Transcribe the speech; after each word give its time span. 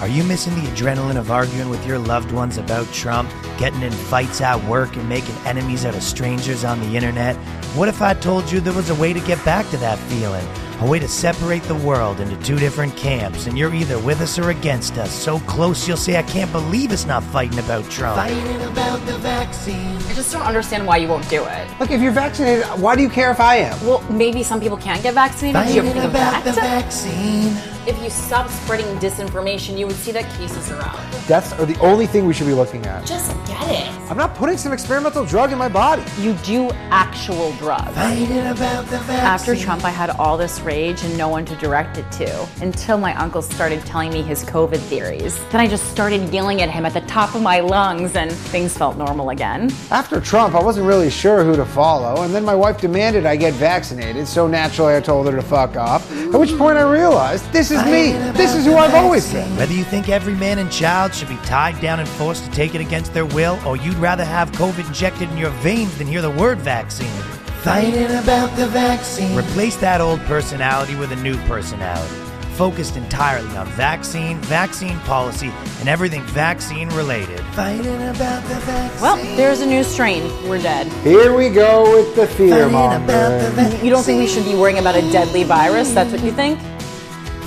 Are 0.00 0.08
you 0.08 0.24
missing 0.24 0.54
the 0.54 0.62
adrenaline 0.70 1.18
of 1.18 1.30
arguing 1.30 1.68
with 1.68 1.86
your 1.86 1.98
loved 1.98 2.32
ones 2.32 2.56
about 2.56 2.90
Trump, 2.90 3.30
getting 3.58 3.82
in 3.82 3.92
fights 3.92 4.40
at 4.40 4.64
work, 4.64 4.96
and 4.96 5.06
making 5.06 5.34
enemies 5.44 5.84
out 5.84 5.94
of 5.94 6.02
strangers 6.02 6.64
on 6.64 6.80
the 6.80 6.96
internet? 6.96 7.36
What 7.76 7.90
if 7.90 8.00
I 8.00 8.14
told 8.14 8.50
you 8.50 8.60
there 8.60 8.72
was 8.72 8.88
a 8.88 8.94
way 8.94 9.12
to 9.12 9.20
get 9.20 9.44
back 9.44 9.68
to 9.68 9.76
that 9.76 9.98
feeling? 9.98 10.46
A 10.80 10.86
way 10.86 11.00
to 11.00 11.06
separate 11.06 11.62
the 11.64 11.74
world 11.74 12.18
into 12.18 12.34
two 12.42 12.58
different 12.58 12.96
camps, 12.96 13.46
and 13.46 13.58
you're 13.58 13.74
either 13.74 13.98
with 13.98 14.22
us 14.22 14.38
or 14.38 14.48
against 14.48 14.96
us. 14.96 15.12
So 15.12 15.38
close 15.40 15.86
you'll 15.86 15.98
say, 15.98 16.16
I 16.16 16.22
can't 16.22 16.50
believe 16.50 16.92
it's 16.92 17.04
not 17.04 17.22
fighting 17.22 17.58
about 17.58 17.84
Trump. 17.90 18.16
Fighting 18.16 18.62
about 18.62 19.04
the 19.04 19.18
vaccine. 19.18 19.98
I 19.98 20.14
just 20.14 20.32
don't 20.32 20.46
understand 20.46 20.86
why 20.86 20.96
you 20.96 21.08
won't 21.08 21.28
do 21.28 21.44
it. 21.44 21.78
Look, 21.78 21.90
if 21.90 22.00
you're 22.00 22.10
vaccinated, 22.10 22.64
why 22.80 22.96
do 22.96 23.02
you 23.02 23.10
care 23.10 23.30
if 23.30 23.38
I 23.38 23.56
am? 23.56 23.78
Well, 23.86 24.00
maybe 24.10 24.42
some 24.44 24.62
people 24.62 24.78
can't 24.78 25.02
get 25.02 25.12
vaccinated. 25.12 25.68
Do 25.68 25.74
you 25.74 25.80
ever 25.80 25.90
Fighting 25.90 26.10
about 26.10 26.44
the 26.44 26.52
vaccine. 26.52 27.69
If 27.86 28.00
you 28.02 28.10
stop 28.10 28.50
spreading 28.50 28.86
disinformation, 28.98 29.78
you 29.78 29.86
would 29.86 29.96
see 29.96 30.12
that 30.12 30.30
cases 30.36 30.70
are 30.70 30.82
up. 30.82 31.00
Deaths 31.26 31.54
are 31.54 31.64
the 31.64 31.78
only 31.80 32.06
thing 32.06 32.26
we 32.26 32.34
should 32.34 32.46
be 32.46 32.52
looking 32.52 32.84
at. 32.84 33.06
Just 33.06 33.32
get 33.46 33.66
it. 33.70 33.88
I'm 34.10 34.18
not 34.18 34.34
putting 34.34 34.58
some 34.58 34.72
experimental 34.72 35.24
drug 35.24 35.50
in 35.50 35.56
my 35.56 35.68
body. 35.68 36.02
You 36.18 36.34
do 36.44 36.70
actual 36.90 37.52
drugs. 37.52 37.94
Fighting 37.94 38.48
about 38.48 38.84
the 38.86 38.98
vaccine. 38.98 39.16
After 39.16 39.56
Trump, 39.56 39.84
I 39.84 39.90
had 39.90 40.10
all 40.10 40.36
this 40.36 40.60
rage 40.60 41.02
and 41.04 41.16
no 41.16 41.28
one 41.28 41.46
to 41.46 41.56
direct 41.56 41.96
it 41.96 42.10
to 42.12 42.46
until 42.60 42.98
my 42.98 43.14
uncle 43.14 43.40
started 43.40 43.80
telling 43.86 44.12
me 44.12 44.20
his 44.20 44.44
COVID 44.44 44.78
theories. 44.78 45.42
Then 45.50 45.62
I 45.62 45.66
just 45.66 45.90
started 45.90 46.28
yelling 46.34 46.60
at 46.60 46.68
him 46.68 46.84
at 46.84 46.92
the 46.92 47.00
top 47.02 47.34
of 47.34 47.40
my 47.40 47.60
lungs 47.60 48.14
and 48.14 48.30
things 48.30 48.76
felt 48.76 48.98
normal 48.98 49.30
again. 49.30 49.70
After 49.90 50.20
Trump, 50.20 50.54
I 50.54 50.62
wasn't 50.62 50.86
really 50.86 51.08
sure 51.08 51.44
who 51.44 51.56
to 51.56 51.64
follow, 51.64 52.24
and 52.24 52.34
then 52.34 52.44
my 52.44 52.54
wife 52.54 52.78
demanded 52.78 53.24
I 53.24 53.36
get 53.36 53.54
vaccinated, 53.54 54.28
so 54.28 54.46
naturally 54.46 54.96
I 54.96 55.00
told 55.00 55.26
her 55.30 55.32
to 55.34 55.42
fuck 55.42 55.76
off. 55.76 56.10
At 56.12 56.38
which 56.38 56.56
point 56.58 56.76
I 56.76 56.82
realized 56.82 57.50
this 57.52 57.69
is 57.70 57.84
me. 57.84 58.12
This 58.32 58.54
is 58.54 58.64
who 58.64 58.74
I've 58.76 58.94
always 58.94 59.30
been. 59.32 59.56
Whether 59.56 59.72
you 59.72 59.84
think 59.84 60.08
every 60.08 60.34
man 60.34 60.58
and 60.58 60.70
child 60.70 61.14
should 61.14 61.28
be 61.28 61.36
tied 61.38 61.80
down 61.80 62.00
and 62.00 62.08
forced 62.08 62.44
to 62.44 62.50
take 62.50 62.74
it 62.74 62.80
against 62.80 63.14
their 63.14 63.26
will, 63.26 63.58
or 63.66 63.76
you'd 63.76 63.94
rather 63.96 64.24
have 64.24 64.50
COVID 64.52 64.86
injected 64.86 65.30
in 65.30 65.36
your 65.36 65.50
veins 65.62 65.96
than 65.98 66.06
hear 66.06 66.22
the 66.22 66.30
word 66.30 66.58
vaccine. 66.58 67.08
Fighting 67.62 68.06
about 68.16 68.56
the 68.56 68.66
vaccine. 68.68 69.36
Replace 69.36 69.76
that 69.76 70.00
old 70.00 70.20
personality 70.20 70.96
with 70.96 71.12
a 71.12 71.16
new 71.16 71.36
personality, 71.46 72.14
focused 72.56 72.96
entirely 72.96 73.54
on 73.56 73.66
vaccine, 73.72 74.38
vaccine 74.38 74.98
policy, 75.00 75.52
and 75.80 75.88
everything 75.88 76.22
vaccine 76.28 76.88
related. 76.90 77.40
Fighting 77.52 78.02
about 78.08 78.42
the 78.44 78.54
vaccine. 78.60 79.02
Well, 79.02 79.16
there's 79.36 79.60
a 79.60 79.66
new 79.66 79.84
strain. 79.84 80.22
We're 80.48 80.62
dead. 80.62 80.86
Here 81.04 81.36
we 81.36 81.50
go 81.50 81.94
with 81.94 82.16
the 82.16 82.26
fear 82.26 82.68
Fighting 82.68 83.04
about 83.04 83.06
the 83.42 83.52
mongering. 83.56 83.84
You 83.84 83.90
don't 83.90 84.02
think 84.04 84.20
we 84.20 84.26
should 84.26 84.44
be 84.44 84.54
worrying 84.54 84.78
about 84.78 84.96
a 84.96 85.02
deadly 85.12 85.44
virus? 85.44 85.92
That's 85.92 86.10
what 86.12 86.22
you 86.24 86.32
think? 86.32 86.58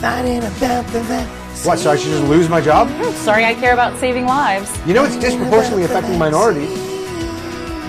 Fighting 0.03 0.39
about 0.39 0.85
the 0.87 0.99
vaccine. 1.03 1.65
What, 1.65 1.79
so 1.79 1.89
I 1.89 1.95
should 1.95 2.11
just 2.11 2.25
lose 2.25 2.49
my 2.49 2.59
job? 2.59 2.89
Sorry, 3.13 3.45
I 3.45 3.53
care 3.53 3.71
about 3.71 3.97
saving 4.01 4.25
lives. 4.25 4.69
You 4.85 4.93
know 4.93 5.05
it's 5.05 5.15
disproportionately 5.15 5.85
affecting 5.85 6.19
minorities. 6.19 6.77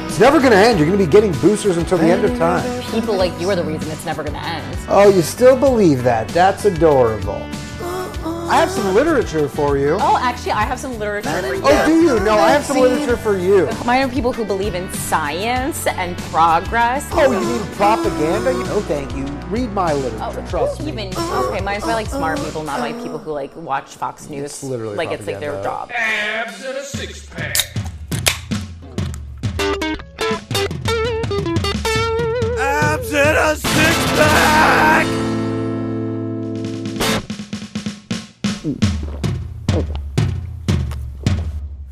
It's 0.07 0.21
never 0.21 0.39
going 0.39 0.53
to 0.53 0.57
end. 0.57 0.79
You're 0.79 0.87
going 0.87 0.97
to 0.97 1.05
be 1.05 1.11
getting 1.11 1.33
boosters 1.41 1.77
until 1.77 1.99
the 1.99 2.07
end 2.07 2.25
of 2.25 2.39
time. 2.39 2.85
People 2.93 3.17
like 3.17 3.33
you 3.41 3.51
are 3.51 3.57
the 3.57 3.65
reason 3.65 3.91
it's 3.91 4.07
never 4.07 4.23
going 4.23 4.35
to 4.35 4.47
end. 4.47 4.79
Oh, 4.89 5.09
you 5.09 5.23
still 5.23 5.59
believe 5.59 6.05
that? 6.05 6.29
That's 6.29 6.67
adorable. 6.67 7.43
I 8.49 8.61
have 8.61 8.71
some 8.71 8.95
literature 8.95 9.49
for 9.49 9.77
you. 9.77 9.97
Oh, 10.01 10.17
actually, 10.23 10.53
I 10.53 10.63
have 10.63 10.79
some 10.79 10.97
literature 11.01 11.31
for 11.31 11.47
oh, 11.49 11.53
you. 11.53 11.63
Oh, 11.65 11.87
do 11.87 12.01
you? 12.01 12.21
No, 12.21 12.39
I 12.39 12.53
have 12.53 12.65
some 12.65 12.77
literature 12.77 13.17
for 13.17 13.37
you. 13.37 13.69
Mine 13.85 14.09
are 14.09 14.09
people 14.09 14.33
who 14.33 14.45
believe 14.45 14.77
in 14.77 14.89
science 14.93 15.85
and 15.89 16.17
progress. 16.31 17.09
Oh, 17.11 17.33
you 17.33 17.45
mean 17.45 17.67
propaganda? 17.73 18.53
No, 18.53 18.81
thank 18.83 19.17
you. 19.17 19.27
Read 19.51 19.71
my 19.73 19.93
literature. 19.93 20.19
Oh, 20.23 20.47
Trust 20.49 20.83
me. 20.83 20.93
even 20.93 21.09
okay. 21.19 21.61
Mine's 21.61 21.85
by 21.85 21.95
like 21.95 22.07
smart 22.07 22.39
people, 22.41 22.63
not 22.65 22.81
by 22.81 22.93
people 22.95 23.19
who 23.19 23.31
like 23.33 23.55
watch 23.57 23.95
Fox 23.97 24.29
News. 24.31 24.45
It's 24.45 24.63
literally 24.63 24.97
like 24.97 25.11
it's 25.11 25.27
like 25.27 25.39
their 25.39 25.63
job. 25.63 25.91
abs 25.95 26.65
and 26.65 26.79
a 26.79 26.83
six 26.85 27.27
pack. 27.27 27.57
Abs 32.59 33.13
in 33.13 33.37
a 33.37 33.55
six 33.57 33.97
pack! 34.17 35.07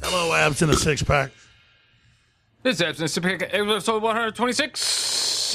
Hello, 0.02 0.32
abs 0.34 0.62
in 0.62 0.70
a 0.70 0.74
six 0.74 1.02
pack. 1.02 1.30
This 2.62 2.76
is 2.76 2.82
Absence 2.82 3.16
episode 3.18 4.02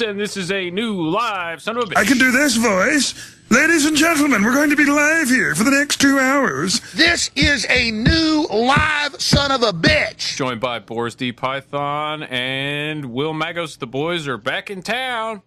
and 0.00 0.18
this 0.18 0.36
is 0.36 0.50
a 0.50 0.70
new 0.70 1.08
live 1.08 1.62
son 1.62 1.76
of 1.76 1.84
a 1.84 1.86
bitch. 1.86 1.96
I 1.96 2.04
can 2.04 2.18
do 2.18 2.30
this 2.30 2.56
voice. 2.56 3.36
Ladies 3.50 3.86
and 3.86 3.96
gentlemen, 3.96 4.44
we're 4.44 4.54
going 4.54 4.70
to 4.70 4.76
be 4.76 4.84
live 4.84 5.28
here 5.28 5.54
for 5.54 5.64
the 5.64 5.70
next 5.70 6.00
two 6.00 6.18
hours. 6.18 6.80
This 6.92 7.30
is 7.34 7.66
a 7.70 7.90
new 7.90 8.46
live 8.50 9.20
son 9.20 9.50
of 9.50 9.62
a 9.62 9.72
bitch. 9.72 10.36
Joined 10.36 10.60
by 10.60 10.78
Boris 10.80 11.14
D. 11.14 11.32
Python 11.32 12.24
and 12.24 13.06
Will 13.06 13.32
Maggos. 13.32 13.78
The 13.78 13.86
boys 13.86 14.28
are 14.28 14.36
back 14.36 14.70
in 14.70 14.82
town. 14.82 15.42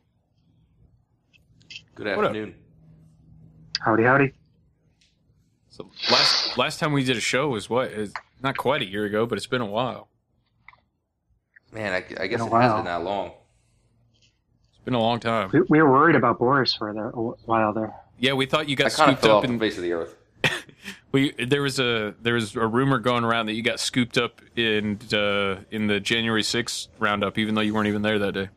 Good 1.96 2.08
afternoon. 2.08 2.56
Howdy, 3.82 4.04
howdy. 4.04 4.34
So 5.70 5.90
last 6.12 6.58
last 6.58 6.80
time 6.80 6.92
we 6.94 7.04
did 7.04 7.18
a 7.18 7.22
show 7.22 7.50
was 7.50 7.70
what? 7.70 7.92
Is 7.92 8.14
not 8.42 8.58
quite 8.58 8.82
a 8.82 8.86
year 8.86 9.06
ago, 9.06 9.26
but 9.26 9.38
it's 9.38 9.48
been 9.48 9.62
a 9.62 9.66
while. 9.66 10.08
Man, 11.72 11.94
I, 11.94 11.98
I 12.22 12.28
guess 12.28 12.42
a 12.42 12.46
it 12.46 12.46
has 12.46 12.52
while. 12.52 12.76
been 12.78 12.86
that 12.86 13.04
long. 13.04 13.32
It's 14.82 14.86
been 14.86 14.96
a 14.96 15.00
long 15.00 15.20
time. 15.20 15.52
We, 15.54 15.62
we 15.70 15.80
were 15.80 15.92
worried 15.92 16.16
about 16.16 16.40
Boris 16.40 16.74
for 16.74 16.92
the, 16.92 17.02
a 17.02 17.36
while 17.46 17.72
there. 17.72 17.94
Yeah, 18.18 18.34
we 18.34 18.48
thought 18.48 18.68
you 18.68 18.74
I 18.74 18.90
got 18.90 18.92
kind 18.92 19.12
of 19.12 19.20
scooped 19.20 19.22
fell 19.22 19.38
up 19.38 19.44
off 19.44 19.48
the 19.48 19.54
in. 19.54 19.60
face 19.60 19.78
of 19.78 19.84
the 19.84 19.94
earth. 19.94 20.16
We, 21.12 21.34
there 21.34 21.62
was 21.62 21.78
a 21.78 22.16
there 22.22 22.36
was 22.36 22.56
a 22.56 22.66
rumor 22.66 22.98
going 22.98 23.26
around 23.26 23.48
that 23.48 23.54
you 23.54 23.62
got 23.62 23.82
scooped 23.82 24.18
up 24.18 24.42
in 24.56 24.98
uh, 25.14 25.58
in 25.70 25.88
the 25.88 26.00
January 26.00 26.42
6th 26.42 26.88
roundup, 27.00 27.38
even 27.38 27.54
though 27.54 27.60
you 27.60 27.74
weren't 27.74 27.90
even 27.90 28.02
there 28.02 28.18
that 28.18 28.32
day. 28.32 28.48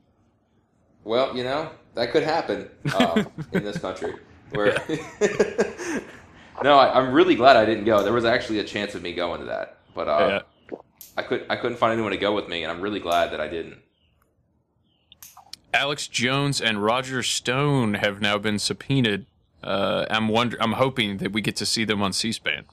Well, 1.03 1.37
you 1.37 1.43
know 1.43 1.71
that 1.95 2.12
could 2.12 2.23
happen 2.23 2.71
um, 2.97 3.27
in 3.53 3.65
this 3.65 3.79
country. 3.79 4.15
Where 4.53 4.73
no, 6.62 6.79
I, 6.79 6.97
I'm 6.97 7.12
really 7.12 7.35
glad 7.35 7.56
I 7.56 7.65
didn't 7.65 7.87
go. 7.87 8.05
There 8.05 8.12
was 8.12 8.25
actually 8.25 8.61
a 8.61 8.65
chance 8.65 8.95
of 8.95 9.03
me 9.03 9.15
going 9.15 9.41
to 9.41 9.47
that, 9.47 9.79
but 9.93 10.06
uh, 10.06 10.43
I 11.17 11.23
could 11.23 11.45
I 11.51 11.56
couldn't 11.56 11.79
find 11.79 11.93
anyone 11.93 12.12
to 12.12 12.19
go 12.19 12.37
with 12.37 12.49
me, 12.49 12.62
and 12.62 12.71
I'm 12.71 12.81
really 12.81 13.01
glad 13.01 13.33
that 13.33 13.41
I 13.41 13.49
didn't. 13.49 13.79
Alex 15.75 16.07
Jones 16.07 16.61
and 16.61 16.83
Roger 16.83 17.23
Stone 17.23 17.95
have 17.95 18.21
now 18.21 18.39
been 18.39 18.59
subpoenaed. 18.61 19.27
Uh, 19.62 20.07
I'm 20.09 20.29
wonder 20.29 20.57
I'm 20.61 20.73
hoping 20.73 21.19
that 21.19 21.33
we 21.33 21.41
get 21.41 21.57
to 21.57 21.67
see 21.67 21.85
them 21.85 22.01
on 22.01 22.12
C-SPAN. 22.12 22.65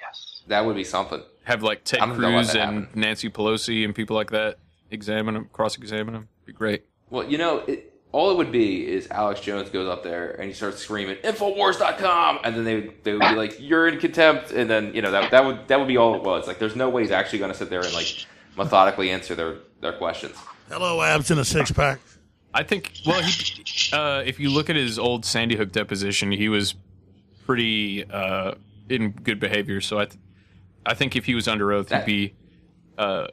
Yes. 0.00 0.42
That 0.48 0.66
would 0.66 0.74
be 0.74 0.84
something. 0.84 1.22
Have 1.44 1.62
like 1.62 1.84
Ted 1.84 2.00
I'm 2.00 2.14
Cruz 2.14 2.54
and 2.54 2.58
happen. 2.58 2.88
Nancy 2.94 3.30
Pelosi 3.30 3.84
and 3.84 3.94
people 3.94 4.16
like 4.16 4.30
that 4.30 4.58
examine 4.90 5.34
them, 5.34 5.48
cross-examine 5.52 6.12
them. 6.12 6.28
Be 6.44 6.52
great. 6.52 6.84
Well, 7.08 7.24
you 7.24 7.38
know, 7.38 7.58
it, 7.68 7.92
all 8.10 8.32
it 8.32 8.36
would 8.36 8.50
be 8.50 8.84
is 8.88 9.06
Alex 9.10 9.40
Jones 9.40 9.70
goes 9.70 9.88
up 9.88 10.02
there 10.02 10.32
and 10.32 10.48
he 10.48 10.54
starts 10.54 10.78
screaming 10.78 11.16
Infowars.com, 11.16 12.40
and 12.42 12.56
then 12.56 12.64
they 12.64 12.80
they 13.04 13.12
would 13.12 13.20
be 13.20 13.34
like, 13.36 13.56
"You're 13.60 13.86
in 13.86 14.00
contempt," 14.00 14.50
and 14.50 14.68
then 14.68 14.92
you 14.92 15.02
know 15.02 15.12
that 15.12 15.30
that 15.30 15.44
would 15.44 15.68
that 15.68 15.78
would 15.78 15.88
be 15.88 15.96
all 15.98 16.16
it 16.16 16.22
was. 16.22 16.48
Like, 16.48 16.58
there's 16.58 16.74
no 16.74 16.88
way 16.88 17.02
he's 17.02 17.12
actually 17.12 17.38
going 17.38 17.52
to 17.52 17.56
sit 17.56 17.70
there 17.70 17.82
and 17.82 17.92
like 17.92 18.26
methodically 18.56 19.10
answer 19.10 19.36
their 19.36 19.58
their 19.80 19.92
questions. 19.92 20.36
Hello, 20.68 21.00
abs 21.00 21.30
in 21.30 21.38
a 21.38 21.44
six 21.44 21.70
pack. 21.70 22.00
I 22.52 22.62
think. 22.62 22.92
Well, 23.06 23.22
he, 23.22 23.64
uh, 23.92 24.22
if 24.24 24.40
you 24.40 24.50
look 24.50 24.70
at 24.70 24.76
his 24.76 24.98
old 24.98 25.24
Sandy 25.24 25.56
Hook 25.56 25.72
deposition, 25.72 26.32
he 26.32 26.48
was 26.48 26.74
pretty 27.44 28.04
uh, 28.04 28.54
in 28.88 29.10
good 29.10 29.38
behavior. 29.38 29.80
So 29.80 29.98
I, 29.98 30.06
th- 30.06 30.18
I 30.84 30.94
think 30.94 31.16
if 31.16 31.26
he 31.26 31.34
was 31.34 31.46
under 31.48 31.72
oath, 31.72 31.90
he'd 31.90 32.04
be. 32.04 32.34
Uh, 32.98 33.28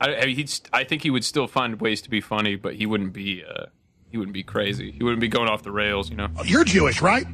I, 0.00 0.16
I, 0.16 0.26
he'd, 0.26 0.48
st- 0.48 0.68
I 0.72 0.84
think 0.84 1.02
he 1.02 1.10
would 1.10 1.24
still 1.24 1.46
find 1.46 1.80
ways 1.80 2.02
to 2.02 2.10
be 2.10 2.20
funny, 2.20 2.56
but 2.56 2.74
he 2.74 2.86
wouldn't 2.86 3.12
be. 3.12 3.44
Uh, 3.44 3.66
he 4.10 4.16
wouldn't 4.16 4.34
be 4.34 4.44
crazy. 4.44 4.92
He 4.92 5.02
wouldn't 5.02 5.20
be 5.20 5.28
going 5.28 5.48
off 5.48 5.62
the 5.62 5.72
rails. 5.72 6.08
You 6.08 6.16
know. 6.16 6.28
You're 6.44 6.64
Jewish, 6.64 7.02
right? 7.02 7.26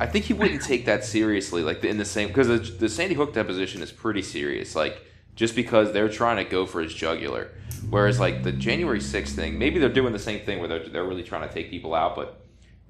I 0.00 0.06
think 0.06 0.24
he 0.24 0.32
wouldn't 0.32 0.62
take 0.62 0.86
that 0.86 1.04
seriously, 1.04 1.62
like 1.62 1.84
in 1.84 1.98
the 1.98 2.04
same 2.04 2.28
because 2.28 2.48
the, 2.48 2.58
the 2.58 2.88
Sandy 2.88 3.14
Hook 3.14 3.32
deposition 3.32 3.80
is 3.80 3.92
pretty 3.92 4.22
serious. 4.22 4.74
Like 4.74 5.00
just 5.36 5.54
because 5.56 5.92
they're 5.92 6.08
trying 6.08 6.36
to 6.36 6.44
go 6.44 6.66
for 6.66 6.80
his 6.80 6.94
jugular, 6.94 7.50
whereas 7.90 8.20
like 8.20 8.42
the 8.42 8.52
January 8.52 9.00
6th 9.00 9.30
thing, 9.30 9.58
maybe 9.58 9.78
they're 9.78 9.88
doing 9.88 10.12
the 10.12 10.18
same 10.18 10.44
thing 10.44 10.58
where 10.60 10.68
they're 10.68 10.88
they're 10.88 11.04
really 11.04 11.22
trying 11.24 11.46
to 11.48 11.52
take 11.54 11.70
people 11.70 11.94
out, 11.94 12.14
but 12.16 12.40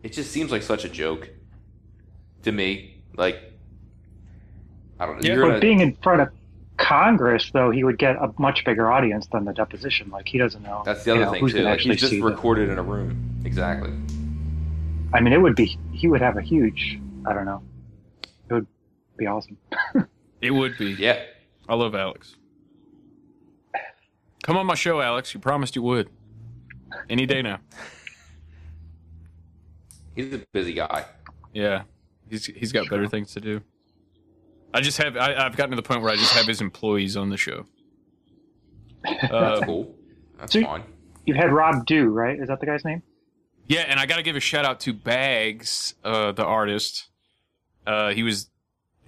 it 0.02 0.12
just 0.12 0.30
seems 0.30 0.50
like 0.52 0.62
such 0.62 0.84
a 0.84 0.88
joke 0.88 1.30
to 2.42 2.52
me. 2.52 3.02
Like 3.16 3.40
I 4.98 5.06
don't 5.06 5.16
know. 5.16 5.22
Yeah, 5.28 5.34
you're 5.34 5.42
But 5.42 5.48
gonna, 5.48 5.60
being 5.60 5.80
in 5.80 5.94
front 6.02 6.20
of 6.20 6.28
Congress, 6.76 7.50
though, 7.52 7.70
he 7.70 7.84
would 7.84 7.98
get 7.98 8.16
a 8.16 8.32
much 8.38 8.64
bigger 8.64 8.90
audience 8.90 9.26
than 9.32 9.44
the 9.44 9.52
deposition. 9.52 10.10
Like 10.10 10.28
he 10.28 10.38
doesn't 10.38 10.62
know. 10.62 10.82
that's 10.84 11.04
the 11.04 11.12
you 11.12 11.16
other 11.16 11.26
know, 11.26 11.30
thing 11.32 11.40
who's 11.40 11.52
too. 11.52 11.58
gonna 11.58 11.70
Like, 11.70 11.74
actually 11.74 11.94
he's 11.94 12.00
just 12.00 12.10
see 12.10 12.20
them. 12.20 12.30
recorded 12.30 12.68
in 12.70 12.78
a 12.78 12.82
room. 12.82 13.42
Exactly. 13.44 13.90
I 15.12 15.20
mean, 15.20 15.32
it 15.32 15.40
would 15.40 15.54
be. 15.56 15.78
He 15.92 16.08
would 16.08 16.20
have 16.20 16.36
a 16.36 16.42
huge. 16.42 16.98
I 17.26 17.32
don't 17.32 17.44
know. 17.44 17.62
It 18.50 18.54
would 18.54 18.66
be 19.16 19.26
awesome. 19.26 19.56
It 20.40 20.50
would 20.50 20.76
be. 20.76 20.92
Yeah. 20.92 21.22
I 21.68 21.74
love 21.74 21.94
Alex. 21.94 22.36
Come 24.42 24.56
on 24.56 24.66
my 24.66 24.74
show, 24.74 25.00
Alex. 25.00 25.32
You 25.32 25.40
promised 25.40 25.74
you 25.76 25.82
would. 25.82 26.10
Any 27.08 27.24
day 27.26 27.40
now. 27.42 27.58
He's 30.14 30.32
a 30.34 30.38
busy 30.52 30.74
guy. 30.74 31.06
Yeah. 31.52 31.82
He's 32.28 32.46
he's 32.46 32.72
got 32.72 32.88
better 32.88 33.08
things 33.08 33.32
to 33.34 33.40
do. 33.40 33.60
I 34.72 34.80
just 34.80 34.98
have 34.98 35.16
I, 35.16 35.34
I've 35.34 35.56
gotten 35.56 35.70
to 35.70 35.76
the 35.76 35.82
point 35.82 36.02
where 36.02 36.10
I 36.12 36.16
just 36.16 36.32
have 36.34 36.46
his 36.46 36.60
employees 36.60 37.16
on 37.16 37.30
the 37.30 37.36
show. 37.36 37.64
That's 39.02 39.32
Uh, 39.32 39.60
cool. 39.64 39.94
That's 40.38 40.52
So 40.52 40.58
you- 40.60 40.64
fine. 40.66 40.84
You 41.26 41.32
had 41.34 41.50
Rob 41.52 41.86
Dew, 41.86 42.08
right? 42.10 42.38
Is 42.38 42.48
that 42.48 42.60
the 42.60 42.66
guy's 42.66 42.84
name? 42.84 43.02
Yeah, 43.66 43.80
and 43.88 43.98
I 43.98 44.04
got 44.04 44.16
to 44.16 44.22
give 44.22 44.36
a 44.36 44.40
shout 44.40 44.66
out 44.66 44.78
to 44.80 44.92
Bags, 44.92 45.94
uh, 46.04 46.32
the 46.32 46.44
artist. 46.44 47.08
Uh, 47.86 48.10
he 48.10 48.22
was. 48.22 48.50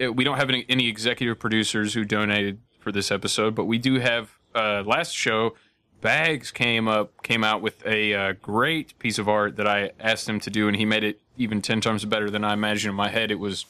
Uh, 0.03 0.13
We 0.13 0.25
don't 0.25 0.37
have 0.37 0.49
any, 0.49 0.65
any 0.69 0.89
executive 0.89 1.39
producers 1.39 1.95
who 1.95 2.05
donated 2.05 2.61
for 2.81 2.93
this 2.93 3.11
episode, 3.11 3.55
but 3.55 3.65
we 3.65 3.79
do 3.79 3.99
have. 4.01 4.31
Uh, 4.55 4.83
last 4.87 5.15
show, 5.15 5.55
Bags 6.01 6.51
came 6.51 6.89
up, 6.89 7.23
came 7.23 7.45
out 7.45 7.61
with 7.61 7.85
a 7.85 8.15
uh, 8.15 8.33
great 8.41 8.99
piece 8.99 9.19
of 9.19 9.29
art 9.29 9.57
that 9.57 9.67
I 9.67 9.91
asked 9.99 10.29
him 10.29 10.41
to 10.41 10.51
do, 10.51 10.69
and 10.69 10.77
he 10.77 10.85
made 10.85 11.05
it 11.05 11.21
even 11.37 11.61
ten 11.61 11.81
times 11.81 12.05
better 12.05 12.31
than 12.31 12.45
I 12.45 12.55
imagined 12.55 12.91
in 12.91 12.97
my 12.97 13.09
head. 13.09 13.31
It 13.31 13.39
was 13.39 13.67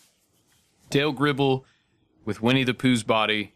Dale 0.90 1.12
Gribble 1.12 1.64
with 2.25 2.43
Winnie 2.43 2.64
the 2.64 2.75
Pooh's 2.75 3.02
body 3.02 3.52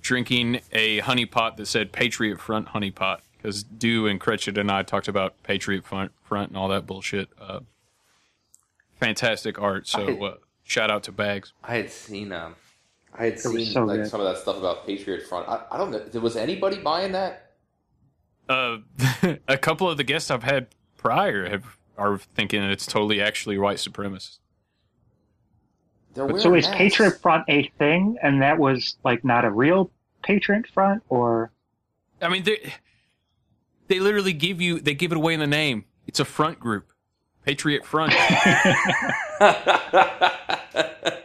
drinking 0.00 0.60
a 0.72 1.00
honey 1.00 1.26
pot 1.26 1.56
that 1.56 1.66
said 1.66 1.92
Patriot 1.92 2.40
Front 2.40 2.68
honey 2.68 2.90
pot 2.90 3.22
because 3.36 3.62
Dew 3.64 4.06
and 4.06 4.20
Cretchet 4.20 4.56
and 4.56 4.70
I 4.70 4.82
talked 4.82 5.08
about 5.08 5.42
Patriot 5.42 5.84
Front, 5.84 6.12
front 6.22 6.48
and 6.50 6.56
all 6.56 6.68
that 6.68 6.86
bullshit. 6.86 7.28
Uh, 7.40 7.60
fantastic 8.98 9.60
art. 9.60 9.86
So 9.86 10.24
uh, 10.24 10.34
shout 10.66 10.90
out 10.90 11.04
to 11.04 11.12
Bags. 11.12 11.54
I 11.64 11.76
had 11.76 11.90
seen 11.90 12.32
um, 12.32 12.54
I 13.14 13.24
had 13.24 13.40
seen 13.40 13.66
so 13.66 13.84
like 13.84 14.02
good. 14.02 14.10
some 14.10 14.20
of 14.20 14.26
that 14.26 14.42
stuff 14.42 14.58
about 14.58 14.86
Patriot 14.86 15.26
Front. 15.26 15.48
I, 15.48 15.62
I 15.70 15.78
don't 15.78 15.90
know. 15.90 16.20
Was 16.20 16.36
anybody 16.36 16.78
buying 16.78 17.12
that? 17.12 17.52
Uh, 18.48 18.78
a 19.48 19.56
couple 19.56 19.88
of 19.88 19.96
the 19.96 20.04
guests 20.04 20.30
I've 20.30 20.42
had 20.42 20.68
prior 20.96 21.48
have 21.48 21.78
are 21.96 22.18
thinking 22.18 22.62
it's 22.62 22.86
totally 22.86 23.22
actually 23.22 23.56
white 23.56 23.78
supremacist. 23.78 24.38
They're 26.14 26.38
So 26.38 26.54
is. 26.54 26.66
Patriot 26.68 27.20
Front 27.20 27.44
a 27.48 27.68
thing, 27.78 28.16
and 28.22 28.42
that 28.42 28.58
was 28.58 28.96
like 29.04 29.24
not 29.24 29.44
a 29.44 29.50
real 29.50 29.90
Patriot 30.22 30.66
Front, 30.66 31.02
or 31.08 31.52
I 32.20 32.28
mean, 32.28 32.42
they 32.44 32.74
they 33.88 34.00
literally 34.00 34.32
give 34.32 34.60
you 34.60 34.80
they 34.80 34.94
give 34.94 35.12
it 35.12 35.16
away 35.16 35.34
in 35.34 35.40
the 35.40 35.46
name. 35.46 35.84
It's 36.06 36.20
a 36.20 36.24
front 36.24 36.58
group, 36.58 36.90
Patriot 37.46 37.86
Front. 37.86 38.12
I 39.40 41.22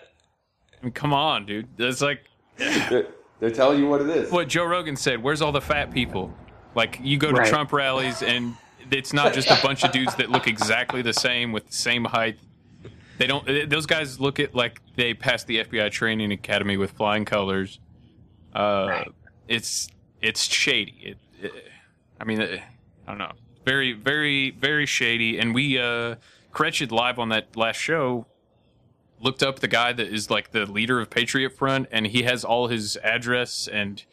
mean, 0.84 0.92
come 0.94 1.14
on, 1.14 1.46
dude. 1.46 1.68
That's 1.78 2.02
like 2.02 2.24
They're, 2.58 3.08
they're 3.40 3.50
telling 3.52 3.80
you 3.80 3.88
what 3.88 4.02
it 4.02 4.10
is. 4.10 4.32
what 4.32 4.48
Joe 4.48 4.66
Rogan 4.66 4.96
said. 4.96 5.22
Where's 5.22 5.42
all 5.42 5.52
the 5.52 5.62
fat 5.62 5.92
people? 5.92 6.34
Like 6.76 7.00
you 7.02 7.18
go 7.18 7.32
to 7.32 7.38
Right. 7.38 7.48
Trump 7.50 7.74
rallies 7.74 8.22
and 8.22 8.56
it's 8.92 9.14
not 9.14 9.34
just 9.34 9.50
a 9.50 9.58
bunch 9.64 9.84
of 9.84 9.92
dudes 9.92 10.16
that 10.16 10.30
look 10.30 10.48
exactly 10.48 11.02
the 11.02 11.14
same 11.14 11.52
with 11.52 11.68
the 11.68 11.74
same 11.74 12.06
height. 12.06 12.38
They 13.18 13.28
don't. 13.28 13.48
eh, 13.50 13.66
Those 13.68 13.86
guys 13.86 14.20
look 14.20 14.40
at 14.40 14.54
like 14.56 14.80
they 14.96 15.14
passed 15.14 15.48
the 15.48 15.64
FBI 15.64 15.92
training 15.92 16.32
academy 16.32 16.78
with 16.78 16.92
flying 16.92 17.26
colors. 17.26 17.80
Uh, 18.54 19.06
it's 19.48 19.90
it's 20.22 20.44
shady. 20.44 20.96
It, 21.04 21.18
it- 21.46 21.68
I 22.20 22.24
mean, 22.26 22.40
eh, 22.42 22.60
I 23.08 23.12
don't 23.12 23.18
know. 23.18 23.32
Very, 23.66 23.94
very, 23.94 24.52
very 24.52 24.86
shady. 24.86 25.38
And 25.38 25.54
we, 25.54 25.78
uh, 25.78 26.16
Cretched 26.52 26.92
live 26.92 27.18
on 27.18 27.30
that 27.30 27.56
last 27.56 27.78
show, 27.78 28.26
looked 29.22 29.42
up 29.42 29.60
the 29.60 29.68
guy 29.68 29.94
that 29.94 30.08
is 30.08 30.30
like 30.30 30.52
the 30.52 30.66
leader 30.66 31.00
of 31.00 31.10
Patriot 31.10 31.52
Front, 31.52 31.88
and 31.92 32.08
he 32.08 32.24
has 32.24 32.44
all 32.44 32.68
his 32.68 32.98
address 32.98 33.70
and 33.72 34.04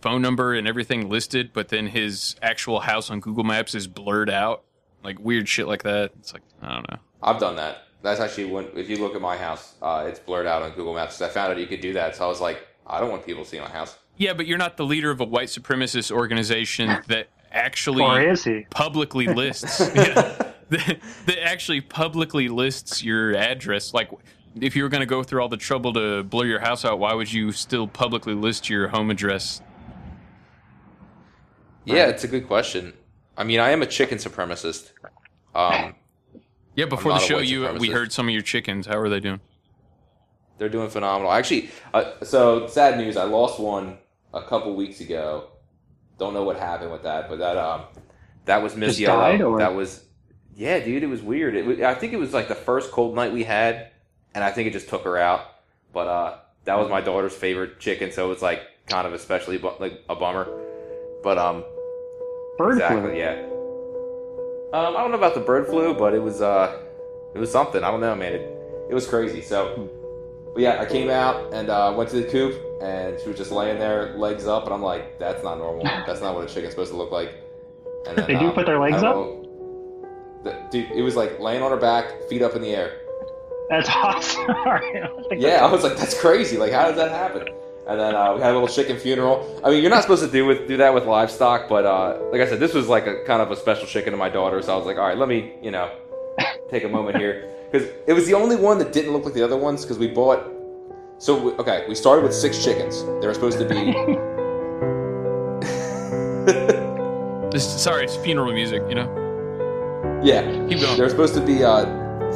phone 0.00 0.22
number 0.22 0.54
and 0.54 0.68
everything 0.68 1.08
listed, 1.08 1.52
but 1.52 1.68
then 1.68 1.88
his 1.88 2.36
actual 2.42 2.80
house 2.80 3.10
on 3.10 3.20
Google 3.20 3.42
Maps 3.42 3.74
is 3.74 3.88
blurred 3.88 4.30
out, 4.30 4.62
like 5.02 5.18
weird 5.18 5.48
shit 5.48 5.66
like 5.66 5.82
that. 5.82 6.12
It's 6.20 6.32
like 6.32 6.42
I 6.62 6.74
don't 6.74 6.90
know. 6.90 6.98
I've 7.22 7.40
done 7.40 7.56
that. 7.56 7.84
That's 8.02 8.20
actually 8.20 8.44
when 8.44 8.68
if 8.76 8.88
you 8.88 8.98
look 8.98 9.16
at 9.16 9.22
my 9.22 9.36
house, 9.36 9.74
uh, 9.82 10.04
it's 10.06 10.20
blurred 10.20 10.46
out 10.46 10.62
on 10.62 10.70
Google 10.72 10.94
Maps. 10.94 11.20
I 11.20 11.28
found 11.28 11.52
out 11.52 11.58
you 11.58 11.66
could 11.66 11.80
do 11.80 11.94
that, 11.94 12.14
so 12.14 12.24
I 12.24 12.28
was 12.28 12.40
like, 12.40 12.68
I 12.86 13.00
don't 13.00 13.10
want 13.10 13.26
people 13.26 13.42
to 13.42 13.48
see 13.48 13.58
my 13.58 13.68
house. 13.68 13.98
Yeah, 14.16 14.34
but 14.34 14.46
you're 14.46 14.58
not 14.58 14.76
the 14.76 14.84
leader 14.84 15.10
of 15.10 15.20
a 15.20 15.24
white 15.24 15.48
supremacist 15.48 16.12
organization 16.12 16.98
that 17.08 17.28
actually 17.54 18.02
or 18.02 18.20
is 18.20 18.44
he? 18.44 18.66
publicly 18.70 19.26
lists 19.34 19.80
yeah, 19.94 20.52
that, 20.68 20.98
that 21.26 21.42
actually 21.42 21.80
publicly 21.80 22.48
lists 22.48 23.02
your 23.02 23.34
address. 23.36 23.94
Like, 23.94 24.10
if 24.60 24.76
you 24.76 24.82
were 24.82 24.88
going 24.88 25.00
to 25.00 25.06
go 25.06 25.22
through 25.22 25.42
all 25.42 25.48
the 25.48 25.56
trouble 25.56 25.92
to 25.94 26.22
blur 26.22 26.46
your 26.46 26.60
house 26.60 26.84
out, 26.84 26.98
why 26.98 27.14
would 27.14 27.32
you 27.32 27.52
still 27.52 27.86
publicly 27.86 28.34
list 28.34 28.68
your 28.68 28.88
home 28.88 29.10
address? 29.10 29.60
Yeah, 31.84 32.06
it's 32.06 32.24
a 32.24 32.28
good 32.28 32.46
question. 32.46 32.94
I 33.36 33.44
mean, 33.44 33.60
I 33.60 33.70
am 33.70 33.82
a 33.82 33.86
chicken 33.86 34.18
supremacist. 34.18 34.92
Um, 35.54 35.94
Yeah, 36.76 36.86
before 36.86 37.12
the 37.12 37.18
show, 37.18 37.38
you 37.38 37.68
we 37.78 37.90
heard 37.90 38.12
some 38.12 38.28
of 38.28 38.32
your 38.32 38.42
chickens. 38.42 38.86
How 38.86 38.98
are 38.98 39.08
they 39.08 39.20
doing? 39.20 39.40
they're 40.58 40.68
doing 40.68 40.88
phenomenal. 40.88 41.32
Actually, 41.32 41.70
uh, 41.92 42.12
so 42.22 42.66
sad 42.66 42.98
news. 42.98 43.16
I 43.16 43.24
lost 43.24 43.58
one 43.58 43.98
a 44.32 44.42
couple 44.42 44.74
weeks 44.74 45.00
ago. 45.00 45.48
Don't 46.18 46.34
know 46.34 46.44
what 46.44 46.56
happened 46.56 46.92
with 46.92 47.02
that, 47.02 47.28
but 47.28 47.38
that 47.38 47.56
um, 47.56 47.82
that 48.44 48.62
was 48.62 48.76
Miss 48.76 48.98
Yellow. 49.00 49.58
That 49.58 49.74
was, 49.74 50.04
yeah, 50.54 50.78
dude. 50.78 51.02
It 51.02 51.08
was 51.08 51.22
weird. 51.22 51.56
It 51.56 51.66
was, 51.66 51.80
I 51.80 51.94
think 51.94 52.12
it 52.12 52.18
was 52.18 52.32
like 52.32 52.48
the 52.48 52.54
first 52.54 52.92
cold 52.92 53.14
night 53.16 53.32
we 53.32 53.44
had, 53.44 53.90
and 54.34 54.44
I 54.44 54.50
think 54.52 54.68
it 54.68 54.72
just 54.72 54.88
took 54.88 55.04
her 55.04 55.16
out. 55.16 55.40
But 55.92 56.06
uh, 56.06 56.36
that 56.64 56.78
was 56.78 56.88
my 56.88 57.00
daughter's 57.00 57.34
favorite 57.34 57.80
chicken, 57.80 58.12
so 58.12 58.30
it's 58.32 58.42
like 58.42 58.62
kind 58.86 59.06
of 59.06 59.12
especially 59.12 59.58
bu- 59.58 59.78
like 59.80 60.02
a 60.08 60.14
bummer. 60.14 60.46
But 61.22 61.38
um, 61.38 61.64
Bird 62.58 62.74
exactly, 62.74 63.10
flu. 63.10 63.18
yeah. 63.18 63.42
Um, 64.72 64.96
I 64.96 65.00
don't 65.00 65.10
know 65.10 65.18
about 65.18 65.34
the 65.34 65.40
bird 65.40 65.66
flu, 65.66 65.94
but 65.94 66.14
it 66.14 66.22
was 66.22 66.40
uh, 66.42 66.76
it 67.34 67.38
was 67.38 67.50
something. 67.50 67.82
I 67.82 67.90
don't 67.90 68.00
know, 68.00 68.14
man. 68.14 68.34
It, 68.34 68.40
it 68.90 68.94
was 68.94 69.06
crazy. 69.08 69.40
So, 69.40 69.88
but 70.54 70.62
yeah, 70.62 70.80
I 70.80 70.86
came 70.86 71.10
out 71.10 71.52
and 71.52 71.68
uh, 71.68 71.92
went 71.96 72.10
to 72.10 72.16
the 72.16 72.30
coop, 72.30 72.54
and 72.80 73.18
she 73.20 73.28
was 73.28 73.36
just 73.36 73.50
laying 73.50 73.76
there, 73.80 74.16
legs 74.16 74.46
up, 74.46 74.64
and 74.64 74.72
I'm 74.72 74.82
like, 74.82 75.18
that's 75.18 75.42
not 75.42 75.58
normal. 75.58 75.82
That's 76.06 76.20
not 76.20 76.36
what 76.36 76.48
a 76.48 76.54
chicken's 76.54 76.70
supposed 76.70 76.92
to 76.92 76.96
look 76.96 77.10
like. 77.10 77.34
And 78.06 78.16
then, 78.16 78.26
They 78.28 78.38
do 78.38 78.46
um, 78.46 78.54
put 78.54 78.66
their 78.66 78.78
legs 78.78 79.02
up? 79.02 79.16
The- 80.44 80.68
dude, 80.70 80.92
it 80.92 81.02
was 81.02 81.16
like 81.16 81.40
laying 81.40 81.60
on 81.62 81.72
her 81.72 81.76
back, 81.76 82.28
feet 82.28 82.40
up 82.40 82.54
in 82.54 82.62
the 82.62 82.68
air. 82.68 83.00
That's 83.68 83.88
awesome. 83.94 84.44
I 84.48 85.16
Yeah, 85.32 85.64
I 85.64 85.70
was 85.72 85.82
like, 85.82 85.96
that's 85.96 86.18
crazy. 86.20 86.56
Like, 86.56 86.70
how 86.70 86.86
does 86.86 86.96
that 86.96 87.10
happen? 87.10 87.48
And 87.88 87.98
then 87.98 88.14
uh, 88.14 88.34
we 88.34 88.40
had 88.40 88.50
a 88.50 88.54
little 88.54 88.68
chicken 88.68 88.96
funeral. 88.96 89.60
I 89.64 89.70
mean, 89.70 89.82
you're 89.82 89.90
not 89.90 90.02
supposed 90.02 90.24
to 90.24 90.30
do 90.30 90.46
with 90.46 90.68
do 90.68 90.76
that 90.76 90.94
with 90.94 91.04
livestock, 91.04 91.68
but 91.68 91.84
uh, 91.84 92.18
like 92.30 92.40
I 92.40 92.46
said, 92.46 92.60
this 92.60 92.74
was 92.74 92.88
like 92.88 93.06
a 93.08 93.24
kind 93.24 93.42
of 93.42 93.50
a 93.50 93.56
special 93.56 93.86
chicken 93.86 94.12
to 94.12 94.16
my 94.16 94.28
daughter. 94.28 94.62
So 94.62 94.72
I 94.72 94.76
was 94.76 94.86
like, 94.86 94.98
all 94.98 95.06
right, 95.06 95.18
let 95.18 95.28
me, 95.28 95.54
you 95.60 95.72
know, 95.72 95.90
take 96.70 96.84
a 96.84 96.88
moment 96.88 97.16
here 97.16 97.53
because 97.74 97.88
it 98.06 98.12
was 98.12 98.24
the 98.26 98.34
only 98.34 98.54
one 98.54 98.78
that 98.78 98.92
didn't 98.92 99.12
look 99.12 99.24
like 99.24 99.34
the 99.34 99.42
other 99.42 99.56
ones 99.56 99.82
because 99.82 99.98
we 99.98 100.06
bought. 100.06 100.48
So 101.18 101.46
we, 101.46 101.52
okay, 101.54 101.84
we 101.88 101.96
started 101.96 102.22
with 102.22 102.32
six 102.32 102.62
chickens. 102.62 103.02
They 103.20 103.26
were 103.26 103.34
supposed 103.34 103.58
to 103.58 103.68
be. 103.68 103.94
This, 107.54 107.80
sorry, 107.80 108.02
it's 108.02 108.16
funeral 108.16 108.52
music. 108.52 108.82
You 108.88 108.96
know. 108.96 110.20
Yeah, 110.24 110.42
Keep 110.66 110.80
going. 110.80 110.96
There 110.96 111.06
were 111.06 111.08
supposed 111.08 111.34
to 111.34 111.40
be 111.40 111.62
uh, 111.62 111.84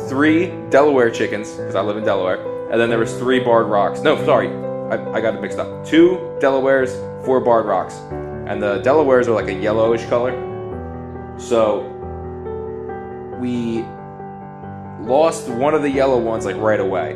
three 0.08 0.52
Delaware 0.70 1.10
chickens 1.10 1.50
because 1.54 1.74
I 1.74 1.80
live 1.80 1.96
in 1.96 2.04
Delaware, 2.04 2.70
and 2.70 2.80
then 2.80 2.88
there 2.88 3.00
was 3.00 3.12
three 3.18 3.40
barred 3.40 3.66
rocks. 3.66 4.00
No, 4.00 4.14
sorry, 4.24 4.46
I, 4.46 5.14
I 5.14 5.20
got 5.20 5.34
it 5.34 5.40
mixed 5.40 5.58
up. 5.58 5.84
Two 5.84 6.36
Delawares, 6.40 6.92
four 7.24 7.40
barred 7.40 7.66
rocks, 7.66 7.96
and 8.46 8.62
the 8.62 8.80
Delawares 8.82 9.26
are 9.26 9.32
like 9.32 9.48
a 9.48 9.54
yellowish 9.54 10.04
color. 10.06 10.32
So 11.36 11.80
we 13.40 13.84
lost 15.08 15.48
one 15.48 15.74
of 15.74 15.82
the 15.82 15.90
yellow 15.90 16.18
ones 16.18 16.44
like 16.44 16.56
right 16.56 16.80
away, 16.80 17.12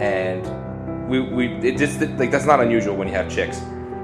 and 0.00 1.08
we 1.08 1.20
we 1.20 1.46
it 1.68 1.78
just 1.78 2.00
like 2.00 2.30
that's 2.30 2.46
not 2.46 2.60
unusual 2.60 2.96
when 2.96 3.08
you 3.08 3.14
have 3.14 3.30
chicks. 3.30 3.58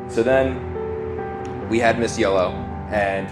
So 0.08 0.22
then 0.22 1.68
we 1.68 1.78
had 1.78 1.98
Miss 1.98 2.18
Yellow, 2.18 2.52
and 2.90 3.26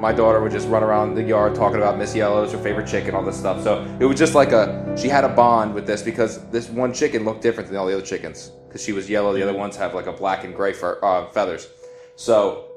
my 0.00 0.12
daughter 0.12 0.40
would 0.40 0.50
just 0.50 0.66
run 0.68 0.82
around 0.82 1.14
the 1.14 1.22
yard 1.22 1.54
talking 1.54 1.76
about 1.76 1.98
Miss 1.98 2.14
Yellow, 2.14 2.42
it's 2.42 2.52
her 2.52 2.58
favorite 2.58 2.86
chicken, 2.86 3.14
all 3.14 3.22
this 3.22 3.38
stuff. 3.38 3.62
So 3.62 3.84
it 4.00 4.06
was 4.06 4.18
just 4.18 4.34
like 4.34 4.52
a 4.52 4.96
she 4.96 5.08
had 5.08 5.24
a 5.24 5.28
bond 5.28 5.74
with 5.74 5.86
this 5.86 6.02
because 6.02 6.44
this 6.50 6.70
one 6.70 6.94
chicken 6.94 7.24
looked 7.24 7.42
different 7.42 7.68
than 7.68 7.78
all 7.78 7.86
the 7.86 7.92
other 7.92 8.04
chickens 8.04 8.52
because 8.66 8.82
she 8.82 8.92
was 8.92 9.10
yellow. 9.10 9.34
The 9.34 9.42
other 9.42 9.56
ones 9.56 9.76
have 9.76 9.94
like 9.94 10.06
a 10.06 10.12
black 10.12 10.44
and 10.44 10.54
gray 10.54 10.72
fur, 10.72 10.98
uh, 11.02 11.28
feathers. 11.30 11.68
So 12.16 12.70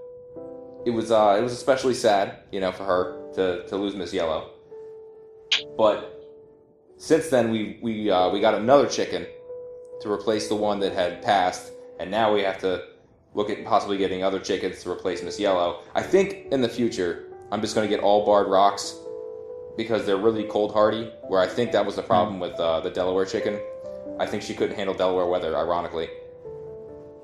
it 0.85 0.91
was 0.91 1.11
uh, 1.11 1.37
it 1.39 1.41
was 1.41 1.53
especially 1.53 1.93
sad, 1.93 2.39
you 2.51 2.59
know, 2.59 2.73
for 2.73 2.83
her 2.83 3.31
to, 3.35 3.65
to 3.67 3.77
lose 3.77 3.95
Miss 3.95 4.13
Yellow. 4.13 4.52
But 5.77 6.09
since 6.97 7.29
then, 7.29 7.51
we 7.51 7.79
we 7.81 8.09
uh, 8.09 8.29
we 8.29 8.39
got 8.39 8.55
another 8.55 8.87
chicken 8.87 9.25
to 10.01 10.11
replace 10.11 10.47
the 10.47 10.55
one 10.55 10.79
that 10.79 10.93
had 10.93 11.21
passed, 11.21 11.71
and 11.99 12.09
now 12.11 12.33
we 12.33 12.41
have 12.41 12.59
to 12.59 12.85
look 13.33 13.49
at 13.49 13.65
possibly 13.65 13.97
getting 13.97 14.23
other 14.23 14.39
chickens 14.39 14.83
to 14.83 14.91
replace 14.91 15.23
Miss 15.23 15.39
Yellow. 15.39 15.81
I 15.95 16.03
think 16.03 16.51
in 16.51 16.61
the 16.61 16.69
future, 16.69 17.25
I'm 17.51 17.61
just 17.61 17.73
going 17.75 17.89
to 17.89 17.93
get 17.95 18.03
all 18.03 18.25
barred 18.25 18.47
rocks 18.47 18.95
because 19.75 20.05
they're 20.05 20.17
really 20.17 20.43
cold 20.43 20.71
hardy. 20.73 21.11
Where 21.27 21.41
I 21.41 21.47
think 21.47 21.71
that 21.71 21.85
was 21.85 21.95
the 21.95 22.03
problem 22.03 22.39
with 22.39 22.53
uh, 22.59 22.79
the 22.81 22.89
Delaware 22.89 23.25
chicken. 23.25 23.59
I 24.19 24.27
think 24.27 24.43
she 24.43 24.53
couldn't 24.53 24.75
handle 24.75 24.93
Delaware 24.93 25.25
weather, 25.25 25.57
ironically. 25.57 26.07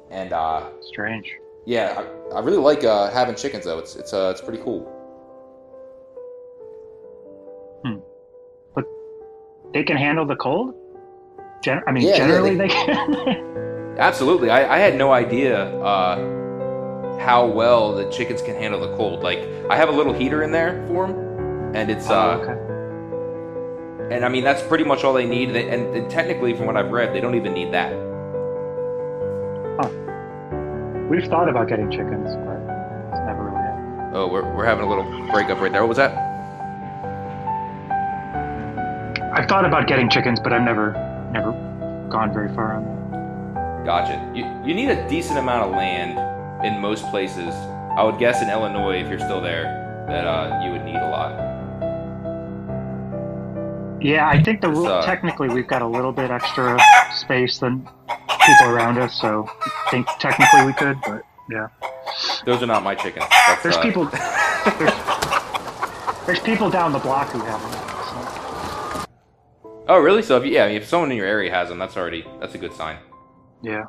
And 0.09 0.33
uh, 0.33 0.69
Strange. 0.81 1.31
yeah, 1.67 2.03
I, 2.31 2.37
I 2.37 2.39
really 2.39 2.57
like 2.57 2.83
uh, 2.83 3.11
having 3.11 3.35
chickens 3.35 3.65
though. 3.65 3.77
It's 3.77 3.95
it's 3.95 4.11
uh, 4.11 4.31
it's 4.31 4.41
pretty 4.41 4.63
cool. 4.63 4.95
They 9.73 9.83
can 9.83 9.97
handle 9.97 10.25
the 10.25 10.35
cold. 10.35 10.73
Gen- 11.63 11.83
I 11.87 11.91
mean, 11.91 12.03
Yeah, 12.03 12.11
yeah, 12.11 12.17
generally 12.17 12.55
they- 12.55 12.67
they 12.67 12.73
can. 12.73 13.95
Absolutely. 13.99 14.49
I, 14.49 14.75
I 14.75 14.79
had 14.79 14.95
no 14.95 15.11
idea 15.11 15.57
uh, 15.81 17.17
how 17.19 17.45
well 17.47 17.93
the 17.93 18.09
chickens 18.09 18.41
can 18.41 18.55
handle 18.55 18.79
the 18.79 18.95
cold. 18.95 19.21
Like, 19.23 19.39
I 19.69 19.75
have 19.75 19.89
a 19.89 19.91
little 19.91 20.13
heater 20.13 20.41
in 20.43 20.51
there 20.51 20.85
for 20.87 21.07
them, 21.07 21.75
and 21.75 21.91
it's 21.91 22.09
uh, 22.09 22.37
Oh, 22.37 22.41
okay. 22.41 24.15
and 24.15 24.23
I 24.23 24.29
mean 24.29 24.43
that's 24.45 24.61
pretty 24.63 24.85
much 24.85 25.03
all 25.03 25.13
they 25.13 25.25
need. 25.25 25.53
They, 25.53 25.67
and, 25.69 25.93
and 25.95 26.09
technically, 26.09 26.53
from 26.55 26.65
what 26.67 26.77
I've 26.77 26.91
read, 26.91 27.13
they 27.13 27.19
don't 27.19 27.35
even 27.35 27.53
need 27.53 27.73
that. 27.73 27.91
We've 31.09 31.25
thought 31.25 31.49
about 31.49 31.67
getting 31.67 31.89
chickens, 31.89 32.29
but 32.45 32.57
it's 33.09 33.19
never 33.25 33.45
really 33.45 33.57
happened. 33.57 34.11
Oh, 34.15 34.27
we're, 34.31 34.45
we're 34.55 34.65
having 34.65 34.85
a 34.85 34.87
little 34.87 35.03
breakup 35.31 35.59
right 35.59 35.71
there. 35.71 35.81
What 35.81 35.89
was 35.89 35.97
that? 35.97 36.13
I've 39.31 39.47
thought 39.47 39.65
about 39.65 39.87
getting 39.87 40.09
chickens, 40.09 40.39
but 40.39 40.53
I've 40.53 40.63
never, 40.63 40.93
never 41.31 41.51
gone 42.09 42.33
very 42.33 42.53
far 42.55 42.73
on 42.73 42.83
that. 42.85 43.85
Gotcha. 43.85 44.31
You 44.35 44.43
you 44.65 44.73
need 44.73 44.89
a 44.89 45.07
decent 45.07 45.39
amount 45.39 45.69
of 45.69 45.71
land 45.71 46.17
in 46.65 46.79
most 46.79 47.05
places. 47.09 47.53
I 47.97 48.03
would 48.03 48.19
guess 48.19 48.41
in 48.41 48.49
Illinois, 48.49 49.01
if 49.01 49.07
you're 49.09 49.19
still 49.19 49.41
there, 49.41 50.05
that 50.07 50.25
uh, 50.27 50.61
you 50.63 50.71
would 50.71 50.83
need 50.83 50.95
a 50.95 51.09
lot. 51.09 51.31
Yeah, 54.01 54.29
I 54.29 54.41
think 54.41 54.61
the 54.61 54.69
rule. 54.69 54.87
uh, 54.87 55.05
technically, 55.05 55.49
we've 55.49 55.67
got 55.67 55.81
a 55.81 55.87
little 55.87 56.11
bit 56.11 56.31
extra 56.31 56.79
space 57.13 57.57
than 57.59 57.87
people 58.45 58.67
around 58.67 58.97
us, 58.97 59.19
so 59.19 59.49
I 59.65 59.89
think 59.91 60.07
technically 60.19 60.65
we 60.65 60.73
could. 60.73 60.97
But 61.05 61.23
yeah, 61.49 61.67
Those 62.45 62.63
are 62.63 62.67
not 62.67 62.83
my 62.83 62.95
chickens. 62.95 63.25
That's, 63.47 63.63
there's 63.63 63.77
uh, 63.77 63.81
people. 63.81 64.05
There's, 64.77 64.93
there's 66.25 66.39
people 66.41 66.69
down 66.69 66.91
the 66.91 66.99
block 66.99 67.29
who 67.29 67.39
have 67.39 67.61
them. 67.61 67.88
So, 69.89 69.95
Oh, 69.95 69.99
really? 69.99 70.21
So 70.21 70.37
if 70.37 70.45
you, 70.45 70.51
yeah, 70.51 70.65
if 70.67 70.85
someone 70.85 71.09
in 71.11 71.17
your 71.17 71.25
area 71.25 71.49
has 71.51 71.69
them, 71.69 71.79
that's 71.79 71.97
already 71.97 72.23
that's 72.39 72.53
a 72.53 72.59
good 72.59 72.73
sign. 72.73 72.97
yeah. 73.63 73.85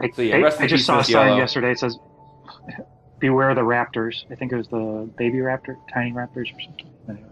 I, 0.00 0.10
So, 0.10 0.22
yeah, 0.22 0.36
I- 0.36 0.40
rest 0.42 0.58
in 0.58 0.64
I 0.64 0.66
just 0.68 0.86
saw 0.86 0.94
a 0.94 0.98
Miss 0.98 1.06
sign 1.10 1.26
Yellow. 1.28 1.38
yesterday. 1.38 1.70
It 1.72 1.78
says, 1.78 1.98
"Beware 3.20 3.54
the 3.54 3.62
raptors." 3.62 4.24
I 4.30 4.34
think 4.36 4.52
it 4.52 4.56
was 4.56 4.68
the 4.68 5.08
baby 5.16 5.38
raptor, 5.38 5.76
tiny 5.92 6.12
raptors, 6.12 6.54
or 6.54 6.60
something. 6.60 6.90
Anyway, 7.08 7.28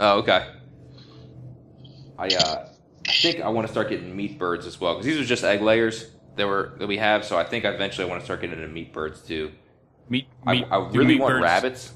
Oh, 0.00 0.18
okay. 0.20 0.46
I 2.18 2.26
uh, 2.28 2.66
I 3.08 3.12
think 3.12 3.40
I 3.40 3.48
want 3.48 3.66
to 3.66 3.72
start 3.72 3.88
getting 3.90 4.14
meat 4.16 4.38
birds 4.38 4.66
as 4.66 4.80
well 4.80 4.94
because 4.94 5.06
these 5.06 5.18
are 5.18 5.24
just 5.24 5.44
egg 5.44 5.60
layers 5.62 6.10
that 6.36 6.46
were 6.46 6.72
that 6.78 6.86
we 6.86 6.96
have. 6.98 7.24
So 7.24 7.38
I 7.38 7.44
think 7.44 7.64
eventually 7.64 8.06
I 8.06 8.08
want 8.10 8.20
to 8.20 8.24
start 8.24 8.40
getting 8.42 8.56
into 8.58 8.68
meat 8.72 8.92
birds 8.92 9.20
too. 9.20 9.52
Meat, 10.08 10.26
I, 10.46 10.52
meat 10.52 10.66
I 10.70 10.88
do 10.90 10.98
really 10.98 11.18
want 11.18 11.34
birds- 11.34 11.42
rabbits. 11.42 11.92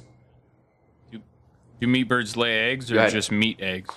Do 1.81 1.87
meat 1.87 2.05
birds 2.05 2.37
lay 2.37 2.71
eggs 2.71 2.91
or 2.91 3.09
just 3.09 3.31
meat 3.31 3.61
eggs? 3.61 3.95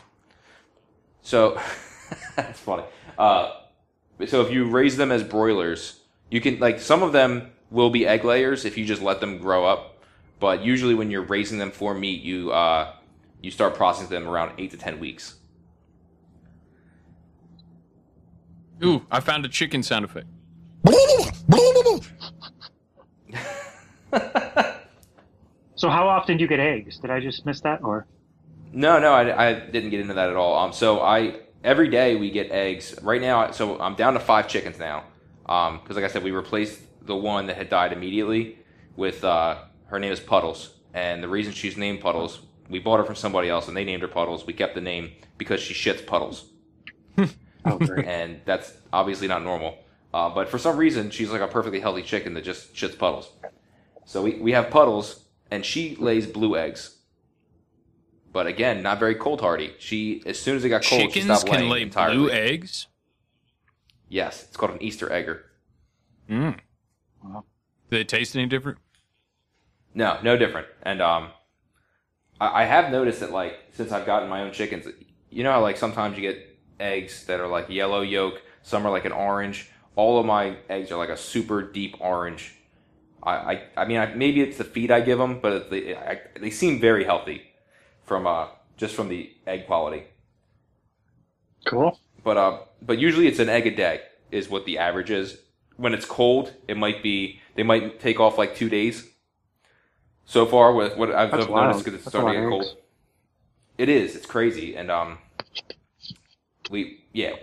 So 1.21 1.59
that's 2.35 2.59
funny. 2.59 2.83
Uh, 3.17 3.51
so 4.27 4.41
if 4.41 4.51
you 4.51 4.65
raise 4.65 4.97
them 4.97 5.11
as 5.11 5.23
broilers, 5.23 6.01
you 6.29 6.41
can 6.41 6.59
like 6.59 6.79
some 6.79 7.03
of 7.03 7.11
them 7.11 7.51
will 7.71 7.89
be 7.89 8.05
egg 8.05 8.23
layers 8.23 8.65
if 8.65 8.77
you 8.77 8.85
just 8.85 9.01
let 9.01 9.19
them 9.19 9.37
grow 9.37 9.65
up. 9.65 10.03
But 10.39 10.63
usually 10.63 10.95
when 10.95 11.11
you're 11.11 11.23
raising 11.23 11.57
them 11.57 11.71
for 11.71 11.93
meat, 11.93 12.21
you 12.21 12.51
uh, 12.51 12.93
you 13.41 13.51
start 13.51 13.75
processing 13.75 14.09
them 14.09 14.27
around 14.27 14.53
eight 14.57 14.71
to 14.71 14.77
ten 14.77 14.99
weeks. 14.99 15.35
Ooh, 18.83 19.05
I 19.11 19.19
found 19.19 19.45
a 19.45 19.49
chicken 19.49 19.83
sound 19.83 20.05
effect. 20.05 20.27
so 25.81 25.89
how 25.89 26.07
often 26.07 26.37
do 26.37 26.43
you 26.43 26.47
get 26.47 26.59
eggs? 26.59 26.99
Did 26.99 27.09
I 27.09 27.19
just 27.19 27.43
miss 27.43 27.59
that, 27.61 27.83
or 27.83 28.05
No, 28.71 28.99
no, 28.99 29.13
I, 29.13 29.47
I 29.47 29.53
didn't 29.53 29.89
get 29.89 29.99
into 29.99 30.13
that 30.13 30.29
at 30.29 30.35
all. 30.35 30.55
Um, 30.55 30.73
so 30.73 31.01
I 31.01 31.39
every 31.63 31.89
day 31.89 32.15
we 32.15 32.29
get 32.29 32.51
eggs. 32.51 32.93
Right 33.01 33.19
now, 33.19 33.49
so 33.49 33.79
I'm 33.79 33.95
down 33.95 34.13
to 34.13 34.19
five 34.19 34.47
chickens 34.47 34.77
now. 34.77 35.05
Um, 35.47 35.79
because 35.79 35.95
like 35.95 36.05
I 36.05 36.07
said, 36.07 36.23
we 36.23 36.29
replaced 36.29 36.81
the 37.07 37.15
one 37.15 37.47
that 37.47 37.57
had 37.57 37.69
died 37.69 37.93
immediately 37.93 38.59
with 38.95 39.23
uh, 39.23 39.57
her 39.87 39.97
name 39.97 40.11
is 40.11 40.19
Puddles, 40.19 40.75
and 40.93 41.23
the 41.23 41.27
reason 41.27 41.51
she's 41.51 41.77
named 41.77 41.99
Puddles, 41.99 42.41
we 42.69 42.77
bought 42.77 42.99
her 42.99 43.03
from 43.03 43.15
somebody 43.15 43.49
else, 43.49 43.67
and 43.67 43.75
they 43.75 43.83
named 43.83 44.03
her 44.03 44.07
Puddles. 44.07 44.45
We 44.45 44.53
kept 44.53 44.75
the 44.75 44.81
name 44.81 45.13
because 45.39 45.61
she 45.61 45.73
shits 45.73 46.05
puddles, 46.05 46.45
oh, 47.65 47.79
and 48.05 48.39
that's 48.45 48.71
obviously 48.93 49.27
not 49.27 49.41
normal. 49.43 49.79
Uh, 50.13 50.29
but 50.29 50.47
for 50.47 50.59
some 50.59 50.77
reason, 50.77 51.09
she's 51.09 51.31
like 51.31 51.41
a 51.41 51.47
perfectly 51.47 51.79
healthy 51.79 52.03
chicken 52.03 52.35
that 52.35 52.43
just 52.43 52.75
shits 52.75 52.95
puddles. 52.95 53.31
So 54.05 54.21
we, 54.21 54.35
we 54.35 54.51
have 54.51 54.69
Puddles, 54.69 55.21
and 55.51 55.65
she 55.65 55.95
lays 55.97 56.25
blue 56.25 56.57
eggs. 56.57 56.97
But 58.33 58.47
again, 58.47 58.81
not 58.81 58.97
very 58.97 59.15
cold 59.15 59.41
hardy. 59.41 59.73
She 59.77 60.23
as 60.25 60.39
soon 60.39 60.55
as 60.55 60.63
it 60.63 60.69
got 60.69 60.83
cold, 60.83 61.01
she 61.01 61.07
Chickens 61.07 61.39
stopped 61.39 61.51
can 61.51 61.69
lay 61.69 61.81
entirely. 61.81 62.15
blue 62.15 62.31
eggs. 62.31 62.87
Yes, 64.07 64.45
it's 64.47 64.57
called 64.57 64.71
an 64.71 64.81
Easter 64.81 65.11
egger. 65.11 65.45
Mm. 66.29 66.57
Do 67.23 67.43
they 67.89 68.03
taste 68.05 68.35
any 68.35 68.45
different? 68.45 68.77
No, 69.93 70.17
no 70.23 70.37
different. 70.37 70.67
And 70.83 71.01
um, 71.01 71.29
I, 72.39 72.63
I 72.63 72.65
have 72.65 72.89
noticed 72.91 73.19
that 73.19 73.31
like 73.31 73.59
since 73.73 73.91
I've 73.91 74.05
gotten 74.05 74.29
my 74.29 74.41
own 74.41 74.53
chickens, 74.53 74.87
you 75.29 75.43
know 75.43 75.51
how 75.51 75.61
like 75.61 75.75
sometimes 75.77 76.17
you 76.17 76.21
get 76.21 76.57
eggs 76.79 77.25
that 77.25 77.41
are 77.41 77.47
like 77.47 77.69
yellow 77.69 78.01
yolk, 78.01 78.41
some 78.61 78.85
are 78.85 78.91
like 78.91 79.05
an 79.05 79.11
orange. 79.11 79.69
All 79.97 80.19
of 80.19 80.25
my 80.25 80.55
eggs 80.69 80.89
are 80.91 80.97
like 80.97 81.09
a 81.09 81.17
super 81.17 81.61
deep 81.61 81.97
orange. 81.99 82.55
I 83.23 83.33
I, 83.53 83.63
I 83.77 83.85
mean 83.85 83.97
I, 83.97 84.13
maybe 84.13 84.41
it's 84.41 84.57
the 84.57 84.63
feed 84.63 84.91
I 84.91 85.01
give 85.01 85.17
them, 85.19 85.39
but 85.41 85.69
they 85.69 85.95
I, 85.95 86.19
they 86.39 86.49
seem 86.51 86.79
very 86.79 87.03
healthy 87.03 87.43
from 88.03 88.27
uh 88.27 88.47
just 88.77 88.95
from 88.95 89.09
the 89.09 89.31
egg 89.47 89.67
quality. 89.67 90.05
cool. 91.65 91.99
But 92.23 92.37
uh, 92.37 92.59
but 92.81 92.99
usually 92.99 93.27
it's 93.27 93.39
an 93.39 93.49
egg 93.49 93.67
a 93.67 93.71
day 93.75 94.01
is 94.31 94.49
what 94.49 94.65
the 94.65 94.77
average 94.77 95.09
is. 95.11 95.37
When 95.77 95.93
it's 95.93 96.05
cold, 96.05 96.53
it 96.67 96.77
might 96.77 97.01
be 97.03 97.41
they 97.55 97.63
might 97.63 97.99
take 97.99 98.19
off 98.19 98.37
like 98.37 98.55
two 98.55 98.69
days. 98.69 99.07
So 100.25 100.45
far, 100.45 100.73
with 100.73 100.95
what 100.97 101.11
I've 101.11 101.33
I've 101.33 101.53
noticed, 101.53 101.83
because 101.83 101.93
it's 101.95 102.05
That's 102.05 102.13
starting 102.15 102.29
to 102.29 102.39
get 102.39 102.47
cold. 102.47 102.65
eggs. 102.65 102.75
It 103.77 103.89
is. 103.89 104.15
It's 104.15 104.25
crazy, 104.25 104.75
and 104.75 104.89
um, 104.91 105.19
we 106.69 107.03
yeah, 107.13 107.35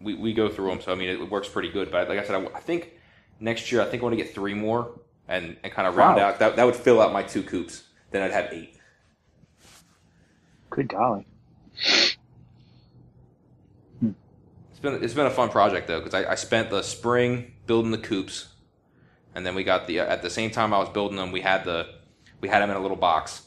we, 0.00 0.14
we 0.14 0.32
go 0.32 0.48
through 0.48 0.68
them. 0.70 0.80
So 0.80 0.92
I 0.92 0.94
mean, 0.94 1.08
it 1.08 1.30
works 1.30 1.48
pretty 1.48 1.70
good. 1.70 1.90
But 1.90 2.08
like 2.08 2.18
I 2.18 2.24
said, 2.24 2.36
I, 2.36 2.58
I 2.58 2.60
think 2.60 2.92
next 3.40 3.72
year 3.72 3.80
I 3.82 3.86
think 3.86 4.02
I 4.02 4.04
want 4.04 4.16
to 4.18 4.22
get 4.22 4.34
three 4.34 4.54
more 4.54 5.00
and 5.28 5.56
and 5.62 5.72
kind 5.72 5.88
of 5.88 5.96
round 5.96 6.16
Wow. 6.18 6.28
out 6.28 6.38
that 6.38 6.56
that 6.56 6.64
would 6.64 6.76
fill 6.76 7.00
out 7.00 7.12
my 7.12 7.22
two 7.22 7.42
coops. 7.42 7.84
Then 8.10 8.22
I'd 8.22 8.32
have 8.32 8.52
eight. 8.52 8.78
Good 10.70 10.88
golly. 10.88 11.26
It's 14.70 14.80
been 14.80 15.02
it's 15.02 15.14
been 15.14 15.26
a 15.26 15.30
fun 15.30 15.48
project 15.50 15.88
though 15.88 16.00
because 16.00 16.14
I, 16.14 16.32
I 16.32 16.34
spent 16.34 16.70
the 16.70 16.82
spring 16.82 17.54
building 17.66 17.90
the 17.90 17.98
coops, 17.98 18.48
and 19.34 19.44
then 19.46 19.54
we 19.54 19.64
got 19.64 19.86
the 19.86 20.00
at 20.00 20.22
the 20.22 20.30
same 20.30 20.50
time 20.50 20.74
I 20.74 20.78
was 20.78 20.88
building 20.90 21.16
them 21.16 21.32
we 21.32 21.40
had 21.40 21.64
the 21.64 21.88
we 22.40 22.48
had 22.48 22.60
them 22.60 22.70
in 22.70 22.76
a 22.76 22.80
little 22.80 22.96
box, 22.96 23.42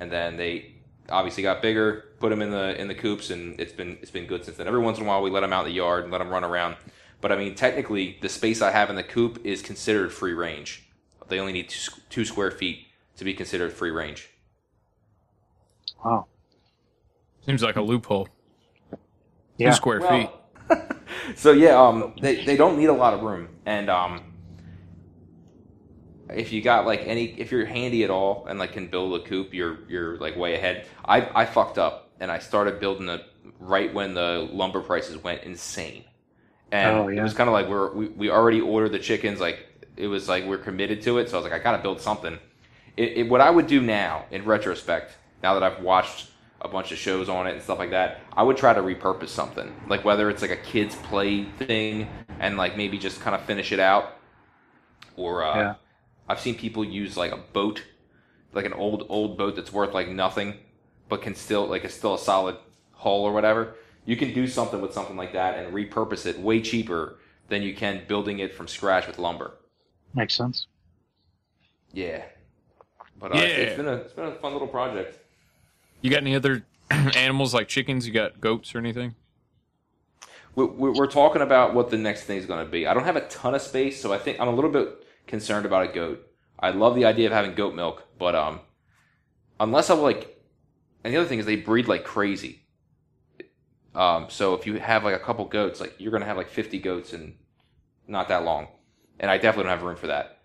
and 0.00 0.10
then 0.10 0.36
they 0.36 0.74
obviously 1.08 1.42
got 1.42 1.62
bigger, 1.62 2.06
put 2.20 2.30
them 2.30 2.42
in 2.42 2.50
the 2.50 2.80
in 2.80 2.88
the 2.88 2.94
coops, 2.94 3.30
and 3.30 3.58
it's 3.60 3.72
been 3.72 3.96
it's 4.02 4.10
been 4.10 4.26
good 4.26 4.44
since 4.44 4.56
then. 4.56 4.66
Every 4.66 4.80
once 4.80 4.98
in 4.98 5.04
a 5.04 5.06
while 5.08 5.22
we 5.22 5.30
let 5.30 5.40
them 5.40 5.52
out 5.52 5.66
in 5.66 5.70
the 5.70 5.76
yard 5.76 6.02
and 6.04 6.12
let 6.12 6.18
them 6.18 6.30
run 6.30 6.42
around, 6.42 6.76
but 7.20 7.30
I 7.30 7.36
mean 7.36 7.54
technically 7.54 8.18
the 8.20 8.28
space 8.28 8.60
I 8.60 8.70
have 8.72 8.90
in 8.90 8.96
the 8.96 9.04
coop 9.04 9.40
is 9.44 9.62
considered 9.62 10.12
free 10.12 10.32
range. 10.32 10.88
They 11.32 11.40
only 11.40 11.54
need 11.54 11.70
two, 11.70 11.90
two 12.10 12.24
square 12.26 12.50
feet 12.50 12.88
to 13.16 13.24
be 13.24 13.32
considered 13.32 13.72
free 13.72 13.90
range. 13.90 14.28
Wow. 16.04 16.26
Seems 17.46 17.62
like 17.62 17.76
a 17.76 17.80
loophole. 17.80 18.28
Yeah. 19.56 19.70
Two 19.70 19.76
square 19.76 20.00
feet. 20.02 20.30
So 21.36 21.52
yeah, 21.52 21.80
um, 21.80 22.14
they 22.20 22.44
they 22.44 22.56
don't 22.56 22.76
need 22.76 22.86
a 22.86 22.92
lot 22.92 23.14
of 23.14 23.22
room, 23.22 23.48
and 23.64 23.88
um, 23.88 24.34
if 26.30 26.52
you 26.52 26.60
got 26.62 26.84
like 26.84 27.02
any, 27.06 27.26
if 27.38 27.52
you're 27.52 27.64
handy 27.64 28.02
at 28.02 28.10
all 28.10 28.46
and 28.48 28.58
like 28.58 28.72
can 28.72 28.88
build 28.88 29.20
a 29.20 29.24
coop, 29.24 29.54
you're 29.54 29.78
you're 29.88 30.16
like 30.16 30.36
way 30.36 30.54
ahead. 30.54 30.86
I 31.04 31.20
I 31.42 31.44
fucked 31.44 31.78
up 31.78 32.10
and 32.18 32.30
I 32.30 32.38
started 32.40 32.80
building 32.80 33.08
it 33.08 33.22
right 33.60 33.92
when 33.94 34.14
the 34.14 34.48
lumber 34.52 34.80
prices 34.80 35.16
went 35.16 35.44
insane, 35.44 36.04
and 36.72 36.96
Oh, 36.96 37.08
it 37.08 37.22
was 37.22 37.34
kind 37.34 37.48
of 37.48 37.52
like 37.54 37.68
we're 37.68 37.92
we, 37.94 38.08
we 38.08 38.30
already 38.30 38.60
ordered 38.60 38.90
the 38.90 38.98
chickens, 38.98 39.38
like 39.38 39.68
it 39.96 40.06
was 40.06 40.28
like 40.28 40.44
we're 40.44 40.58
committed 40.58 41.02
to 41.02 41.18
it. 41.18 41.28
So 41.28 41.36
I 41.36 41.42
was 41.42 41.50
like, 41.50 41.60
I 41.60 41.62
gotta 41.62 41.82
build 41.82 42.00
something. 42.00 42.38
It, 42.96 43.18
it, 43.18 43.28
what 43.28 43.40
I 43.40 43.50
would 43.50 43.66
do 43.66 43.80
now, 43.80 44.26
in 44.30 44.44
retrospect, 44.44 45.16
now 45.42 45.54
that 45.54 45.62
I've 45.62 45.82
watched 45.82 46.28
a 46.60 46.68
bunch 46.68 46.92
of 46.92 46.98
shows 46.98 47.28
on 47.28 47.46
it 47.46 47.54
and 47.54 47.62
stuff 47.62 47.78
like 47.78 47.90
that, 47.90 48.20
I 48.34 48.42
would 48.42 48.56
try 48.56 48.72
to 48.72 48.80
repurpose 48.80 49.28
something. 49.28 49.74
Like 49.88 50.04
whether 50.04 50.30
it's 50.30 50.42
like 50.42 50.50
a 50.50 50.56
kids 50.56 50.94
play 50.96 51.44
thing 51.44 52.08
and 52.38 52.56
like 52.56 52.76
maybe 52.76 52.98
just 52.98 53.20
kind 53.20 53.34
of 53.34 53.42
finish 53.42 53.72
it 53.72 53.80
out, 53.80 54.16
or 55.16 55.44
uh, 55.44 55.56
Yeah. 55.56 55.74
I've 56.28 56.40
seen 56.40 56.54
people 56.56 56.84
use 56.84 57.16
like 57.16 57.32
a 57.32 57.36
boat, 57.36 57.82
like 58.52 58.64
an 58.64 58.72
old 58.72 59.06
old 59.08 59.36
boat 59.36 59.56
that's 59.56 59.72
worth 59.72 59.94
like 59.94 60.08
nothing, 60.08 60.54
but 61.08 61.22
can 61.22 61.34
still 61.34 61.66
like 61.66 61.84
it's 61.84 61.94
still 61.94 62.14
a 62.14 62.18
solid 62.18 62.56
hull 62.92 63.24
or 63.24 63.32
whatever. 63.32 63.74
You 64.04 64.16
can 64.16 64.32
do 64.32 64.46
something 64.46 64.80
with 64.80 64.92
something 64.92 65.16
like 65.16 65.32
that 65.32 65.58
and 65.58 65.72
repurpose 65.74 66.26
it 66.26 66.38
way 66.38 66.60
cheaper 66.60 67.18
than 67.48 67.62
you 67.62 67.74
can 67.74 68.02
building 68.08 68.38
it 68.40 68.54
from 68.54 68.68
scratch 68.68 69.06
with 69.06 69.18
lumber. 69.18 69.54
Makes 70.14 70.34
sense. 70.34 70.66
Yeah. 71.92 72.22
But 73.18 73.32
uh, 73.32 73.38
Yeah. 73.38 73.42
It's, 73.44 73.70
it's 73.70 73.76
been 73.76 73.88
a 73.88 73.94
it's 73.96 74.12
been 74.12 74.26
a 74.26 74.34
fun 74.36 74.52
little 74.52 74.68
project. 74.68 75.18
You 76.00 76.10
got 76.10 76.18
any 76.18 76.34
other 76.34 76.64
animals 76.90 77.54
like 77.54 77.68
chickens? 77.68 78.06
You 78.06 78.12
got 78.12 78.40
goats 78.40 78.74
or 78.74 78.78
anything? 78.78 79.14
we- 80.54 80.66
we- 80.66 80.90
we're 80.90 81.06
talking 81.06 81.40
about 81.40 81.72
what 81.74 81.88
the 81.90 81.96
next 81.96 82.24
thing 82.24 82.36
is 82.36 82.44
going 82.44 82.62
to 82.64 82.70
be. 82.70 82.86
I 82.86 82.92
don't 82.92 83.04
have 83.04 83.16
a 83.16 83.26
ton 83.28 83.54
of 83.54 83.62
space, 83.62 83.98
so 84.00 84.12
I 84.12 84.18
think 84.18 84.38
I'm 84.38 84.48
a 84.48 84.54
little 84.54 84.70
bit 84.70 85.06
concerned 85.26 85.64
about 85.64 85.88
a 85.88 85.92
goat. 85.92 86.26
I 86.58 86.70
love 86.70 86.94
the 86.94 87.06
idea 87.06 87.26
of 87.26 87.32
having 87.32 87.54
goat 87.54 87.74
milk, 87.74 88.06
but 88.18 88.34
um, 88.34 88.60
unless 89.58 89.88
I'm 89.88 90.00
like, 90.00 90.38
and 91.02 91.14
the 91.14 91.18
other 91.18 91.26
thing 91.28 91.38
is 91.38 91.46
they 91.46 91.56
breed 91.56 91.88
like 91.88 92.04
crazy. 92.04 92.66
Um, 93.94 94.26
so 94.28 94.52
if 94.54 94.66
you 94.66 94.74
have 94.78 95.04
like 95.04 95.14
a 95.14 95.18
couple 95.18 95.44
goats, 95.46 95.80
like 95.80 95.94
you're 95.98 96.10
going 96.10 96.20
to 96.20 96.26
have 96.26 96.36
like 96.36 96.48
50 96.50 96.78
goats 96.80 97.12
in 97.14 97.34
not 98.06 98.28
that 98.28 98.44
long, 98.44 98.68
and 99.22 99.30
I 99.30 99.38
definitely 99.38 99.64
don't 99.64 99.78
have 99.78 99.82
room 99.82 99.96
for 99.96 100.08
that. 100.08 100.38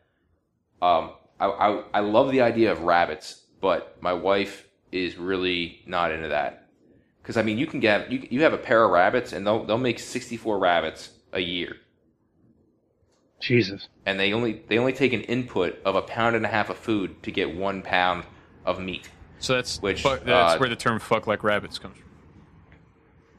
Um, 0.82 1.12
I, 1.40 1.48
I 1.48 1.84
I 1.96 2.00
love 2.00 2.32
the 2.32 2.42
idea 2.42 2.72
of 2.72 2.84
rabbits, 2.84 3.44
but 3.60 3.98
my 4.02 4.14
wife 4.14 4.68
is 4.92 5.18
really 5.18 5.82
not 5.86 6.12
into 6.12 6.30
that. 6.30 6.70
Because 7.22 7.36
I 7.36 7.42
mean, 7.42 7.58
you 7.58 7.68
can 7.68 7.80
get 7.80 8.12
you 8.12 8.26
you 8.30 8.44
have 8.44 8.54
a 8.54 8.58
pair 8.58 8.86
of 8.86 8.92
rabbits, 8.92 9.34
and 9.34 9.46
they'll 9.46 9.66
they'll 9.66 9.78
make 9.78 10.00
sixty 10.00 10.38
four 10.38 10.60
rabbits 10.60 11.10
a 11.34 11.40
year, 11.40 11.76
Jesus. 13.42 13.90
and 14.06 14.20
they 14.20 14.32
only 14.32 14.64
they 14.70 14.78
only 14.78 14.94
take 14.94 15.12
an 15.12 15.22
input 15.24 15.78
of 15.84 15.96
a 15.96 16.02
pound 16.02 16.36
and 16.36 16.46
a 16.46 16.48
half 16.48 16.70
of 16.70 16.78
food 16.78 17.22
to 17.24 17.32
get 17.32 17.54
one 17.54 17.82
pound 17.82 18.24
of 18.66 18.80
meat. 18.80 19.10
So 19.40 19.54
that's 19.54 19.80
Which, 19.82 20.02
fuck, 20.02 20.24
that's 20.24 20.56
uh, 20.56 20.58
where 20.58 20.70
the 20.70 20.76
term 20.76 21.00
"fuck 21.00 21.28
like 21.28 21.44
rabbits" 21.44 21.80
comes 21.80 21.98
from. 21.98 22.08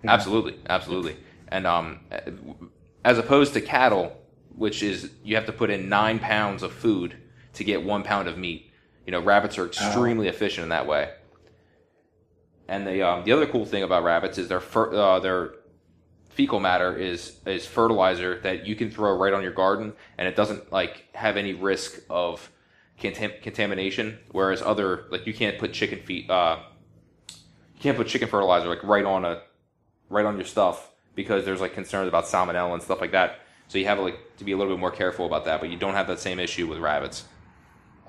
Absolutely, 0.09 0.57
absolutely, 0.69 1.17
and 1.49 1.67
um, 1.67 2.01
as 3.05 3.19
opposed 3.19 3.55
to 3.55 3.61
cattle, 3.61 4.17
which 4.59 4.83
is 4.83 5.11
you 5.25 5.37
have 5.37 5.47
to 5.47 5.53
put 5.53 5.71
in 5.71 5.89
nine 5.89 6.19
pounds 6.19 6.63
of 6.63 6.73
food 6.73 7.17
to 7.55 7.65
get 7.65 7.83
one 7.83 8.03
pound 8.03 8.29
of 8.29 8.37
meat. 8.37 8.71
You 9.07 9.13
know, 9.13 9.21
rabbits 9.21 9.57
are 9.57 9.67
extremely 9.67 10.29
efficient 10.29 10.65
in 10.65 10.69
that 10.69 10.87
way. 10.87 11.13
And 12.67 12.87
the 12.87 13.03
um, 13.03 13.25
the 13.25 13.33
other 13.33 13.47
cool 13.47 13.65
thing 13.65 13.83
about 13.83 14.05
rabbits 14.05 14.37
is 14.37 14.49
their 14.49 14.61
fer- 14.61 14.93
uh, 14.93 15.21
their 15.21 15.55
fecal 16.29 16.61
matter 16.61 16.95
is 16.95 17.39
is 17.47 17.65
fertilizer 17.65 18.41
that 18.41 18.67
you 18.67 18.77
can 18.77 18.91
throw 18.91 19.17
right 19.17 19.33
on 19.33 19.43
your 19.43 19.53
garden, 19.53 19.95
and 20.19 20.29
it 20.29 20.37
doesn't 20.37 20.71
like 20.71 21.05
have 21.15 21.39
any 21.39 21.55
risk 21.55 22.01
of 22.11 22.51
contam- 23.01 23.41
contamination. 23.41 24.19
Whereas 24.33 24.61
other 24.61 25.07
like 25.11 25.27
you 25.27 25.33
can't 25.33 25.59
put 25.59 25.73
chicken 25.73 26.01
feet 26.01 26.29
uh, 26.29 26.59
you 27.29 27.81
can't 27.81 27.97
put 27.97 28.09
chicken 28.09 28.29
fertilizer 28.29 28.69
like 28.69 28.83
right 28.83 29.05
on 29.05 29.25
a 29.25 29.41
right 30.11 30.27
on 30.27 30.37
your 30.37 30.45
stuff 30.45 30.91
because 31.15 31.45
there's 31.45 31.61
like 31.61 31.75
concerns 31.75 32.09
about 32.09 32.25
salmonella 32.25 32.75
and 32.75 32.83
stuff 32.83 33.01
like 33.01 33.13
that. 33.13 33.41
So 33.69 33.79
you 33.79 33.85
have 33.87 33.99
like 33.99 34.37
to 34.39 34.45
be 34.45 34.53
a 34.53 34.57
little 34.57 34.73
bit 34.73 34.81
more 34.81 34.91
careful 34.91 35.27
about 35.27 35.45
that, 35.45 35.61
but 35.61 35.71
you 35.71 35.77
don't 35.77 35.95
have 35.95 36.07
that 36.09 36.21
same 36.21 36.39
issue 36.39 36.67
with 36.67 36.79
rabbits. 36.79 37.25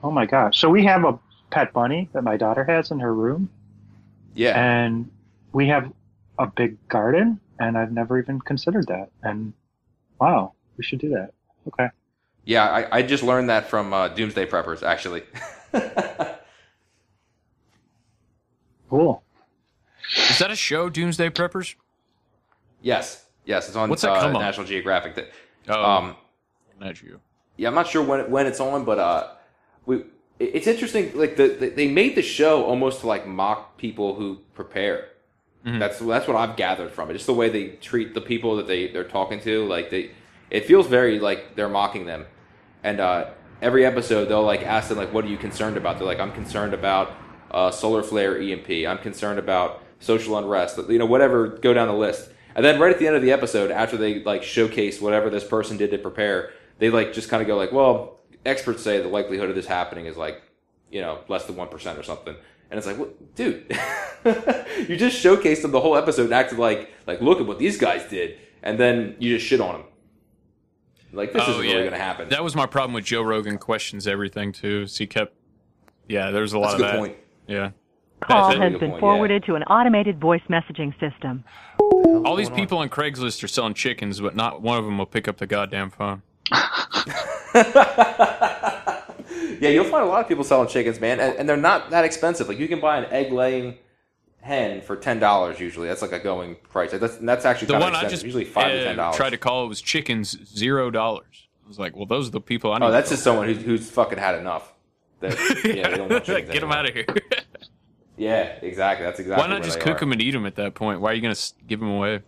Oh 0.04 0.12
my 0.12 0.25
gosh. 0.25 0.58
So 0.60 0.70
we 0.70 0.86
have 0.86 1.04
a 1.04 1.20
pet 1.51 1.74
bunny 1.74 2.10
that 2.13 2.24
my 2.24 2.38
daughter 2.38 2.63
has 2.63 2.92
in 2.92 3.00
her 3.00 3.13
room, 3.13 3.50
Yeah, 4.36 4.60
and 4.60 5.10
we 5.51 5.68
have 5.68 5.92
a 6.38 6.48
big 6.48 6.78
garden, 6.88 7.39
and 7.60 7.78
I've 7.78 7.92
never 7.92 8.20
even 8.20 8.39
considered 8.39 8.88
that. 8.88 9.10
And 9.24 9.54
wow, 10.20 10.54
we 10.78 10.84
should 10.84 11.00
do 11.00 11.10
that. 11.10 11.32
Okay. 11.68 11.89
yeah. 12.46 12.70
I, 12.70 13.00
I 13.00 13.01
just 13.01 13.22
learned 13.22 13.50
that 13.50 13.70
from 13.70 13.94
uh, 13.94 14.08
Doomsday 14.08 14.46
Preppers 14.46 14.82
actually. 14.82 15.24
Cool. 18.89 19.22
Is 20.30 20.39
that 20.39 20.50
a 20.50 20.56
show, 20.56 20.89
Doomsday 20.89 21.30
Preppers? 21.30 21.75
yes, 22.82 23.25
yes, 23.46 23.68
it's 23.68 23.75
on 23.75 23.89
What's 23.89 24.01
that 24.01 24.12
uh, 24.13 24.22
come 24.22 24.36
on? 24.36 24.42
National 24.42 24.66
Geographic. 24.66 25.16
That 25.16 25.30
Oh, 25.68 25.84
um, 25.84 26.16
not 26.80 27.01
you. 27.01 27.20
yeah, 27.58 27.68
I'm 27.68 27.75
not 27.75 27.88
sure 27.88 28.04
when 28.04 28.22
it, 28.22 28.30
when 28.30 28.48
it's 28.48 28.60
on, 28.60 28.86
but 28.86 29.00
uh, 29.00 29.28
we 29.86 30.04
it's 30.39 30.68
interesting. 30.68 31.12
Like 31.16 31.36
the, 31.36 31.50
the 31.50 31.70
they 31.70 31.88
made 31.89 32.16
the 32.16 32.22
show 32.22 32.63
almost 32.63 33.01
to 33.01 33.08
like 33.08 33.28
mock 33.28 33.78
people 33.78 34.16
who 34.16 34.39
prepare. 34.54 35.10
That's 35.66 36.00
that's 36.00 36.28
what 36.28 36.38
I've 36.38 36.56
gathered 36.56 36.92
from 36.92 37.10
it. 37.10 37.13
Just 37.13 37.28
the 37.28 37.34
way 37.34 37.50
they 37.50 37.68
treat 37.68 38.13
the 38.13 38.22
people 38.22 38.56
that 38.56 38.66
they 38.66 38.88
they're 38.88 39.04
talking 39.04 39.39
to. 39.42 39.65
Like 39.67 39.89
they, 39.91 40.12
it 40.50 40.65
feels 40.65 40.88
very 40.88 41.19
like 41.19 41.56
they're 41.56 41.69
mocking 41.69 42.06
them. 42.06 42.26
And 42.82 43.00
uh, 43.00 43.32
every 43.62 43.86
episode 43.86 44.26
they'll 44.26 44.41
like 44.41 44.63
ask 44.63 44.88
them 44.89 44.98
like, 44.98 45.13
"What 45.13 45.26
are 45.26 45.28
you 45.28 45.38
concerned 45.38 45.78
about?" 45.78 45.98
They're 45.98 46.08
like, 46.08 46.19
"I'm 46.19 46.32
concerned 46.32 46.74
about 46.74 47.12
uh, 47.52 47.69
solar 47.72 48.02
flare 48.02 48.39
EMP. 48.41 48.69
I'm 48.88 49.00
concerned 49.00 49.38
about 49.38 49.84
social 50.00 50.38
unrest. 50.38 50.80
You 50.89 50.98
know, 50.98 51.06
whatever. 51.06 51.48
Go 51.50 51.74
down 51.74 51.88
the 51.88 51.93
list." 51.93 52.30
And 52.60 52.65
then 52.65 52.78
right 52.78 52.91
at 52.91 53.00
the 53.00 53.08
end 53.08 53.15
of 53.15 53.22
the 53.22 53.32
episode, 53.32 53.72
after 53.72 53.95
they 53.95 54.22
like 54.22 54.43
showcase 54.43 55.00
whatever 55.00 55.30
this 55.30 55.45
person 55.45 55.78
did 55.78 55.91
to 55.91 55.98
prepare, 55.98 56.52
they 56.78 56.89
like 56.89 57.13
just 57.13 57.30
kind 57.30 57.41
of 57.41 57.48
go 57.48 57.56
like, 57.56 57.72
"Well, 57.72 58.19
experts 58.45 58.84
say 58.84 59.02
the 59.02 59.08
likelihood 59.08 59.48
of 59.50 59.56
this 59.56 59.65
happening 59.65 60.08
is 60.08 60.17
like, 60.17 60.41
you 60.91 61.00
know, 61.00 61.19
less 61.30 61.45
than 61.45 61.56
one 61.56 61.69
percent 61.69 61.98
or 61.98 62.04
something." 62.04 62.36
And 62.69 62.78
it's 62.78 62.86
like, 62.86 62.98
what, 62.98 63.34
dude, 63.34 63.63
you 64.89 64.98
just 64.98 65.24
showcased 65.24 65.62
them 65.62 65.72
the 65.72 65.80
whole 65.80 65.95
episode 65.95 66.26
and 66.26 66.34
acted 66.34 66.60
like, 66.60 66.91
like, 67.08 67.22
look 67.22 67.39
at 67.39 67.48
what 67.48 67.60
these 67.60 67.78
guys 67.78 68.04
did, 68.10 68.38
and 68.62 68.78
then 68.78 69.15
you 69.19 69.38
just 69.38 69.48
shit 69.48 69.62
on 69.62 69.76
them. 69.76 69.84
Like 71.13 71.32
this 71.32 71.43
oh, 71.45 71.52
isn't 71.52 71.62
really 71.62 71.76
going 71.76 71.91
to 71.91 71.98
happen. 71.98 72.26
Oh, 72.26 72.30
That 72.30 72.43
was 72.43 72.58
my 72.58 72.65
problem 72.65 72.91
with 72.93 73.06
Joe 73.06 73.22
Rogan 73.22 73.58
questions 73.58 74.06
everything 74.06 74.52
too. 74.52 74.86
So 74.86 74.98
he 74.98 75.08
kept, 75.08 75.34
yeah, 76.10 76.32
there 76.32 76.41
was 76.41 76.52
a 76.52 76.60
lot 76.60 76.78
That's 76.78 76.82
a 76.82 76.86
of 76.88 76.91
good 76.91 76.93
that. 76.93 77.00
point. 77.00 77.17
Yeah, 77.48 77.72
Call 78.30 78.52
has 78.52 78.80
been 78.80 78.92
point, 78.92 79.00
forwarded 79.00 79.44
to 79.46 79.56
an 79.56 79.63
automated 79.63 80.20
voice 80.20 80.42
messaging 80.50 80.98
system. 81.00 81.44
all 81.80 82.36
these 82.36 82.50
people 82.50 82.78
on 82.78 82.89
Craigslist 82.89 83.44
are 83.44 83.48
selling 83.48 83.74
chickens, 83.74 84.20
but 84.22 84.36
not 84.36 84.62
one 84.62 84.78
of 84.78 84.86
them 84.86 84.98
will 84.98 85.06
pick 85.06 85.28
up 85.28 85.38
the 85.38 85.48
goddamn 85.48 85.89
phone. 85.89 86.22
Yeah, 89.60 89.70
you'll 89.70 89.84
find 89.86 90.04
a 90.04 90.08
lot 90.08 90.22
of 90.22 90.28
people 90.28 90.44
selling 90.46 90.70
chickens, 90.70 91.02
man, 91.02 91.20
and, 91.20 91.36
and 91.36 91.50
they're 91.50 91.58
not 91.58 91.89
that 91.89 92.06
expensive. 92.06 92.48
Like 92.48 92.60
you 92.60 92.68
can 92.70 92.80
buy 92.80 92.98
an 92.98 93.06
egg 93.12 93.34
laying 93.34 93.78
hen 94.42 94.80
for 94.82 94.96
ten 94.96 95.20
dollars 95.20 95.60
usually. 95.60 95.88
That's 95.88 96.02
like 96.02 96.13
a 96.13 96.20
going 96.20 96.56
price. 96.56 96.92
That's 96.92 97.18
that's 97.18 97.44
actually 97.46 97.68
The 97.68 97.74
kind 97.74 97.84
of 97.84 97.88
one 97.88 97.96
I 97.96 98.04
expensive. 98.04 98.12
just 98.12 98.24
usually 98.24 98.46
five 98.46 98.72
to 98.72 98.80
uh, 98.80 98.84
ten 98.86 98.96
dollars. 98.96 99.18
tried 99.18 99.32
to 99.32 99.38
call 99.38 99.65
it 99.65 99.68
was 99.68 99.82
chickens 99.82 100.38
zero 100.56 100.89
dollars. 100.89 101.50
I 101.65 101.68
was 101.68 101.78
like, 101.78 101.96
well, 101.96 102.06
those 102.06 102.30
are 102.30 102.32
the 102.32 102.42
people 102.42 102.72
I 102.72 102.80
need. 102.80 102.86
Oh, 102.86 102.92
that's 102.92 103.10
just 103.10 103.22
someone 103.22 103.48
who's 103.48 103.62
who's 103.62 103.89
fucking 103.89 104.18
had 104.18 104.36
enough. 104.36 104.74
That, 105.20 105.32
yeah, 105.65 105.89
they 105.89 105.98
don't 105.98 106.10
want 106.10 106.24
chickens 106.24 106.52
Get 106.52 106.62
them 106.62 106.72
out 106.72 106.88
of 106.88 106.94
here. 106.96 107.06
Yeah, 108.19 108.60
exactly. 108.62 109.05
That's 109.05 109.19
exactly. 109.21 109.41
Why 109.41 109.47
not 109.47 109.63
just 109.63 109.79
cook 109.79 109.95
are. 109.95 109.99
them 110.01 110.12
and 110.12 110.21
eat 110.21 110.32
them 110.32 110.45
at 110.45 110.55
that 110.55 110.75
point? 110.75 110.99
Why 110.99 111.12
are 111.12 111.13
you 111.13 111.21
going 111.21 111.34
to 111.34 111.53
give 111.65 111.79
them 111.79 111.89
away? 111.89 112.21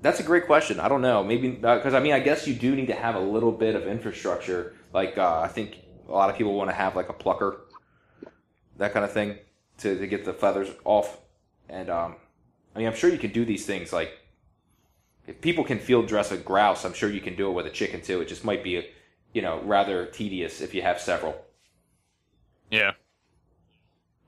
That's 0.00 0.18
a 0.18 0.22
great 0.22 0.46
question. 0.46 0.80
I 0.80 0.88
don't 0.88 1.02
know. 1.02 1.22
Maybe 1.22 1.50
because 1.50 1.92
I 1.92 2.00
mean, 2.00 2.14
I 2.14 2.20
guess 2.20 2.46
you 2.46 2.54
do 2.54 2.74
need 2.74 2.86
to 2.86 2.94
have 2.94 3.16
a 3.16 3.20
little 3.20 3.52
bit 3.52 3.74
of 3.74 3.86
infrastructure. 3.86 4.74
Like 4.94 5.18
uh, 5.18 5.40
I 5.40 5.48
think 5.48 5.80
a 6.08 6.12
lot 6.12 6.30
of 6.30 6.36
people 6.36 6.54
want 6.54 6.70
to 6.70 6.74
have 6.74 6.96
like 6.96 7.10
a 7.10 7.12
plucker, 7.12 7.60
that 8.78 8.94
kind 8.94 9.04
of 9.04 9.12
thing, 9.12 9.36
to, 9.78 9.98
to 9.98 10.06
get 10.06 10.24
the 10.24 10.32
feathers 10.32 10.70
off. 10.84 11.18
And 11.68 11.90
um, 11.90 12.16
I 12.74 12.78
mean, 12.78 12.88
I'm 12.88 12.94
sure 12.94 13.10
you 13.10 13.18
can 13.18 13.32
do 13.32 13.44
these 13.44 13.66
things. 13.66 13.92
Like 13.92 14.16
if 15.26 15.42
people 15.42 15.64
can 15.64 15.78
field 15.78 16.06
dress 16.08 16.32
a 16.32 16.38
grouse, 16.38 16.86
I'm 16.86 16.94
sure 16.94 17.10
you 17.10 17.20
can 17.20 17.36
do 17.36 17.50
it 17.50 17.52
with 17.52 17.66
a 17.66 17.70
chicken 17.70 18.00
too. 18.00 18.22
It 18.22 18.28
just 18.28 18.42
might 18.42 18.64
be, 18.64 18.88
you 19.34 19.42
know, 19.42 19.60
rather 19.64 20.06
tedious 20.06 20.62
if 20.62 20.72
you 20.72 20.80
have 20.80 20.98
several. 20.98 21.44
Yeah. 22.70 22.92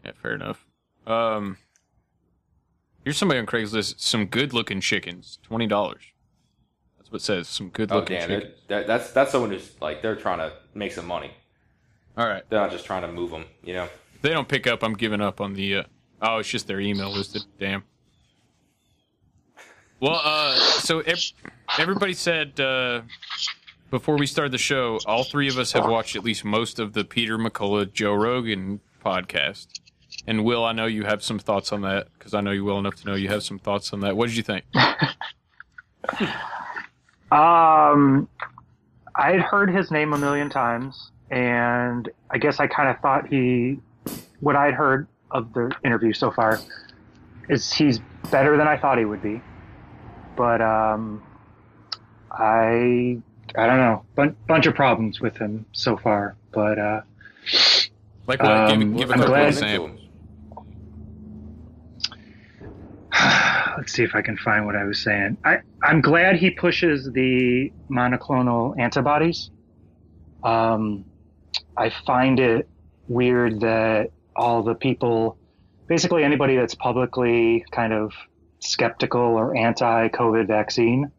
Yeah, 0.04 0.12
fair 0.20 0.34
enough. 0.34 0.66
Um, 1.06 1.56
here's 3.04 3.16
somebody 3.16 3.40
on 3.40 3.46
Craigslist. 3.46 4.00
Some 4.00 4.26
good 4.26 4.52
looking 4.52 4.80
chickens. 4.80 5.38
Twenty 5.42 5.66
dollars. 5.66 6.02
That's 6.98 7.10
what 7.10 7.20
it 7.20 7.24
says. 7.24 7.48
Some 7.48 7.68
good 7.68 7.90
Oh 7.92 7.96
looking 7.96 8.18
damn! 8.18 8.28
chickens. 8.28 8.54
That, 8.68 8.86
that's 8.86 9.10
that's 9.12 9.32
someone 9.32 9.50
who's 9.50 9.72
like 9.80 10.02
they're 10.02 10.16
trying 10.16 10.38
to 10.38 10.52
make 10.74 10.92
some 10.92 11.06
money. 11.06 11.32
All 12.16 12.26
right. 12.26 12.42
They're 12.48 12.60
not 12.60 12.70
just 12.70 12.84
trying 12.84 13.02
to 13.02 13.08
move 13.12 13.30
them. 13.30 13.44
You 13.62 13.74
know. 13.74 13.84
If 14.14 14.22
they 14.22 14.30
don't 14.30 14.48
pick 14.48 14.66
up, 14.66 14.82
I'm 14.82 14.94
giving 14.94 15.20
up 15.20 15.40
on 15.40 15.54
the. 15.54 15.76
Uh, 15.76 15.82
oh, 16.22 16.38
it's 16.38 16.48
just 16.48 16.66
their 16.66 16.80
email 16.80 17.10
listed. 17.10 17.42
Damn. 17.58 17.84
Well, 20.00 20.20
uh, 20.24 20.54
so 20.56 21.00
ev- 21.00 21.32
everybody 21.78 22.14
said 22.14 22.58
uh, 22.58 23.02
before 23.90 24.16
we 24.16 24.26
started 24.26 24.52
the 24.52 24.58
show, 24.58 24.98
all 25.06 25.24
three 25.24 25.48
of 25.48 25.58
us 25.58 25.72
have 25.72 25.86
watched 25.86 26.16
at 26.16 26.24
least 26.24 26.44
most 26.44 26.78
of 26.78 26.94
the 26.94 27.04
Peter 27.04 27.36
McCullough 27.36 27.92
Joe 27.92 28.14
Rogan 28.14 28.80
podcast. 29.04 29.66
And 30.30 30.44
Will, 30.44 30.64
I 30.64 30.70
know 30.70 30.86
you 30.86 31.02
have 31.02 31.24
some 31.24 31.40
thoughts 31.40 31.72
on 31.72 31.80
that 31.80 32.06
because 32.16 32.34
I 32.34 32.40
know 32.40 32.52
you 32.52 32.64
well 32.64 32.78
enough 32.78 32.94
to 33.02 33.04
know 33.04 33.16
you 33.16 33.26
have 33.30 33.42
some 33.42 33.58
thoughts 33.58 33.92
on 33.92 33.98
that. 34.02 34.16
What 34.16 34.28
did 34.28 34.36
you 34.36 34.44
think? 34.44 34.64
Um, 37.32 38.28
I 39.14 39.30
had 39.30 39.40
heard 39.40 39.72
his 39.72 39.92
name 39.92 40.12
a 40.14 40.18
million 40.18 40.50
times, 40.50 41.12
and 41.30 42.08
I 42.28 42.38
guess 42.38 42.58
I 42.58 42.66
kind 42.66 42.88
of 42.88 42.98
thought 43.00 43.28
he, 43.28 43.78
what 44.40 44.56
I'd 44.56 44.74
heard 44.74 45.06
of 45.30 45.52
the 45.52 45.70
interview 45.84 46.12
so 46.12 46.32
far, 46.32 46.58
is 47.48 47.72
he's 47.72 48.00
better 48.32 48.56
than 48.56 48.66
I 48.66 48.76
thought 48.76 48.98
he 48.98 49.04
would 49.04 49.22
be. 49.22 49.40
But 50.36 50.60
um, 50.60 51.22
I, 52.32 53.18
I 53.54 53.66
don't 53.66 53.78
know, 53.78 54.04
Bun- 54.16 54.36
bunch 54.48 54.66
of 54.66 54.74
problems 54.74 55.20
with 55.20 55.36
him 55.36 55.66
so 55.70 55.96
far. 55.96 56.34
But 56.50 56.80
uh, 56.80 57.00
Like 58.26 58.42
what? 58.42 58.50
Um, 58.50 58.96
give, 58.96 59.08
give 59.08 59.10
a 59.10 59.12
I'm 59.12 59.20
glad- 59.20 59.48
examples. 59.50 60.00
Let's 63.80 63.94
see 63.94 64.02
if 64.02 64.14
I 64.14 64.20
can 64.20 64.36
find 64.36 64.66
what 64.66 64.76
I 64.76 64.84
was 64.84 65.00
saying. 65.00 65.38
I, 65.42 65.60
I'm 65.82 66.02
glad 66.02 66.36
he 66.36 66.50
pushes 66.50 67.10
the 67.14 67.72
monoclonal 67.90 68.78
antibodies. 68.78 69.50
Um, 70.44 71.06
I 71.78 71.90
find 72.04 72.38
it 72.38 72.68
weird 73.08 73.60
that 73.60 74.10
all 74.36 74.62
the 74.62 74.74
people 74.74 75.38
basically 75.88 76.24
anybody 76.24 76.56
that's 76.56 76.74
publicly 76.74 77.64
kind 77.70 77.94
of 77.94 78.12
skeptical 78.58 79.22
or 79.22 79.56
anti-COVID 79.56 80.46
vaccine, 80.46 81.10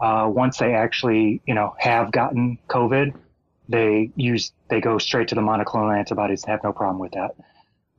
uh, 0.00 0.24
once 0.26 0.56
they 0.56 0.72
actually, 0.72 1.42
you 1.46 1.54
know, 1.54 1.74
have 1.78 2.10
gotten 2.12 2.58
COVID, 2.68 3.12
they 3.68 4.10
use 4.16 4.52
they 4.70 4.80
go 4.80 4.96
straight 4.96 5.28
to 5.28 5.34
the 5.34 5.42
monoclonal 5.42 5.94
antibodies 5.94 6.44
and 6.44 6.52
have 6.52 6.64
no 6.64 6.72
problem 6.72 6.98
with 6.98 7.12
that. 7.12 7.32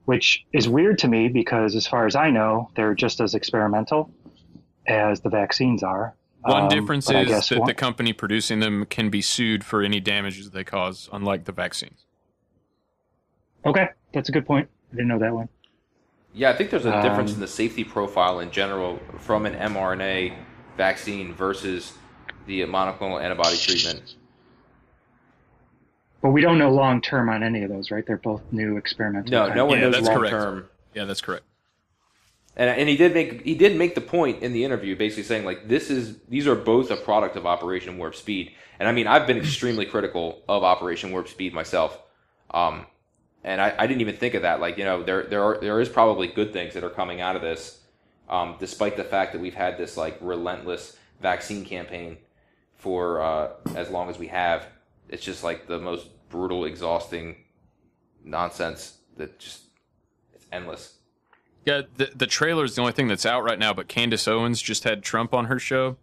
Which 0.05 0.45
is 0.51 0.67
weird 0.67 0.97
to 0.99 1.07
me 1.07 1.27
because, 1.27 1.75
as 1.75 1.85
far 1.87 2.05
as 2.07 2.15
I 2.15 2.29
know, 2.31 2.69
they're 2.75 2.95
just 2.95 3.21
as 3.21 3.35
experimental 3.35 4.11
as 4.87 5.21
the 5.21 5.29
vaccines 5.29 5.83
are. 5.83 6.15
One 6.41 6.63
Um, 6.63 6.69
difference 6.69 7.09
is 7.11 7.29
that 7.49 7.59
one- 7.59 7.67
the 7.67 7.73
company 7.75 8.13
producing 8.13 8.61
them 8.61 8.85
can 8.85 9.09
be 9.09 9.21
sued 9.21 9.63
for 9.63 9.83
any 9.83 9.99
damages 9.99 10.49
they 10.49 10.63
cause, 10.63 11.07
unlike 11.13 11.45
the 11.45 11.51
vaccines. 11.51 12.03
Okay, 13.63 13.89
that's 14.11 14.27
a 14.29 14.31
good 14.31 14.45
point. 14.47 14.67
I 14.91 14.95
didn't 14.95 15.09
know 15.09 15.19
that 15.19 15.33
one. 15.35 15.49
Yeah, 16.33 16.49
I 16.49 16.53
think 16.53 16.71
there's 16.71 16.85
a 16.85 17.01
difference 17.03 17.31
Um, 17.31 17.35
in 17.35 17.41
the 17.41 17.47
safety 17.47 17.83
profile 17.83 18.39
in 18.39 18.49
general 18.51 18.99
from 19.19 19.45
an 19.45 19.53
mRNA 19.53 20.33
vaccine 20.77 21.33
versus 21.33 21.93
the 22.47 22.61
monoclonal 22.61 23.21
antibody 23.21 23.57
treatment. 23.57 24.15
But 26.21 26.29
we 26.31 26.41
don't 26.41 26.57
know 26.57 26.69
long 26.71 27.01
term 27.01 27.29
on 27.29 27.43
any 27.43 27.63
of 27.63 27.69
those, 27.69 27.91
right? 27.91 28.05
They're 28.05 28.17
both 28.17 28.41
new 28.51 28.77
experimental. 28.77 29.31
No, 29.31 29.45
kind 29.45 29.55
no 29.55 29.65
one 29.65 29.77
Yeah, 29.77 29.85
knows 29.85 29.93
that's 29.95 30.07
long 30.07 30.17
correct. 30.17 30.31
term. 30.31 30.69
Yeah, 30.93 31.05
that's 31.05 31.21
correct. 31.21 31.45
And, 32.55 32.69
and 32.69 32.89
he 32.89 32.97
did 32.97 33.13
make 33.13 33.43
he 33.43 33.55
did 33.55 33.77
make 33.77 33.95
the 33.95 34.01
point 34.01 34.43
in 34.43 34.53
the 34.53 34.63
interview, 34.63 34.95
basically 34.95 35.23
saying 35.23 35.45
like 35.45 35.67
this 35.67 35.89
is 35.89 36.17
these 36.29 36.47
are 36.47 36.55
both 36.55 36.91
a 36.91 36.97
product 36.97 37.37
of 37.37 37.45
Operation 37.45 37.97
Warp 37.97 38.15
Speed. 38.15 38.51
And 38.79 38.87
I 38.87 38.91
mean, 38.91 39.07
I've 39.07 39.25
been 39.25 39.37
extremely 39.37 39.85
critical 39.85 40.41
of 40.49 40.63
Operation 40.63 41.11
Warp 41.11 41.27
Speed 41.27 41.53
myself. 41.53 41.97
Um, 42.51 42.85
and 43.43 43.61
I, 43.61 43.73
I 43.77 43.87
didn't 43.87 44.01
even 44.01 44.17
think 44.17 44.33
of 44.33 44.41
that. 44.43 44.59
Like 44.59 44.77
you 44.77 44.83
know, 44.83 45.01
there 45.01 45.23
there 45.23 45.43
are 45.43 45.57
there 45.59 45.79
is 45.79 45.89
probably 45.89 46.27
good 46.27 46.53
things 46.53 46.73
that 46.73 46.83
are 46.83 46.89
coming 46.89 47.21
out 47.21 47.35
of 47.35 47.41
this, 47.41 47.79
um, 48.29 48.57
despite 48.59 48.97
the 48.97 49.03
fact 49.03 49.33
that 49.33 49.41
we've 49.41 49.55
had 49.55 49.77
this 49.77 49.97
like 49.97 50.17
relentless 50.21 50.97
vaccine 51.21 51.63
campaign 51.65 52.17
for 52.75 53.21
uh, 53.21 53.49
as 53.75 53.89
long 53.89 54.09
as 54.09 54.19
we 54.19 54.27
have. 54.27 54.67
It's 55.11 55.23
just 55.23 55.43
like 55.43 55.67
the 55.67 55.77
most 55.77 56.07
brutal, 56.29 56.65
exhausting 56.65 57.35
nonsense 58.23 58.97
that 59.17 59.37
just 59.37 59.63
it's 60.33 60.45
endless. 60.51 60.95
Yeah, 61.65 61.81
the 61.97 62.11
the 62.15 62.25
trailer 62.25 62.63
is 62.63 62.75
the 62.75 62.81
only 62.81 62.93
thing 62.93 63.07
that's 63.07 63.25
out 63.25 63.43
right 63.43 63.59
now. 63.59 63.73
But 63.73 63.87
Candace 63.87 64.27
Owens 64.27 64.61
just 64.61 64.83
had 64.83 65.03
Trump 65.03 65.33
on 65.33 65.45
her 65.45 65.59
show, 65.59 65.97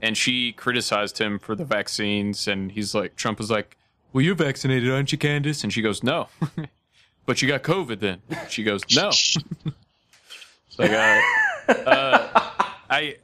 and 0.00 0.16
she 0.16 0.52
criticized 0.52 1.18
him 1.18 1.38
for 1.38 1.54
the 1.54 1.64
vaccines. 1.64 2.48
And 2.48 2.72
he's 2.72 2.94
like, 2.94 3.16
Trump 3.16 3.38
was 3.38 3.50
like, 3.50 3.76
"Well, 4.12 4.22
you're 4.22 4.34
vaccinated, 4.34 4.90
aren't 4.90 5.12
you, 5.12 5.18
Candace?" 5.18 5.62
And 5.62 5.72
she 5.72 5.82
goes, 5.82 6.02
"No." 6.02 6.28
but 7.26 7.42
you 7.42 7.48
got 7.48 7.62
COVID 7.62 7.98
then. 7.98 8.22
She 8.48 8.62
goes, 8.62 8.82
"No." 8.94 9.10
like, 10.78 10.90
uh, 10.90 11.20
uh, 11.68 12.50
I, 12.88 13.16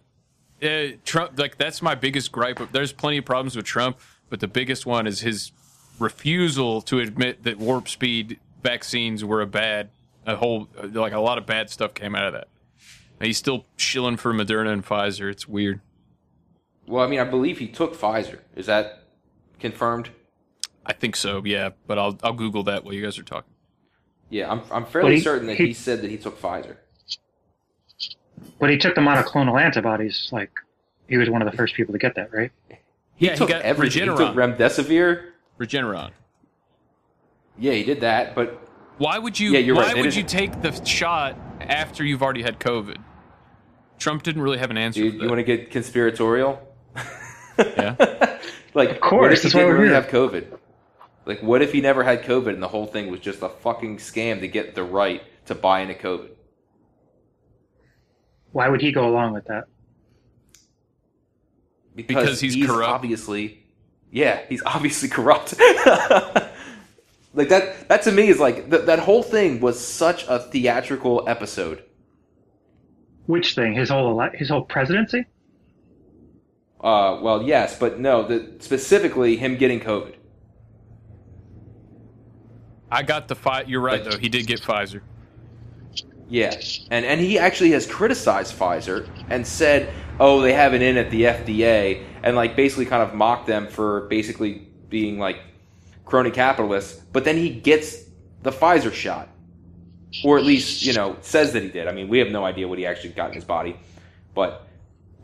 uh, 0.62 0.96
Trump, 1.04 1.38
like 1.38 1.56
that's 1.56 1.80
my 1.80 1.94
biggest 1.94 2.32
gripe. 2.32 2.60
There's 2.72 2.92
plenty 2.92 3.18
of 3.18 3.24
problems 3.24 3.56
with 3.56 3.64
Trump, 3.64 3.98
but 4.30 4.40
the 4.40 4.48
biggest 4.48 4.86
one 4.86 5.06
is 5.06 5.20
his 5.20 5.52
refusal 5.98 6.80
to 6.82 6.98
admit 7.00 7.42
that 7.44 7.58
warp 7.58 7.88
speed 7.88 8.38
vaccines 8.62 9.22
were 9.24 9.42
a 9.42 9.46
bad, 9.46 9.90
a 10.26 10.36
whole, 10.36 10.68
like 10.92 11.12
a 11.12 11.18
lot 11.20 11.36
of 11.36 11.44
bad 11.44 11.68
stuff 11.68 11.92
came 11.92 12.14
out 12.14 12.24
of 12.26 12.32
that. 12.32 12.48
And 13.18 13.26
he's 13.26 13.36
still 13.36 13.66
shilling 13.76 14.16
for 14.16 14.32
Moderna 14.32 14.72
and 14.72 14.86
Pfizer. 14.86 15.30
It's 15.30 15.46
weird. 15.46 15.80
Well, 16.86 17.04
I 17.04 17.06
mean, 17.06 17.20
I 17.20 17.24
believe 17.24 17.58
he 17.58 17.68
took 17.68 17.94
Pfizer. 17.94 18.38
Is 18.56 18.64
that 18.66 19.04
confirmed? 19.58 20.08
I 20.86 20.94
think 20.94 21.14
so, 21.16 21.42
yeah. 21.44 21.70
But 21.86 21.98
I'll 21.98 22.18
I'll 22.22 22.32
Google 22.32 22.62
that 22.64 22.84
while 22.84 22.94
you 22.94 23.02
guys 23.02 23.18
are 23.18 23.22
talking. 23.22 23.52
Yeah, 24.30 24.50
I'm 24.50 24.62
I'm 24.72 24.86
fairly 24.86 25.16
he- 25.16 25.20
certain 25.20 25.46
that 25.48 25.58
he- 25.58 25.66
he 25.66 25.72
said 25.74 26.00
that 26.00 26.10
he 26.10 26.16
took 26.16 26.40
Pfizer. 26.40 26.76
But 28.58 28.70
he 28.70 28.78
took 28.78 28.94
the 28.94 29.00
monoclonal 29.02 29.60
antibodies. 29.60 30.30
Like 30.32 30.50
he 31.08 31.18
was 31.18 31.28
one 31.28 31.42
of 31.42 31.50
the 31.50 31.56
first 31.56 31.74
people 31.74 31.92
to 31.92 31.98
get 31.98 32.14
that, 32.14 32.32
right? 32.32 32.50
He 33.20 33.26
Yeah, 33.26 33.32
he 33.32 33.38
took 33.38 33.48
got 33.50 33.60
everything. 33.62 34.02
He 34.04 34.08
Regeneron. 34.08 34.16
took 34.16 34.34
remdesivir. 34.34 35.26
Regeneron. 35.60 36.10
Yeah, 37.58 37.72
he 37.74 37.84
did 37.84 38.00
that. 38.00 38.34
But 38.34 38.66
Why 38.96 39.18
would 39.18 39.38
you? 39.38 39.52
Yeah, 39.52 39.58
you're 39.58 39.76
why 39.76 39.82
right. 39.82 39.94
They 39.94 40.00
would 40.02 40.16
you 40.16 40.22
didn't- 40.22 40.30
take 40.52 40.62
the 40.62 40.84
shot 40.86 41.36
after 41.60 42.02
you've 42.02 42.22
already 42.22 42.42
had 42.42 42.58
COVID? 42.58 42.96
Trump 43.98 44.22
didn't 44.22 44.40
really 44.40 44.56
have 44.56 44.70
an 44.70 44.78
answer. 44.78 45.02
dude, 45.02 45.18
for 45.18 45.22
you 45.24 45.28
want 45.28 45.38
to 45.38 45.42
get 45.44 45.70
conspiratorial? 45.70 46.58
Yeah. 47.58 48.38
Like, 48.72 48.90
Of 48.90 49.00
course, 49.00 49.20
what 49.22 49.32
if 49.32 49.42
he 49.42 49.48
didn't 49.50 49.74
really 49.74 49.86
here. 49.88 49.94
have 49.96 50.06
COVID? 50.06 50.56
Like, 51.26 51.42
what 51.42 51.60
if 51.60 51.72
he 51.72 51.80
never 51.80 52.04
had 52.04 52.22
COVID 52.22 52.50
and 52.50 52.62
the 52.62 52.68
whole 52.68 52.86
thing 52.86 53.10
was 53.10 53.18
just 53.18 53.42
a 53.42 53.48
fucking 53.48 53.96
scam 53.98 54.38
to 54.40 54.46
get 54.48 54.76
the 54.76 54.84
right 54.84 55.22
to 55.46 55.56
buy 55.56 55.80
into 55.80 55.94
COVID? 55.94 56.30
Why 58.52 58.68
would 58.68 58.80
he 58.80 58.92
go 58.92 59.08
along 59.08 59.32
with 59.32 59.44
that? 59.46 59.64
Because, 61.94 62.24
Because 62.24 62.40
he's 62.40 62.66
corrupt. 62.66 62.88
Obviously, 62.90 63.64
yeah, 64.10 64.40
he's 64.48 64.62
obviously 64.66 65.08
corrupt. 65.08 65.54
like 67.34 67.48
that. 67.48 67.88
That 67.88 68.02
to 68.02 68.12
me 68.12 68.28
is 68.28 68.38
like 68.38 68.70
th- 68.70 68.86
that 68.86 68.98
whole 69.00 69.22
thing 69.22 69.60
was 69.60 69.78
such 69.78 70.24
a 70.28 70.38
theatrical 70.38 71.24
episode. 71.28 71.84
Which 73.26 73.54
thing? 73.54 73.74
His 73.74 73.88
whole 73.90 74.20
ele- 74.20 74.30
his 74.34 74.48
whole 74.48 74.62
presidency? 74.62 75.26
Uh, 76.80 77.18
well, 77.20 77.42
yes, 77.42 77.78
but 77.78 78.00
no. 78.00 78.26
The, 78.26 78.56
specifically, 78.60 79.36
him 79.36 79.56
getting 79.56 79.80
COVID. 79.80 80.14
I 82.90 83.02
got 83.02 83.28
the 83.28 83.34
fi 83.36 83.62
You're 83.62 83.80
right 83.80 84.02
Like- 84.02 84.12
though. 84.12 84.18
He 84.18 84.28
did 84.28 84.46
get 84.46 84.60
Pfizer. 84.60 85.02
Yeah, 86.30 86.54
and 86.92 87.04
and 87.04 87.20
he 87.20 87.40
actually 87.40 87.72
has 87.72 87.86
criticized 87.88 88.56
Pfizer 88.56 89.08
and 89.30 89.44
said, 89.44 89.92
"Oh, 90.20 90.40
they 90.40 90.52
have 90.52 90.74
it 90.74 90.80
in 90.80 90.96
at 90.96 91.10
the 91.10 91.24
FDA," 91.24 92.04
and 92.22 92.36
like 92.36 92.54
basically 92.54 92.86
kind 92.86 93.02
of 93.02 93.14
mocked 93.14 93.48
them 93.48 93.66
for 93.66 94.02
basically 94.02 94.68
being 94.88 95.18
like 95.18 95.40
crony 96.04 96.30
capitalists. 96.30 97.02
But 97.12 97.24
then 97.24 97.36
he 97.36 97.50
gets 97.50 98.04
the 98.42 98.52
Pfizer 98.52 98.92
shot, 98.92 99.28
or 100.22 100.38
at 100.38 100.44
least 100.44 100.84
you 100.84 100.92
know 100.92 101.16
says 101.20 101.52
that 101.52 101.64
he 101.64 101.68
did. 101.68 101.88
I 101.88 101.92
mean, 101.92 102.08
we 102.08 102.20
have 102.20 102.30
no 102.30 102.44
idea 102.44 102.68
what 102.68 102.78
he 102.78 102.86
actually 102.86 103.10
got 103.10 103.30
in 103.30 103.34
his 103.34 103.44
body, 103.44 103.76
but 104.32 104.68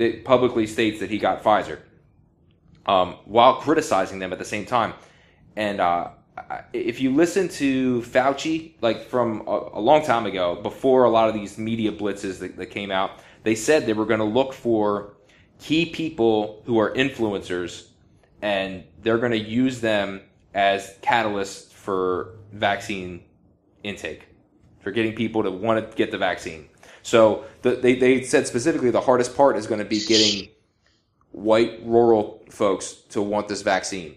it 0.01 0.25
publicly 0.25 0.67
states 0.67 0.99
that 0.99 1.09
he 1.09 1.19
got 1.19 1.41
Pfizer, 1.41 1.79
um, 2.87 3.15
while 3.27 3.61
criticizing 3.61 4.19
them 4.19 4.33
at 4.33 4.41
the 4.41 4.45
same 4.45 4.67
time. 4.67 4.93
And 5.55 5.81
uh, 5.81 6.09
if 6.73 7.01
you 7.01 7.15
listen 7.15 7.49
to 7.49 8.03
Fauci, 8.03 8.73
like 8.81 9.09
from 9.09 9.43
a, 9.47 9.71
a 9.75 9.81
long 9.81 10.05
time 10.05 10.27
ago, 10.27 10.61
before 10.63 11.05
a 11.05 11.11
lot 11.11 11.29
of 11.29 11.35
these 11.35 11.59
media 11.59 11.93
blitzes 11.93 12.39
that, 12.41 12.57
that 12.57 12.67
came 12.67 12.91
out, 12.91 13.13
they 13.43 13.55
said 13.55 13.87
they 13.87 13.93
were 13.93 14.07
going 14.07 14.21
to 14.21 14.25
look 14.25 14.53
for 14.53 15.15
key 15.59 15.87
people 15.87 16.63
who 16.67 16.79
are 16.79 16.93
influencers, 16.95 17.89
and 18.43 18.85
they're 19.03 19.19
going 19.19 19.33
to 19.33 19.39
use 19.39 19.81
them 19.81 20.21
as 20.55 20.97
catalysts 21.03 21.73
for 21.73 22.39
vaccine 22.53 23.23
intake, 23.83 24.29
for 24.81 24.91
getting 24.91 25.15
people 25.15 25.43
to 25.43 25.51
want 25.51 25.91
to 25.91 25.97
get 25.97 26.11
the 26.11 26.19
vaccine. 26.19 26.69
So 27.03 27.45
the, 27.63 27.77
they, 27.77 27.95
they 27.95 28.23
said 28.23 28.47
specifically 28.47 28.91
the 28.91 29.01
hardest 29.01 29.37
part 29.37 29.57
is 29.57 29.67
going 29.67 29.79
to 29.79 29.85
be 29.85 30.05
getting 30.05 30.49
white 31.31 31.81
rural 31.85 32.45
folks 32.51 32.93
to 33.11 33.23
want 33.23 33.49
this 33.49 33.63
vaccine 33.63 34.17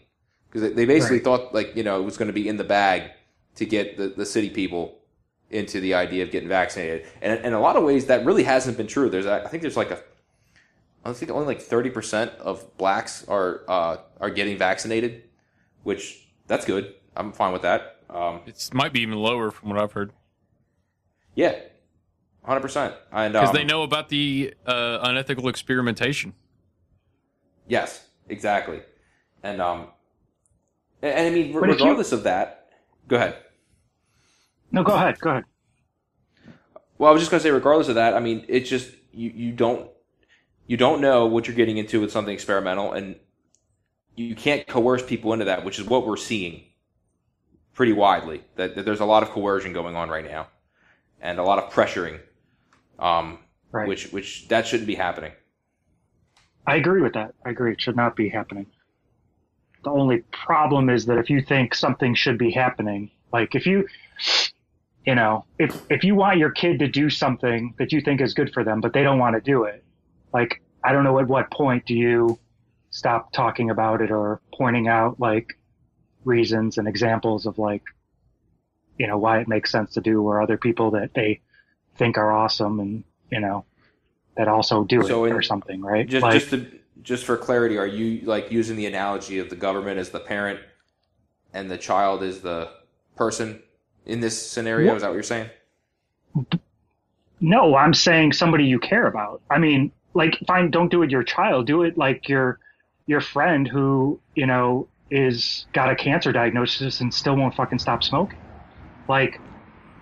because 0.49 0.61
they- 0.61 0.73
they 0.75 0.85
basically 0.85 1.17
Right. 1.17 1.23
thought 1.23 1.53
like 1.53 1.75
you 1.75 1.83
know 1.83 1.99
it 1.99 2.03
was 2.03 2.17
going 2.17 2.27
to 2.27 2.33
be 2.33 2.47
in 2.47 2.57
the 2.57 2.63
bag 2.63 3.11
to 3.55 3.65
get 3.65 3.97
the, 3.97 4.07
the 4.09 4.25
city 4.25 4.49
people 4.49 4.99
into 5.49 5.79
the 5.79 5.93
idea 5.95 6.23
of 6.23 6.31
getting 6.31 6.47
vaccinated. 6.49 7.07
And 7.21 7.43
in 7.43 7.53
a 7.53 7.59
lot 7.59 7.75
of 7.75 7.83
ways 7.83 8.05
that 8.05 8.23
really 8.25 8.43
hasn't 8.43 8.77
been 8.77 8.87
true. 8.87 9.09
There's 9.09 9.25
i 9.25 9.47
think 9.47 9.61
there's 9.61 9.77
like 9.77 9.91
a 9.91 9.99
i 11.05 11.13
think 11.13 11.31
only 11.31 11.45
like 11.47 11.59
30% 11.61 12.35
of 12.37 12.77
blacks 12.77 13.25
are 13.27 13.61
uh, 13.67 13.97
are 14.19 14.29
getting 14.29 14.57
vaccinated 14.57 15.23
which 15.83 16.27
that's 16.47 16.65
good. 16.65 16.93
I'm 17.15 17.31
fine 17.31 17.53
with 17.53 17.61
that. 17.63 17.97
Um, 18.09 18.41
It 18.45 18.69
might 18.73 18.91
be 18.93 19.01
even 19.01 19.15
lower 19.17 19.49
from 19.51 19.69
what 19.69 19.79
I've 19.79 19.93
heard. 19.93 20.11
Yeah. 21.35 21.55
100% 22.47 22.93
and 23.11 23.33
because 23.33 23.49
um, 23.49 23.55
they 23.55 23.63
know 23.63 23.83
about 23.83 24.09
the 24.09 24.53
uh, 24.65 24.99
unethical 25.03 25.47
experimentation. 25.47 26.33
Yes, 27.67 28.07
exactly. 28.27 28.81
And 29.43 29.61
um, 29.61 29.87
and, 31.01 31.27
I 31.27 31.29
mean, 31.29 31.45
if 31.49 31.53
you- 31.53 31.59
regardless 31.61 32.11
of 32.11 32.23
that, 32.23 32.69
go 33.07 33.15
ahead. 33.15 33.35
No, 34.71 34.83
go 34.83 34.93
ahead. 34.93 35.19
Go 35.19 35.31
ahead. 35.31 35.45
Well, 36.97 37.09
I 37.09 37.13
was 37.13 37.21
just 37.21 37.31
gonna 37.31 37.41
say, 37.41 37.51
regardless 37.51 37.87
of 37.87 37.95
that, 37.95 38.13
I 38.13 38.19
mean, 38.19 38.45
it's 38.47 38.69
just 38.69 38.91
you 39.11 39.29
you 39.33 39.51
don't 39.51 39.89
you 40.67 40.77
don't 40.77 41.01
know 41.01 41.25
what 41.25 41.47
you're 41.47 41.55
getting 41.55 41.77
into 41.77 41.99
with 42.01 42.11
something 42.11 42.33
experimental, 42.33 42.91
and 42.91 43.15
you 44.15 44.35
can't 44.35 44.67
coerce 44.67 45.03
people 45.03 45.33
into 45.33 45.45
that, 45.45 45.63
which 45.65 45.79
is 45.79 45.85
what 45.85 46.05
we're 46.05 46.17
seeing 46.17 46.63
pretty 47.73 47.93
widely. 47.93 48.43
That, 48.57 48.75
that 48.75 48.83
there's 48.85 48.99
a 48.99 49.05
lot 49.05 49.23
of 49.23 49.29
coercion 49.29 49.71
going 49.73 49.95
on 49.95 50.09
right 50.09 50.25
now, 50.25 50.47
and 51.21 51.39
a 51.39 51.43
lot 51.43 51.57
of 51.57 51.71
pressuring, 51.71 52.19
um, 52.99 53.39
Right. 53.71 53.87
which 53.87 54.11
which 54.11 54.47
that 54.49 54.67
shouldn't 54.67 54.87
be 54.87 54.95
happening. 54.95 55.31
I 56.67 56.75
agree 56.75 57.01
with 57.01 57.13
that. 57.13 57.33
I 57.45 57.49
agree. 57.51 57.71
It 57.71 57.81
should 57.81 57.95
not 57.95 58.15
be 58.15 58.29
happening. 58.29 58.67
The 59.89 59.99
only 59.99 60.17
problem 60.31 60.89
is 60.89 61.05
that 61.07 61.17
if 61.17 61.29
you 61.29 61.41
think 61.41 61.73
something 61.73 62.13
should 62.13 62.37
be 62.37 62.51
happening, 62.51 63.09
like 63.33 63.55
if 63.55 63.65
you 63.65 63.87
you 65.05 65.15
know, 65.15 65.45
if 65.57 65.81
if 65.89 66.03
you 66.03 66.13
want 66.13 66.37
your 66.37 66.51
kid 66.51 66.79
to 66.79 66.87
do 66.87 67.09
something 67.09 67.73
that 67.79 67.91
you 67.91 68.01
think 68.01 68.21
is 68.21 68.33
good 68.35 68.53
for 68.53 68.63
them, 68.63 68.81
but 68.81 68.93
they 68.93 69.01
don't 69.01 69.17
want 69.17 69.35
to 69.35 69.41
do 69.41 69.63
it, 69.63 69.83
like 70.31 70.61
I 70.83 70.91
don't 70.93 71.03
know 71.03 71.17
at 71.19 71.27
what 71.27 71.49
point 71.49 71.85
do 71.85 71.95
you 71.95 72.39
stop 72.91 73.31
talking 73.33 73.69
about 73.71 74.01
it 74.01 74.11
or 74.11 74.41
pointing 74.53 74.87
out 74.87 75.19
like 75.19 75.57
reasons 76.23 76.77
and 76.77 76.87
examples 76.87 77.45
of 77.45 77.57
like 77.57 77.83
you 78.97 79.07
know 79.07 79.17
why 79.17 79.39
it 79.39 79.47
makes 79.47 79.71
sense 79.71 79.93
to 79.93 80.01
do 80.01 80.21
or 80.21 80.41
other 80.41 80.57
people 80.57 80.91
that 80.91 81.13
they 81.15 81.41
think 81.95 82.17
are 82.17 82.31
awesome 82.31 82.79
and 82.79 83.03
you 83.31 83.39
know 83.39 83.65
that 84.37 84.47
also 84.47 84.83
do 84.83 85.01
So 85.03 85.25
it 85.25 85.29
in- 85.29 85.35
or 85.35 85.41
something 85.41 85.81
right? 85.81 86.07
Just 86.07 86.23
like, 86.23 86.33
just 86.39 86.51
to, 86.51 86.79
just 87.03 87.23
for 87.25 87.37
clarity, 87.37 87.77
are 87.77 87.87
you 87.87 88.25
like 88.25 88.51
using 88.51 88.75
the 88.75 88.85
analogy 88.85 89.39
of 89.39 89.49
the 89.49 89.55
government 89.55 89.99
as 89.99 90.09
the 90.09 90.19
parent 90.19 90.59
and 91.53 91.69
the 91.69 91.77
child 91.77 92.23
is 92.23 92.41
the 92.41 92.69
person 93.15 93.61
in 94.05 94.19
this 94.19 94.41
scenario? 94.49 94.87
What- 94.87 94.95
Is 94.97 95.01
that 95.01 95.07
what 95.09 95.13
you're 95.15 95.23
saying? 95.23 95.49
No, 97.41 97.75
I'm 97.75 97.93
saying 97.93 98.33
somebody 98.33 98.65
you 98.65 98.79
care 98.79 99.07
about. 99.07 99.41
I 99.49 99.59
mean, 99.59 99.91
like, 100.13 100.37
fine, 100.45 100.71
don't 100.71 100.89
do 100.91 101.01
it 101.03 101.09
your 101.09 101.23
child. 101.23 101.67
Do 101.67 101.83
it 101.83 101.97
like 101.97 102.27
your 102.27 102.59
your 103.07 103.21
friend 103.21 103.67
who 103.67 104.19
you 104.35 104.45
know 104.45 104.87
is 105.09 105.65
got 105.73 105.89
a 105.89 105.95
cancer 105.95 106.31
diagnosis 106.31 106.99
and 107.01 107.13
still 107.13 107.35
won't 107.35 107.55
fucking 107.55 107.79
stop 107.79 108.03
smoking. 108.03 108.37
Like 109.07 109.39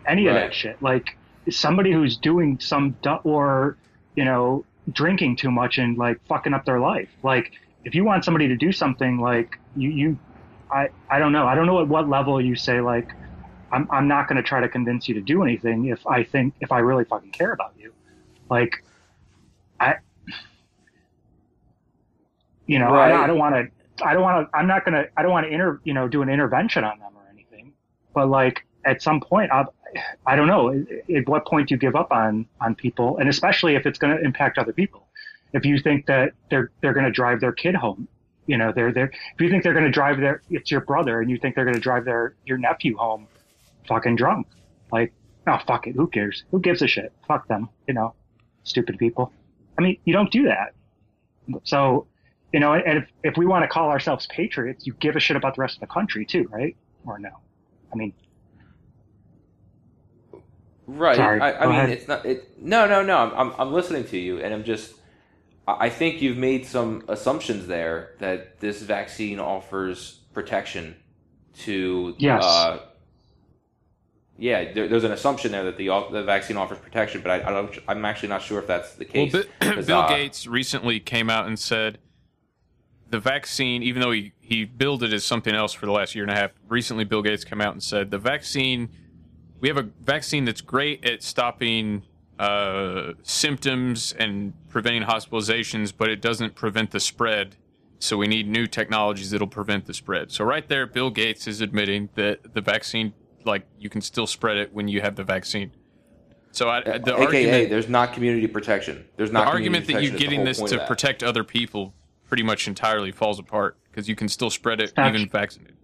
any 0.07 0.27
of 0.27 0.33
that 0.33 0.53
shit. 0.53 0.81
Like 0.81 1.17
somebody 1.49 1.91
who's 1.93 2.17
doing 2.17 2.60
some 2.60 2.97
or 3.23 3.77
you 4.15 4.25
know 4.25 4.65
drinking 4.91 5.38
too 5.38 5.52
much 5.52 5.78
and 5.78 5.97
like 5.97 6.19
fucking 6.28 6.54
up 6.54 6.65
their 6.65 6.80
life. 6.80 7.10
Like 7.23 7.52
if 7.84 7.95
you 7.95 8.04
want 8.06 8.26
somebody 8.26 8.47
to 8.50 8.56
do 8.56 8.71
something, 8.71 9.19
like 9.19 9.60
you 9.76 9.89
you, 9.89 10.19
I 10.71 10.89
I 11.10 11.19
don't 11.19 11.32
know. 11.32 11.45
I 11.47 11.56
don't 11.56 11.65
know 11.65 11.82
at 11.82 11.88
what 11.88 12.10
level 12.10 12.41
you 12.41 12.56
say 12.56 12.82
like. 12.82 13.10
I'm 13.71 13.88
I'm 13.91 14.08
not 14.08 14.30
going 14.30 14.38
to 14.38 14.43
try 14.43 14.62
to 14.62 14.69
convince 14.69 15.10
you 15.10 15.15
to 15.15 15.21
do 15.21 15.43
anything 15.43 15.86
if 15.88 16.06
I 16.08 16.23
think 16.23 16.54
if 16.62 16.71
I 16.71 16.80
really 16.80 17.04
fucking 17.04 17.32
care 17.32 17.52
about 17.52 17.73
you. 17.78 17.93
Like 18.50 18.73
I 19.80 19.95
you 22.65 22.80
know, 22.80 22.91
Right. 22.91 23.13
I, 23.13 23.28
don't 23.28 23.38
want 23.38 23.56
to 23.56 24.06
I 24.06 24.13
don't 24.13 24.23
want 24.23 24.50
to 24.50 24.58
I'm 24.58 24.67
not 24.67 24.86
going 24.86 24.93
to 24.93 25.10
I 25.17 25.21
don't 25.21 25.32
want 25.32 25.47
to 25.47 25.52
inter, 25.54 25.82
you 25.84 25.93
know, 25.93 26.08
do 26.08 26.21
an 26.21 26.30
intervention 26.30 26.84
on 26.84 27.00
them 27.00 27.12
or 27.15 27.23
anything. 27.32 27.73
But 28.13 28.30
like 28.30 28.65
at 28.86 29.02
some 29.02 29.19
point 29.19 29.52
I 29.52 29.65
I 30.26 30.36
don't 30.36 30.47
know, 30.47 30.69
at- 30.71 31.15
at 31.15 31.28
what 31.28 31.45
point 31.45 31.71
you 31.71 31.78
give 31.78 31.95
up 31.95 32.12
on 32.12 32.45
on 32.62 32.76
people 32.76 33.17
and 33.17 33.30
especially 33.30 33.76
if 33.76 33.86
it's 33.86 34.00
going 34.00 34.15
to 34.15 34.23
impact 34.23 34.58
other 34.58 34.73
people. 34.73 35.08
If 35.54 35.65
you 35.65 35.80
think 35.80 36.06
that 36.08 36.34
they're 36.50 36.71
they're 36.82 36.93
going 36.93 37.06
to 37.06 37.12
drive 37.12 37.39
their 37.39 37.52
kid 37.54 37.76
home, 37.76 38.08
you 38.47 38.58
know, 38.58 38.71
they're 38.73 38.91
they're 38.91 39.12
if 39.36 39.39
you 39.41 39.50
think 39.50 39.63
they're 39.63 39.73
going 39.73 39.86
to 39.86 39.91
drive 39.91 40.19
their 40.19 40.41
it's 40.50 40.69
your 40.71 40.82
brother 40.82 41.21
and 41.21 41.30
you 41.30 41.38
think 41.38 41.56
they're 41.56 41.65
going 41.65 41.76
to 41.76 41.80
drive 41.82 42.06
their 42.06 42.36
your 42.45 42.58
nephew 42.58 42.97
home 42.97 43.28
fucking 43.88 44.15
drunk. 44.17 44.47
Like, 44.91 45.13
oh 45.47 45.60
fuck 45.65 45.88
it, 45.88 45.95
who 45.95 46.08
cares? 46.08 46.43
Who 46.52 46.60
gives 46.60 46.82
a 46.82 46.88
shit? 46.88 47.13
Fuck 47.28 47.47
them, 47.47 47.69
you 47.88 47.93
know, 47.93 48.13
stupid 48.63 48.97
people. 48.97 49.32
I 49.78 49.82
mean, 49.82 49.97
you 50.06 50.13
don't 50.13 50.32
do 50.32 50.43
that. 50.43 50.73
So, 51.63 52.08
you 52.52 52.60
know, 52.60 52.73
and 52.73 53.00
if 53.00 53.10
if 53.23 53.38
we 53.38 53.45
want 53.45 53.63
to 53.63 53.67
call 53.69 53.89
ourselves 53.89 54.28
patriots, 54.28 54.86
you 54.86 54.93
give 55.00 55.15
a 55.15 55.19
shit 55.19 55.38
about 55.38 55.56
the 55.56 55.62
rest 55.62 55.76
of 55.78 55.82
the 55.82 55.88
country 55.88 56.26
too, 56.26 56.47
right? 56.52 56.76
Or 57.06 57.19
no? 57.19 57.30
I 57.93 57.95
mean, 57.95 58.12
Right. 60.88 61.17
Sorry, 61.17 61.39
I, 61.41 61.50
I 61.50 61.63
go 61.63 61.69
mean, 61.69 61.80
ahead. 61.80 61.89
it's 61.89 62.08
not. 62.08 62.26
It, 62.26 62.62
no, 62.62 62.88
no, 62.88 63.04
no. 63.04 63.17
I'm, 63.17 63.34
I'm, 63.52 63.54
I'm 63.60 63.73
listening 63.73 64.06
to 64.06 64.17
you, 64.17 64.39
and 64.39 64.54
I'm 64.54 64.63
just. 64.63 64.93
I 65.67 65.88
I 65.88 65.89
think 65.89 66.21
you've 66.21 66.38
made 66.38 66.65
some 66.65 67.04
assumptions 67.10 67.67
there 67.67 68.12
that 68.19 68.60
this 68.62 68.82
vaccine 68.82 69.39
offers 69.39 70.19
protection 70.34 70.95
to. 71.60 72.15
Yes. 72.17 72.43
Uh, 72.43 72.80
yeah, 74.39 74.71
there, 74.71 74.88
there's 74.88 75.04
an 75.04 75.12
assumption 75.12 75.52
there 75.52 75.63
that 75.65 75.78
the 75.78 75.88
the 76.12 76.23
vaccine 76.23 76.58
offers 76.58 76.78
protection, 76.78 77.21
but 77.21 77.32
I, 77.32 77.50
I 77.50 77.52
don't. 77.52 77.78
I'm 77.88 78.06
actually 78.06 78.30
not 78.30 78.41
sure 78.43 78.60
if 78.60 78.67
that's 78.67 78.93
the 78.95 79.06
case. 79.06 79.34
Bi- 79.34 79.43
'Cause, 79.73 79.88
Bill 79.88 80.00
uh, 80.00 80.08
Gates 80.10 80.47
recently 80.47 81.00
came 81.00 81.30
out 81.30 81.47
and 81.47 81.58
said 81.60 81.97
the 83.10 83.19
vaccine, 83.19 83.84
even 83.84 84.02
though 84.02 84.12
he, 84.12 84.34
he 84.39 84.65
billed 84.65 85.02
it 85.02 85.13
as 85.13 85.23
something 85.26 85.56
else 85.56 85.73
for 85.73 85.86
the 85.86 85.91
last 85.91 86.13
year 86.13 86.23
and 86.23 86.32
a 86.32 86.36
half, 86.36 86.52
recently 86.67 87.04
Bill 87.04 87.21
Gates 87.21 87.43
came 87.43 87.62
out 87.62 87.71
and 87.73 87.82
said 87.82 88.12
the 88.12 88.17
vaccine, 88.17 88.89
we 89.60 89.67
have 89.67 89.78
a 89.78 89.89
vaccine 90.02 90.46
that's 90.46 90.62
great 90.62 91.06
at 91.06 91.24
stopping 91.24 92.04
uh, 92.39 93.13
symptoms 93.24 94.13
and 94.17 94.54
preventing 94.70 95.04
hospitalizations, 95.04 95.93
but 95.96 96.10
it 96.10 96.22
doesn't 96.22 96.56
prevent 96.56 96.91
the 96.91 97.00
spread. 97.00 97.56
So 98.00 98.17
we 98.17 98.28
need 98.28 98.48
new 98.48 98.67
technologies 98.67 99.32
that'll 99.32 99.48
prevent 99.48 99.86
the 99.86 99.93
spread. 99.93 100.32
So 100.32 100.46
right 100.46 100.67
there, 100.67 100.86
Bill 100.86 101.10
Gates 101.10 101.48
is 101.48 101.62
admitting 101.62 102.10
that 102.13 102.54
the 102.54 102.62
vaccine, 102.62 103.13
like 103.43 103.65
you 103.80 103.89
can 103.89 104.02
still 104.02 104.28
spread 104.28 104.58
it 104.58 104.72
when 104.72 104.88
you 104.88 105.02
have 105.02 105.15
the 105.15 105.24
vaccine. 105.24 105.72
So 106.52 106.70
I, 106.70 106.82
the 106.82 107.13
AKA, 107.15 107.26
argument, 107.26 107.70
there's 107.70 107.89
not 107.89 108.13
community 108.13 108.48
protection. 108.48 109.06
There's 109.15 109.32
not 109.32 109.46
the 109.46 109.52
argument 109.52 109.88
that 109.88 109.93
you're 109.93 110.12
protection 110.12 110.15
is 110.15 110.20
the 110.20 110.26
getting 110.26 110.46
this 110.46 110.62
to 110.72 110.86
protect 110.86 111.24
other 111.24 111.43
people 111.43 111.93
pretty 112.28 112.43
much 112.43 112.67
entirely 112.67 113.12
falls 113.12 113.39
apart 113.39 113.78
because 113.89 114.08
you 114.08 114.15
can 114.15 114.28
still 114.28 114.50
spread 114.50 114.80
it 114.80 114.93
That's- 114.96 115.15
even 115.15 115.30
vaccinated. 115.30 115.76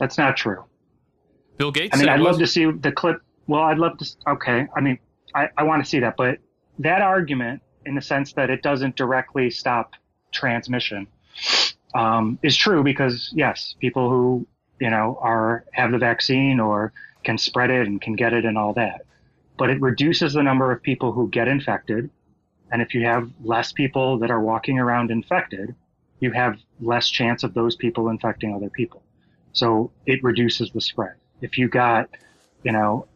that's 0.00 0.18
not 0.18 0.36
true. 0.36 0.64
Bill 1.58 1.72
Gates 1.72 1.94
I 1.94 1.98
mean, 1.98 2.08
I'd 2.08 2.20
love 2.20 2.38
to 2.38 2.46
see 2.46 2.70
the 2.70 2.92
clip. 2.92 3.20
Well, 3.48 3.62
I'd 3.62 3.78
love 3.78 3.98
to. 3.98 4.06
Okay, 4.28 4.66
I 4.74 4.80
mean, 4.80 4.98
I, 5.34 5.48
I 5.56 5.64
want 5.64 5.84
to 5.84 5.88
see 5.88 5.98
that, 6.00 6.16
but 6.16 6.38
that 6.78 7.02
argument, 7.02 7.62
in 7.84 7.96
the 7.96 8.00
sense 8.00 8.32
that 8.34 8.48
it 8.48 8.62
doesn't 8.62 8.96
directly 8.96 9.50
stop 9.50 9.94
transmission, 10.32 11.08
um, 11.94 12.38
is 12.42 12.56
true 12.56 12.84
because 12.84 13.32
yes, 13.34 13.74
people 13.80 14.08
who 14.08 14.46
you 14.80 14.88
know 14.88 15.18
are 15.20 15.64
have 15.72 15.90
the 15.90 15.98
vaccine 15.98 16.60
or 16.60 16.92
can 17.24 17.36
spread 17.36 17.70
it 17.70 17.88
and 17.88 18.00
can 18.00 18.14
get 18.14 18.32
it 18.32 18.44
and 18.44 18.56
all 18.56 18.72
that, 18.74 19.04
but 19.58 19.68
it 19.68 19.80
reduces 19.80 20.34
the 20.34 20.42
number 20.42 20.70
of 20.70 20.80
people 20.80 21.10
who 21.12 21.28
get 21.28 21.48
infected, 21.48 22.08
and 22.70 22.80
if 22.80 22.94
you 22.94 23.04
have 23.04 23.28
less 23.42 23.72
people 23.72 24.18
that 24.18 24.30
are 24.30 24.40
walking 24.40 24.78
around 24.78 25.10
infected, 25.10 25.74
you 26.20 26.30
have 26.30 26.56
less 26.80 27.08
chance 27.08 27.42
of 27.42 27.52
those 27.54 27.74
people 27.74 28.10
infecting 28.10 28.54
other 28.54 28.70
people. 28.70 29.02
So 29.52 29.90
it 30.06 30.22
reduces 30.22 30.70
the 30.70 30.80
spread. 30.80 31.14
If 31.40 31.58
you 31.58 31.68
got, 31.68 32.08
you 32.64 32.72
know, 32.72 33.06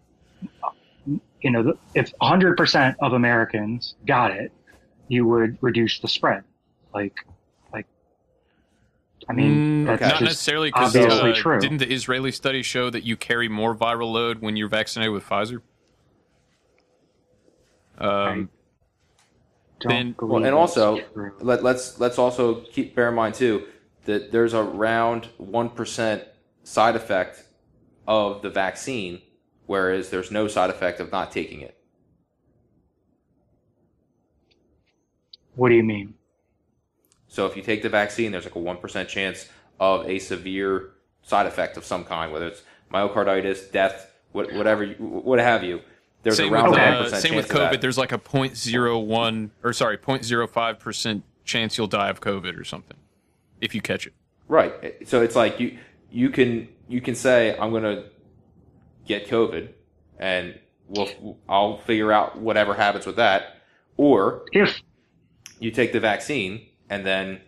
you 1.41 1.51
know, 1.51 1.75
if 1.95 2.13
100% 2.23 2.95
of 3.01 3.13
Americans 3.15 3.95
got 4.07 4.31
it, 4.31 4.53
you 5.09 5.27
would 5.27 5.59
reduce 5.61 5.99
the 5.99 6.09
spread. 6.09 6.45
Like, 6.95 7.27
like, 7.73 7.87
I 9.29 9.33
mean, 9.33 9.85
Mm, 9.85 9.87
that's 9.87 10.01
Not 10.03 10.11
just 10.13 10.23
necessarily 10.23 10.69
because 10.71 10.95
obviously 10.95 11.33
uh, 11.33 11.35
true. 11.35 11.59
didn't 11.61 11.79
the 11.79 11.93
Israeli 11.93 12.31
study 12.33 12.63
show 12.63 12.91
that 12.91 13.03
you 13.05 13.17
carry 13.17 13.49
more 13.49 13.75
viral 13.75 14.13
load 14.13 14.41
when 14.41 14.57
you're 14.57 14.69
vaccinated 14.69 15.13
with 15.13 15.25
Pfizer? 15.25 15.61
Um, 17.99 18.49
then- 19.85 20.15
Well, 20.21 20.45
and 20.45 20.55
also 20.55 21.01
let, 21.41 21.63
let's 21.63 21.99
let's 22.01 22.19
also 22.19 22.61
keep 22.73 22.95
bear 22.95 23.09
in 23.09 23.15
mind 23.15 23.35
too 23.35 23.67
that 24.05 24.33
there's 24.33 24.55
around 24.55 25.27
one 25.39 25.69
percent 25.69 26.25
side 26.65 26.97
effect 26.97 27.45
of 28.07 28.43
the 28.43 28.51
vaccine, 28.51 29.21
whereas 29.67 30.11
there's 30.11 30.31
no 30.31 30.49
side 30.49 30.71
effect 30.71 31.01
of 31.01 31.13
not 31.13 31.33
taking 31.33 31.61
it. 31.61 31.77
what 35.55 35.69
do 35.69 35.75
you 35.75 35.83
mean? 35.83 36.15
So 37.29 37.47
if 37.47 37.57
you 37.57 37.63
take 37.63 37.83
the 37.83 37.89
vaccine, 37.89 38.33
there's 38.33 38.45
like 38.45 38.55
a 38.55 38.59
one 38.59 38.77
percent 38.77 39.09
chance 39.09 39.49
of 39.81 40.09
a 40.09 40.19
severe 40.19 40.91
side 41.23 41.47
effect 41.47 41.77
of 41.77 41.85
some 41.85 42.05
kind, 42.05 42.33
whether 42.33 42.47
it's 42.47 42.63
myocarditis, 42.93 43.71
death, 43.73 44.11
what, 44.33 44.53
whatever, 44.53 44.85
you, 44.85 44.95
what 44.97 45.39
have 45.39 45.65
you. 45.65 45.81
There's 46.23 46.37
same 46.37 46.53
around 46.53 46.71
with, 46.71 46.79
a 46.79 46.83
uh, 46.83 46.95
one 46.95 47.05
percent 47.05 47.23
same 47.23 47.33
chance 47.33 47.49
with. 47.49 47.57
COVID. 47.57 47.81
There's 47.81 47.99
like 47.99 48.13
a 48.13 48.19
0.01 48.19 49.51
or 49.63 49.73
sorry, 49.73 49.99
0.05 49.99 50.79
percent 50.79 51.25
chance 51.45 51.77
you'll 51.77 51.87
die 51.87 52.09
of 52.09 52.21
COVID 52.21 52.59
or 52.59 52.65
something 52.65 52.97
if 53.61 53.75
you 53.75 53.81
catch 53.81 54.07
it. 54.07 54.13
Right. 54.49 55.09
So 55.09 55.23
it's 55.23 55.35
like 55.35 55.59
you 55.59 55.79
you 56.11 56.31
can 56.31 56.69
you 56.93 57.01
can 57.01 57.15
say 57.15 57.57
I'm 57.59 57.71
going 57.71 57.85
to 57.85 58.05
get 59.07 59.27
COVID 59.27 59.71
and 60.19 60.59
we'll 60.89 61.39
I'll 61.49 61.79
figure 61.79 62.13
out 62.13 62.39
whatever 62.39 62.75
happens 62.75 63.07
with 63.07 63.17
that 63.17 63.57
or 63.97 64.45
If 64.53 64.81
you 65.59 65.71
take 65.71 65.93
the 65.93 66.01
vaccine 66.01 66.67
and 66.91 67.05
then 67.07 67.41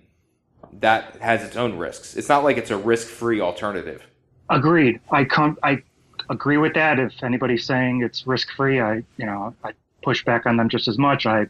that 0.80 1.16
has 1.16 1.44
its 1.44 1.56
own 1.56 1.76
risks. 1.76 2.16
It's 2.16 2.28
not 2.28 2.42
like 2.42 2.56
it's 2.56 2.70
a 2.70 2.76
risk-free 2.76 3.40
alternative. 3.40 4.06
Agreed. 4.48 5.00
I 5.10 5.24
come. 5.24 5.58
I 5.62 5.82
agree 6.30 6.56
with 6.56 6.74
that. 6.74 6.98
If 6.98 7.22
anybody's 7.22 7.64
saying 7.64 8.02
it's 8.02 8.26
risk 8.26 8.50
free, 8.56 8.80
I 8.80 8.96
you 9.16 9.26
know 9.26 9.54
I 9.62 9.72
push 10.02 10.24
back 10.24 10.46
on 10.46 10.56
them 10.56 10.68
just 10.68 10.88
as 10.88 10.98
much. 10.98 11.26
I 11.26 11.46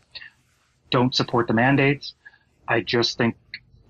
don't 0.91 1.15
support 1.15 1.47
the 1.47 1.55
mandates. 1.55 2.15
I 2.69 2.81
just 2.81 3.19
think 3.19 3.37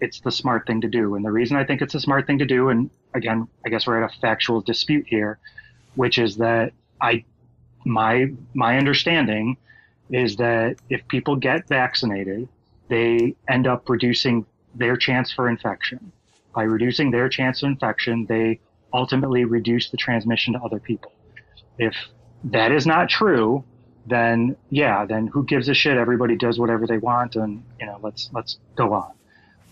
it's 0.00 0.20
the 0.20 0.30
smart 0.30 0.66
thing 0.66 0.80
to 0.82 0.88
do. 0.88 1.14
And 1.14 1.24
the 1.24 1.30
reason 1.32 1.56
I 1.56 1.64
think 1.64 1.82
it's 1.82 1.94
a 1.94 2.00
smart 2.00 2.26
thing 2.26 2.38
to 2.38 2.46
do, 2.46 2.68
and 2.68 2.90
again, 3.14 3.48
I 3.64 3.68
guess 3.68 3.86
we're 3.86 4.02
at 4.02 4.14
a 4.14 4.20
factual 4.20 4.60
dispute 4.60 5.06
here, 5.06 5.38
which 5.94 6.18
is 6.18 6.36
that 6.36 6.72
I 7.00 7.24
my 7.84 8.32
my 8.54 8.76
understanding 8.76 9.56
is 10.10 10.36
that 10.36 10.76
if 10.90 11.06
people 11.08 11.36
get 11.36 11.66
vaccinated, 11.68 12.48
they 12.88 13.34
end 13.48 13.66
up 13.66 13.88
reducing 13.88 14.44
their 14.74 14.96
chance 14.96 15.32
for 15.32 15.48
infection. 15.48 16.12
By 16.54 16.64
reducing 16.64 17.10
their 17.10 17.28
chance 17.28 17.62
of 17.62 17.68
infection, 17.68 18.26
they 18.26 18.60
ultimately 18.92 19.44
reduce 19.44 19.90
the 19.90 19.96
transmission 19.96 20.52
to 20.54 20.60
other 20.60 20.78
people. 20.78 21.12
If 21.78 21.94
that 22.44 22.70
is 22.70 22.86
not 22.86 23.08
true, 23.08 23.64
then 24.06 24.56
yeah, 24.70 25.04
then 25.04 25.26
who 25.26 25.44
gives 25.44 25.68
a 25.68 25.74
shit? 25.74 25.96
Everybody 25.96 26.36
does 26.36 26.58
whatever 26.58 26.86
they 26.86 26.98
want, 26.98 27.36
and 27.36 27.62
you 27.80 27.86
know, 27.86 27.98
let's 28.02 28.30
let's 28.32 28.58
go 28.76 28.92
on. 28.92 29.12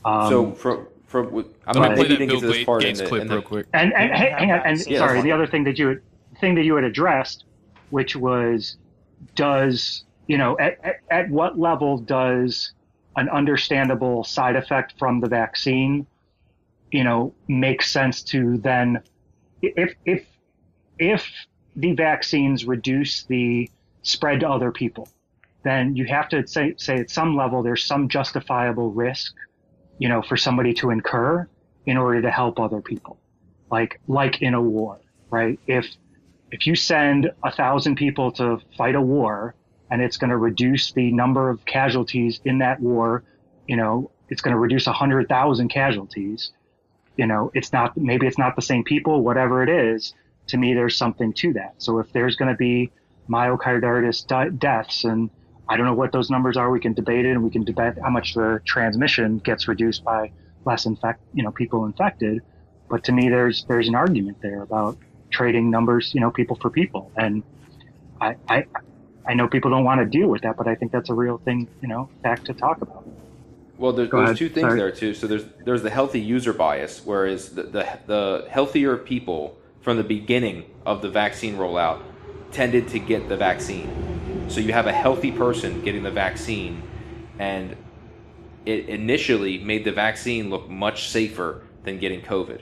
Um, 0.05 0.29
so 0.29 0.53
from 0.53 0.87
from 1.13 1.27
I'm 1.27 1.35
Let 1.35 1.75
me 1.75 1.81
not 1.81 1.95
play 1.95 2.09
maybe 2.09 2.09
that 2.09 2.19
Bill 2.19 2.27
get 2.27 2.41
to 2.41 2.47
this 2.47 2.57
Gates 2.57 2.67
part 2.67 2.85
in 2.85 2.97
the, 2.97 3.07
clip 3.07 3.23
in 3.23 3.29
the- 3.29 3.35
real 3.35 3.43
quick. 3.43 3.67
And, 3.73 3.93
and 3.93 4.13
hey, 4.13 4.31
hang 4.31 4.51
on, 4.51 4.61
and 4.65 4.87
Yeah, 4.87 4.99
sorry, 4.99 5.21
the 5.21 5.31
other 5.31 5.47
thing 5.47 5.63
that 5.65 5.79
you 5.79 5.89
had, 5.89 6.01
thing 6.41 6.55
that 6.57 6.65
you 6.65 6.75
had 6.75 6.85
addressed, 6.85 7.45
which 7.91 8.17
was, 8.17 8.79
does 9.37 10.05
you 10.27 10.39
know 10.39 10.59
at, 10.59 10.79
at, 10.85 10.97
at 11.11 11.31
what 11.31 11.59
level 11.59 11.99
does 11.99 12.73
an 13.17 13.29
understandable 13.29 14.25
side 14.25 14.57
effect 14.57 14.95
from 14.99 15.21
the 15.21 15.29
vaccine, 15.29 16.07
you 16.91 17.05
know, 17.05 17.35
make 17.47 17.83
sense 17.83 18.23
to 18.23 18.57
then, 18.59 19.01
if 19.61 19.95
if 20.07 20.27
if 20.99 21.31
the 21.77 21.93
vaccines 21.93 22.65
reduce 22.65 23.25
the 23.25 23.71
spread 24.03 24.41
to 24.41 24.49
other 24.49 24.73
people, 24.73 25.09
then 25.63 25.95
you 25.95 26.07
have 26.07 26.29
to 26.31 26.47
say 26.47 26.75
say 26.77 26.97
at 26.97 27.11
some 27.11 27.37
level 27.37 27.63
there's 27.63 27.85
some 27.85 28.09
justifiable 28.09 28.91
risk, 28.93 29.35
you 30.03 30.09
know, 30.09 30.21
for 30.21 30.37
somebody 30.37 30.75
to 30.75 30.91
incur 30.91 31.49
in 31.87 31.97
order 31.97 32.21
to 32.23 32.29
help 32.29 32.59
other 32.59 32.81
people 32.81 33.21
like 33.71 34.01
like 34.09 34.43
in 34.43 34.53
a 34.53 34.61
war, 34.61 35.01
right? 35.31 35.61
If 35.69 35.87
if 36.51 36.67
you 36.67 36.75
send 36.75 37.31
a 37.45 37.53
thousand 37.53 37.95
people 37.95 38.33
to 38.33 38.59
fight 38.77 38.97
a 38.97 39.01
war 39.01 39.55
and 39.93 40.03
it's 40.03 40.17
going 40.17 40.31
to 40.31 40.37
reduce 40.37 40.91
the 40.91 41.13
number 41.13 41.49
of 41.51 41.65
casualties 41.67 42.41
in 42.45 42.59
that 42.59 42.81
war, 42.81 43.23
you 43.69 43.77
know, 43.77 44.11
it's 44.29 44.43
going 44.43 44.57
to 44.57 44.59
reduce 44.59 44.89
a 44.89 44.93
hundred 44.93 45.29
thousand 45.29 45.69
casualties. 45.69 46.51
You 47.17 47.27
know, 47.27 47.53
it's 47.55 47.73
not 47.73 47.97
maybe 47.97 48.27
it's 48.27 48.39
not 48.39 48.57
the 48.57 48.67
same 48.73 48.83
people, 48.83 49.23
whatever 49.23 49.63
it 49.63 49.69
is. 49.69 50.15
To 50.49 50.57
me, 50.59 50.75
there's 50.75 50.97
something 50.97 51.33
to 51.35 51.53
that. 51.53 51.75
So 51.79 52.01
if 52.01 52.13
there's 52.13 52.35
going 52.35 52.51
to 52.51 52.59
be 52.59 52.91
myocarditis 53.29 54.27
di- 54.27 54.49
deaths 54.49 55.05
and 55.05 55.31
I 55.73 55.77
don't 55.79 55.87
know 55.87 55.95
what 55.95 56.13
those 56.13 56.29
numbers 56.29 56.59
are. 56.59 56.71
We 56.71 56.81
can 56.81 56.93
debate 56.93 57.25
it, 57.25 57.31
and 57.31 57.43
we 57.43 57.49
can 57.49 57.65
debate 57.65 57.95
how 58.03 58.11
much 58.11 58.35
the 58.35 58.61
transmission 58.67 59.39
gets 59.39 59.67
reduced 59.67 60.05
by 60.05 60.31
less 60.67 60.85
infect, 60.85 61.23
you 61.33 61.43
know, 61.43 61.51
people 61.51 61.87
infected. 61.87 62.43
But 62.91 63.05
to 63.05 63.13
me, 63.13 63.31
there's 63.31 63.65
there's 63.65 63.89
an 63.89 63.95
argument 63.95 64.37
there 64.43 64.61
about 64.61 64.99
trading 65.31 65.71
numbers, 65.71 66.13
you 66.15 66.21
know, 66.21 66.31
people 66.31 66.57
for 66.57 66.69
people, 66.69 67.11
and 67.17 67.43
I 68.21 68.37
I, 68.51 68.67
I 69.27 69.33
know 69.33 69.49
people 69.49 69.71
don't 69.71 69.85
want 69.85 70.01
to 70.03 70.05
deal 70.05 70.29
with 70.29 70.43
that, 70.43 70.59
but 70.59 70.69
I 70.69 70.75
think 70.75 70.93
that's 70.93 71.09
a 71.09 71.15
real 71.15 71.39
thing, 71.39 71.67
you 71.81 71.89
know, 71.89 72.11
fact 72.23 72.45
to 72.47 72.53
talk 72.53 72.83
about. 72.83 73.09
Well, 73.79 73.95
there, 73.95 74.09
there's 74.09 74.25
ahead. 74.25 74.37
two 74.37 74.51
things 74.51 74.67
Sorry. 74.67 74.79
there 74.79 74.91
too. 74.91 75.15
So 75.15 75.27
there's 75.27 75.47
there's 75.65 75.83
the 75.83 75.89
healthy 75.89 76.21
user 76.21 76.53
bias, 76.53 77.01
whereas 77.03 77.55
the, 77.55 77.63
the 77.63 77.99
the 78.07 78.47
healthier 78.51 78.99
people 78.99 79.57
from 79.81 79.97
the 79.97 80.05
beginning 80.05 80.67
of 80.85 81.01
the 81.01 81.09
vaccine 81.09 81.57
rollout 81.57 82.03
tended 82.53 82.89
to 82.89 82.99
get 82.99 83.29
the 83.29 83.37
vaccine. 83.37 84.47
So 84.49 84.61
you 84.61 84.73
have 84.73 84.87
a 84.87 84.93
healthy 84.93 85.33
person 85.33 85.83
getting 85.83 86.03
the 86.03 86.11
vaccine, 86.11 86.83
and 87.39 87.77
it 88.67 88.89
initially 88.89 89.59
made 89.59 89.85
the 89.85 89.93
vaccine 89.93 90.51
look 90.51 90.69
much 90.69 91.09
safer 91.09 91.63
than 91.85 91.99
getting 91.99 92.21
COVID 92.21 92.61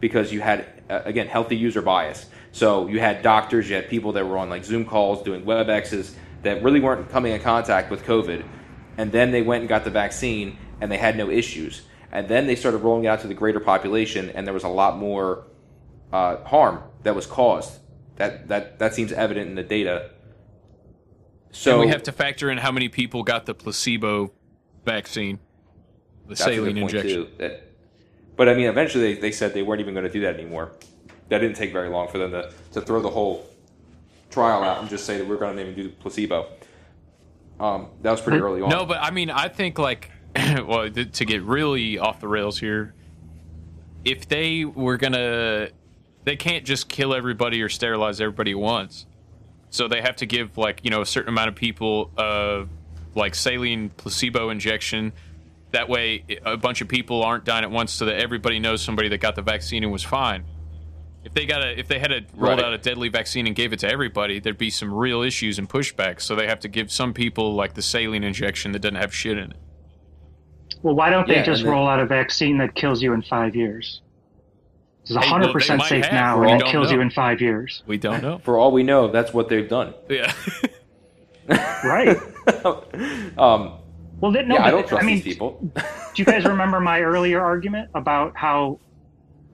because 0.00 0.32
you 0.32 0.40
had 0.40 0.66
uh, 0.88 1.00
again 1.04 1.26
healthy 1.26 1.56
user 1.56 1.82
bias. 1.82 2.26
So 2.52 2.86
you 2.86 3.00
had 3.00 3.22
doctors, 3.22 3.68
you 3.68 3.76
had 3.76 3.88
people 3.88 4.12
that 4.12 4.26
were 4.26 4.38
on 4.38 4.48
like 4.50 4.64
Zoom 4.64 4.84
calls 4.84 5.22
doing 5.22 5.44
WebExes 5.44 6.14
that 6.42 6.62
really 6.62 6.80
weren't 6.80 7.08
coming 7.10 7.32
in 7.32 7.40
contact 7.40 7.90
with 7.90 8.04
COVID, 8.04 8.44
and 8.98 9.12
then 9.12 9.30
they 9.30 9.42
went 9.42 9.60
and 9.60 9.68
got 9.68 9.84
the 9.84 9.90
vaccine 9.90 10.58
and 10.80 10.90
they 10.90 10.98
had 10.98 11.16
no 11.16 11.30
issues. 11.30 11.82
And 12.10 12.28
then 12.28 12.46
they 12.46 12.56
started 12.56 12.78
rolling 12.78 13.06
out 13.06 13.20
to 13.20 13.28
the 13.28 13.34
greater 13.34 13.60
population, 13.60 14.30
and 14.30 14.46
there 14.46 14.52
was 14.52 14.64
a 14.64 14.68
lot 14.68 14.98
more 14.98 15.44
uh, 16.12 16.44
harm 16.44 16.82
that 17.04 17.14
was 17.14 17.24
caused. 17.24 17.78
That 18.22 18.46
that 18.46 18.78
that 18.78 18.94
seems 18.94 19.10
evident 19.10 19.48
in 19.48 19.56
the 19.56 19.64
data. 19.64 20.10
So 21.50 21.72
and 21.72 21.80
we 21.80 21.88
have 21.88 22.04
to 22.04 22.12
factor 22.12 22.50
in 22.50 22.58
how 22.58 22.70
many 22.70 22.88
people 22.88 23.24
got 23.24 23.46
the 23.46 23.54
placebo 23.54 24.32
vaccine, 24.84 25.40
the 26.28 26.36
That's 26.36 26.42
a 26.42 26.44
good 26.44 26.56
saline 26.56 26.78
injection. 26.78 27.26
That, 27.38 27.64
but 28.36 28.48
I 28.48 28.54
mean, 28.54 28.66
eventually 28.66 29.14
they, 29.14 29.20
they 29.20 29.32
said 29.32 29.54
they 29.54 29.62
weren't 29.62 29.80
even 29.80 29.92
going 29.92 30.06
to 30.06 30.12
do 30.12 30.20
that 30.20 30.34
anymore. 30.34 30.70
That 31.30 31.40
didn't 31.40 31.56
take 31.56 31.72
very 31.72 31.88
long 31.88 32.06
for 32.06 32.18
them 32.18 32.30
to, 32.30 32.52
to 32.74 32.80
throw 32.80 33.00
the 33.00 33.10
whole 33.10 33.44
trial 34.30 34.62
out 34.62 34.78
and 34.78 34.88
just 34.88 35.04
say 35.04 35.18
that 35.18 35.26
we're 35.26 35.36
going 35.36 35.56
to 35.56 35.62
even 35.62 35.74
do 35.74 35.82
the 35.82 35.88
placebo. 35.88 36.46
Um, 37.58 37.88
that 38.02 38.12
was 38.12 38.20
pretty 38.20 38.38
early 38.38 38.62
on. 38.62 38.70
No, 38.70 38.86
but 38.86 38.98
I 39.02 39.10
mean, 39.10 39.30
I 39.30 39.48
think 39.48 39.80
like, 39.80 40.12
well, 40.36 40.88
to 40.88 41.24
get 41.24 41.42
really 41.42 41.98
off 41.98 42.20
the 42.20 42.28
rails 42.28 42.60
here, 42.60 42.94
if 44.04 44.28
they 44.28 44.64
were 44.64 44.96
gonna, 44.96 45.70
they 46.24 46.36
can't 46.36 46.64
just 46.64 46.88
kill 46.88 47.14
everybody 47.14 47.60
or 47.62 47.68
sterilize 47.68 48.20
everybody 48.20 48.52
at 48.52 48.58
once. 48.58 49.06
So 49.70 49.88
they 49.88 50.00
have 50.02 50.16
to 50.16 50.26
give 50.26 50.56
like 50.58 50.80
you 50.84 50.90
know 50.90 51.00
a 51.00 51.06
certain 51.06 51.30
amount 51.30 51.48
of 51.48 51.54
people 51.54 52.10
uh 52.16 52.64
like 53.14 53.34
saline 53.34 53.90
placebo 53.90 54.50
injection. 54.50 55.12
That 55.72 55.88
way, 55.88 56.24
a 56.44 56.56
bunch 56.58 56.82
of 56.82 56.88
people 56.88 57.22
aren't 57.22 57.44
dying 57.44 57.64
at 57.64 57.70
once, 57.70 57.92
so 57.92 58.04
that 58.04 58.16
everybody 58.20 58.58
knows 58.58 58.82
somebody 58.82 59.08
that 59.08 59.18
got 59.18 59.36
the 59.36 59.42
vaccine 59.42 59.82
and 59.82 59.90
was 59.92 60.02
fine. 60.02 60.44
If 61.24 61.32
they 61.34 61.46
got 61.46 61.62
a, 61.62 61.78
if 61.78 61.88
they 61.88 61.98
had 61.98 62.10
a, 62.12 62.20
rolled 62.34 62.58
Right. 62.58 62.66
out 62.66 62.72
a 62.74 62.78
deadly 62.78 63.08
vaccine 63.08 63.46
and 63.46 63.54
gave 63.56 63.72
it 63.72 63.78
to 63.78 63.88
everybody, 63.90 64.38
there'd 64.40 64.58
be 64.58 64.68
some 64.70 64.92
real 64.92 65.22
issues 65.22 65.58
and 65.58 65.66
pushback. 65.68 66.20
So 66.20 66.34
they 66.34 66.46
have 66.48 66.60
to 66.60 66.68
give 66.68 66.90
some 66.92 67.14
people 67.14 67.54
like 67.54 67.72
the 67.74 67.80
saline 67.80 68.24
injection 68.24 68.72
that 68.72 68.80
doesn't 68.80 68.96
have 68.96 69.14
shit 69.14 69.38
in 69.38 69.52
it. 69.52 69.56
Well, 70.82 70.94
why 70.94 71.10
don't 71.10 71.26
they 71.28 71.36
Yeah, 71.36 71.44
just 71.44 71.62
then- 71.62 71.70
roll 71.72 71.86
out 71.88 72.00
a 72.00 72.06
vaccine 72.06 72.58
that 72.58 72.74
kills 72.74 73.00
you 73.02 73.12
in 73.14 73.22
five 73.22 73.54
years? 73.54 74.02
It's 75.02 75.14
Hey, 75.14 75.26
hundred 75.28 75.48
they 75.48 75.52
percent 75.52 75.78
might 75.78 75.88
safe 75.88 76.04
have, 76.04 76.12
now, 76.12 76.40
we 76.40 76.46
and 76.50 76.60
it 76.60 76.64
don't 76.64 76.72
kills 76.72 76.92
you 76.92 77.00
in 77.00 77.10
five 77.10 77.40
years. 77.40 77.82
We 77.86 77.98
don't 77.98 78.22
know. 78.22 78.38
For 78.38 78.56
all 78.56 78.70
we 78.72 78.82
know, 78.82 79.08
that's 79.10 79.32
what 79.34 79.48
they've 79.48 79.68
done. 79.68 79.94
yeah. 80.08 80.32
Right. 81.48 82.16
Um, 83.38 83.78
Well, 84.20 84.32
th- 84.32 84.46
no, 84.46 84.54
yeah, 84.56 84.64
I 84.66 84.70
don't 84.70 84.86
trust 84.86 85.02
I 85.02 85.06
mean, 85.06 85.16
these 85.16 85.24
people. 85.24 85.58
do 85.74 85.82
you 86.16 86.24
guys 86.24 86.44
remember 86.54 86.78
my 86.80 87.00
earlier 87.00 87.40
argument 87.40 87.90
about 87.94 88.36
how 88.36 88.78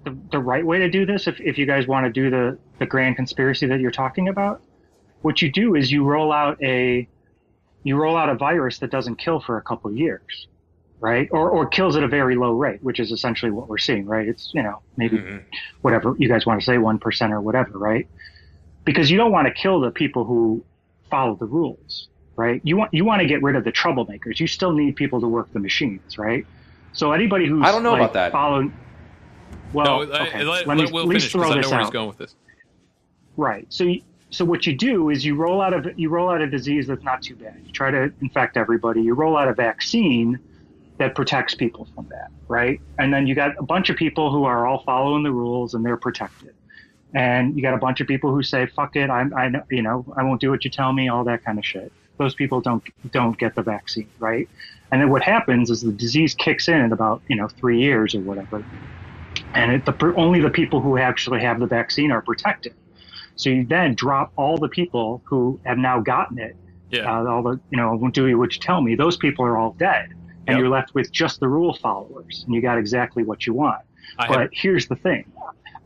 the, 0.04 0.16
the 0.32 0.38
right 0.38 0.64
way 0.64 0.78
to 0.78 0.90
do 0.90 1.06
this, 1.06 1.26
if, 1.26 1.40
if 1.40 1.56
you 1.58 1.64
guys 1.66 1.86
want 1.86 2.04
to 2.06 2.10
do 2.12 2.28
the, 2.30 2.58
the 2.78 2.86
grand 2.86 3.16
conspiracy 3.16 3.66
that 3.66 3.80
you're 3.80 3.90
talking 3.90 4.28
about, 4.28 4.60
what 5.22 5.40
you 5.42 5.50
do 5.50 5.74
is 5.74 5.90
you 5.92 6.04
roll 6.04 6.32
out 6.32 6.62
a 6.62 7.08
you 7.84 7.96
roll 7.96 8.16
out 8.16 8.28
a 8.28 8.34
virus 8.34 8.78
that 8.80 8.90
doesn't 8.90 9.16
kill 9.16 9.40
for 9.40 9.56
a 9.58 9.62
couple 9.62 9.90
of 9.90 9.96
years, 9.96 10.48
right? 11.00 11.28
Or 11.30 11.50
or 11.50 11.66
kills 11.66 11.96
at 11.96 12.02
a 12.02 12.08
very 12.08 12.36
low 12.36 12.52
rate, 12.52 12.82
which 12.82 13.00
is 13.00 13.12
essentially 13.12 13.50
what 13.50 13.68
we're 13.68 13.78
seeing, 13.78 14.06
right? 14.06 14.28
It's 14.28 14.52
you 14.54 14.62
know 14.62 14.82
maybe 14.96 15.18
mm-hmm. 15.18 15.38
whatever 15.82 16.14
you 16.18 16.28
guys 16.28 16.46
want 16.46 16.60
to 16.60 16.64
say, 16.64 16.78
one 16.78 16.98
percent 16.98 17.32
or 17.32 17.40
whatever, 17.40 17.78
right? 17.78 18.08
Because 18.84 19.10
you 19.10 19.16
don't 19.16 19.32
want 19.32 19.46
to 19.46 19.54
kill 19.54 19.80
the 19.80 19.90
people 19.90 20.24
who 20.24 20.64
follow 21.10 21.34
the 21.34 21.46
rules, 21.46 22.08
right? 22.36 22.60
You 22.64 22.76
want 22.76 22.92
you 22.94 23.04
want 23.04 23.20
to 23.20 23.26
get 23.26 23.42
rid 23.42 23.56
of 23.56 23.64
the 23.64 23.72
troublemakers. 23.72 24.40
You 24.40 24.46
still 24.46 24.72
need 24.72 24.96
people 24.96 25.20
to 25.20 25.28
work 25.28 25.52
the 25.52 25.60
machines, 25.60 26.18
right? 26.18 26.46
So 26.92 27.12
anybody 27.12 27.46
who's 27.46 27.64
I 27.64 27.70
don't 27.70 27.82
know 27.82 27.92
like, 27.92 28.00
about 28.00 28.12
that. 28.14 28.32
Following, 28.32 28.72
well, 29.72 30.06
no, 30.06 30.12
okay, 30.12 30.42
let, 30.42 30.66
let, 30.66 30.66
let 30.66 30.76
me 30.78 30.92
Will 30.92 31.02
at 31.02 31.08
least 31.08 31.26
finish 31.26 31.32
because 31.32 31.32
throw 31.32 31.52
I 31.52 31.54
know 31.54 31.62
this 31.62 31.70
where 31.70 31.80
out. 31.80 31.84
he's 31.84 31.90
going 31.90 32.08
with 32.08 32.18
this. 32.18 32.34
Right. 33.36 33.66
So, 33.68 33.84
you, 33.84 34.02
so 34.30 34.44
what 34.44 34.66
you 34.66 34.76
do 34.76 35.10
is 35.10 35.24
you 35.24 35.36
roll 35.36 35.60
out 35.60 35.72
of 35.72 35.98
you 35.98 36.08
roll 36.08 36.28
out 36.28 36.40
a 36.40 36.46
disease 36.46 36.86
that's 36.86 37.04
not 37.04 37.22
too 37.22 37.36
bad. 37.36 37.60
You 37.64 37.72
try 37.72 37.90
to 37.90 38.12
infect 38.20 38.56
everybody. 38.56 39.02
You 39.02 39.14
roll 39.14 39.36
out 39.36 39.48
a 39.48 39.54
vaccine 39.54 40.38
that 40.98 41.14
protects 41.14 41.54
people 41.54 41.86
from 41.94 42.06
that, 42.10 42.30
right? 42.48 42.80
And 42.98 43.12
then 43.12 43.26
you 43.26 43.34
got 43.34 43.52
a 43.58 43.62
bunch 43.62 43.88
of 43.88 43.96
people 43.96 44.30
who 44.30 44.44
are 44.44 44.66
all 44.66 44.82
following 44.84 45.22
the 45.22 45.32
rules 45.32 45.74
and 45.74 45.84
they're 45.84 45.96
protected. 45.96 46.54
And 47.14 47.56
you 47.56 47.62
got 47.62 47.74
a 47.74 47.78
bunch 47.78 48.00
of 48.00 48.06
people 48.06 48.34
who 48.34 48.42
say, 48.42 48.66
"Fuck 48.66 48.94
it, 48.96 49.08
I'm, 49.08 49.32
I, 49.34 49.50
you 49.70 49.80
know, 49.80 50.04
I 50.16 50.22
won't 50.22 50.40
do 50.40 50.50
what 50.50 50.64
you 50.64 50.70
tell 50.70 50.92
me," 50.92 51.08
all 51.08 51.24
that 51.24 51.42
kind 51.42 51.58
of 51.58 51.64
shit. 51.64 51.90
Those 52.18 52.34
people 52.34 52.60
don't 52.60 52.82
don't 53.10 53.38
get 53.38 53.54
the 53.54 53.62
vaccine, 53.62 54.10
right? 54.18 54.48
And 54.92 55.00
then 55.00 55.08
what 55.08 55.22
happens 55.22 55.70
is 55.70 55.80
the 55.80 55.92
disease 55.92 56.34
kicks 56.34 56.68
in 56.68 56.80
in 56.80 56.92
about 56.92 57.22
you 57.28 57.36
know 57.36 57.48
three 57.48 57.80
years 57.80 58.14
or 58.14 58.20
whatever, 58.20 58.62
and 59.54 59.72
it, 59.72 59.86
the 59.86 60.14
only 60.16 60.40
the 60.40 60.50
people 60.50 60.80
who 60.80 60.98
actually 60.98 61.40
have 61.40 61.60
the 61.60 61.66
vaccine 61.66 62.10
are 62.10 62.20
protected. 62.20 62.74
So 63.36 63.50
you 63.50 63.64
then 63.64 63.94
drop 63.94 64.32
all 64.36 64.58
the 64.58 64.68
people 64.68 65.22
who 65.24 65.60
have 65.64 65.78
now 65.78 66.00
gotten 66.00 66.38
it. 66.38 66.56
Yeah. 66.90 67.10
Uh, 67.10 67.24
all 67.24 67.42
the 67.42 67.60
you 67.70 67.78
know 67.78 67.94
won't 67.94 68.14
do 68.14 68.36
what 68.36 68.52
you 68.54 68.60
tell 68.60 68.82
me. 68.82 68.96
Those 68.96 69.16
people 69.16 69.46
are 69.46 69.56
all 69.56 69.72
dead, 69.78 70.12
and 70.48 70.54
Yep. 70.56 70.60
you're 70.60 70.68
left 70.70 70.94
with 70.94 71.12
just 71.12 71.38
the 71.40 71.48
rule 71.48 71.74
followers, 71.74 72.42
and 72.46 72.54
you 72.54 72.62
got 72.62 72.78
exactly 72.78 73.22
what 73.22 73.46
you 73.46 73.52
want. 73.54 73.82
I 74.18 74.26
but 74.26 74.40
have- 74.40 74.50
here's 74.52 74.88
the 74.88 74.96
thing: 74.96 75.30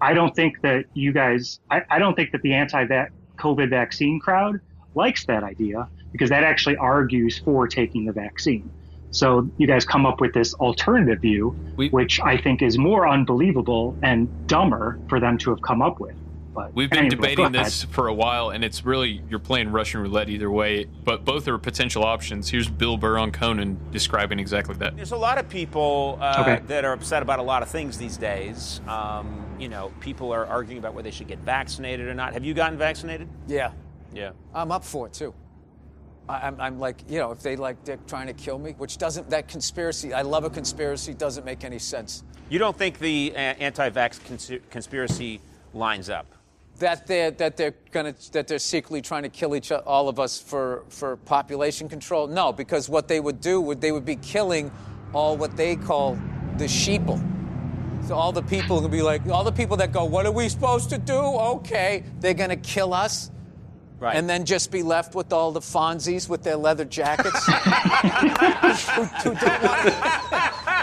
I 0.01 0.15
don't 0.15 0.35
think 0.35 0.61
that 0.63 0.87
you 0.95 1.13
guys. 1.13 1.59
I, 1.71 1.83
I 1.91 1.99
don't 1.99 2.15
think 2.15 2.31
that 2.31 2.43
the 2.43 2.55
anti-COVID 2.55 3.69
vaccine 3.69 4.21
crowd 4.21 4.61
likes 4.95 5.27
that 5.27 5.43
idea 5.43 5.89
because 6.13 6.31
that 6.31 6.45
actually 6.45 6.77
argues 6.77 7.39
for 7.39 7.67
taking 7.67 8.05
the 8.05 8.13
vaccine. 8.13 8.71
So 9.11 9.51
you 9.59 9.67
guys 9.67 9.85
come 9.85 10.07
up 10.07 10.21
with 10.21 10.33
this 10.33 10.55
alternative 10.55 11.21
view, 11.21 11.57
We- 11.77 11.89
which 11.91 12.21
I 12.25 12.37
think 12.37 12.63
is 12.63 12.79
more 12.79 13.09
unbelievable 13.09 13.99
and 14.03 14.31
dumber 14.47 15.01
for 15.09 15.19
them 15.21 15.37
to 15.39 15.51
have 15.51 15.61
come 15.63 15.83
up 15.83 15.99
with. 16.01 16.15
But 16.55 16.75
We've 16.75 16.91
been 16.91 17.07
anyway, 17.07 17.17
go 17.35 17.45
debating 17.47 17.53
this 17.53 17.85
for 17.85 18.09
a 18.09 18.15
while, 18.15 18.51
and 18.51 18.63
it's 18.63 18.85
really 18.85 19.23
you're 19.31 19.39
playing 19.39 19.73
Russian 19.73 20.01
roulette 20.03 20.29
either 20.29 20.51
way. 20.51 20.85
But 20.85 21.25
both 21.25 21.49
are 21.49 21.57
potential 21.59 22.05
options. 22.05 22.51
Here's 22.51 22.69
Bill 22.69 22.97
Burr 22.99 23.19
on 23.19 23.33
Conan 23.33 23.79
describing 23.91 24.39
exactly 24.39 24.75
that. 24.77 24.95
There's 24.97 25.13
a 25.13 25.17
lot 25.17 25.39
of 25.39 25.49
people 25.49 26.19
uh, 26.21 26.39
Okay. 26.41 26.63
that 26.67 26.85
are 26.85 26.93
upset 26.93 27.23
about 27.23 27.39
a 27.39 27.43
lot 27.43 27.63
of 27.63 27.69
things 27.69 27.97
these 27.97 28.19
days. 28.19 28.81
Um, 28.87 29.47
you 29.59 29.69
know, 29.71 29.93
people 30.01 30.31
are 30.33 30.45
arguing 30.47 30.79
about 30.79 30.93
whether 30.95 31.05
they 31.05 31.11
should 31.17 31.29
get 31.29 31.39
vaccinated 31.39 32.07
or 32.07 32.15
not. 32.15 32.35
Have 32.35 32.45
you 32.45 32.53
gotten 32.53 32.77
vaccinated? 32.77 33.29
Yeah. 33.47 33.73
Yeah. 34.13 34.33
I'm 34.55 34.73
up 34.73 34.85
for 34.85 35.07
it 35.07 35.15
too. 35.15 35.33
I, 36.29 36.47
I'm, 36.49 36.61
I'm 36.61 36.79
like, 36.79 36.99
you 37.09 37.19
know, 37.19 37.31
if 37.31 37.41
they 37.41 37.57
like 37.57 37.83
Dick 37.85 38.07
trying 38.07 38.27
to 38.27 38.35
kill 38.35 38.59
me, 38.59 38.75
which 38.77 38.99
doesn't, 38.99 39.31
that 39.31 39.49
conspiracy, 39.49 40.13
I 40.13 40.21
love 40.23 40.45
a 40.45 40.51
conspiracy, 40.51 41.15
doesn't 41.15 41.47
make 41.47 41.65
any 41.65 41.79
sense. 41.79 42.25
You 42.51 42.59
don't 42.59 42.77
think 42.77 42.99
the 42.99 43.33
uh, 43.35 43.39
anti-vax 43.39 44.23
cons- 44.27 44.61
conspiracy 44.71 45.41
lines 45.73 46.11
up? 46.11 46.27
That 46.79 47.07
they're, 47.07 47.31
that 47.33 47.57
they're 47.57 47.75
gonna, 47.91 48.15
that 48.33 48.49
they're 48.49 48.59
secretly 48.59 49.03
trying 49.03 49.23
to 49.23 49.29
kill 49.29 49.55
each, 49.55 49.71
all 49.71 50.09
of 50.09 50.19
us 50.19 50.41
for, 50.41 50.85
for 50.89 51.17
population 51.17 51.89
control? 51.89 52.27
No, 52.27 52.53
because 52.53 52.89
what 52.89 53.09
they 53.09 53.21
would 53.21 53.41
do 53.41 53.61
would, 53.61 53.81
they 53.81 53.93
would 53.93 54.05
be 54.05 54.17
killing 54.17 54.73
all 55.13 55.37
what 55.37 55.57
they 55.57 55.77
call 55.77 56.19
the 56.59 56.65
sheeple. 56.65 57.21
So 58.07 58.15
all 58.17 58.33
the 58.33 58.43
people 58.43 58.81
would 58.81 58.91
be 58.91 59.03
like, 59.03 59.27
all 59.29 59.45
the 59.45 59.53
people 59.53 59.77
that 59.77 59.93
go, 59.93 60.05
what 60.05 60.27
are 60.27 60.33
we 60.33 60.49
supposed 60.49 60.91
to 60.91 60.99
do? 60.99 61.15
Okay, 61.15 62.03
they're 62.19 62.35
gonna 62.35 62.57
kill 62.57 62.93
us. 62.93 63.31
Right. 64.03 64.17
And 64.17 64.29
then 64.29 64.45
just 64.45 64.73
be 64.73 64.83
left 64.83 65.15
with 65.15 65.33
all 65.33 65.53
the 65.53 65.61
Fonzies 65.61 66.29
with 66.29 66.43
their 66.43 66.57
leather 66.57 66.85
jackets 66.85 67.47
who, 67.47 69.05
who 69.05 69.35
don't 69.37 69.63
want 69.63 69.95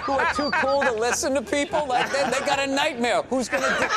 who 0.04 0.14
are 0.14 0.34
too 0.34 0.50
cool 0.52 0.82
to 0.84 0.94
listen 0.94 1.34
to 1.34 1.42
people. 1.42 1.86
Like 1.86 2.10
they, 2.14 2.24
they 2.32 2.46
got 2.46 2.60
a 2.60 2.68
nightmare. 2.68 3.24
Who's 3.24 3.50
gonna 3.50 3.76
dig, 3.78 3.90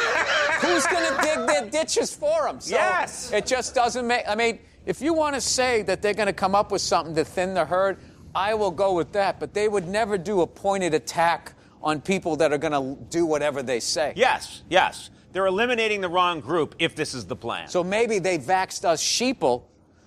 who's 0.60 0.84
gonna 0.86 1.22
dig 1.22 1.46
their 1.46 1.70
ditches 1.70 2.12
for 2.12 2.46
them? 2.46 2.60
So 2.60 2.74
Yes. 2.74 3.32
It 3.32 3.46
just 3.46 3.76
doesn't 3.76 4.04
make. 4.04 4.24
I 4.28 4.34
mean, 4.34 4.58
if 4.86 5.00
you 5.00 5.14
want 5.14 5.36
to 5.36 5.40
say 5.40 5.82
that 5.82 6.02
they're 6.02 6.14
gonna 6.14 6.32
come 6.32 6.56
up 6.56 6.72
with 6.72 6.82
something 6.82 7.14
to 7.14 7.24
thin 7.24 7.54
the 7.54 7.64
herd, 7.64 7.98
I 8.34 8.54
will 8.54 8.72
go 8.72 8.92
with 8.92 9.12
that. 9.12 9.38
But 9.38 9.54
they 9.54 9.68
would 9.68 9.86
never 9.86 10.18
do 10.18 10.40
a 10.40 10.48
pointed 10.48 10.94
attack 10.94 11.54
on 11.80 12.00
people 12.00 12.34
that 12.36 12.52
are 12.52 12.58
gonna 12.58 12.96
do 13.08 13.24
whatever 13.24 13.62
they 13.62 13.78
say. 13.78 14.14
Yes, 14.16 14.62
yes. 14.68 15.10
They're 15.32 15.46
eliminating 15.46 16.00
the 16.00 16.08
wrong 16.08 16.40
group 16.40 16.74
if 16.78 16.94
this 16.94 17.14
is 17.14 17.24
the 17.26 17.36
plan. 17.36 17.68
So 17.68 17.82
maybe 17.82 18.18
they 18.18 18.38
vaxed 18.38 18.84
us 18.84 19.02
sheeple, 19.02 19.62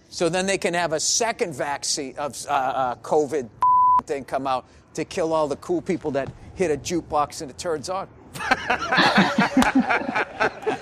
so 0.10 0.30
then 0.30 0.46
they 0.46 0.58
can 0.58 0.74
have 0.74 0.94
a 0.94 1.00
second 1.00 1.54
vaccine 1.56 2.16
of 2.18 2.36
uh, 2.48 2.52
uh, 2.52 2.96
COVID 2.98 3.50
thing 4.06 4.24
come 4.24 4.48
out 4.48 4.66
to 4.94 5.04
kill 5.04 5.34
all 5.34 5.48
the 5.48 5.56
cool 5.58 5.82
people 5.82 6.12
that 6.12 6.32
hit 6.54 6.72
a 6.72 6.78
jukebox 6.78 7.42
and 7.42 7.50
it 7.52 7.58
turns 7.58 7.90
on. 7.90 8.08
I 8.38 9.20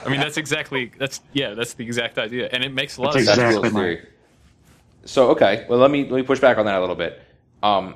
mean, 0.09 0.19
that's 0.19 0.37
exactly 0.37 0.91
that's 0.97 1.21
yeah, 1.33 1.53
that's 1.53 1.73
the 1.73 1.85
exact 1.85 2.17
idea, 2.17 2.49
and 2.51 2.63
it 2.63 2.73
makes 2.73 2.97
a 2.97 3.01
lot 3.01 3.13
That's 3.13 3.27
of 3.27 3.35
sense. 3.35 3.37
exactly 3.37 3.61
That's 3.63 3.73
my- 3.73 3.79
theory. 3.81 4.07
So 5.05 5.29
okay, 5.31 5.65
well 5.69 5.79
let 5.79 5.91
me 5.91 6.03
let 6.09 6.17
me 6.17 6.23
push 6.23 6.39
back 6.39 6.57
on 6.57 6.65
that 6.65 6.77
a 6.77 6.79
little 6.79 6.95
bit. 6.95 7.21
Um, 7.61 7.95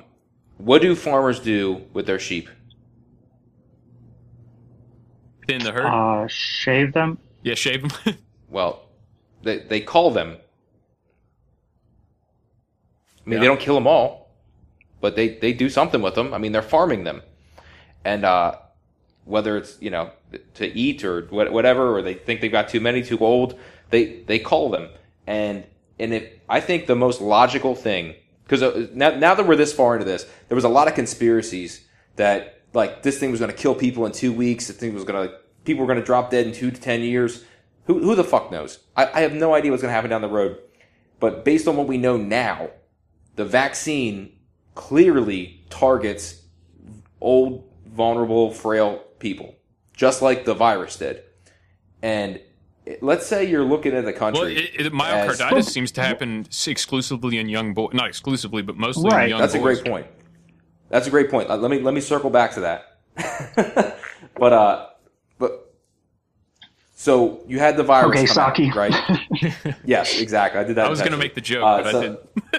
what 0.58 0.82
do 0.82 0.94
farmers 0.94 1.40
do 1.40 1.82
with 1.92 2.06
their 2.06 2.18
sheep? 2.18 2.48
Thin 5.48 5.64
the 5.64 5.72
herd. 5.72 5.86
Uh, 5.86 6.26
shave 6.28 6.92
them. 6.92 7.18
yeah, 7.42 7.54
shave 7.54 7.82
them. 8.04 8.14
Well, 8.50 8.82
they 9.42 9.58
they 9.58 9.80
call 9.80 10.10
them. 10.10 10.36
I 13.26 13.28
mean, 13.28 13.36
Yeah. 13.36 13.40
they 13.40 13.46
don't 13.46 13.60
kill 13.60 13.74
them 13.74 13.86
all, 13.86 14.30
but 15.00 15.16
they 15.16 15.28
they 15.36 15.52
do 15.52 15.68
something 15.68 16.00
with 16.00 16.14
them. 16.14 16.32
I 16.32 16.38
mean, 16.38 16.52
they're 16.52 16.62
farming 16.62 17.04
them, 17.04 17.22
and 18.04 18.24
uh, 18.24 18.56
whether 19.24 19.56
it's 19.56 19.76
you 19.80 19.90
know 19.90 20.10
to 20.54 20.66
eat 20.66 21.04
or 21.04 21.22
whatever, 21.30 21.94
or 21.96 22.02
they 22.02 22.14
think 22.14 22.40
they've 22.40 22.52
got 22.52 22.68
too 22.68 22.80
many, 22.80 23.02
too 23.02 23.18
old, 23.18 23.58
they 23.90 24.22
they 24.22 24.38
call 24.38 24.70
them, 24.70 24.88
and 25.26 25.64
and 25.98 26.14
if 26.14 26.24
I 26.48 26.60
think 26.60 26.86
the 26.86 26.96
most 26.96 27.20
logical 27.20 27.74
thing 27.74 28.14
because 28.46 28.62
now 28.94 29.10
now 29.10 29.34
that 29.34 29.46
we're 29.46 29.56
this 29.56 29.72
far 29.74 29.94
into 29.94 30.06
this, 30.06 30.26
there 30.48 30.56
was 30.56 30.64
a 30.64 30.68
lot 30.70 30.88
of 30.88 30.94
conspiracies 30.94 31.82
that 32.16 32.57
like 32.74 33.02
this 33.02 33.18
thing 33.18 33.30
was 33.30 33.40
going 33.40 33.50
to 33.50 33.56
kill 33.56 33.74
people 33.74 34.06
in 34.06 34.12
two 34.12 34.32
weeks. 34.32 34.66
This 34.66 34.76
thing 34.76 34.94
was 34.94 35.04
going 35.04 35.28
to 35.28 35.34
people 35.64 35.84
were 35.84 35.86
going 35.92 36.00
to 36.00 36.04
drop 36.06 36.30
dead 36.30 36.46
in 36.46 36.52
two 36.52 36.70
to 36.70 36.80
ten 36.80 37.00
years. 37.02 37.44
Who 37.86 38.00
who 38.00 38.14
the 38.14 38.24
fuck 38.24 38.50
knows? 38.50 38.78
I, 38.96 39.06
I 39.12 39.20
have 39.22 39.32
no 39.32 39.54
idea 39.54 39.70
what's 39.70 39.82
going 39.82 39.90
to 39.90 39.94
happen 39.94 40.10
down 40.10 40.22
the 40.22 40.28
road. 40.28 40.58
But 41.20 41.44
based 41.44 41.66
on 41.66 41.76
what 41.76 41.86
we 41.88 41.98
know 41.98 42.16
now, 42.16 42.70
the 43.36 43.44
vaccine 43.44 44.32
clearly 44.74 45.64
targets 45.70 46.42
old, 47.20 47.68
vulnerable, 47.86 48.52
frail 48.52 49.02
people, 49.18 49.56
just 49.94 50.22
like 50.22 50.44
the 50.44 50.54
virus 50.54 50.96
did. 50.96 51.22
And 52.02 52.40
let's 53.00 53.26
say 53.26 53.44
you're 53.44 53.64
looking 53.64 53.94
at 53.94 54.04
the 54.04 54.12
country. 54.12 54.40
well, 54.40 54.50
it, 54.50 54.86
it, 54.86 54.92
myocarditis 54.92 55.58
as- 55.58 55.72
seems 55.72 55.90
to 55.92 56.02
happen 56.02 56.46
exclusively 56.66 57.38
in 57.38 57.48
young 57.48 57.74
boys. 57.74 57.94
Not 57.94 58.06
exclusively, 58.06 58.62
but 58.62 58.76
mostly 58.76 59.08
in 59.10 59.16
Right. 59.16 59.28
young 59.28 59.40
That's 59.40 59.54
a 59.54 59.58
great 59.58 59.84
point. 59.84 60.06
That's 60.88 61.06
a 61.06 61.10
great 61.10 61.30
point. 61.30 61.48
Let 61.48 61.70
me 61.70 61.80
let 61.80 61.94
me 61.94 62.00
circle 62.00 62.30
back 62.30 62.52
to 62.54 62.60
that. 62.60 62.84
but 64.36 64.52
uh, 64.52 64.86
but 65.38 65.72
so 66.94 67.42
you 67.46 67.58
had 67.58 67.76
the 67.76 67.82
virus. 67.84 68.10
Okay, 68.10 68.26
come 68.26 68.38
out, 68.38 68.56
Saki. 68.56 68.70
right? 68.72 68.94
yes, 69.84 70.20
exactly. 70.20 70.60
I 70.60 70.64
did 70.64 70.76
that. 70.76 70.86
I 70.86 70.90
was 70.90 71.00
going 71.00 71.12
to 71.12 71.18
make 71.18 71.34
the 71.34 71.40
joke, 71.40 71.64
Uh, 71.64 71.82
but 71.82 71.92
so- 71.92 72.18
I 72.52 72.58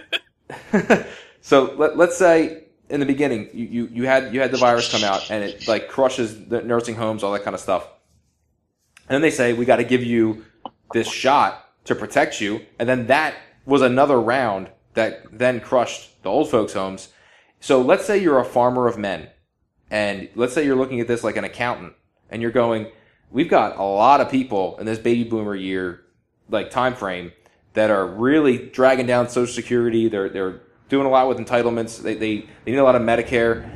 didn't. 0.90 1.08
So 1.42 1.74
let, 1.78 1.98
let's 1.98 2.18
say 2.18 2.66
in 2.90 3.00
the 3.00 3.06
beginning 3.06 3.50
you, 3.54 3.66
you, 3.66 3.90
you 3.92 4.04
had 4.06 4.34
you 4.34 4.42
had 4.42 4.52
the 4.52 4.58
virus 4.58 4.92
come 4.92 5.04
out 5.04 5.32
and 5.32 5.44
it 5.44 5.68
like 5.68 5.88
crushes 5.88 6.46
the 6.46 6.62
nursing 6.62 6.96
homes, 6.96 7.24
all 7.24 7.32
that 7.34 7.44
kind 7.44 7.54
of 7.56 7.60
stuff. 7.60 7.88
And 9.08 9.16
then 9.16 9.22
they 9.22 9.32
say 9.32 9.54
we 9.54 9.66
got 9.66 9.78
to 9.78 9.84
give 9.84 10.04
you 10.04 10.46
this 10.94 11.08
shot 11.10 11.66
to 11.86 11.96
protect 11.96 12.40
you, 12.42 12.62
and 12.78 12.88
then 12.88 13.08
that 13.08 13.34
was 13.66 13.82
another 13.82 14.20
round 14.22 14.70
that 14.94 15.24
then 15.32 15.60
crushed 15.60 16.22
the 16.24 16.30
old 16.30 16.52
folks' 16.52 16.74
homes. 16.74 17.10
So 17.60 17.82
let's 17.82 18.06
say 18.06 18.18
you're 18.18 18.40
a 18.40 18.46
farmer 18.46 18.88
of 18.88 18.98
men, 18.98 19.30
and 19.92 20.30
let's 20.36 20.54
say 20.54 20.66
you're 20.66 20.76
looking 20.76 21.02
at 21.02 21.08
this 21.08 21.24
like 21.24 21.36
an 21.36 21.44
accountant, 21.44 21.94
and 22.30 22.42
you're 22.42 22.52
going, 22.52 22.88
we've 23.32 23.50
got 23.50 23.78
a 23.78 23.84
lot 23.84 24.22
of 24.22 24.30
people 24.30 24.78
in 24.80 24.86
this 24.86 25.00
baby 25.00 25.24
boomer 25.24 25.56
year 25.56 26.02
like 26.50 26.72
time 26.72 26.96
frame 26.96 27.32
that 27.74 27.90
are 27.90 28.06
really 28.06 28.70
dragging 28.70 29.06
down 29.06 29.30
Social 29.30 29.54
Security. 29.54 30.08
They're 30.08 30.30
they're 30.30 30.62
doing 30.90 31.06
a 31.06 31.10
lot 31.10 31.28
with 31.28 31.38
entitlements. 31.38 32.02
They 32.02 32.16
they, 32.16 32.38
they 32.66 32.72
need 32.72 32.78
a 32.78 32.84
lot 32.84 32.96
of 32.96 33.02
Medicare. 33.02 33.70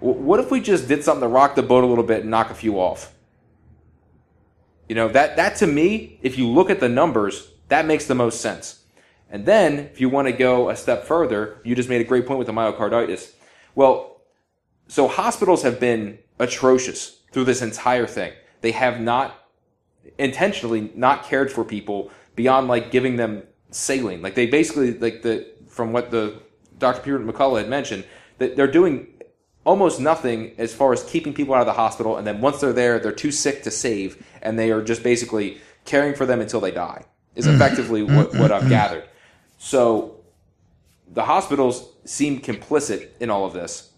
W- 0.00 0.20
what 0.20 0.40
if 0.40 0.50
we 0.50 0.60
just 0.60 0.88
did 0.88 1.04
something 1.04 1.22
to 1.22 1.28
rock 1.28 1.54
the 1.54 1.62
boat 1.62 1.84
a 1.84 1.86
little 1.86 2.04
bit 2.04 2.22
and 2.22 2.30
knock 2.30 2.50
a 2.50 2.54
few 2.54 2.80
off? 2.80 3.14
You 4.88 4.94
know 4.94 5.08
that 5.08 5.36
that 5.36 5.56
to 5.56 5.66
me, 5.66 6.18
if 6.22 6.38
you 6.38 6.48
look 6.48 6.70
at 6.70 6.80
the 6.80 6.88
numbers, 6.88 7.50
that 7.68 7.86
makes 7.86 8.06
the 8.06 8.14
most 8.14 8.40
sense. 8.40 8.84
And 9.30 9.44
then 9.44 9.78
if 9.78 10.00
you 10.00 10.08
want 10.08 10.26
to 10.28 10.32
go 10.32 10.70
a 10.70 10.76
step 10.76 11.04
further, 11.04 11.60
you 11.64 11.74
just 11.74 11.88
made 11.88 12.00
a 12.00 12.04
great 12.04 12.26
point 12.26 12.38
with 12.38 12.46
the 12.46 12.52
myocarditis. 12.52 13.32
Well, 13.74 14.22
so 14.88 15.06
hospitals 15.06 15.62
have 15.62 15.78
been 15.78 16.18
atrocious 16.38 17.20
through 17.32 17.44
this 17.44 17.62
entire 17.62 18.06
thing. 18.06 18.32
They 18.62 18.72
have 18.72 19.00
not 19.00 19.34
intentionally 20.16 20.90
not 20.94 21.24
cared 21.24 21.52
for 21.52 21.64
people 21.64 22.10
beyond 22.34 22.68
like 22.68 22.90
giving 22.90 23.16
them 23.16 23.42
saline. 23.70 24.22
Like 24.22 24.34
they 24.34 24.46
basically 24.46 24.94
like 24.94 25.22
the 25.22 25.46
from 25.68 25.92
what 25.92 26.10
the 26.10 26.40
Dr. 26.78 27.02
Peter 27.02 27.18
McCullough 27.18 27.58
had 27.58 27.68
mentioned 27.68 28.04
that 28.38 28.56
they're 28.56 28.70
doing 28.70 29.08
almost 29.64 30.00
nothing 30.00 30.54
as 30.56 30.74
far 30.74 30.92
as 30.92 31.02
keeping 31.04 31.34
people 31.34 31.54
out 31.54 31.60
of 31.60 31.66
the 31.66 31.72
hospital. 31.74 32.16
And 32.16 32.26
then 32.26 32.40
once 32.40 32.60
they're 32.60 32.72
there, 32.72 32.98
they're 32.98 33.12
too 33.12 33.30
sick 33.30 33.62
to 33.64 33.70
save, 33.70 34.24
and 34.40 34.58
they 34.58 34.70
are 34.70 34.82
just 34.82 35.02
basically 35.02 35.60
caring 35.84 36.14
for 36.14 36.24
them 36.24 36.40
until 36.40 36.60
they 36.60 36.70
die. 36.70 37.04
Is 37.34 37.46
mm-hmm. 37.46 37.56
effectively 37.56 38.02
what, 38.02 38.34
what 38.34 38.50
I've 38.50 38.62
mm-hmm. 38.62 38.70
gathered. 38.70 39.04
So 39.58 40.20
the 41.12 41.24
hospitals 41.24 41.90
seem 42.04 42.40
complicit 42.40 43.08
in 43.20 43.28
all 43.28 43.44
of 43.44 43.52
this. 43.52 43.90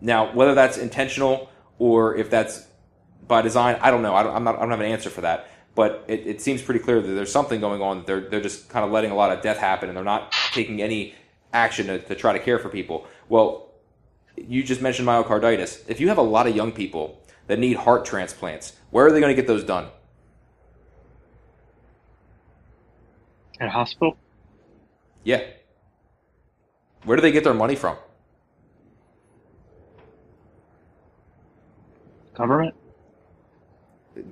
Now, 0.00 0.32
whether 0.32 0.54
that's 0.54 0.78
intentional 0.78 1.50
or 1.78 2.16
if 2.16 2.30
that's 2.30 2.66
by 3.26 3.42
design, 3.42 3.78
I 3.80 3.90
don't 3.90 4.02
know. 4.02 4.14
I 4.14 4.22
don't, 4.22 4.34
I'm 4.34 4.44
not, 4.44 4.56
I 4.56 4.60
don't 4.60 4.70
have 4.70 4.80
an 4.80 4.86
answer 4.86 5.10
for 5.10 5.22
that. 5.22 5.48
But 5.74 6.04
it, 6.08 6.26
it 6.26 6.40
seems 6.40 6.62
pretty 6.62 6.80
clear 6.80 7.00
that 7.00 7.08
there's 7.08 7.32
something 7.32 7.60
going 7.60 7.80
on. 7.80 8.04
They're 8.04 8.20
they're 8.20 8.40
just 8.40 8.68
kind 8.68 8.84
of 8.84 8.90
letting 8.90 9.12
a 9.12 9.14
lot 9.14 9.30
of 9.30 9.40
death 9.40 9.58
happen, 9.58 9.88
and 9.88 9.96
they're 9.96 10.04
not 10.04 10.32
taking 10.52 10.82
any 10.82 11.14
action 11.52 11.86
to, 11.86 11.98
to 12.00 12.14
try 12.14 12.32
to 12.32 12.40
care 12.40 12.58
for 12.58 12.68
people. 12.68 13.06
Well, 13.28 13.70
you 14.36 14.62
just 14.64 14.82
mentioned 14.82 15.06
myocarditis. 15.06 15.84
If 15.88 16.00
you 16.00 16.08
have 16.08 16.18
a 16.18 16.22
lot 16.22 16.48
of 16.48 16.56
young 16.56 16.72
people 16.72 17.22
that 17.46 17.58
need 17.58 17.76
heart 17.76 18.04
transplants, 18.04 18.74
where 18.90 19.06
are 19.06 19.12
they 19.12 19.20
going 19.20 19.34
to 19.34 19.40
get 19.40 19.46
those 19.46 19.62
done? 19.62 19.88
At 23.60 23.68
a 23.68 23.70
hospital? 23.70 24.16
Yeah. 25.24 25.42
Where 27.04 27.16
do 27.16 27.22
they 27.22 27.32
get 27.32 27.44
their 27.44 27.54
money 27.54 27.76
from? 27.76 27.96
Government? 32.34 32.74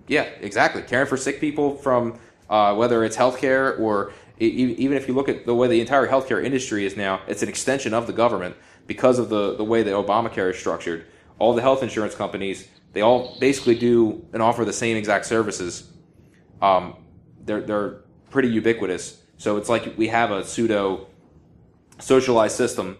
Yeah, 0.06 0.22
exactly. 0.40 0.82
Caring 0.82 1.06
for 1.06 1.16
sick 1.16 1.40
people 1.40 1.76
from 1.76 2.18
uh, 2.48 2.74
whether 2.74 3.04
it's 3.04 3.16
healthcare 3.16 3.78
or 3.78 4.12
even 4.40 4.96
if 4.96 5.08
you 5.08 5.14
look 5.14 5.28
at 5.28 5.46
the 5.46 5.54
way 5.54 5.66
the 5.66 5.80
entire 5.80 6.06
healthcare 6.06 6.44
industry 6.44 6.86
is 6.86 6.96
now, 6.96 7.20
it's 7.26 7.42
an 7.42 7.48
extension 7.48 7.92
of 7.92 8.06
the 8.06 8.12
government 8.12 8.56
because 8.86 9.18
of 9.18 9.28
the, 9.28 9.56
the 9.56 9.64
way 9.64 9.82
that 9.82 9.92
Obamacare 9.92 10.50
is 10.50 10.58
structured. 10.58 11.06
All 11.38 11.54
the 11.54 11.62
health 11.62 11.82
insurance 11.82 12.14
companies, 12.14 12.68
they 12.92 13.00
all 13.00 13.36
basically 13.40 13.74
do 13.74 14.24
and 14.32 14.40
offer 14.40 14.64
the 14.64 14.72
same 14.72 14.96
exact 14.96 15.26
services. 15.26 15.90
Um, 16.62 16.96
they're, 17.44 17.60
they're 17.60 18.00
pretty 18.30 18.48
ubiquitous. 18.48 19.22
So 19.38 19.56
it's 19.56 19.68
like 19.68 19.94
we 19.96 20.08
have 20.08 20.30
a 20.30 20.44
pseudo 20.44 21.06
socialized 21.98 22.56
system. 22.56 22.98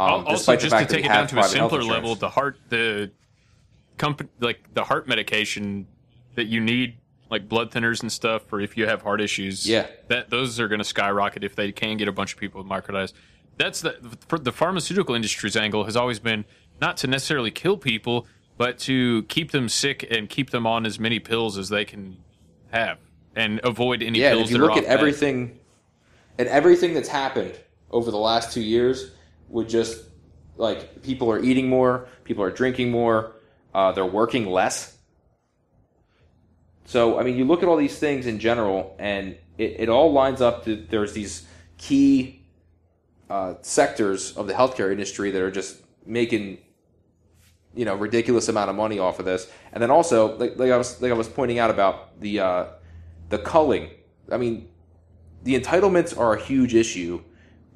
Um, 0.00 0.26
also, 0.26 0.56
just 0.56 0.76
to 0.76 0.86
take 0.86 1.04
it 1.04 1.08
down 1.08 1.26
to 1.28 1.40
a 1.40 1.44
simpler 1.44 1.82
level, 1.82 2.14
the 2.14 2.28
heart, 2.28 2.58
the 2.68 3.10
comp- 3.98 4.30
like 4.40 4.72
the 4.72 4.84
heart 4.84 5.08
medication 5.08 5.86
that 6.36 6.46
you 6.46 6.60
need, 6.60 6.98
like 7.30 7.48
blood 7.48 7.72
thinners 7.72 8.00
and 8.02 8.10
stuff, 8.10 8.52
or 8.52 8.60
if 8.60 8.76
you 8.76 8.86
have 8.86 9.02
heart 9.02 9.20
issues. 9.20 9.68
Yeah. 9.68 9.86
that 10.06 10.30
those 10.30 10.60
are 10.60 10.68
going 10.68 10.78
to 10.78 10.84
skyrocket 10.84 11.42
if 11.42 11.56
they 11.56 11.72
can 11.72 11.96
get 11.96 12.06
a 12.06 12.12
bunch 12.12 12.32
of 12.32 12.38
people 12.38 12.62
with. 12.62 13.12
That's 13.56 13.80
the 13.80 14.16
for 14.28 14.38
the 14.38 14.52
pharmaceutical 14.52 15.16
industry's 15.16 15.56
angle 15.56 15.84
has 15.84 15.96
always 15.96 16.20
been 16.20 16.44
not 16.80 16.96
to 16.98 17.08
necessarily 17.08 17.50
kill 17.50 17.76
people, 17.76 18.28
but 18.56 18.78
to 18.80 19.24
keep 19.24 19.50
them 19.50 19.68
sick 19.68 20.06
and 20.08 20.28
keep 20.28 20.50
them 20.50 20.64
on 20.64 20.86
as 20.86 21.00
many 21.00 21.18
pills 21.18 21.58
as 21.58 21.68
they 21.68 21.84
can 21.84 22.18
have, 22.70 22.98
and 23.38 23.60
avoid 23.62 24.02
any 24.02 24.18
yeah, 24.18 24.34
if 24.34 24.50
you 24.50 24.58
that 24.58 24.64
look 24.64 24.76
at 24.76 24.84
everything, 24.84 25.58
and 26.38 26.48
everything 26.48 26.92
that's 26.92 27.08
happened 27.08 27.58
over 27.90 28.10
the 28.10 28.18
last 28.18 28.52
two 28.52 28.60
years 28.60 29.12
would 29.48 29.68
just 29.68 30.04
like 30.56 31.02
people 31.02 31.30
are 31.30 31.38
eating 31.38 31.68
more, 31.68 32.08
people 32.24 32.42
are 32.42 32.50
drinking 32.50 32.90
more, 32.90 33.36
uh, 33.74 33.92
they're 33.92 34.04
working 34.04 34.50
less. 34.50 34.98
So 36.84 37.18
I 37.18 37.22
mean, 37.22 37.36
you 37.36 37.44
look 37.44 37.62
at 37.62 37.68
all 37.68 37.76
these 37.76 37.96
things 37.96 38.26
in 38.26 38.40
general, 38.40 38.96
and 38.98 39.36
it, 39.56 39.76
it 39.78 39.88
all 39.88 40.12
lines 40.12 40.40
up. 40.40 40.64
To, 40.64 40.74
there's 40.74 41.12
these 41.12 41.46
key 41.78 42.42
uh, 43.30 43.54
sectors 43.62 44.36
of 44.36 44.48
the 44.48 44.52
healthcare 44.52 44.90
industry 44.90 45.30
that 45.30 45.40
are 45.40 45.50
just 45.50 45.76
making 46.04 46.58
you 47.74 47.84
know 47.84 47.94
ridiculous 47.94 48.48
amount 48.48 48.68
of 48.68 48.74
money 48.74 48.98
off 48.98 49.20
of 49.20 49.26
this, 49.26 49.48
and 49.72 49.80
then 49.80 49.92
also 49.92 50.36
like, 50.38 50.58
like 50.58 50.72
I 50.72 50.76
was 50.76 51.00
like 51.00 51.12
I 51.12 51.14
was 51.14 51.28
pointing 51.28 51.60
out 51.60 51.70
about 51.70 52.18
the 52.20 52.40
uh, 52.40 52.64
the 53.28 53.38
culling. 53.38 53.90
I 54.30 54.36
mean, 54.36 54.68
the 55.42 55.58
entitlements 55.58 56.18
are 56.18 56.34
a 56.34 56.40
huge 56.40 56.74
issue 56.74 57.22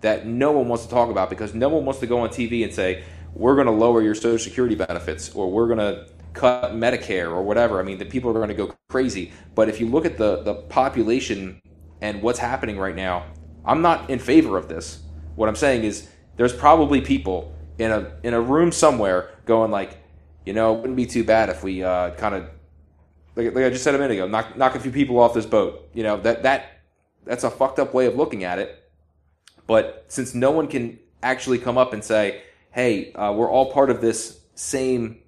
that 0.00 0.26
no 0.26 0.52
one 0.52 0.68
wants 0.68 0.84
to 0.84 0.90
talk 0.90 1.10
about 1.10 1.30
because 1.30 1.54
no 1.54 1.68
one 1.68 1.84
wants 1.84 2.00
to 2.00 2.06
go 2.06 2.20
on 2.20 2.28
TV 2.28 2.64
and 2.64 2.74
say 2.74 3.04
we're 3.34 3.54
going 3.54 3.66
to 3.66 3.72
lower 3.72 4.02
your 4.02 4.14
social 4.14 4.38
security 4.38 4.74
benefits 4.74 5.34
or 5.34 5.50
we're 5.50 5.66
going 5.66 5.78
to 5.78 6.06
cut 6.32 6.72
Medicare 6.72 7.30
or 7.30 7.42
whatever. 7.42 7.78
I 7.78 7.82
mean, 7.82 7.98
the 7.98 8.04
people 8.04 8.30
are 8.30 8.34
going 8.34 8.48
to 8.48 8.54
go 8.54 8.74
crazy. 8.88 9.32
But 9.54 9.68
if 9.68 9.80
you 9.80 9.88
look 9.88 10.04
at 10.04 10.16
the 10.18 10.42
the 10.42 10.54
population 10.54 11.60
and 12.00 12.22
what's 12.22 12.38
happening 12.38 12.78
right 12.78 12.96
now, 12.96 13.26
I'm 13.64 13.82
not 13.82 14.10
in 14.10 14.18
favor 14.18 14.56
of 14.56 14.68
this. 14.68 15.02
What 15.36 15.48
I'm 15.48 15.56
saying 15.56 15.84
is 15.84 16.08
there's 16.36 16.52
probably 16.52 17.00
people 17.00 17.54
in 17.78 17.90
a 17.90 18.12
in 18.22 18.34
a 18.34 18.40
room 18.40 18.72
somewhere 18.72 19.30
going 19.46 19.70
like, 19.70 19.98
you 20.44 20.52
know, 20.52 20.74
it 20.74 20.80
wouldn't 20.80 20.96
be 20.96 21.06
too 21.06 21.24
bad 21.24 21.48
if 21.48 21.62
we 21.62 21.82
uh, 21.82 22.10
kind 22.12 22.34
of 22.34 22.48
like, 23.36 23.54
like 23.54 23.64
I 23.64 23.70
just 23.70 23.84
said 23.84 23.94
a 23.94 23.98
minute 23.98 24.14
ago, 24.14 24.26
knock 24.26 24.56
knock 24.56 24.74
a 24.74 24.80
few 24.80 24.90
people 24.90 25.18
off 25.18 25.34
this 25.34 25.46
boat. 25.46 25.88
You 25.94 26.02
know 26.02 26.20
that 26.20 26.42
that 26.42 26.82
that's 27.24 27.44
a 27.44 27.50
fucked 27.50 27.78
up 27.78 27.94
way 27.94 28.06
of 28.06 28.16
looking 28.16 28.44
at 28.44 28.58
it. 28.58 28.78
But 29.66 30.04
since 30.08 30.34
no 30.34 30.50
one 30.50 30.68
can 30.68 30.98
actually 31.22 31.58
come 31.58 31.78
up 31.78 31.92
and 31.92 32.04
say, 32.04 32.42
"Hey, 32.72 33.12
uh, 33.12 33.32
we're 33.32 33.50
all 33.50 33.72
part 33.72 33.90
of 33.90 34.00
this 34.00 34.40
same 34.54 35.18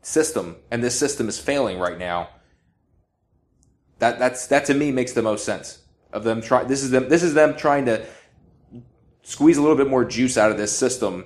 system, 0.00 0.56
and 0.70 0.82
this 0.82 0.98
system 0.98 1.28
is 1.28 1.38
failing 1.38 1.78
right 1.78 1.98
now," 1.98 2.28
that 3.98 4.18
that's 4.18 4.46
that 4.48 4.64
to 4.66 4.74
me 4.74 4.90
makes 4.90 5.12
the 5.12 5.22
most 5.22 5.44
sense 5.44 5.78
of 6.12 6.24
them 6.24 6.40
try. 6.40 6.64
This 6.64 6.82
is 6.82 6.90
them. 6.90 7.08
This 7.08 7.22
is 7.22 7.34
them 7.34 7.56
trying 7.56 7.86
to 7.86 8.04
squeeze 9.22 9.58
a 9.58 9.62
little 9.62 9.76
bit 9.76 9.88
more 9.88 10.04
juice 10.04 10.36
out 10.36 10.50
of 10.50 10.56
this 10.56 10.76
system, 10.76 11.24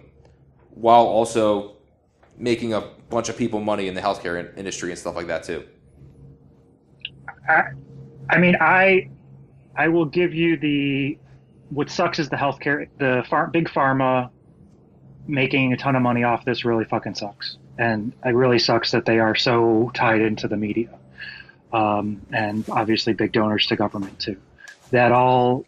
while 0.71 1.07
also 1.07 1.77
making 2.37 2.75
a 2.75 2.83
bunch 3.09 3.31
of 3.31 3.37
people 3.39 3.61
money 3.61 3.89
in 3.89 3.95
the 3.95 4.01
healthcare 4.01 4.39
in- 4.39 4.59
industry 4.59 4.91
and 4.91 4.99
stuff 4.99 5.15
like 5.15 5.29
that 5.29 5.43
too. 5.43 5.65
I, 7.49 7.63
I 8.29 8.39
mean, 8.39 8.57
I 8.61 9.11
I 9.77 9.89
will 9.89 10.05
give 10.07 10.35
you 10.35 10.57
the 10.57 11.19
what 11.71 11.91
sucks 11.91 12.19
is 12.19 12.29
the 12.29 12.37
healthcare, 12.37 12.89
the 12.99 13.25
far, 13.29 13.49
big 13.49 13.69
pharma 13.69 14.31
making 15.27 15.73
a 15.73 15.77
ton 15.77 15.97
of 15.97 16.03
money 16.03 16.23
off 16.23 16.45
this 16.45 16.65
really 16.65 16.85
fucking 16.85 17.15
sucks, 17.15 17.59
and 17.79 18.13
it 18.25 18.31
really 18.31 18.59
sucks 18.59 18.93
that 18.93 19.05
they 19.05 19.19
are 19.19 19.35
so 19.35 19.91
tied 19.95 20.21
into 20.21 20.49
the 20.49 20.57
media, 20.57 20.91
um, 21.73 22.21
and 22.33 22.65
obviously 22.71 23.13
big 23.13 23.33
donors 23.33 23.67
to 23.67 23.77
government 23.77 24.19
too. 24.21 24.37
That 24.91 25.13
all, 25.13 25.67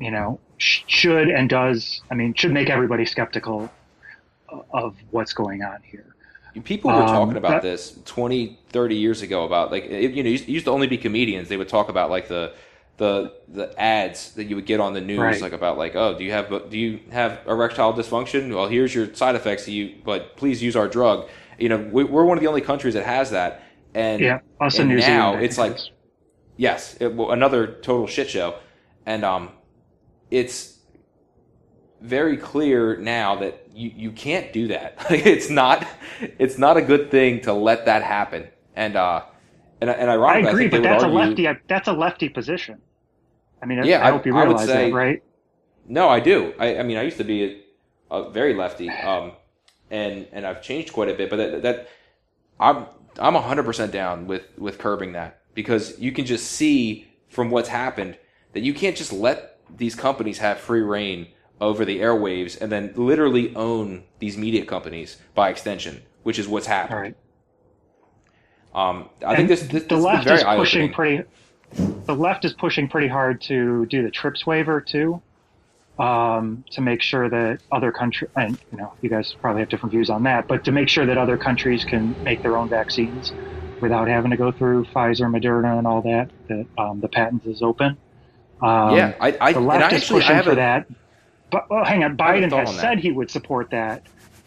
you 0.00 0.10
know, 0.10 0.40
should 0.58 1.28
and 1.28 1.48
does. 1.48 2.02
I 2.10 2.14
mean, 2.14 2.34
should 2.34 2.52
make 2.52 2.70
everybody 2.70 3.06
skeptical 3.06 3.70
of 4.72 4.96
what's 5.10 5.32
going 5.32 5.62
on 5.62 5.78
here. 5.82 6.11
People 6.64 6.90
were 6.90 7.02
Um, 7.02 7.08
talking 7.08 7.36
about 7.36 7.62
that- 7.62 7.62
this 7.62 7.98
20, 8.04 8.58
30 8.70 8.96
years 8.96 9.22
ago 9.22 9.44
about 9.44 9.70
like 9.72 9.84
it, 9.86 10.12
you 10.12 10.22
know 10.22 10.30
it 10.30 10.48
used 10.48 10.66
to 10.66 10.70
only 10.70 10.86
be 10.86 10.98
comedians. 10.98 11.48
They 11.48 11.56
would 11.56 11.68
talk 11.68 11.88
about 11.88 12.10
like 12.10 12.28
the 12.28 12.52
the 12.98 13.32
the 13.48 13.72
ads 13.80 14.32
that 14.34 14.44
you 14.44 14.54
would 14.56 14.66
get 14.66 14.78
on 14.78 14.92
the 14.92 15.00
news, 15.00 15.18
Right. 15.18 15.40
like 15.40 15.52
about 15.54 15.78
like 15.78 15.96
oh 15.96 16.16
do 16.16 16.24
you 16.24 16.32
have 16.32 16.48
do 16.70 16.78
you 16.78 17.00
have 17.10 17.40
erectile 17.48 17.92
dysfunction? 17.94 18.54
Well, 18.54 18.66
here's 18.68 18.94
your 18.94 19.12
side 19.14 19.34
effects. 19.34 19.66
You 19.66 19.92
but 20.04 20.36
please 20.36 20.62
use 20.62 20.76
our 20.76 20.88
drug. 20.88 21.26
You 21.58 21.68
know 21.70 21.78
we, 21.90 22.04
we're 22.04 22.24
one 22.24 22.36
of 22.36 22.42
the 22.42 22.48
only 22.48 22.60
countries 22.60 22.94
that 22.94 23.06
has 23.06 23.30
that. 23.30 23.62
And 23.94 24.20
Yeah, 24.20 24.40
us 24.60 24.74
and 24.74 24.82
and 24.82 24.90
New 24.90 24.96
now 24.98 25.30
Zealand, 25.32 25.44
it's 25.44 25.58
like 25.58 25.78
yes, 26.56 26.96
it, 27.00 27.12
another 27.12 27.66
total 27.66 28.06
shit 28.06 28.28
show, 28.28 28.54
and 29.06 29.24
um, 29.24 29.50
it's 30.30 30.71
very 32.02 32.36
clear 32.36 32.96
now 32.96 33.36
that 33.36 33.68
you, 33.74 33.92
you 33.94 34.12
can't 34.12 34.52
do 34.52 34.68
that. 34.68 34.96
it's 35.10 35.48
not 35.48 35.86
it's 36.20 36.58
not 36.58 36.76
a 36.76 36.82
good 36.82 37.10
thing 37.10 37.40
to 37.42 37.52
let 37.52 37.86
that 37.86 38.02
happen. 38.02 38.48
And 38.74 38.96
uh, 38.96 39.22
and 39.80 39.88
and 39.90 40.10
I 40.10 40.14
ironically, 40.14 40.50
agree, 40.50 40.68
think 40.70 40.82
but 40.84 40.88
that's 40.88 41.04
a 41.04 41.08
lefty. 41.08 41.48
That's 41.68 41.88
a 41.88 41.92
lefty 41.92 42.28
position. 42.28 42.80
I 43.62 43.66
mean, 43.66 43.84
Yeah, 43.84 44.00
I, 44.02 44.08
I- 44.08 44.10
hope 44.10 44.26
you 44.26 44.36
realize 44.36 44.66
say- 44.66 44.90
that, 44.90 44.94
right? 44.96 45.22
No, 45.84 46.08
I 46.08 46.20
do. 46.20 46.54
I, 46.60 46.78
I 46.78 46.82
mean, 46.84 46.96
I 46.96 47.02
used 47.02 47.16
to 47.16 47.24
be 47.24 47.64
a, 48.10 48.14
a 48.14 48.30
very 48.30 48.54
lefty, 48.54 48.88
um, 48.88 49.32
and 49.90 50.28
and 50.32 50.46
I've 50.46 50.62
changed 50.62 50.92
quite 50.92 51.08
a 51.08 51.14
bit. 51.14 51.28
But 51.28 51.36
that, 51.36 51.62
that 51.62 51.88
I'm 52.60 52.86
I'm 53.18 53.34
hundred 53.34 53.64
percent 53.64 53.92
down 53.92 54.26
with 54.26 54.44
with 54.56 54.78
curbing 54.78 55.12
that 55.12 55.40
because 55.54 55.98
you 55.98 56.12
can 56.12 56.24
just 56.24 56.52
see 56.52 57.08
from 57.28 57.50
what's 57.50 57.68
happened 57.68 58.16
that 58.52 58.60
you 58.60 58.74
can't 58.74 58.96
just 58.96 59.12
let 59.12 59.58
these 59.76 59.94
companies 59.94 60.38
have 60.38 60.58
free 60.58 60.82
reign 60.82 61.28
over 61.62 61.84
the 61.84 62.00
airwaves 62.00 62.60
and 62.60 62.70
then 62.70 62.92
literally 62.96 63.54
own 63.54 64.02
these 64.18 64.36
media 64.36 64.64
companies 64.66 65.18
by 65.34 65.48
extension, 65.48 66.02
which 66.24 66.38
is 66.38 66.48
what's 66.48 66.66
happened. 66.66 67.00
Right. 67.00 67.16
Um, 68.74 69.08
I 69.24 69.28
And 69.34 69.36
think 69.36 69.48
this, 69.48 69.62
this, 69.68 69.84
the 69.84 69.96
left 69.96 70.24
very 70.24 70.38
is 70.38 70.44
pushing 70.44 70.92
pretty. 70.92 71.24
The 72.06 72.14
left 72.14 72.44
is 72.44 72.52
pushing 72.52 72.88
pretty 72.88 73.08
hard 73.08 73.40
to 73.42 73.86
do 73.86 74.02
the 74.02 74.10
TRIPS 74.10 74.44
waiver 74.46 74.80
too, 74.80 75.22
um, 75.98 76.64
to 76.72 76.80
make 76.82 77.00
sure 77.00 77.30
that 77.30 77.60
other 77.70 77.92
countries, 77.92 78.30
and 78.36 78.58
you 78.72 78.78
know, 78.78 78.92
you 79.00 79.08
guys 79.08 79.34
probably 79.40 79.60
have 79.62 79.68
different 79.70 79.92
views 79.92 80.10
on 80.10 80.22
that, 80.24 80.48
but 80.48 80.64
to 80.64 80.72
make 80.72 80.88
sure 80.88 81.06
that 81.06 81.16
other 81.16 81.38
countries 81.38 81.84
can 81.84 82.14
make 82.24 82.42
their 82.42 82.56
own 82.58 82.68
vaccines 82.68 83.32
without 83.80 84.08
having 84.08 84.30
to 84.32 84.36
go 84.36 84.50
through 84.52 84.84
Pfizer, 84.86 85.30
Moderna, 85.30 85.78
and 85.78 85.86
all 85.86 86.02
that. 86.02 86.30
That 86.48 86.66
um, 86.76 87.00
the 87.00 87.08
patent 87.08 87.46
is 87.46 87.62
open. 87.62 87.96
Um, 88.60 88.96
Yeah, 88.96 89.14
I- 89.20 89.36
I- 89.40 89.52
the 89.52 89.60
left 89.60 89.82
I 89.92 89.96
is 89.96 90.02
actually- 90.02 90.16
I 90.16 90.20
pushing 90.22 90.36
have 90.36 90.44
for 90.44 90.52
a- 90.52 90.56
that. 90.56 90.86
But 91.52 91.70
well, 91.70 91.84
hang 91.84 92.02
on, 92.02 92.16
I 92.18 92.36
have 92.36 92.44
a 92.44 92.46
Biden 92.48 92.66
has 92.66 92.80
said 92.80 92.98
he 92.98 93.12
would 93.12 93.30
support 93.30 93.70
that, 93.70 94.06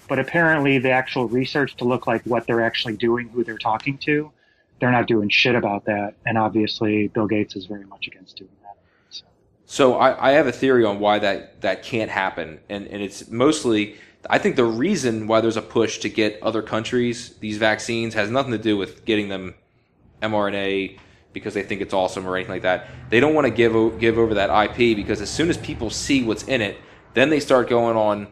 but 0.10 0.20
apparently 0.20 0.80
the 0.80 0.90
actual 0.90 1.28
research 1.28 1.78
to 1.78 1.86
look 1.86 2.08
like 2.08 2.24
what 2.24 2.48
they're 2.48 2.66
actually 2.66 2.98
doing, 2.98 3.30
who 3.30 3.44
they're 3.44 3.58
talking 3.58 3.98
to, 4.00 4.32
they're 4.80 4.92
not 4.92 5.08
doing 5.08 5.30
shit 5.30 5.56
about 5.56 5.86
that. 5.86 6.16
And 6.26 6.38
obviously, 6.38 7.08
Bill 7.08 7.28
Gates 7.28 7.56
is 7.56 7.68
very 7.68 7.86
much 7.86 8.08
against 8.08 8.38
doing 8.38 8.50
that. 8.64 8.76
So 9.68 9.96
I, 9.96 10.30
I 10.30 10.32
have 10.34 10.48
a 10.48 10.52
theory 10.52 10.84
on 10.84 11.00
why 11.00 11.20
that, 11.20 11.62
that 11.62 11.84
can't 11.84 12.12
happen, 12.12 12.60
and, 12.70 12.88
and 12.88 13.02
it's 13.02 13.30
mostly 13.30 13.96
I 14.30 14.40
think 14.40 14.56
the 14.56 14.66
reason 14.66 15.28
why 15.28 15.42
there's 15.42 15.58
a 15.58 15.62
push 15.62 16.00
to 16.00 16.10
get 16.10 16.42
other 16.42 16.62
countries 16.62 17.36
these 17.40 17.58
vaccines 17.58 18.14
has 18.16 18.30
nothing 18.30 18.52
to 18.52 18.58
do 18.58 18.78
with 18.78 19.06
getting 19.06 19.30
them 19.30 19.56
mRNA 20.22 20.98
because 21.34 21.54
they 21.54 21.64
think 21.64 21.82
it's 21.82 21.94
awesome 21.94 22.26
or 22.26 22.36
anything 22.36 22.54
like 22.54 22.62
that. 22.64 22.88
They 23.10 23.20
don't 23.20 23.34
want 23.34 23.46
to 23.46 23.52
give 23.52 23.76
o- 23.76 23.90
give 23.90 24.18
over 24.18 24.34
that 24.36 24.50
IP 24.50 24.96
because 24.96 25.22
as 25.22 25.30
soon 25.30 25.50
as 25.50 25.58
people 25.58 25.90
see 25.90 26.24
what's 26.24 26.44
in 26.44 26.62
it, 26.62 26.78
then 27.16 27.30
they 27.32 27.40
start 27.40 27.68
going 27.68 27.98
on 27.98 28.28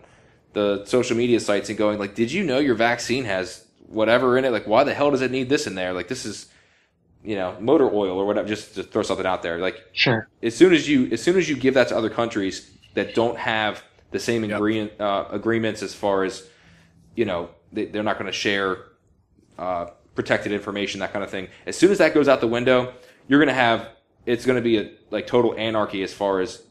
the 0.53 0.85
social 0.85 1.17
media 1.17 1.39
sites 1.39 1.69
and 1.69 1.77
going 1.77 1.97
like, 1.97 2.13
"Did 2.13 2.31
you 2.31 2.43
know 2.43 2.59
your 2.59 2.75
vaccine 2.75 3.25
has 3.25 3.65
whatever 3.87 4.37
in 4.37 4.45
it? 4.45 4.51
Like, 4.51 4.67
why 4.67 4.83
the 4.83 4.93
hell 4.93 5.09
does 5.11 5.21
it 5.21 5.31
need 5.31 5.49
this 5.49 5.65
in 5.65 5.75
there? 5.75 5.93
Like, 5.93 6.07
this 6.07 6.25
is." 6.25 6.47
You 7.25 7.35
know, 7.35 7.55
motor 7.61 7.85
oil 7.89 8.19
or 8.19 8.25
whatever. 8.25 8.45
Just 8.45 8.75
to 8.75 8.83
throw 8.83 9.01
something 9.01 9.25
out 9.25 9.43
there. 9.43 9.57
Like, 9.57 9.81
Sure. 9.93 10.27
as 10.41 10.53
soon 10.57 10.73
as 10.73 10.89
you 10.89 11.07
as 11.09 11.23
soon 11.23 11.37
as 11.37 11.47
you 11.47 11.55
give 11.55 11.73
that 11.75 11.87
to 11.87 11.95
other 11.97 12.09
countries 12.09 12.69
that 12.95 13.15
don't 13.15 13.37
have 13.37 13.81
the 14.11 14.19
same 14.19 14.43
ingredient 14.43 14.99
uh, 14.99 15.25
agreements 15.31 15.81
as 15.81 15.93
far 15.93 16.25
as 16.25 16.47
you 17.15 17.25
know 17.25 17.49
they, 17.71 17.85
they're 17.85 18.03
not 18.03 18.17
going 18.19 18.25
to 18.27 18.37
share 18.37 18.77
uh, 19.57 19.85
protected 20.15 20.51
information 20.51 20.99
that 20.99 21.11
kind 21.13 21.23
of 21.23 21.31
thing 21.31 21.47
as 21.65 21.77
soon 21.77 21.91
as 21.91 21.97
that 21.97 22.13
goes 22.13 22.27
out 22.27 22.41
the 22.41 22.47
window 22.47 22.93
you're 23.27 23.39
going 23.39 23.47
to 23.47 23.53
have 23.53 23.87
it's 24.25 24.45
going 24.45 24.55
to 24.57 24.61
be 24.61 24.77
a 24.77 24.91
like 25.09 25.25
total 25.25 25.55
anarchy 25.57 26.03
as 26.03 26.13
far 26.13 26.41
as 26.41 26.61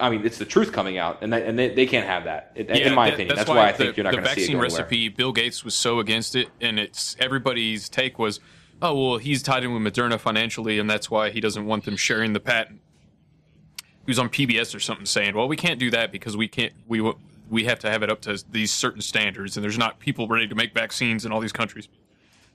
I 0.00 0.10
mean 0.10 0.24
it's 0.24 0.38
the 0.38 0.44
truth 0.44 0.72
coming 0.72 0.98
out 0.98 1.18
and 1.22 1.32
that, 1.32 1.44
and 1.44 1.58
they, 1.58 1.74
they 1.74 1.86
can't 1.86 2.06
have 2.06 2.24
that 2.24 2.52
in, 2.54 2.66
in 2.70 2.94
my 2.94 3.10
that- 3.10 3.14
opinion 3.14 3.36
that's, 3.36 3.48
why, 3.48 3.68
I 3.68 3.72
think 3.72 3.94
the, 3.94 3.96
you're 3.98 4.04
not 4.04 4.10
the 4.10 4.16
going 4.16 4.28
to 4.28 4.34
see 4.34 4.40
it 4.40 4.44
vaccine 4.44 4.56
go 4.56 4.62
anywhere. 4.64 4.78
recipe. 4.80 5.08
Bill 5.08 5.32
Gates 5.32 5.64
was 5.64 5.74
so 5.74 5.98
against 6.00 6.34
it, 6.34 6.48
and 6.60 6.78
it's 6.78 7.16
everybody's 7.18 7.88
take 7.88 8.18
was, 8.18 8.40
oh 8.82 8.94
well, 8.94 9.18
he's 9.18 9.42
tied 9.42 9.64
in 9.64 9.72
with 9.72 9.82
Moderna 9.94 10.18
financially, 10.18 10.78
and 10.78 10.88
that's 10.88 11.10
why 11.10 11.30
he 11.30 11.40
doesn't 11.40 11.66
want 11.66 11.84
them 11.84 11.96
sharing 11.96 12.32
the 12.32 12.40
patent. 12.40 12.80
He 14.06 14.10
was 14.10 14.18
on 14.18 14.28
PBS 14.28 14.74
or 14.74 14.80
something 14.80 15.06
saying, 15.06 15.36
well, 15.36 15.46
we 15.46 15.56
can't 15.56 15.78
do 15.78 15.90
that 15.90 16.10
because 16.10 16.36
we 16.36 16.48
can't 16.48 16.72
we 16.88 17.00
we 17.48 17.64
have 17.64 17.78
to 17.80 17.90
have 17.90 18.02
it 18.02 18.10
up 18.10 18.20
to 18.22 18.42
these 18.50 18.72
certain 18.72 19.02
standards, 19.02 19.56
and 19.56 19.64
there's 19.64 19.78
not 19.78 19.98
people 19.98 20.26
ready 20.28 20.48
to 20.48 20.54
make 20.54 20.72
vaccines 20.72 21.24
in 21.24 21.32
all 21.32 21.40
these 21.40 21.52
countries. 21.52 21.88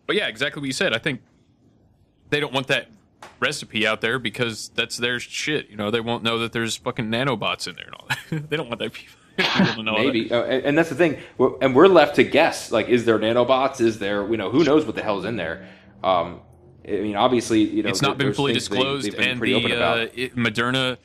but 0.08 0.16
yeah, 0.16 0.28
exactly 0.28 0.60
what 0.62 0.68
you 0.68 0.74
said. 0.74 0.94
I 0.94 0.98
think 0.98 1.22
they 2.30 2.40
don't 2.40 2.54
want 2.54 2.68
that 2.68 2.90
recipe 3.40 3.86
out 3.86 4.02
there 4.02 4.20
because 4.20 4.70
that's 4.76 4.98
their 4.98 5.20
shit. 5.20 5.70
You 5.70 5.78
know, 5.78 5.92
they 5.92 6.00
won't 6.00 6.24
know 6.24 6.40
that 6.40 6.54
there's 6.54 6.76
fucking 6.76 7.06
nanobots 7.06 7.68
in 7.68 7.76
there 7.76 7.86
and 7.86 7.96
all 7.96 8.08
that. 8.10 8.50
they 8.50 8.58
don't 8.58 8.68
want 8.68 8.80
that 8.80 8.94
people, 8.94 9.16
people 9.38 9.74
to 9.76 9.84
know 9.84 9.92
all 9.92 9.98
that. 9.98 10.14
Maybe, 10.14 10.32
uh, 10.32 10.44
and, 10.44 10.66
and 10.66 10.78
that's 10.78 10.90
the 10.90 10.96
thing. 10.96 11.18
We're, 11.38 11.58
and 11.62 11.76
we're 11.76 11.88
left 11.88 12.16
to 12.16 12.24
guess. 12.24 12.72
Like, 12.72 12.88
is 12.88 13.06
there 13.06 13.20
nanobots? 13.20 13.82
Is 13.82 14.00
there, 14.00 14.30
you 14.30 14.38
know, 14.38 14.50
who 14.50 14.64
knows 14.64 14.86
what 14.86 14.96
the 14.96 15.04
hell's 15.04 15.26
in 15.26 15.36
there? 15.36 15.68
Um, 16.04 16.42
I 16.88 16.92
mean, 16.92 17.16
obviously, 17.16 17.62
you 17.62 17.84
know, 17.84 17.90
it's 17.90 18.02
not 18.02 18.18
been 18.18 18.34
fully 18.34 18.54
disclosed, 18.54 19.06
they've 19.06 19.18
been 19.18 19.30
and 19.30 19.42
the 19.42 19.84
uh, 19.84 20.08
it, 20.14 20.36
Moderna 20.36 20.98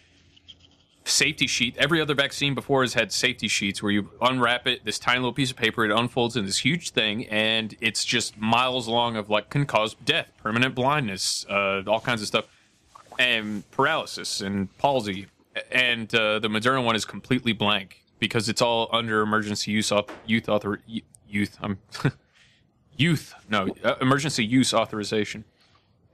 safety 1.04 1.46
sheet. 1.46 1.76
Every 1.78 2.00
other 2.00 2.14
vaccine 2.14 2.54
before 2.54 2.82
has 2.82 2.94
had 2.94 3.12
safety 3.12 3.48
sheets 3.48 3.82
where 3.82 3.92
you 3.92 4.10
unwrap 4.20 4.66
it, 4.66 4.84
this 4.84 4.98
tiny 4.98 5.18
little 5.18 5.32
piece 5.32 5.50
of 5.50 5.56
paper, 5.56 5.84
it 5.84 5.90
unfolds 5.90 6.36
in 6.36 6.46
this 6.46 6.58
huge 6.58 6.90
thing, 6.90 7.26
and 7.26 7.74
it's 7.80 8.04
just 8.04 8.38
miles 8.38 8.86
long 8.88 9.16
of 9.16 9.30
like 9.30 9.50
can 9.50 9.66
cause 9.66 9.94
death, 10.04 10.30
permanent 10.42 10.74
blindness, 10.74 11.46
uh, 11.48 11.82
all 11.86 12.00
kinds 12.00 12.20
of 12.20 12.28
stuff, 12.28 12.46
and 13.18 13.68
paralysis 13.70 14.40
and 14.40 14.76
palsy. 14.78 15.26
And 15.72 16.14
uh, 16.14 16.38
the 16.38 16.48
Moderna 16.48 16.84
one 16.84 16.96
is 16.96 17.04
completely 17.04 17.52
blank 17.52 18.02
because 18.18 18.48
it's 18.48 18.62
all 18.62 18.88
under 18.92 19.20
emergency 19.22 19.72
use 19.72 19.90
auth- 19.90 20.10
youth 20.26 20.48
author 20.48 20.80
youth. 21.28 21.58
I'm 21.60 21.78
youth 22.96 23.34
no 23.48 23.68
uh, 23.82 23.94
emergency 24.00 24.44
use 24.44 24.72
authorization. 24.72 25.44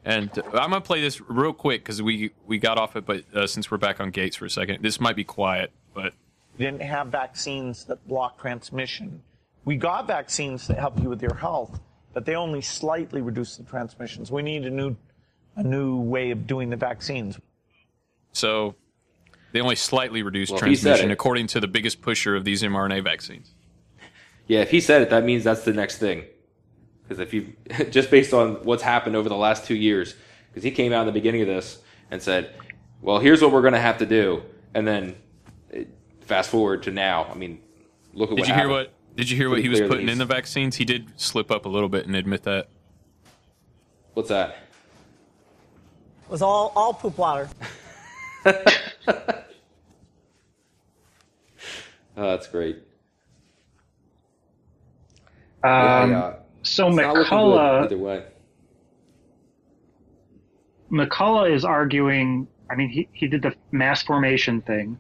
And 0.07 0.30
I'm 0.52 0.70
gonna 0.70 0.80
play 0.80 1.00
this 1.00 1.20
real 1.20 1.52
quick 1.52 1.82
because 1.82 2.00
we 2.00 2.30
we 2.46 2.59
got 2.59 2.78
off 2.78 2.94
it, 2.94 3.04
but 3.04 3.24
uh, 3.34 3.46
since 3.48 3.70
we're 3.72 3.76
back 3.76 4.00
on 4.00 4.11
Gates 4.11 4.36
for 4.36 4.44
a 4.46 4.50
second, 4.50 4.80
this 4.80 5.00
might 5.00 5.16
be 5.16 5.24
quiet, 5.24 5.72
but 5.94 6.14
We 6.57 6.64
didn't 6.64 6.82
have 6.82 7.09
vaccines 7.09 7.84
that 7.86 8.07
block 8.07 8.40
transmission. 8.40 9.20
We 9.64 9.76
got 9.76 10.07
vaccines 10.07 10.68
that 10.68 10.78
help 10.78 11.02
you 11.02 11.09
with 11.09 11.20
your 11.20 11.34
health, 11.34 11.80
but 12.14 12.24
they 12.24 12.36
only 12.36 12.62
slightly 12.62 13.20
reduce 13.20 13.57
the 13.57 13.64
transmissions. 13.64 14.30
We 14.30 14.42
need 14.42 14.64
a 14.64 14.70
new, 14.70 14.94
a 15.57 15.64
new 15.64 15.96
way 16.00 16.30
of 16.30 16.46
doing 16.46 16.70
the 16.70 16.76
vaccines. 16.76 17.38
so 18.32 18.76
they 19.52 19.61
only 19.61 19.74
slightly 19.76 20.22
reduce 20.22 20.50
Well, 20.50 20.61
transmission 20.61 21.11
according 21.11 21.48
to 21.48 21.61
the 21.61 21.66
biggest 21.66 22.00
pusher 22.00 22.36
of 22.36 22.44
these 22.44 22.62
mRNA 22.62 23.02
vaccines. 23.02 23.54
Yeah, 24.46 24.61
if 24.61 24.70
he 24.70 24.80
said 24.80 25.02
it, 25.02 25.11
that 25.11 25.24
means 25.24 25.42
that's 25.42 25.64
the 25.64 25.72
next 25.72 25.98
thing. 25.98 26.24
Because 27.07 27.20
if 27.20 27.32
you 27.32 27.52
just 27.90 28.11
based 28.11 28.32
on 28.32 28.64
what's 28.64 28.82
happened 28.82 29.16
over 29.16 29.28
the 29.28 29.36
last 29.36 29.64
two 29.64 29.74
years, 29.74 30.14
because 30.48 30.62
he 30.62 30.70
came 30.70 30.92
out 30.92 31.00
in 31.00 31.07
the 31.07 31.12
beginning 31.12 31.42
of 31.42 31.46
this 31.46 31.78
and 32.11 32.22
said, 32.22 32.50
"Well, 33.00 33.18
here's 33.18 33.42
what 33.42 33.52
we're 33.52 33.62
going 33.62 33.74
to 33.74 33.80
have 33.80 33.98
to 33.98 34.07
do," 34.07 34.42
and 34.74 34.86
then 34.86 35.16
it, 35.70 35.88
fast 36.22 36.50
forward 36.50 36.82
to 36.84 36.90
now. 36.90 37.24
I 37.30 37.34
mean, 37.34 37.61
look 38.12 38.30
at 38.30 38.36
Did 38.36 38.42
what 38.42 38.48
you 38.48 38.54
hear 38.54 38.68
what? 38.68 38.92
Did 39.16 39.30
you 39.30 39.36
hear 39.36 39.48
what 39.48 39.61
he 39.61 39.68
was 39.68 39.80
putting 39.80 40.09
in 40.09 40.18
the 40.18 40.26
vaccines? 40.26 40.76
He 40.76 40.84
did 40.84 41.18
slip 41.18 41.50
up 41.50 41.64
a 41.64 41.68
little 41.68 41.88
bit 41.88 42.07
and 42.07 42.14
admit 42.14 42.42
that. 42.42 42.68
What's 44.12 44.28
that? 44.28 44.57
It 46.24 46.30
was 46.30 46.42
all, 46.42 46.72
all 46.74 46.92
poop 46.92 47.16
water. 47.16 47.48
Oh, 52.16 52.30
that's 52.30 52.46
great. 52.46 52.76
Um, 55.62 56.11
yeah. 56.11 56.34
So 56.66 56.88
It's 56.88 56.96
McCullough, 56.96 57.84
either 57.84 57.98
way. 57.98 58.24
McCullough 60.90 61.54
is 61.54 61.64
arguing. 61.64 62.48
I 62.70 62.74
mean, 62.74 62.88
he, 62.88 63.08
he 63.12 63.28
did 63.28 63.42
the 63.42 63.54
mass 63.70 64.02
formation 64.02 64.62
thing, 64.62 64.98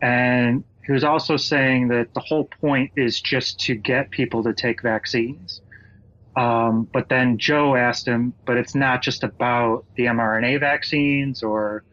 and 0.00 0.64
he 0.84 0.92
was 0.92 1.04
also 1.04 1.36
saying 1.36 1.88
that 1.88 2.12
the 2.14 2.20
whole 2.20 2.44
point 2.44 2.92
is 2.96 3.20
just 3.20 3.60
to 3.60 3.74
get 3.74 4.10
people 4.10 4.42
to 4.44 4.52
take 4.52 4.82
vaccines. 4.82 5.62
Um, 6.36 6.88
but 6.92 7.08
then 7.08 7.38
Joe 7.38 7.76
asked 7.76 8.06
him, 8.06 8.32
but 8.46 8.56
it's 8.56 8.74
not 8.74 9.02
just 9.02 9.22
about 9.22 9.84
the 9.96 10.04
mRNA 10.06 10.60
vaccines 10.60 11.42
or 11.42 11.84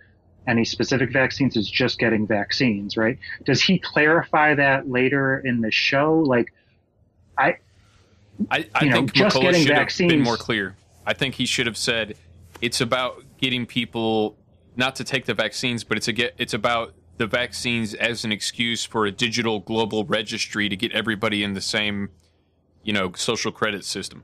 any 0.47 0.65
specific 0.65 1.11
vaccines. 1.11 1.55
It's 1.55 1.69
just 1.69 1.99
getting 1.99 2.25
vaccines, 2.25 2.97
right? 2.97 3.19
Does 3.45 3.61
he 3.61 3.79
clarify 3.79 4.55
that 4.55 4.89
later 4.89 5.39
in 5.39 5.61
the 5.61 5.71
show? 5.71 6.19
Like, 6.19 6.53
I 7.37 7.57
I, 8.49 8.67
I 8.75 8.83
You 8.85 8.89
know, 8.89 8.95
think 8.97 9.13
just 9.13 9.35
McCullough 9.35 9.41
getting 9.41 9.65
should 9.65 9.75
have 9.77 10.09
been 10.09 10.21
more 10.21 10.37
clear. 10.37 10.75
I 11.05 11.13
think 11.13 11.35
he 11.35 11.45
should 11.45 11.65
have 11.67 11.77
said 11.77 12.15
it's 12.61 12.81
about 12.81 13.23
getting 13.39 13.65
people 13.65 14.37
not 14.75 14.95
to 14.97 15.03
take 15.03 15.25
the 15.25 15.33
vaccines, 15.33 15.83
but 15.83 15.97
it's 15.97 16.07
a 16.07 16.13
get 16.13 16.35
it's 16.37 16.53
about 16.53 16.93
the 17.17 17.27
vaccines 17.27 17.93
as 17.95 18.23
an 18.23 18.31
excuse 18.31 18.85
for 18.85 19.05
a 19.05 19.11
digital 19.11 19.59
global 19.59 20.05
registry 20.05 20.69
to 20.69 20.75
get 20.77 20.91
everybody 20.93 21.43
in 21.43 21.53
the 21.53 21.61
same, 21.61 22.09
you 22.83 22.93
know, 22.93 23.11
social 23.15 23.51
credit 23.51 23.83
system. 23.83 24.23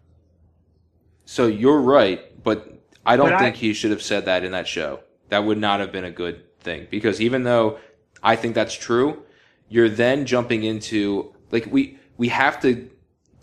So 1.26 1.48
you're 1.48 1.82
right, 1.82 2.42
but 2.44 2.80
I 3.06 3.18
don't 3.18 3.28
But 3.28 3.36
I- 3.36 3.40
think 3.40 3.56
he 3.58 3.74
should 3.74 3.92
have 3.92 4.02
said 4.02 4.26
that 4.26 4.44
in 4.44 4.52
that 4.52 4.68
show. 4.68 5.02
That 5.30 5.40
would 5.44 5.58
not 5.58 5.80
have 5.80 5.92
been 5.92 6.06
a 6.06 6.12
good 6.12 6.42
thing 6.60 6.88
because 6.90 7.20
even 7.20 7.44
though 7.44 7.80
I 8.24 8.36
think 8.36 8.56
that's 8.56 8.74
true, 8.76 9.24
you're 9.70 9.90
then 9.90 10.26
jumping 10.26 10.64
into 10.64 11.34
like 11.52 11.68
we 11.72 11.98
we 12.18 12.30
have 12.30 12.62
to 12.62 12.90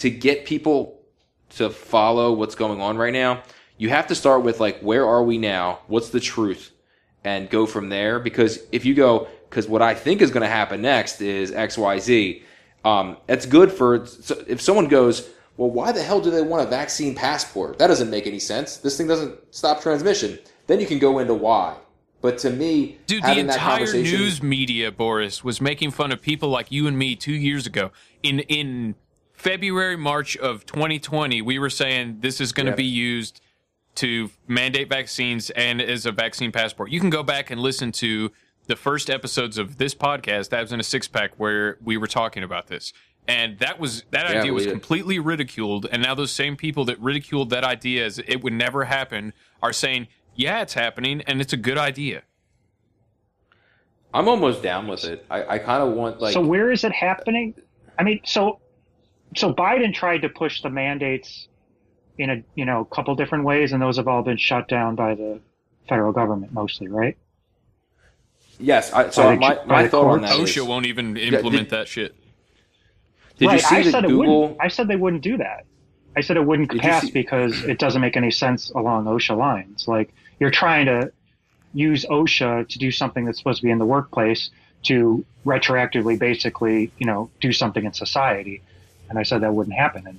to 0.03 0.11
get 0.11 0.45
people 0.45 1.01
to 1.51 1.71
follow 1.71 2.33
what's 2.33 2.57
going 2.57 2.81
on 2.81 2.97
right 2.97 3.13
now. 3.13 3.41
You 3.79 3.89
have 3.91 4.09
to 4.09 4.17
start 4.17 4.43
with 4.43 4.59
like 4.59 4.81
where 4.81 5.07
are 5.07 5.23
we 5.23 5.39
now? 5.39 5.79
What's 5.87 6.11
the 6.11 6.19
truth? 6.19 6.73
And 7.25 7.49
go 7.49 7.67
from 7.67 7.89
there 7.89 8.19
because 8.19 8.59
if 8.73 8.85
you 8.85 8.95
go 8.95 9.29
because 9.49 9.69
what 9.69 9.81
I 9.81 9.95
think 9.95 10.21
is 10.23 10.33
going 10.33 10.43
to 10.43 10.49
happen 10.49 10.83
next 10.83 11.21
is 11.21 11.53
X 11.53 11.79
Y 11.79 12.01
Z. 12.01 12.43
Um, 12.85 13.17
it's 13.29 13.47
good 13.47 13.71
for 13.71 14.05
so 14.07 14.43
if 14.49 14.61
someone 14.61 14.89
goes, 14.89 15.29
well, 15.57 15.71
why 15.71 15.93
the 15.93 16.03
hell 16.03 16.21
do 16.21 16.33
they 16.33 16.43
want 16.43 16.67
a 16.67 16.71
vaccine 16.71 17.15
passport? 17.15 17.79
That 17.79 17.87
doesn't 17.87 18.11
make 18.11 18.27
any 18.27 18.41
sense. 18.41 18.79
This 18.79 18.97
thing 18.97 19.07
doesn't 19.07 19.39
stop 19.55 19.83
transmission. 19.83 20.41
Then 20.67 20.81
you 20.81 20.87
can 20.87 20.99
go 20.99 21.21
into 21.21 21.35
why. 21.35 21.77
But 22.23 22.39
to 22.39 22.51
me, 22.51 22.99
Dude, 23.07 23.23
the 23.25 23.39
entire 23.39 23.59
conversation- 23.59 24.19
news 24.19 24.43
media, 24.43 24.91
Boris, 24.93 25.43
was 25.43 25.61
making 25.61 25.91
fun 25.91 26.13
of 26.13 26.23
people 26.23 26.49
like 26.49 26.71
you 26.71 26.87
and 26.87 26.97
me 26.97 27.15
two 27.17 27.33
years 27.33 27.67
ago. 27.67 27.91
In 28.23 28.41
in 28.41 28.95
February, 29.43 29.97
March 29.97 30.37
of 30.37 30.65
2020, 30.67 31.43
we 31.43 31.59
were 31.59 31.69
saying 31.69 32.19
this 32.21 32.41
is 32.41 32.53
going 32.53 32.67
to 32.67 32.71
Yeah. 32.73 32.77
be 32.77 32.85
used 32.85 33.41
to 33.97 34.31
mandate 34.47 34.89
vaccines 34.89 35.51
and 35.51 35.83
as 35.83 36.07
a 36.07 36.13
vaccine 36.13 36.53
passport. 36.53 36.93
You 36.93 37.01
can 37.01 37.11
go 37.11 37.25
back 37.25 37.51
and 37.51 37.61
listen 37.61 37.91
to 37.93 38.31
the 38.69 38.77
first 38.77 39.11
episodes 39.11 39.59
of 39.59 39.79
this 39.79 39.97
podcast, 39.97 40.53
Abs 40.53 40.71
in 40.73 40.79
a 40.79 40.85
Six 40.85 41.09
Pack, 41.09 41.33
where 41.39 41.77
we 41.83 41.97
were 41.97 42.07
talking 42.07 42.45
about 42.45 42.69
this. 42.69 42.93
And 43.27 43.59
that 43.59 43.81
was 43.81 44.05
that 44.13 44.31
Yeah, 44.31 44.39
idea 44.43 44.53
was 44.53 44.63
did. 44.65 44.71
completely 44.71 45.19
ridiculed. 45.19 45.89
And 45.91 46.01
now 46.03 46.15
those 46.15 46.31
same 46.31 46.55
people 46.57 46.85
that 46.85 47.01
ridiculed 47.01 47.51
that 47.51 47.65
idea 47.65 48.07
as 48.07 48.21
it 48.21 48.45
would 48.45 48.53
never 48.53 48.85
happen 48.85 49.33
are 49.61 49.73
saying, 49.73 50.07
"Yeah, 50.37 50.63
it's 50.63 50.75
happening, 50.75 51.21
and 51.27 51.41
it's 51.41 51.53
a 51.53 51.57
good 51.57 51.79
idea." 51.79 52.23
I'm 54.15 54.29
almost 54.29 54.63
down 54.63 54.87
with 54.87 55.03
it. 55.03 55.27
I, 55.29 55.55
I 55.55 55.59
kind 55.59 55.83
of 55.83 55.95
want 55.95 56.21
like 56.21 56.33
so 56.33 56.41
where 56.41 56.71
is 56.71 56.85
it 56.85 56.93
happening? 56.93 57.55
I 57.99 58.05
mean, 58.05 58.21
so 58.25 58.61
so 59.37 59.53
Biden 59.53 59.95
tried 59.95 60.23
to 60.23 60.29
push 60.29 60.63
the 60.63 60.71
mandates 60.71 61.49
in 62.19 62.31
a 62.31 62.43
you 62.55 62.65
know 62.65 62.81
a 62.81 62.95
couple 62.95 63.15
different 63.15 63.45
ways, 63.45 63.73
and 63.73 63.81
those 63.83 63.97
have 63.97 64.09
all 64.09 64.23
been 64.23 64.37
shut 64.37 64.69
down 64.69 64.95
by 64.95 65.15
the 65.15 65.41
federal 65.89 66.13
government 66.13 66.53
mostly, 66.53 66.89
right? 66.89 67.17
yes. 68.59 68.93
I, 68.93 69.11
so 69.11 69.31
the- 69.31 69.37
my, 69.37 69.55
by 69.57 69.65
my 69.67 69.89
thought 69.89 70.07
on 70.07 70.23
that 70.23 70.31
that 70.37 70.41
is, 70.41 70.51
OSHA 70.51 70.67
won't 70.67 70.87
even 70.87 71.15
did- 71.15 71.35
implement 71.35 71.71
that 71.71 71.89
shit. 71.89 72.15
Did 73.39 73.47
right. 73.47 73.55
you 73.55 73.59
see 73.61 73.77
I 73.77 73.83
that 73.83 73.91
said 73.91 74.05
it 74.05 74.09
Google? 74.09 74.41
wouldn't. 74.43 74.59
I 74.61 74.69
said 74.69 74.89
they 74.89 74.97
wouldn't 74.97 75.23
do 75.23 75.37
that. 75.39 75.65
I 76.17 76.21
said 76.21 76.37
it 76.37 76.45
wouldn't 76.45 76.71
Did 76.71 76.81
pass 76.83 77.03
see- 77.05 77.11
because 77.11 77.65
it 77.65 77.79
doesn't 77.79 78.01
make 78.01 78.17
any 78.17 78.31
sense 78.31 78.71
along 78.71 79.07
OSHA 79.07 79.37
lines. 79.37 79.89
Like 79.89 80.13
you're 80.39 80.51
trying 80.51 80.87
to 80.87 81.11
use 81.73 82.05
OSHA 82.05 82.69
to 82.69 82.79
do 82.79 82.91
something 82.91 83.25
that's 83.25 83.39
supposed 83.39 83.61
to 83.61 83.65
be 83.65 83.71
in 83.71 83.79
the 83.79 83.87
workplace 83.87 84.51
to 84.85 85.25
retroactively, 85.47 86.19
basically, 86.19 86.93
you 86.99 87.07
know, 87.07 87.31
do 87.41 87.53
something 87.53 87.85
in 87.85 87.93
society. 87.95 88.63
And 89.09 89.19
I 89.19 89.23
said 89.23 89.43
that 89.43 89.53
wouldn't 89.53 89.77
happen, 89.77 90.07
and 90.07 90.19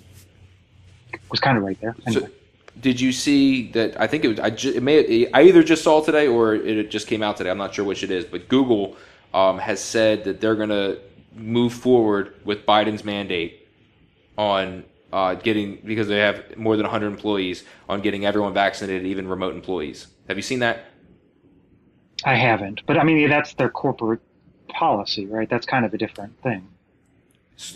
it 1.14 1.22
was 1.32 1.40
kind 1.40 1.58
of 1.58 1.64
right 1.64 1.80
there. 1.82 1.96
Anyway. 2.06 2.28
So, 2.28 2.32
did 2.80 3.00
you 3.00 3.12
see 3.12 3.72
that? 3.72 4.00
I 4.00 4.08
think 4.08 4.24
it 4.24 4.28
was. 4.28 4.40
I 4.40 4.50
ju- 4.50 4.74
it 4.74 4.84
may. 4.84 5.28
I 5.32 5.44
either 5.44 5.64
just 5.64 5.84
saw 5.84 6.02
it 6.02 6.06
today 6.06 6.28
or 6.28 6.56
it 6.56 6.92
just 6.92 7.08
came 7.08 7.24
out 7.24 7.38
today. 7.38 7.50
I'm 7.50 7.58
not 7.58 7.74
sure 7.74 7.86
which 7.86 8.04
it 8.04 8.12
is. 8.12 8.26
But 8.26 8.48
Google 8.50 8.96
um, 9.34 9.58
has 9.60 9.80
said 9.80 10.24
that 10.26 10.42
they're 10.42 10.56
going 10.56 10.70
to 10.70 11.00
move 11.36 11.74
forward 11.74 12.36
with 12.46 12.66
Biden's 12.66 13.04
mandate 13.04 13.68
on 14.38 14.84
uh, 15.12 15.36
getting 15.36 15.80
because 15.86 16.08
they 16.08 16.20
have 16.20 16.58
more 16.58 16.76
than 16.76 16.84
100 16.86 17.08
employees 17.08 17.64
on 17.88 18.02
getting 18.02 18.26
everyone 18.26 18.54
vaccinated, 18.54 19.06
even 19.06 19.28
remote 19.28 19.56
employees. 19.56 20.08
Have 20.28 20.38
you 20.38 20.44
seen 20.44 20.60
that? 20.60 20.86
I 22.26 22.36
haven't, 22.36 22.82
but 22.86 22.98
I 22.98 23.04
mean 23.04 23.30
that's 23.30 23.54
their 23.54 23.70
corporate 23.70 24.22
policy, 24.70 25.26
right? 25.26 25.50
That's 25.50 25.66
kind 25.66 25.86
of 25.86 25.94
a 25.94 25.98
different 25.98 26.42
thing. 26.42 26.68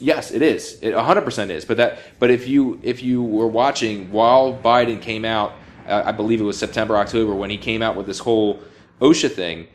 Yes, 0.01 0.31
it 0.31 0.41
is. 0.41 0.79
It 0.81 0.93
100% 0.93 1.49
is. 1.49 1.65
But 1.65 1.77
that 1.77 1.99
but 2.19 2.29
if 2.29 2.47
you 2.47 2.79
if 2.83 3.01
you 3.03 3.21
were 3.23 3.47
watching 3.47 4.11
while 4.11 4.53
Biden 4.57 5.01
came 5.01 5.25
out, 5.25 5.53
uh, 5.87 6.03
I 6.05 6.11
believe 6.11 6.41
it 6.41 6.43
was 6.43 6.57
September 6.57 6.97
October 6.97 7.33
when 7.33 7.49
he 7.49 7.57
came 7.57 7.81
out 7.81 7.95
with 7.95 8.05
this 8.05 8.19
whole 8.19 8.59
OSHA 9.01 9.31
thing, 9.31 9.67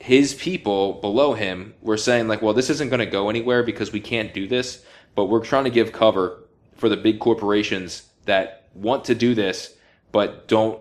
his 0.00 0.34
people 0.34 0.94
below 0.94 1.34
him 1.34 1.74
were 1.82 1.96
saying 1.96 2.28
like, 2.28 2.42
"Well, 2.42 2.54
this 2.54 2.70
isn't 2.70 2.88
going 2.90 3.00
to 3.00 3.06
go 3.06 3.28
anywhere 3.28 3.62
because 3.62 3.92
we 3.92 4.00
can't 4.00 4.32
do 4.32 4.46
this, 4.46 4.84
but 5.14 5.26
we're 5.26 5.44
trying 5.44 5.64
to 5.64 5.70
give 5.70 5.92
cover 5.92 6.44
for 6.74 6.88
the 6.88 6.96
big 6.96 7.18
corporations 7.18 8.08
that 8.26 8.68
want 8.74 9.04
to 9.06 9.14
do 9.14 9.34
this, 9.34 9.74
but 10.12 10.46
don't 10.48 10.80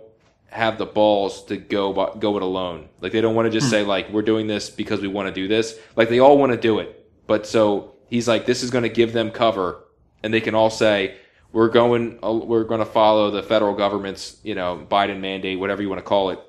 have 0.49 0.77
the 0.77 0.85
balls 0.85 1.43
to 1.45 1.57
go 1.57 2.13
go 2.19 2.37
it 2.37 2.43
alone. 2.43 2.87
Like 3.01 3.11
they 3.11 3.21
don't 3.21 3.35
want 3.35 3.47
to 3.47 3.51
just 3.51 3.67
Hmm. 3.67 3.71
say 3.71 3.83
like 3.83 4.09
we're 4.11 4.21
doing 4.21 4.47
this 4.47 4.69
because 4.69 5.01
we 5.01 5.07
want 5.07 5.27
to 5.27 5.33
do 5.33 5.47
this. 5.47 5.77
Like 5.95 6.09
they 6.09 6.19
all 6.19 6.37
want 6.37 6.51
to 6.51 6.57
do 6.57 6.79
it, 6.79 7.09
but 7.27 7.45
so 7.47 7.94
he's 8.15 8.27
like 8.27 8.45
this 8.45 8.63
is 8.63 8.71
going 8.71 8.83
to 8.83 8.89
give 8.89 9.13
them 9.13 9.29
cover, 9.29 9.83
and 10.23 10.33
they 10.33 10.41
can 10.41 10.55
all 10.55 10.69
say 10.69 11.17
we're 11.51 11.69
going 11.69 12.17
uh, 12.23 12.31
we're 12.33 12.63
going 12.63 12.79
to 12.79 12.85
follow 12.85 13.29
the 13.29 13.43
federal 13.43 13.75
government's 13.75 14.37
you 14.43 14.55
know 14.55 14.85
Biden 14.89 15.19
mandate, 15.19 15.59
whatever 15.59 15.81
you 15.81 15.89
want 15.89 15.99
to 15.99 16.05
call 16.05 16.29
it. 16.29 16.39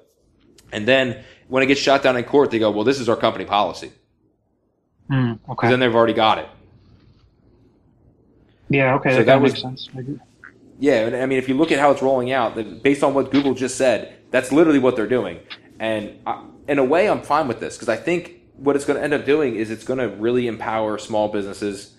And 0.73 0.87
then 0.87 1.25
when 1.49 1.63
it 1.63 1.67
gets 1.67 1.81
shot 1.81 2.03
down 2.03 2.17
in 2.17 2.25
court, 2.25 2.51
they 2.51 2.59
go, 2.59 2.71
well, 2.71 2.85
this 2.85 2.99
is 2.99 3.09
our 3.09 3.17
company 3.17 3.45
policy. 3.45 3.93
Because 5.09 5.39
okay. 5.51 5.69
then 5.69 5.79
they've 5.79 5.95
already 5.95 6.13
got 6.13 6.39
it. 6.39 6.49
Yeah. 8.69 8.97
Okay. 8.97 9.11
So 9.11 9.17
that, 9.19 9.27
that 9.27 9.41
was- 9.41 9.53
makes 9.53 9.63
sense. 9.63 9.89
I. 9.97 10.05
Yeah, 10.79 11.07
and 11.07 11.17
I 11.17 11.25
mean, 11.25 11.39
if 11.39 11.49
you 11.49 11.55
look 11.55 11.73
at 11.73 11.79
how 11.79 11.91
it's 11.91 12.03
rolling 12.03 12.33
out, 12.33 12.83
based 12.83 13.03
on 13.03 13.15
what 13.15 13.31
Google 13.31 13.55
just 13.55 13.79
said, 13.79 14.15
that's 14.31 14.53
literally 14.53 14.79
what 14.79 14.95
they're 14.95 15.07
doing. 15.07 15.39
And 15.79 16.19
I, 16.27 16.45
in 16.69 16.79
a 16.79 16.85
way, 16.85 17.09
I'm 17.09 17.23
fine 17.23 17.49
with 17.49 17.61
this 17.61 17.77
because 17.77 17.89
I 17.89 17.97
think 17.97 18.43
what 18.57 18.77
it's 18.77 18.85
going 18.85 18.99
to 18.99 19.05
end 19.05 19.13
up 19.13 19.25
doing 19.25 19.57
is 19.57 19.71
it's 19.71 19.85
going 19.85 19.99
to 19.99 20.09
really 20.09 20.47
empower 20.47 20.99
small 20.99 21.29
businesses 21.29 21.95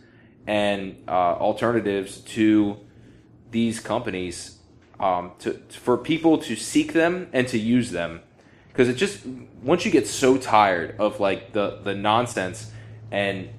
and 0.46 0.98
uh, 1.08 1.12
alternatives 1.12 2.20
to 2.22 2.78
these 3.52 3.80
companies 3.80 4.58
um, 5.00 5.32
to 5.40 5.54
for 5.70 5.98
people 5.98 6.38
to 6.40 6.56
seek 6.56 6.94
them 6.94 7.28
and 7.34 7.48
to 7.50 7.60
use 7.60 7.92
them. 7.92 8.22
Because 8.70 8.90
it 8.90 8.96
just 8.96 9.26
once 9.62 9.86
you 9.86 9.92
get 9.92 10.08
so 10.08 10.38
tired 10.38 10.96
of 11.00 11.20
like 11.20 11.54
the 11.54 11.80
the 11.84 11.96
nonsense 11.96 12.72
and 13.12 13.50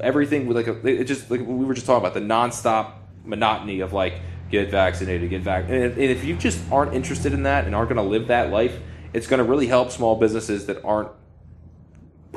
everything 0.00 0.48
like 0.48 0.66
it 0.66 1.04
just 1.04 1.30
like 1.30 1.40
we 1.40 1.64
were 1.64 1.74
just 1.74 1.86
talking 1.86 2.06
about 2.06 2.14
the 2.14 2.20
nonstop 2.20 2.94
monotony 3.24 3.80
of 3.80 3.92
like 3.92 4.20
get 4.50 4.70
vaccinated, 4.70 5.28
get 5.28 5.42
vaccinated 5.42 5.92
and 5.92 6.00
if 6.00 6.24
you 6.24 6.36
just 6.36 6.60
aren't 6.72 6.94
interested 6.94 7.32
in 7.32 7.42
that 7.42 7.66
and 7.66 7.74
aren't 7.74 7.88
going 7.88 8.02
to 8.02 8.08
live 8.08 8.28
that 8.28 8.50
life, 8.50 8.78
it's 9.12 9.26
going 9.26 9.38
to 9.38 9.44
really 9.44 9.66
help 9.66 9.90
small 9.90 10.16
businesses 10.16 10.66
that 10.66 10.82
aren't 10.84 11.10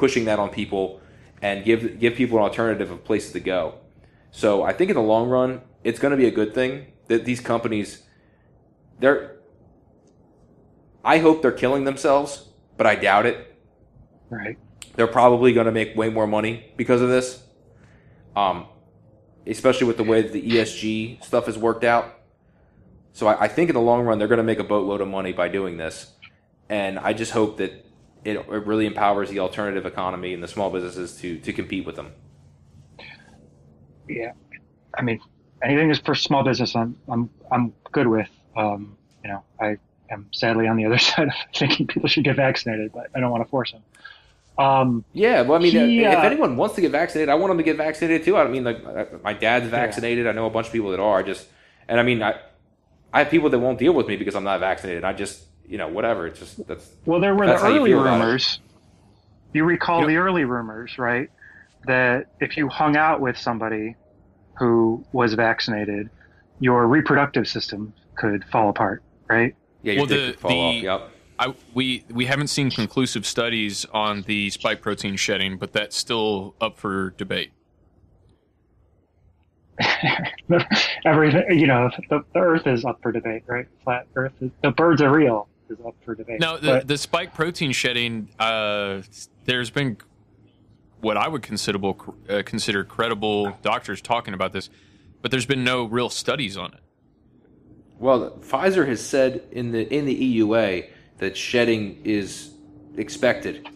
pushing 0.01 0.25
that 0.25 0.39
on 0.39 0.49
people 0.49 0.99
and 1.43 1.63
give 1.63 1.99
give 1.99 2.15
people 2.15 2.39
an 2.39 2.43
alternative 2.43 2.89
of 2.89 3.03
places 3.03 3.31
to 3.33 3.39
go. 3.39 3.75
So 4.31 4.63
I 4.63 4.73
think 4.73 4.89
in 4.89 4.95
the 4.95 5.07
long 5.13 5.29
run, 5.29 5.61
it's 5.83 5.99
going 5.99 6.09
to 6.11 6.17
be 6.17 6.25
a 6.25 6.31
good 6.31 6.55
thing 6.55 6.87
that 7.07 7.23
these 7.23 7.39
companies 7.39 8.01
they're 8.99 9.37
I 11.05 11.19
hope 11.19 11.43
they're 11.43 11.59
killing 11.65 11.83
themselves, 11.83 12.47
but 12.77 12.87
I 12.87 12.95
doubt 12.95 13.27
it. 13.27 13.37
Right. 14.31 14.57
They're 14.95 15.13
probably 15.21 15.53
going 15.53 15.67
to 15.67 15.71
make 15.71 15.95
way 15.95 16.09
more 16.09 16.27
money 16.27 16.73
because 16.77 17.01
of 17.01 17.09
this. 17.09 17.43
Um, 18.35 18.65
especially 19.45 19.87
with 19.87 19.97
the 19.97 20.03
way 20.03 20.21
that 20.23 20.31
the 20.31 20.41
ESG 20.41 21.23
stuff 21.23 21.45
has 21.45 21.57
worked 21.57 21.83
out. 21.83 22.05
So 23.13 23.27
I, 23.27 23.43
I 23.45 23.47
think 23.47 23.69
in 23.69 23.75
the 23.75 23.81
long 23.81 24.03
run, 24.03 24.19
they're 24.19 24.27
going 24.27 24.45
to 24.45 24.51
make 24.53 24.59
a 24.59 24.63
boatload 24.63 25.01
of 25.01 25.07
money 25.07 25.33
by 25.33 25.47
doing 25.47 25.77
this. 25.77 26.11
And 26.69 26.97
I 26.99 27.13
just 27.13 27.31
hope 27.31 27.57
that 27.57 27.90
it, 28.23 28.37
it 28.37 28.65
really 28.65 28.85
empowers 28.85 29.29
the 29.29 29.39
alternative 29.39 29.85
economy 29.85 30.33
and 30.33 30.43
the 30.43 30.47
small 30.47 30.69
businesses 30.69 31.17
to, 31.17 31.39
to 31.39 31.53
compete 31.53 31.85
with 31.85 31.95
them. 31.95 32.13
Yeah. 34.07 34.33
I 34.97 35.01
mean, 35.01 35.19
anything 35.63 35.89
is 35.89 35.99
for 35.99 36.15
small 36.15 36.43
business. 36.43 36.75
I'm 36.75 36.97
I'm 37.07 37.29
I'm 37.51 37.73
good 37.91 38.07
with. 38.07 38.29
Um, 38.55 38.97
you 39.23 39.29
know, 39.29 39.43
I 39.59 39.77
am 40.09 40.27
sadly 40.33 40.67
on 40.67 40.75
the 40.77 40.85
other 40.85 40.97
side 41.09 41.29
of 41.29 41.33
thinking 41.55 41.87
people 41.87 42.09
should 42.09 42.23
get 42.23 42.35
vaccinated, 42.35 42.91
but 42.93 43.09
I 43.15 43.19
don't 43.19 43.31
want 43.31 43.43
to 43.43 43.49
force 43.49 43.71
them. 43.71 43.83
Um, 44.57 45.05
Yeah, 45.13 45.41
well, 45.41 45.57
I 45.57 45.61
mean, 45.61 45.71
he, 45.71 46.03
if 46.03 46.17
uh, 46.17 46.21
anyone 46.21 46.57
wants 46.57 46.75
to 46.75 46.81
get 46.81 46.91
vaccinated, 46.91 47.29
I 47.29 47.35
want 47.35 47.51
them 47.51 47.57
to 47.57 47.63
get 47.63 47.77
vaccinated 47.77 48.25
too. 48.25 48.37
I 48.37 48.47
mean, 48.47 48.63
like 48.63 49.23
my 49.23 49.33
dad's 49.33 49.67
vaccinated. 49.67 50.27
I 50.27 50.33
know 50.33 50.45
a 50.45 50.49
bunch 50.49 50.67
of 50.67 50.73
people 50.73 50.91
that 50.91 50.99
are. 50.99 51.19
I 51.19 51.23
just, 51.23 51.47
and 51.87 51.99
I 51.99 52.03
mean, 52.03 52.21
I, 52.21 52.39
I 53.13 53.19
have 53.19 53.29
people 53.29 53.49
that 53.49 53.59
won't 53.59 53.79
deal 53.79 53.93
with 53.93 54.07
me 54.07 54.17
because 54.17 54.35
I'm 54.35 54.43
not 54.43 54.59
vaccinated. 54.59 55.03
I 55.03 55.13
just, 55.13 55.45
you 55.71 55.77
know, 55.77 55.87
whatever. 55.87 56.27
It's 56.27 56.39
just 56.39 56.67
that's. 56.67 56.91
Well, 57.05 57.21
there 57.21 57.33
were 57.33 57.47
the 57.47 57.57
how 57.57 57.69
you 57.69 57.77
early 57.79 57.91
feel 57.91 58.01
about 58.01 58.19
rumors. 58.19 58.59
You 59.53 59.63
recall 59.63 60.05
the 60.05 60.17
early 60.17 60.43
rumors, 60.43 60.97
right? 60.97 61.29
That 61.85 62.27
if 62.41 62.57
you 62.57 62.67
hung 62.67 62.97
out 62.97 63.21
with 63.21 63.37
somebody 63.37 63.95
who 64.59 65.05
was 65.13 65.33
vaccinated, 65.33 66.09
your 66.59 66.87
reproductive 66.87 67.47
system 67.47 67.93
could 68.15 68.43
fall 68.51 68.69
apart, 68.69 69.01
right? 69.29 69.55
Yeah, 69.81 69.95
well, 69.95 70.05
the, 70.05 70.35
the 70.41 71.09
I, 71.39 71.55
we 71.73 72.03
we 72.09 72.25
haven't 72.25 72.47
seen 72.47 72.69
conclusive 72.69 73.25
studies 73.25 73.85
on 73.93 74.23
the 74.23 74.49
spike 74.49 74.81
protein 74.81 75.15
shedding, 75.15 75.57
but 75.57 75.71
that's 75.71 75.95
still 75.95 76.53
up 76.59 76.77
for 76.77 77.11
debate. 77.11 77.53
Everything, 81.05 81.57
you 81.57 81.65
know, 81.65 81.89
the, 82.09 82.23
the 82.33 82.39
Earth 82.39 82.67
is 82.67 82.83
up 82.83 82.99
for 83.01 83.13
debate, 83.13 83.43
right? 83.47 83.67
Flat 83.85 84.05
Earth, 84.15 84.33
is, 84.41 84.51
the 84.61 84.71
birds 84.71 85.01
are 85.01 85.11
real 85.11 85.47
is 85.71 85.79
up 85.85 85.95
for 86.03 86.15
debate. 86.15 86.39
No, 86.39 86.57
the, 86.57 86.67
But- 86.67 86.87
the 86.87 86.97
spike 86.97 87.33
protein 87.33 87.71
shedding, 87.71 88.29
uh, 88.39 89.01
there's 89.45 89.69
been 89.69 89.97
what 90.99 91.17
I 91.17 91.27
would 91.27 91.41
consider 91.41 91.79
uh, 92.29 92.43
consider 92.45 92.83
credible 92.83 93.57
doctors 93.63 94.01
talking 94.01 94.33
about 94.33 94.53
this, 94.53 94.69
but 95.21 95.31
there's 95.31 95.47
been 95.47 95.63
no 95.63 95.85
real 95.85 96.09
studies 96.09 96.57
on 96.57 96.73
it. 96.73 96.79
Well, 97.97 98.31
Pfizer 98.41 98.87
has 98.87 99.01
said 99.01 99.43
in 99.51 99.71
the 99.71 99.91
in 99.93 100.05
the 100.05 100.39
EUA 100.39 100.89
that 101.17 101.37
shedding 101.37 102.01
is 102.03 102.51
expected. 102.97 103.67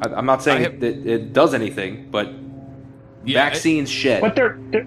I, 0.00 0.08
I'm 0.14 0.26
not 0.26 0.42
saying 0.42 0.80
that 0.80 1.06
it 1.06 1.32
does 1.32 1.54
anything, 1.54 2.10
but 2.10 2.32
vaccines 3.24 3.90
shed. 3.90 4.20
But 4.20 4.34
there, 4.34 4.58
there, 4.70 4.86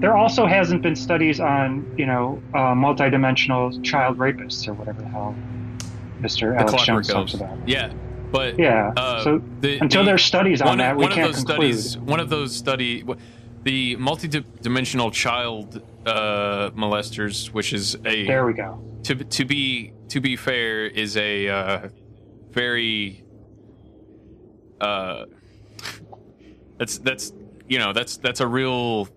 there 0.00 0.16
also 0.16 0.46
hasn't 0.46 0.82
been 0.82 0.96
studies 0.96 1.40
on, 1.40 1.90
you 1.96 2.06
know, 2.06 2.42
uh, 2.54 2.74
multidimensional 2.74 3.82
child 3.82 4.18
rapists 4.18 4.68
or 4.68 4.74
whatever 4.74 5.00
the 5.00 5.08
hell 5.08 5.34
Mr. 6.20 6.52
The 6.54 6.60
Alex 6.60 6.84
Jones 6.84 7.08
talks 7.08 7.34
about. 7.34 7.56
Yeah, 7.66 7.92
but 8.30 8.58
Yeah, 8.58 8.92
uh, 8.96 9.24
so 9.24 9.42
until 9.62 10.04
there's 10.04 10.24
studies 10.24 10.60
on 10.60 10.78
that, 10.78 10.96
we 10.96 11.04
one 11.04 11.12
can't 11.12 11.28
of 11.28 11.34
those 11.34 11.44
conclude. 11.44 11.78
studies, 11.78 11.98
one 11.98 12.20
of 12.20 12.28
those 12.28 12.54
study, 12.54 13.04
the 13.62 13.96
multi-dimensional 13.96 15.10
child 15.10 15.82
uh, 16.06 16.70
molesters, 16.70 17.48
which 17.48 17.72
is 17.72 17.96
a 18.04 18.26
There 18.26 18.46
we 18.46 18.52
go. 18.52 18.82
To 19.04 19.14
to 19.14 19.44
be 19.44 19.92
to 20.08 20.20
be 20.20 20.36
fair, 20.36 20.86
is 20.86 21.16
a 21.16 21.48
uh, 21.48 21.88
very 22.50 23.24
uh, 24.80 25.24
that's 26.78 26.98
that's 26.98 27.32
you 27.68 27.78
know 27.78 27.92
that's 27.92 28.16
that's 28.18 28.40
a 28.40 28.46
real. 28.46 29.08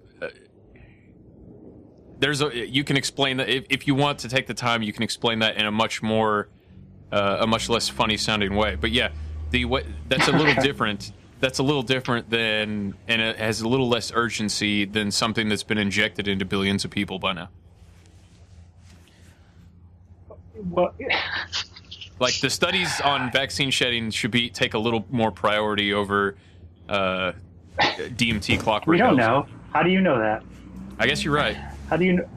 There's 2.20 2.42
a 2.42 2.68
you 2.68 2.84
can 2.84 2.98
explain 2.98 3.38
that 3.38 3.50
if, 3.50 3.66
if 3.70 3.88
you 3.88 3.96
want 3.96 4.20
to 4.20 4.30
take 4.30 4.48
the 4.48 4.54
time, 4.54 4.84
you 4.84 4.94
can 4.94 5.04
explain 5.04 5.40
that 5.40 5.58
in 5.58 5.66
a 5.66 5.72
much 5.72 6.02
more 6.02 6.50
uh, 7.12 7.38
a 7.40 7.48
much 7.48 7.70
less 7.70 7.90
funny 7.90 8.18
sounding 8.18 8.56
way. 8.56 8.76
But 8.76 8.92
yeah, 8.92 9.10
the 9.52 9.66
what 9.66 9.86
that's 10.08 10.28
a 10.28 10.32
little 10.32 10.54
different. 10.64 11.12
That's 11.40 11.60
a 11.60 11.64
little 11.64 11.84
different 11.84 12.30
than, 12.30 12.96
and 13.08 13.22
it 13.22 13.38
has 13.38 13.62
a 13.62 13.68
little 13.70 13.88
less 13.88 14.12
urgency 14.14 14.84
than 14.84 15.10
something 15.10 15.48
that's 15.48 15.64
been 15.64 15.78
injected 15.78 16.28
into 16.28 16.44
billions 16.44 16.84
of 16.84 16.92
people 16.92 17.18
by 17.18 17.32
now. 17.32 17.50
Well, 20.70 20.94
Like 22.20 22.38
the 22.42 22.50
studies 22.50 23.00
on 23.00 23.32
vaccine 23.32 23.72
shedding 23.72 24.12
should 24.12 24.32
be 24.32 24.50
take 24.50 24.74
a 24.74 24.78
little 24.80 25.06
more 25.10 25.32
priority 25.32 25.94
over 25.94 26.36
uh, 26.90 27.32
DMT 27.80 28.60
clockwork. 28.60 28.88
we 28.88 28.98
don't 28.98 29.18
elves. 29.18 29.50
know. 29.50 29.56
How 29.72 29.84
do 29.84 29.90
you 29.90 30.02
know 30.02 30.20
that? 30.20 30.44
I 30.98 31.08
guess 31.08 31.24
you're 31.24 31.34
right. 31.34 31.56
How 31.90 31.98
do 31.98 32.06
you 32.06 32.28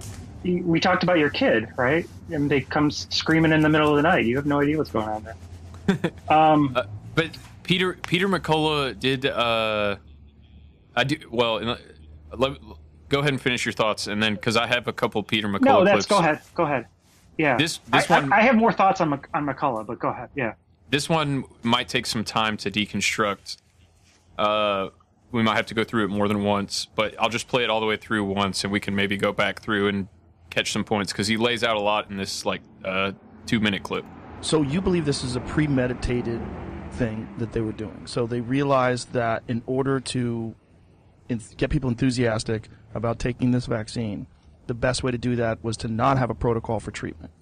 We 0.44 0.80
talked 0.80 1.02
about 1.02 1.18
your 1.18 1.30
kid, 1.30 1.68
right? 1.76 2.08
And 2.30 2.50
they 2.50 2.62
come 2.62 2.90
screaming 2.90 3.52
in 3.52 3.60
the 3.60 3.68
middle 3.68 3.90
of 3.90 3.96
the 3.96 4.02
night. 4.02 4.24
You 4.24 4.36
have 4.36 4.46
no 4.46 4.60
idea 4.60 4.78
what's 4.78 4.90
going 4.90 5.08
on 5.08 5.24
there. 5.24 5.36
Um, 6.28 6.72
Uh, 6.76 6.84
but 7.14 7.36
Peter 7.64 7.94
Peter 8.06 8.28
McCullough 8.28 8.98
did. 8.98 9.26
Uh, 9.26 9.96
I 10.96 11.04
do 11.04 11.16
well. 11.30 11.58
in- 11.58 11.76
Let, 12.36 12.52
go 13.08 13.18
ahead 13.18 13.32
and 13.32 13.40
finish 13.40 13.66
your 13.66 13.72
thoughts, 13.72 14.06
and 14.06 14.22
then 14.22 14.34
because 14.34 14.56
I 14.56 14.66
have 14.66 14.88
a 14.88 14.92
couple 14.92 15.22
Peter 15.22 15.48
McCullough 15.48 15.84
no, 15.84 15.92
clips. 15.92 16.06
go 16.06 16.18
ahead. 16.18 16.40
Go 16.54 16.64
ahead. 16.64 16.86
Yeah. 17.36 17.56
This- 17.56 17.78
this 17.88 18.10
I, 18.10 18.20
one- 18.20 18.32
I, 18.32 18.38
I 18.38 18.40
have 18.42 18.56
more 18.56 18.72
thoughts 18.72 19.00
on 19.00 19.12
on 19.34 19.44
McCullough, 19.46 19.86
but 19.86 19.98
go 19.98 20.08
ahead. 20.08 20.30
Yeah. 20.34 20.54
This 20.90 21.08
one 21.08 21.44
might 21.62 21.88
take 21.88 22.06
some 22.06 22.24
time 22.24 22.56
to 22.58 22.70
deconstruct. 22.70 23.56
Uh, 24.38 24.88
we 25.32 25.42
might 25.42 25.56
have 25.56 25.66
to 25.66 25.74
go 25.74 25.82
through 25.82 26.04
it 26.04 26.08
more 26.08 26.28
than 26.28 26.44
once, 26.44 26.86
but 26.94 27.14
I'll 27.18 27.30
just 27.30 27.48
play 27.48 27.64
it 27.64 27.70
all 27.70 27.80
the 27.80 27.86
way 27.86 27.96
through 27.96 28.24
once, 28.24 28.64
and 28.64 28.72
we 28.72 28.80
can 28.80 28.94
maybe 28.94 29.16
go 29.16 29.32
back 29.32 29.60
through 29.60 29.88
and 29.88 30.08
catch 30.50 30.72
some 30.72 30.84
points 30.84 31.12
because 31.12 31.26
he 31.26 31.38
lays 31.38 31.64
out 31.64 31.76
a 31.76 31.80
lot 31.80 32.10
in 32.10 32.18
this 32.18 32.44
like 32.44 32.60
uh, 32.84 33.12
two 33.46 33.58
minute 33.58 33.82
clip. 33.82 34.04
So 34.42 34.62
you 34.62 34.80
believe 34.80 35.04
this 35.04 35.24
is 35.24 35.34
a 35.34 35.40
premeditated 35.40 36.40
thing 36.92 37.28
that 37.38 37.52
they 37.52 37.60
were 37.60 37.72
doing. 37.72 38.06
So 38.06 38.26
they 38.26 38.40
realized 38.40 39.12
that 39.14 39.42
in 39.48 39.62
order 39.66 39.98
to 40.00 40.54
get 41.56 41.70
people 41.70 41.88
enthusiastic 41.88 42.68
about 42.94 43.18
taking 43.18 43.52
this 43.52 43.66
vaccine, 43.66 44.26
the 44.66 44.74
best 44.74 45.02
way 45.02 45.10
to 45.10 45.18
do 45.18 45.36
that 45.36 45.62
was 45.64 45.76
to 45.78 45.88
not 45.88 46.18
have 46.18 46.28
a 46.28 46.34
protocol 46.34 46.80
for 46.80 46.90
treatment. 46.90 47.32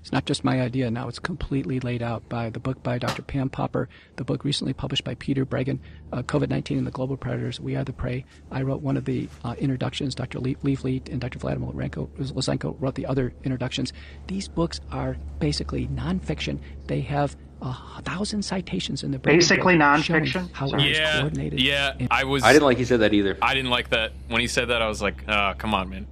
It's 0.00 0.12
not 0.12 0.24
just 0.24 0.44
my 0.44 0.62
idea. 0.62 0.90
Now 0.90 1.08
it's 1.08 1.18
completely 1.18 1.78
laid 1.80 2.02
out 2.02 2.26
by 2.30 2.48
the 2.48 2.58
book 2.58 2.82
by 2.82 2.98
Dr. 2.98 3.20
Pam 3.20 3.50
Popper, 3.50 3.88
the 4.16 4.24
book 4.24 4.44
recently 4.44 4.72
published 4.72 5.04
by 5.04 5.14
Peter 5.16 5.44
Breggin, 5.44 5.78
uh, 6.12 6.22
COVID-19 6.22 6.78
and 6.78 6.86
the 6.86 6.90
Global 6.90 7.18
Predators, 7.18 7.60
We 7.60 7.76
Are 7.76 7.84
the 7.84 7.92
Prey. 7.92 8.24
I 8.50 8.62
wrote 8.62 8.80
one 8.80 8.96
of 8.96 9.04
the 9.04 9.28
uh, 9.44 9.54
introductions. 9.58 10.14
Dr. 10.14 10.40
Le- 10.40 10.54
Leafleet 10.56 11.10
and 11.10 11.20
Dr. 11.20 11.38
Vladimir 11.38 11.70
Lenko, 11.72 12.08
Lysenko 12.18 12.76
wrote 12.80 12.94
the 12.94 13.04
other 13.04 13.34
introductions. 13.44 13.92
These 14.26 14.48
books 14.48 14.80
are 14.90 15.18
basically 15.38 15.86
nonfiction. 15.88 16.60
They 16.86 17.02
have 17.02 17.36
a 17.60 18.00
thousand 18.00 18.42
citations 18.42 19.02
in 19.02 19.10
the 19.10 19.18
Breggin 19.18 19.36
Basically 19.36 19.76
book 19.76 20.02
showing 20.02 20.24
nonfiction? 20.24 20.50
How 20.52 20.66
it 20.70 20.76
was 20.76 20.84
Yeah, 20.98 21.18
coordinated. 21.20 21.60
yeah. 21.60 21.94
I 22.10 22.24
was. 22.24 22.42
I 22.42 22.54
didn't 22.54 22.64
like 22.64 22.78
he 22.78 22.86
said 22.86 23.00
that 23.00 23.12
either. 23.12 23.36
I 23.42 23.52
didn't 23.52 23.70
like 23.70 23.90
that 23.90 24.12
when 24.28 24.40
he 24.40 24.46
said 24.46 24.68
that. 24.68 24.80
I 24.80 24.88
was 24.88 25.02
like, 25.02 25.22
uh, 25.28 25.52
come 25.54 25.74
on, 25.74 25.90
man. 25.90 26.06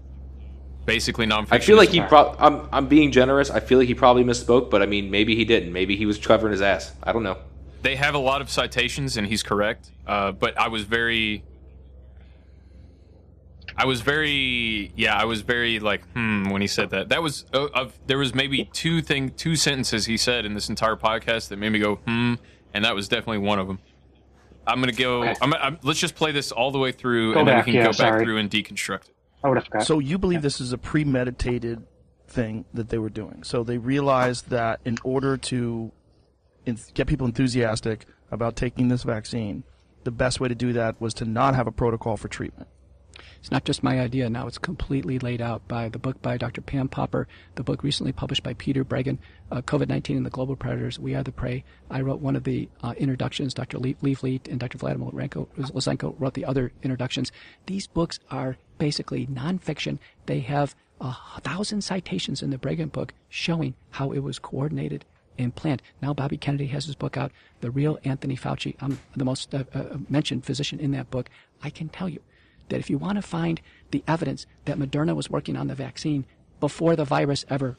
Basically 0.88 1.26
nonfiction. 1.26 1.52
I 1.52 1.58
feel 1.58 1.76
like 1.76 1.90
he. 1.90 2.00
Pro- 2.00 2.34
I'm. 2.38 2.66
I'm 2.72 2.88
being 2.88 3.12
generous. 3.12 3.50
I 3.50 3.60
feel 3.60 3.78
like 3.78 3.88
he 3.88 3.94
probably 3.94 4.24
misspoke, 4.24 4.70
but 4.70 4.80
I 4.82 4.86
mean, 4.86 5.10
maybe 5.10 5.36
he 5.36 5.44
didn't. 5.44 5.70
Maybe 5.72 5.96
he 5.96 6.06
was 6.06 6.16
covering 6.18 6.50
his 6.52 6.62
ass. 6.62 6.92
I 7.02 7.12
don't 7.12 7.22
know. 7.22 7.36
they 7.82 7.94
have 7.96 8.14
a 8.14 8.18
lot 8.18 8.40
of 8.40 8.50
citations, 8.50 9.16
and 9.18 9.26
he's 9.26 9.42
correct. 9.42 9.90
Uh, 10.06 10.32
but 10.32 10.58
I 10.58 10.68
was 10.68 10.84
very, 10.84 11.44
I 13.76 13.84
was 13.84 14.00
very, 14.00 14.90
yeah, 14.96 15.14
I 15.14 15.24
was 15.26 15.42
very 15.42 15.78
like, 15.78 16.02
hmm, 16.12 16.48
when 16.50 16.60
he 16.62 16.66
said 16.66 16.90
that. 16.90 17.10
That 17.10 17.22
was, 17.22 17.44
uh, 17.52 17.68
of 17.74 17.92
there 18.06 18.18
was 18.18 18.34
maybe 18.34 18.64
two 18.72 19.02
thing, 19.02 19.30
two 19.30 19.54
sentences 19.56 20.06
he 20.06 20.16
said 20.16 20.44
in 20.44 20.54
this 20.54 20.68
entire 20.68 20.96
podcast 20.96 21.48
that 21.48 21.58
made 21.58 21.70
me 21.70 21.78
go, 21.78 21.96
hmm, 21.96 22.34
and 22.74 22.84
that 22.84 22.94
was 22.94 23.08
definitely 23.08 23.38
one 23.38 23.58
of 23.58 23.66
them. 23.68 23.78
I'm 24.66 24.80
gonna 24.80 24.92
go. 24.92 25.22
Okay. 25.22 25.34
I'm, 25.42 25.54
I'm, 25.54 25.78
let's 25.82 26.00
just 26.00 26.14
play 26.14 26.32
this 26.32 26.50
all 26.50 26.70
the 26.70 26.78
way 26.78 26.92
through, 26.92 27.34
Go 27.34 27.40
and 27.40 27.46
back, 27.46 27.52
then 27.52 27.58
we 27.58 27.72
can 27.72 27.74
yeah, 27.74 27.82
go 27.84 27.90
back 27.90 27.96
sorry. 27.96 28.24
through 28.24 28.38
and 28.38 28.50
deconstruct 28.50 29.08
it. 29.10 29.14
I 29.42 29.48
would 29.48 29.58
have 29.58 29.64
forgot. 29.64 29.86
So 29.86 29.98
you 29.98 30.18
believe 30.18 30.42
this 30.42 30.60
is 30.60 30.72
a 30.72 30.78
premeditated 30.78 31.86
thing 32.26 32.64
that 32.74 32.88
they 32.88 32.98
were 32.98 33.08
doing. 33.08 33.42
So 33.42 33.62
they 33.62 33.78
realized 33.78 34.50
that 34.50 34.80
in 34.84 34.98
order 35.02 35.36
to 35.36 35.92
en- 36.66 36.78
get 36.94 37.06
people 37.06 37.26
enthusiastic 37.26 38.06
about 38.30 38.56
taking 38.56 38.88
this 38.88 39.02
vaccine, 39.02 39.64
the 40.04 40.10
best 40.10 40.40
way 40.40 40.48
to 40.48 40.54
do 40.54 40.72
that 40.74 41.00
was 41.00 41.14
to 41.14 41.24
not 41.24 41.54
have 41.54 41.66
a 41.66 41.72
protocol 41.72 42.16
for 42.16 42.28
treatment. 42.28 42.68
It's 43.40 43.50
not 43.50 43.64
just 43.64 43.82
my 43.82 44.00
idea. 44.00 44.28
Now 44.28 44.48
it's 44.48 44.58
completely 44.58 45.18
laid 45.18 45.40
out 45.40 45.66
by 45.68 45.88
the 45.88 45.98
book 45.98 46.20
by 46.20 46.36
Dr. 46.36 46.60
Pam 46.60 46.88
Popper, 46.88 47.28
the 47.54 47.62
book 47.62 47.82
recently 47.84 48.12
published 48.12 48.42
by 48.42 48.54
Peter 48.54 48.84
Breggin, 48.84 49.18
uh, 49.52 49.62
COVID-19 49.62 50.16
and 50.16 50.26
the 50.26 50.30
Global 50.30 50.56
Predators, 50.56 50.98
We 50.98 51.14
Are 51.14 51.22
the 51.22 51.32
Prey. 51.32 51.64
I 51.88 52.00
wrote 52.00 52.20
one 52.20 52.34
of 52.34 52.44
the 52.44 52.68
uh, 52.82 52.94
introductions. 52.96 53.54
Dr. 53.54 53.78
Le- 53.78 53.94
Leafleet 53.94 54.48
and 54.48 54.58
Dr. 54.58 54.78
Vladimir 54.78 55.10
Lenko, 55.10 56.14
wrote 56.18 56.34
the 56.34 56.44
other 56.44 56.72
introductions. 56.82 57.30
These 57.66 57.86
books 57.86 58.18
are 58.30 58.56
basically 58.78 59.26
nonfiction. 59.26 59.98
They 60.26 60.40
have 60.40 60.74
a 61.00 61.14
thousand 61.40 61.82
citations 61.82 62.42
in 62.42 62.50
the 62.50 62.58
Breggin 62.58 62.90
book 62.90 63.12
showing 63.28 63.74
how 63.90 64.12
it 64.12 64.20
was 64.20 64.38
coordinated 64.38 65.04
and 65.38 65.54
planned. 65.54 65.82
Now 66.02 66.12
Bobby 66.12 66.36
Kennedy 66.36 66.66
has 66.68 66.86
his 66.86 66.96
book 66.96 67.16
out, 67.16 67.30
The 67.60 67.70
Real 67.70 67.98
Anthony 68.04 68.36
Fauci. 68.36 68.74
I'm 68.80 68.98
the 69.16 69.24
most 69.24 69.54
uh, 69.54 69.64
uh, 69.72 69.98
mentioned 70.08 70.44
physician 70.44 70.80
in 70.80 70.90
that 70.92 71.10
book. 71.10 71.30
I 71.62 71.70
can 71.70 71.88
tell 71.88 72.08
you 72.08 72.20
that 72.68 72.80
if 72.80 72.90
you 72.90 72.98
want 72.98 73.16
to 73.16 73.22
find 73.22 73.60
the 73.90 74.02
evidence 74.06 74.46
that 74.64 74.78
Moderna 74.78 75.14
was 75.14 75.30
working 75.30 75.56
on 75.56 75.68
the 75.68 75.74
vaccine 75.74 76.24
before 76.60 76.96
the 76.96 77.04
virus 77.04 77.44
ever 77.48 77.78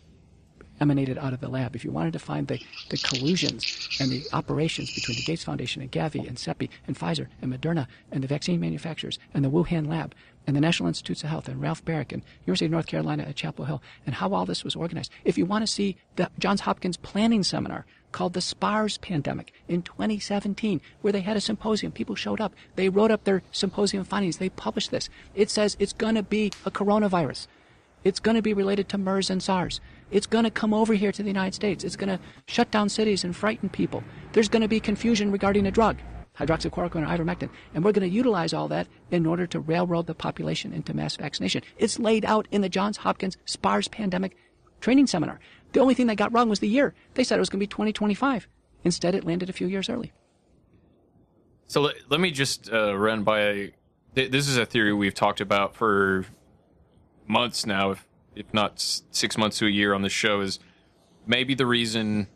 emanated 0.80 1.18
out 1.18 1.34
of 1.34 1.42
the 1.42 1.48
lab, 1.48 1.76
if 1.76 1.84
you 1.84 1.92
wanted 1.92 2.14
to 2.14 2.20
find 2.20 2.48
the, 2.48 2.60
the 2.90 2.98
collusions 2.98 3.98
and 4.00 4.12
the 4.12 4.24
operations 4.34 4.94
between 4.94 5.18
the 5.18 5.24
Gates 5.24 5.44
Foundation 5.44 5.82
and 5.82 5.92
Gavi 5.92 6.28
and 6.28 6.38
CEPI 6.38 6.70
and 6.88 6.98
Pfizer 6.98 7.28
and 7.42 7.54
Moderna 7.54 7.88
and 8.12 8.24
the 8.24 8.28
vaccine 8.28 8.60
manufacturers 8.60 9.20
and 9.34 9.44
the 9.44 9.50
Wuhan 9.50 9.88
lab 9.88 10.14
and 10.48 10.56
the 10.56 10.62
National 10.62 10.88
Institutes 10.88 11.24
of 11.24 11.30
Health 11.30 11.48
and 11.48 11.62
Ralph 11.62 11.86
Baric 11.86 12.12
and 12.12 12.24
University 12.46 12.66
of 12.66 12.72
North 12.72 12.88
Carolina 12.88 13.24
at 13.24 13.36
Chapel 13.36 13.66
Hill 13.66 13.84
and 14.06 14.16
how 14.16 14.34
all 14.34 14.46
this 14.46 14.64
was 14.64 14.76
organized. 14.76 15.12
If 15.24 15.38
you 15.38 15.46
want 15.46 15.64
to 15.64 15.72
see 15.72 15.98
the 16.16 16.32
Johns 16.40 16.62
Hopkins 16.62 16.98
planning 16.98 17.44
seminar 17.44 17.86
called 18.12 18.34
the 18.34 18.42
SPARS 18.42 18.98
pandemic 18.98 19.54
in 19.68 19.84
2017, 19.84 20.82
where 21.02 21.14
they 21.14 21.22
had 21.22 21.38
a 21.38 21.42
symposium, 21.42 21.92
people 21.92 22.16
showed 22.16 22.42
up, 22.42 22.54
they 22.76 22.90
wrote 22.90 23.12
up 23.12 23.24
their 23.24 23.44
symposium 23.52 24.04
findings, 24.04 24.38
they 24.38 24.50
published 24.50 24.92
this. 24.92 25.10
It 25.36 25.50
says 25.50 25.78
it's 25.80 25.94
going 25.94 26.16
to 26.16 26.24
be 26.24 26.52
a 26.66 26.72
coronavirus. 26.72 27.48
It's 28.04 28.20
going 28.20 28.36
to 28.36 28.41
be 28.41 28.54
related 28.54 28.89
to 28.89 28.97
MERS 28.97 29.30
and 29.30 29.43
SARS. 29.43 29.82
It's 30.12 30.28
going 30.28 30.45
to 30.45 30.52
come 30.52 30.74
over 30.74 30.93
here 30.93 31.12
to 31.12 31.22
the 31.22 31.30
United 31.30 31.54
States. 31.54 31.84
It's 31.84 31.95
going 31.95 32.10
to 32.10 32.20
shut 32.47 32.72
down 32.72 32.89
cities 32.89 33.24
and 33.24 33.36
frighten 33.36 33.70
people. 33.70 34.04
There's 34.34 34.50
going 34.50 34.62
to 34.62 34.68
be 34.68 34.80
confusion 34.80 35.32
regarding 35.32 35.68
a 35.68 35.72
drug, 35.72 35.97
hydroxychloroquine 36.38 37.04
or 37.04 37.18
ivermectin. 37.18 37.50
And 37.74 37.84
we're 37.84 37.91
going 37.91 38.10
to 38.10 38.16
utilize 38.16 38.54
all 38.54 38.68
that 38.70 38.88
in 39.12 39.26
order 39.26 39.45
to 39.47 39.60
railroad 39.60 40.08
the 40.08 40.16
population 40.16 40.74
into 40.74 40.93
mass 40.93 41.18
vaccination. 41.18 41.62
It's 41.78 42.00
laid 42.00 42.26
out 42.26 42.47
in 42.52 42.62
the 42.62 42.70
Johns 42.70 42.97
Hopkins 42.97 43.38
SPARS 43.45 43.88
pandemic 43.88 44.36
training 44.80 45.08
seminar. 45.08 45.39
The 45.74 45.82
only 45.82 45.93
thing 45.93 46.08
they 46.08 46.16
got 46.16 46.34
wrong 46.34 46.50
was 46.50 46.60
the 46.60 46.68
year. 46.68 46.95
They 47.14 47.24
said 47.24 47.36
it 47.36 47.41
was 47.41 47.50
going 47.50 47.60
to 47.60 47.64
be 47.64 47.68
2025. 47.68 48.47
Instead, 48.84 49.14
it 49.14 49.26
landed 49.26 49.50
a 49.50 49.54
few 49.54 49.68
years 49.68 49.89
early. 49.89 50.14
So 51.68 51.82
let, 51.82 51.95
let 52.10 52.20
me 52.20 52.32
just 52.32 52.72
uh, 52.72 52.97
run 52.97 53.24
by. 53.24 53.74
Th- 54.16 54.32
this 54.32 54.47
is 54.47 54.58
a 54.58 54.66
theory 54.66 54.93
we've 54.93 55.14
talked 55.14 55.41
about 55.41 55.76
for 55.76 56.26
months 57.30 57.66
now, 57.66 57.92
if 57.92 58.06
if 58.36 58.54
not 58.54 58.80
six 59.12 59.38
months 59.38 59.60
to 59.60 59.68
a 59.68 59.70
year 59.70 59.94
on 59.94 60.02
the 60.02 60.10
show. 60.10 60.42
Is 60.42 60.60
maybe 61.26 61.56
the 61.56 61.66
reason. 61.66 62.28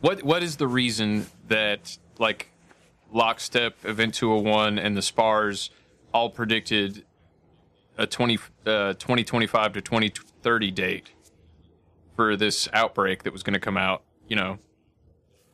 What 0.00 0.22
what 0.22 0.42
is 0.42 0.56
the 0.56 0.68
reason 0.68 1.26
that 1.48 1.98
like 2.18 2.50
lockstep 3.10 3.84
event 3.84 4.14
201 4.14 4.78
and 4.78 4.96
the 4.96 5.02
spars 5.02 5.70
all 6.12 6.30
predicted 6.30 7.04
a 7.96 8.06
20 8.06 8.38
uh, 8.66 8.92
2025 8.94 9.72
to 9.72 9.80
2030 9.80 10.70
date 10.70 11.10
for 12.14 12.36
this 12.36 12.68
outbreak 12.72 13.22
that 13.22 13.32
was 13.32 13.42
going 13.42 13.54
to 13.54 13.60
come 13.60 13.76
out 13.76 14.02
you 14.28 14.36
know 14.36 14.58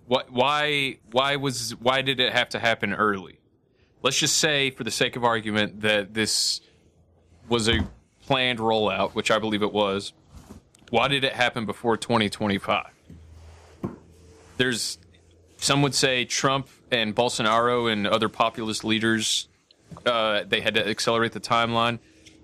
what 0.07 0.33
why 0.33 0.99
why 1.13 1.37
was 1.37 1.77
why 1.77 2.03
did 2.03 2.19
it 2.19 2.33
have 2.33 2.49
to 2.49 2.59
happen 2.59 2.93
early 2.93 3.39
let's 4.03 4.19
just 4.19 4.39
say 4.39 4.71
for 4.71 4.85
the 4.85 4.91
sake 4.91 5.15
of 5.17 5.25
argument 5.25 5.81
that 5.81 6.13
this 6.13 6.61
was 7.49 7.69
a 7.69 7.79
planned 8.27 8.59
rollout 8.59 9.13
which 9.13 9.31
i 9.31 9.39
believe 9.39 9.63
it 9.63 9.73
was 9.73 10.13
why 10.91 11.09
did 11.09 11.25
it 11.25 11.33
happen 11.33 11.67
before 11.67 11.97
2025 11.97 12.87
there's 14.57 14.99
some 15.57 15.83
would 15.83 15.95
say 15.95 16.25
trump 16.25 16.69
and 16.91 17.15
bolsonaro 17.15 17.91
and 17.93 18.07
other 18.07 18.29
populist 18.29 18.85
leaders 18.85 19.49
uh, 20.07 20.45
they 20.47 20.61
had 20.61 20.75
to 20.75 20.87
accelerate 20.87 21.33
the 21.33 21.41
timeline. 21.41 21.99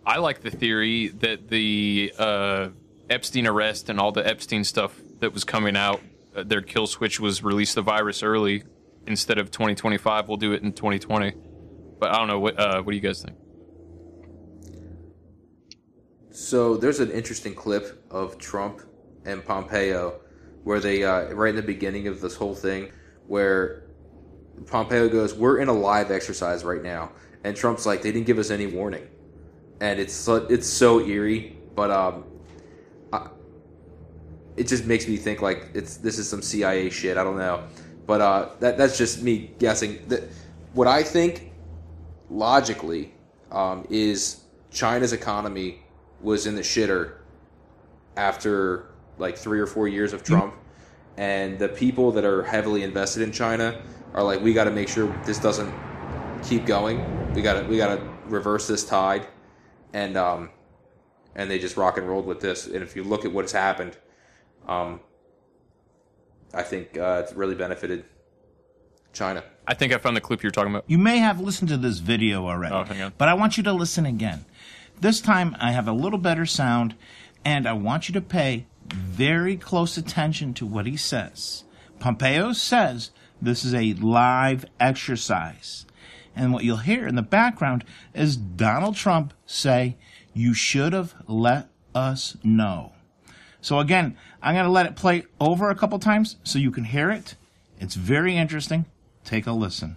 I 0.04 0.18
like 0.18 0.40
the 0.42 0.50
theory 0.50 1.08
that 1.08 1.48
the 1.48 2.12
uh, 2.18 2.68
epstein 3.08 3.46
arrest 3.46 3.88
and 3.88 4.00
all 4.00 4.12
the 4.12 4.26
epstein 4.26 4.64
stuff 4.64 5.00
that 5.18 5.32
was 5.32 5.44
coming 5.44 5.76
out 5.76 6.00
uh, 6.34 6.42
their 6.44 6.62
kill 6.62 6.86
switch 6.86 7.18
was 7.18 7.42
release 7.42 7.74
the 7.74 7.82
virus 7.82 8.22
early 8.22 8.62
instead 9.06 9.36
of 9.36 9.50
2025 9.50 10.28
we'll 10.28 10.36
do 10.36 10.52
it 10.52 10.62
in 10.62 10.72
2020 10.72 11.32
but 11.98 12.10
i 12.10 12.16
don't 12.16 12.28
know 12.28 12.38
what 12.38 12.56
uh, 12.56 12.80
what 12.80 12.92
do 12.92 12.96
you 12.96 13.02
guys 13.02 13.20
think 13.20 13.36
So 16.30 16.76
there's 16.76 17.00
an 17.00 17.10
interesting 17.10 17.54
clip 17.54 18.04
of 18.10 18.38
Trump 18.38 18.82
and 19.24 19.44
Pompeo 19.44 20.20
where 20.62 20.78
they 20.78 21.02
uh, 21.02 21.32
right 21.32 21.50
in 21.50 21.56
the 21.56 21.62
beginning 21.62 22.06
of 22.06 22.20
this 22.20 22.36
whole 22.36 22.54
thing 22.54 22.90
where 23.26 23.84
Pompeo 24.66 25.08
goes, 25.08 25.34
"We're 25.34 25.58
in 25.58 25.68
a 25.68 25.72
live 25.72 26.10
exercise 26.10 26.64
right 26.64 26.82
now," 26.82 27.12
and 27.44 27.56
Trump's 27.56 27.86
like, 27.86 28.02
"They 28.02 28.12
didn't 28.12 28.26
give 28.26 28.38
us 28.38 28.50
any 28.50 28.66
warning," 28.66 29.08
and 29.80 29.98
it's 29.98 30.14
so- 30.14 30.46
it's 30.48 30.66
so 30.66 31.00
eerie, 31.00 31.56
but 31.74 31.90
um, 31.90 32.24
I, 33.12 33.28
it 34.56 34.68
just 34.68 34.86
makes 34.86 35.08
me 35.08 35.16
think 35.16 35.42
like 35.42 35.70
it's 35.74 35.96
this 35.96 36.18
is 36.18 36.28
some 36.28 36.42
CIA 36.42 36.90
shit. 36.90 37.16
I 37.16 37.24
don't 37.24 37.38
know, 37.38 37.64
but 38.06 38.20
uh, 38.20 38.48
that 38.60 38.78
that's 38.78 38.96
just 38.96 39.22
me 39.22 39.52
guessing. 39.58 40.06
That 40.08 40.24
what 40.74 40.86
I 40.86 41.02
think 41.02 41.52
logically 42.28 43.14
um, 43.50 43.86
is 43.90 44.42
China's 44.70 45.12
economy 45.12 45.82
was 46.22 46.46
in 46.46 46.54
the 46.54 46.62
shitter 46.62 47.14
after 48.16 48.86
like 49.18 49.36
three 49.36 49.60
or 49.60 49.66
four 49.66 49.88
years 49.88 50.12
of 50.12 50.22
Trump, 50.22 50.54
and 51.16 51.58
the 51.58 51.68
people 51.68 52.12
that 52.12 52.24
are 52.24 52.42
heavily 52.42 52.82
invested 52.82 53.22
in 53.22 53.32
China 53.32 53.80
are 54.14 54.22
like, 54.22 54.40
we 54.40 54.52
got 54.52 54.64
to 54.64 54.70
make 54.70 54.88
sure 54.88 55.06
this 55.24 55.38
doesn't 55.38 55.72
keep 56.42 56.66
going. 56.66 57.32
We 57.34 57.42
got 57.42 57.60
to 57.60 57.66
we 57.68 57.76
got 57.76 57.96
to 57.96 58.02
reverse 58.26 58.66
this 58.66 58.84
tide, 58.84 59.26
and 59.92 60.16
um, 60.16 60.50
and 61.34 61.50
they 61.50 61.58
just 61.58 61.76
rock 61.76 61.96
and 61.98 62.08
rolled 62.08 62.26
with 62.26 62.40
this. 62.40 62.66
And 62.66 62.76
if 62.76 62.96
you 62.96 63.04
look 63.04 63.24
at 63.24 63.32
what's 63.32 63.52
happened, 63.52 63.96
um, 64.66 65.00
I 66.52 66.62
think 66.62 66.98
uh, 66.98 67.22
it's 67.24 67.32
really 67.34 67.54
benefited 67.54 68.04
China. 69.12 69.42
i 69.66 69.74
think 69.74 69.92
i 69.92 69.98
found 69.98 70.16
the 70.16 70.20
clip 70.20 70.40
you're 70.40 70.52
talking 70.52 70.70
about 70.72 70.84
You 70.86 70.96
may 70.98 71.18
have 71.18 71.40
listened 71.40 71.68
to 71.70 71.76
this 71.76 71.98
video 71.98 72.46
already, 72.46 72.72
Oh, 72.74 72.84
hang 72.84 73.02
on. 73.02 73.12
but 73.18 73.26
I 73.28 73.34
want 73.34 73.56
you 73.56 73.62
to 73.64 73.72
listen 73.72 74.06
again. 74.06 74.44
This 75.00 75.20
time 75.22 75.56
I 75.58 75.72
have 75.72 75.88
a 75.88 75.92
little 75.92 76.18
better 76.18 76.44
sound, 76.44 76.94
and 77.44 77.66
I 77.66 77.72
want 77.72 78.08
you 78.08 78.12
to 78.14 78.20
pay 78.20 78.66
very 78.92 79.56
close 79.56 79.96
attention 79.96 80.52
to 80.54 80.66
what 80.66 80.86
he 80.86 80.96
says. 80.96 81.64
Pompeo 81.98 82.52
says 82.52 83.10
this 83.40 83.64
is 83.64 83.74
a 83.74 83.94
live 83.94 84.66
exercise. 84.78 85.86
And 86.36 86.52
what 86.52 86.64
you'll 86.64 86.78
hear 86.78 87.06
in 87.06 87.14
the 87.14 87.22
background 87.22 87.84
is 88.14 88.36
Donald 88.36 88.94
Trump 88.94 89.32
say, 89.46 89.96
You 90.34 90.52
should 90.54 90.92
have 90.92 91.14
let 91.26 91.68
us 91.94 92.36
know. 92.44 92.92
So 93.62 93.78
again, 93.78 94.16
I'm 94.42 94.54
going 94.54 94.64
to 94.64 94.70
let 94.70 94.86
it 94.86 94.96
play 94.96 95.24
over 95.40 95.70
a 95.70 95.74
couple 95.74 95.98
times 95.98 96.36
so 96.44 96.58
you 96.58 96.70
can 96.70 96.84
hear 96.84 97.10
it. 97.10 97.36
It's 97.78 97.94
very 97.94 98.36
interesting. 98.36 98.84
Take 99.24 99.46
a 99.46 99.52
listen. 99.52 99.96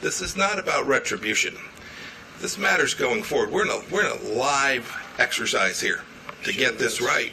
This 0.00 0.20
is 0.20 0.36
not 0.36 0.58
about 0.58 0.86
retribution. 0.86 1.56
This 2.44 2.58
matters 2.58 2.92
going 2.92 3.22
forward. 3.22 3.50
We're 3.50 3.62
in 3.62 3.70
a 3.70 3.80
we're 3.90 4.04
in 4.04 4.20
a 4.20 4.38
live 4.38 4.86
exercise 5.18 5.80
here 5.80 6.02
to 6.42 6.52
get 6.52 6.78
this 6.78 7.00
right. 7.00 7.32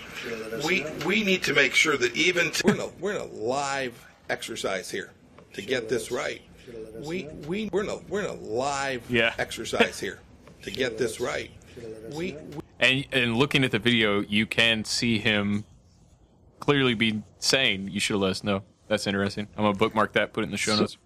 We 0.66 0.86
we 1.06 1.22
need 1.26 1.44
to 1.44 1.54
make 1.54 1.76
sure 1.76 1.98
that 1.98 2.16
even 2.16 2.50
t- 2.52 2.62
we're, 2.64 2.76
in 2.76 2.80
a, 2.80 2.88
we're 3.02 3.16
in 3.16 3.22
a 3.22 3.26
live 3.26 4.08
exercise 4.30 4.90
here 4.90 5.10
to 5.52 5.62
get 5.62 5.90
this 5.90 6.12
right. 6.12 6.42
We 7.04 7.28
we 7.46 7.70
we're 7.74 7.84
in 7.84 7.90
a 7.90 7.98
we're 8.08 8.22
in 8.22 8.28
a 8.28 8.36
live 8.36 9.04
Yeah. 9.12 9.34
exercise 9.38 10.00
here 10.00 10.20
to 10.62 10.72
get 10.72 10.98
this 10.98 11.20
right. 11.20 11.52
We, 12.14 12.38
we 12.56 12.62
And 12.80 13.06
and 13.12 13.36
looking 13.36 13.66
at 13.66 13.72
the 13.72 13.80
video, 13.80 14.22
you 14.22 14.46
can 14.46 14.86
see 14.86 15.20
him 15.20 15.66
clearly 16.62 16.94
be 16.94 17.22
saying, 17.38 17.90
"You 17.90 18.00
should 18.00 18.14
have 18.14 18.22
let 18.22 18.32
us 18.32 18.46
know." 18.46 18.64
That's 18.88 19.06
interesting. 19.08 19.50
I'm 19.58 19.66
gonna 19.66 19.78
bookmark 19.78 20.14
that, 20.14 20.32
put 20.32 20.46
it 20.46 20.46
in 20.46 20.52
the 20.52 20.58
show 20.58 20.76
So- 20.76 20.80
notes. 20.84 20.98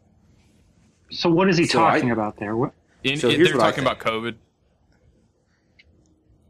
So 1.10 1.32
what 1.32 1.50
is 1.50 1.58
he 1.58 1.66
So 1.66 1.84
I- 1.84 1.94
talking 1.96 2.12
about 2.12 2.38
there? 2.38 2.56
What? 2.56 2.72
In, 3.06 3.18
So 3.20 3.30
in- 3.30 3.36
here's 3.36 3.50
they're 3.52 3.58
talking 3.60 3.84
about 3.84 4.00
COVID. 4.00 4.36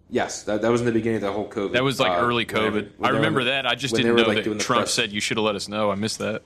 Yes, 0.10 0.43
that, 0.43 0.62
that 0.62 0.72
was 0.72 0.82
in 0.82 0.86
the 0.86 0.93
beginning 0.93 1.18
of 1.18 1.22
the 1.24 1.32
whole 1.32 1.49
COVID. 1.49 1.74
That 1.74 1.84
was 1.84 1.99
like 1.99 2.12
uh, 2.12 2.22
early 2.24 2.45
COVID. 2.45 2.74
when 2.74 2.86
I 3.01 3.08
they 3.08 3.12
were- 3.12 3.16
remember 3.18 3.43
that. 3.45 3.66
I 3.66 3.76
just 3.76 3.93
didn't 3.95 4.12
were, 4.14 4.22
know 4.22 4.28
like, 4.28 4.43
that 4.45 4.60
Trump 4.60 4.82
press- 4.84 4.93
said 4.93 5.12
you 5.12 5.20
should 5.20 5.38
have 5.38 5.43
let 5.45 5.56
us 5.56 5.68
know. 5.68 5.91
I 5.91 5.95
missed 5.95 6.20
that. 6.20 6.43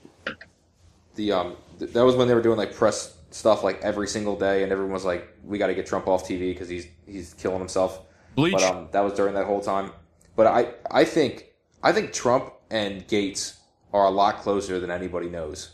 the 1.15 1.31
um 1.33 1.55
th- 1.77 1.91
that 1.93 2.03
was 2.03 2.15
when 2.15 2.27
they 2.27 2.33
were 2.33 2.41
doing 2.41 2.57
like 2.57 2.73
press 2.73 3.15
stuff 3.31 3.63
like 3.63 3.79
every 3.81 4.07
single 4.07 4.35
day, 4.35 4.63
and 4.63 4.71
everyone 4.71 4.93
was 4.93 5.05
like, 5.05 5.27
"We 5.43 5.57
got 5.59 5.67
to 5.67 5.75
get 5.75 5.85
Trump 5.85 6.07
off 6.07 6.23
TV 6.27 6.51
because 6.53 6.69
he's 6.69 6.87
he's 7.05 7.33
killing 7.35 7.59
himself." 7.59 8.01
Bleach. 8.35 8.53
But 8.53 8.63
um, 8.63 8.87
that 8.91 9.01
was 9.01 9.13
during 9.13 9.35
that 9.35 9.45
whole 9.45 9.61
time. 9.61 9.91
But 10.35 10.47
I 10.47 10.73
I 10.89 11.03
think 11.03 11.51
I 11.83 11.91
think 11.91 12.13
Trump 12.13 12.53
and 12.71 13.05
Gates 13.07 13.59
are 13.93 14.05
a 14.05 14.09
lot 14.09 14.37
closer 14.39 14.79
than 14.79 14.89
anybody 14.89 15.29
knows. 15.29 15.71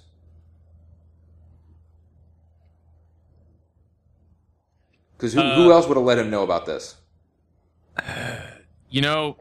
Because 5.18 5.34
who, 5.34 5.42
Uh, 5.42 5.56
who 5.56 5.72
else 5.72 5.88
would 5.88 5.98
have 5.98 6.06
let 6.06 6.18
him 6.18 6.30
know 6.30 6.44
about 6.44 6.66
this? 6.66 6.96
You 8.90 9.02
know, 9.02 9.38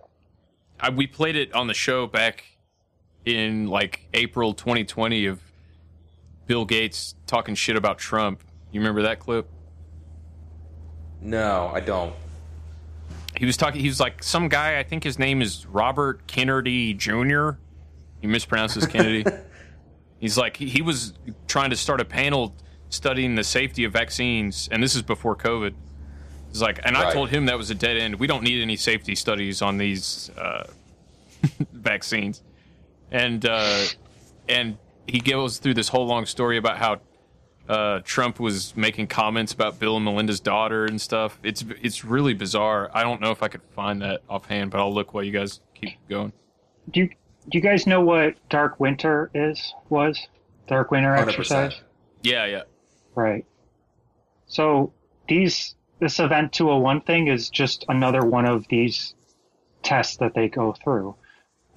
I, 0.81 0.91
we 0.91 1.07
played 1.07 1.37
it 1.37 1.53
on 1.53 1.67
the 1.67 1.75
show 1.75 2.07
back 2.07 2.45
in 3.25 3.69
like 3.69 4.09
April 4.15 4.55
2020 4.55 5.27
of 5.27 5.41
Bill 6.47 6.65
Gates 6.65 7.15
talking 7.27 7.55
shit 7.55 7.77
about 7.77 7.99
Trump. 7.99 8.43
You 8.71 8.81
remember 8.81 9.03
that 9.03 9.19
clip? 9.19 9.49
No, 11.21 11.71
I 11.73 11.81
don't. 11.81 12.15
He 13.37 13.47
was 13.47 13.57
talking. 13.57 13.81
He 13.81 13.89
was 13.89 13.99
like 13.99 14.23
some 14.23 14.49
guy. 14.49 14.79
I 14.79 14.83
think 14.83 15.03
his 15.03 15.19
name 15.19 15.43
is 15.43 15.67
Robert 15.67 16.27
Kennedy 16.27 16.95
Jr. 16.95 17.53
He 18.21 18.29
mispronounces 18.29 18.89
Kennedy. 18.89 19.25
He's 20.19 20.39
like 20.39 20.57
he, 20.57 20.69
he 20.69 20.83
was 20.83 21.15
trying 21.49 21.71
to 21.71 21.77
start 21.77 22.01
a 22.01 22.05
panel 22.05 22.55
studying 22.95 23.35
the 23.35 23.45
safety 23.45 23.85
of 23.85 23.93
vaccines, 23.93 24.69
and 24.73 24.83
this 24.83 24.95
is 24.95 25.03
before 25.03 25.37
COVID. 25.37 25.75
It's 26.51 26.61
like, 26.61 26.81
and 26.85 26.97
I 26.97 27.05
Right. 27.05 27.13
told 27.13 27.31
him 27.31 27.47
that 27.47 27.59
was 27.59 27.71
a 27.71 27.75
dead 27.75 27.97
end. 27.97 28.17
We 28.21 28.27
don't 28.27 28.43
need 28.45 28.63
any 28.63 28.77
safety 28.77 29.15
studies 29.15 29.61
on 29.61 29.77
these 29.79 30.31
uh, 30.39 30.67
vaccines, 31.73 32.43
and 33.11 33.45
uh, 33.45 33.85
and 34.49 34.79
he 35.07 35.21
goes 35.21 35.59
through 35.59 35.75
this 35.75 35.89
whole 35.89 36.07
long 36.07 36.27
story 36.27 36.57
about 36.57 36.79
how 36.79 37.01
uh, 37.69 38.01
Trump 38.05 38.39
was 38.41 38.77
making 38.77 39.07
comments 39.09 39.53
about 39.53 39.79
Bill 39.79 39.97
and 39.97 40.05
Melinda's 40.05 40.41
daughter 40.41 40.85
and 40.85 41.01
stuff. 41.01 41.39
It's 41.43 41.65
it's 41.83 42.05
really 42.05 42.35
bizarre. 42.35 42.91
I 42.95 43.03
don't 43.03 43.21
know 43.21 43.31
if 43.31 43.43
I 43.43 43.49
could 43.49 43.63
find 43.75 44.01
that 44.03 44.23
offhand, 44.29 44.71
but 44.71 44.79
I'll 44.81 44.95
look 44.95 45.13
while 45.15 45.25
you 45.25 45.33
guys 45.33 45.61
keep 45.75 45.95
going. 46.09 46.33
Do 46.91 47.01
you 47.01 47.09
do 47.09 47.59
you 47.59 47.61
guys 47.61 47.87
know 47.87 48.01
what 48.01 48.37
Dark 48.49 48.79
Winter 48.81 49.31
is? 49.35 49.75
Was 49.91 50.29
Dark 50.69 50.91
Winter 50.91 51.11
100%. 51.11 51.29
exercise? 51.29 51.81
Yeah, 52.23 52.47
yeah. 52.47 52.63
Right. 53.15 53.45
So 54.47 54.93
these 55.29 55.75
this 56.01 56.19
event 56.19 56.53
201 56.53 57.03
thing 57.03 57.29
is 57.29 57.49
just 57.49 57.85
another 57.89 58.21
one 58.23 58.45
of 58.47 58.67
these 58.69 59.15
tests 59.83 60.17
that 60.19 60.35
they 60.35 60.49
go 60.49 60.73
through. 60.73 61.15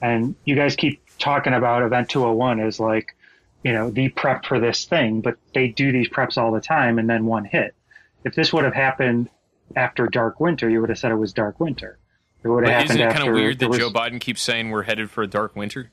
And 0.01 0.35
you 0.43 0.55
guys 0.55 0.75
keep 0.75 1.01
talking 1.19 1.53
about 1.53 1.83
event 1.83 2.09
201 2.09 2.59
as 2.59 2.79
like, 2.79 3.15
you 3.63 3.73
know, 3.73 3.89
the 3.89 4.09
prep 4.09 4.45
for 4.45 4.59
this 4.59 4.85
thing, 4.85 5.21
but 5.21 5.37
they 5.53 5.67
do 5.69 5.91
these 5.91 6.09
preps 6.09 6.37
all 6.37 6.51
the 6.51 6.61
time 6.61 6.99
and 6.99 7.09
then 7.09 7.25
one 7.25 7.45
hit. 7.45 7.75
If 8.23 8.35
this 8.35 8.51
would 8.51 8.63
have 8.63 8.73
happened 8.73 9.29
after 9.75 10.07
Dark 10.07 10.39
Winter, 10.39 10.69
you 10.69 10.81
would 10.81 10.89
have 10.89 10.99
said 10.99 11.11
it 11.11 11.15
was 11.15 11.33
Dark 11.33 11.59
Winter. 11.59 11.99
It 12.43 12.47
would 12.49 12.63
have 12.63 12.67
But 12.67 12.73
happened 12.73 12.89
isn't 12.91 13.01
it 13.01 13.05
after 13.05 13.17
kind 13.19 13.29
of 13.29 13.35
weird 13.35 13.59
that 13.59 13.69
was- 13.69 13.79
Joe 13.79 13.89
Biden 13.89 14.19
keeps 14.19 14.41
saying 14.41 14.69
we're 14.71 14.83
headed 14.83 15.09
for 15.09 15.23
a 15.23 15.27
dark 15.27 15.55
winter? 15.55 15.89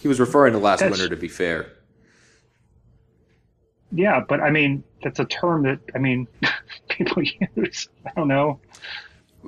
He 0.00 0.08
was 0.08 0.18
referring 0.18 0.52
to 0.54 0.58
last 0.58 0.80
That's- 0.80 0.98
winter, 0.98 1.14
to 1.14 1.20
be 1.20 1.28
fair. 1.28 1.66
Yeah, 3.92 4.20
but 4.28 4.40
I 4.40 4.50
mean, 4.50 4.84
that's 5.02 5.18
a 5.20 5.24
term 5.24 5.62
that 5.64 5.80
I 5.94 5.98
mean 5.98 6.28
people 6.88 7.22
use. 7.56 7.88
I 8.06 8.10
don't 8.16 8.28
know. 8.28 8.60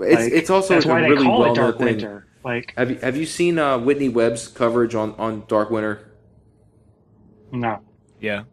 It's, 0.01 0.29
Like, 0.29 0.33
it's 0.33 0.51
also 0.51 0.75
that's 0.75 0.87
like 0.87 0.87
why 0.87 1.01
a 1.01 1.03
they 1.03 1.11
really 1.11 1.25
call 1.25 1.39
well 1.39 1.53
it 1.53 1.55
Dark 1.55 1.79
known 1.79 1.79
thing. 1.79 1.97
Winter. 1.97 2.27
Like, 2.45 2.75
have 2.77 2.91
you 2.91 2.99
have 3.03 3.17
you 3.17 3.27
seen 3.27 3.59
uh, 3.59 3.79
Whitney 3.79 4.09
Webb's 4.09 4.49
coverage 4.49 4.95
on 4.95 5.15
on 5.17 5.45
Dark 5.49 5.71
Winter? 5.71 6.13
No. 7.53 7.81
Yeah. 8.21 8.45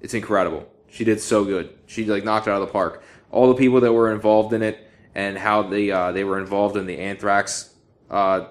It's 0.00 0.14
incredible. 0.14 0.68
She 0.88 1.04
did 1.04 1.20
so 1.20 1.44
good. 1.44 1.70
She 1.86 2.04
like 2.04 2.24
knocked 2.24 2.46
it 2.46 2.50
out 2.50 2.60
of 2.62 2.68
the 2.68 2.72
park. 2.72 3.02
All 3.30 3.48
the 3.48 3.54
people 3.54 3.80
that 3.80 3.92
were 3.92 4.12
involved 4.12 4.52
in 4.52 4.62
it 4.62 4.88
and 5.14 5.36
how 5.38 5.62
they 5.62 5.90
uh, 5.90 6.12
they 6.12 6.24
were 6.24 6.38
involved 6.38 6.76
in 6.76 6.86
the 6.86 6.98
anthrax 6.98 7.74
uh, 8.10 8.48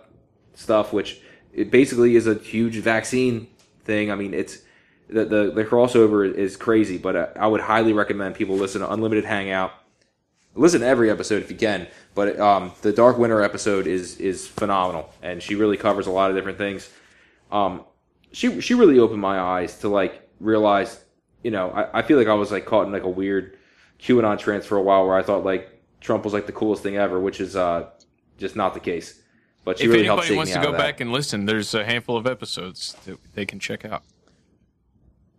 stuff, 0.53 0.93
which 0.93 1.21
it 1.53 1.71
basically 1.71 2.15
is 2.15 2.27
a 2.27 2.35
huge 2.35 2.77
vaccine 2.77 3.47
thing. 3.83 4.11
I 4.11 4.15
mean, 4.15 4.33
it's 4.33 4.59
the 5.09 5.25
the, 5.25 5.51
the 5.51 5.65
crossover 5.65 6.31
is 6.31 6.57
crazy, 6.57 6.97
but 6.97 7.15
uh, 7.15 7.27
I 7.35 7.47
would 7.47 7.61
highly 7.61 7.93
recommend 7.93 8.35
people 8.35 8.55
listen 8.55 8.81
to 8.81 8.91
Unlimited 8.91 9.25
Hangout. 9.25 9.71
Listen 10.55 10.81
to 10.81 10.87
every 10.87 11.11
episode 11.11 11.43
if 11.43 11.51
you 11.51 11.57
can, 11.57 11.87
but 12.15 12.39
um, 12.39 12.71
the 12.81 12.91
Dark 12.91 13.17
Winter 13.17 13.41
episode 13.41 13.85
is 13.87 14.17
is 14.17 14.47
phenomenal, 14.47 15.13
and 15.21 15.41
she 15.41 15.55
really 15.55 15.77
covers 15.77 16.07
a 16.07 16.11
lot 16.11 16.31
of 16.31 16.35
different 16.35 16.57
things. 16.57 16.89
Um, 17.51 17.85
she 18.31 18.59
she 18.61 18.73
really 18.73 18.99
opened 18.99 19.21
my 19.21 19.39
eyes 19.39 19.79
to 19.79 19.89
like 19.89 20.27
realize, 20.39 21.03
you 21.43 21.51
know, 21.51 21.69
I, 21.71 21.99
I 21.99 22.01
feel 22.01 22.17
like 22.17 22.27
I 22.27 22.33
was 22.33 22.51
like 22.51 22.65
caught 22.65 22.87
in 22.87 22.91
like 22.91 23.03
a 23.03 23.09
weird 23.09 23.57
QAnon 23.99 24.39
trance 24.39 24.65
for 24.65 24.77
a 24.77 24.81
while 24.81 25.05
where 25.07 25.15
I 25.15 25.23
thought 25.23 25.45
like 25.45 25.69
Trump 26.01 26.23
was 26.23 26.33
like 26.33 26.47
the 26.47 26.51
coolest 26.51 26.83
thing 26.83 26.97
ever, 26.97 27.19
which 27.19 27.39
is 27.39 27.55
uh 27.55 27.89
just 28.37 28.55
not 28.55 28.73
the 28.73 28.79
case. 28.79 29.21
But 29.63 29.79
she 29.79 29.85
if 29.85 29.91
really 29.91 30.05
helped 30.05 30.23
anybody 30.23 30.49
shake 30.49 30.55
wants 30.55 30.65
to 30.65 30.71
go 30.71 30.77
back 30.77 31.01
and 31.01 31.11
listen, 31.11 31.45
there's 31.45 31.73
a 31.73 31.85
handful 31.85 32.17
of 32.17 32.25
episodes 32.25 32.95
that 33.05 33.19
they 33.35 33.45
can 33.45 33.59
check 33.59 33.85
out. 33.85 34.03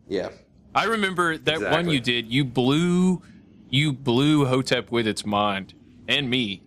Yeah. 0.09 0.31
I 0.75 0.85
remember 0.85 1.39
that 1.39 1.61
one 1.61 1.89
you 1.89 2.01
did. 2.01 2.31
You 2.31 2.45
blew, 2.45 3.23
you 3.69 3.93
blew 3.93 4.47
Hotep 4.47 4.91
with 4.91 5.07
its 5.07 5.25
mind 5.27 5.75
and 6.07 6.29
me 6.31 6.63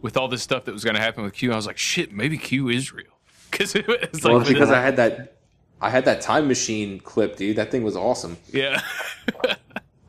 with 0.00 0.16
all 0.16 0.28
this 0.28 0.42
stuff 0.42 0.64
that 0.64 0.72
was 0.72 0.84
going 0.84 0.96
to 0.96 1.02
happen 1.02 1.24
with 1.24 1.34
Q. 1.34 1.52
I 1.52 1.56
was 1.56 1.66
like, 1.66 1.78
shit, 1.78 2.12
maybe 2.12 2.38
Q 2.38 2.68
is 2.68 2.92
real 2.92 3.06
because 3.50 3.74
it 3.74 3.86
was 3.86 4.24
like 4.24 4.32
well, 4.32 4.44
because 4.44 4.70
I 4.70 4.80
had 4.80 4.96
that 4.96 5.36
I 5.80 5.90
had 5.90 6.04
that 6.06 6.20
time 6.20 6.48
machine 6.48 7.00
clip, 7.00 7.36
dude. 7.36 7.56
That 7.56 7.70
thing 7.70 7.82
was 7.82 7.96
awesome. 7.96 8.38
yeah. 8.52 8.80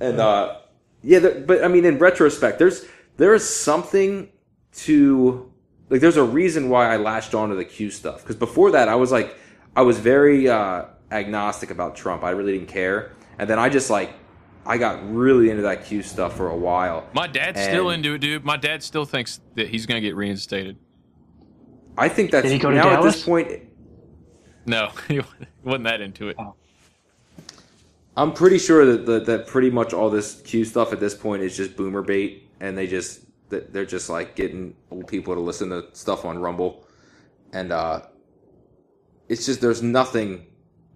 and 0.00 0.20
uh, 0.20 0.58
yeah, 1.02 1.18
there, 1.18 1.40
but 1.40 1.64
I 1.64 1.68
mean, 1.68 1.84
in 1.84 1.98
retrospect, 1.98 2.58
there's 2.58 2.84
there's 3.16 3.44
something 3.44 4.28
to 4.74 5.50
like. 5.88 6.00
There's 6.00 6.16
a 6.16 6.22
reason 6.22 6.68
why 6.68 6.92
I 6.92 6.98
latched 6.98 7.34
onto 7.34 7.56
the 7.56 7.64
Q 7.64 7.90
stuff 7.90 8.22
because 8.22 8.36
before 8.36 8.70
that, 8.72 8.88
I 8.88 8.94
was 8.94 9.10
like, 9.10 9.36
I 9.76 9.82
was 9.82 9.98
very 9.98 10.48
uh, 10.48 10.86
agnostic 11.10 11.70
about 11.70 11.96
Trump. 11.96 12.22
I 12.24 12.30
really 12.30 12.52
didn't 12.52 12.68
care, 12.68 13.12
and 13.38 13.48
then 13.48 13.58
I 13.58 13.68
just 13.68 13.90
like, 13.90 14.14
I 14.66 14.78
got 14.78 15.12
really 15.12 15.50
into 15.50 15.62
that 15.62 15.84
Q 15.84 16.02
stuff 16.02 16.36
for 16.36 16.48
a 16.48 16.56
while. 16.56 17.06
My 17.12 17.26
dad's 17.26 17.60
still 17.60 17.90
into 17.90 18.14
it, 18.14 18.18
dude. 18.18 18.44
My 18.44 18.56
dad 18.56 18.82
still 18.82 19.04
thinks 19.04 19.40
that 19.56 19.68
he's 19.68 19.86
going 19.86 20.00
to 20.00 20.06
get 20.06 20.16
reinstated. 20.16 20.76
I 21.96 22.08
think 22.08 22.30
that's 22.30 22.44
Did 22.44 22.52
he 22.52 22.58
go 22.58 22.70
to 22.70 22.76
now 22.76 22.90
at 22.90 23.02
this 23.02 23.24
point. 23.24 23.62
No, 24.66 24.90
he 25.08 25.20
wasn't 25.62 25.84
that 25.84 26.00
into 26.00 26.28
it. 26.28 26.36
I'm 28.16 28.32
pretty 28.32 28.58
sure 28.58 28.86
that, 28.86 29.06
that 29.06 29.26
that 29.26 29.46
pretty 29.46 29.70
much 29.70 29.92
all 29.92 30.08
this 30.08 30.40
Q 30.42 30.64
stuff 30.64 30.92
at 30.92 31.00
this 31.00 31.14
point 31.14 31.42
is 31.42 31.56
just 31.56 31.76
boomer 31.76 32.02
bait, 32.02 32.48
and 32.60 32.78
they 32.78 32.86
just 32.86 33.22
that 33.48 33.72
they're 33.72 33.84
just 33.84 34.08
like 34.08 34.36
getting 34.36 34.74
old 34.90 35.08
people 35.08 35.34
to 35.34 35.40
listen 35.40 35.70
to 35.70 35.86
stuff 35.92 36.24
on 36.24 36.38
Rumble, 36.38 36.86
and 37.52 37.72
uh, 37.72 38.02
it's 39.28 39.46
just 39.46 39.60
there's 39.60 39.82
nothing, 39.82 40.46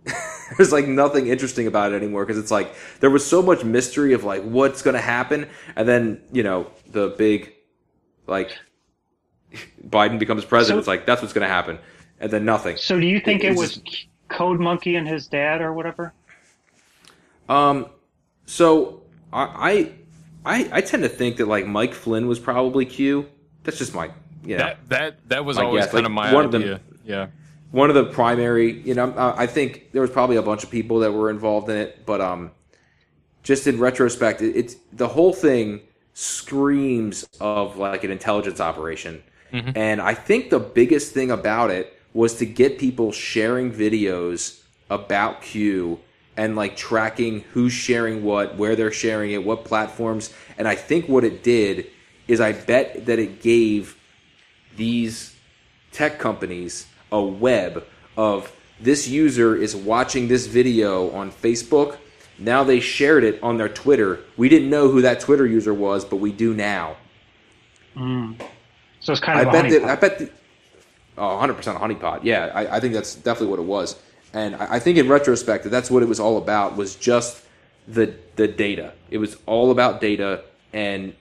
there's 0.57 0.72
like 0.72 0.87
nothing 0.87 1.26
interesting 1.29 1.66
about 1.66 1.93
it 1.93 1.97
anymore 1.97 2.24
because 2.24 2.39
it's 2.39 2.51
like 2.51 2.74
there 3.01 3.11
was 3.11 3.26
so 3.26 3.43
much 3.43 3.64
mystery 3.64 4.12
of 4.12 4.24
like 4.24 4.43
what's 4.43 4.83
gonna 4.83 5.01
happen, 5.01 5.49
and 5.76 5.89
then 5.89 6.20
you 6.33 6.43
know 6.43 6.66
the 6.91 7.14
big, 7.18 7.53
like, 8.26 8.57
Biden 9.87 10.18
becomes 10.18 10.45
president. 10.45 10.76
So- 10.76 10.79
it's 10.81 10.89
like 10.89 11.07
that's 11.07 11.22
what's 11.22 11.33
gonna 11.35 11.47
happen, 11.49 11.79
and 12.20 12.31
then 12.31 12.45
nothing. 12.45 12.76
So 12.76 12.99
do 13.01 13.07
you 13.07 13.20
think 13.20 13.45
it, 13.45 13.53
it's 13.53 13.59
was 13.61 13.81
Code 14.29 14.61
Monkey 14.61 14.97
and 14.97 15.07
his 15.09 15.26
dad 15.26 15.61
or 15.62 15.72
whatever? 15.72 16.12
Um, 17.49 17.87
so 18.47 19.03
I, 19.33 19.93
I 20.45 20.55
I, 20.61 20.68
I 20.72 20.81
tend 20.83 21.03
to 21.03 21.09
think 21.09 21.39
that 21.39 21.49
like 21.49 21.66
Mike 21.66 21.95
Flynn 21.95 22.29
was 22.29 22.39
probably 22.39 22.85
Q. 22.85 23.26
That's 23.64 23.79
just 23.79 23.95
my 23.95 24.11
you 24.45 24.57
know 24.57 24.64
That 24.64 24.89
that 24.89 25.29
that 25.29 25.45
was 25.45 25.59
I 25.59 25.64
always 25.64 25.85
guess, 25.85 25.93
kind 25.93 26.05
like, 26.05 26.11
of 26.11 26.12
my 26.12 26.35
one 26.35 26.45
of 26.45 26.55
idea. 26.55 26.68
them- 26.74 27.01
yeah. 27.05 27.26
One 27.71 27.91
of 27.91 27.95
the 27.95 28.05
primary. 28.05 28.81
You 28.81 28.95
know, 28.95 29.12
I 29.12 29.43
I 29.43 29.47
think 29.47 29.93
there 29.93 30.03
was 30.03 30.11
probably 30.11 30.37
a 30.37 30.43
bunch 30.43 30.64
of 30.64 30.71
people 30.71 31.01
that 31.01 31.12
were 31.12 31.31
involved 31.31 31.69
in 31.69 31.77
it, 31.77 32.05
but 32.07 32.21
um, 32.21 32.51
just 33.43 33.66
in 33.66 33.79
retrospect, 33.79 34.43
it, 34.43 34.57
it's 34.57 34.77
the 34.93 35.09
whole 35.09 35.33
thing 35.33 35.81
screams 36.14 37.29
of 37.41 37.77
like 37.77 38.05
an 38.05 38.11
intelligence 38.11 38.61
operation. 38.61 39.23
Mhm. 39.53 39.77
And 39.77 40.01
I 40.01 40.14
think 40.14 40.51
the 40.51 40.59
biggest 40.59 41.14
thing 41.14 41.31
about 41.31 41.71
it 41.71 41.99
was 42.12 42.35
to 42.35 42.47
get 42.47 42.79
people 42.79 43.12
sharing 43.12 43.71
videos 43.71 44.62
about 44.91 45.43
Q 45.43 46.01
and 46.37 46.57
like 46.57 46.77
tracking 46.77 47.41
who's 47.53 47.73
sharing 47.73 48.23
what, 48.23 48.57
where 48.57 48.77
they're 48.77 48.93
sharing 48.93 49.33
it, 49.33 49.45
what 49.45 49.64
platforms. 49.64 50.33
And 50.57 50.69
I 50.69 50.75
think 50.75 51.09
what 51.09 51.25
it 51.25 51.43
did 51.43 51.87
is 52.27 52.41
I 52.41 52.53
bet 52.53 53.07
that 53.07 53.19
it 53.19 53.43
gave 53.43 53.97
these 54.77 55.35
tech 55.93 56.19
companies 56.19 56.87
a 57.12 57.22
web 57.22 57.84
of 58.16 58.52
this 58.80 59.09
user 59.09 59.56
is 59.56 59.74
watching 59.74 60.28
this 60.28 60.46
video 60.46 61.11
on 61.11 61.30
Facebook. 61.30 61.98
Now 62.38 62.62
they 62.62 62.80
shared 62.80 63.24
it 63.24 63.42
on 63.42 63.56
their 63.56 63.68
Twitter. 63.68 64.20
We 64.36 64.48
didn't 64.48 64.70
know 64.70 64.88
who 64.88 65.02
that 65.02 65.20
Twitter 65.20 65.46
user 65.46 65.74
was, 65.74 66.04
but 66.04 66.16
we 66.16 66.30
do 66.30 66.54
now. 66.54 66.96
Mm. 67.96 68.40
So 69.00 69.12
it's 69.12 69.20
kind 69.20 69.40
of 69.40 69.48
a 69.48 69.50
bet 69.50 69.70
that. 69.70 69.84
I 69.84 69.96
bet 69.96 70.18
that, 70.18 70.30
oh, 71.16 71.38
100% 71.42 71.56
a 71.56 71.78
honeypot. 71.78 72.20
Yeah, 72.22 72.50
I, 72.54 72.76
I 72.76 72.80
think 72.80 72.94
that's 72.94 73.14
definitely 73.14 73.48
what 73.48 73.59
it 73.59 73.66
was. 73.66 74.00
And 74.32 74.54
I, 74.56 74.74
I 74.74 74.78
think 74.78 74.98
in 74.98 75.09
retrospect 75.09 75.64
that 75.64 75.70
that's 75.70 75.90
what 75.90 76.02
it 76.02 76.06
was 76.06 76.20
all 76.20 76.36
about 76.36 76.76
was 76.76 76.94
just 76.94 77.42
the 77.88 78.14
the 78.36 78.46
data. 78.46 78.92
It 79.11 79.18
was 79.18 79.36
all 79.46 79.70
about 79.70 80.00
data 80.00 80.44
and 80.72 81.14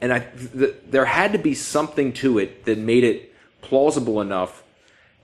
and 0.00 0.12
I 0.12 0.18
th- 0.18 0.74
there 0.90 1.04
had 1.04 1.32
to 1.32 1.38
be 1.38 1.54
something 1.54 2.12
to 2.14 2.38
it 2.38 2.64
that 2.64 2.78
made 2.78 3.04
it 3.04 3.32
plausible 3.62 4.20
enough 4.20 4.63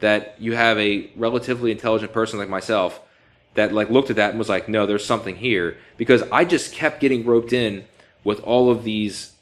that 0.00 0.34
you 0.38 0.54
have 0.54 0.78
a 0.78 1.10
relatively 1.16 1.70
intelligent 1.70 2.12
person 2.12 2.38
like 2.38 2.48
myself 2.48 3.00
that 3.54 3.72
like 3.72 3.90
looked 3.90 4.10
at 4.10 4.16
that 4.16 4.30
and 4.30 4.38
was 4.38 4.48
like, 4.48 4.68
no, 4.68 4.86
there's 4.86 5.04
something 5.04 5.36
here 5.36 5.76
because 5.96 6.22
I 6.32 6.44
just 6.44 6.72
kept 6.72 7.00
getting 7.00 7.24
roped 7.24 7.52
in 7.52 7.84
with 8.24 8.40
all 8.40 8.70
of 8.70 8.84
these. 8.84 9.32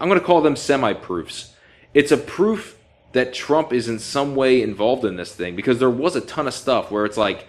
I'm 0.00 0.08
going 0.08 0.20
to 0.20 0.26
call 0.26 0.40
them 0.40 0.56
semi 0.56 0.92
proofs. 0.92 1.54
It's 1.94 2.12
a 2.12 2.16
proof 2.16 2.76
that 3.12 3.32
Trump 3.32 3.72
is 3.72 3.88
in 3.88 3.98
some 3.98 4.34
way 4.34 4.62
involved 4.62 5.04
in 5.04 5.16
this 5.16 5.34
thing 5.34 5.56
because 5.56 5.78
there 5.78 5.90
was 5.90 6.16
a 6.16 6.20
ton 6.20 6.46
of 6.46 6.54
stuff 6.54 6.90
where 6.90 7.04
it's 7.04 7.16
like, 7.16 7.46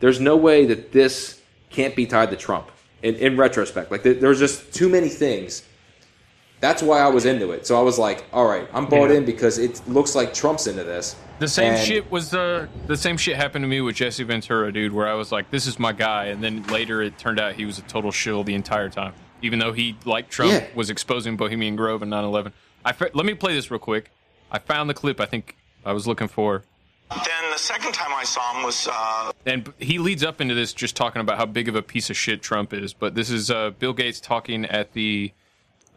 there's 0.00 0.20
no 0.20 0.36
way 0.36 0.66
that 0.66 0.92
this 0.92 1.40
can't 1.70 1.94
be 1.94 2.06
tied 2.06 2.30
to 2.30 2.36
Trump. 2.36 2.70
In, 3.02 3.16
in 3.16 3.36
retrospect, 3.36 3.90
like 3.90 4.04
there, 4.04 4.14
there's 4.14 4.38
just 4.38 4.72
too 4.72 4.88
many 4.88 5.08
things. 5.08 5.64
That's 6.60 6.84
why 6.84 7.00
I 7.00 7.08
was 7.08 7.24
into 7.26 7.50
it. 7.50 7.66
So 7.66 7.76
I 7.76 7.82
was 7.82 7.98
like, 7.98 8.24
all 8.32 8.46
right, 8.46 8.68
I'm 8.72 8.86
bought 8.86 9.10
Yeah. 9.10 9.16
in 9.16 9.24
because 9.24 9.58
it 9.58 9.82
looks 9.88 10.14
like 10.14 10.32
Trump's 10.32 10.68
into 10.68 10.84
this. 10.84 11.16
The 11.42 11.48
same 11.48 11.72
And- 11.74 11.82
shit 11.84 12.08
was 12.08 12.32
uh, 12.32 12.68
the 12.86 12.96
same 12.96 13.16
shit 13.16 13.34
happened 13.34 13.64
to 13.64 13.66
me 13.66 13.80
with 13.80 13.96
Jesse 13.96 14.22
Ventura, 14.22 14.70
dude. 14.72 14.92
Where 14.92 15.08
I 15.08 15.14
was 15.14 15.32
like, 15.32 15.50
"This 15.50 15.66
is 15.66 15.76
my 15.76 15.90
guy," 15.92 16.26
and 16.26 16.40
then 16.40 16.62
later 16.68 17.02
it 17.02 17.18
turned 17.18 17.40
out 17.40 17.54
he 17.54 17.64
was 17.64 17.78
a 17.80 17.82
total 17.82 18.12
shill 18.12 18.44
the 18.44 18.54
entire 18.54 18.88
time. 18.88 19.12
Even 19.42 19.58
though 19.58 19.72
he, 19.72 19.96
like 20.04 20.28
Trump, 20.30 20.52
Yeah. 20.52 20.66
was 20.76 20.88
exposing 20.88 21.36
Bohemian 21.36 21.74
Grove 21.74 22.00
and 22.00 22.12
9/11. 22.12 22.52
I 22.84 22.92
fa- 22.92 23.10
let 23.12 23.26
me 23.26 23.34
play 23.34 23.54
this 23.54 23.72
real 23.72 23.80
quick. 23.80 24.12
I 24.52 24.60
found 24.60 24.88
the 24.88 24.94
clip. 24.94 25.20
I 25.20 25.26
think 25.26 25.56
I 25.84 25.92
was 25.92 26.06
looking 26.06 26.28
for. 26.28 26.62
Then 27.10 27.50
the 27.50 27.58
second 27.58 27.92
time 27.92 28.14
I 28.14 28.22
saw 28.22 28.54
him 28.56 28.62
was 28.62 28.86
uh, 28.86 29.32
And 29.44 29.72
he 29.80 29.98
leads 29.98 30.22
up 30.22 30.40
into 30.40 30.54
this 30.54 30.72
just 30.72 30.94
talking 30.94 31.20
about 31.20 31.38
how 31.38 31.46
big 31.46 31.68
of 31.68 31.74
a 31.74 31.82
piece 31.82 32.08
of 32.08 32.16
shit 32.16 32.40
Trump 32.40 32.72
is. 32.72 32.94
But 32.94 33.16
this 33.16 33.30
is 33.30 33.50
uh, 33.50 33.70
Bill 33.70 33.92
Gates 33.94 34.20
talking 34.20 34.64
at 34.64 34.92
the 34.92 35.32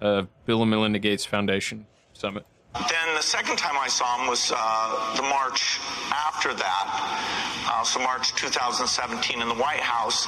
uh, 0.02 0.24
Bill 0.48 0.64
and 0.64 0.72
Melinda 0.72 0.98
Gates 0.98 1.24
Foundation 1.24 1.86
summit. 2.14 2.48
Then 2.76 3.16
the 3.16 3.22
second 3.22 3.58
time 3.58 3.78
I 3.80 3.88
saw 3.88 4.20
him 4.20 4.28
was 4.28 4.52
uh, 4.54 5.16
the 5.16 5.22
March 5.22 5.80
after 6.12 6.54
that, 6.54 7.66
uh, 7.72 7.84
so 7.84 8.00
March 8.00 8.36
2017 8.36 9.42
in 9.42 9.48
the 9.48 9.56
White 9.56 9.80
House. 9.80 10.28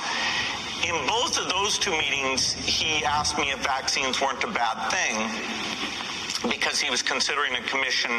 In 0.87 0.95
both 1.05 1.37
of 1.37 1.49
those 1.49 1.77
two 1.77 1.91
meetings, 1.91 2.53
he 2.53 3.03
asked 3.03 3.37
me 3.37 3.51
if 3.51 3.59
vaccines 3.59 4.21
weren't 4.21 4.43
a 4.43 4.47
bad 4.47 4.89
thing 4.89 6.06
because 6.43 6.79
he 6.79 6.89
was 6.89 7.01
considering 7.01 7.55
a 7.55 7.61
commission 7.63 8.11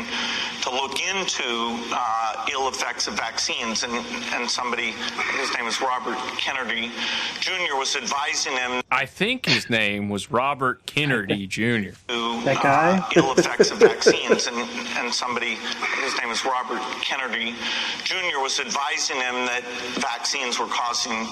to 0.62 0.70
look 0.70 1.00
into 1.00 1.78
uh, 1.92 2.46
ill 2.52 2.68
effects 2.68 3.06
of 3.06 3.14
vaccines. 3.14 3.84
And, 3.84 3.92
and 4.34 4.50
somebody, 4.50 4.92
his 5.38 5.54
name 5.54 5.66
is 5.66 5.80
Robert 5.80 6.18
Kennedy 6.38 6.90
Jr., 7.40 7.76
was 7.76 7.96
advising 7.96 8.52
him 8.54 8.82
I 8.90 9.04
think 9.04 9.44
his 9.46 9.68
name 9.68 10.08
was 10.08 10.30
Robert 10.30 10.84
Kennedy 10.86 11.46
Jr. 11.46 11.92
to 12.08 12.40
That 12.42 12.62
guy? 12.62 12.98
uh, 12.98 13.10
ill 13.16 13.32
effects 13.32 13.70
of 13.70 13.78
vaccines, 13.78 14.46
and 14.46 14.56
and 14.96 15.12
somebody, 15.12 15.56
his 16.02 16.16
name 16.18 16.30
is 16.30 16.44
Robert 16.44 16.80
Kennedy 17.02 17.54
Jr., 18.04 18.40
was 18.40 18.58
advising 18.60 19.16
him 19.16 19.46
that 19.46 19.62
vaccines 20.00 20.58
were 20.58 20.66
causing 20.66 21.26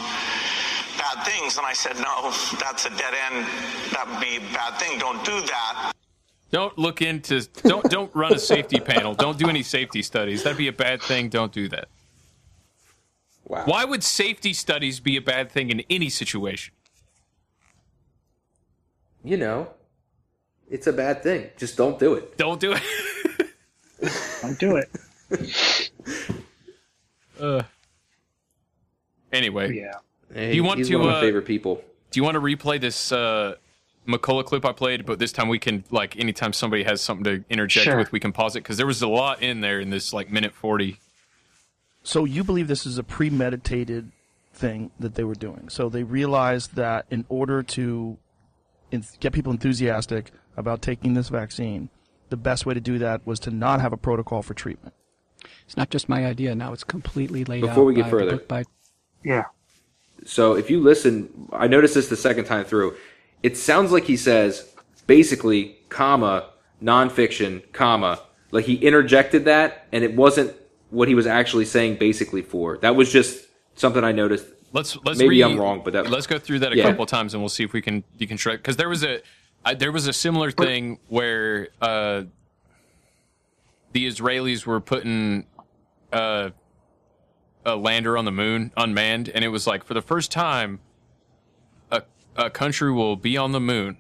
bad 0.99 1.24
things, 1.24 1.57
and 1.57 1.66
I 1.66 1.72
said, 1.72 1.97
no, 1.97 2.30
that's 2.61 2.84
a 2.84 2.91
dead 2.91 3.14
end. 3.32 3.47
That 3.93 4.05
would 4.09 4.20
be 4.20 4.37
a 4.37 4.55
bad 4.55 4.78
thing. 4.78 4.99
Don't 4.99 5.24
do 5.24 5.41
that. 5.41 5.93
Don't 6.51 6.78
look 6.78 7.03
into 7.03 7.42
don't 7.62 7.88
don't 7.90 8.14
run 8.14 8.32
a 8.32 8.38
safety 8.38 8.78
panel. 8.78 9.14
Don't 9.14 9.38
do 9.38 9.49
any 9.49 9.62
safety 9.62 10.03
studies. 10.03 10.42
That'd 10.44 10.59
be 10.59 10.68
a 10.68 10.72
bad 10.72 11.03
thing. 11.03 11.28
Don't 11.28 11.53
do 11.53 11.68
that. 11.68 11.88
Wow. 13.49 13.64
Why 13.64 13.84
would 13.84 14.03
safety 14.03 14.53
studies 14.53 15.01
be 15.01 15.16
a 15.16 15.20
bad 15.20 15.51
thing 15.51 15.70
in 15.70 15.82
any 15.90 16.09
situation? 16.09 16.74
You 19.24 19.36
know, 19.36 19.68
it's 20.70 20.86
a 20.86 20.92
bad 20.92 21.22
thing. 21.22 21.51
Just 21.57 21.76
don't 21.76 21.99
do 21.99 22.14
it. 22.14 22.36
Don't 22.36 22.61
do 22.61 22.72
it. 22.74 22.82
Don't 24.42 24.59
do 24.59 24.76
it. 24.76 25.90
Uh, 27.40 27.62
anyway, 29.32 29.74
Yeah. 29.74 29.92
Hey, 30.32 30.51
do 30.51 30.57
you 30.57 30.64
want 30.64 30.78
he's 30.78 30.88
to? 30.88 30.97
one 30.97 31.07
of 31.07 31.12
my 31.12 31.18
uh, 31.18 31.20
favorite 31.22 31.44
people. 31.47 31.82
Do 32.11 32.20
you 32.20 32.24
want 32.24 32.34
to 32.34 32.40
replay 32.40 32.80
this 32.80 33.11
uh, 33.11 33.55
McCullough 34.07 34.44
clip 34.44 34.64
I 34.64 34.72
played? 34.72 35.04
But 35.07 35.18
this 35.18 35.32
time 35.32 35.48
we 35.48 35.59
can 35.59 35.84
like 35.90 36.16
anytime 36.18 36.52
somebody 36.52 36.84
has 36.84 37.00
something 37.00 37.24
to 37.24 37.44
interject 37.50 37.84
Sure. 37.84 37.96
with, 37.98 38.12
we 38.12 38.20
can 38.20 38.32
pause 38.32 38.57
it 38.57 38.61
because 38.61 38.76
there 38.76 38.86
was 38.86 39.02
a 39.02 39.09
lot 39.09 39.42
in 39.42 39.61
there 39.61 39.80
in 39.80 39.90
this 39.90 40.12
like 40.12 40.30
minute 40.30 40.52
forty. 40.54 40.98
So 42.02 42.24
you 42.24 42.44
believe 42.44 42.68
this 42.68 42.86
is 42.86 42.98
a 42.98 43.02
premeditated 43.02 44.12
thing 44.54 44.90
that 45.00 45.14
they 45.16 45.24
were 45.24 45.34
doing. 45.34 45.68
So 45.68 45.88
they 45.88 46.02
realized 46.04 46.76
that 46.76 47.07
in 47.11 47.24
order 47.28 47.62
to 47.62 48.16
en- 48.92 49.04
get 49.20 49.32
people 49.32 49.52
enthusiastic 49.52 50.30
about 50.57 50.82
taking 50.82 51.14
this 51.14 51.28
vaccine, 51.28 51.90
the 52.30 52.36
best 52.36 52.64
way 52.64 52.74
to 52.74 52.80
do 52.80 52.98
that 52.98 53.26
was 53.26 53.40
to 53.40 53.50
not 53.50 53.80
have 53.80 53.92
a 53.92 53.96
protocol 53.96 54.42
for 54.42 54.54
treatment. 54.54 54.94
It's 55.66 55.76
not 55.76 55.90
just 55.90 56.09
my 56.09 56.24
idea. 56.24 56.54
Now 56.54 56.72
it's 56.72 56.84
completely 56.84 57.44
laid 57.44 57.64
out. 57.64 57.68
Before 57.70 57.84
we 57.84 57.95
get 57.95 58.04
by 58.04 58.11
further. 58.11 58.30
the 58.37 58.45
by 58.45 58.64
Yeah. 59.24 59.45
So 60.24 60.54
if 60.54 60.70
you 60.70 60.80
listen, 60.80 61.49
I 61.53 61.66
noticed 61.66 61.95
this 61.95 62.08
the 62.08 62.16
second 62.16 62.46
time 62.46 62.64
through. 62.64 62.96
It 63.42 63.57
sounds 63.57 63.92
like 63.92 64.04
he 64.04 64.17
says 64.17 64.72
basically, 65.07 65.79
comma, 65.88 66.50
nonfiction, 66.83 67.71
comma. 67.72 68.21
Like 68.50 68.64
he 68.64 68.75
interjected 68.76 69.45
that, 69.45 69.87
and 69.92 70.04
it 70.04 70.14
wasn't 70.14 70.54
what 70.91 71.08
he 71.08 71.14
was 71.14 71.26
actually 71.26 71.64
saying 71.64 71.96
basically 71.96 72.42
for. 72.42 72.79
That 72.79 72.96
was 72.96 73.13
just 73.13 73.46
something 73.75 74.03
I 74.04 74.13
noticed. 74.13 74.46
Let's 74.72 74.96
let's 75.04 75.18
maybe 75.18 75.42
I'm 75.42 75.58
wrong, 75.58 75.83
but 75.84 75.92
that 75.92 76.11
let's 76.11 76.26
go 76.26 76.38
through 76.38 76.61
that 76.61 76.72
a 76.72 76.76
Yeah. 76.76 76.84
couple 76.84 77.07
times 77.07 77.34
and 77.34 77.42
we'll 77.42 77.49
see 77.49 77.64
if 77.64 77.72
we 77.72 77.80
can 77.80 78.04
deconstruct 78.18 78.58
because 78.58 78.76
there 78.76 78.88
was 78.88 79.04
a 79.04 79.21
I, 79.64 79.75
there 79.75 79.91
was 79.92 80.07
a 80.07 80.13
similar 80.13 80.50
thing 80.50 80.99
where 81.08 81.68
uh, 81.80 82.22
the 83.92 84.07
Israelis 84.07 84.64
were 84.67 84.80
putting 84.80 85.46
uh, 86.13 86.50
a 87.64 87.75
lander 87.76 88.17
on 88.17 88.25
the 88.25 88.33
moon 88.33 88.72
unmanned, 88.76 89.29
and 89.29 89.45
it 89.45 89.49
was 89.49 89.67
like 89.67 89.84
for 89.84 89.95
the 89.95 90.03
first 90.03 90.30
time, 90.30 90.80
a 92.37 92.50
country 92.50 92.92
will 92.92 93.17
be 93.17 93.37
on 93.37 93.53
the 93.53 93.61
moon, 93.61 93.99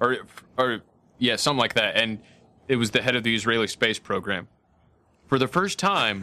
or 0.00 0.18
or 0.58 0.82
yeah, 1.18 1.36
something 1.36 1.60
like 1.60 1.74
that, 1.74 1.96
and 1.96 2.20
it 2.68 2.76
was 2.76 2.90
the 2.92 3.02
head 3.02 3.16
of 3.16 3.22
the 3.22 3.34
Israeli 3.34 3.66
space 3.68 3.98
program. 3.98 4.48
For 5.26 5.38
the 5.38 5.48
first 5.48 5.78
time, 5.78 6.22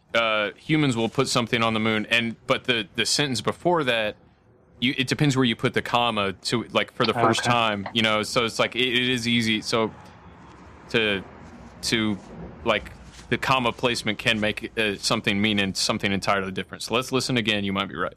uh, 0.14 0.50
humans 0.56 0.96
will 0.96 1.08
put 1.08 1.28
something 1.28 1.62
on 1.62 1.74
the 1.74 1.80
moon, 1.80 2.06
and 2.10 2.36
but 2.46 2.64
the 2.64 2.88
the 2.94 3.06
sentence 3.06 3.40
before 3.40 3.84
that, 3.84 4.16
you 4.80 4.94
it 4.96 5.08
depends 5.08 5.36
where 5.36 5.44
you 5.44 5.56
put 5.56 5.74
the 5.74 5.82
comma 5.82 6.32
to 6.34 6.64
like 6.72 6.92
for 6.92 7.06
the 7.06 7.14
first 7.14 7.40
Okay. 7.40 7.50
time, 7.50 7.88
you 7.92 8.02
know. 8.02 8.22
So 8.22 8.44
it's 8.44 8.58
like 8.58 8.76
it, 8.76 8.88
it 8.88 9.08
is 9.08 9.26
easy. 9.28 9.62
So 9.62 9.92
to 10.90 11.24
to 11.82 12.18
like 12.64 12.92
the 13.30 13.38
comma 13.38 13.72
placement 13.72 14.18
can 14.18 14.40
make 14.40 14.72
uh, 14.78 14.96
something 14.96 15.40
mean 15.40 15.58
and 15.58 15.76
something 15.76 16.12
entirely 16.12 16.52
different. 16.52 16.82
So 16.82 16.94
let's 16.94 17.12
listen 17.12 17.36
again. 17.36 17.64
You 17.64 17.72
might 17.72 17.88
be 17.88 17.96
right. 17.96 18.14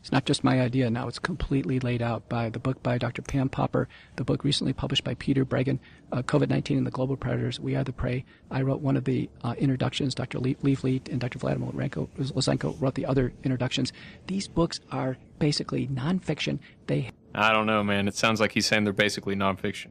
It's 0.00 0.10
not 0.10 0.24
just 0.24 0.42
my 0.42 0.60
idea 0.60 0.88
now. 0.88 1.08
It's 1.08 1.18
completely 1.18 1.78
laid 1.78 2.00
out 2.00 2.26
by 2.28 2.48
the 2.48 2.58
book 2.58 2.82
by 2.82 2.96
Dr. 2.96 3.20
Pam 3.20 3.50
Popper, 3.50 3.86
the 4.16 4.24
book 4.24 4.44
recently 4.44 4.72
published 4.72 5.04
by 5.04 5.12
Peter 5.14 5.44
Breggin, 5.44 5.78
uh, 6.10 6.22
COVID-19 6.22 6.78
and 6.78 6.86
the 6.86 6.90
Global 6.90 7.18
Predators, 7.18 7.60
We 7.60 7.76
Are 7.76 7.84
the 7.84 7.92
Prey. 7.92 8.24
I 8.50 8.62
wrote 8.62 8.80
one 8.80 8.96
of 8.96 9.04
the 9.04 9.28
uh, 9.44 9.54
introductions. 9.58 10.14
Dr. 10.14 10.38
Le- 10.38 10.54
Leaf 10.62 10.84
Leet 10.84 11.10
and 11.10 11.20
Dr. 11.20 11.38
Vladimir 11.38 11.70
Lenko- 11.72 12.08
Lysenko 12.18 12.80
wrote 12.80 12.94
the 12.94 13.04
other 13.04 13.34
introductions. 13.44 13.92
These 14.26 14.48
books 14.48 14.80
are 14.90 15.18
basically 15.38 15.86
nonfiction. 15.86 16.60
They 16.86 17.10
I 17.34 17.52
don't 17.52 17.66
know, 17.66 17.84
man. 17.84 18.08
It 18.08 18.16
sounds 18.16 18.40
like 18.40 18.52
he's 18.52 18.66
saying 18.66 18.84
they're 18.84 18.92
basically 18.92 19.36
nonfiction. 19.36 19.88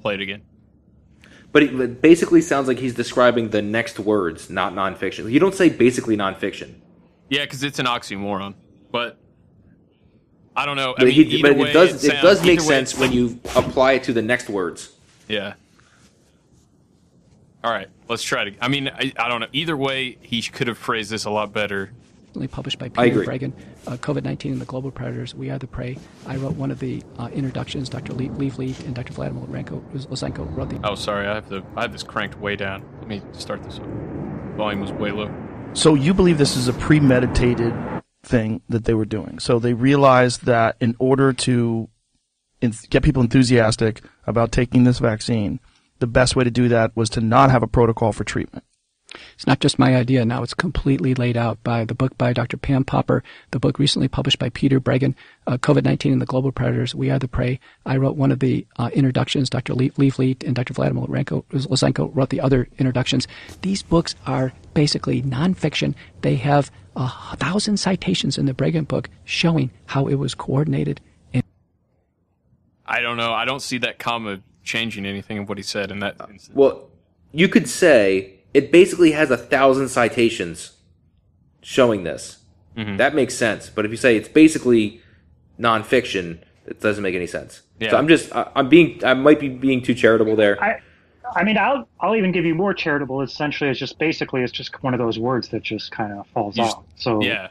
Play 0.00 0.14
it 0.14 0.20
again. 0.20 0.42
But 1.52 1.62
it 1.62 1.78
it 1.78 2.00
basically 2.00 2.40
sounds 2.40 2.66
like 2.66 2.78
he's 2.78 2.94
describing 2.94 3.50
the 3.50 3.62
next 3.62 4.00
words, 4.00 4.48
not 4.50 4.72
nonfiction. 4.72 5.30
You 5.30 5.38
don't 5.38 5.54
say 5.54 5.68
basically 5.68 6.16
nonfiction. 6.16 6.76
Yeah, 7.28 7.42
because 7.42 7.62
it's 7.62 7.78
an 7.78 7.86
oxymoron. 7.86 8.54
But 8.90 9.18
I 10.56 10.66
don't 10.66 10.76
know. 10.76 10.92
I 10.92 10.94
But, 10.98 11.04
mean, 11.06 11.26
he, 11.26 11.42
but 11.42 11.56
way, 11.56 11.70
it 11.70 11.72
does 11.72 12.04
it, 12.04 12.08
sounds- 12.10 12.22
does 12.22 12.42
make 12.42 12.60
either 12.60 12.62
way, 12.68 12.74
sense 12.76 12.98
when 12.98 13.12
you 13.12 13.40
apply 13.56 13.92
it 13.92 14.04
to 14.04 14.12
the 14.12 14.22
next 14.22 14.48
words. 14.48 14.92
Yeah. 15.28 15.54
All 17.62 17.70
right, 17.72 17.88
let's 18.08 18.22
try 18.22 18.44
to. 18.44 18.54
I 18.60 18.68
mean, 18.68 18.88
I, 18.88 19.12
I 19.18 19.28
don't 19.28 19.40
know. 19.40 19.46
Either 19.52 19.76
way, 19.76 20.18
he 20.20 20.42
could 20.42 20.66
have 20.68 20.76
phrased 20.76 21.10
this 21.10 21.24
a 21.24 21.30
lot 21.30 21.52
better. 21.52 21.90
published 22.50 22.78
by 22.78 22.90
Peter 22.90 23.22
agree. 23.22 23.26
Breggin, 23.26 23.52
uh, 23.86 23.92
COVID-19 23.96 24.52
and 24.52 24.60
the 24.60 24.66
Global 24.66 24.90
Predators, 24.90 25.34
We 25.34 25.48
Are 25.50 25.58
the 25.58 25.66
Prey. 25.66 25.96
I 26.26 26.36
wrote 26.36 26.56
one 26.56 26.70
of 26.70 26.78
the 26.78 27.02
uh, 27.18 27.30
introductions. 27.32 27.88
Dr. 27.88 28.12
Le- 28.12 28.30
Leaf 28.32 28.58
Leaf 28.58 28.84
and 28.84 28.94
Dr. 28.94 29.14
Vladimir 29.14 29.44
Renko, 29.46 29.82
Losenko 30.08 30.54
wrote 30.54 30.68
the 30.68 30.78
Oh, 30.84 30.94
sorry. 30.94 31.26
I 31.26 31.34
have 31.36 31.48
the. 31.48 31.62
I 31.74 31.82
have 31.82 31.92
this 31.92 32.02
cranked 32.02 32.38
way 32.38 32.54
down. 32.54 32.84
Let 32.98 33.08
me 33.08 33.22
start 33.32 33.62
this 33.62 33.78
up. 33.78 33.86
Volume 34.56 34.80
was 34.80 34.92
way 34.92 35.10
low. 35.10 35.32
So 35.72 35.94
you 35.94 36.12
believe 36.12 36.36
this 36.36 36.56
is 36.56 36.68
a 36.68 36.72
premeditated 36.74 37.72
thing 38.24 38.62
that 38.68 38.84
they 38.84 38.94
were 38.94 39.04
doing. 39.04 39.38
So 39.38 39.58
they 39.58 39.74
realized 39.74 40.44
that 40.46 40.76
in 40.80 40.96
order 40.98 41.32
to 41.32 41.88
get 42.88 43.02
people 43.02 43.22
enthusiastic 43.22 44.02
about 44.26 44.52
taking 44.52 44.84
this 44.84 44.98
vaccine, 44.98 45.60
the 45.98 46.06
best 46.06 46.34
way 46.34 46.44
to 46.44 46.50
do 46.50 46.68
that 46.68 46.96
was 46.96 47.10
to 47.10 47.20
not 47.20 47.50
have 47.50 47.62
a 47.62 47.68
protocol 47.68 48.12
for 48.12 48.24
treatment. 48.24 48.64
It's 49.34 49.46
not 49.46 49.60
just 49.60 49.78
my 49.78 49.94
idea. 49.94 50.24
Now 50.24 50.42
it's 50.42 50.54
completely 50.54 51.14
laid 51.14 51.36
out 51.36 51.62
by 51.62 51.84
the 51.84 51.94
book 51.94 52.16
by 52.18 52.32
Dr. 52.32 52.56
Pam 52.56 52.84
Popper, 52.84 53.22
the 53.52 53.60
book 53.60 53.78
recently 53.78 54.08
published 54.08 54.38
by 54.38 54.48
Peter 54.48 54.80
Breggin, 54.80 55.14
uh, 55.46 55.56
COVID-19 55.56 56.12
and 56.12 56.22
the 56.22 56.26
Global 56.26 56.50
Predators, 56.52 56.94
We 56.94 57.10
Are 57.10 57.18
the 57.18 57.28
Prey. 57.28 57.60
I 57.86 57.96
wrote 57.96 58.16
one 58.16 58.32
of 58.32 58.40
the 58.40 58.66
uh, 58.76 58.90
introductions. 58.92 59.50
Dr. 59.50 59.74
Le- 59.74 59.90
Leaf 59.96 60.18
Leaf 60.18 60.38
and 60.44 60.54
Dr. 60.54 60.74
Vladimir 60.74 61.04
Renko, 61.04 61.44
Losenko 61.52 62.10
wrote 62.14 62.30
the 62.30 62.40
other 62.40 62.68
introductions. 62.78 63.28
These 63.62 63.82
books 63.82 64.14
are 64.26 64.52
basically 64.72 65.22
nonfiction. 65.22 65.94
They 66.22 66.36
have 66.36 66.70
a 66.96 67.36
thousand 67.36 67.78
citations 67.78 68.38
in 68.38 68.46
the 68.46 68.54
Breggin 68.54 68.86
book 68.86 69.08
showing 69.24 69.70
how 69.86 70.06
it 70.06 70.14
was 70.14 70.34
coordinated 70.34 71.00
and 71.32 71.42
I 72.86 73.00
don't 73.00 73.16
know. 73.16 73.32
I 73.32 73.44
don't 73.44 73.62
see 73.62 73.78
that 73.78 73.98
comma 73.98 74.40
changing 74.62 75.06
anything 75.06 75.38
of 75.38 75.48
what 75.48 75.58
he 75.58 75.64
said 75.64 75.90
in 75.90 76.00
that 76.00 76.16
instance. 76.20 76.50
Well, 76.54 76.90
you 77.32 77.48
could 77.48 77.68
say 77.68 78.34
it 78.52 78.70
basically 78.70 79.12
has 79.12 79.30
a 79.30 79.36
thousand 79.36 79.88
citations 79.88 80.72
showing 81.62 82.04
this. 82.04 82.38
Mm-hmm. 82.76 82.96
That 82.96 83.14
makes 83.14 83.34
sense. 83.34 83.70
But 83.70 83.84
if 83.84 83.90
you 83.90 83.96
say 83.96 84.16
it's 84.16 84.28
basically 84.28 85.00
nonfiction, 85.58 86.38
it 86.66 86.80
doesn't 86.80 87.02
make 87.02 87.14
any 87.14 87.26
sense. 87.26 87.62
Yeah. 87.78 87.90
So 87.90 87.96
I'm 87.96 88.08
just 88.08 88.34
I, 88.34 88.50
I'm 88.54 88.68
being 88.68 89.04
I 89.04 89.14
might 89.14 89.40
be 89.40 89.48
being 89.48 89.82
too 89.82 89.94
charitable 89.94 90.36
there. 90.36 90.62
I, 90.62 90.80
I 91.34 91.44
mean, 91.44 91.58
I'll 91.58 91.88
I'll 92.00 92.16
even 92.16 92.32
give 92.32 92.44
you 92.44 92.54
more 92.54 92.74
charitable. 92.74 93.22
Essentially, 93.22 93.70
it's 93.70 93.78
just 93.78 93.98
basically 93.98 94.42
it's 94.42 94.52
just 94.52 94.82
one 94.82 94.94
of 94.94 94.98
those 94.98 95.18
words 95.18 95.48
that 95.48 95.62
just 95.62 95.90
kind 95.90 96.12
of 96.12 96.26
falls 96.28 96.56
You 96.56 96.64
off. 96.64 96.84
So 96.96 97.22
yeah, 97.22 97.48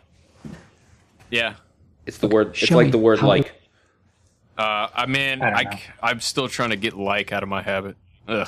yeah. 1.30 1.56
It's 2.06 2.18
the 2.18 2.28
word. 2.28 2.50
It's 2.50 2.60
Showing 2.60 2.88
like 2.88 2.92
the 2.92 2.98
word 2.98 3.22
like. 3.22 3.54
Uh, 4.58 4.88
I 4.94 5.06
mean, 5.08 5.42
I 5.42 5.48
I, 5.48 5.64
don't 5.64 5.74
know. 5.74 5.80
am 6.04 6.20
still 6.20 6.48
trying 6.48 6.70
to 6.70 6.76
get 6.76 6.94
like 6.94 7.32
out 7.32 7.44
of 7.44 7.50
my 7.50 7.62
habit. 7.62 7.96
Ugh. 8.28 8.48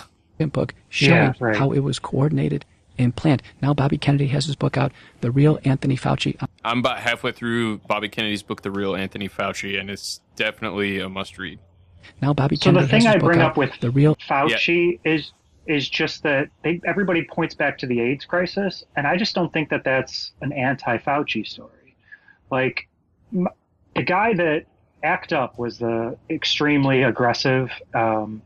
book 0.51 0.73
showing 0.89 1.11
Yeah, 1.11 1.33
right. 1.39 1.55
how 1.55 1.71
it 1.71 1.79
was 1.79 1.99
coordinated 1.99 2.65
and 2.97 3.15
planned. 3.15 3.41
Now 3.61 3.73
Bobby 3.73 3.97
Kennedy 3.97 4.27
has 4.27 4.45
his 4.45 4.55
book 4.55 4.77
out, 4.77 4.91
The 5.21 5.31
Real 5.31 5.59
Anthony 5.65 5.97
Fauci. 5.97 6.37
I'm 6.63 6.79
about 6.79 6.99
halfway 6.99 7.31
through 7.31 7.79
Bobby 7.79 8.07
Kennedy's 8.09 8.43
book, 8.43 8.61
The 8.61 8.71
Real 8.71 8.95
Anthony 8.95 9.27
Fauci, 9.27 9.79
and 9.79 9.89
it's 9.89 10.21
definitely 10.35 10.99
a 10.99 11.09
must 11.09 11.37
read. 11.37 11.59
Now 12.21 12.33
Bobby 12.33 12.55
So 12.55 12.65
Kennedy 12.65 12.85
the 12.85 12.89
thing 12.89 13.07
I 13.07 13.17
bring 13.17 13.41
up 13.41 13.57
with 13.57 13.71
The 13.79 13.91
Real 13.91 14.15
Fauci 14.15 14.99
is 15.03 15.31
is 15.67 15.89
just 15.89 16.23
that 16.23 16.49
they, 16.63 16.79
everybody 16.85 17.23
points 17.23 17.55
back 17.55 17.77
to 17.79 17.87
the 17.87 17.99
AIDS 17.99 18.25
crisis, 18.25 18.83
and 18.95 19.07
I 19.07 19.17
just 19.17 19.33
don't 19.33 19.51
think 19.51 19.69
that 19.69 19.83
that's 19.83 20.31
an 20.41 20.53
anti-Fauci 20.53 21.45
story. 21.47 21.95
Like 22.51 22.87
m- 23.33 23.47
the 23.95 24.03
guy 24.03 24.33
that 24.35 24.65
ACT 25.03 25.33
UP 25.33 25.57
was 25.57 25.79
the 25.79 26.17
extremely 26.29 27.03
aggressive 27.03 27.71
um, 27.93 28.41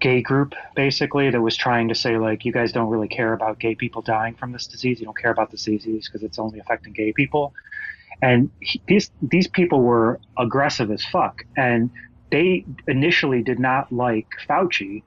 gay 0.00 0.22
group, 0.22 0.54
basically 0.74 1.30
that 1.30 1.40
was 1.40 1.56
trying 1.56 1.88
to 1.88 1.94
say 1.94 2.18
like, 2.18 2.44
you 2.44 2.52
guys 2.52 2.72
don't 2.72 2.88
really 2.88 3.08
care 3.08 3.32
about 3.32 3.58
gay 3.58 3.74
people 3.74 4.02
dying 4.02 4.34
from 4.34 4.52
this 4.52 4.66
disease. 4.66 5.00
You 5.00 5.06
don't 5.06 5.16
care 5.16 5.30
about 5.30 5.50
this 5.50 5.64
disease 5.64 6.08
because 6.08 6.22
it's 6.22 6.38
only 6.38 6.58
affecting 6.58 6.92
gay 6.92 7.12
people. 7.12 7.54
And 8.20 8.50
he, 8.60 8.80
these 8.86 9.10
these 9.20 9.48
people 9.48 9.80
were 9.80 10.20
aggressive 10.38 10.92
as 10.92 11.04
fuck, 11.04 11.44
and 11.56 11.90
they 12.32 12.64
initially 12.88 13.42
did 13.42 13.60
not 13.60 13.92
like 13.92 14.26
Fauci, 14.48 15.02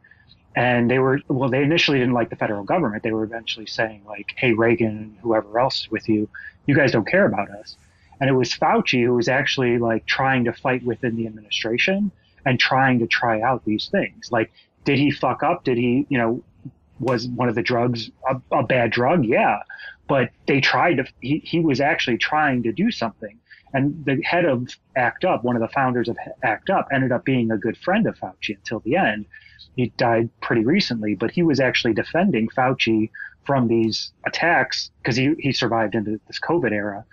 and 0.56 0.90
they 0.90 1.00
were 1.00 1.20
well. 1.28 1.50
They 1.50 1.64
initially 1.64 2.00
didn't 2.00 2.14
like 2.14 2.30
the 2.30 2.38
federal 2.38 2.64
government. 2.64 3.04
They 3.04 3.12
were 3.12 3.24
eventually 3.24 3.66
saying 3.66 4.04
like, 4.06 4.34
"Hey, 4.38 4.54
Reagan 4.54 5.18
whoever 5.22 5.60
else 5.60 5.82
is 5.82 5.92
with 5.92 6.08
you, 6.08 6.30
you 6.68 6.76
guys 6.76 6.94
don't 6.94 7.08
care 7.08 7.26
about 7.26 7.50
us." 7.50 7.76
And 8.22 8.30
it 8.30 8.34
was 8.34 8.54
Fauci 8.54 9.04
who 9.04 9.14
was 9.14 9.28
actually 9.28 9.78
like 9.80 10.06
trying 10.06 10.46
to 10.46 10.54
fight 10.54 10.84
within 10.84 11.18
the 11.18 11.28
administration 11.28 12.12
and 12.46 12.60
trying 12.60 13.00
to 13.00 13.08
try 13.08 13.42
out 13.42 13.66
these 13.66 13.90
things. 13.90 14.32
Like, 14.32 14.52
did 14.86 14.98
he 15.00 15.12
fuck 15.12 15.44
up? 15.44 15.66
Did 15.66 15.78
he, 15.78 16.06
you 16.10 16.18
know, 16.18 16.44
was 17.00 17.28
one 17.28 17.50
of 17.50 17.56
the 17.56 17.64
drugs 17.64 18.10
a, 18.30 18.40
a 18.52 18.64
bad 18.64 18.92
drug? 18.92 19.26
Yeah, 19.26 19.60
but 20.08 20.30
they 20.48 20.62
tried 20.62 20.98
to. 20.98 21.06
He 21.22 21.40
he 21.40 21.60
was 21.60 21.82
actually 21.82 22.20
trying 22.20 22.64
to 22.64 22.72
do 22.72 22.92
something. 22.92 23.40
And 23.76 24.06
the 24.06 24.22
head 24.24 24.46
of 24.46 24.70
ACT 24.96 25.26
UP, 25.26 25.44
one 25.44 25.58
of 25.58 25.62
the 25.62 25.68
founders 25.68 26.08
of 26.08 26.18
ACT 26.44 26.70
UP, 26.70 26.88
ended 26.94 27.12
up 27.12 27.26
being 27.26 27.52
a 27.52 27.58
good 27.58 27.78
friend 27.78 28.08
of 28.08 28.18
Fauci 28.18 28.56
until 28.56 28.80
the 28.80 28.96
end. 28.96 29.26
He 29.76 29.90
died 29.98 30.30
pretty 30.42 30.64
recently, 30.64 31.14
but 31.14 31.30
he 31.30 31.44
was 31.44 31.60
actually 31.60 31.94
defending 31.94 32.48
Fauci 32.48 33.10
from 33.46 33.68
these 33.68 34.14
attacks 34.26 34.92
because 35.00 35.18
he, 35.18 35.34
he 35.40 35.52
survived 35.52 35.94
into 35.94 36.22
this 36.28 36.40
COVID 36.40 36.72
era. 36.72 37.04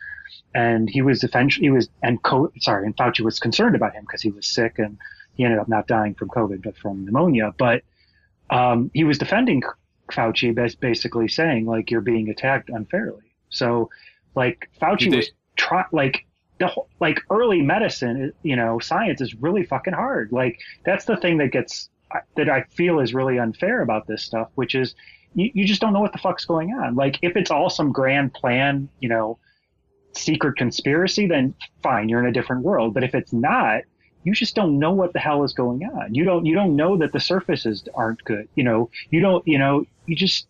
And 0.55 0.89
he 0.89 1.03
was 1.03 1.25
eventually, 1.25 1.67
he 1.67 1.71
was, 1.71 1.89
and 2.01 2.23
co- 2.23 2.53
sorry, 2.61 2.87
and 2.87 2.97
Fauci 2.97 3.23
was 3.23 3.41
concerned 3.41 3.75
about 3.75 3.95
him 3.95 4.03
because 4.03 4.23
he 4.23 4.31
was 4.31 4.47
sick 4.47 4.79
and 4.79 4.97
he 5.35 5.43
ended 5.45 5.59
up 5.59 5.69
not 5.69 5.89
dying 5.89 6.15
from 6.15 6.29
COVID, 6.29 6.63
but 6.63 6.77
from 6.77 7.05
pneumonia. 7.05 7.53
But 7.59 7.83
um, 8.51 8.89
he 8.95 9.03
was 9.03 9.19
defending 9.19 9.65
Fauci, 10.13 10.55
bas- 10.55 10.77
basically 10.77 11.27
saying, 11.27 11.67
like, 11.67 11.91
you're 11.91 12.01
being 12.03 12.29
attacked 12.29 12.71
unfairly. 12.71 13.33
So, 13.49 13.91
like, 14.37 14.71
Fauci 14.81 15.11
they- 15.11 15.17
was 15.17 15.31
try 15.57 15.85
like 15.93 16.25
the 16.59 16.67
whole, 16.69 16.89
like 17.01 17.21
early 17.31 17.63
medicine, 17.63 18.33
you 18.43 18.57
know, 18.57 18.79
science 18.79 19.21
is 19.21 19.35
really 19.35 19.65
fucking 19.65 19.95
hard. 19.95 20.33
Like, 20.33 20.61
that's 20.85 21.05
the 21.05 21.17
thing 21.17 21.39
that 21.39 21.49
gets 21.49 21.89
that 22.37 22.49
I 22.49 22.63
feel 22.65 23.01
is 23.01 23.15
really 23.15 23.39
unfair 23.39 23.81
about 23.81 24.07
this 24.07 24.23
stuff, 24.23 24.51
which 24.55 24.75
is 24.75 24.95
you, 25.35 25.51
you 25.55 25.65
just 25.65 25.81
don't 25.81 25.93
know 25.93 26.01
what 26.01 26.13
the 26.13 26.19
fuck's 26.19 26.45
going 26.45 26.73
on. 26.73 26.95
Like, 26.95 27.19
if 27.23 27.37
it's 27.37 27.51
all 27.51 27.71
some 27.71 27.93
grand 27.93 28.35
plan, 28.35 28.89
you 29.01 29.09
know, 29.09 29.39
secret 30.13 30.57
conspiracy, 30.57 31.27
then 31.27 31.55
fine, 31.83 32.09
you're 32.09 32.21
in 32.21 32.27
a 32.27 32.33
different 32.33 32.63
world. 32.63 32.95
But 32.95 33.05
if 33.05 33.15
it's 33.15 33.33
not, 33.33 33.83
you 34.25 34.33
just 34.35 34.55
don't 34.55 34.79
know 34.79 34.93
what 34.93 35.13
the 35.13 35.19
hell 35.19 35.43
is 35.43 35.53
going 35.53 35.85
on. 35.85 36.15
You 36.15 36.25
don't 36.25 36.47
you 36.47 36.55
don't 36.55 36.77
know 36.77 36.97
that 36.99 37.13
the 37.13 37.21
surfaces 37.21 37.85
aren't 37.95 38.23
good. 38.25 38.49
You 38.55 38.65
know, 38.65 38.91
you 39.11 39.21
don't 39.21 39.47
you 39.47 39.59
know 39.59 39.85
you 40.07 40.15
just 40.15 40.47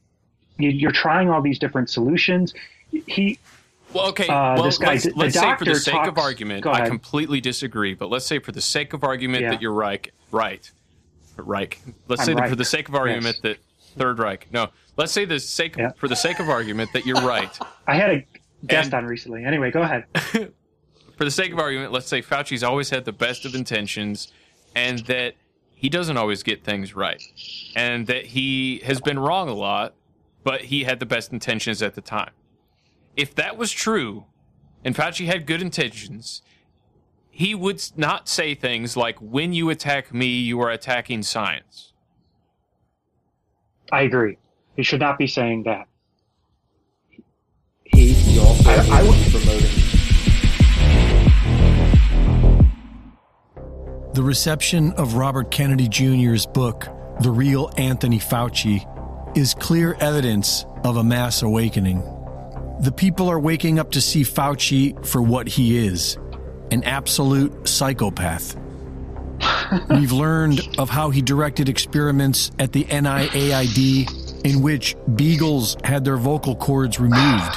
you, 0.58 0.68
you're 0.68 0.92
trying 0.92 1.30
all 1.30 1.40
these 1.40 1.58
different 1.58 1.88
solutions. 1.88 2.54
He 2.90 3.38
Well, 3.94 4.08
okay. 4.08 4.26
Uh, 4.28 4.54
well, 4.60 4.70
guy- 4.70 4.92
let's, 4.94 5.06
let's 5.14 5.38
say 5.38 5.56
for 5.56 5.64
the 5.64 5.74
sake 5.74 6.06
of 6.06 6.18
argument, 6.18 6.66
I 6.66 6.86
completely 6.88 7.40
disagree. 7.40 7.94
But 7.94 8.10
let's 8.10 8.26
say 8.26 8.38
for 8.38 8.52
the 8.52 8.60
sake 8.60 8.92
of 8.92 9.04
argument 9.04 9.42
Yeah. 9.42 9.50
that 9.50 9.62
you're 9.62 9.72
right, 9.72 10.10
right, 10.30 10.70
Reich. 11.36 11.80
Let's 12.08 12.20
I'm 12.22 12.26
say 12.26 12.34
that 12.34 12.48
for 12.48 12.56
the 12.56 12.64
sake 12.64 12.88
of 12.88 12.94
argument 12.94 13.36
Yes. 13.36 13.40
that 13.42 13.58
Third 13.98 14.18
Reich. 14.18 14.48
No, 14.52 14.68
let's 14.96 15.12
say 15.12 15.24
the 15.24 15.38
sake 15.38 15.76
for 15.96 16.08
the 16.08 16.16
sake 16.16 16.38
of 16.40 16.48
argument 16.48 16.92
that 16.94 17.04
you're 17.04 17.20
right. 17.20 17.56
I 17.86 17.94
had 17.96 18.10
a 18.10 18.26
guest 18.66 18.94
on 18.94 19.04
recently. 19.04 19.44
Anyway, 19.44 19.70
go 19.70 19.82
ahead. 19.82 20.04
for 20.14 21.24
the 21.24 21.30
sake 21.30 21.52
of 21.52 21.58
argument, 21.58 21.92
let's 21.92 22.06
say 22.06 22.22
Fauci's 22.22 22.62
always 22.62 22.88
had 22.90 23.04
the 23.04 23.12
best 23.12 23.44
of 23.44 23.54
intentions, 23.54 24.32
and 24.74 25.00
that 25.00 25.34
he 25.74 25.88
doesn't 25.90 26.16
always 26.16 26.42
get 26.42 26.64
things 26.64 26.94
right, 26.96 27.22
and 27.76 28.06
that 28.06 28.24
he 28.26 28.78
has 28.84 29.00
been 29.00 29.18
wrong 29.18 29.48
a 29.50 29.54
lot, 29.54 29.92
but 30.44 30.62
he 30.62 30.84
had 30.84 30.98
the 31.00 31.06
best 31.06 31.32
intentions 31.32 31.82
at 31.82 31.94
the 31.94 32.00
time. 32.00 32.30
If 33.16 33.34
that 33.34 33.56
was 33.56 33.70
true, 33.70 34.24
and 34.84 34.94
Fauci 34.94 35.26
had 35.26 35.46
good 35.46 35.60
intentions, 35.60 36.42
he 37.30 37.54
would 37.54 37.82
not 37.96 38.28
say 38.28 38.54
things 38.54 38.96
like, 38.96 39.18
"When 39.20 39.52
you 39.52 39.70
attack 39.70 40.12
me, 40.14 40.26
you 40.26 40.60
are 40.60 40.70
attacking 40.70 41.22
science." 41.22 41.92
I 43.90 44.02
agree. 44.02 44.38
He 44.76 44.82
should 44.82 45.00
not 45.00 45.18
be 45.18 45.26
saying 45.26 45.64
that. 45.64 45.86
He, 47.84 48.38
also 48.38 48.70
I, 48.70 49.00
I 49.00 49.02
would, 49.02 49.18
The 54.14 54.22
reception 54.22 54.92
of 54.92 55.14
Robert 55.14 55.50
Kennedy 55.50 55.88
Jr.'s 55.88 56.46
book, 56.46 56.86
The 57.20 57.30
Real 57.30 57.70
Anthony 57.76 58.18
Fauci, 58.18 58.86
is 59.36 59.54
clear 59.54 59.94
evidence 60.00 60.66
of 60.84 60.98
a 60.98 61.04
mass 61.04 61.42
awakening. 61.42 62.02
The 62.82 62.90
people 62.90 63.28
are 63.28 63.38
waking 63.38 63.78
up 63.78 63.92
to 63.92 64.00
see 64.00 64.22
Fauci 64.22 65.06
for 65.06 65.22
what 65.22 65.46
he 65.46 65.78
is 65.86 66.18
an 66.72 66.82
absolute 66.82 67.68
psychopath. 67.68 68.56
We've 69.88 70.10
learned 70.10 70.68
of 70.78 70.90
how 70.90 71.10
he 71.10 71.22
directed 71.22 71.68
experiments 71.68 72.50
at 72.58 72.72
the 72.72 72.82
NIAID 72.82 74.44
in 74.44 74.62
which 74.62 74.96
beagles 75.14 75.76
had 75.84 76.04
their 76.04 76.16
vocal 76.16 76.56
cords 76.56 76.98
removed 76.98 77.56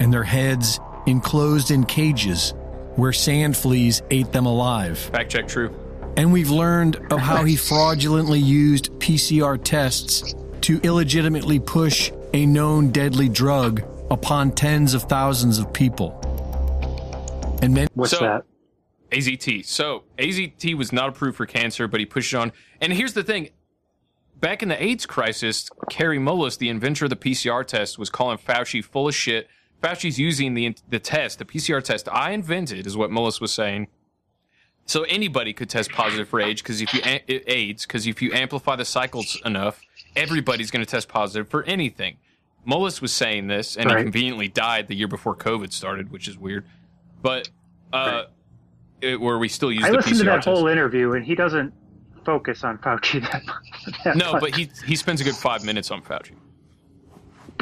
and 0.00 0.12
their 0.12 0.22
heads 0.22 0.78
enclosed 1.06 1.70
in 1.70 1.84
cages 1.84 2.52
where 2.96 3.14
sand 3.14 3.56
fleas 3.56 4.02
ate 4.10 4.32
them 4.32 4.44
alive. 4.44 4.98
Fact 4.98 5.32
check 5.32 5.48
true. 5.48 5.74
And 6.18 6.30
we've 6.30 6.50
learned 6.50 6.96
of 7.10 7.20
how 7.20 7.44
he 7.44 7.56
fraudulently 7.70 8.40
used 8.40 8.92
PCR 8.98 9.58
tests 9.64 10.34
to 10.60 10.78
illegitimately 10.82 11.58
push 11.58 12.12
a 12.34 12.44
known 12.44 12.90
deadly 12.90 13.30
drug 13.30 13.82
upon 14.10 14.52
tens 14.52 14.94
of 14.94 15.04
thousands 15.04 15.58
of 15.58 15.72
people. 15.72 16.18
And 17.62 17.76
then 17.76 17.88
what's 17.94 18.12
so, 18.12 18.20
that? 18.20 18.44
AZT. 19.10 19.64
So 19.64 20.04
AZT 20.18 20.74
was 20.74 20.92
not 20.92 21.08
approved 21.08 21.36
for 21.36 21.46
cancer, 21.46 21.88
but 21.88 22.00
he 22.00 22.06
pushed 22.06 22.32
it 22.32 22.36
on. 22.36 22.52
And 22.80 22.92
here's 22.92 23.14
the 23.14 23.24
thing: 23.24 23.50
back 24.40 24.62
in 24.62 24.68
the 24.68 24.82
AIDS 24.82 25.06
crisis, 25.06 25.68
Kary 25.90 26.18
Mullis, 26.18 26.58
the 26.58 26.68
inventor 26.68 27.06
of 27.06 27.10
the 27.10 27.16
PCR 27.16 27.66
test, 27.66 27.98
was 27.98 28.10
calling 28.10 28.38
Fauci 28.38 28.84
full 28.84 29.08
of 29.08 29.14
shit. 29.14 29.48
Fauci's 29.82 30.18
using 30.18 30.54
the 30.54 30.76
the 30.88 30.98
test, 30.98 31.38
the 31.38 31.44
PCR 31.44 31.82
test 31.82 32.08
I 32.10 32.32
invented, 32.32 32.86
is 32.86 32.96
what 32.96 33.10
Mullis 33.10 33.40
was 33.40 33.52
saying. 33.52 33.88
So 34.86 35.02
anybody 35.02 35.52
could 35.52 35.68
test 35.68 35.90
positive 35.90 36.28
for 36.28 36.40
AIDS 36.40 36.62
because 36.62 36.80
if 36.80 36.94
you 36.94 37.00
eh, 37.04 37.18
eh, 37.28 37.40
AIDS 37.46 37.84
because 37.84 38.06
if 38.06 38.22
you 38.22 38.32
amplify 38.32 38.74
the 38.74 38.86
cycles 38.86 39.38
enough, 39.44 39.80
everybody's 40.16 40.70
going 40.70 40.84
to 40.84 40.90
test 40.90 41.08
positive 41.08 41.48
for 41.48 41.62
anything. 41.64 42.16
Mullis 42.68 43.00
was 43.00 43.12
saying 43.12 43.46
this, 43.46 43.76
and 43.76 43.86
Right. 43.86 43.98
he 43.98 44.02
conveniently 44.04 44.48
died 44.48 44.88
the 44.88 44.94
year 44.94 45.08
before 45.08 45.34
COVID 45.34 45.72
started, 45.72 46.10
which 46.10 46.28
is 46.28 46.36
weird. 46.36 46.64
But 47.22 47.48
uh, 47.92 48.24
it, 49.00 49.20
where 49.20 49.38
we 49.38 49.48
still 49.48 49.72
use 49.72 49.84
I 49.84 49.90
the 49.90 49.96
listened 49.96 50.16
PCR 50.16 50.18
to 50.18 50.24
that 50.24 50.34
test. 50.36 50.48
whole 50.48 50.66
interview, 50.68 51.12
and 51.14 51.24
he 51.24 51.34
doesn't 51.34 51.72
focus 52.24 52.64
on 52.64 52.76
Fauci 52.78 53.20
that 53.32 53.46
much. 53.46 54.04
that 54.04 54.16
no, 54.16 54.32
much. 54.34 54.40
but 54.40 54.54
he 54.54 54.70
he 54.86 54.96
spends 54.96 55.20
a 55.20 55.24
good 55.24 55.34
five 55.36 55.64
minutes 55.64 55.90
on 55.90 56.02
Fauci. 56.02 56.32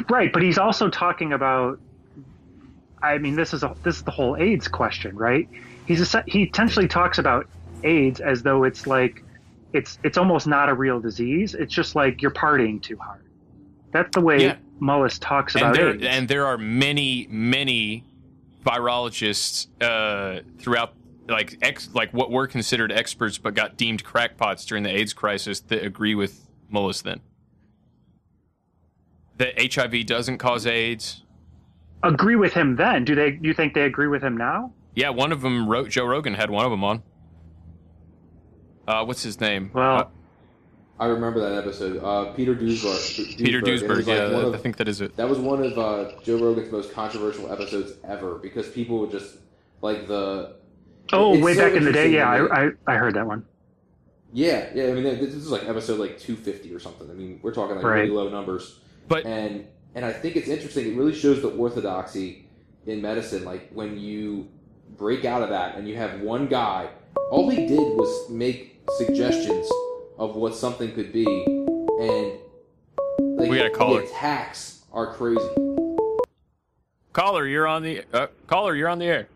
right, 0.09 0.31
but 0.31 0.41
he's 0.41 0.57
also 0.57 0.89
talking 0.89 1.33
about. 1.33 1.79
I 3.01 3.19
mean, 3.19 3.35
this 3.35 3.53
is 3.53 3.63
a 3.63 3.75
this 3.83 3.97
is 3.97 4.03
the 4.03 4.11
whole 4.11 4.35
AIDS 4.37 4.67
question, 4.67 5.15
right? 5.15 5.47
He's 5.85 6.13
a, 6.13 6.23
he 6.27 6.43
essentially 6.43 6.87
talks 6.87 7.17
about 7.19 7.47
AIDS 7.83 8.19
as 8.19 8.41
though 8.43 8.63
it's 8.63 8.87
like 8.87 9.23
it's 9.73 9.99
it's 10.03 10.17
almost 10.17 10.47
not 10.47 10.67
a 10.69 10.73
real 10.73 10.99
disease. 10.99 11.53
It's 11.53 11.73
just 11.73 11.95
like 11.95 12.21
you're 12.21 12.31
partying 12.31 12.81
too 12.81 12.97
hard. 12.97 13.23
That's 13.91 14.09
the 14.13 14.21
way 14.21 14.41
Yeah. 14.41 14.55
Mullis 14.81 15.17
talks 15.19 15.55
And 15.55 15.63
about 15.63 15.75
there 15.75 15.89
AIDS. 15.93 16.03
and 16.05 16.27
there 16.27 16.45
are 16.45 16.57
many 16.57 17.27
many 17.29 18.03
virologists 18.65 19.67
uh, 19.81 20.41
throughout 20.59 20.93
like 21.27 21.57
ex 21.61 21.89
like 21.93 22.13
what 22.13 22.31
were 22.31 22.47
considered 22.47 22.91
experts 22.91 23.37
but 23.37 23.53
got 23.55 23.77
deemed 23.77 24.03
crackpots 24.03 24.65
during 24.65 24.83
the 24.83 24.89
AIDS 24.89 25.13
crisis 25.13 25.59
that 25.61 25.83
agree 25.83 26.15
with 26.15 26.47
Mullis 26.71 27.01
then. 27.03 27.21
That 29.37 29.73
HIV 29.73 30.05
doesn't 30.05 30.37
cause 30.39 30.65
AIDS. 30.65 31.23
agree 32.03 32.35
with 32.35 32.53
him 32.53 32.75
then. 32.75 33.05
Do 33.05 33.13
they? 33.15 33.37
You 33.41 33.53
think 33.53 33.73
they 33.73 33.83
agree 33.83 34.07
with 34.07 34.23
him 34.23 34.35
now? 34.37 34.73
Yeah, 34.95 35.09
one 35.09 35.31
of 35.31 35.41
them 35.41 35.67
wrote 35.67 35.89
Joe 35.89 36.05
Rogan 36.05 36.33
had 36.33 36.49
one 36.49 36.65
of 36.65 36.71
them 36.71 36.83
on. 36.83 37.03
Uh, 38.87 39.03
what's 39.05 39.21
his 39.21 39.39
name? 39.39 39.69
Well, 39.73 40.11
I 40.99 41.05
remember 41.07 41.39
that 41.41 41.57
episode. 41.57 42.03
Uh, 42.03 42.31
Peter 42.33 42.55
Duesberg. 42.55 43.37
Peter 43.37 43.61
Duesberg, 43.61 43.67
it 43.83 43.87
was 43.89 44.05
Duesberg, 44.05 44.07
yeah, 44.07 44.15
that- 44.27 44.45
of- 44.47 44.53
I 44.55 44.57
think 44.57 44.77
that 44.77 44.87
is 44.87 44.99
it. 45.01 45.15
That 45.15 45.29
was 45.29 45.37
one 45.39 45.63
of 45.63 45.77
uh, 45.77 46.11
Joe 46.23 46.37
Rogan's 46.39 46.71
most 46.71 46.91
controversial 46.93 47.51
episodes 47.51 47.93
ever 48.03 48.35
because 48.35 48.67
people 48.69 48.99
would 48.99 49.11
just 49.11 49.37
like 49.81 50.07
the. 50.07 50.55
Oh, 51.13 51.39
way 51.39 51.53
so 51.53 51.61
back 51.61 51.73
in 51.77 51.85
the 51.85 51.91
day, 51.93 52.09
yeah. 52.11 52.29
I, 52.29 52.65
I 52.65 52.71
I 52.87 52.95
heard 52.95 53.13
that 53.13 53.27
one. 53.27 53.45
Yeah, 54.33 54.69
yeah. 54.73 54.85
I 54.87 54.91
mean, 54.93 55.03
this 55.03 55.33
is 55.33 55.49
like 55.51 55.63
episode 55.63 55.99
like 55.99 56.19
250 56.19 56.73
or 56.73 56.79
something. 56.79 57.09
I 57.09 57.13
mean, 57.13 57.39
we're 57.41 57.53
talking 57.53 57.75
like 57.77 57.85
Right. 57.85 57.99
really 58.01 58.09
low 58.09 58.29
numbers. 58.29 58.79
But 59.07 59.25
and 59.25 59.67
and 59.95 60.03
I 60.03 60.11
think 60.11 60.35
it's 60.35 60.49
interesting. 60.49 60.87
It 60.93 60.97
really 60.97 61.13
shows 61.15 61.41
the 61.41 61.49
orthodoxy 61.49 62.49
in 62.85 63.01
medicine. 63.01 63.45
Like 63.45 63.69
when 63.71 63.97
you 63.99 64.49
break 64.97 65.23
out 65.25 65.43
of 65.43 65.49
that 65.49 65.75
and 65.77 65.87
you 65.87 65.95
have 65.95 66.19
one 66.21 66.47
guy, 66.47 66.89
all 67.31 67.49
he 67.49 67.67
did 67.67 67.77
was 67.79 68.29
make 68.29 68.81
suggestions 68.97 69.69
of 70.17 70.35
what 70.35 70.55
something 70.55 70.91
could 70.93 71.11
be, 71.11 71.25
and 71.45 72.39
like 73.39 73.49
We 73.49 73.57
got 73.57 73.67
a 73.67 73.69
caller. 73.69 74.01
the 74.01 74.07
attacks 74.07 74.81
are 74.91 75.13
crazy. 75.13 75.47
Caller, 77.13 77.47
you're 77.47 77.67
on 77.67 77.83
the 77.83 78.03
uh, 78.13 78.27
caller, 78.47 78.75
you're 78.75 78.89
on 78.89 78.99
the 78.99 79.05
air. 79.05 79.27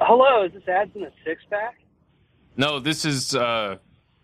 Hello, 0.00 0.44
is 0.44 0.52
this 0.52 0.66
ads 0.68 0.94
in 0.94 1.02
a 1.02 1.10
six 1.24 1.42
pack? 1.50 1.78
No, 2.56 2.78
this 2.78 3.04
is 3.04 3.34
uh, 3.34 3.76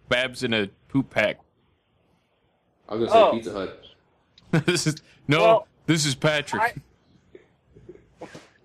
Babs 0.08 0.42
in 0.42 0.54
a 0.54 0.68
poop 0.88 1.10
pack. 1.10 1.38
I 2.88 2.94
was 2.94 3.08
gonna 3.08 3.12
say 3.12 3.28
Oh. 3.28 3.32
Pizza 3.32 3.52
Hut. 3.52 3.84
this 4.66 4.86
is 4.86 4.96
no, 5.28 5.40
Well, 5.40 5.68
this 5.86 6.06
is 6.06 6.14
Patrick. 6.14 6.76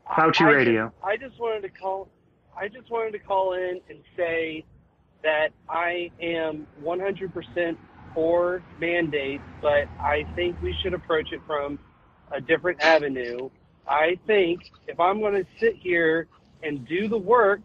Fauci 0.08 0.42
I 0.42 0.52
Radio. 0.52 0.86
Just, 0.88 1.04
I 1.06 1.18
just 1.18 1.40
wanted 1.40 1.62
to 1.62 1.70
call. 1.70 2.08
I 2.56 2.68
just 2.68 2.90
wanted 2.92 3.12
to 3.14 3.20
call 3.20 3.54
in 3.54 3.80
and 3.90 4.00
say 4.16 4.66
that 5.24 5.50
I 5.70 6.12
am 6.22 6.68
100% 6.84 7.78
for 8.14 8.64
mandates, 8.80 9.44
but 9.62 9.88
I 10.00 10.26
think 10.36 10.62
we 10.62 10.76
should 10.82 10.94
approach 10.94 11.32
it 11.32 11.42
from 11.48 11.80
a 12.32 12.42
different 12.42 12.82
avenue. 12.82 13.50
I 13.88 14.18
think 14.28 14.62
if 14.88 15.00
I'm 15.00 15.20
going 15.20 15.34
to 15.34 15.46
sit 15.60 15.76
here 15.76 16.28
and 16.64 16.88
do 16.88 17.08
the 17.08 17.18
work 17.18 17.62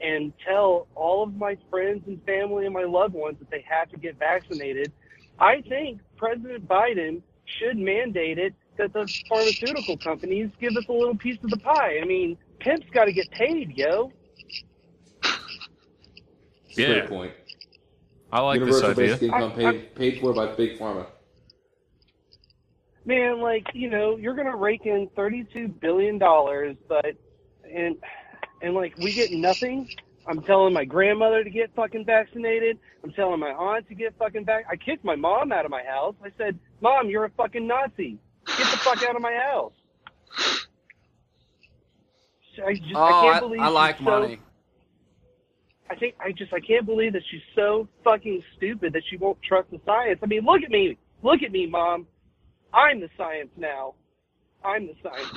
and 0.00 0.32
tell 0.46 0.86
all 0.94 1.22
of 1.22 1.34
my 1.34 1.56
friends 1.70 2.02
and 2.06 2.22
family 2.24 2.64
and 2.64 2.74
my 2.74 2.84
loved 2.84 3.14
ones 3.14 3.36
that 3.40 3.50
they 3.50 3.64
have 3.68 3.90
to 3.90 3.96
get 3.98 4.18
vaccinated, 4.18 4.92
I 5.38 5.62
think 5.68 6.00
President 6.16 6.66
Biden 6.68 7.22
should 7.58 7.78
mandate 7.78 8.38
it 8.38 8.54
that 8.76 8.92
the 8.92 9.12
pharmaceutical 9.28 9.96
companies 9.96 10.50
give 10.60 10.76
us 10.76 10.84
a 10.88 10.92
little 10.92 11.16
piece 11.16 11.38
of 11.42 11.50
the 11.50 11.58
pie. 11.58 11.98
I 12.00 12.04
mean, 12.04 12.36
pimp's 12.60 12.88
got 12.92 13.06
to 13.06 13.12
get 13.12 13.30
paid, 13.30 13.76
yo. 13.76 14.12
It's 16.78 16.88
a 16.88 16.92
Yeah. 16.92 16.98
great 17.00 17.08
point. 17.08 17.32
I 18.30 18.40
like 18.40 18.60
Universal 18.60 18.88
this 18.90 18.98
idea. 18.98 19.06
basic 19.14 19.22
income 19.32 19.52
paid, 19.52 19.94
paid 19.94 20.20
for 20.20 20.32
by 20.34 20.46
big 20.54 20.78
pharma. 20.78 21.06
Man, 23.04 23.40
like 23.40 23.66
you 23.74 23.88
know, 23.90 24.16
you're 24.16 24.34
gonna 24.34 24.54
rake 24.56 24.84
in 24.84 25.08
thirty-two 25.16 25.68
billion 25.68 26.18
dollars, 26.18 26.76
but 26.88 27.06
and 27.64 27.96
and 28.62 28.74
like 28.74 28.96
we 28.98 29.12
get 29.12 29.32
nothing. 29.32 29.88
I'm 30.26 30.42
telling 30.42 30.74
my 30.74 30.84
grandmother 30.84 31.42
to 31.42 31.48
get 31.48 31.74
fucking 31.74 32.04
vaccinated. 32.04 32.78
I'm 33.02 33.12
telling 33.12 33.40
my 33.40 33.52
aunt 33.52 33.88
to 33.88 33.94
get 33.94 34.14
fucking 34.18 34.44
back. 34.44 34.66
I 34.70 34.76
kicked 34.76 35.04
my 35.04 35.16
mom 35.16 35.52
out 35.52 35.64
of 35.64 35.70
my 35.70 35.82
house. 35.82 36.14
I 36.22 36.30
said, 36.36 36.58
"Mom, 36.82 37.08
you're 37.08 37.24
a 37.24 37.30
fucking 37.30 37.66
Nazi. 37.66 38.18
Get 38.46 38.58
the 38.58 38.76
fuck 38.78 39.02
out 39.04 39.16
of 39.16 39.22
my 39.22 39.32
house." 39.32 39.72
I 42.66 42.74
just 42.74 42.84
oh, 42.94 43.04
I 43.04 43.10
can't 43.22 43.36
I, 43.36 43.40
believe 43.40 43.60
I 43.60 43.66
she's 43.68 43.74
like 43.74 43.98
so- 43.98 44.04
money. 44.04 44.38
I 45.90 45.96
think 45.96 46.14
I 46.20 46.32
just 46.32 46.52
I 46.52 46.60
can't 46.60 46.86
believe 46.86 47.14
that 47.14 47.22
she's 47.30 47.40
so 47.54 47.88
fucking 48.04 48.42
stupid 48.56 48.92
that 48.92 49.02
she 49.08 49.16
won't 49.16 49.38
trust 49.42 49.70
the 49.70 49.80
science. 49.86 50.20
I 50.22 50.26
mean, 50.26 50.44
look 50.44 50.62
at 50.62 50.70
me, 50.70 50.98
look 51.22 51.42
at 51.42 51.52
me, 51.52 51.66
mom. 51.66 52.06
I'm 52.72 53.00
the 53.00 53.08
science 53.16 53.50
now. 53.56 53.94
I'm 54.64 54.86
the 54.86 54.94
science. 55.02 55.32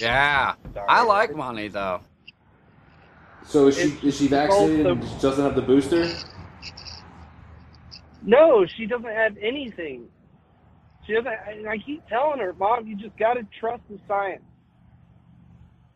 Yeah, 0.00 0.54
I 0.88 1.02
like 1.02 1.34
money 1.36 1.68
though. 1.68 2.00
So 3.44 3.68
is 3.68 3.76
she 3.76 4.08
is 4.08 4.16
she 4.16 4.28
vaccinated 4.28 4.86
and 4.86 5.20
doesn't 5.20 5.44
have 5.44 5.56
the 5.56 5.62
booster? 5.62 6.08
No, 8.22 8.64
she 8.76 8.86
doesn't 8.86 9.04
have 9.04 9.36
anything. 9.38 10.06
She 11.06 11.12
doesn't. 11.12 11.32
And 11.48 11.68
I 11.68 11.78
keep 11.78 12.06
telling 12.08 12.38
her, 12.38 12.52
mom, 12.54 12.86
you 12.86 12.96
just 12.96 13.16
got 13.18 13.34
to 13.34 13.46
trust 13.60 13.82
the 13.90 13.98
science. 14.08 14.42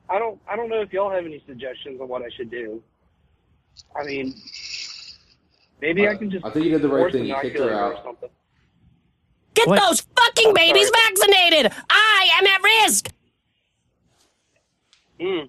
I 0.08 0.18
don't. 0.18 0.40
I 0.50 0.56
don't 0.56 0.68
know 0.68 0.80
if 0.80 0.92
y'all 0.92 1.10
have 1.10 1.24
any 1.24 1.42
suggestions 1.46 2.00
on 2.00 2.08
what 2.08 2.22
I 2.22 2.28
should 2.36 2.50
do. 2.50 2.82
I 3.98 4.04
mean, 4.04 4.34
maybe 5.80 6.08
I 6.08 6.16
can 6.16 6.30
just. 6.30 6.44
I 6.44 6.50
think 6.50 6.66
you 6.66 6.72
did 6.72 6.82
the 6.82 6.88
right 6.88 7.10
thing. 7.12 7.26
You 7.26 7.36
kicked 7.40 7.58
her 7.58 7.72
out. 7.72 7.94
or 7.94 8.02
something. 8.04 8.30
Get 9.54 9.68
those 9.68 10.02
fucking 10.02 10.52
babies 10.52 10.90
vaccinated! 10.90 11.72
I 11.88 12.28
am 12.38 12.46
at 12.46 12.62
risk! 12.62 13.10
Mm. 15.18 15.48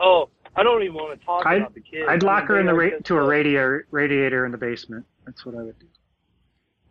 Oh, 0.00 0.28
I 0.54 0.62
don't 0.62 0.82
even 0.84 0.94
want 0.94 1.18
to 1.18 1.26
talk 1.26 1.44
I'd, 1.44 1.56
about 1.58 1.74
the 1.74 1.80
kids. 1.80 2.06
I'd 2.08 2.22
I 2.22 2.26
lock 2.26 2.42
mean, 2.42 2.48
her 2.48 2.60
in 2.60 2.66
the 2.66 2.74
ra- 2.74 2.90
to 2.90 2.94
a 3.18 3.20
so- 3.20 3.26
radiator 3.26 3.86
radiator 3.90 4.46
in 4.46 4.52
the 4.52 4.58
basement. 4.58 5.04
That's 5.26 5.44
what 5.44 5.56
I 5.56 5.62
would 5.62 5.78
do. 5.78 5.86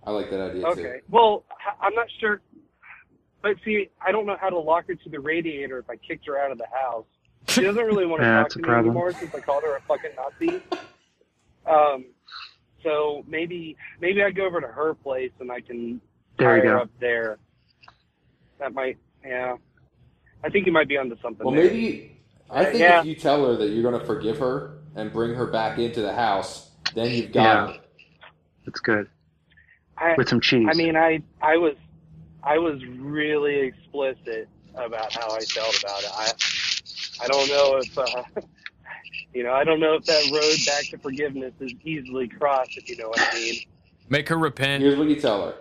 I 0.03 0.11
like 0.11 0.29
that 0.29 0.41
idea 0.41 0.61
too. 0.61 0.67
Okay. 0.67 1.01
Well, 1.09 1.43
I'm 1.81 1.93
not 1.95 2.07
sure. 2.19 2.41
But 3.41 3.55
see, 3.63 3.89
I 4.05 4.11
don't 4.11 4.25
know 4.25 4.37
how 4.39 4.49
to 4.49 4.59
lock 4.59 4.87
her 4.87 4.95
to 4.95 5.09
the 5.09 5.19
radiator 5.19 5.79
if 5.79 5.89
I 5.89 5.95
kicked 5.95 6.25
her 6.27 6.37
out 6.37 6.51
of 6.51 6.57
the 6.57 6.67
house. 6.73 7.05
She 7.49 7.61
doesn't 7.61 7.83
really 7.85 8.05
want 8.05 8.21
to 8.21 8.27
Yeah, 8.27 8.41
talk 8.43 8.49
to 8.49 8.59
a 8.59 8.61
me 8.61 8.63
problem. 8.65 8.85
anymore 8.87 9.11
since 9.13 9.33
I 9.33 9.39
called 9.39 9.63
her 9.63 9.75
a 9.77 9.81
fucking 9.81 10.11
Nazi. 10.15 10.63
Um, 11.65 12.05
so 12.83 13.23
maybe 13.27 13.75
maybe 13.99 14.23
I 14.23 14.31
go 14.31 14.45
over 14.45 14.61
to 14.61 14.67
her 14.67 14.93
place 14.93 15.31
and 15.39 15.51
I 15.51 15.61
can 15.61 15.99
There 16.37 16.55
you 16.57 16.61
tie 16.63 16.67
her 16.69 16.75
go. 16.77 16.81
up 16.83 16.89
there. 16.99 17.37
That 18.59 18.73
might, 18.73 18.97
yeah. 19.25 19.57
I 20.43 20.49
think 20.49 20.65
you 20.65 20.71
might 20.71 20.87
be 20.87 20.97
onto 20.97 21.15
something. 21.21 21.45
Well, 21.45 21.55
there. 21.55 21.65
maybe 21.65 22.19
I 22.49 22.65
think 22.65 22.79
Yeah. 22.79 22.99
if 23.01 23.05
you 23.05 23.15
tell 23.15 23.45
her 23.45 23.55
that 23.57 23.69
you're 23.69 23.83
going 23.89 23.99
to 23.99 24.05
forgive 24.05 24.37
her 24.39 24.77
and 24.95 25.11
bring 25.11 25.33
her 25.33 25.45
back 25.47 25.77
into 25.79 26.01
the 26.01 26.13
house, 26.13 26.71
then 26.95 27.11
you've 27.11 27.31
got 27.33 27.69
Yeah. 27.69 27.75
it. 27.75 27.81
It's 28.65 28.79
good. 28.79 29.09
I, 29.97 30.13
With 30.17 30.29
some 30.29 30.41
cheese. 30.41 30.67
I 30.69 30.75
mean, 30.75 30.95
I 30.95 31.21
I 31.41 31.57
was 31.57 31.75
I 32.43 32.57
was 32.59 32.79
really 32.97 33.55
explicit 33.61 34.47
about 34.75 35.11
how 35.13 35.31
I 35.35 35.39
felt 35.39 35.81
about 35.83 36.03
it. 36.03 36.09
I 36.13 36.31
I 37.21 37.27
don't 37.27 37.47
know 37.49 37.77
if 37.77 37.97
uh, 37.97 38.23
you 39.33 39.43
know 39.43 39.53
I 39.53 39.63
don't 39.63 39.79
know 39.79 39.95
if 39.95 40.05
that 40.05 40.29
road 40.31 40.57
back 40.65 40.85
to 40.91 40.97
forgiveness 40.97 41.53
is 41.59 41.73
easily 41.83 42.27
crossed. 42.27 42.77
If 42.77 42.89
you 42.89 42.97
know 42.97 43.09
what 43.09 43.19
I 43.21 43.33
mean. 43.33 43.61
Make 44.09 44.29
her 44.29 44.37
repent. 44.37 44.83
Here's 44.83 44.97
what 44.97 45.07
you 45.07 45.19
tell 45.19 45.45
her. 45.45 45.55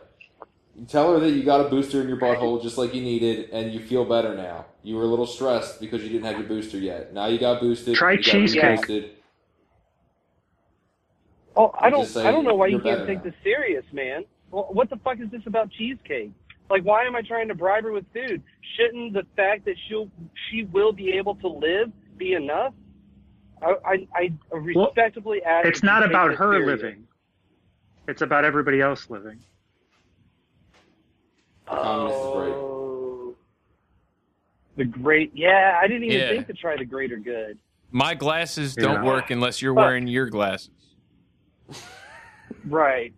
You 0.79 0.85
tell 0.85 1.13
her 1.13 1.21
that 1.21 1.31
you 1.31 1.43
got 1.43 1.63
a 1.63 1.69
booster 1.69 2.03
in 2.03 2.09
your 2.09 2.19
butthole 2.19 2.63
just 2.63 2.77
like 2.77 2.95
you 2.95 3.01
needed, 3.01 3.51
and 3.51 3.73
you 3.73 3.81
feel 3.81 4.05
better 4.05 4.35
now. 4.35 4.67
You 4.83 4.97
were 4.97 5.03
a 5.03 5.07
little 5.07 5.27
stressed 5.27 5.81
because 5.81 6.03
you 6.03 6.11
didn't 6.11 6.25
have 6.25 6.39
your 6.39 6.47
booster 6.47 6.79
yet. 6.79 7.13
Now 7.13 7.27
you 7.27 7.39
got 7.39 7.61
boosted. 7.61 7.97
Try 7.97 8.17
cheesecake. 8.17 8.63
reboosted. 8.63 9.11
Oh, 11.57 11.75
I 11.79 11.89
don't 11.89 12.15
I 12.19 12.31
don't 12.31 12.45
know 12.45 12.55
why 12.55 12.67
you 12.67 12.81
can't 12.81 13.07
take 13.07 13.19
now. 13.19 13.25
this 13.25 13.35
serious, 13.43 13.85
man. 13.93 14.25
Well, 14.51 14.69
what 14.71 14.91
the 14.91 14.97
fuck 14.97 15.19
is 15.21 15.31
this 15.31 15.43
about 15.47 15.71
cheesecake? 15.71 16.33
Like, 16.69 16.83
why 16.83 17.05
am 17.05 17.15
I 17.15 17.23
trying 17.23 17.49
to 17.49 17.55
bribe 17.55 17.85
her 17.85 17.93
with 17.93 18.05
food? 18.13 18.43
Shouldn't 18.77 19.13
the 19.13 19.23
fact 19.37 19.65
that 19.67 19.77
she'll 19.89 20.11
she 20.51 20.65
will 20.65 20.93
be 20.93 21.13
able 21.13 21.35
to 21.37 21.49
live 21.49 21.93
be 22.17 22.33
enough? 22.35 22.75
I 23.63 24.07
I, 24.15 24.33
I 24.53 24.57
respectably 24.57 25.43
ask. 25.45 25.67
It's 25.67 25.83
not 25.83 26.03
about 26.05 26.35
her 26.35 26.55
serious. 26.55 26.83
living. 26.83 27.07
It's 28.09 28.23
about 28.23 28.45
everybody 28.45 28.81
else 28.81 29.09
living. 29.11 29.39
Um, 31.69 31.79
oh, 31.79 33.35
the 34.77 34.85
great. 34.85 35.33
Yeah, 35.35 35.79
I 35.83 35.87
didn't 35.89 36.05
even 36.05 36.19
Yeah. 36.21 36.29
think 36.31 36.47
to 36.49 36.53
try 36.53 36.77
the 36.77 36.85
greater 36.85 37.17
good. 37.17 37.59
My 37.91 38.15
glasses 38.15 38.75
don't 38.75 39.05
work 39.05 39.31
unless 39.31 39.63
you're 39.63 39.75
But- 39.75 39.81
wearing 39.83 40.07
your 40.07 40.27
glasses. 40.29 40.71
Right, 42.65 43.13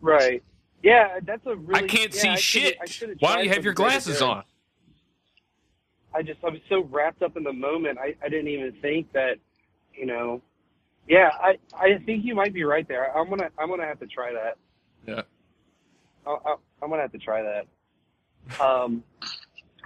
right. 0.00 0.42
Yeah, 0.82 1.20
that's 1.22 1.46
a 1.46 1.56
really. 1.56 1.84
I 1.84 1.86
can't 1.86 2.14
yeah, 2.14 2.20
see 2.20 2.28
I 2.28 2.36
shit. 2.36 2.88
Should've 2.88 3.16
Why 3.20 3.36
don't 3.36 3.44
you 3.44 3.50
have 3.50 3.64
your 3.64 3.74
glasses 3.74 4.18
good. 4.18 4.28
on? 4.28 4.44
I 6.14 6.22
just 6.22 6.40
I 6.44 6.50
was 6.50 6.60
so 6.68 6.84
wrapped 6.90 7.22
up 7.22 7.36
in 7.36 7.44
the 7.44 7.52
moment. 7.52 7.98
I, 7.98 8.14
I 8.22 8.28
didn't 8.28 8.48
even 8.48 8.72
think 8.82 9.12
that, 9.12 9.36
you 9.94 10.06
know. 10.06 10.42
Yeah, 11.08 11.30
I 11.40 11.58
I 11.74 11.98
think 12.04 12.24
you 12.24 12.34
might 12.34 12.52
be 12.54 12.64
right 12.64 12.86
there. 12.86 13.16
I'm 13.16 13.28
gonna 13.28 13.48
I'm 13.58 13.68
gonna 13.68 13.86
have 13.86 14.00
to 14.00 14.06
try 14.06 14.32
that. 14.32 14.56
Yeah. 15.06 15.22
I, 16.26 16.30
I, 16.30 16.54
I'm 16.82 16.90
gonna 16.90 17.02
have 17.02 17.12
to 17.12 17.18
try 17.18 17.42
that. 17.42 18.60
Um, 18.64 19.02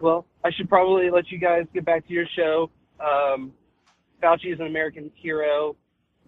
well, 0.01 0.27
I 0.45 0.51
should 0.51 0.69
probably 0.69 1.11
let 1.11 1.31
you 1.31 1.39
guys 1.39 1.67
get 1.73 1.85
back 1.85 2.07
to 2.07 2.13
your 2.13 2.27
show. 2.37 2.71
Um, 3.01 3.53
Fauci 4.23 4.53
is 4.53 4.61
an 4.61 4.67
American 4.67 5.11
hero. 5.15 5.77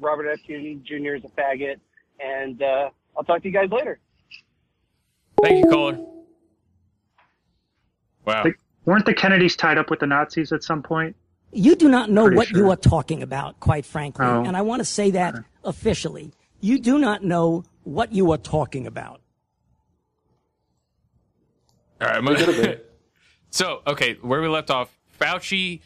Robert 0.00 0.28
F. 0.30 0.38
Kennedy 0.46 0.80
Jr. 0.84 1.14
is 1.14 1.24
a 1.24 1.40
faggot, 1.40 1.76
and 2.20 2.62
uh, 2.62 2.90
I'll 3.16 3.24
talk 3.24 3.42
to 3.42 3.48
you 3.48 3.54
guys 3.54 3.68
later. 3.70 3.98
Thank 5.42 5.64
you, 5.64 5.70
caller. 5.70 5.98
Wow. 8.24 8.44
Like, 8.44 8.58
weren't 8.84 9.06
the 9.06 9.14
Kennedys 9.14 9.56
tied 9.56 9.78
up 9.78 9.90
with 9.90 10.00
the 10.00 10.06
Nazis 10.06 10.52
at 10.52 10.62
some 10.62 10.82
point? 10.82 11.16
You 11.52 11.76
do 11.76 11.88
not 11.88 12.10
know 12.10 12.24
Pretty 12.24 12.36
what 12.36 12.48
sure. 12.48 12.58
you 12.58 12.70
are 12.70 12.76
talking 12.76 13.22
about, 13.22 13.58
quite 13.58 13.86
frankly. 13.86 14.26
Oh. 14.26 14.44
And 14.44 14.56
I 14.56 14.62
want 14.62 14.80
to 14.80 14.84
say 14.84 15.12
that 15.12 15.34
officially. 15.64 16.32
You 16.60 16.78
do 16.78 16.98
not 16.98 17.24
know 17.24 17.64
what 17.84 18.12
you 18.12 18.30
are 18.32 18.38
talking 18.38 18.86
about. 18.86 19.20
All 22.00 22.08
right, 22.08 22.16
I'm 22.16 22.24
gonna, 22.24 22.76
so 23.50 23.82
okay, 23.86 24.18
where 24.20 24.40
we 24.40 24.48
left 24.48 24.70
off, 24.70 24.96
Fauci 25.18 25.80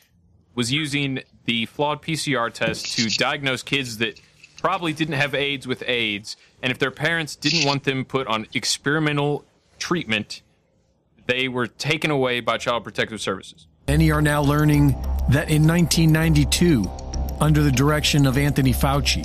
was 0.54 0.72
using 0.72 1.20
the 1.44 1.66
flawed 1.66 2.02
PCR 2.02 2.52
test 2.52 2.96
to 2.96 3.08
diagnose 3.08 3.62
kids 3.62 3.98
that 3.98 4.20
probably 4.62 4.92
didn't 4.92 5.14
have 5.16 5.34
AIDS 5.34 5.66
with 5.66 5.82
AIDS, 5.86 6.36
and 6.62 6.70
if 6.70 6.78
their 6.78 6.92
parents 6.92 7.34
didn't 7.34 7.66
want 7.66 7.82
them 7.82 8.04
put 8.04 8.28
on 8.28 8.46
experimental 8.54 9.44
treatment, 9.78 10.40
they 11.26 11.48
were 11.48 11.66
taken 11.66 12.10
away 12.10 12.40
by 12.40 12.58
Child 12.58 12.84
Protective 12.84 13.20
Services. 13.20 13.66
Many 13.88 14.12
are 14.12 14.22
now 14.22 14.40
learning 14.40 14.90
that 15.30 15.50
in 15.50 15.66
1992, 15.66 16.88
under 17.40 17.62
the 17.62 17.72
direction 17.72 18.24
of 18.24 18.38
Anthony 18.38 18.72
Fauci, 18.72 19.24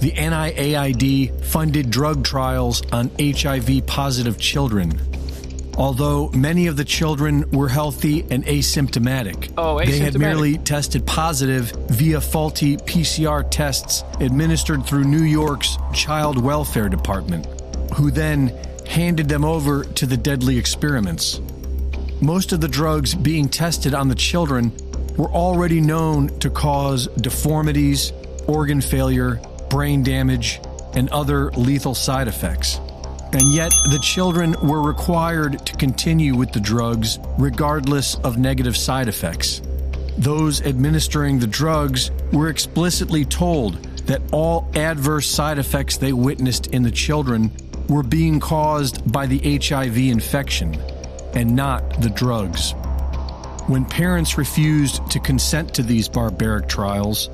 the 0.00 0.10
NIAID 0.10 1.44
funded 1.44 1.88
drug 1.88 2.24
trials 2.24 2.82
on 2.90 3.08
HIV 3.20 3.86
positive 3.86 4.36
children. 4.36 4.98
Although 5.76 6.28
many 6.30 6.66
of 6.66 6.76
the 6.76 6.84
children 6.84 7.50
were 7.50 7.68
healthy 7.68 8.26
and 8.30 8.44
asymptomatic, 8.44 9.52
Oh, 9.56 9.78
they 9.78 9.98
had 9.98 10.18
merely 10.18 10.58
tested 10.58 11.06
positive 11.06 11.72
via 11.88 12.20
faulty 12.20 12.76
PCR 12.76 13.46
tests 13.50 14.04
administered 14.20 14.84
through 14.84 15.04
New 15.04 15.22
York's 15.24 15.78
Child 15.94 16.42
Welfare 16.42 16.88
Department, 16.90 17.46
who 17.94 18.10
then 18.10 18.48
handed 18.86 19.28
them 19.28 19.44
over 19.44 19.84
to 19.84 20.06
the 20.06 20.16
deadly 20.16 20.58
experiments. 20.58 21.40
Most 22.20 22.52
of 22.52 22.60
the 22.60 22.68
drugs 22.68 23.14
being 23.14 23.48
tested 23.48 23.94
on 23.94 24.08
the 24.08 24.14
children 24.14 24.72
were 25.16 25.30
already 25.30 25.80
known 25.80 26.28
to 26.40 26.50
cause 26.50 27.06
deformities, 27.18 28.12
organ 28.46 28.80
failure, 28.80 29.40
brain 29.70 30.02
damage, 30.02 30.60
and 30.94 31.08
other 31.08 31.50
lethal 31.52 31.94
side 31.94 32.28
effects. 32.28 32.78
And 33.32 33.52
yet, 33.52 33.72
the 33.90 33.98
children 33.98 34.54
were 34.62 34.82
required 34.82 35.64
to 35.66 35.76
continue 35.76 36.36
with 36.36 36.52
the 36.52 36.60
drugs 36.60 37.18
regardless 37.38 38.16
of 38.16 38.36
negative 38.36 38.76
side 38.76 39.08
effects. 39.08 39.62
Those 40.18 40.60
administering 40.60 41.38
the 41.38 41.46
drugs 41.46 42.10
were 42.32 42.48
explicitly 42.48 43.24
told 43.24 43.82
that 44.06 44.20
all 44.32 44.68
adverse 44.74 45.28
side 45.28 45.58
effects 45.58 45.96
they 45.96 46.12
witnessed 46.12 46.66
in 46.68 46.82
the 46.82 46.90
children 46.90 47.50
were 47.88 48.02
being 48.02 48.38
caused 48.38 49.10
by 49.10 49.26
the 49.26 49.58
HIV 49.58 49.96
infection 49.96 50.78
and 51.34 51.56
not 51.56 52.02
the 52.02 52.10
drugs. 52.10 52.74
When 53.66 53.84
parents 53.86 54.36
refused 54.36 55.10
to 55.10 55.20
consent 55.20 55.72
to 55.74 55.82
these 55.82 56.08
barbaric 56.08 56.68
trials, 56.68 57.30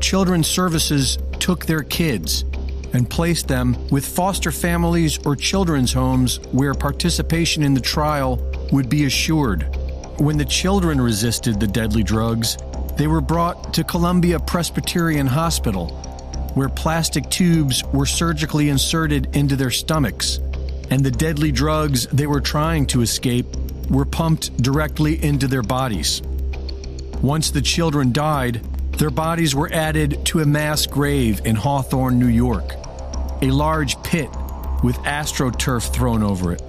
Children's 0.00 0.46
Services 0.46 1.18
took 1.38 1.66
their 1.66 1.82
kids 1.82 2.44
and 2.92 3.08
placed 3.08 3.48
them 3.48 3.76
with 3.88 4.06
foster 4.06 4.52
families 4.52 5.18
or 5.24 5.34
children's 5.34 5.92
homes 5.92 6.38
where 6.52 6.74
participation 6.74 7.62
in 7.62 7.74
the 7.74 7.80
trial 7.80 8.40
would 8.70 8.88
be 8.88 9.04
assured. 9.04 9.62
When 10.18 10.36
the 10.36 10.44
children 10.44 11.00
resisted 11.00 11.58
the 11.58 11.66
deadly 11.66 12.02
drugs, 12.02 12.56
they 12.96 13.06
were 13.06 13.20
brought 13.20 13.74
to 13.74 13.84
Columbia 13.84 14.38
Presbyterian 14.38 15.26
Hospital, 15.26 15.88
where 16.54 16.68
plastic 16.68 17.28
tubes 17.30 17.82
were 17.92 18.06
surgically 18.06 18.68
inserted 18.68 19.34
into 19.34 19.56
their 19.56 19.70
stomachs, 19.70 20.38
and 20.90 21.02
the 21.02 21.10
deadly 21.10 21.50
drugs 21.50 22.06
they 22.08 22.26
were 22.26 22.40
trying 22.40 22.86
to 22.88 23.00
escape 23.00 23.46
were 23.88 24.04
pumped 24.04 24.56
directly 24.62 25.22
into 25.24 25.48
their 25.48 25.62
bodies. 25.62 26.22
Once 27.22 27.50
the 27.50 27.62
children 27.62 28.12
died, 28.12 28.60
their 28.98 29.10
bodies 29.10 29.54
were 29.54 29.70
added 29.72 30.24
to 30.26 30.40
a 30.40 30.46
mass 30.46 30.86
grave 30.86 31.40
in 31.46 31.56
Hawthorne, 31.56 32.18
New 32.18 32.26
York, 32.26 32.74
a 33.42 33.50
large 33.50 34.02
pit 34.02 34.30
with 34.82 34.96
astroturf 34.98 35.92
thrown 35.92 36.22
over 36.22 36.52
it. 36.52 36.62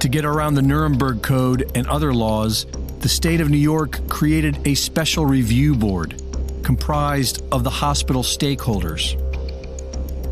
To 0.00 0.08
get 0.08 0.24
around 0.24 0.54
the 0.54 0.62
Nuremberg 0.62 1.22
Code 1.22 1.70
and 1.74 1.86
other 1.86 2.14
laws, 2.14 2.66
the 3.00 3.08
state 3.08 3.40
of 3.40 3.50
New 3.50 3.58
York 3.58 4.08
created 4.08 4.66
a 4.66 4.74
special 4.74 5.26
review 5.26 5.74
board 5.74 6.20
comprised 6.62 7.42
of 7.52 7.64
the 7.64 7.70
hospital 7.70 8.22
stakeholders. 8.22 9.18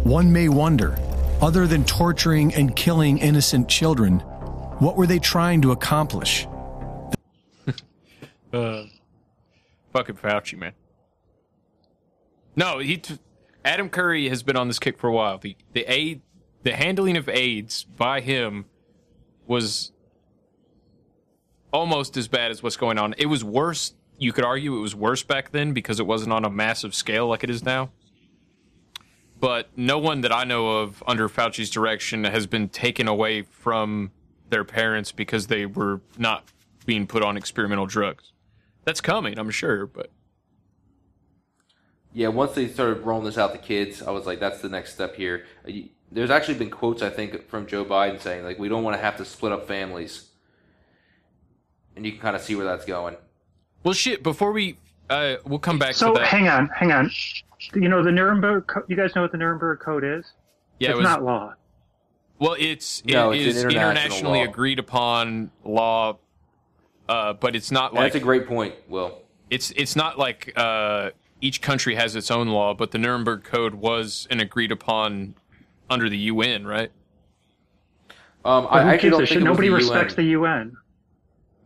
One 0.05 0.32
may 0.32 0.48
wonder, 0.48 0.97
other 1.40 1.66
than 1.66 1.85
torturing 1.85 2.55
and 2.55 2.74
killing 2.74 3.18
innocent 3.18 3.68
children, 3.68 4.20
what 4.78 4.97
were 4.97 5.06
they 5.06 5.18
trying 5.18 5.62
to 5.62 5.72
accomplish? 5.72 6.47
Uh, 8.52 8.82
fucking 9.93 10.16
Fauci, 10.16 10.59
man. 10.59 10.72
No, 12.56 12.81
he. 12.81 12.97
T- 12.97 13.16
Adam 13.64 13.88
Curry 13.88 14.28
has 14.28 14.42
been 14.42 14.56
on 14.56 14.68
this 14.68 14.78
kick 14.78 14.98
for 14.98 15.08
a 15.08 15.12
while. 15.12 15.38
The 15.38 15.56
the 15.72 15.84
aid, 15.90 16.22
the 16.62 16.74
handling 16.74 17.16
of 17.16 17.28
AIDS 17.28 17.84
by 17.84 18.20
him 18.20 18.66
was 19.46 19.92
almost 21.72 22.16
as 22.16 22.28
bad 22.28 22.50
as 22.50 22.62
what's 22.62 22.76
going 22.76 22.98
on. 22.98 23.14
It 23.18 23.26
was 23.26 23.44
worse. 23.44 23.94
You 24.18 24.32
could 24.32 24.44
argue 24.44 24.76
it 24.76 24.80
was 24.80 24.94
worse 24.94 25.22
back 25.22 25.50
then 25.52 25.72
because 25.72 26.00
it 26.00 26.06
wasn't 26.06 26.32
on 26.32 26.44
a 26.44 26.50
massive 26.50 26.94
scale 26.94 27.26
like 27.28 27.44
it 27.44 27.50
is 27.50 27.64
now. 27.64 27.90
But 29.38 29.70
no 29.76 29.98
one 29.98 30.20
that 30.20 30.32
I 30.32 30.44
know 30.44 30.80
of 30.80 31.02
under 31.06 31.28
Fauci's 31.28 31.70
direction 31.70 32.24
has 32.24 32.46
been 32.46 32.68
taken 32.68 33.08
away 33.08 33.42
from 33.42 34.10
their 34.50 34.64
parents 34.64 35.12
because 35.12 35.46
they 35.46 35.64
were 35.64 36.02
not 36.18 36.44
being 36.84 37.06
put 37.06 37.22
on 37.22 37.36
experimental 37.36 37.86
drugs. 37.86 38.32
That's 38.84 39.00
coming, 39.00 39.38
I'm 39.38 39.50
sure, 39.50 39.86
but 39.86 40.10
Yeah, 42.12 42.28
once 42.28 42.52
they 42.52 42.66
started 42.68 43.00
rolling 43.04 43.24
this 43.24 43.38
out 43.38 43.52
to 43.52 43.58
kids, 43.58 44.02
I 44.02 44.10
was 44.10 44.26
like, 44.26 44.40
that's 44.40 44.60
the 44.60 44.68
next 44.68 44.94
step 44.94 45.14
here. 45.14 45.44
Uh, 45.66 45.72
There's 46.10 46.30
actually 46.30 46.54
been 46.58 46.70
quotes, 46.70 47.02
I 47.02 47.10
think, 47.10 47.48
from 47.48 47.66
Joe 47.66 47.84
Biden 47.84 48.20
saying, 48.20 48.44
like, 48.44 48.58
we 48.58 48.68
don't 48.68 48.82
want 48.82 48.96
to 48.96 49.02
have 49.02 49.16
to 49.18 49.24
split 49.24 49.52
up 49.52 49.68
families. 49.68 50.26
And 51.94 52.04
you 52.04 52.12
can 52.12 52.20
kind 52.20 52.34
of 52.36 52.42
see 52.42 52.54
where 52.56 52.64
that's 52.66 52.84
going. 52.84 53.16
Well, 53.84 53.94
shit. 53.94 54.22
Before 54.22 54.52
we 54.52 54.78
uh, 55.08 55.36
we'll 55.44 55.58
come 55.58 55.78
back 55.78 55.94
So 55.94 56.12
to 56.12 56.18
that. 56.20 56.26
hang 56.28 56.48
on, 56.48 56.68
hang 56.68 56.92
on. 56.92 57.10
You 57.74 57.88
know 57.88 58.02
the 58.02 58.12
Nuremberg. 58.12 58.66
Co- 58.68 58.84
you 58.88 58.96
guys 58.96 59.14
know 59.14 59.22
what 59.22 59.32
the 59.32 59.38
Nuremberg 59.38 59.80
Code 59.80 60.04
is? 60.04 60.32
Yeah, 60.78 60.88
it 60.88 60.90
it's 60.92 60.96
was- 60.98 61.04
not 61.04 61.22
law. 61.24 61.54
Well, 62.38 62.56
it's 62.58 63.00
it 63.06 63.12
No, 63.12 63.32
it's 63.32 63.44
is 63.56 63.64
international 63.64 63.90
internationally 63.90 64.38
law. 64.38 64.44
agreed 64.44 64.78
upon 64.78 65.50
law, 65.62 66.18
uh, 67.08 67.34
but 67.34 67.54
it's 67.54 67.70
not 67.70 67.92
like 67.92 68.12
that's 68.14 68.22
a 68.22 68.24
great 68.24 68.46
point, 68.46 68.74
Will. 68.88 69.20
it's 69.50 69.72
it's 69.72 69.94
not 69.94 70.18
like 70.18 70.50
uh, 70.56 71.10
each 71.40 71.60
country 71.62 71.94
has 71.94 72.16
its 72.16 72.30
own 72.30 72.48
law, 72.48 72.74
but 72.74 72.90
the 72.90 72.98
Nuremberg 72.98 73.44
Code 73.44 73.74
was 73.74 74.26
an 74.30 74.40
agreed 74.40 74.72
upon 74.72 75.34
under 75.88 76.08
the 76.08 76.18
UN, 76.18 76.66
right? 76.66 76.90
Um, 78.44 78.64
But 78.64 78.72
I 78.72 78.82
who 78.82 78.88
actually 78.90 79.10
gives 79.10 79.10
don't 79.10 79.22
a 79.22 79.26
think 79.26 79.28
shit? 79.28 79.36
it 79.36 79.40
was 79.40 79.44
Nobody 79.44 79.68
the 79.68 79.74
respects 79.74 80.14
UN. 80.16 80.24
the 80.24 80.30
UN. 80.30 80.76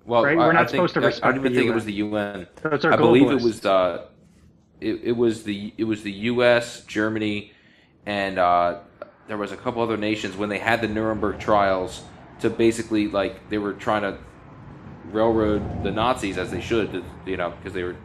Well, 0.06 0.24
right? 0.24 0.32
I, 0.32 0.46
We're 0.46 0.52
not 0.52 0.62
I 0.62 0.66
think, 0.66 0.88
supposed 0.88 0.94
to 0.94 1.01
I- 1.24 1.28
I 1.28 1.30
don't 1.32 1.40
even 1.40 1.52
the 1.52 1.59
think 1.59 1.70
it 1.70 1.74
was 1.74 1.84
the 1.84 1.92
UN. 1.94 2.46
Those 2.62 2.84
are 2.84 2.92
I 2.92 2.96
believe 2.96 3.30
it 3.30 3.38
globalists. 3.38 3.42
was 3.42 3.64
uh, 3.66 4.06
it, 4.80 5.01
it 5.05 5.12
was 5.16 5.44
the 5.44 5.72
it 5.78 5.84
was 5.84 6.02
the 6.02 6.12
U.S., 6.12 6.82
Germany, 6.84 7.52
and 8.06 8.38
uh, 8.38 8.78
there 9.28 9.38
was 9.38 9.52
a 9.52 9.56
couple 9.56 9.82
other 9.82 9.96
nations 9.96 10.36
when 10.36 10.48
they 10.51 10.59
had 10.59 10.80
the 10.82 10.88
Nuremberg 10.88 11.38
trials 11.38 12.02
to 12.40 12.51
basically 12.51 13.09
like 13.09 13.48
they 13.48 13.59
were 13.59 13.72
trying 13.72 14.02
to 14.02 14.18
railroad 15.10 15.82
the 15.84 15.90
Nazis 15.90 16.36
as 16.38 16.51
they 16.51 16.60
should, 16.60 17.02
you 17.24 17.36
know, 17.36 17.51
because 17.51 17.72
they 17.72 17.82
were 17.84 17.96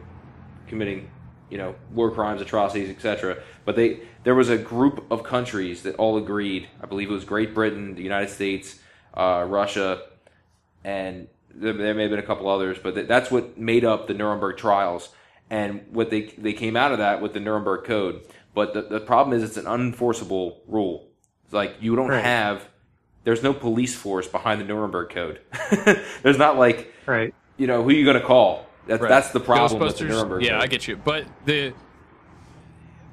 committing 0.68 1.10
you 1.50 1.58
know 1.58 1.74
war 1.92 2.10
crimes, 2.10 2.40
atrocities, 2.40 2.88
etc. 2.90 3.42
But 3.64 3.76
they 3.76 4.00
there 4.24 4.34
was 4.34 4.48
a 4.48 4.58
group 4.58 5.06
of 5.10 5.22
countries 5.24 5.82
that 5.82 5.96
all 5.96 6.16
agreed. 6.16 6.68
I 6.82 6.86
believe 6.86 7.10
it 7.10 7.14
was 7.14 7.24
Great 7.24 7.54
Britain, 7.54 7.94
the 7.94 8.02
United 8.02 8.30
States, 8.30 8.78
uh, 9.14 9.44
Russia, 9.48 10.02
and 10.84 11.28
there, 11.54 11.72
there 11.72 11.94
may 11.94 12.02
have 12.02 12.10
been 12.10 12.20
a 12.20 12.24
couple 12.26 12.48
others, 12.48 12.78
but 12.82 12.94
th- 12.94 13.08
that's 13.08 13.30
what 13.30 13.58
made 13.58 13.84
up 13.84 14.06
the 14.06 14.14
Nuremberg 14.14 14.56
trials. 14.56 15.10
And 15.50 15.84
what 15.90 16.10
they 16.10 16.22
they 16.38 16.52
came 16.52 16.76
out 16.76 16.92
of 16.92 16.98
that 16.98 17.20
with 17.20 17.32
the 17.34 17.40
Nuremberg 17.40 17.84
Code. 17.84 18.22
But 18.54 18.72
the, 18.72 18.82
the 18.82 19.00
problem 19.00 19.36
is 19.36 19.42
it's 19.42 19.56
an 19.56 19.64
unenforceable 19.64 20.58
rule. 20.68 21.08
It's 21.44 21.52
like 21.52 21.76
you 21.80 21.96
don't 21.96 22.08
Right. 22.08 22.24
have 22.24 22.68
there's 23.24 23.42
no 23.42 23.52
police 23.52 23.94
force 23.96 24.26
behind 24.28 24.60
the 24.60 24.64
Nuremberg 24.64 25.10
Code. 25.10 25.40
there's 26.22 26.38
not 26.38 26.56
like 26.56 26.92
right. 27.06 27.34
you 27.56 27.66
know 27.66 27.82
who 27.82 27.90
you 27.90 28.04
going 28.04 28.20
to 28.20 28.24
call. 28.24 28.66
That's 28.86 29.00
Right. 29.02 29.08
that's 29.08 29.30
the 29.30 29.40
problem 29.40 29.80
with 29.80 29.98
the 29.98 30.04
Nuremberg 30.04 30.42
Yeah, 30.42 30.52
Code. 30.52 30.62
I 30.62 30.66
get 30.66 30.88
you. 30.88 30.96
But 30.96 31.26
the 31.44 31.72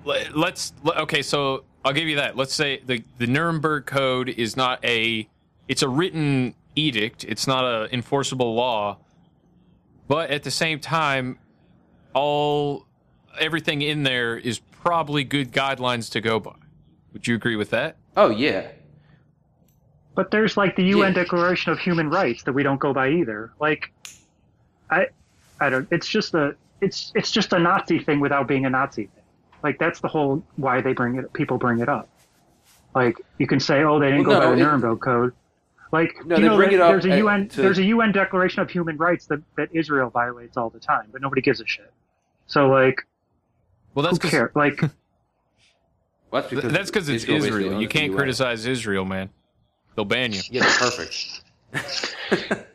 let's 0.06 0.73
okay, 0.85 1.22
so 1.22 1.64
I'll 1.84 1.94
give 1.94 2.07
you 2.07 2.15
that. 2.18 2.35
Let's 2.38 2.53
say 2.53 2.81
the 2.85 3.03
the 3.18 3.27
Nuremberg 3.27 3.85
Code 3.85 4.30
is 4.30 4.56
not 4.56 4.84
a 4.84 5.27
it's 5.68 5.81
a 5.81 5.89
written 5.89 6.56
edict. 6.76 7.23
It's 7.26 7.48
not 7.48 7.65
a 7.65 7.94
enforceable 7.94 8.53
law. 8.56 8.98
But 10.07 10.30
at 10.31 10.44
the 10.44 10.52
same 10.52 10.80
time, 10.80 11.38
all 12.14 12.85
everything 13.39 13.81
in 13.81 14.03
there 14.03 14.38
is 14.38 14.60
probably 14.60 15.23
good 15.26 15.52
guidelines 15.52 16.10
to 16.11 16.22
go 16.22 16.39
by. 16.39 16.56
Would 17.14 17.27
you 17.27 17.35
agree 17.35 17.56
with 17.57 17.72
that? 17.72 17.98
Oh 18.15 18.30
yeah. 18.30 18.68
But 20.15 20.31
there's 20.31 20.57
like 20.57 20.76
the 20.76 20.84
UN 20.85 21.14
Declaration 21.14 21.72
of 21.72 21.80
Human 21.80 22.10
Rights 22.10 22.44
that 22.44 22.53
we 22.53 22.64
don't 22.64 22.80
go 22.80 22.91
by 22.91 23.10
either. 23.10 23.52
Like, 23.60 23.91
I, 24.89 25.07
I 25.59 25.69
don't. 25.69 25.88
It's 25.91 26.07
just 26.07 26.34
a. 26.34 26.55
It's 26.81 27.11
it's 27.15 27.31
just 27.31 27.53
a 27.53 27.59
Nazi 27.59 27.99
thing 27.99 28.19
without 28.19 28.47
being 28.47 28.65
a 28.65 28.69
Nazi 28.69 29.05
thing. 29.07 29.23
Like 29.63 29.79
that's 29.79 29.99
the 29.99 30.07
whole 30.07 30.43
why 30.55 30.81
they 30.81 30.93
bring 30.93 31.15
it. 31.17 31.31
People 31.34 31.57
bring 31.57 31.79
it 31.79 31.89
up. 31.89 32.07
Like 32.95 33.17
you 33.38 33.47
can 33.47 33.59
say, 33.59 33.84
oh, 33.84 33.99
they 33.99 34.11
didn't 34.11 34.27
Well, 34.27 34.39
go 34.39 34.45
no, 34.45 34.49
by 34.51 34.55
the 34.55 34.61
it- 34.61 34.65
Nuremberg 34.65 34.99
Code. 35.01 35.34
Like 35.91 36.13
No, 36.25 36.35
you 36.35 36.41
they 36.41 36.47
know, 36.49 36.55
bring 36.57 36.69
that 36.71 36.75
it 36.75 36.81
up 36.81 36.89
there's 36.91 37.05
a 37.05 37.17
UN 37.17 37.47
to- 37.49 37.61
there's 37.61 37.77
a 37.79 37.84
UN 37.85 38.11
Declaration 38.11 38.61
of 38.61 38.69
Human 38.69 38.97
Rights 38.97 39.25
that 39.27 39.41
that 39.55 39.69
Israel 39.71 40.09
violates 40.09 40.57
all 40.57 40.69
the 40.69 40.79
time, 40.79 41.07
but 41.11 41.21
nobody 41.21 41.41
gives 41.41 41.61
a 41.61 41.65
shit. 41.65 41.91
So 42.45 42.67
like, 42.69 43.05
well, 43.95 44.03
that's 44.03 44.21
who 44.21 44.29
cares? 44.29 44.51
Like, 44.55 44.81
Well, 46.29 46.41
that's 46.41 46.49
because 46.53 46.71
That's 46.73 46.89
because 46.91 47.07
it's 47.09 47.23
Israel 47.23 47.43
Israel. 47.45 47.81
You 47.81 47.88
can't 47.88 48.13
criticize 48.13 48.65
Israel, 48.65 49.05
man. 49.05 49.29
They'll 49.95 50.03
ban 50.05 50.34
you. 50.34 50.41
Yeah, 50.51 50.63
perfect. 50.77 51.41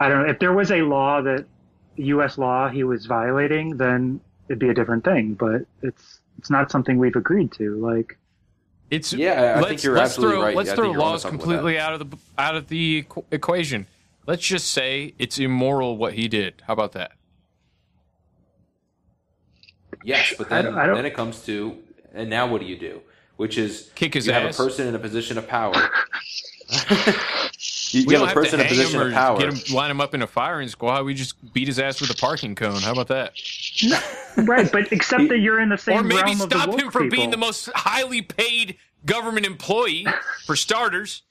I 0.00 0.08
don't 0.08 0.24
know 0.24 0.30
if 0.30 0.38
there 0.38 0.52
was 0.52 0.70
a 0.72 0.82
law 0.82 1.20
that 1.22 1.44
U.S. 1.96 2.38
law 2.38 2.68
he 2.68 2.82
was 2.84 3.06
violating, 3.06 3.76
then 3.76 4.20
it'd 4.48 4.58
be 4.58 4.70
a 4.70 4.74
different 4.74 5.04
thing. 5.04 5.34
But 5.34 5.62
it's 5.82 6.20
it's 6.38 6.48
not 6.50 6.70
something 6.70 6.98
we've 6.98 7.16
agreed 7.16 7.52
to. 7.52 7.76
Like, 7.76 8.16
It's 8.90 9.12
Yeah, 9.12 9.32
I- 9.32 9.50
I 9.50 9.54
think 9.56 9.68
let's, 9.68 9.84
you're 9.84 9.94
let's 9.96 10.10
absolutely 10.12 10.36
throw, 10.36 10.42
right. 10.46 10.56
Let's 10.56 10.70
I 10.70 10.74
throw 10.74 10.84
think 10.86 10.94
you're 10.94 11.02
onto 11.02 11.12
laws 11.12 11.24
completely 11.26 11.78
out 11.78 11.92
of 12.00 12.10
the 12.10 12.16
out 12.38 12.56
of 12.56 12.68
the 12.68 13.02
equ- 13.04 13.24
equation. 13.30 13.86
Let's 14.26 14.42
just 14.42 14.72
say 14.72 15.14
it's 15.18 15.38
immoral 15.38 15.96
what 15.96 16.14
he 16.14 16.28
did. 16.28 16.62
How 16.66 16.72
about 16.72 16.92
that? 16.92 17.12
Yes, 20.04 20.32
but 20.38 20.50
I 20.50 20.62
then 20.62 20.64
don't- 20.64 20.78
I 20.78 20.86
don't- 20.86 20.96
then 20.96 21.06
it 21.06 21.14
comes 21.14 21.44
to 21.46 21.76
and 22.14 22.30
now 22.30 22.46
what 22.46 22.60
do 22.60 22.66
you 22.66 22.78
do? 22.78 23.02
Which 23.36 23.56
is 23.58 23.90
Kick 23.94 24.14
his 24.14 24.26
you 24.26 24.32
have 24.32 24.50
a 24.50 24.52
person 24.54 24.86
in 24.86 24.94
a 24.94 24.98
position 24.98 25.36
of 25.38 25.46
power. 25.46 25.74
you, 27.92 28.04
We 28.06 28.14
you 28.14 28.20
have 28.20 28.30
a 28.30 28.34
person 28.34 28.60
in 28.60 28.66
a 28.66 28.68
hang 28.68 28.76
position 28.76 29.00
him 29.00 29.06
of 29.06 29.12
or 29.12 29.14
power. 29.14 29.38
Get 29.38 29.52
him, 29.52 29.74
line 29.74 29.90
him 29.90 30.00
up 30.00 30.14
in 30.14 30.22
a 30.22 30.26
firing 30.26 30.68
squad. 30.68 31.04
We 31.04 31.14
just 31.14 31.52
beat 31.52 31.68
his 31.68 31.78
ass 31.78 32.00
with 32.00 32.10
a 32.10 32.14
parking 32.14 32.54
cone. 32.54 32.80
How 32.80 32.92
about 32.92 33.08
that? 33.08 33.32
right? 34.36 34.70
But 34.70 34.92
except 34.92 35.28
that 35.28 35.38
you're 35.38 35.60
in 35.60 35.68
the 35.68 35.78
same 35.78 35.98
or 35.98 36.02
maybe 36.02 36.22
realm 36.22 36.40
of 36.40 36.50
the 36.50 36.60
stop 36.60 36.78
him 36.78 36.90
from 36.90 37.04
people. 37.04 37.16
being 37.16 37.30
the 37.30 37.36
most 37.36 37.68
highly 37.74 38.22
paid 38.22 38.76
government 39.04 39.46
employee, 39.46 40.06
for 40.46 40.56
starters. 40.56 41.22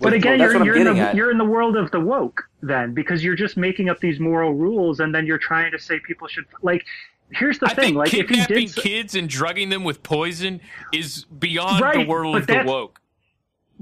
But 0.00 0.12
again, 0.12 0.38
that's 0.38 0.52
you're, 0.54 0.64
you're 0.64 0.76
in 0.76 0.96
the 0.96 1.12
you're 1.14 1.30
in 1.30 1.38
the 1.38 1.44
world 1.44 1.76
of 1.76 1.90
the 1.90 1.98
woke 2.00 2.48
then, 2.62 2.94
because 2.94 3.24
you're 3.24 3.34
just 3.34 3.56
making 3.56 3.88
up 3.88 3.98
these 3.98 4.20
moral 4.20 4.54
rules, 4.54 5.00
and 5.00 5.14
then 5.14 5.26
you're 5.26 5.38
trying 5.38 5.72
to 5.72 5.78
say 5.78 5.98
people 6.00 6.28
should 6.28 6.44
like. 6.62 6.84
Here's 7.30 7.58
the 7.58 7.66
I 7.66 7.74
thing: 7.74 7.84
think 7.84 7.96
like, 7.96 8.14
if 8.14 8.28
he 8.28 8.36
kidnapping 8.36 8.66
did, 8.68 8.76
kids 8.76 9.14
and 9.14 9.28
drugging 9.28 9.68
them 9.70 9.84
with 9.84 10.02
poison 10.02 10.60
is 10.92 11.24
beyond 11.24 11.82
the 12.00 12.06
world 12.06 12.36
of 12.36 12.46
the 12.46 12.62
woke. 12.64 13.00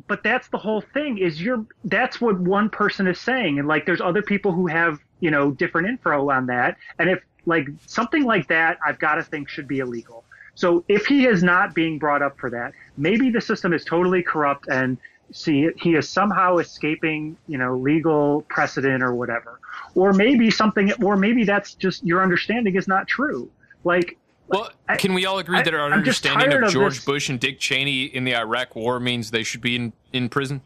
But 0.09 0.23
that's 0.23 0.49
the 0.49 0.59
whole 0.59 0.81
thing 0.81 1.19
is 1.19 1.41
you're 1.41 1.65
that's 1.85 2.21
what 2.21 2.39
one 2.39 2.69
person 2.69 3.07
is 3.07 3.19
saying. 3.21 3.59
And 3.59 3.67
like 3.67 3.87
there's 3.87 4.01
other 4.01 4.23
people 4.23 4.53
who 4.53 4.67
have 4.67 4.99
you 5.21 5.31
know 5.31 5.51
different 5.51 5.89
info 5.89 6.31
on 6.31 6.47
that. 6.47 6.77
And 6.99 7.11
if 7.11 7.23
like 7.47 7.69
something 7.87 8.25
like 8.25 8.49
that 8.49 8.77
i've 8.85 8.99
got 8.99 9.15
to 9.15 9.23
think 9.23 9.49
should 9.49 9.69
be 9.69 9.79
illegal. 9.79 10.25
So 10.55 10.85
if 10.89 11.07
he 11.07 11.27
is 11.27 11.43
not 11.43 11.75
being 11.75 11.99
brought 11.99 12.23
up 12.23 12.39
for 12.39 12.51
that 12.51 12.73
maybe 12.97 13.31
the 13.31 13.41
system 13.41 13.73
is 13.73 13.85
totally 13.85 14.23
corrupt 14.23 14.67
and 14.69 14.99
see 15.33 15.69
he 15.77 15.95
is 15.95 16.09
somehow 16.09 16.59
escaping 16.59 17.37
you 17.49 17.59
know 17.59 17.77
legal 17.77 18.43
precedent 18.49 19.03
or 19.03 19.15
whatever. 19.15 19.61
Or 19.95 20.13
maybe 20.13 20.51
something 20.51 20.93
or 21.03 21.17
maybe 21.17 21.45
that's 21.45 21.75
just 21.75 22.05
your 22.05 22.23
understanding 22.23 22.77
is 22.77 22.89
not 22.89 23.09
true. 23.09 23.51
Like 23.85 24.19
Well, 24.49 24.71
can 24.99 25.13
we 25.15 25.27
all 25.27 25.39
agree 25.39 25.59
I- 25.59 25.63
that 25.63 25.75
our 25.75 25.87
I'm 25.87 25.93
understanding 25.93 26.53
of 26.53 26.63
of 26.65 26.71
George 26.71 26.97
this- 26.97 27.05
Bush 27.05 27.29
and 27.29 27.41
Dick 27.41 27.59
Cheney 27.59 28.05
in 28.05 28.25
the 28.25 28.35
Iraq 28.37 28.77
War 28.77 29.01
means 29.01 29.31
they 29.31 29.43
should 29.43 29.61
be 29.61 29.77
in, 29.77 29.93
in 30.13 30.29
prison? 30.29 30.61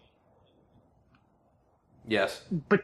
Yes. 2.07 2.43
but 2.69 2.83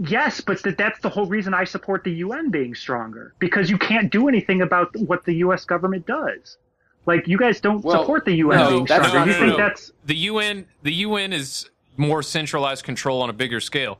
yes, 0.00 0.40
but 0.40 0.62
that 0.62 0.78
that's 0.78 1.00
the 1.00 1.08
whole 1.08 1.26
reason 1.26 1.54
I 1.54 1.64
support 1.64 2.04
the 2.04 2.12
UN 2.12 2.50
being 2.50 2.74
stronger 2.74 3.34
because 3.38 3.68
you 3.70 3.78
can't 3.78 4.10
do 4.12 4.28
anything 4.28 4.62
about 4.62 4.94
what 4.96 5.24
the 5.24 5.34
U.S. 5.36 5.64
government 5.64 6.06
does. 6.06 6.58
Like 7.06 7.26
you 7.28 7.38
guys 7.38 7.60
don't 7.60 7.84
Well, 7.84 8.00
support 8.02 8.24
the 8.24 8.34
UN 8.34 8.58
no, 8.58 8.68
being 8.70 8.84
that's 8.84 9.08
stronger. 9.08 9.18
not 9.18 9.26
you 9.28 9.32
true. 9.34 9.46
think 9.48 9.58
that's 9.58 9.92
the 10.04 10.16
UN. 10.16 10.66
The 10.82 10.92
UN 10.94 11.32
is 11.32 11.68
more 11.96 12.22
centralized 12.22 12.84
control 12.84 13.22
on 13.22 13.30
a 13.30 13.32
bigger 13.32 13.60
scale. 13.60 13.98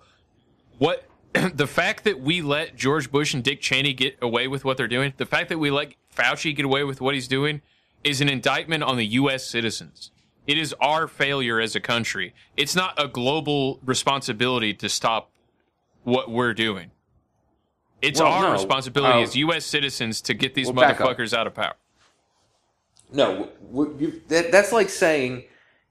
What 0.79 1.05
the 1.55 1.67
fact 1.67 2.05
that 2.05 2.21
we 2.21 2.43
let 2.43 2.77
George 2.77 3.11
Bush 3.11 3.35
and 3.35 3.43
Dick 3.43 3.61
Cheney 3.61 3.93
get 3.93 4.17
away 4.23 4.49
with 4.49 4.65
what 4.65 4.77
they're 4.77 4.89
doing, 4.89 5.13
the 5.17 5.27
fact 5.27 5.49
that 5.49 5.59
we 5.59 5.71
let 5.71 5.95
Fauci 6.15 6.55
get 6.55 6.65
away 6.65 6.85
with 6.85 7.01
what 7.01 7.15
he's 7.15 7.29
doing, 7.29 7.63
is 8.05 8.21
an 8.21 8.29
indictment 8.29 8.83
on 8.83 8.97
the 8.97 9.07
U.S. 9.07 9.45
citizens. 9.47 10.11
It 10.47 10.57
is 10.59 10.75
our 10.81 11.09
failure 11.09 11.61
as 11.61 11.75
a 11.75 11.81
country. 11.81 12.33
It's 12.57 12.77
not 12.77 12.95
a 13.03 13.09
global 13.09 13.81
responsibility 13.85 14.73
to 14.75 14.89
stop 14.89 15.31
what 16.05 16.31
we're 16.31 16.55
doing. 16.55 16.93
It's 18.01 18.21
Well, 18.21 18.31
our 18.31 18.43
no. 18.45 18.53
responsibility 18.53 19.19
Uh, 19.19 19.23
as 19.23 19.35
U.S. 19.37 19.67
citizens 19.67 20.21
to 20.23 20.35
get 20.35 20.55
these 20.55 20.71
well, 20.71 20.89
motherfuckers 20.89 21.37
out 21.37 21.47
of 21.49 21.55
power. 21.55 21.75
No, 23.13 23.49
you, 23.99 24.21
that, 24.29 24.53
that's 24.53 24.73
like 24.73 24.89
saying 24.89 25.45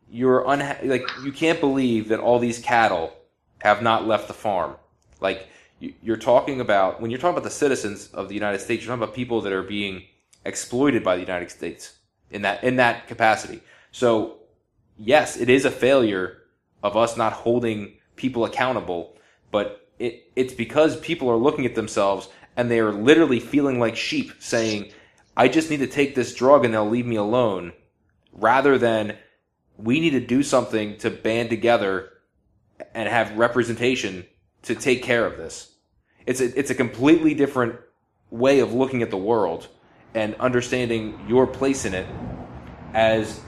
you're 0.10 0.44
unha- 0.44 0.86
like 0.86 1.04
you 1.24 1.32
can't 1.32 1.60
believe 1.60 2.10
that 2.10 2.20
all 2.20 2.40
these 2.40 2.60
cattle 2.60 3.14
have 3.60 3.82
not 3.82 4.06
left 4.08 4.28
the 4.28 4.34
farm. 4.34 4.76
Like 5.22 5.48
you, 5.80 5.94
you're 6.02 6.18
talking 6.18 6.62
about 6.62 7.02
when 7.02 7.12
you're 7.12 7.20
talking 7.20 7.38
about 7.38 7.44
the 7.44 7.50
citizens 7.50 8.08
of 8.14 8.30
the 8.30 8.36
United 8.36 8.60
States, 8.60 8.84
you're 8.84 8.96
talking 8.96 9.04
about 9.04 9.16
people 9.16 9.42
that 9.42 9.54
are 9.54 9.64
being 9.64 10.04
exploited 10.46 11.04
by 11.04 11.16
the 11.16 11.22
United 11.22 11.52
States 11.52 11.98
in 12.30 12.42
that 12.44 12.64
in 12.64 12.78
that 12.78 13.08
capacity. 13.08 13.62
So 13.92 14.38
yes, 14.98 15.38
it 15.38 15.50
is 15.50 15.66
a 15.66 15.72
failure 15.72 16.38
of 16.84 16.96
us 16.96 17.18
not 17.18 17.34
holding 17.34 17.98
people 18.16 18.46
accountable, 18.46 19.18
but 19.52 19.90
it, 20.00 20.32
it's 20.36 20.54
because 20.54 21.00
people 21.00 21.30
are 21.30 21.38
looking 21.38 21.66
at 21.66 21.76
themselves 21.76 22.30
and 22.58 22.70
they 22.70 22.80
are 22.80 22.92
literally 22.92 23.40
feeling 23.40 23.80
like 23.80 23.96
sheep, 23.96 24.32
saying, 24.40 24.92
"I 25.36 25.48
just 25.48 25.70
need 25.70 25.80
to 25.80 25.88
take 25.88 26.16
this 26.16 26.34
drug 26.34 26.64
and 26.64 26.74
they'll 26.74 26.90
leave 26.90 27.06
me 27.06 27.16
alone," 27.16 27.74
rather 28.32 28.78
than 28.78 29.18
we 29.78 30.00
need 30.00 30.12
to 30.12 30.20
do 30.22 30.42
something 30.42 30.98
to 30.98 31.10
band 31.10 31.50
together 31.50 32.12
and 32.94 33.10
have 33.10 33.38
representation 33.38 34.26
to 34.66 34.76
take 34.76 35.04
care 35.04 35.26
of 35.26 35.38
this. 35.38 35.72
It's 36.26 36.42
a, 36.42 36.60
it's 36.60 36.72
a 36.72 36.76
completely 36.76 37.34
different 37.34 37.80
way 38.30 38.60
of 38.60 38.74
looking 38.74 39.02
at 39.02 39.12
the 39.12 39.18
world 39.18 39.68
and 40.14 40.34
understanding 40.36 41.20
your 41.28 41.46
place 41.46 41.86
in 41.86 41.94
it 41.94 42.08
as 42.94 43.40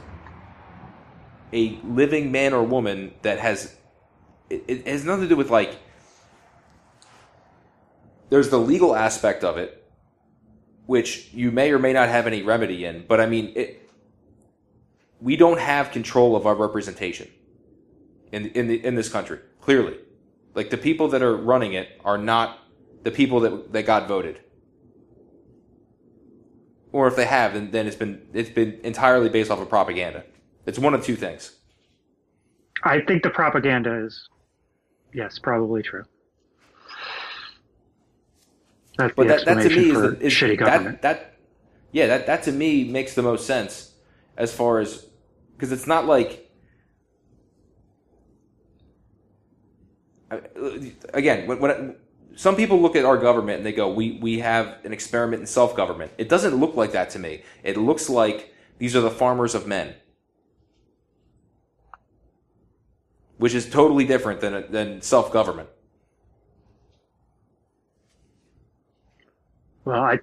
a 1.54 1.80
living 1.84 2.32
man 2.32 2.54
or 2.54 2.64
woman 2.64 3.14
that 3.22 3.40
has 3.40 3.76
it, 4.50 4.64
it 4.68 4.88
has 4.88 5.04
nothing 5.06 5.24
to 5.24 5.30
do 5.30 5.36
with 5.36 5.50
like 5.50 5.78
there's 8.30 8.50
the 8.50 8.60
legal 8.60 8.96
aspect 8.96 9.44
of 9.44 9.58
it 9.58 9.90
which 10.86 11.34
you 11.34 11.52
may 11.52 11.72
or 11.72 11.80
may 11.80 11.94
not 11.94 12.10
have 12.10 12.28
any 12.28 12.42
remedy 12.42 12.84
in 12.84 13.06
but 13.08 13.22
i 13.22 13.26
mean 13.26 13.54
it 13.56 13.90
we 15.22 15.38
don't 15.38 15.60
have 15.60 15.92
control 15.92 16.36
of 16.36 16.46
our 16.46 16.56
representation 16.56 17.30
in 18.34 18.48
in 18.48 18.68
the 18.68 18.86
in 18.86 18.96
this 18.96 19.08
country 19.08 19.40
clearly 19.62 19.98
like 20.58 20.72
the 20.72 20.78
people 20.78 21.08
that 21.10 21.22
are 21.22 21.38
running 21.38 21.74
it 21.74 22.02
are 22.04 22.18
not 22.18 22.60
the 23.04 23.12
people 23.12 23.40
that 23.42 23.72
that 23.74 23.84
got 23.86 24.08
voted. 24.08 24.42
Or 26.92 27.08
if 27.08 27.16
they 27.16 27.26
have 27.26 27.54
then, 27.54 27.70
then 27.70 27.86
it's 27.86 27.96
been 27.96 28.28
it's 28.34 28.50
been 28.50 28.80
entirely 28.84 29.30
based 29.30 29.52
off 29.52 29.60
of 29.60 29.70
propaganda. 29.70 30.24
It's 30.66 30.80
one 30.80 30.96
of 30.96 31.06
two 31.06 31.16
things. 31.16 31.56
I 32.84 33.02
think 33.02 33.22
the 33.22 33.30
propaganda 33.30 34.04
is, 34.06 34.30
yes, 35.14 35.38
probably 35.38 35.84
true. 35.84 36.04
That's 38.98 39.14
But 39.16 39.28
that, 39.28 39.46
that 39.46 39.62
to 39.62 39.70
me 39.70 39.92
is, 39.92 40.02
the, 40.02 40.20
is 40.20 40.34
shitty 40.34 40.60
that, 40.66 41.04
that 41.04 41.36
yeah 41.92 42.08
that 42.08 42.26
that 42.26 42.44
to 42.44 42.52
me 42.52 42.84
makes 42.84 43.14
the 43.14 43.22
most 43.22 43.46
sense 43.46 43.94
as 44.36 44.52
far 44.52 44.80
as 44.80 45.06
because 45.56 45.72
it's 45.72 45.86
not 45.86 46.08
like 46.08 46.47
again 51.14 51.96
some 52.36 52.56
people 52.56 52.80
look 52.82 52.96
at 52.96 53.06
our 53.06 53.18
government 53.18 53.58
and 53.58 53.66
they 53.66 53.72
go 53.72 53.92
we 53.92 54.20
we 54.22 54.40
have 54.40 54.78
an 54.84 54.94
experiment 54.94 55.40
in 55.40 55.48
self 55.48 55.76
government 55.76 56.12
it 56.18 56.30
doesn't 56.30 56.56
look 56.56 56.76
like 56.76 56.92
that 56.92 57.10
to 57.10 57.20
me 57.20 57.42
it 57.64 57.78
looks 57.78 58.10
like 58.10 58.54
these 58.78 58.96
are 58.96 59.02
the 59.02 59.12
farmers 59.12 59.56
of 59.56 59.66
men 59.68 59.96
which 63.38 63.54
is 63.54 63.70
totally 63.70 64.06
different 64.06 64.42
than 64.42 64.70
than 64.72 65.02
self 65.02 65.32
government 65.32 65.70
Well, 69.88 70.02
I, 70.02 70.20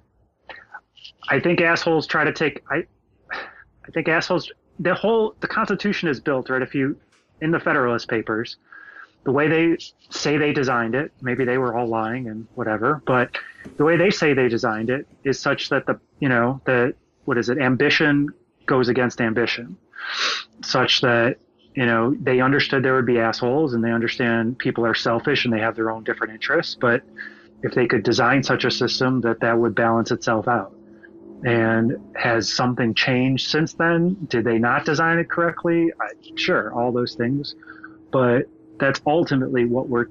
I 1.29 1.39
think 1.39 1.59
assholes 1.59 2.05
try 2.05 2.23
to 2.23 2.31
take. 2.31 2.63
I, 2.69 2.83
I 3.31 3.91
think 3.95 4.07
assholes. 4.07 4.51
The 4.77 4.93
whole 4.93 5.33
the 5.39 5.47
Constitution 5.47 6.07
is 6.07 6.19
built 6.19 6.51
right. 6.51 6.61
If 6.61 6.75
you 6.75 6.95
in 7.41 7.49
the 7.49 7.59
Federalist 7.59 8.07
Papers, 8.07 8.57
the 9.25 9.31
way 9.31 9.47
they 9.47 9.77
say 10.11 10.37
they 10.37 10.53
designed 10.53 10.95
it, 10.95 11.11
maybe 11.21 11.45
they 11.45 11.57
were 11.57 11.75
all 11.75 11.87
lying 11.87 12.27
and 12.27 12.47
whatever, 12.53 13.01
but 13.05 13.37
the 13.77 13.83
way 13.83 13.97
they 13.97 14.11
say 14.11 14.33
they 14.33 14.47
designed 14.47 14.89
it 14.91 15.07
is 15.23 15.39
such 15.39 15.69
that 15.69 15.85
the 15.87 15.99
you 16.19 16.29
know 16.29 16.61
the 16.65 16.93
what 17.25 17.37
is 17.37 17.49
it 17.49 17.57
ambition 17.57 18.29
goes 18.67 18.87
against 18.87 19.19
ambition, 19.19 19.77
such 20.61 21.01
that 21.01 21.37
you 21.73 21.85
know 21.85 22.15
they 22.21 22.39
understood 22.39 22.83
there 22.83 22.95
would 22.95 23.07
be 23.07 23.19
assholes 23.19 23.73
and 23.73 23.83
they 23.83 23.91
understand 23.91 24.59
people 24.59 24.85
are 24.85 24.93
selfish 24.93 25.43
and 25.43 25.53
they 25.53 25.59
have 25.59 25.75
their 25.75 25.89
own 25.89 26.03
different 26.03 26.31
interests, 26.31 26.77
but 26.79 27.01
if 27.63 27.73
they 27.73 27.87
could 27.87 28.03
design 28.03 28.43
such 28.43 28.63
a 28.63 28.71
system 28.71 29.21
that 29.21 29.39
that 29.39 29.57
would 29.57 29.73
balance 29.73 30.11
itself 30.11 30.47
out. 30.47 30.73
And 31.43 31.97
has 32.15 32.51
something 32.51 32.93
changed 32.93 33.49
since 33.49 33.73
then? 33.73 34.17
Did 34.29 34.45
they 34.45 34.57
not 34.57 34.85
design 34.85 35.19
it 35.19 35.29
correctly? 35.29 35.91
I, 35.99 36.13
sure, 36.35 36.73
all 36.73 36.91
those 36.91 37.13
things. 37.13 37.55
But 38.11 38.47
that's 38.79 39.01
ultimately 39.05 39.65
what 39.65 39.89
we're 39.89 40.07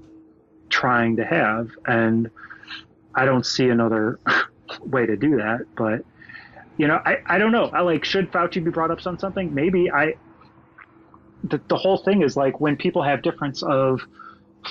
trying 0.69 1.17
to 1.17 1.25
have. 1.25 1.71
And 1.87 2.31
I 3.15 3.25
don't 3.25 3.47
see 3.47 3.69
another 3.69 4.19
way 4.81 5.07
to 5.07 5.17
do 5.17 5.37
that. 5.37 5.67
But, 5.77 6.05
you 6.77 6.89
know, 6.89 7.01
I, 7.05 7.19
I 7.27 7.39
don't 7.39 7.53
know. 7.53 7.67
I 7.67 7.81
like, 7.81 8.05
should 8.05 8.31
Fauci 8.31 8.63
be 8.63 8.71
brought 8.71 8.91
up 8.91 9.07
on 9.07 9.19
something? 9.19 9.55
Maybe 9.55 9.91
I, 9.91 10.15
the, 11.45 11.61
the 11.69 11.77
whole 11.77 11.99
thing 11.99 12.23
is 12.23 12.37
like 12.37 12.61
when 12.61 12.77
people 12.77 13.03
have 13.03 13.23
difference 13.23 13.63
of 13.63 14.01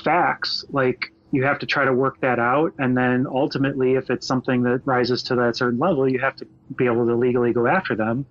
facts, 0.04 0.66
like 0.70 1.14
you 1.32 1.44
have 1.44 1.60
to 1.60 1.66
try 1.66 1.86
to 1.86 1.94
work 1.94 2.20
that 2.22 2.40
out. 2.40 2.74
And 2.80 2.98
then 2.98 3.26
ultimately, 3.28 3.94
if 3.94 4.10
it's 4.10 4.28
something 4.28 4.64
that 4.64 4.82
rises 4.86 5.24
to 5.24 5.36
that 5.36 5.56
certain 5.56 5.80
level, 5.80 6.10
you 6.10 6.20
have 6.20 6.36
to 6.38 6.48
be 6.76 6.86
able 6.86 7.08
to 7.08 7.16
legally 7.16 7.54
go 7.54 7.68
after 7.68 7.96
them. 7.96 8.26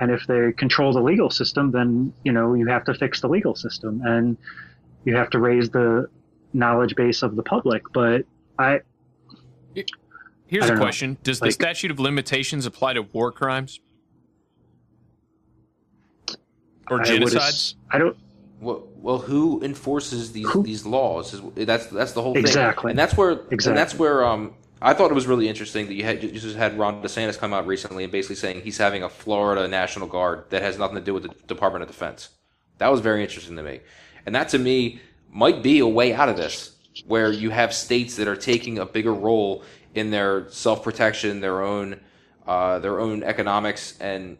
And 0.00 0.10
if 0.10 0.26
they 0.26 0.52
control 0.52 0.92
the 0.92 1.02
legal 1.02 1.28
system, 1.30 1.70
then, 1.72 2.12
you 2.24 2.32
know, 2.32 2.54
you 2.54 2.66
have 2.66 2.84
to 2.84 2.94
fix 2.94 3.20
the 3.20 3.28
legal 3.28 3.54
system 3.54 4.00
and 4.04 4.38
you 5.04 5.16
have 5.16 5.30
to 5.30 5.38
raise 5.38 5.70
the 5.70 6.08
knowledge 6.52 6.94
base 6.96 7.22
of 7.22 7.36
the 7.36 7.42
public. 7.42 7.82
But 7.92 8.24
I, 8.58 8.80
Here's 10.46 10.64
I 10.64 10.66
a 10.66 10.68
don't 10.68 10.78
know. 10.78 10.82
question: 10.84 11.16
Does 11.22 11.40
the 11.40 11.52
statute 11.52 11.90
of 11.90 12.00
limitations 12.00 12.66
apply 12.66 12.94
to 12.94 13.02
war 13.02 13.30
crimes 13.30 13.80
or 16.90 17.00
I 17.00 17.04
genocides? 17.04 17.36
ass- 17.36 17.74
I 17.90 17.98
don't. 17.98 18.16
Well, 18.60 18.86
well, 18.96 19.18
who 19.18 19.62
enforces 19.62 20.32
these 20.32 20.48
these 20.62 20.84
laws? 20.84 21.40
That's 21.54 21.86
that's 21.86 22.12
the 22.12 22.20
whole 22.22 22.34
thing. 22.34 22.42
Exactly. 22.44 22.90
and 22.90 22.98
that's 22.98 23.16
where 23.16 23.30
exactly. 23.30 23.68
and 23.70 23.78
that's 23.78 23.94
where 23.94 24.24
um 24.26 24.54
I 24.82 24.92
thought 24.92 25.10
it 25.10 25.14
was 25.14 25.26
really 25.26 25.48
interesting 25.48 25.86
that 25.86 25.94
you 25.94 26.04
had 26.04 26.22
you 26.22 26.30
just 26.32 26.56
had 26.56 26.78
Ron 26.78 27.02
DeSantis 27.02 27.38
come 27.38 27.54
out 27.54 27.66
recently 27.66 28.02
and 28.04 28.12
basically 28.12 28.36
saying 28.36 28.62
he's 28.62 28.78
having 28.78 29.02
a 29.02 29.08
Florida 29.08 29.68
National 29.68 30.08
Guard 30.08 30.44
that 30.50 30.62
has 30.62 30.78
nothing 30.78 30.96
to 30.96 31.02
do 31.02 31.14
with 31.14 31.22
the 31.22 31.34
Department 31.46 31.82
of 31.82 31.88
Defense. 31.88 32.30
That 32.78 32.88
was 32.90 33.00
very 33.00 33.22
interesting 33.22 33.56
to 33.56 33.62
me, 33.62 33.80
and 34.26 34.34
that 34.34 34.48
to 34.50 34.58
me 34.58 35.00
might 35.30 35.62
be 35.62 35.78
a 35.78 35.86
way 35.86 36.12
out 36.12 36.28
of 36.28 36.36
this, 36.36 36.76
where 37.06 37.32
you 37.32 37.50
have 37.50 37.72
states 37.72 38.16
that 38.16 38.28
are 38.28 38.36
taking 38.36 38.78
a 38.78 38.86
bigger 38.86 39.14
role 39.14 39.62
in 39.94 40.10
their 40.10 40.48
self 40.50 40.82
protection, 40.82 41.40
their 41.40 41.62
own 41.62 42.00
uh, 42.46 42.78
their 42.80 42.98
own 42.98 43.22
economics 43.22 43.98
and 44.00 44.36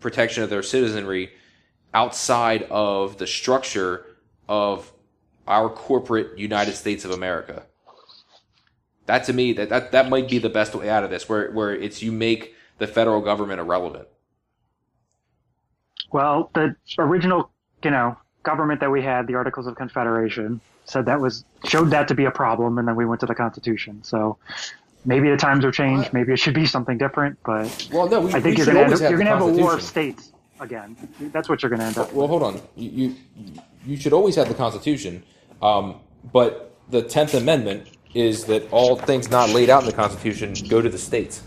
protection 0.00 0.42
of 0.42 0.50
their 0.50 0.62
citizenry 0.62 1.30
outside 1.92 2.62
of 2.70 3.18
the 3.18 3.26
structure 3.26 4.06
of 4.48 4.90
our 5.46 5.68
corporate 5.68 6.38
United 6.38 6.72
States 6.74 7.04
of 7.04 7.10
America. 7.10 7.64
That 9.06 9.24
to 9.24 9.32
me, 9.32 9.52
that, 9.54 9.68
that, 9.68 9.92
that 9.92 10.08
might 10.08 10.28
be 10.28 10.38
the 10.38 10.48
best 10.48 10.74
way 10.74 10.88
out 10.88 11.04
of 11.04 11.10
this, 11.10 11.28
where, 11.28 11.50
where 11.50 11.74
it's 11.74 12.02
you 12.02 12.12
make 12.12 12.54
the 12.78 12.86
federal 12.86 13.20
government 13.20 13.60
irrelevant. 13.60 14.08
Well, 16.12 16.50
the 16.54 16.76
original, 16.98 17.50
you 17.82 17.90
know, 17.90 18.16
government 18.42 18.80
that 18.80 18.90
we 18.90 19.02
had, 19.02 19.26
the 19.26 19.34
Articles 19.34 19.66
of 19.66 19.74
Confederation, 19.76 20.60
said 20.84 21.06
that 21.06 21.20
was 21.20 21.44
showed 21.66 21.90
that 21.90 22.08
to 22.08 22.14
be 22.14 22.24
a 22.24 22.30
problem, 22.30 22.78
and 22.78 22.86
then 22.88 22.96
we 22.96 23.04
went 23.04 23.20
to 23.20 23.26
the 23.26 23.34
Constitution. 23.34 24.02
So 24.02 24.36
maybe 25.04 25.30
the 25.30 25.36
times 25.36 25.64
have 25.64 25.72
changed. 25.74 26.12
Maybe 26.12 26.32
it 26.32 26.38
should 26.38 26.54
be 26.54 26.66
something 26.66 26.98
different. 26.98 27.38
But 27.44 27.88
Well, 27.92 28.08
no, 28.08 28.20
we- 28.20 28.32
I 28.32 28.36
we 28.36 28.40
think 28.42 28.58
you're 28.58 28.66
going 28.66 28.76
to 28.90 28.90
have 28.90 29.00
you're 29.00 29.18
going 29.18 29.26
to 29.26 29.32
have 29.36 29.42
a 29.42 29.52
war 29.52 29.74
of 29.74 29.82
states 29.82 30.32
again. 30.60 30.96
That's 31.32 31.48
what 31.48 31.62
you're 31.62 31.70
going 31.70 31.80
to 31.80 31.86
end 31.86 31.98
up. 31.98 32.12
Well, 32.12 32.26
hold 32.28 32.42
on. 32.42 32.60
You, 32.76 32.90
you 32.90 33.14
you 33.86 33.96
should 33.96 34.12
always 34.12 34.36
have 34.36 34.48
the 34.48 34.54
Constitution, 34.54 35.22
um, 35.60 35.96
but 36.32 36.74
the 36.90 37.02
Tenth 37.02 37.34
Amendment 37.34 37.88
is 38.14 38.44
that 38.44 38.70
all 38.72 38.96
things 38.96 39.30
not 39.30 39.48
laid 39.50 39.70
out 39.70 39.82
in 39.82 39.86
the 39.86 39.92
Constitution 39.96 40.54
go 40.68 40.82
to 40.82 40.88
the 40.88 40.98
states. 40.98 41.42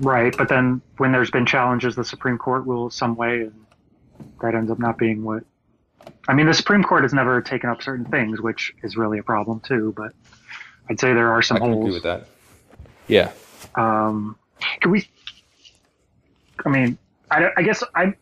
Right, 0.00 0.34
but 0.36 0.48
then 0.48 0.80
when 0.96 1.12
there's 1.12 1.30
been 1.30 1.44
challenges, 1.44 1.94
the 1.94 2.04
Supreme 2.04 2.38
Court 2.38 2.64
rules 2.64 2.94
some 2.94 3.14
way, 3.14 3.42
and 3.42 3.61
that 4.42 4.54
ends 4.54 4.70
up 4.70 4.78
not 4.78 4.98
being 4.98 5.24
what. 5.24 5.44
I 6.28 6.34
mean, 6.34 6.46
the 6.46 6.54
Supreme 6.54 6.82
Court 6.82 7.02
has 7.04 7.14
never 7.14 7.40
taken 7.40 7.70
up 7.70 7.82
certain 7.82 8.04
things, 8.04 8.40
which 8.40 8.74
is 8.82 8.96
really 8.96 9.18
a 9.18 9.22
problem 9.22 9.60
too. 9.60 9.94
But 9.96 10.12
I'd 10.90 11.00
say 11.00 11.12
there 11.14 11.32
are 11.32 11.42
some 11.42 11.56
I 11.56 11.60
can 11.60 11.72
holes. 11.72 11.84
agree 11.84 11.94
with 11.94 12.02
that. 12.02 12.26
Yeah. 13.08 13.32
Um, 13.74 14.36
can 14.80 14.90
we? 14.90 15.08
I 16.64 16.68
mean, 16.68 16.98
I, 17.30 17.48
I 17.56 17.62
guess 17.62 17.82
I 17.94 18.14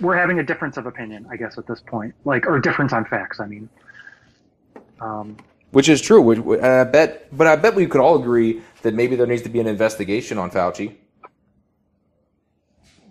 we're 0.00 0.16
having 0.16 0.38
a 0.38 0.42
difference 0.42 0.76
of 0.76 0.86
opinion. 0.86 1.26
I 1.30 1.36
guess 1.36 1.58
at 1.58 1.66
this 1.66 1.80
point, 1.80 2.14
like 2.24 2.46
or 2.46 2.58
difference 2.58 2.92
on 2.92 3.04
facts. 3.04 3.40
I 3.40 3.46
mean, 3.46 3.68
um, 5.00 5.36
Which 5.70 5.88
is 5.88 6.00
true. 6.00 6.20
Which, 6.22 6.38
and 6.38 6.64
I 6.66 6.84
bet, 6.84 7.36
but 7.36 7.46
I 7.46 7.56
bet 7.56 7.74
we 7.74 7.86
could 7.86 8.00
all 8.00 8.20
agree 8.20 8.62
that 8.82 8.94
maybe 8.94 9.16
there 9.16 9.26
needs 9.26 9.42
to 9.42 9.48
be 9.48 9.60
an 9.60 9.66
investigation 9.66 10.38
on 10.38 10.50
Fauci. 10.50 10.96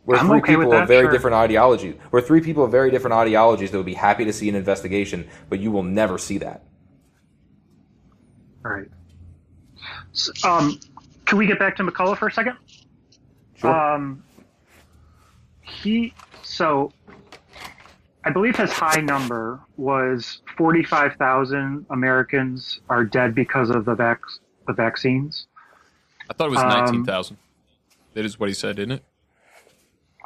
We're 0.06 0.18
I'm 0.18 0.28
three 0.28 0.40
okay 0.40 0.56
with 0.56 0.66
people 0.66 0.72
that, 0.72 0.84
of 0.84 0.88
very 0.88 1.04
sure. 1.06 1.12
different 1.12 1.36
ideologies. 1.36 1.96
We're 2.12 2.22
three 2.22 2.42
people 2.42 2.64
of 2.64 2.72
very 2.72 2.90
different 2.90 3.14
ideologies 3.14 3.72
that 3.72 3.78
would 3.78 3.86
be 3.86 3.94
happy 3.94 4.26
to 4.26 4.34
see 4.34 4.50
an 4.50 4.56
investigation, 4.56 5.28
but 5.50 5.60
you 5.60 5.72
will 5.72 5.84
never 5.84 6.18
see 6.18 6.38
that. 6.40 6.64
all 8.66 8.72
right. 8.72 8.88
So, 10.14 10.32
um, 10.50 10.80
can 11.26 11.38
we 11.38 11.46
get 11.48 11.60
back 11.60 11.76
to 11.78 11.84
McCullough 11.84 12.18
for 12.18 12.28
a 12.28 12.32
second? 12.32 12.58
Sure. 13.56 13.74
Um, 13.76 14.24
he 15.62 16.14
so 16.44 16.92
I 18.26 18.32
believe 18.32 18.56
his 18.56 18.72
high 18.72 19.02
number 19.02 19.60
was 19.78 20.42
forty-five 20.58 21.16
thousand 21.16 21.86
Americans 21.92 22.82
are 22.90 23.04
dead 23.06 23.34
because 23.36 23.70
of 23.70 23.86
the 23.86 23.96
vac- 23.96 24.20
the 24.68 24.74
vaccines. 24.74 25.48
I 26.30 26.34
thought 26.34 26.48
it 26.48 26.52
was 26.52 26.60
Um, 26.60 26.70
nineteen 26.70 27.06
thousand. 27.06 27.38
That 28.14 28.26
is 28.26 28.40
what 28.40 28.50
he 28.50 28.54
said, 28.56 28.80
isn't 28.80 28.92
it? 28.92 29.04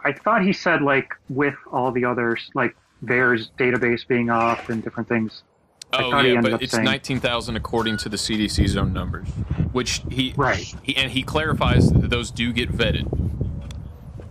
I 0.05 0.13
thought 0.13 0.43
he 0.43 0.53
said 0.53 0.81
like 0.81 1.13
with 1.29 1.55
all 1.71 1.91
the 1.91 2.05
others, 2.05 2.49
like 2.53 2.75
VAERS 3.03 3.49
database 3.59 4.07
being 4.07 4.29
off 4.29 4.69
and 4.69 4.81
different 4.83 5.09
things. 5.09 5.43
Oh 5.93 6.19
yeah, 6.21 6.41
but 6.41 6.61
it's 6.61 6.73
saying- 6.73 6.85
nineteen 6.85 7.19
thousand 7.19 7.55
according 7.55 7.97
to 7.97 8.09
the 8.09 8.17
CDC's 8.17 8.77
own 8.77 8.93
numbers, 8.93 9.27
which 9.71 10.01
he 10.11 10.33
right. 10.37 10.73
He, 10.83 10.95
and 10.95 11.11
he 11.11 11.23
clarifies 11.23 11.91
that 11.91 12.09
those 12.09 12.31
do 12.31 12.53
get 12.53 12.71
vetted. 12.71 13.09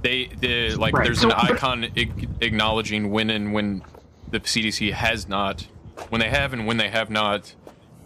They, 0.02 0.26
the 0.38 0.74
like, 0.76 0.94
Right, 0.94 1.04
there's 1.04 1.20
so- 1.20 1.30
an 1.30 1.34
icon 1.54 1.84
ag- 1.84 2.28
acknowledging 2.40 3.10
when 3.10 3.30
and 3.30 3.52
when 3.52 3.82
the 4.30 4.38
CDC 4.40 4.92
has 4.92 5.28
not, 5.28 5.66
when 6.10 6.20
they 6.20 6.28
have 6.28 6.52
and 6.52 6.66
when 6.66 6.76
they 6.76 6.90
have 6.90 7.08
not 7.10 7.54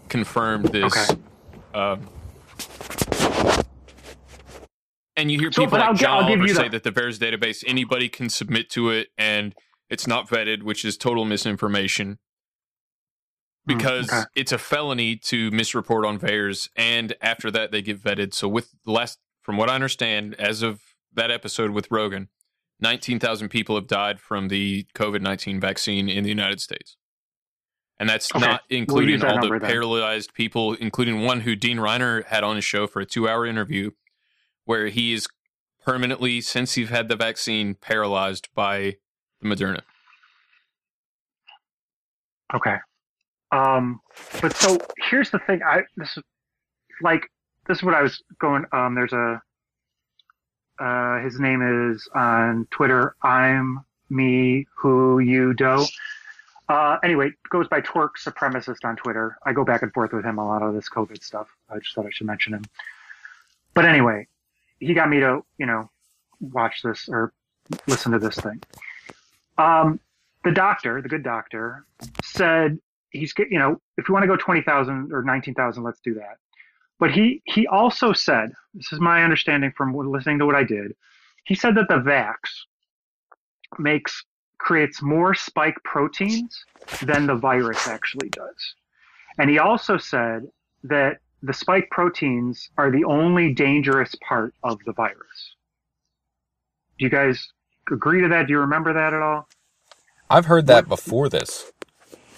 confirmed 0.07 0.65
this. 0.69 1.09
Okay. 1.11 1.19
Um, 1.73 2.07
and 5.19 5.31
you 5.31 5.39
hear 5.39 5.49
people 5.49 5.67
but 5.67 5.79
like 5.79 5.89
I'll 5.89 5.95
John 5.95 6.23
I'll 6.23 6.29
give 6.29 6.39
Oliver 6.39 6.47
you 6.47 6.53
say 6.55 6.63
the- 6.63 6.79
that 6.79 6.83
the 6.83 6.91
VAERS 6.91 7.19
database 7.19 7.63
anybody 7.67 8.09
can 8.09 8.29
submit 8.29 8.69
to 8.71 8.89
it 8.89 9.09
and 9.17 9.53
it's 9.89 10.05
not 10.07 10.27
vetted, 10.29 10.63
which 10.63 10.85
is 10.85 10.97
total 10.97 11.25
misinformation 11.25 12.19
hmm, 13.67 13.77
because 13.77 14.09
okay. 14.11 14.23
it's 14.35 14.51
a 14.51 14.57
felony 14.57 15.15
to 15.15 15.49
misreport 15.51 16.07
on 16.07 16.19
VAERS, 16.19 16.69
and 16.75 17.15
after 17.21 17.49
that 17.51 17.71
they 17.71 17.81
get 17.81 18.01
vetted. 18.01 18.33
So 18.33 18.47
with 18.47 18.71
the 18.85 18.91
last, 18.91 19.17
from 19.41 19.57
what 19.57 19.69
I 19.69 19.75
understand, 19.75 20.35
as 20.35 20.61
of 20.61 20.79
that 21.13 21.31
episode 21.31 21.71
with 21.71 21.89
Rogan, 21.89 22.29
nineteen 22.79 23.19
thousand 23.19 23.49
people 23.49 23.75
have 23.75 23.87
died 23.87 24.19
from 24.19 24.47
the 24.49 24.85
COVID 24.95 25.21
nineteen 25.21 25.59
vaccine 25.59 26.07
in 26.07 26.23
the 26.23 26.29
United 26.29 26.61
States, 26.61 26.95
and 27.99 28.07
that's 28.07 28.29
Okay. 28.35 28.45
not 28.45 28.61
We'll 28.69 28.79
including 28.79 29.19
that 29.21 29.27
all 29.27 29.35
the 29.37 29.41
number 29.41 29.59
then. 29.59 29.69
paralyzed 29.71 30.33
people, 30.35 30.75
including 30.75 31.21
one 31.21 31.41
who 31.41 31.55
Dean 31.55 31.77
Reiner 31.77 32.25
had 32.25 32.43
on 32.43 32.55
his 32.57 32.65
show 32.65 32.85
for 32.85 32.99
a 32.99 33.05
two-hour 33.07 33.45
interview, 33.47 33.89
where 34.69 34.89
he 34.89 35.13
is 35.13 35.27
permanently, 35.83 36.39
since 36.41 36.75
he's 36.75 36.89
had 36.89 37.09
the 37.09 37.15
vaccine, 37.15 37.73
paralyzed 37.73 38.49
by 38.53 38.97
the 39.41 39.47
Moderna. 39.47 39.81
Okay. 42.53 42.75
Um, 43.51 43.99
but 44.43 44.55
so 44.55 44.77
here's 45.09 45.31
the 45.31 45.39
thing. 45.39 45.61
I 45.63 45.81
this 45.97 46.15
is 46.15 46.23
like 47.01 47.23
this 47.67 47.79
is 47.79 47.83
what 47.83 47.95
I 47.95 48.03
was 48.03 48.21
going. 48.39 48.63
Um, 48.71 48.93
there's 48.93 49.11
a 49.11 49.41
uh, 50.77 51.19
his 51.21 51.39
name 51.39 51.63
is 51.91 52.07
on 52.13 52.67
Twitter. 52.69 53.15
I'm 53.23 53.83
me 54.11 54.67
who 54.75 55.17
you 55.17 55.55
do. 55.55 55.83
Uh, 56.67 56.97
anyway, 57.03 57.31
goes 57.49 57.67
by 57.67 57.81
twerk 57.81 58.11
supremacist 58.23 58.85
on 58.85 58.97
Twitter. 58.97 59.35
I 59.47 59.51
go 59.51 59.65
back 59.65 59.81
and 59.81 59.91
forth 59.93 60.13
with 60.13 60.23
him 60.23 60.37
a 60.37 60.45
lot 60.45 60.61
of 60.61 60.75
this 60.75 60.89
COVID 60.89 61.23
stuff. 61.23 61.47
I 61.71 61.79
just 61.79 61.95
thought 61.95 62.05
I 62.05 62.11
should 62.11 62.27
mention 62.27 62.53
him. 62.53 62.65
But 63.73 63.85
anyway, 63.85 64.27
he 64.79 64.93
got 64.93 65.09
me 65.09 65.19
to 65.19 65.41
you 65.57 65.65
know 65.65 65.89
watch 66.39 66.81
this 66.83 67.07
or 67.09 67.33
listen 67.87 68.11
to 68.11 68.19
this 68.19 68.35
thing. 68.35 68.61
Um, 69.57 69.99
the 70.43 70.51
doctor, 70.51 71.01
the 71.01 71.09
good 71.09 71.23
doctor, 71.23 71.85
said 72.23 72.79
he's 73.11 73.33
you 73.37 73.59
know 73.59 73.79
if 73.97 74.07
you 74.07 74.13
want 74.13 74.23
to 74.23 74.27
go 74.27 74.37
twenty 74.37 74.61
thousand 74.61 75.11
or 75.11 75.23
nineteen 75.23 75.53
thousand, 75.53 75.83
let's 75.83 75.99
do 75.99 76.13
that. 76.15 76.37
But 76.99 77.11
he 77.11 77.41
he 77.45 77.67
also 77.67 78.13
said 78.13 78.51
this 78.73 78.91
is 78.91 78.99
my 78.99 79.23
understanding 79.23 79.71
from 79.75 79.95
listening 79.95 80.39
to 80.39 80.45
what 80.45 80.55
I 80.55 80.63
did. 80.63 80.95
He 81.45 81.55
said 81.55 81.75
that 81.75 81.87
the 81.87 81.95
vax 81.95 82.35
makes 83.77 84.23
creates 84.57 85.01
more 85.01 85.33
spike 85.33 85.77
proteins 85.83 86.65
than 87.03 87.25
the 87.25 87.35
virus 87.35 87.87
actually 87.87 88.29
does, 88.29 88.75
and 89.37 89.49
he 89.49 89.59
also 89.59 89.97
said 89.97 90.47
that 90.83 91.19
the 91.41 91.53
spike 91.53 91.89
proteins 91.89 92.69
are 92.77 92.91
the 92.91 93.03
only 93.05 93.53
dangerous 93.53 94.13
part 94.27 94.53
of 94.63 94.79
the 94.85 94.93
virus. 94.93 95.55
Do 96.97 97.05
you 97.05 97.09
guys 97.09 97.47
agree 97.91 98.21
to 98.21 98.27
that? 98.27 98.47
Do 98.47 98.53
you 98.53 98.59
remember 98.59 98.93
that 98.93 99.13
at 99.13 99.21
all? 99.21 99.47
I've 100.29 100.45
heard 100.45 100.67
that 100.67 100.87
before 100.87 101.29
this. 101.29 101.71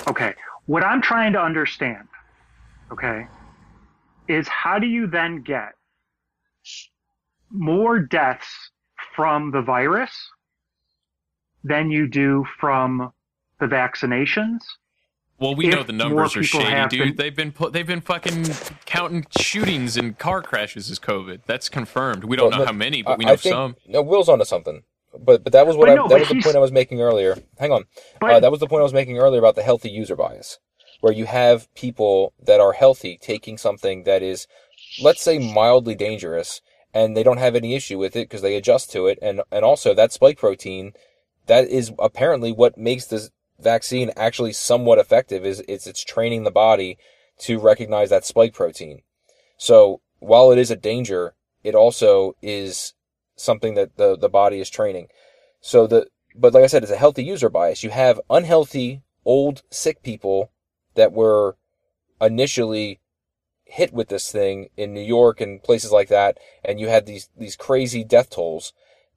Okay. 0.07 0.33
What 0.67 0.83
I'm 0.83 1.01
trying 1.01 1.33
to 1.33 1.41
understand, 1.41 2.07
okay, 2.91 3.27
is 4.27 4.47
how 4.47 4.79
do 4.79 4.87
you 4.87 5.07
then 5.07 5.41
get 5.41 5.73
more 7.49 7.99
deaths 7.99 8.71
from 9.15 9.51
the 9.51 9.61
virus 9.61 10.11
than 11.63 11.91
you 11.91 12.07
do 12.07 12.45
from 12.59 13.11
the 13.59 13.65
vaccinations? 13.65 14.59
Well, 15.41 15.55
we 15.55 15.67
If 15.67 15.73
know 15.73 15.83
the 15.83 15.91
numbers 15.91 16.37
are 16.37 16.43
shady, 16.43 16.87
dude. 16.89 16.99
been- 16.99 17.15
They've 17.15 17.35
been 17.35 17.51
put, 17.51 17.73
they've 17.73 17.87
been 17.87 17.99
fucking 18.01 18.45
counting 18.85 19.25
shootings 19.37 19.97
and 19.97 20.17
car 20.17 20.43
crashes 20.43 20.91
as 20.91 20.99
COVID. 20.99 21.41
That's 21.47 21.67
confirmed. 21.67 22.23
We 22.25 22.37
don't 22.37 22.51
Well, 22.51 22.59
know 22.59 22.63
no, 22.65 22.65
how 22.67 22.71
many, 22.73 23.01
but 23.01 23.17
we 23.17 23.25
know 23.25 23.33
I 23.33 23.35
think, 23.37 23.53
some. 23.53 23.75
No, 23.87 24.03
Will's 24.03 24.29
onto 24.29 24.45
something. 24.45 24.83
But 25.19 25.43
but 25.43 25.51
that 25.51 25.65
was 25.65 25.75
what 25.75 25.87
But 25.87 25.93
I 25.93 25.95
no, 25.95 26.07
that 26.07 26.19
was 26.19 26.29
the 26.29 26.41
point 26.41 26.55
I 26.55 26.59
was 26.59 26.71
making 26.71 27.01
earlier. 27.01 27.35
Hang 27.59 27.71
on. 27.71 27.85
uh, 28.21 28.39
that 28.39 28.51
was 28.51 28.59
the 28.61 28.67
point 28.67 28.81
I 28.81 28.83
was 28.83 28.93
making 28.93 29.17
earlier 29.17 29.39
about 29.39 29.55
the 29.55 29.63
healthy 29.63 29.89
user 29.89 30.15
bias, 30.15 30.59
where 31.01 31.11
you 31.11 31.25
have 31.25 31.73
people 31.73 32.33
that 32.41 32.61
are 32.61 32.73
healthy 32.73 33.17
taking 33.19 33.57
something 33.57 34.03
that 34.03 34.21
is, 34.21 34.47
let's 35.01 35.21
say, 35.23 35.37
mildly 35.39 35.95
dangerous, 35.95 36.61
and 36.93 37.17
they 37.17 37.23
don't 37.23 37.39
have 37.39 37.55
any 37.55 37.73
issue 37.75 37.97
with 37.97 38.15
it 38.15 38.29
because 38.29 38.41
they 38.41 38.55
adjust 38.55 38.91
to 38.91 39.07
it, 39.07 39.17
and 39.23 39.41
and 39.51 39.65
also 39.65 39.93
that 39.95 40.13
spike 40.13 40.37
protein, 40.37 40.93
that 41.47 41.67
is 41.67 41.91
apparently 41.99 42.51
what 42.53 42.77
makes 42.77 43.05
this 43.07 43.31
vaccine 43.63 44.11
actually 44.15 44.53
somewhat 44.53 44.99
effective. 44.99 45.45
Is 45.45 45.63
it's 45.67 45.87
it's 45.87 46.03
training 46.03 46.43
the 46.43 46.51
body 46.51 46.97
to 47.39 47.59
recognize 47.59 48.09
that 48.09 48.25
spike 48.25 48.53
protein. 48.53 49.01
So 49.57 50.01
while 50.19 50.51
it 50.51 50.59
is 50.59 50.71
a 50.71 50.75
danger, 50.75 51.33
it 51.63 51.75
also 51.75 52.35
is 52.41 52.93
something 53.35 53.73
that 53.75 53.97
the, 53.97 54.15
the 54.15 54.29
body 54.29 54.59
is 54.59 54.69
training. 54.69 55.07
So 55.59 55.87
the 55.87 56.07
but 56.35 56.53
like 56.53 56.63
I 56.63 56.67
said, 56.67 56.83
it's 56.83 56.91
a 56.91 56.97
healthy 56.97 57.23
user 57.23 57.49
bias. 57.49 57.83
You 57.83 57.89
have 57.89 58.21
unhealthy, 58.29 59.01
old, 59.25 59.63
sick 59.69 60.01
people 60.01 60.51
that 60.95 61.11
were 61.11 61.57
initially 62.21 62.99
hit 63.65 63.93
with 63.93 64.09
this 64.09 64.31
thing 64.31 64.69
in 64.77 64.93
New 64.93 65.01
York 65.01 65.41
and 65.41 65.63
places 65.63 65.91
like 65.91 66.09
that, 66.09 66.37
and 66.63 66.79
you 66.79 66.87
had 66.87 67.05
these 67.05 67.29
these 67.37 67.55
crazy 67.55 68.03
death 68.03 68.29
tolls. 68.29 68.73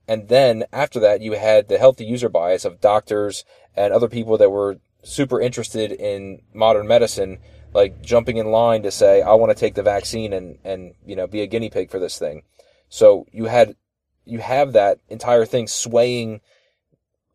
And 0.06 0.28
then 0.28 0.64
after 0.72 1.00
that, 1.00 1.20
you 1.22 1.32
had 1.32 1.68
the 1.68 1.78
healthy 1.78 2.04
user 2.04 2.28
bias 2.28 2.64
of 2.64 2.80
doctors 2.80 3.44
and 3.74 3.92
other 3.92 4.08
people 4.08 4.36
that 4.38 4.50
were 4.50 4.78
super 5.02 5.40
interested 5.40 5.92
in 5.92 6.42
modern 6.52 6.86
medicine, 6.86 7.38
like 7.72 8.02
jumping 8.02 8.36
in 8.36 8.50
line 8.50 8.82
to 8.82 8.90
say, 8.90 9.22
I 9.22 9.34
want 9.34 9.50
to 9.50 9.58
take 9.58 9.74
the 9.74 9.82
vaccine 9.82 10.32
and, 10.32 10.58
and, 10.64 10.94
you 11.06 11.16
know, 11.16 11.26
be 11.26 11.40
a 11.40 11.46
guinea 11.46 11.70
pig 11.70 11.90
for 11.90 11.98
this 11.98 12.18
thing. 12.18 12.42
So 12.88 13.26
you 13.32 13.46
had, 13.46 13.76
you 14.24 14.38
have 14.38 14.72
that 14.72 14.98
entire 15.08 15.44
thing 15.44 15.66
swaying 15.66 16.40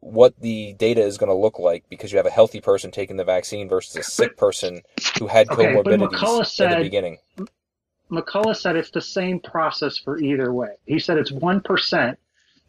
what 0.02 0.40
the 0.40 0.74
data 0.74 1.02
is 1.02 1.18
going 1.18 1.30
to 1.30 1.36
look 1.36 1.60
like 1.60 1.84
because 1.90 2.12
you 2.12 2.18
have 2.18 2.26
a 2.26 2.32
healthy 2.32 2.62
person 2.62 2.90
taking 2.90 3.18
the 3.18 3.26
vaccine 3.26 3.68
versus 3.68 3.96
a 3.98 4.04
sick 4.04 4.38
person 4.38 4.82
who 5.18 5.28
had 5.28 5.50
Okay, 5.50 5.74
comorbidities 5.74 6.10
McCullough 6.10 6.64
in 6.66 6.78
the 6.78 6.84
beginning. 6.84 7.18
McCullough 8.10 8.56
said 8.56 8.76
it's 8.76 8.91
the 8.91 9.02
same 9.02 9.40
process 9.40 9.98
for 9.98 10.18
either 10.18 10.54
way. 10.54 10.76
He 10.86 11.00
said 11.00 11.18
it's 11.18 11.32
one 11.32 11.62
percent, 11.62 12.18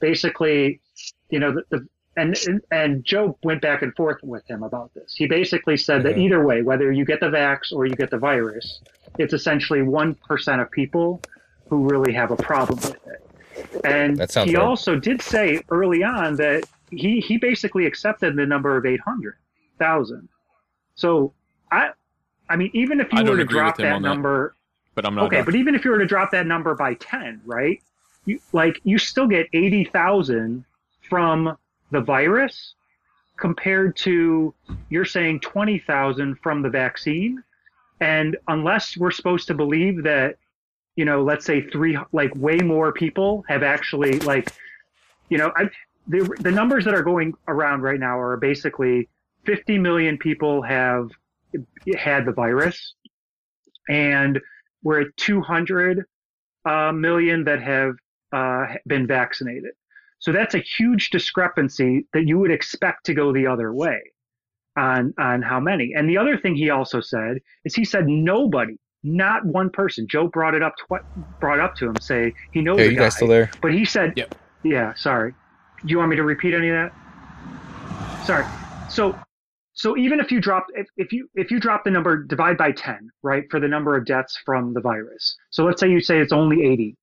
basically. 0.00 0.80
You 1.30 1.38
know, 1.38 1.52
the, 1.52 1.64
the 1.70 1.88
and 2.16 2.36
and- 2.46 2.62
and 2.70 3.04
Joe 3.04 3.38
went 3.42 3.62
back 3.62 3.82
and 3.82 3.94
forth 3.94 4.18
with 4.22 4.46
him 4.48 4.62
about 4.62 4.92
this. 4.94 5.14
He 5.16 5.26
basically 5.26 5.76
said 5.76 6.02
that 6.02 6.18
either 6.18 6.44
way, 6.44 6.62
whether 6.62 6.90
you 6.90 7.04
get 7.04 7.20
the 7.20 7.28
vax 7.28 7.72
or 7.72 7.86
you 7.86 7.94
get 7.94 8.10
the 8.10 8.18
virus, 8.18 8.80
it's 9.18 9.32
essentially 9.32 9.82
one 9.82 10.14
percent 10.14 10.60
of 10.60 10.70
people 10.70 11.22
who 11.68 11.88
really 11.88 12.12
have 12.12 12.30
a 12.32 12.36
problem 12.36 12.78
with 12.80 12.98
it. 13.06 13.26
And 13.84 14.18
he 14.18 14.56
right. 14.56 14.56
also 14.56 14.96
did 14.96 15.22
say 15.22 15.62
early 15.70 16.02
on 16.02 16.36
that 16.36 16.64
he 16.90 17.20
he 17.20 17.36
basically 17.36 17.86
accepted 17.86 18.36
the 18.36 18.46
number 18.46 18.76
of 18.76 18.84
eight 18.86 19.00
hundred 19.00 19.36
thousand. 19.78 20.28
So 20.94 21.32
I, 21.70 21.90
I 22.48 22.56
mean, 22.56 22.70
even 22.74 23.00
if 23.00 23.12
you 23.12 23.20
I 23.20 23.22
were 23.22 23.36
to 23.36 23.44
drop 23.44 23.76
that 23.78 23.92
on 23.92 24.02
that, 24.02 24.08
number, 24.08 24.56
but 24.94 25.06
I'm 25.06 25.14
not. 25.14 25.26
okay, 25.26 25.36
done. 25.36 25.44
but 25.44 25.54
even 25.54 25.74
if 25.74 25.84
you 25.84 25.90
were 25.90 25.98
to 25.98 26.06
drop 26.06 26.30
that 26.32 26.46
number 26.46 26.74
by 26.74 26.94
ten, 26.94 27.40
right? 27.44 27.82
You 28.26 28.38
like 28.52 28.80
you 28.84 28.98
still 28.98 29.26
get 29.26 29.46
eighty 29.52 29.84
thousand 29.84 30.64
from 31.08 31.56
the 31.90 32.00
virus 32.00 32.74
compared 33.36 33.96
to 33.96 34.54
you're 34.90 35.04
saying 35.04 35.40
twenty 35.40 35.78
thousand 35.78 36.36
from 36.42 36.62
the 36.62 36.68
vaccine, 36.68 37.42
and 38.00 38.36
unless 38.48 38.96
we're 38.96 39.10
supposed 39.10 39.46
to 39.48 39.54
believe 39.54 40.02
that, 40.04 40.36
you 40.96 41.04
know, 41.04 41.22
let's 41.22 41.44
say 41.46 41.62
three, 41.62 41.98
like 42.12 42.32
way 42.36 42.58
more 42.58 42.92
people 42.92 43.44
have 43.48 43.62
actually 43.62 44.18
like, 44.20 44.52
you 45.28 45.38
know, 45.38 45.52
I, 45.56 45.70
the 46.08 46.36
the 46.40 46.50
numbers 46.50 46.84
that 46.84 46.94
are 46.94 47.02
going 47.02 47.34
around 47.48 47.82
right 47.82 47.98
now 47.98 48.18
are 48.18 48.36
basically 48.36 49.08
50 49.44 49.78
million 49.78 50.18
people 50.18 50.62
have 50.62 51.10
had 51.96 52.26
the 52.26 52.32
virus, 52.32 52.94
and 53.88 54.38
we're 54.82 55.02
at 55.02 55.16
200 55.16 56.04
uh, 56.64 56.92
million 56.92 57.44
that 57.44 57.62
have 57.62 57.94
uh, 58.32 58.66
been 58.86 59.06
vaccinated. 59.06 59.72
So 60.18 60.32
that's 60.32 60.54
a 60.54 60.58
huge 60.58 61.10
discrepancy 61.10 62.06
that 62.12 62.26
you 62.26 62.38
would 62.38 62.50
expect 62.50 63.06
to 63.06 63.14
go 63.14 63.32
the 63.32 63.46
other 63.46 63.72
way 63.72 64.00
on 64.76 65.14
on 65.18 65.42
how 65.42 65.60
many. 65.60 65.92
And 65.96 66.08
the 66.08 66.18
other 66.18 66.36
thing 66.38 66.54
he 66.54 66.70
also 66.70 67.00
said 67.00 67.38
is 67.64 67.74
he 67.74 67.84
said 67.84 68.06
nobody, 68.06 68.76
not 69.02 69.44
one 69.46 69.70
person. 69.70 70.06
Joe 70.08 70.28
brought 70.28 70.54
it 70.54 70.62
up 70.62 70.74
tw- 70.76 71.04
brought 71.40 71.60
up 71.60 71.74
to 71.76 71.86
him, 71.86 72.00
say 72.00 72.34
he 72.52 72.60
knows 72.60 72.78
Hey, 72.78 72.88
a 72.88 72.90
you 72.90 72.96
guy, 72.96 73.04
guys 73.04 73.14
still 73.16 73.28
there? 73.28 73.50
but 73.62 73.72
he 73.72 73.84
said, 73.84 74.12
yeah, 74.62 74.92
sorry. 74.94 75.32
Do 75.32 75.88
you 75.88 75.98
want 75.98 76.10
me 76.10 76.16
to 76.16 76.22
repeat 76.24 76.54
any 76.54 76.68
of 76.68 76.74
that? 76.74 76.90
Sorry. 78.20 78.46
So, 78.86 79.20
so 79.72 79.96
even 79.96 80.20
if 80.20 80.30
you 80.30 80.40
drop, 80.40 80.66
if, 80.74 80.86
if 80.98 81.12
you 81.12 81.28
if 81.34 81.50
you 81.50 81.58
drop 81.58 81.84
the 81.84 81.90
number, 81.90 82.22
divide 82.24 82.58
by 82.58 82.72
ten, 82.72 83.08
right, 83.22 83.44
for 83.50 83.58
the 83.60 83.68
number 83.68 83.96
of 83.96 84.04
deaths 84.04 84.38
from 84.44 84.74
the 84.74 84.80
virus. 84.80 85.36
So 85.50 85.64
let's 85.64 85.80
say 85.80 85.88
you 85.90 86.00
say 86.00 86.18
it's 86.18 86.32
only 86.32 86.62
eighty. 86.64 86.96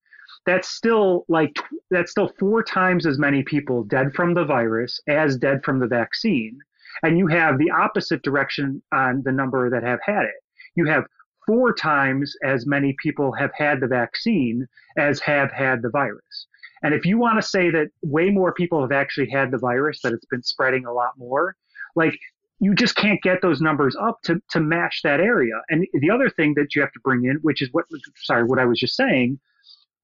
That's 0.48 0.70
still 0.70 1.26
like 1.28 1.56
that's 1.92 2.10
still 2.10 2.32
four 2.40 2.64
times 2.64 3.06
as 3.06 3.20
many 3.20 3.44
people 3.44 3.84
dead 3.84 4.14
from 4.16 4.34
the 4.34 4.46
virus 4.46 5.00
as 5.08 5.38
dead 5.38 5.64
from 5.64 5.80
the 5.80 5.88
vaccine, 5.88 6.58
and 7.04 7.20
you 7.20 7.28
have 7.28 7.60
the 7.60 7.70
opposite 7.70 8.24
direction 8.24 8.82
on 8.92 9.22
the 9.24 9.32
number 9.32 9.70
that 9.70 9.84
have 9.84 10.00
had 10.04 10.24
it. 10.24 10.42
You 10.76 10.86
have 10.86 11.04
four 11.46 11.74
times 11.74 12.34
as 12.44 12.66
many 12.66 12.96
people 13.04 13.32
have 13.34 13.52
had 13.54 13.82
the 13.82 13.88
vaccine 13.88 14.66
as 14.98 15.20
have 15.20 15.52
had 15.52 15.82
the 15.82 15.90
virus. 15.90 16.48
And 16.84 16.94
if 16.94 17.06
you 17.06 17.18
want 17.18 17.42
to 17.42 17.48
say 17.48 17.70
that 17.72 17.90
way 18.02 18.30
more 18.30 18.54
people 18.54 18.82
have 18.82 18.92
actually 18.92 19.30
had 19.30 19.52
the 19.52 19.58
virus, 19.58 20.02
that 20.02 20.14
it's 20.14 20.26
been 20.26 20.44
spreading 20.44 20.86
a 20.86 20.94
lot 20.94 21.18
more, 21.18 21.56
like 21.96 22.18
you 22.60 22.74
just 22.74 22.96
can't 22.96 23.22
get 23.22 23.42
those 23.42 23.62
numbers 23.62 23.96
up 24.00 24.22
to, 24.24 24.42
to 24.52 24.60
match 24.60 25.02
that 25.04 25.20
area. 25.20 25.62
And 25.70 25.88
the 25.94 26.10
other 26.10 26.30
thing 26.30 26.54
that 26.56 26.76
you 26.76 26.82
have 26.82 26.92
to 26.94 27.00
bring 27.04 27.26
in, 27.26 27.38
which 27.42 27.62
is 27.62 27.70
what, 27.72 27.86
sorry, 28.24 28.44
what 28.44 28.60
I 28.60 28.66
was 28.66 28.80
just 28.80 28.96
saying, 28.96 29.40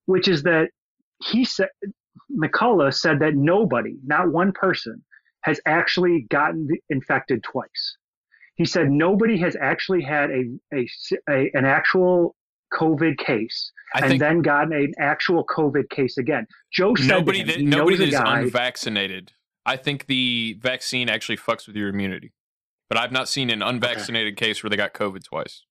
which 0.06 0.28
is 0.28 0.44
that 0.44 0.70
he 1.22 1.46
said, 1.46 1.70
McCullough 2.32 2.94
said 2.94 3.20
that 3.20 3.36
nobody, 3.36 3.96
not 4.06 4.32
one 4.32 4.52
person, 4.52 5.04
has 5.42 5.60
actually 5.66 6.26
gotten 6.30 6.68
infected 6.90 7.44
twice. 7.44 7.98
He 8.56 8.66
said 8.66 8.90
nobody 8.90 9.38
has 9.40 9.56
actually 9.60 10.04
had 10.04 10.30
a, 10.30 10.44
a, 10.74 10.88
a 11.30 11.52
an 11.54 11.66
actual 11.66 12.36
COVID 12.74 13.18
case 13.18 13.72
I 13.94 14.06
and 14.06 14.20
then 14.20 14.42
gotten 14.42 14.74
an 14.74 14.94
actual 15.00 15.46
COVID 15.46 15.90
case 15.90 16.18
again. 16.18 16.48
Joe 16.72 16.96
said 16.96 17.08
nobody 17.08 17.42
him, 17.42 17.48
that 17.48 17.62
nobody 17.62 17.98
that 17.98 18.08
is 18.10 18.14
guy- 18.14 18.42
unvaccinated. 18.42 19.32
I 19.66 19.78
think 19.78 20.08
the 20.08 20.58
vaccine 20.60 21.10
actually 21.10 21.38
fucks 21.38 21.68
with 21.68 21.76
your 21.76 21.88
immunity, 21.90 22.34
but 22.90 22.98
I've 22.98 23.12
not 23.14 23.30
seen 23.30 23.50
an 23.50 23.62
unvaccinated 23.62 24.36
case 24.36 24.62
where 24.62 24.70
they 24.70 24.76
got 24.76 24.94
COVID 24.94 25.24
twice. 25.24 25.64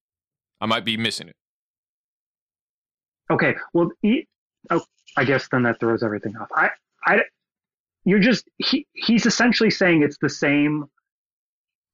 I 0.61 0.67
might 0.67 0.85
be 0.85 0.97
missing 0.97 1.29
it. 1.29 1.37
Okay, 3.33 3.55
well, 3.73 3.91
he, 4.03 4.29
oh, 4.71 4.85
I 5.17 5.25
guess 5.25 5.49
then 5.51 5.63
that 5.63 5.81
throws 5.81 6.03
everything 6.03 6.37
off. 6.37 6.49
I, 6.55 6.71
I, 7.07 7.21
you're 8.05 8.19
just 8.19 8.45
he, 8.59 8.87
he's 8.93 9.25
essentially 9.25 9.71
saying 9.71 10.03
it's 10.03 10.19
the 10.21 10.29
same 10.29 10.85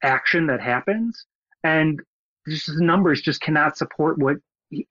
action 0.02 0.48
that 0.48 0.60
happens, 0.60 1.26
and 1.62 2.00
just 2.48 2.66
the 2.66 2.84
numbers 2.84 3.22
just 3.22 3.40
cannot 3.40 3.78
support 3.78 4.18
what. 4.18 4.36
He, 4.70 4.86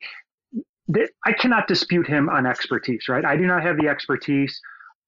I 1.25 1.33
cannot 1.33 1.67
dispute 1.67 2.07
him 2.07 2.29
on 2.29 2.45
expertise, 2.45 3.09
right? 3.09 3.25
I 3.25 3.35
do 3.35 3.45
not 3.45 3.61
have 3.61 3.77
the 3.77 3.89
expertise. 3.89 4.57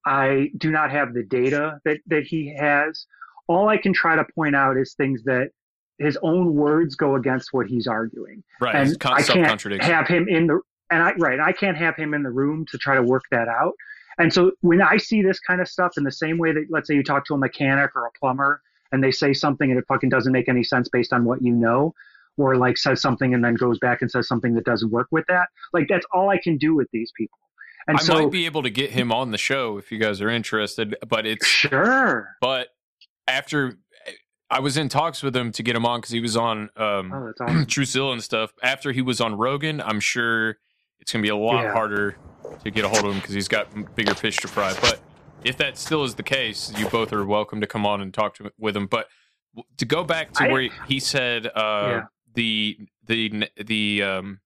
I 0.06 0.50
do 0.58 0.72
not 0.72 0.92
have 0.92 1.14
the 1.14 1.24
data 1.24 1.80
that 1.86 2.00
that 2.08 2.24
he 2.24 2.54
has. 2.60 3.06
All 3.48 3.70
I 3.70 3.78
can 3.78 3.94
try 3.94 4.18
to 4.18 4.26
point 4.36 4.56
out 4.56 4.76
is 4.78 4.94
things 4.94 5.24
that 5.24 5.52
his 6.00 6.18
own 6.22 6.54
words 6.56 6.96
go 6.96 7.16
against 7.16 7.50
what 7.54 7.68
he's 7.68 7.88
arguing. 7.88 8.44
Right, 8.60 8.76
And 8.76 8.98
I 9.06 9.22
can't 9.22 9.84
have 9.84 10.08
him 10.08 10.28
in 10.28 10.48
the 10.48 10.62
and 10.92 11.04
I 11.04 11.14
right, 11.18 11.40
I 11.40 11.52
can't 11.52 11.78
have 11.78 11.96
him 11.96 12.14
in 12.14 12.24
the 12.24 12.32
room 12.32 12.66
to 12.72 12.78
try 12.78 12.96
to 12.96 13.04
work 13.04 13.24
that 13.32 13.48
out. 13.48 13.74
And 14.18 14.34
so 14.34 14.52
when 14.62 14.82
I 14.82 14.98
see 14.98 15.22
this 15.22 15.40
kind 15.40 15.62
of 15.62 15.68
stuff 15.68 15.94
in 15.98 16.04
the 16.04 16.12
same 16.12 16.38
way 16.38 16.52
that 16.52 16.66
let's 16.70 16.88
say 16.88 16.96
you 16.96 17.04
talk 17.04 17.26
to 17.28 17.34
a 17.34 17.38
mechanic 17.38 17.96
or 17.96 18.06
a 18.06 18.12
plumber 18.20 18.62
and 18.92 19.04
they 19.04 19.12
say 19.12 19.34
something 19.34 19.70
and 19.70 19.80
it 19.80 19.86
fucking 19.88 20.10
doesn't 20.10 20.34
make 20.34 20.50
any 20.50 20.64
sense 20.64 20.90
based 20.90 21.14
on 21.14 21.24
what 21.24 21.42
you 21.42 21.54
know, 21.54 21.94
or 22.38 22.58
like 22.58 22.78
says 22.78 23.02
something 23.02 23.34
and 23.34 23.44
then 23.44 23.56
goes 23.56 23.80
back 23.80 24.02
and 24.02 24.12
says 24.12 24.28
something 24.28 24.56
that 24.56 24.66
doesn't 24.66 24.92
work 24.92 25.08
with 25.12 25.26
that. 25.28 25.48
Like 25.74 25.88
that's 25.88 26.06
all 26.12 26.30
I 26.30 26.38
can 26.38 26.58
do 26.58 26.76
with 26.76 26.88
these 26.92 27.12
people. 27.16 27.38
And 27.88 27.98
I 27.98 28.02
so 28.02 28.14
might 28.14 28.32
be 28.32 28.46
able 28.46 28.64
to 28.64 28.70
get 28.70 28.92
him 28.92 29.12
on 29.12 29.32
the 29.32 29.38
show 29.38 29.78
if 29.78 29.92
you 29.92 29.98
guys 29.98 30.22
are 30.22 30.30
interested, 30.30 30.96
but 31.08 31.26
it's 31.26 31.48
sure. 31.48 32.36
But 32.42 32.68
after 33.28 33.78
I 34.52 34.60
was 34.60 34.78
in 34.78 34.90
talks 34.90 35.24
with 35.24 35.36
him 35.36 35.52
to 35.54 35.64
get 35.64 35.76
him 35.76 35.86
on 35.86 36.00
because 36.02 36.12
he 36.12 36.20
was 36.20 36.36
on 36.36 36.70
um, 36.76 37.14
Oh, 37.14 37.32
awesome. 37.42 38.12
And 38.12 38.24
stuff. 38.24 38.52
After 38.62 38.92
he 38.92 39.02
was 39.02 39.22
on 39.22 39.36
Rogan, 39.36 39.82
I'm 39.82 40.00
sure 40.00 40.58
it's 41.00 41.12
going 41.14 41.22
to 41.24 41.26
be 41.26 41.30
a 41.32 41.36
lot 41.36 41.64
Yeah. 41.64 41.74
harder 41.74 42.18
to 42.64 42.72
get 42.72 42.84
a 42.86 42.90
hold 42.90 43.06
of 43.06 43.12
him 43.12 43.20
because 43.20 43.34
he's 43.34 43.48
got 43.48 43.96
bigger 43.96 44.14
fish 44.16 44.38
to 44.38 44.48
fry. 44.48 44.74
But 44.82 45.00
if 45.44 45.58
that 45.58 45.78
still 45.78 46.04
is 46.04 46.16
the 46.16 46.24
case, 46.24 46.72
you 46.78 46.88
both 46.90 47.14
are 47.14 47.26
welcome 47.26 47.62
to 47.62 47.68
come 47.68 47.86
on 47.86 48.02
and 48.02 48.14
talk 48.14 48.36
to 48.36 48.52
with 48.58 48.76
him. 48.76 48.88
But 48.88 49.08
to 49.78 49.86
go 49.86 50.04
back 50.04 50.34
to 50.34 50.44
I- 50.46 50.52
where 50.52 50.62
he, 50.64 50.72
he 50.88 51.00
said 51.00 51.48
uh, 51.48 51.50
Yeah. 51.56 52.02
the 52.34 52.78
the 53.06 53.50
the 53.58 54.04
um, 54.04 54.40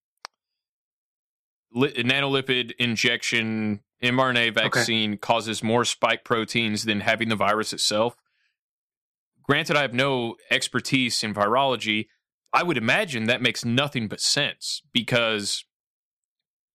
li- 1.71 1.93
nanolipid 1.93 2.73
injection 2.79 3.81
mRNA 4.01 4.53
vaccine 4.53 5.17
causes 5.17 5.63
more 5.63 5.85
spike 5.85 6.23
proteins 6.23 6.83
than 6.83 6.99
having 7.01 7.29
the 7.29 7.35
virus 7.35 7.71
itself. 7.73 8.15
Granted, 9.43 9.75
I 9.75 9.81
have 9.81 9.93
no 9.93 10.35
expertise 10.49 11.23
in 11.23 11.33
virology. 11.33 12.07
I 12.53 12.63
would 12.63 12.77
imagine 12.77 13.25
that 13.25 13.41
makes 13.41 13.65
nothing 13.65 14.07
but 14.07 14.19
sense 14.21 14.81
because 14.93 15.65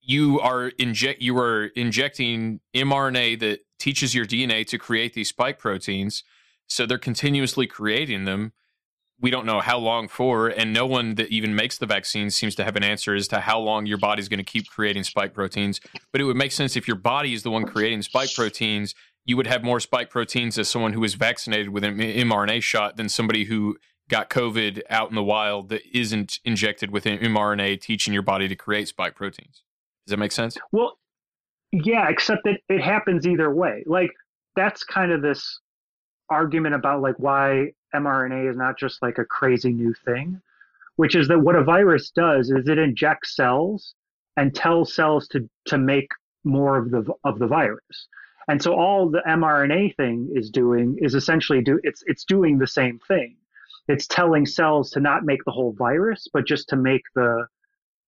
you 0.09 0.41
are 0.41 0.69
inject 0.79 1.21
you 1.21 1.39
are 1.39 1.67
injecting 1.77 2.61
mRNA 2.75 3.39
that 3.41 3.61
teaches 3.79 4.15
your 4.15 4.25
DNA 4.25 4.67
to 4.67 4.79
create 4.79 5.13
these 5.13 5.29
spike 5.29 5.59
proteins. 5.59 6.25
So 6.67 6.87
they're 6.87 6.99
continuously 6.99 7.67
creating 7.67 8.25
them. 8.25 8.53
We 9.21 9.31
don't 9.31 9.47
know 9.47 9.61
how 9.61 9.79
long 9.79 10.09
for, 10.09 10.49
and 10.49 10.73
no 10.73 10.87
one 10.87 11.17
that 11.17 11.29
even 11.29 11.55
makes 11.55 11.77
the 11.77 11.87
vaccine 11.87 12.31
seems 12.31 12.55
to 12.55 12.65
have 12.65 12.77
an 12.77 12.85
answer 12.85 13.15
as 13.15 13.29
to 13.29 13.41
how 13.41 13.59
long 13.59 13.85
your 13.85 13.99
body's 13.99 14.29
going 14.29 14.39
to 14.39 14.45
keep 14.45 14.69
creating 14.69 15.03
spike 15.03 15.35
proteins. 15.35 15.81
But 16.13 16.21
it 16.21 16.25
would 16.25 16.37
make 16.37 16.53
sense 16.53 16.77
if 16.77 16.89
your 16.89 16.97
body 16.97 17.35
is 17.35 17.43
the 17.43 17.51
one 17.51 17.65
creating 17.65 18.03
spike 18.03 18.33
proteins, 18.35 18.95
you 19.25 19.37
would 19.37 19.47
have 19.47 19.63
more 19.63 19.81
spike 19.81 20.09
proteins 20.09 20.57
as 20.57 20.69
someone 20.69 20.93
who 20.93 21.05
is 21.05 21.15
vaccinated 21.15 21.71
with 21.71 21.85
an 21.85 21.99
mRNA 21.99 22.63
shot 22.63 22.97
than 22.97 23.09
somebody 23.09 23.45
who 23.45 23.77
got 24.09 24.31
COVID 24.31 24.83
out 24.89 25.11
in 25.11 25.17
the 25.17 25.23
wild 25.23 25.69
that 25.69 25.83
isn't 25.93 26.39
injected 26.45 26.91
with 26.91 27.05
an 27.05 27.19
mRNA, 27.19 27.81
teaching 27.81 28.15
your 28.15 28.23
body 28.23 28.49
to 28.49 28.57
create 28.57 28.89
spike 28.89 29.15
proteins. 29.15 29.65
Does 30.09 30.13
that 30.13 30.21
make 30.21 30.33
sense? 30.33 30.57
Well, 30.73 30.97
yeah, 31.71 32.09
except 32.09 32.45
that 32.45 32.61
it 32.71 32.81
happens 32.81 33.27
either 33.27 33.53
way. 33.55 33.83
Like 33.85 34.09
that's 34.57 34.83
kind 34.83 35.13
of 35.13 35.21
this 35.21 35.61
argument 36.31 36.75
about 36.75 37.03
like 37.03 37.17
why 37.19 37.73
mRNA 37.95 38.49
is 38.49 38.57
not 38.57 38.79
just 38.79 39.03
like 39.03 39.19
a 39.19 39.27
crazy 39.27 39.71
new 39.71 39.93
thing, 40.07 40.41
which 40.97 41.15
is 41.15 41.29
that 41.29 41.41
what 41.41 41.57
a 41.57 41.63
virus 41.63 42.11
does 42.11 42.49
is 42.49 42.69
it 42.69 42.79
injects 42.79 43.37
cells 43.37 43.93
and 44.39 44.55
tells 44.55 44.95
cells 44.95 45.29
to 45.29 45.47
to 45.67 45.77
make 45.77 46.09
more 46.43 46.79
of 46.79 46.91
the 46.91 47.05
of 47.25 47.39
the 47.39 47.47
virus. 47.47 48.09
And 48.49 48.63
so 48.63 48.73
all 48.73 49.11
the 49.11 49.21
mRNA 49.29 49.95
thing 49.97 50.33
is 50.35 50.49
doing 50.49 50.97
is 51.03 51.15
essentially 51.15 51.61
do 51.61 51.79
it's 51.83 52.03
it's 52.07 52.25
doing 52.25 52.57
the 52.57 52.67
same 52.67 52.99
thing. 53.07 53.37
It's 53.89 54.07
telling 54.07 54.47
cells 54.47 54.91
to 54.93 55.01
not 55.01 55.27
make 55.27 55.45
the 55.45 55.53
whole 55.53 55.73
virus, 55.73 56.29
but 56.33 56.47
just 56.47 56.71
to 56.71 56.77
make 56.77 57.03
the 57.15 57.47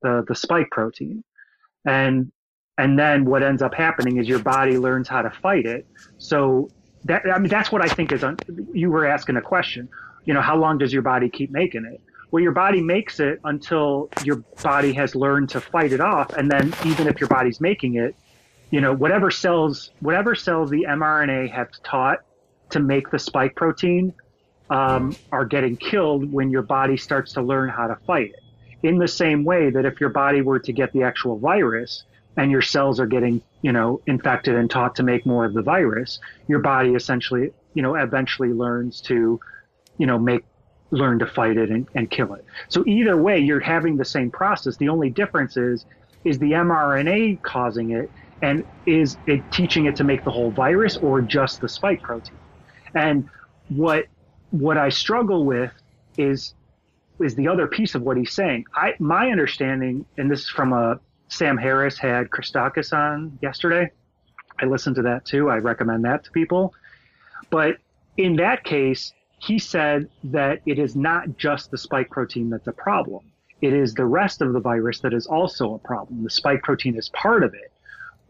the, 0.01 0.25
the 0.27 0.35
spike 0.35 0.71
protein. 0.71 1.23
And 1.85 2.31
and 2.79 2.99
then 2.99 3.25
what 3.25 3.43
ends 3.43 3.63
up 3.63 3.75
happening 3.75 4.17
is 4.17 4.29
your 4.29 4.39
body 4.39 4.79
learns 4.79 5.09
how 5.09 5.23
to 5.23 5.31
fight 5.31 5.67
it. 5.67 5.87
So 6.19 6.71
that 7.05 7.23
I 7.33 7.39
mean 7.39 7.51
that's 7.51 7.71
what 7.71 7.83
I 7.83 7.89
think 7.89 8.13
is. 8.13 8.25
Un- 8.25 8.39
you 8.73 8.91
were 8.91 9.07
asking 9.07 9.37
a 9.37 9.43
question. 9.43 9.89
You 10.25 10.35
know, 10.35 10.41
how 10.41 10.57
long 10.57 10.79
does 10.79 10.93
your 10.93 11.03
body 11.03 11.29
keep 11.29 11.51
making 11.51 11.85
it? 11.85 12.01
Well, 12.31 12.43
your 12.43 12.53
body 12.53 12.81
makes 12.81 13.19
it 13.19 13.41
until 13.45 14.09
your 14.23 14.37
body 14.63 14.93
has 14.93 15.15
learned 15.15 15.49
to 15.51 15.61
fight 15.61 15.93
it 15.93 16.01
off, 16.01 16.33
and 16.35 16.51
then 16.51 16.73
even 16.87 17.09
if 17.09 17.19
your 17.19 17.29
body's 17.29 17.61
making 17.61 17.97
it, 17.97 18.15
you 18.71 18.81
know, 18.81 18.95
whatever 18.95 19.31
cells, 19.31 19.91
whatever 20.01 20.35
cells 20.35 20.71
the 20.71 20.87
mRNA 20.89 21.51
have 21.51 21.71
taught 21.83 22.19
to 22.71 22.79
make 22.79 23.11
the 23.11 23.19
spike 23.19 23.57
protein 23.57 24.15
um, 24.71 25.17
are 25.33 25.45
getting 25.45 25.77
killed 25.77 26.33
when 26.33 26.51
your 26.51 26.63
body 26.63 26.97
starts 26.97 27.33
to 27.33 27.43
learn 27.43 27.69
how 27.69 27.89
to 27.89 27.97
fight 28.07 28.31
it. 28.31 28.40
In 28.83 28.99
the 28.99 29.09
same 29.09 29.45
way 29.45 29.71
that 29.71 29.85
if 29.85 30.01
your 30.01 30.11
body 30.11 30.41
were 30.41 30.59
to 30.61 30.73
get 30.73 30.93
the 30.93 31.03
actual 31.03 31.39
virus 31.39 32.05
and 32.37 32.51
your 32.51 32.63
cells 32.63 32.99
are 32.99 33.07
getting, 33.07 33.43
you 33.63 33.73
know, 33.73 34.01
infected 34.07 34.55
and 34.55 34.71
taught 34.71 34.95
to 34.97 35.03
make 35.03 35.27
more 35.27 35.45
of 35.45 35.53
the 35.53 35.63
virus, 35.63 36.19
your 36.49 36.61
body 36.61 36.95
essentially, 36.95 37.53
you 37.75 37.83
know, 37.83 37.95
eventually 37.95 38.53
learns 38.53 39.01
to, 39.03 39.39
you 39.99 40.07
know, 40.07 40.19
make 40.19 40.45
learn 40.91 41.19
to 41.19 41.27
fight 41.27 41.57
it 41.57 41.71
and, 41.71 41.87
and 41.95 42.11
kill 42.11 42.35
it. 42.35 42.45
So 42.69 42.85
either 42.87 43.17
way, 43.17 43.39
you're 43.39 43.61
having 43.61 43.97
the 43.97 44.05
same 44.05 44.31
process. 44.31 44.77
The 44.77 44.89
only 44.89 45.11
difference 45.11 45.57
is 45.57 45.85
is 46.25 46.39
the 46.39 46.53
mRNA 46.53 47.41
causing 47.43 47.91
it 47.91 48.11
and 48.43 48.65
is 48.87 49.17
it 49.27 49.43
teaching 49.53 49.87
it 49.87 49.97
to 49.97 50.05
make 50.05 50.23
the 50.25 50.31
whole 50.31 50.51
virus 50.51 50.97
or 50.99 51.23
just 51.23 51.61
the 51.61 51.69
spike 51.69 52.03
protein? 52.03 52.37
And 52.95 53.29
what 53.69 54.07
what 54.51 54.77
I 54.77 54.89
struggle 54.89 55.45
with 55.45 55.73
is 56.19 56.55
is 57.21 57.35
the 57.35 57.49
other 57.49 57.67
piece 57.67 57.95
of 57.95 58.03
what 58.03 58.17
he's 58.17 58.33
saying. 58.33 58.65
I 58.75 58.95
my 58.99 59.31
understanding, 59.31 60.05
and 60.17 60.31
this 60.31 60.41
is 60.41 60.49
from 60.49 60.73
a 60.73 61.01
Sam 61.29 61.57
Harris 61.57 61.99
had 61.99 62.31
Christakis 62.31 62.93
on 62.93 63.39
yesterday. 63.41 63.91
I 64.61 64.67
listened 64.67 64.97
to 64.97 65.03
that 65.03 65.25
too. 65.25 65.49
I 65.49 65.57
recommend 65.57 66.05
that 66.05 66.25
to 66.25 66.31
people. 66.33 66.75
But 67.51 67.77
in 68.17 68.37
that 68.37 68.65
case, 68.65 69.13
he 69.39 69.59
said 69.59 70.09
that 70.25 70.61
it 70.67 70.79
is 70.79 70.95
not 70.95 71.37
just 71.39 71.71
the 71.71 71.79
spike 71.79 72.11
protein 72.11 72.51
that's 72.51 72.67
a 72.67 72.73
problem. 72.73 73.25
It 73.63 73.73
is 73.73 73.95
the 73.95 74.05
rest 74.05 74.43
of 74.43 74.53
the 74.53 74.61
virus 74.61 75.01
that 75.01 75.13
is 75.13 75.27
also 75.27 75.75
a 75.75 75.79
problem. 75.79 76.25
The 76.25 76.31
spike 76.31 76.63
protein 76.63 76.97
is 76.97 77.09
part 77.11 77.43
of 77.43 77.55
it. 77.55 77.73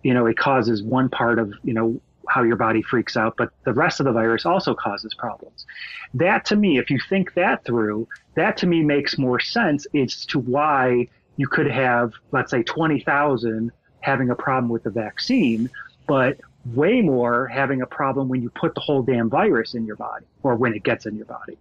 You 0.03 0.15
know, 0.15 0.27
it 0.27 0.37
causes 0.37 0.83
one 0.83 1.09
part 1.09 1.39
of, 1.39 1.53
you 1.63 1.75
know, 1.75 2.01
how 2.31 2.43
your 2.43 2.57
body 2.57 2.81
freaks 2.83 3.17
out, 3.17 3.35
but 3.37 3.51
the 3.65 3.73
rest 3.73 3.99
of 4.01 4.07
the 4.07 4.13
virus 4.13 4.47
also 4.47 4.75
causes 4.75 5.13
problems. 5.15 5.67
That 6.15 6.45
to 6.47 6.57
me, 6.57 6.79
if 6.79 6.89
you 6.89 6.99
think 7.09 7.35
that 7.35 7.65
through, 7.65 8.07
that 8.37 8.57
to 8.59 8.67
me 8.67 8.83
makes 8.83 9.19
more 9.19 9.41
sense 9.41 9.87
as 9.95 10.25
to 10.27 10.39
why 10.39 11.09
you 11.37 11.49
could 11.49 11.71
have, 11.71 12.13
let's 12.33 12.51
say, 12.51 12.63
20,000 12.63 13.73
having 14.01 14.31
a 14.31 14.35
problem 14.35 14.69
with 14.69 14.85
the 14.85 14.91
vaccine, 14.91 15.69
but 16.07 16.39
way 16.67 17.01
more 17.01 17.49
having 17.49 17.83
a 17.83 17.87
problem 17.87 18.29
when 18.29 18.43
you 18.43 18.51
put 18.51 18.75
the 18.75 18.81
whole 18.81 19.03
damn 19.03 19.29
virus 19.29 19.75
in 19.75 19.85
your 19.85 19.97
body 19.97 20.27
or 20.43 20.55
when 20.55 20.73
it 20.75 20.83
gets 20.85 21.07
in 21.07 21.17
your 21.17 21.27
body. 21.27 21.59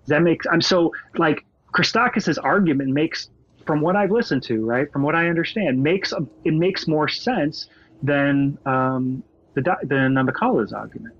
Does 0.00 0.08
that 0.08 0.22
makes, 0.22 0.46
I'm 0.50 0.62
so 0.62 0.92
like 1.16 1.44
Christakis' 1.74 2.38
argument 2.42 2.90
makes, 2.90 3.28
from 3.66 3.80
what 3.82 3.96
I've 3.96 4.10
listened 4.10 4.42
to, 4.44 4.64
right, 4.64 4.90
from 4.90 5.02
what 5.02 5.14
I 5.14 5.28
understand, 5.28 5.82
makes, 5.82 6.12
a, 6.12 6.26
it 6.44 6.54
makes 6.54 6.88
more 6.88 7.08
sense 7.08 7.68
than, 8.02 8.56
um, 8.64 9.22
the, 9.58 9.62
doc- 9.62 9.80
than 9.82 10.16
uh, 10.16 10.76
argument. 10.76 11.14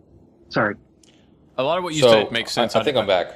Sorry. 0.49 0.77
A 1.57 1.63
lot 1.63 1.77
of 1.79 1.85
what 1.85 1.95
you 1.95 2.03
So, 2.03 2.11
said 2.11 2.31
makes 2.33 2.53
sense. 2.53 2.77
I, 2.77 2.81
I 2.81 2.85
think 2.85 2.97
I'm 2.97 3.07
back. 3.07 3.35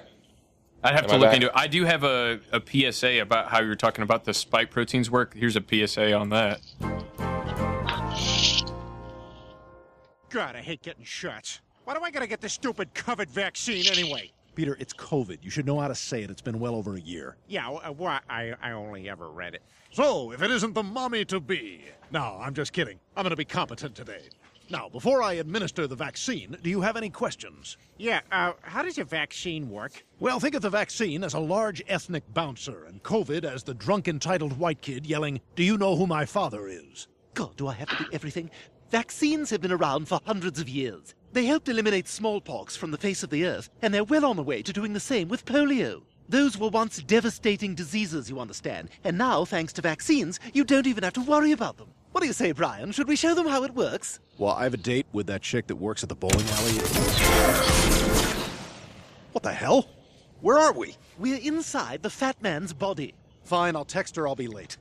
I'd 0.85 0.95
have 0.95 1.05
Am 1.05 1.11
to 1.11 1.15
I 1.15 1.19
look 1.19 1.27
back? 1.29 1.35
into 1.35 1.47
it. 1.49 1.53
I 1.57 1.67
do 1.67 1.85
have 1.85 2.05
a, 2.05 2.39
a 2.53 2.61
PSA 2.93 3.21
about 3.21 3.49
how 3.49 3.61
you're 3.61 3.75
talking 3.75 4.03
about 4.03 4.25
the 4.25 4.33
spike 4.35 4.71
proteins 4.71 5.11
work. 5.11 5.35
Here's 5.35 5.57
a 5.57 5.63
PSA 5.63 6.13
on 6.13 6.29
that. 6.31 6.61
God, 10.31 10.57
I 10.57 10.61
hate 10.63 10.83
getting 10.83 11.05
shots. 11.05 11.61
Why 11.85 11.95
do 11.95 12.01
I 12.03 12.11
gotta 12.11 12.27
get 12.29 12.41
this 12.41 12.53
stupid 12.53 12.95
COVID 12.95 13.29
vaccine 13.29 13.85
anyway? 13.89 14.33
Peter, 14.55 14.77
it's 14.79 14.93
COVID. 14.93 15.39
You 15.43 15.51
should 15.51 15.67
know 15.67 15.81
how 15.81 15.89
to 15.89 15.95
say 15.95 16.23
it. 16.23 16.31
It's 16.31 16.41
been 16.43 16.61
well 16.61 16.75
over 16.75 16.95
a 16.95 17.01
year. 17.01 17.37
Yeah, 17.49 17.69
uh, 17.71 17.93
well, 17.93 18.21
I, 18.31 18.55
I 18.63 18.73
only 18.73 19.09
ever 19.09 19.31
read 19.31 19.55
it. 19.55 19.63
So, 19.91 20.31
if 20.33 20.43
it 20.43 20.51
isn't 20.51 20.75
the 20.75 20.83
mommy 20.83 21.25
to 21.27 21.41
be. 21.41 21.83
No, 22.11 22.39
I'm 22.41 22.55
just 22.55 22.73
kidding. 22.73 22.99
I'm 23.17 23.23
going 23.25 23.31
to 23.31 23.37
be 23.37 23.45
competent 23.47 23.95
today. 23.95 24.23
Now, 24.73 24.89
before 24.89 25.23
I 25.23 25.35
administer 25.35 25.87
the 25.87 25.97
vaccine, 25.97 26.57
do 26.63 26.71
you 26.71 26.81
have 26.81 26.97
any 26.97 27.11
questions? 27.11 27.77
Yeah, 27.99 28.23
uh, 28.33 28.55
how 28.63 28.83
does 28.83 28.97
a 28.97 29.05
vaccine 29.05 29.69
work? 29.69 30.03
Well, 30.19 30.41
think 30.41 30.55
of 30.55 30.63
the 30.63 30.71
vaccine 30.71 31.23
as 31.23 31.35
a 31.35 31.41
large 31.41 31.83
ethnic 31.89 32.25
bouncer, 32.33 32.87
and 32.87 33.03
COVID 33.03 33.45
as 33.45 33.65
the 33.65 33.75
drunk 33.75 34.09
entitled 34.09 34.57
white 34.57 34.81
kid 34.81 35.05
yelling, 35.05 35.43
Do 35.57 35.63
you 35.63 35.77
know 35.77 35.95
who 35.95 36.07
my 36.07 36.25
father 36.25 36.69
is? 36.69 37.07
God, 37.35 37.55
do 37.59 37.69
I 37.69 37.75
have 37.75 37.91
to 37.91 38.03
do 38.03 38.11
everything? 38.15 38.51
Vaccines 38.91 39.51
have 39.51 39.61
been 39.61 39.73
around 39.73 40.09
for 40.09 40.21
hundreds 40.25 40.59
of 40.59 40.71
years. 40.71 41.15
They 41.35 41.45
helped 41.45 41.69
eliminate 41.69 42.09
smallpox 42.09 42.75
from 42.75 42.93
the 42.93 42.97
face 42.97 43.23
of 43.23 43.29
the 43.29 43.45
earth, 43.45 43.69
and 43.83 43.93
they're 43.93 44.05
well 44.05 44.25
on 44.25 44.37
the 44.37 44.43
way 44.43 44.63
to 44.63 44.73
doing 44.73 44.95
the 44.95 45.01
same 45.01 45.29
with 45.29 45.45
polio. 45.45 46.01
Those 46.31 46.57
were 46.57 46.71
once 46.71 47.03
devastating 47.03 47.75
diseases, 47.75 48.31
you 48.31 48.41
understand, 48.41 48.89
and 49.05 49.19
now, 49.19 49.45
thanks 49.45 49.75
to 49.75 49.83
vaccines, 49.83 50.41
you 50.55 50.65
don't 50.65 50.87
even 50.87 51.05
have 51.05 51.13
to 51.13 51.21
worry 51.21 51.53
about 51.53 51.77
them. 51.77 51.89
What 52.13 52.21
do 52.21 52.27
you 52.27 52.35
say, 52.35 52.53
Brian? 52.53 52.93
Should 52.93 53.09
we 53.09 53.17
show 53.17 53.35
them 53.35 53.47
how 53.47 53.65
it 53.65 53.75
works? 53.75 54.21
Well, 54.37 54.53
I 54.53 54.65
have 54.65 54.75
a 54.75 54.79
date 54.79 55.07
with 55.13 55.27
that 55.29 55.41
chick 55.41 55.67
that 55.69 55.77
works 55.77 56.03
at 56.03 56.11
the 56.11 56.15
bowling 56.15 56.47
alley. 56.47 56.73
What 59.33 59.43
the 59.43 59.53
hell? 59.53 59.89
Where 60.43 60.59
are 60.59 60.73
we? 60.73 60.95
We're 61.19 61.39
inside 61.39 62.03
the 62.03 62.11
fat 62.11 62.41
man's 62.43 62.75
body. 62.75 63.15
Fine, 63.45 63.77
I'll 63.77 63.87
text 63.87 64.17
her. 64.17 64.29
I'll 64.29 64.37
be 64.37 64.47
late. 64.47 64.77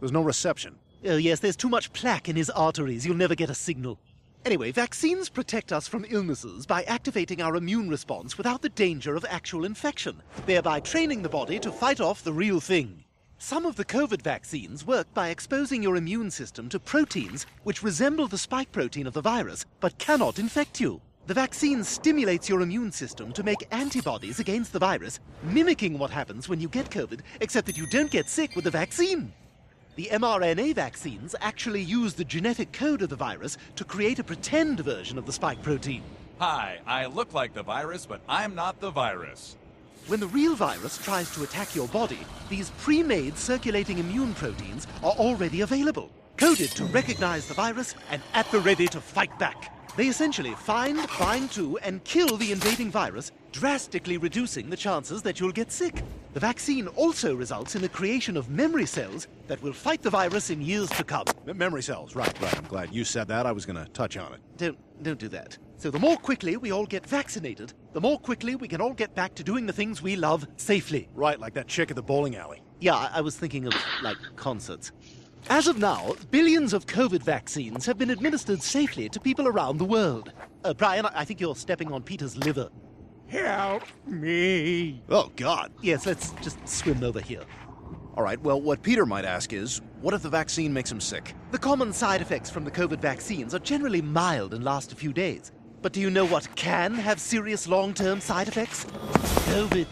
There's 0.00 0.12
no 0.12 0.22
reception. 0.22 0.76
Oh, 1.04 1.16
yes, 1.16 1.40
there's 1.40 1.56
too 1.56 1.68
much 1.68 1.92
plaque 1.92 2.28
in 2.28 2.36
his 2.36 2.48
arteries. 2.50 3.06
You'll 3.06 3.16
never 3.16 3.34
get 3.34 3.50
a 3.50 3.54
signal. 3.54 3.98
Anyway, 4.46 4.70
vaccines 4.72 5.28
protect 5.28 5.72
us 5.72 5.86
from 5.86 6.06
illnesses 6.08 6.66
by 6.66 6.82
activating 6.84 7.42
our 7.42 7.56
immune 7.56 7.88
response 7.90 8.38
without 8.38 8.62
the 8.62 8.68
danger 8.70 9.16
of 9.16 9.24
actual 9.28 9.64
infection, 9.64 10.22
thereby 10.46 10.80
training 10.80 11.22
the 11.22 11.28
body 11.28 11.58
to 11.58 11.70
fight 11.70 12.00
off 12.00 12.22
the 12.22 12.32
real 12.32 12.60
thing. 12.60 13.04
Some 13.38 13.66
of 13.66 13.76
the 13.76 13.84
COVID 13.84 14.22
vaccines 14.22 14.86
work 14.86 15.12
by 15.12 15.28
exposing 15.28 15.82
your 15.82 15.96
immune 15.96 16.30
system 16.30 16.70
to 16.70 16.80
proteins 16.80 17.44
which 17.64 17.82
resemble 17.82 18.26
the 18.26 18.38
spike 18.38 18.72
protein 18.72 19.06
of 19.06 19.12
the 19.12 19.20
virus 19.20 19.66
but 19.78 19.98
cannot 19.98 20.38
infect 20.38 20.80
you. 20.80 21.02
The 21.26 21.34
vaccine 21.34 21.84
stimulates 21.84 22.48
your 22.48 22.62
immune 22.62 22.92
system 22.92 23.32
to 23.34 23.42
make 23.42 23.68
antibodies 23.72 24.40
against 24.40 24.72
the 24.72 24.78
virus, 24.78 25.20
mimicking 25.42 25.98
what 25.98 26.10
happens 26.10 26.48
when 26.48 26.60
you 26.60 26.68
get 26.68 26.90
COVID, 26.90 27.20
except 27.42 27.66
that 27.66 27.76
you 27.76 27.86
don't 27.90 28.10
get 28.10 28.28
sick 28.28 28.56
with 28.56 28.64
the 28.64 28.70
vaccine. 28.70 29.32
The 29.96 30.08
mRNA 30.12 30.74
vaccines 30.74 31.34
actually 31.40 31.82
use 31.82 32.14
the 32.14 32.24
genetic 32.24 32.72
code 32.72 33.02
of 33.02 33.10
the 33.10 33.16
virus 33.16 33.58
to 33.74 33.84
create 33.84 34.18
a 34.18 34.24
pretend 34.24 34.80
version 34.80 35.18
of 35.18 35.26
the 35.26 35.32
spike 35.32 35.62
protein. 35.62 36.02
Hi, 36.38 36.78
I 36.86 37.06
look 37.06 37.34
like 37.34 37.52
the 37.52 37.62
virus, 37.62 38.06
but 38.06 38.22
I'm 38.28 38.54
not 38.54 38.80
the 38.80 38.90
virus. 38.90 39.56
When 40.06 40.20
the 40.20 40.28
real 40.28 40.54
virus 40.54 40.98
tries 40.98 41.32
to 41.32 41.42
attack 41.42 41.74
your 41.74 41.88
body, 41.88 42.20
these 42.48 42.70
pre 42.78 43.02
made 43.02 43.36
circulating 43.36 43.98
immune 43.98 44.34
proteins 44.34 44.86
are 45.02 45.10
already 45.10 45.62
available, 45.62 46.12
coded 46.36 46.70
to 46.76 46.84
recognize 46.84 47.48
the 47.48 47.54
virus 47.54 47.96
and 48.12 48.22
at 48.32 48.48
the 48.52 48.60
ready 48.60 48.86
to 48.86 49.00
fight 49.00 49.36
back. 49.36 49.72
They 49.96 50.06
essentially 50.06 50.54
find, 50.54 51.08
bind 51.18 51.50
to, 51.52 51.78
and 51.78 52.04
kill 52.04 52.36
the 52.36 52.52
invading 52.52 52.90
virus, 52.90 53.32
drastically 53.50 54.16
reducing 54.16 54.70
the 54.70 54.76
chances 54.76 55.22
that 55.22 55.40
you'll 55.40 55.50
get 55.50 55.72
sick. 55.72 56.04
The 56.34 56.40
vaccine 56.40 56.86
also 56.88 57.34
results 57.34 57.74
in 57.74 57.82
the 57.82 57.88
creation 57.88 58.36
of 58.36 58.48
memory 58.48 58.86
cells 58.86 59.26
that 59.48 59.60
will 59.60 59.72
fight 59.72 60.02
the 60.02 60.10
virus 60.10 60.50
in 60.50 60.60
years 60.60 60.90
to 60.90 61.02
come. 61.02 61.24
M- 61.48 61.58
memory 61.58 61.82
cells, 61.82 62.14
right, 62.14 62.40
right. 62.40 62.56
I'm 62.56 62.66
glad 62.66 62.92
you 62.94 63.04
said 63.04 63.26
that. 63.28 63.44
I 63.46 63.52
was 63.52 63.66
going 63.66 63.82
to 63.82 63.90
touch 63.90 64.16
on 64.16 64.34
it. 64.34 64.40
Don't, 64.56 64.78
don't 65.02 65.18
do 65.18 65.28
that. 65.28 65.58
So 65.78 65.90
the 65.90 65.98
more 65.98 66.16
quickly 66.16 66.56
we 66.58 66.70
all 66.72 66.86
get 66.86 67.06
vaccinated, 67.06 67.72
the 67.96 68.00
more 68.02 68.18
quickly 68.18 68.56
we 68.56 68.68
can 68.68 68.82
all 68.82 68.92
get 68.92 69.14
back 69.14 69.34
to 69.34 69.42
doing 69.42 69.64
the 69.64 69.72
things 69.72 70.02
we 70.02 70.16
love 70.16 70.46
safely. 70.58 71.08
Right, 71.14 71.40
like 71.40 71.54
that 71.54 71.66
chick 71.66 71.88
at 71.88 71.96
the 71.96 72.02
bowling 72.02 72.36
alley. 72.36 72.60
Yeah, 72.78 72.94
I, 72.94 73.10
I 73.14 73.20
was 73.22 73.38
thinking 73.38 73.66
of, 73.66 73.72
like, 74.02 74.18
concerts. 74.36 74.92
As 75.48 75.66
of 75.66 75.78
now, 75.78 76.14
billions 76.30 76.74
of 76.74 76.84
COVID 76.84 77.22
vaccines 77.22 77.86
have 77.86 77.96
been 77.96 78.10
administered 78.10 78.60
safely 78.60 79.08
to 79.08 79.18
people 79.18 79.48
around 79.48 79.78
the 79.78 79.86
world. 79.86 80.30
Uh, 80.62 80.74
Brian, 80.74 81.06
I 81.06 81.20
I 81.20 81.24
think 81.24 81.40
you're 81.40 81.56
stepping 81.56 81.90
on 81.90 82.02
Peter's 82.02 82.36
liver. 82.36 82.68
Help 83.28 83.84
me. 84.06 85.02
Oh, 85.08 85.32
God. 85.34 85.72
Yes, 85.80 86.04
let's 86.04 86.32
just 86.42 86.68
swim 86.68 87.02
over 87.02 87.22
here. 87.22 87.44
All 88.14 88.22
right, 88.22 88.38
well, 88.42 88.60
what 88.60 88.82
Peter 88.82 89.06
might 89.06 89.24
ask 89.24 89.54
is 89.54 89.80
what 90.02 90.12
if 90.12 90.20
the 90.20 90.28
vaccine 90.28 90.70
makes 90.70 90.92
him 90.92 91.00
sick? 91.00 91.34
The 91.50 91.58
common 91.58 91.94
side 91.94 92.20
effects 92.20 92.50
from 92.50 92.64
the 92.64 92.70
COVID 92.70 92.98
vaccines 92.98 93.54
are 93.54 93.58
generally 93.58 94.02
mild 94.02 94.52
and 94.52 94.62
last 94.62 94.92
a 94.92 94.96
few 94.96 95.14
days. 95.14 95.50
But 95.82 95.92
do 95.92 96.00
you 96.00 96.10
know 96.10 96.26
what 96.26 96.54
can 96.56 96.94
have 96.94 97.20
serious 97.20 97.68
long 97.68 97.94
term 97.94 98.20
side 98.20 98.48
effects? 98.48 98.84
COVID. 98.84 99.86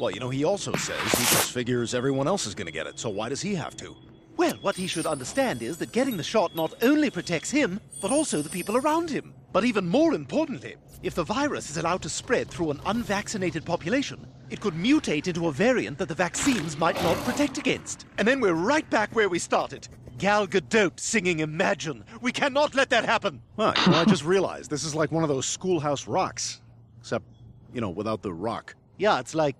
Well, 0.00 0.10
you 0.10 0.18
know, 0.18 0.30
he 0.30 0.44
also 0.44 0.72
says 0.74 1.00
he 1.00 1.18
just 1.18 1.52
figures 1.52 1.94
everyone 1.94 2.26
else 2.26 2.46
is 2.46 2.54
going 2.54 2.66
to 2.66 2.72
get 2.72 2.86
it, 2.86 2.98
so 2.98 3.10
why 3.10 3.28
does 3.28 3.40
he 3.40 3.54
have 3.54 3.76
to? 3.76 3.94
Well, 4.36 4.54
what 4.60 4.74
he 4.74 4.88
should 4.88 5.06
understand 5.06 5.62
is 5.62 5.78
that 5.78 5.92
getting 5.92 6.16
the 6.16 6.24
shot 6.24 6.56
not 6.56 6.74
only 6.82 7.10
protects 7.10 7.50
him, 7.50 7.80
but 8.02 8.10
also 8.10 8.42
the 8.42 8.50
people 8.50 8.76
around 8.76 9.08
him. 9.08 9.32
But 9.52 9.64
even 9.64 9.86
more 9.86 10.12
importantly, 10.14 10.74
if 11.04 11.14
the 11.14 11.22
virus 11.22 11.70
is 11.70 11.76
allowed 11.76 12.02
to 12.02 12.08
spread 12.08 12.48
through 12.48 12.72
an 12.72 12.80
unvaccinated 12.86 13.64
population, 13.64 14.26
it 14.50 14.60
could 14.60 14.74
mutate 14.74 15.28
into 15.28 15.46
a 15.46 15.52
variant 15.52 15.98
that 15.98 16.08
the 16.08 16.14
vaccines 16.14 16.76
might 16.76 17.00
not 17.04 17.16
protect 17.18 17.58
against. 17.58 18.06
And 18.18 18.26
then 18.26 18.40
we're 18.40 18.54
right 18.54 18.88
back 18.90 19.14
where 19.14 19.28
we 19.28 19.38
started. 19.38 19.86
Gal 20.18 20.46
Gadot 20.46 20.98
singing 21.00 21.40
Imagine. 21.40 22.04
We 22.20 22.32
cannot 22.32 22.74
let 22.74 22.90
that 22.90 23.04
happen. 23.04 23.42
Huh, 23.56 23.72
you 23.84 23.92
know, 23.92 23.98
I 23.98 24.04
just 24.04 24.24
realized 24.24 24.70
this 24.70 24.84
is 24.84 24.94
like 24.94 25.10
one 25.12 25.22
of 25.22 25.28
those 25.28 25.46
schoolhouse 25.46 26.06
rocks. 26.06 26.60
Except, 27.00 27.24
you 27.72 27.80
know, 27.80 27.90
without 27.90 28.22
the 28.22 28.32
rock. 28.32 28.74
Yeah, 28.96 29.18
it's 29.20 29.34
like 29.34 29.56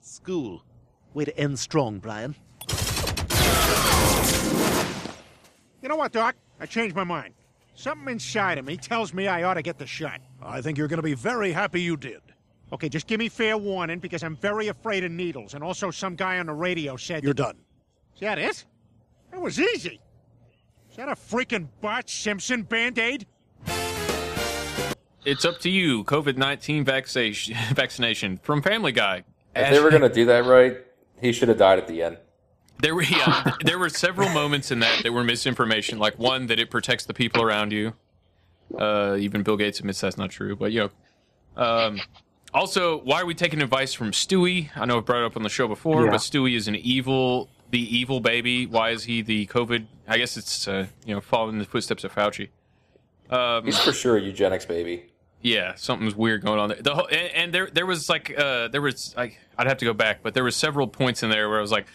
school. 0.00 0.62
Way 1.14 1.24
to 1.24 1.36
end 1.36 1.58
strong, 1.58 1.98
Brian. 1.98 2.36
You 5.82 5.88
know 5.88 5.96
what, 5.96 6.12
Doc? 6.12 6.36
I 6.60 6.66
changed 6.66 6.94
my 6.94 7.04
mind. 7.04 7.34
Something 7.74 8.12
inside 8.12 8.58
of 8.58 8.66
me 8.66 8.76
tells 8.76 9.14
me 9.14 9.26
I 9.26 9.44
ought 9.44 9.54
to 9.54 9.62
get 9.62 9.78
the 9.78 9.86
shot. 9.86 10.20
I 10.42 10.60
think 10.60 10.76
you're 10.76 10.88
going 10.88 10.98
to 10.98 11.02
be 11.02 11.14
very 11.14 11.52
happy 11.52 11.80
you 11.80 11.96
did. 11.96 12.20
Okay, 12.72 12.88
just 12.90 13.06
give 13.06 13.18
me 13.18 13.28
fair 13.28 13.56
warning 13.56 13.98
because 13.98 14.22
I'm 14.22 14.36
very 14.36 14.68
afraid 14.68 15.02
of 15.02 15.10
needles, 15.10 15.54
and 15.54 15.64
also 15.64 15.90
some 15.90 16.14
guy 16.14 16.38
on 16.38 16.46
the 16.46 16.52
radio 16.52 16.96
said. 16.96 17.24
You're 17.24 17.32
that- 17.34 17.42
done. 17.42 17.56
Is 18.14 18.20
that 18.20 18.38
it? 18.38 18.64
That 19.30 19.40
was 19.40 19.60
easy. 19.60 20.00
Is 20.90 20.96
that 20.96 21.08
a 21.08 21.12
freaking 21.12 21.68
Bart 21.80 22.10
Simpson 22.10 22.62
band 22.62 22.98
aid? 22.98 23.26
It's 25.24 25.44
up 25.44 25.58
to 25.60 25.70
you. 25.70 26.04
COVID 26.04 26.36
nineteen 26.36 26.84
vaccination 26.84 27.54
vaccination 27.74 28.38
from 28.42 28.62
Family 28.62 28.92
Guy. 28.92 29.24
If 29.54 29.70
they 29.70 29.80
were 29.80 29.90
going 29.90 30.02
to 30.02 30.08
do 30.08 30.24
that 30.26 30.44
right, 30.46 30.78
he 31.20 31.32
should 31.32 31.48
have 31.48 31.58
died 31.58 31.78
at 31.78 31.86
the 31.86 32.02
end. 32.02 32.16
There 32.82 32.94
were 32.94 33.02
yeah, 33.02 33.52
there 33.64 33.78
were 33.78 33.90
several 33.90 34.28
moments 34.30 34.70
in 34.70 34.80
that 34.80 35.02
that 35.02 35.12
were 35.12 35.24
misinformation. 35.24 35.98
Like 35.98 36.18
one 36.18 36.46
that 36.46 36.58
it 36.58 36.70
protects 36.70 37.04
the 37.04 37.14
people 37.14 37.42
around 37.42 37.72
you. 37.72 37.92
Uh, 38.78 39.16
even 39.18 39.42
Bill 39.42 39.56
Gates 39.56 39.80
admits 39.80 40.00
that's 40.00 40.16
not 40.16 40.30
true. 40.30 40.56
But 40.56 40.72
you 40.72 40.90
know, 41.56 41.62
um, 41.62 42.00
also, 42.54 43.00
why 43.02 43.20
are 43.20 43.26
we 43.26 43.34
taking 43.34 43.60
advice 43.60 43.92
from 43.92 44.12
Stewie? 44.12 44.70
I 44.76 44.86
know 44.86 44.98
I've 44.98 45.04
brought 45.04 45.22
it 45.22 45.26
up 45.26 45.36
on 45.36 45.42
the 45.42 45.48
show 45.50 45.68
before, 45.68 46.04
Yeah. 46.04 46.10
but 46.12 46.20
Stewie 46.20 46.56
is 46.56 46.66
an 46.68 46.76
evil, 46.76 47.48
the 47.70 47.96
evil 47.98 48.20
baby. 48.20 48.66
Why 48.66 48.90
is 48.90 49.04
he 49.04 49.22
the 49.22 49.46
COVID? 49.46 49.86
I 50.08 50.18
guess 50.18 50.36
it's 50.36 50.66
uh, 50.68 50.86
you 51.04 51.14
know 51.14 51.20
following 51.20 51.58
the 51.58 51.64
footsteps 51.64 52.04
of 52.04 52.14
Fauci. 52.14 52.48
Um, 53.30 53.64
He's 53.64 53.78
for 53.78 53.92
sure 53.92 54.16
a 54.16 54.20
eugenics 54.20 54.66
baby. 54.66 55.04
yeah, 55.40 55.74
something's 55.76 56.14
weird 56.16 56.42
going 56.42 56.58
on 56.58 56.68
there. 56.70 56.82
The 56.82 56.94
whole, 56.94 57.06
and, 57.06 57.30
and 57.34 57.54
there 57.54 57.68
there 57.72 57.86
was 57.86 58.08
like 58.08 58.36
uh 58.36 58.68
there 58.68 58.82
was 58.82 59.14
like 59.16 59.38
I'd 59.56 59.66
have 59.68 59.78
to 59.78 59.84
go 59.84 59.92
back, 59.94 60.22
but 60.22 60.34
there 60.34 60.42
were 60.42 60.50
several 60.50 60.88
points 60.88 61.22
in 61.22 61.30
there 61.30 61.48
where 61.48 61.58
I 61.58 61.62
was 61.62 61.70
like, 61.72 61.86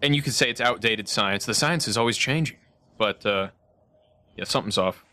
and 0.00 0.14
you 0.14 0.22
could 0.22 0.32
say 0.34 0.48
it's 0.48 0.60
outdated 0.60 1.08
science. 1.08 1.44
The 1.44 1.54
science 1.54 1.88
is 1.88 1.96
always 1.98 2.16
changing, 2.16 2.56
but 2.98 3.24
uh, 3.26 3.48
Yeah, 4.36 4.44
something's 4.44 4.78
off. 4.78 5.04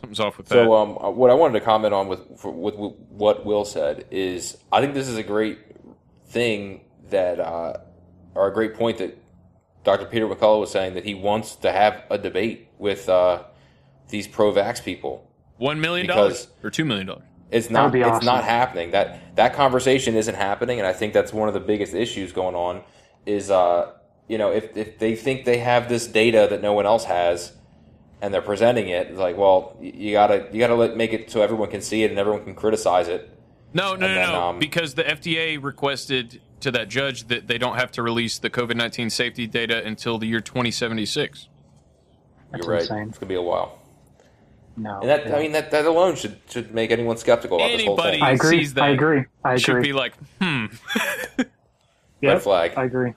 Something's 0.00 0.20
off 0.20 0.38
with 0.38 0.48
that. 0.48 0.54
So, 0.54 0.74
um, 0.74 0.96
uh, 0.98 1.10
what 1.10 1.30
I 1.30 1.34
wanted 1.34 1.58
to 1.58 1.64
comment 1.64 1.92
on 1.92 2.08
with 2.08 2.38
for, 2.38 2.50
with 2.50 2.74
what 2.74 3.44
Will 3.44 3.64
said 3.66 4.06
is, 4.10 4.56
I 4.72 4.80
think 4.80 4.94
this 4.94 5.08
is 5.08 5.16
a 5.18 5.22
great 5.22 5.58
thing 6.28 6.80
that, 7.10 7.38
uh, 7.40 7.78
or 8.34 8.46
a 8.48 8.52
great 8.52 8.74
point 8.74 8.98
that 8.98 9.16
Dr. 9.84 10.04
Peter 10.06 10.26
McCullough 10.26 10.60
was 10.60 10.70
saying 10.70 10.94
that 10.94 11.04
he 11.04 11.14
wants 11.14 11.56
to 11.56 11.72
have 11.72 12.04
a 12.10 12.18
debate 12.18 12.68
with 12.78 13.08
uh, 13.08 13.44
these 14.08 14.28
pro-vax 14.28 14.84
people. 14.84 15.26
One 15.56 15.80
million 15.80 16.06
dollars 16.06 16.48
or 16.62 16.70
two 16.70 16.84
million 16.84 17.06
dollars. 17.06 17.24
It's 17.50 17.68
not. 17.68 17.84
would 17.84 17.92
be 17.92 18.00
It's 18.00 18.08
awesome. 18.08 18.26
not 18.26 18.44
happening. 18.44 18.92
That 18.92 19.36
that 19.36 19.54
conversation 19.54 20.14
isn't 20.14 20.36
happening, 20.36 20.78
and 20.78 20.86
I 20.86 20.92
think 20.92 21.12
that's 21.12 21.32
one 21.32 21.48
of 21.48 21.54
the 21.54 21.60
biggest 21.60 21.94
issues 21.94 22.32
going 22.32 22.54
on. 22.54 22.82
Is 23.26 23.50
uh, 23.50 23.92
you 24.28 24.38
know, 24.38 24.52
if 24.52 24.76
if 24.76 24.98
they 24.98 25.16
think 25.16 25.44
they 25.44 25.58
have 25.58 25.88
this 25.88 26.06
data 26.06 26.46
that 26.48 26.62
no 26.62 26.72
one 26.72 26.86
else 26.86 27.04
has, 27.04 27.52
and 28.22 28.32
they're 28.32 28.40
presenting 28.40 28.88
it, 28.88 29.08
it's 29.08 29.18
like, 29.18 29.36
well, 29.36 29.76
you 29.80 30.12
gotta 30.12 30.46
you 30.52 30.58
gotta 30.60 30.76
let, 30.76 30.96
make 30.96 31.12
it 31.12 31.30
so 31.30 31.42
everyone 31.42 31.70
can 31.70 31.82
see 31.82 32.04
it 32.04 32.10
and 32.10 32.18
everyone 32.18 32.44
can 32.44 32.54
criticize 32.54 33.08
it. 33.08 33.28
No, 33.74 33.94
no, 33.96 34.06
And 34.06 34.14
no, 34.14 34.14
then, 34.14 34.28
no. 34.32 34.42
um, 34.48 34.58
because 34.58 34.94
the 34.94 35.04
FDA 35.04 35.62
requested 35.62 36.40
to 36.60 36.70
that 36.72 36.88
judge 36.88 37.28
that 37.28 37.46
they 37.46 37.58
don't 37.58 37.76
have 37.76 37.90
to 37.92 38.02
release 38.02 38.38
the 38.38 38.50
COVID 38.50 38.76
nineteen 38.76 39.10
safety 39.10 39.46
data 39.46 39.84
until 39.84 40.18
the 40.18 40.26
year 40.26 40.40
twenty 40.40 40.70
seventy 40.70 41.06
six. 41.06 41.48
You're 42.56 42.66
right. 42.66 42.80
It's 42.80 42.88
gonna 43.18 43.26
be 43.26 43.34
a 43.34 43.42
while. 43.42 43.78
No, 44.76 45.00
And 45.00 45.08
that 45.10 45.34
I 45.34 45.40
mean 45.40 45.52
that 45.52 45.70
that 45.72 45.84
alone 45.84 46.16
should 46.16 46.38
should 46.48 46.72
make 46.72 46.90
anyone 46.90 47.16
skeptical 47.16 47.58
about 47.58 47.70
this 47.76 47.84
whole 47.84 47.96
thing. 47.96 48.22
I 48.22 48.32
agree. 48.32 48.58
sees 48.58 48.74
that 48.74 48.84
I 48.84 48.88
agree. 48.90 49.24
I 49.44 49.56
should 49.56 49.76
agree. 49.76 49.88
be 49.88 49.92
like, 49.92 50.14
hmm. 50.40 50.66
Yep, 52.22 52.42
flag. 52.42 52.72
I 52.76 52.84
agree. 52.84 53.14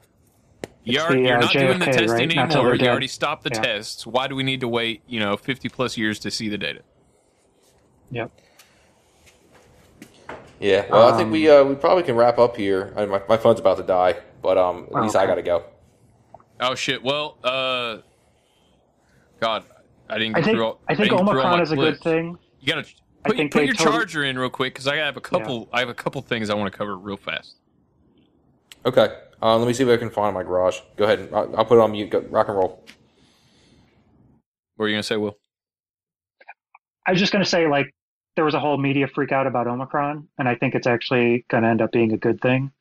You're, 0.86 1.08
the, 1.10 1.20
you're 1.20 1.38
uh, 1.38 1.42
not 1.42 1.54
doing 1.54 1.80
the 1.80 1.86
testing 1.86 2.10
right? 2.10 2.22
Anymore. 2.38 2.74
You 2.74 2.80
dead. 2.80 2.90
already 2.90 3.08
stopped 3.08 3.44
the 3.44 3.52
Yeah. 3.54 3.62
tests. 3.62 4.06
Why 4.06 4.28
do 4.28 4.36
we 4.36 4.44
need 4.44 4.60
to 4.62 4.68
wait, 4.68 5.02
you 5.08 5.20
know, 5.20 5.38
50 5.38 5.70
plus 5.70 5.98
years 5.98 6.20
to 6.20 6.32
see 6.32 6.50
the 6.50 6.58
data? 6.58 6.82
Yep. 8.12 8.32
Yeah. 10.64 10.86
Well, 10.90 11.14
I 11.14 11.18
think 11.18 11.26
Um, 11.26 11.32
we 11.32 11.50
uh, 11.50 11.64
we 11.66 11.76
probably 11.76 12.04
can 12.04 12.16
wrap 12.16 12.40
up 12.40 12.56
here. 12.56 12.94
I, 12.96 13.06
my 13.06 13.22
my 13.28 13.36
phone's 13.36 13.60
about 13.60 13.76
to 13.78 13.84
die, 13.84 14.16
but 14.42 14.58
um, 14.58 14.88
at 14.96 15.04
least 15.04 15.16
I 15.18 15.26
gotta 15.26 15.42
go. 15.42 15.66
Oh, 16.62 16.74
shit. 16.74 17.04
Well, 17.04 17.38
uh, 17.44 17.98
God, 19.42 19.66
I 20.10 20.18
didn't 20.18 20.38
I 20.38 20.42
think 20.42 20.56
through 20.56 20.66
all 20.66 20.80
I 20.88 20.96
think 20.96 21.10
didn't 21.10 21.26
get 21.26 21.32
through 21.32 21.42
all 21.42 21.48
Omicron 21.48 21.62
is 21.62 21.72
a 21.74 21.76
good 21.76 22.00
thing. 22.00 22.38
You 22.62 22.68
gotta 22.74 22.88
put, 23.26 23.36
put 23.52 23.66
your 23.66 23.74
totally- 23.74 23.76
charger 23.76 24.24
in 24.24 24.40
real 24.40 24.50
quick 24.50 24.74
because 24.74 24.88
I 24.88 24.96
have 24.96 25.18
a 25.18 25.22
couple. 25.22 25.68
I 25.74 25.80
have 25.82 25.90
a 25.90 25.94
couple 25.94 26.22
things 26.22 26.50
I 26.50 26.54
want 26.54 26.72
to 26.72 26.78
cover 26.78 26.98
real 26.98 27.18
fast. 27.18 27.56
Okay. 28.86 29.18
Uh, 29.42 29.58
let 29.58 29.68
me 29.68 29.74
see 29.74 29.84
if 29.84 29.90
I 29.90 29.98
can 29.98 30.10
find 30.10 30.34
my 30.34 30.44
garage. 30.44 30.80
Go 30.96 31.04
ahead. 31.04 31.20
And, 31.20 31.36
I'll, 31.36 31.58
I'll 31.58 31.66
put 31.66 31.78
it 31.78 31.82
on 31.82 31.92
mute. 31.92 32.10
Go, 32.10 32.22
rock 32.30 32.48
and 32.48 32.58
roll. 32.58 32.86
What 34.78 34.86
are 34.86 34.88
you 34.88 34.96
gonna 34.96 35.04
say, 35.04 35.18
Will? 35.18 35.38
I 37.06 37.12
was 37.12 37.20
just 37.20 37.34
going 37.34 37.44
to 37.44 37.50
say, 37.50 37.68
like, 37.68 37.94
there 38.36 38.46
was 38.46 38.54
a 38.54 38.60
whole 38.60 38.78
media 38.78 39.08
freak 39.08 39.32
out 39.32 39.48
about 39.48 39.68
Omicron, 39.68 40.28
and 40.38 40.50
I 40.50 40.56
think 40.56 40.76
it's 40.76 40.88
actually 40.88 41.46
going 41.50 41.64
to 41.64 41.70
end 41.70 41.82
up 41.82 41.92
being 41.92 42.14
a 42.14 42.18
good 42.18 42.42
thing 42.42 42.72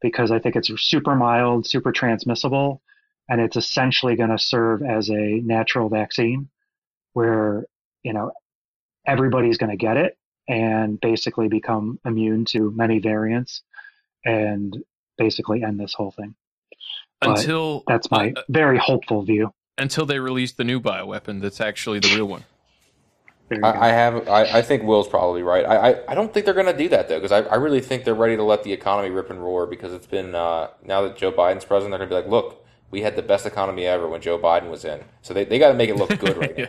because 0.00 0.30
I 0.30 0.38
think 0.38 0.56
it's 0.56 0.70
super 0.82 1.14
mild, 1.14 1.66
super 1.66 1.92
transmissible, 1.92 2.82
and 3.28 3.40
it's 3.40 3.56
essentially 3.56 4.16
going 4.16 4.30
to 4.30 4.38
serve 4.38 4.82
as 4.82 5.10
a 5.10 5.40
natural 5.40 5.88
vaccine 5.88 6.48
where, 7.12 7.66
you 8.02 8.12
know, 8.12 8.32
everybody's 9.06 9.58
going 9.58 9.70
to 9.70 9.76
get 9.76 9.96
it 9.96 10.18
and 10.48 11.00
basically 11.00 11.48
become 11.48 11.98
immune 12.04 12.44
to 12.44 12.70
many 12.72 12.98
variants 12.98 13.62
and 14.24 14.76
basically 15.16 15.62
end 15.62 15.80
this 15.80 15.94
whole 15.94 16.10
thing. 16.10 16.34
But 17.20 17.38
Until 17.38 17.82
that's 17.86 18.10
my 18.10 18.32
uh, 18.36 18.42
very 18.48 18.78
hopeful 18.78 19.22
view. 19.22 19.52
until 19.78 20.04
they 20.06 20.18
release 20.18 20.52
the 20.52 20.64
new 20.64 20.80
bioweapon 20.80 21.40
that's 21.40 21.60
actually 21.60 22.00
the 22.00 22.14
real 22.14 22.26
one. 22.26 22.44
I, 23.50 23.72
I 23.72 23.88
have. 23.88 24.28
I, 24.28 24.58
I 24.58 24.62
think 24.62 24.84
Will's 24.84 25.08
probably 25.08 25.42
right. 25.42 25.64
I, 25.64 25.90
I, 25.90 25.96
I 26.08 26.14
don't 26.14 26.32
think 26.32 26.46
they're 26.46 26.54
going 26.54 26.66
to 26.66 26.76
do 26.76 26.88
that 26.88 27.08
though, 27.08 27.20
because 27.20 27.32
I, 27.32 27.48
I 27.48 27.56
really 27.56 27.80
think 27.80 28.04
they're 28.04 28.14
ready 28.14 28.36
to 28.36 28.42
let 28.42 28.64
the 28.64 28.72
economy 28.72 29.10
rip 29.10 29.30
and 29.30 29.42
roar. 29.42 29.66
Because 29.66 29.92
it's 29.92 30.06
been 30.06 30.34
uh, 30.34 30.68
now 30.82 31.02
that 31.02 31.16
Joe 31.16 31.30
Biden's 31.30 31.64
president, 31.64 31.90
they're 31.90 32.08
going 32.08 32.10
to 32.10 32.28
be 32.28 32.30
like, 32.30 32.30
look, 32.30 32.64
we 32.90 33.02
had 33.02 33.16
the 33.16 33.22
best 33.22 33.44
economy 33.44 33.86
ever 33.86 34.08
when 34.08 34.20
Joe 34.20 34.38
Biden 34.38 34.70
was 34.70 34.84
in. 34.84 35.02
So 35.22 35.34
they, 35.34 35.44
they 35.44 35.58
got 35.58 35.68
to 35.68 35.74
make 35.74 35.90
it 35.90 35.96
look 35.96 36.18
good 36.18 36.36
right 36.36 36.58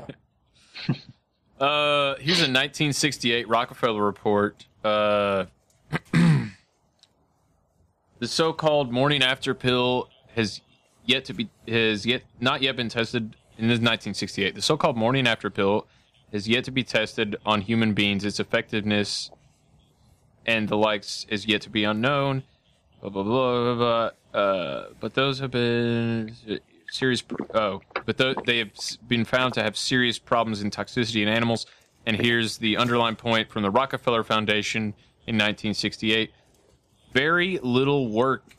now. 1.60 1.66
Uh, 1.66 2.16
here's 2.16 2.40
a 2.40 2.52
1968 2.52 3.48
Rockefeller 3.48 4.04
report. 4.04 4.66
Uh, 4.84 5.46
the 6.12 6.52
so-called 8.28 8.92
morning 8.92 9.24
after 9.24 9.54
pill 9.54 10.10
has 10.36 10.60
yet 11.06 11.24
to 11.26 11.34
be 11.34 11.50
has 11.68 12.06
yet 12.06 12.24
not 12.42 12.62
yet 12.62 12.76
been 12.76 12.90
tested. 12.90 13.36
In 13.58 13.70
this 13.70 13.76
1968, 13.76 14.54
the 14.54 14.62
so-called 14.62 14.98
morning 14.98 15.28
after 15.28 15.50
pill 15.50 15.88
has 16.36 16.50
yet 16.50 16.66
to 16.66 16.72
be 16.72 16.84
tested 16.84 17.38
on 17.46 17.62
human 17.62 17.94
beings. 17.94 18.26
Its 18.26 18.42
effectiveness 18.42 19.32
and 20.46 20.68
the 20.68 20.76
likes 20.76 21.26
is 21.30 21.48
yet 21.48 21.62
to 21.62 21.70
be 21.70 21.86
unknown. 21.86 22.44
Blah 23.02 23.10
blah 23.10 23.24
blah 23.24 23.64
blah. 23.64 23.76
blah. 23.76 24.40
Uh, 24.40 24.88
but 25.00 25.14
those 25.14 25.40
have 25.40 25.52
been 25.52 26.36
serious. 26.92 27.24
Oh, 27.54 27.82
but 28.06 28.18
tho- 28.18 28.36
they 28.46 28.58
have 28.58 28.72
been 29.08 29.24
found 29.24 29.54
to 29.54 29.64
have 29.64 29.78
serious 29.78 30.20
problems 30.20 30.62
in 30.62 30.70
toxicity 30.72 31.24
in 31.24 31.30
animals. 31.30 31.66
And 32.06 32.18
here's 32.18 32.58
the 32.58 32.76
underlying 32.78 33.16
point 33.16 33.50
from 33.50 33.64
the 33.64 33.72
Rockefeller 33.72 34.24
Foundation 34.24 34.94
in 35.28 35.36
1968: 35.36 36.32
very 37.14 37.60
little 37.64 38.10
work 38.10 38.58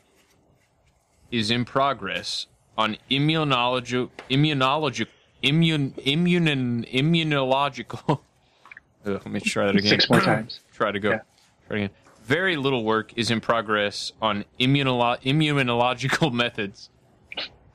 is 1.30 1.50
in 1.50 1.66
progress 1.66 2.46
on 2.78 2.96
immunology, 3.10 4.08
immunology, 4.30 5.06
immune, 5.42 5.94
immune, 5.98 6.84
immunological. 6.84 8.20
Ugh, 9.06 9.12
let 9.12 9.26
me 9.26 9.40
try 9.40 9.66
that 9.66 9.76
again. 9.76 9.88
Six 9.88 10.10
more 10.10 10.20
times. 10.20 10.60
try 10.72 10.90
to 10.90 10.98
go. 10.98 11.20
Try 11.68 11.76
again. 11.76 11.90
Very 12.24 12.56
little 12.56 12.84
work 12.84 13.12
is 13.16 13.30
in 13.30 13.40
progress 13.40 14.12
on 14.20 14.44
immunolo- 14.58 15.20
immunological 15.22 16.32
methods, 16.42 16.90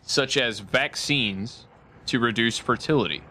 such 0.02 0.36
as 0.36 0.60
vaccines, 0.60 1.68
to 2.08 2.20
reduce 2.20 2.58
fertility, 2.58 3.22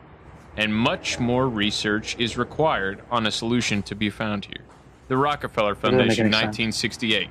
and 0.56 0.74
much 0.74 1.18
more 1.18 1.46
research 1.48 2.16
is 2.18 2.38
required 2.38 3.02
on 3.10 3.26
a 3.26 3.30
solution 3.30 3.82
to 3.82 3.94
be 3.94 4.08
found 4.08 4.46
here. 4.46 4.64
The 5.08 5.16
Rockefeller 5.18 5.74
Foundation, 5.74 6.26
1968. 6.26 7.28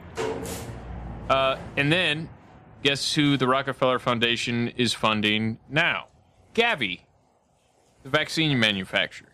Uh, 1.29 1.57
and 1.77 1.91
then, 1.91 2.29
guess 2.83 3.15
who 3.15 3.37
the 3.37 3.47
Rockefeller 3.47 3.97
Foundation 3.97 4.67
is 4.69 4.93
funding 4.93 5.57
now? 5.69 6.08
Gavi, 6.59 6.99
the 8.03 8.09
vaccine 8.09 8.59
manufacturer. 8.59 9.29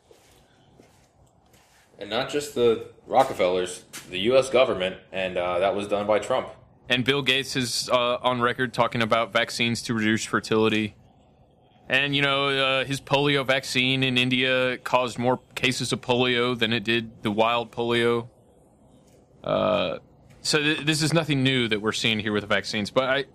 and 1.98 2.10
not 2.10 2.30
just 2.30 2.54
the 2.54 2.88
Rockefellers, 3.08 3.86
the 4.10 4.20
U.S. 4.32 4.50
government, 4.50 4.98
and 5.12 5.38
uh, 5.38 5.60
that 5.60 5.76
was 5.76 5.88
done 5.88 6.06
by 6.06 6.20
Trump. 6.20 6.50
And 6.88 7.04
Bill 7.04 7.24
Gates 7.24 7.56
is 7.56 7.90
uh, 7.90 8.18
on 8.22 8.42
record 8.42 8.74
talking 8.74 9.02
about 9.02 9.34
vaccines 9.34 9.82
to 9.84 9.94
reduce 9.96 10.24
fertility. 10.24 10.96
And, 11.90 12.16
you 12.16 12.22
know, 12.22 12.50
uh, 12.50 12.86
his 12.86 13.00
polio 13.02 13.46
vaccine 13.46 14.04
in 14.04 14.18
India 14.18 14.78
caused 14.80 15.18
more 15.18 15.40
cases 15.56 15.92
of 15.94 16.02
polio 16.02 16.58
than 16.58 16.74
it 16.74 16.84
did 16.84 17.24
the 17.24 17.32
wild 17.32 17.72
polio. 17.72 18.28
Uh, 19.44 20.00
so 20.42 20.60
th- 20.60 20.80
this 20.80 21.02
is 21.02 21.14
nothing 21.14 21.44
new 21.44 21.68
that 21.68 21.82
we're 21.82 21.92
seeing 21.92 22.20
here 22.20 22.34
with 22.34 22.42
the 22.42 22.48
vaccines. 22.48 22.92
But 22.92 23.04
I, 23.06 23.26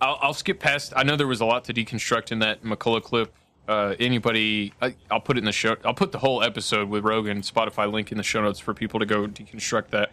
I'll, 0.00 0.18
I'll 0.20 0.34
skip 0.34 0.60
past. 0.60 0.92
I 0.96 1.02
know 1.02 1.16
there 1.16 1.26
was 1.26 1.40
a 1.40 1.44
lot 1.46 1.64
to 1.64 1.74
deconstruct 1.74 2.32
in 2.32 2.40
that 2.40 2.62
McCullough 2.62 3.02
clip. 3.02 3.32
Uh, 3.68 3.94
anybody, 3.98 4.72
I, 4.80 4.94
I'll 5.10 5.20
put 5.20 5.36
it 5.36 5.40
in 5.40 5.44
the 5.44 5.52
show. 5.52 5.76
I'll 5.84 5.94
put 5.94 6.12
the 6.12 6.18
whole 6.18 6.42
episode 6.42 6.88
with 6.88 7.04
Rogan 7.04 7.40
Spotify 7.42 7.90
link 7.90 8.12
in 8.12 8.18
the 8.18 8.22
show 8.22 8.40
notes 8.40 8.60
for 8.60 8.74
people 8.74 9.00
to 9.00 9.06
go 9.06 9.26
deconstruct 9.26 9.88
that. 9.88 10.12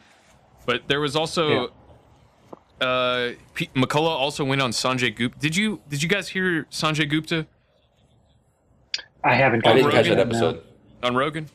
But 0.65 0.87
there 0.87 0.99
was 0.99 1.15
also 1.15 1.71
uh, 2.81 3.31
P- 3.53 3.69
McCullough 3.75 4.07
also 4.07 4.43
went 4.43 4.61
on 4.61 4.71
Sanjay 4.71 5.15
Gupta. 5.15 5.37
Did 5.39 5.55
you 5.55 5.81
did 5.89 6.01
you 6.01 6.09
guys 6.09 6.29
hear 6.29 6.63
Sanjay 6.71 7.07
Gupta 7.07 7.45
I 9.23 9.35
haven't 9.35 9.59
I 9.65 9.69
gotten 9.69 9.77
didn't 9.77 9.91
to 9.91 9.97
catch 9.97 10.07
that 10.07 10.19
episode. 10.19 10.63
no. 11.01 11.07
on 11.07 11.15
Rogan? 11.15 11.47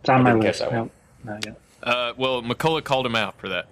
It's 0.00 0.08
on 0.08 0.20
I 0.26 0.32
my 0.32 0.34
list. 0.34 0.60
that. 0.60 0.72
No, 0.72 0.90
not 1.22 1.46
yet. 1.46 1.60
Uh, 1.82 2.12
well, 2.16 2.42
McCullough 2.42 2.84
called 2.84 3.06
him 3.06 3.14
out 3.16 3.38
for 3.38 3.48
that. 3.48 3.66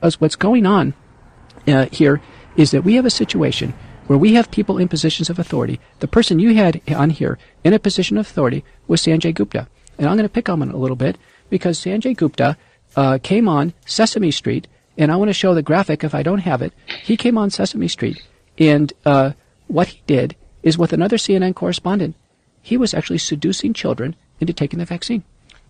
Because 0.00 0.20
what's 0.20 0.36
going 0.36 0.66
on 0.66 0.94
uh, 1.66 1.86
here 1.92 2.20
is 2.56 2.70
that 2.70 2.84
we 2.84 2.94
have 2.94 3.06
a 3.06 3.10
situation 3.10 3.74
where 4.06 4.18
we 4.18 4.34
have 4.34 4.50
people 4.50 4.78
in 4.78 4.88
positions 4.88 5.28
of 5.30 5.38
authority. 5.38 5.80
The 6.00 6.08
person 6.08 6.38
you 6.38 6.54
had 6.54 6.80
on 6.92 7.10
here 7.10 7.38
in 7.62 7.74
a 7.74 7.78
position 7.78 8.16
of 8.16 8.26
authority 8.26 8.64
was 8.86 9.02
Sanjay 9.02 9.34
Gupta. 9.34 9.68
And 9.98 10.08
I'm 10.08 10.16
going 10.16 10.28
to 10.28 10.32
pick 10.32 10.48
on 10.48 10.62
him 10.62 10.70
a 10.70 10.76
little 10.76 10.96
bit 10.96 11.18
because 11.50 11.78
Sanjay 11.78 12.16
Gupta 12.16 12.56
uh, 12.96 13.18
came 13.22 13.48
on 13.48 13.74
Sesame 13.86 14.30
Street, 14.30 14.66
and 14.96 15.12
I 15.12 15.16
want 15.16 15.28
to 15.28 15.34
show 15.34 15.54
the 15.54 15.62
graphic 15.62 16.02
if 16.04 16.14
I 16.14 16.22
don't 16.22 16.38
have 16.38 16.62
it. 16.62 16.72
He 17.02 17.16
came 17.16 17.36
on 17.36 17.50
Sesame 17.50 17.88
Street, 17.88 18.22
and 18.58 18.92
uh, 19.04 19.32
what 19.66 19.88
he 19.88 20.02
did 20.06 20.36
is 20.62 20.78
with 20.78 20.92
another 20.92 21.16
CNN 21.16 21.54
correspondent, 21.54 22.16
he 22.62 22.76
was 22.76 22.94
actually 22.94 23.18
seducing 23.18 23.72
children 23.72 24.16
into 24.40 24.52
taking 24.52 24.78
the 24.78 24.84
vaccine. 24.84 25.22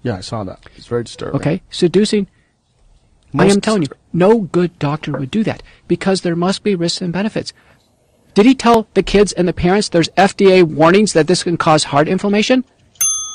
Yeah, 0.03 0.17
I 0.17 0.21
saw 0.21 0.45
that. 0.45 0.61
It's 0.77 0.87
very 0.87 1.05
disturbing. 1.05 1.41
Okay, 1.41 1.63
seducing. 1.71 2.29
I 3.37 3.47
am 3.47 3.61
telling 3.61 3.83
you, 3.83 3.89
no 4.13 4.41
good 4.41 4.79
doctor 4.79 5.13
would 5.13 5.31
do 5.31 5.45
that 5.45 5.63
because 5.87 6.23
there 6.23 6.37
must 6.37 6.63
be 6.63 6.75
risks 6.75 7.03
and 7.03 7.13
benefits. 7.13 7.53
Did 8.35 8.47
he 8.47 8.55
tell 8.55 8.87
the 8.95 9.03
kids 9.03 9.33
and 9.33 9.49
the 9.49 9.53
parents 9.53 9.89
there's 9.89 10.09
FDA 10.11 10.63
warnings 10.63 11.13
that 11.13 11.27
this 11.27 11.43
can 11.43 11.57
cause 11.57 11.85
heart 11.85 12.09
inflammation? 12.09 12.65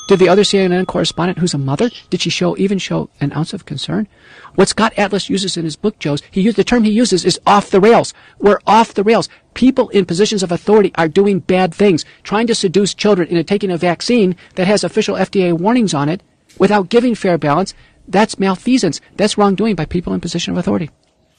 Did 0.08 0.20
the 0.20 0.28
other 0.28 0.44
CNN 0.44 0.86
correspondent, 0.86 1.40
who's 1.40 1.54
a 1.54 1.58
mother, 1.58 1.90
did 2.10 2.22
she 2.22 2.30
show 2.30 2.58
even 2.58 2.78
show 2.78 3.10
an 3.22 3.32
ounce 3.32 3.54
of 3.54 3.66
concern? 3.66 4.08
What 4.56 4.68
Scott 4.68 4.94
Atlas 4.98 5.30
uses 5.30 5.56
in 5.56 5.64
his 5.64 5.78
book, 5.78 5.98
Joe's, 5.98 6.22
he 6.30 6.42
used, 6.42 6.58
the 6.58 6.64
term 6.66 6.84
he 6.84 6.92
uses 6.92 7.24
is 7.24 7.40
off 7.48 7.70
the 7.70 7.80
rails. 7.80 8.14
We're 8.38 8.60
off 8.68 8.94
the 8.94 9.04
rails. 9.04 9.30
People 9.54 9.88
in 9.90 10.06
positions 10.06 10.44
of 10.44 10.52
authority 10.52 10.92
are 10.96 11.08
doing 11.08 11.40
bad 11.40 11.74
things, 11.74 12.04
trying 12.24 12.48
to 12.48 12.56
seduce 12.56 12.94
children 12.94 13.30
into 13.30 13.46
taking 13.46 13.72
a 13.72 13.78
vaccine 13.78 14.36
that 14.56 14.68
has 14.68 14.84
official 14.84 15.16
FDA 15.16 15.54
warnings 15.54 15.94
on 15.94 16.10
it 16.10 16.22
without 16.58 16.90
giving 16.90 17.16
fair 17.16 17.38
balance. 17.38 17.74
That's 18.08 18.38
malfeasance. 18.40 19.00
That's 19.16 19.38
wrongdoing 19.38 19.76
by 19.76 19.86
people 19.86 20.14
in 20.14 20.20
position 20.20 20.52
of 20.54 20.58
authority. 20.58 20.90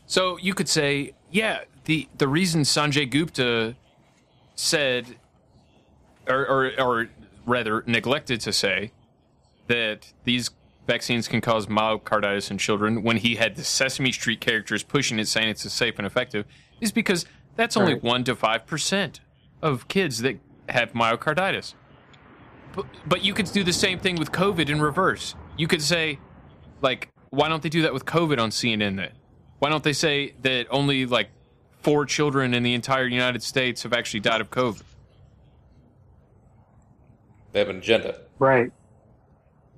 So 0.06 0.38
you 0.38 0.54
could 0.54 0.68
say, 0.68 1.12
yeah, 1.30 1.60
the 1.84 2.08
the 2.18 2.28
reason 2.28 2.62
Sanjay 2.62 3.08
Gupta 3.10 3.76
said, 4.54 5.16
or 6.28 6.46
or, 6.46 6.72
or 6.80 7.08
rather 7.46 7.84
neglected 7.86 8.40
to 8.40 8.52
say, 8.52 8.92
that 9.66 10.12
these 10.24 10.50
vaccines 10.86 11.28
can 11.28 11.40
cause 11.40 11.66
myocarditis 11.66 12.50
in 12.50 12.58
children 12.58 13.02
when 13.02 13.18
he 13.18 13.36
had 13.36 13.56
the 13.56 13.64
Sesame 13.64 14.12
Street 14.12 14.40
characters 14.40 14.82
pushing 14.82 15.18
it, 15.18 15.28
saying 15.28 15.48
it's 15.48 15.70
safe 15.72 15.94
and 15.98 16.06
effective, 16.06 16.44
is 16.80 16.92
because 16.92 17.24
that's 17.56 17.76
only 17.76 17.94
Right. 17.94 18.02
one 18.02 18.24
to 18.24 18.34
five 18.34 18.66
percent 18.66 19.20
of 19.62 19.88
kids 19.88 20.18
that 20.20 20.38
have 20.68 20.92
myocarditis. 20.92 21.74
But, 22.74 22.86
but 23.06 23.24
you 23.24 23.32
could 23.34 23.50
do 23.52 23.62
the 23.62 23.72
same 23.72 23.98
thing 24.00 24.16
with 24.16 24.32
COVID 24.32 24.68
in 24.68 24.82
reverse. 24.82 25.34
You 25.56 25.68
could 25.68 25.80
say, 25.82 26.18
like, 26.84 27.08
why 27.30 27.48
don't 27.48 27.62
they 27.62 27.68
do 27.68 27.82
that 27.82 27.92
with 27.92 28.04
COVID 28.04 28.38
on 28.38 28.50
CNN 28.50 28.96
then? 28.96 29.12
Why 29.58 29.70
don't 29.70 29.82
they 29.82 29.92
say 29.92 30.34
that 30.42 30.66
only 30.70 31.06
like 31.06 31.30
four 31.82 32.06
children 32.06 32.54
in 32.54 32.62
the 32.62 32.74
entire 32.74 33.06
United 33.06 33.42
States 33.42 33.82
have 33.82 33.92
actually 33.92 34.20
died 34.20 34.40
of 34.40 34.50
COVID? 34.50 34.82
They 37.52 37.58
have 37.58 37.68
an 37.68 37.78
agenda. 37.78 38.20
Right. 38.38 38.70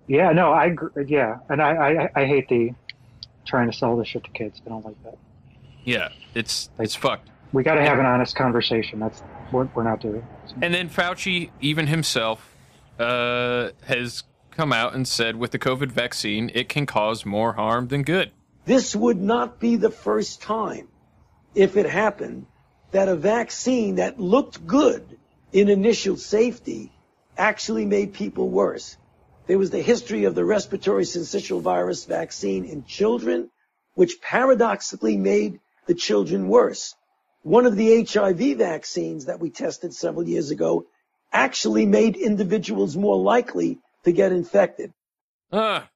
Yeah, 0.07 0.33
no, 0.33 0.53
I 0.53 0.67
agree. 0.67 1.07
Yeah, 1.07 1.39
and 1.49 1.61
I, 1.63 1.71
I, 1.71 2.23
I 2.23 2.27
hate 2.27 2.49
the 2.49 2.73
trying 3.47 3.71
to 3.71 3.77
sell 3.77 3.97
this 3.97 4.09
shit 4.09 4.25
to 4.25 4.31
kids. 4.31 4.61
I 4.65 4.69
don't 4.69 4.85
like 4.85 5.03
that. 5.05 5.19
Yeah, 5.85 6.09
it's 6.35 6.71
it's 6.79 6.95
fucked. 6.95 7.29
We 7.53 7.63
got 7.63 7.75
to 7.75 7.83
have 7.83 7.99
an 7.99 8.07
honest 8.07 8.35
conversation. 8.37 8.99
That's 9.01 9.21
what 9.51 9.75
we're 9.75 9.85
not 9.85 10.01
doing. 10.01 10.27
And 10.61 10.75
then 10.75 10.89
Fauci, 10.89 11.51
even 11.61 11.87
himself, 11.87 12.55
uh, 12.99 13.71
has 13.85 14.25
come 14.57 14.73
out 14.73 14.95
and 14.95 15.07
said 15.07 15.37
with 15.37 15.51
the 15.51 15.59
COVID 15.59 15.93
vaccine, 15.93 16.51
it 16.55 16.71
can 16.71 16.87
cause 16.87 17.27
more 17.27 17.53
harm 17.53 17.89
than 17.89 18.03
good. 18.03 18.31
This 18.65 18.97
would 18.97 19.21
not 19.21 19.61
be 19.61 19.77
the 19.77 19.91
first 19.91 20.41
time, 20.41 20.89
if 21.55 21.77
it 21.77 21.85
happened, 21.85 22.47
that 22.91 23.09
a 23.09 23.17
vaccine 23.17 23.97
that 23.97 24.19
looked 24.19 24.67
good 24.67 25.19
in 25.53 25.69
initial 25.69 26.17
safety 26.17 26.91
actually 27.37 27.85
made 27.85 28.15
people 28.15 28.49
worse. 28.49 28.97
There 29.47 29.59
was 29.59 29.71
the 29.71 29.83
history 29.83 30.25
of 30.25 30.35
the 30.35 30.45
respiratory 30.45 31.05
syncytial 31.05 31.61
virus 31.61 32.07
vaccine 32.07 32.65
in 32.65 32.85
children, 32.85 33.51
which 33.95 34.23
paradoxically 34.23 35.19
made 35.19 35.61
the 35.87 35.95
children 35.95 36.49
worse. 36.49 36.95
One 37.43 37.67
of 37.67 37.77
the 37.77 38.05
HIV 38.05 38.57
vaccines 38.57 39.27
that 39.27 39.39
we 39.39 39.51
tested 39.51 39.95
several 39.95 40.27
years 40.27 40.51
ago 40.51 40.87
actually 41.31 41.85
made 41.85 42.17
individuals 42.17 42.97
more 42.97 43.19
likely 43.19 43.79
to 44.07 44.13
get 44.13 44.33
infected. 44.33 44.93
Ah, 45.53 45.89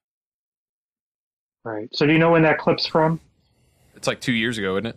Right. 1.65 1.89
So 1.93 2.07
do 2.07 2.13
you 2.13 2.19
know 2.19 2.31
when 2.31 2.43
that 2.43 2.59
clip's 2.59 2.87
from? 2.87 3.21
it's 3.95 4.07
like 4.07 4.21
two 4.21 4.33
years 4.33 4.57
ago, 4.57 4.77
isn't 4.77 4.87
it? 4.87 4.97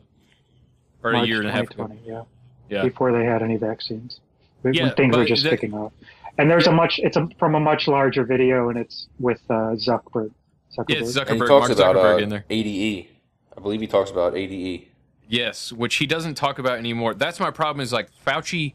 Or 1.04 1.12
a 1.12 1.26
year 1.26 1.40
and 1.42 1.50
a 1.50 1.52
half 1.52 1.70
ago. 1.70 1.92
Yeah. 2.06 2.24
Yeah. 2.70 2.84
Before 2.84 3.12
they 3.12 3.26
had 3.26 3.42
any 3.44 3.58
vaccines, 3.58 4.22
when 4.62 4.74
Yeah, 4.74 4.92
things 4.96 5.16
were 5.16 5.26
just 5.26 5.44
that- 5.44 5.50
kicking 5.50 5.74
off. 5.74 5.92
And 6.38 6.50
there's 6.50 6.66
a 6.68 6.72
much. 6.72 7.00
It's 7.04 7.16
a, 7.18 7.28
from 7.38 7.54
a 7.56 7.60
much 7.60 7.88
larger 7.88 8.24
video, 8.24 8.70
and 8.70 8.80
it's 8.80 9.08
with 9.20 9.40
uh, 9.50 9.76
Zuckerberg. 9.76 10.32
Zuckerberg. 10.76 10.86
Yeah, 10.90 10.98
it's 11.00 11.16
And 11.18 11.30
he 11.30 11.36
Zuckerberg, 11.36 11.48
talks 11.48 11.68
Mark 11.68 11.72
about 11.80 11.96
Zuckerberg 11.98 12.16
uh, 12.16 12.24
in 12.24 12.30
there. 12.30 12.46
ADE. 12.50 13.08
I 13.56 13.62
believe 13.62 13.82
he 13.82 13.88
talks 13.88 14.10
about. 14.10 14.36
ADE. 14.36 14.88
Yes, 15.28 15.72
which 15.74 15.96
he 15.96 16.08
doesn't 16.08 16.34
talk 16.36 16.58
about 16.60 16.80
anymore. 16.80 17.14
That's 17.14 17.40
my 17.42 17.52
problem. 17.52 17.84
Is 17.84 17.92
like 17.94 18.08
Fauci, 18.26 18.74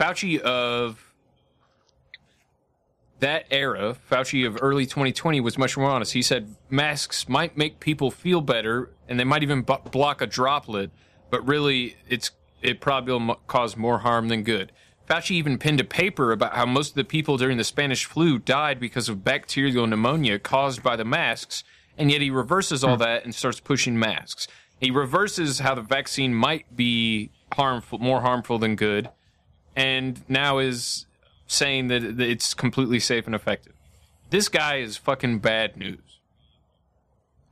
Fauci 0.00 0.40
of 0.40 1.11
that 3.22 3.46
era, 3.52 3.96
Fauci 4.10 4.44
of 4.44 4.58
early 4.60 4.84
2020 4.84 5.40
was 5.40 5.56
much 5.56 5.76
more 5.76 5.88
honest. 5.88 6.12
He 6.12 6.22
said 6.22 6.56
masks 6.68 7.28
might 7.28 7.56
make 7.56 7.78
people 7.78 8.10
feel 8.10 8.40
better, 8.40 8.90
and 9.08 9.18
they 9.18 9.24
might 9.24 9.44
even 9.44 9.62
bu- 9.62 9.78
block 9.90 10.20
a 10.20 10.26
droplet, 10.26 10.90
but 11.30 11.46
really, 11.46 11.96
it's 12.08 12.32
it 12.62 12.80
probably 12.80 13.12
will 13.12 13.30
m- 13.30 13.36
cause 13.46 13.76
more 13.76 14.00
harm 14.00 14.28
than 14.28 14.42
good. 14.42 14.72
Fauci 15.08 15.32
even 15.32 15.56
penned 15.56 15.80
a 15.80 15.84
paper 15.84 16.32
about 16.32 16.54
how 16.54 16.66
most 16.66 16.90
of 16.90 16.94
the 16.96 17.04
people 17.04 17.36
during 17.36 17.58
the 17.58 17.64
Spanish 17.64 18.06
flu 18.06 18.40
died 18.40 18.80
because 18.80 19.08
of 19.08 19.22
bacterial 19.22 19.86
pneumonia 19.86 20.40
caused 20.40 20.82
by 20.82 20.96
the 20.96 21.04
masks, 21.04 21.62
and 21.96 22.10
yet 22.10 22.20
he 22.20 22.30
reverses 22.30 22.82
all 22.82 22.96
hmm. 22.96 23.02
that 23.02 23.24
and 23.24 23.34
starts 23.34 23.60
pushing 23.60 23.96
masks. 23.96 24.48
He 24.80 24.90
reverses 24.90 25.60
how 25.60 25.76
the 25.76 25.82
vaccine 25.82 26.34
might 26.34 26.74
be 26.74 27.30
harmful, 27.52 28.00
more 28.00 28.22
harmful 28.22 28.58
than 28.58 28.74
good, 28.74 29.10
and 29.76 30.20
now 30.28 30.58
is 30.58 31.06
saying 31.52 31.88
that 31.88 32.00
that 32.16 32.28
it's 32.28 32.54
completely 32.54 32.98
safe 32.98 33.26
and 33.26 33.34
effective. 33.34 33.74
This 34.30 34.48
guy 34.48 34.76
is 34.76 34.96
fucking 34.96 35.40
bad 35.40 35.76
news. 35.76 36.00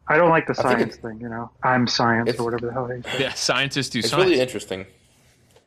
I 0.09 0.17
don't 0.17 0.31
like 0.31 0.47
the 0.47 0.55
I 0.59 0.75
think 0.75 0.93
science 0.93 0.97
thing. 0.97 1.21
You 1.21 1.29
know, 1.29 1.51
I'm 1.63 1.87
science 1.87 2.39
or 2.39 2.45
whatever 2.45 2.67
the 2.67 2.73
hell 2.73 2.87
they 2.89 3.03
say. 3.03 3.21
Yeah, 3.21 3.35
scientists 3.35 3.91
do 3.91 4.01
It's 4.01 4.11
science. 4.11 4.25
really 4.25 4.41
interesting 4.41 4.87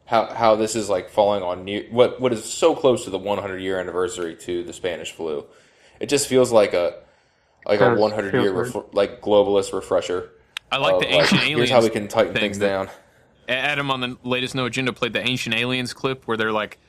how 0.05 0.25
how 0.33 0.55
this 0.55 0.75
is 0.75 0.89
like 0.89 1.09
falling 1.09 1.43
on 1.43 1.63
near 1.63 1.85
what 1.91 2.19
what 2.19 2.33
is 2.33 2.43
so 2.43 2.75
close 2.75 3.05
to 3.05 3.09
the 3.09 3.17
100 3.17 3.59
year 3.59 3.79
anniversary 3.79 4.35
to 4.35 4.63
the 4.63 4.73
Spanish 4.73 5.11
flu. 5.11 5.45
It 5.99 6.09
just 6.09 6.27
feels 6.27 6.51
like 6.51 6.73
a 6.73 6.95
like 7.65 7.79
a 7.79 7.95
100 7.95 8.33
year 8.33 8.51
Feels 8.51 8.75
ref- 8.75 8.85
like 8.91 9.21
globalist 9.21 9.71
refresher. 9.71 10.31
I 10.71 10.77
like 10.77 10.95
of, 10.95 11.01
the 11.01 11.07
ancient 11.07 11.41
aliens. 11.41 11.57
Here's 11.57 11.69
how 11.69 11.81
we 11.81 11.89
can 11.89 12.07
tighten 12.07 12.33
thing 12.33 12.41
things 12.41 12.57
down. 12.57 12.89
Adam 13.47 13.91
on 13.91 14.01
the 14.01 14.17
latest 14.23 14.55
No 14.55 14.65
Agenda 14.65 14.91
played 14.91 15.13
the 15.13 15.25
ancient 15.25 15.55
aliens 15.55 15.93
clip 15.93 16.27
where 16.27 16.35
they're 16.35 16.51
like, 16.51 16.79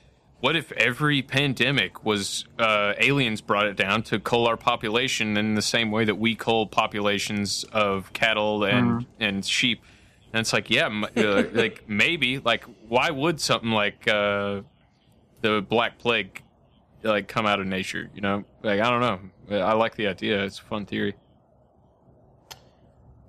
"What 0.45 0.57
if 0.57 0.71
every 0.73 1.23
pandemic 1.23 2.05
was 2.05 2.45
uh, 2.59 2.93
aliens 2.99 3.41
brought 3.41 3.67
it 3.67 3.77
down 3.77 4.03
to 4.05 4.21
cull 4.21 4.47
our 4.47 4.59
population 4.59 5.39
in 5.39 5.55
the 5.55 5.63
same 5.63 5.91
way 5.91 6.05
that 6.05 6.17
we 6.17 6.35
cull 6.35 6.67
populations 6.67 7.65
of 7.73 8.13
cattle 8.13 8.65
and 8.65 8.87
Mhm. 9.01 9.07
and 9.21 9.45
sheep?" 9.45 9.81
And 10.35 10.41
it's 10.41 10.53
like, 10.53 10.69
yeah, 10.69 10.87
m- 10.87 11.05
uh, 11.17 11.45
like 11.53 11.89
maybe, 11.89 12.41
like 12.41 12.65
why 12.89 13.11
would 13.11 13.41
something 13.41 13.71
like 13.71 14.07
uh, 14.07 14.61
the 15.41 15.63
Black 15.67 15.97
Plague 15.99 16.43
like 17.03 17.27
come 17.27 17.47
out 17.47 17.59
of 17.61 17.67
nature? 17.67 18.11
You 18.15 18.21
know, 18.21 18.45
like 18.63 18.81
I 18.81 18.91
don't 18.91 19.01
know. 19.01 19.61
I 19.65 19.73
like 19.73 19.95
the 19.97 20.09
idea. 20.09 20.45
It's 20.45 20.59
a 20.59 20.63
fun 20.63 20.85
theory. 20.85 21.15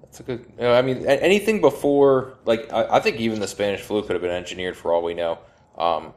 That's 0.02 0.20
a 0.20 0.24
good. 0.24 0.46
You 0.58 0.64
know, 0.64 0.74
I 0.74 0.82
mean, 0.82 1.06
anything 1.06 1.62
before, 1.62 2.38
like, 2.46 2.72
I, 2.74 2.98
I 2.98 3.00
think 3.00 3.20
even 3.22 3.40
the 3.40 3.48
Spanish 3.48 3.82
flu 3.82 4.02
could 4.02 4.14
have 4.14 4.22
been 4.22 4.32
engineered 4.32 4.76
for 4.78 4.94
all 4.94 5.02
we 5.04 5.14
know. 5.14 5.40
Um, 5.78 6.14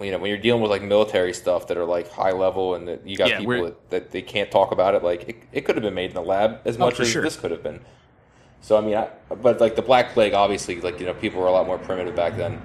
you 0.00 0.10
know, 0.10 0.18
when 0.18 0.28
you're 0.30 0.38
dealing 0.38 0.62
with 0.62 0.70
like 0.70 0.82
military 0.82 1.32
stuff 1.32 1.66
that 1.68 1.76
are 1.76 1.84
like 1.84 2.10
high 2.10 2.32
level 2.32 2.74
and 2.74 2.86
that 2.88 3.06
you 3.06 3.16
got 3.16 3.28
Yeah, 3.28 3.38
people 3.38 3.64
that, 3.64 3.90
that 3.90 4.10
they 4.10 4.22
can't 4.22 4.50
talk 4.50 4.72
about 4.72 4.94
it, 4.94 5.02
like 5.02 5.28
it, 5.28 5.36
it 5.52 5.60
could 5.62 5.74
have 5.76 5.82
been 5.82 5.94
made 5.94 6.10
in 6.10 6.14
the 6.14 6.22
lab 6.22 6.60
as 6.64 6.76
Oh, 6.76 6.80
much 6.80 7.00
as 7.00 7.08
sure. 7.08 7.22
this 7.22 7.36
could 7.36 7.50
have 7.50 7.62
been. 7.62 7.80
So 8.60 8.76
I 8.76 8.80
mean, 8.80 8.96
I, 8.96 9.08
but 9.30 9.60
like 9.60 9.76
the 9.76 9.82
Black 9.82 10.12
Plague, 10.12 10.34
obviously, 10.34 10.80
like 10.80 10.98
you 11.00 11.06
know, 11.06 11.14
people 11.14 11.40
were 11.40 11.46
a 11.46 11.52
lot 11.52 11.66
more 11.66 11.78
primitive 11.78 12.14
back 12.16 12.36
then. 12.36 12.60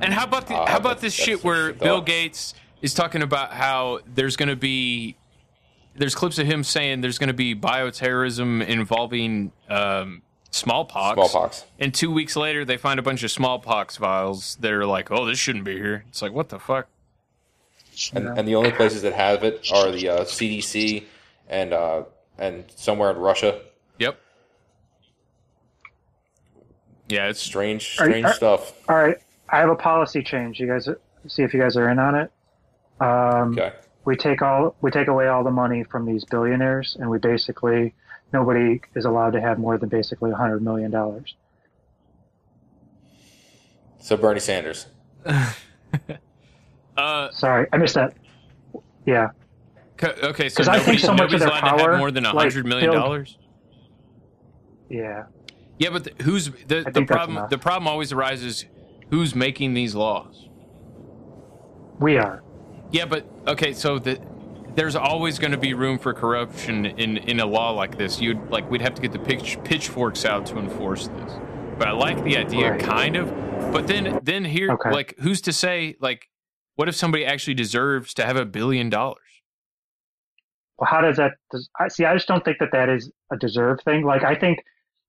And 0.00 0.12
how 0.12 0.24
about 0.24 0.46
the, 0.46 0.54
Uh, 0.54 0.66
how 0.66 0.76
about 0.76 1.00
this 1.00 1.14
shit 1.14 1.42
where 1.42 1.72
Bill. 1.72 2.00
Gates 2.02 2.52
is 2.82 2.92
talking 2.92 3.22
about 3.22 3.52
how 3.52 4.00
there's 4.06 4.36
going 4.36 4.50
to 4.50 4.56
be 4.56 5.16
there's 5.96 6.14
clips 6.14 6.38
of 6.38 6.46
him 6.46 6.62
saying 6.62 7.00
there's 7.00 7.18
going 7.18 7.28
to 7.28 7.34
be 7.34 7.54
bioterrorism 7.54 8.66
involving 8.66 9.52
um, 9.70 10.20
smallpox. 10.56 11.14
Smallpox. 11.14 11.64
And 11.78 11.94
two 11.94 12.10
weeks 12.12 12.36
later, 12.36 12.64
they 12.64 12.76
find 12.76 12.98
a 12.98 13.02
bunch 13.02 13.22
of 13.22 13.30
smallpox 13.30 13.96
vials 13.96 14.56
that 14.60 14.72
are 14.72 14.86
like, 14.86 15.10
"Oh, 15.10 15.24
this 15.24 15.38
shouldn't 15.38 15.64
be 15.64 15.76
here." 15.76 16.04
It's 16.08 16.22
like, 16.22 16.32
what 16.32 16.48
the 16.48 16.58
fuck? 16.58 16.88
And, 18.12 18.26
and 18.38 18.46
the 18.46 18.54
only 18.54 18.72
places 18.72 19.02
that 19.02 19.14
have 19.14 19.42
it 19.44 19.70
are 19.72 19.90
the 19.90 20.08
uh, 20.08 20.20
CDC 20.24 21.04
and 21.48 21.72
uh, 21.72 22.02
and 22.38 22.64
somewhere 22.74 23.10
in 23.10 23.16
Russia. 23.18 23.60
Yep. 23.98 24.18
Yeah, 27.08 27.28
it's 27.28 27.40
strange, 27.40 27.96
Are 28.00 28.06
you- 28.06 28.12
strange 28.12 28.26
are- 28.26 28.34
stuff. 28.34 28.72
All 28.88 28.96
right, 28.96 29.16
I 29.48 29.58
have 29.58 29.70
a 29.70 29.76
policy 29.76 30.22
change. 30.22 30.58
You 30.58 30.66
guys 30.66 30.88
see 31.28 31.42
if 31.42 31.54
you 31.54 31.60
guys 31.60 31.76
are 31.76 31.88
in 31.88 31.98
on 31.98 32.14
it. 32.16 32.30
Um, 33.00 33.52
Okay. 33.52 33.72
We 34.04 34.14
take 34.16 34.40
all 34.40 34.76
we 34.82 34.92
take 34.92 35.08
away 35.08 35.26
all 35.26 35.42
the 35.42 35.50
money 35.50 35.82
from 35.82 36.06
these 36.06 36.24
billionaires, 36.24 36.96
and 37.00 37.10
we 37.10 37.18
basically 37.18 37.92
nobody 38.32 38.80
is 38.94 39.04
allowed 39.04 39.30
to 39.32 39.40
have 39.40 39.58
more 39.58 39.78
than 39.78 39.88
basically 39.88 40.30
a 40.30 40.34
hundred 40.36 40.62
million 40.62 40.90
dollars. 40.90 41.34
So 43.98 44.16
Bernie 44.16 44.40
Sanders. 44.40 44.86
Uh, 46.96 47.30
Sorry, 47.30 47.66
I 47.74 47.76
missed 47.76 47.94
that. 47.96 48.14
Yeah, 49.04 49.28
co- 49.98 50.14
okay, 50.22 50.48
so 50.48 50.56
'Cause 50.56 50.68
I 50.68 50.78
think 50.78 50.86
nobody, 50.86 50.98
so 51.02 51.12
much 51.12 51.20
of 51.20 51.26
nobody's 51.32 51.40
their 51.40 51.48
allowed 51.50 51.60
to 51.60 51.76
power, 51.76 51.90
have 51.90 51.98
more 51.98 52.10
than 52.10 52.24
a 52.24 52.32
like, 52.32 52.44
hundred 52.50 52.64
million 52.66 52.90
dollars. 52.90 53.36
yeah. 54.88 55.24
Yeah, 55.78 55.90
but 55.90 56.04
the, 56.04 56.22
who's 56.24 56.50
the, 56.66 56.90
the 56.90 57.04
problem? 57.04 57.46
The 57.50 57.58
problem 57.58 57.86
always 57.86 58.12
arises. 58.12 58.64
who's 59.10 59.34
making 59.34 59.74
these 59.74 59.94
laws? 59.94 60.48
We 62.00 62.16
are. 62.16 62.42
Yeah, 62.92 63.04
but 63.04 63.26
okay, 63.46 63.74
so 63.74 63.98
the, 63.98 64.18
there's 64.76 64.94
always 64.94 65.38
going 65.38 65.52
to 65.52 65.58
be 65.58 65.74
room 65.74 65.98
for 65.98 66.12
corruption 66.14 66.86
in 66.86 67.16
in 67.16 67.40
a 67.40 67.46
law 67.46 67.70
like 67.70 67.96
this. 67.98 68.20
You'd 68.20 68.50
like 68.50 68.70
we'd 68.70 68.82
have 68.82 68.94
to 68.94 69.02
get 69.02 69.12
the 69.12 69.18
pitch, 69.18 69.58
pitchforks 69.64 70.24
out 70.24 70.46
to 70.46 70.58
enforce 70.58 71.08
this. 71.08 71.32
But 71.78 71.88
I 71.88 71.92
like 71.92 72.22
the 72.24 72.36
idea, 72.36 72.70
Right. 72.72 72.80
kind 72.80 73.16
of. 73.16 73.28
But 73.72 73.86
then 73.86 74.20
then 74.22 74.44
here, 74.44 74.70
Okay. 74.72 74.90
like, 74.92 75.14
who's 75.18 75.40
to 75.42 75.52
say? 75.52 75.96
Like, 76.00 76.28
what 76.76 76.88
if 76.88 76.94
somebody 76.94 77.24
actually 77.24 77.54
deserves 77.54 78.14
to 78.14 78.24
have 78.24 78.36
a 78.36 78.44
billion 78.44 78.88
dollars? 78.90 79.18
Well, 80.78 80.88
how 80.90 81.00
does 81.00 81.16
that? 81.16 81.32
Does, 81.50 81.68
I 81.80 81.88
see. 81.88 82.04
I 82.04 82.14
just 82.14 82.28
don't 82.28 82.44
think 82.44 82.58
that 82.58 82.70
that 82.72 82.88
is 82.90 83.10
a 83.32 83.36
deserved 83.36 83.82
thing. 83.84 84.04
Like, 84.04 84.24
I 84.24 84.34
think 84.34 84.58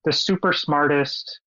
the 0.06 0.14
super 0.14 0.53
smartest, 0.53 1.39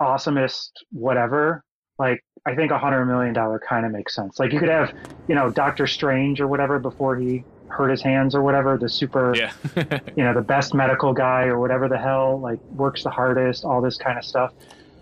awesomest, 0.00 0.70
whatever. 0.92 1.64
Like, 1.98 2.24
I 2.44 2.54
think 2.54 2.70
a 2.70 2.78
hundred 2.78 3.06
million 3.06 3.34
dollar 3.34 3.58
kind 3.58 3.86
of 3.86 3.92
makes 3.92 4.14
sense. 4.14 4.38
Like, 4.38 4.52
you 4.52 4.60
could 4.60 4.68
have, 4.68 4.92
you 5.28 5.34
know, 5.34 5.50
Doctor 5.50 5.86
Strange 5.86 6.40
or 6.40 6.46
whatever 6.46 6.78
before 6.78 7.16
he 7.16 7.44
hurt 7.68 7.90
his 7.90 8.02
hands 8.02 8.34
or 8.34 8.42
whatever. 8.42 8.78
The 8.78 8.88
super, 8.88 9.34
Yeah. 9.34 9.52
you 10.16 10.24
know, 10.24 10.34
the 10.34 10.42
best 10.42 10.74
medical 10.74 11.12
guy 11.12 11.44
or 11.44 11.58
whatever 11.58 11.88
the 11.88 11.98
hell, 11.98 12.38
like 12.40 12.60
works 12.74 13.02
the 13.02 13.10
hardest, 13.10 13.64
all 13.64 13.80
this 13.80 13.96
kind 13.96 14.18
of 14.18 14.24
stuff. 14.24 14.52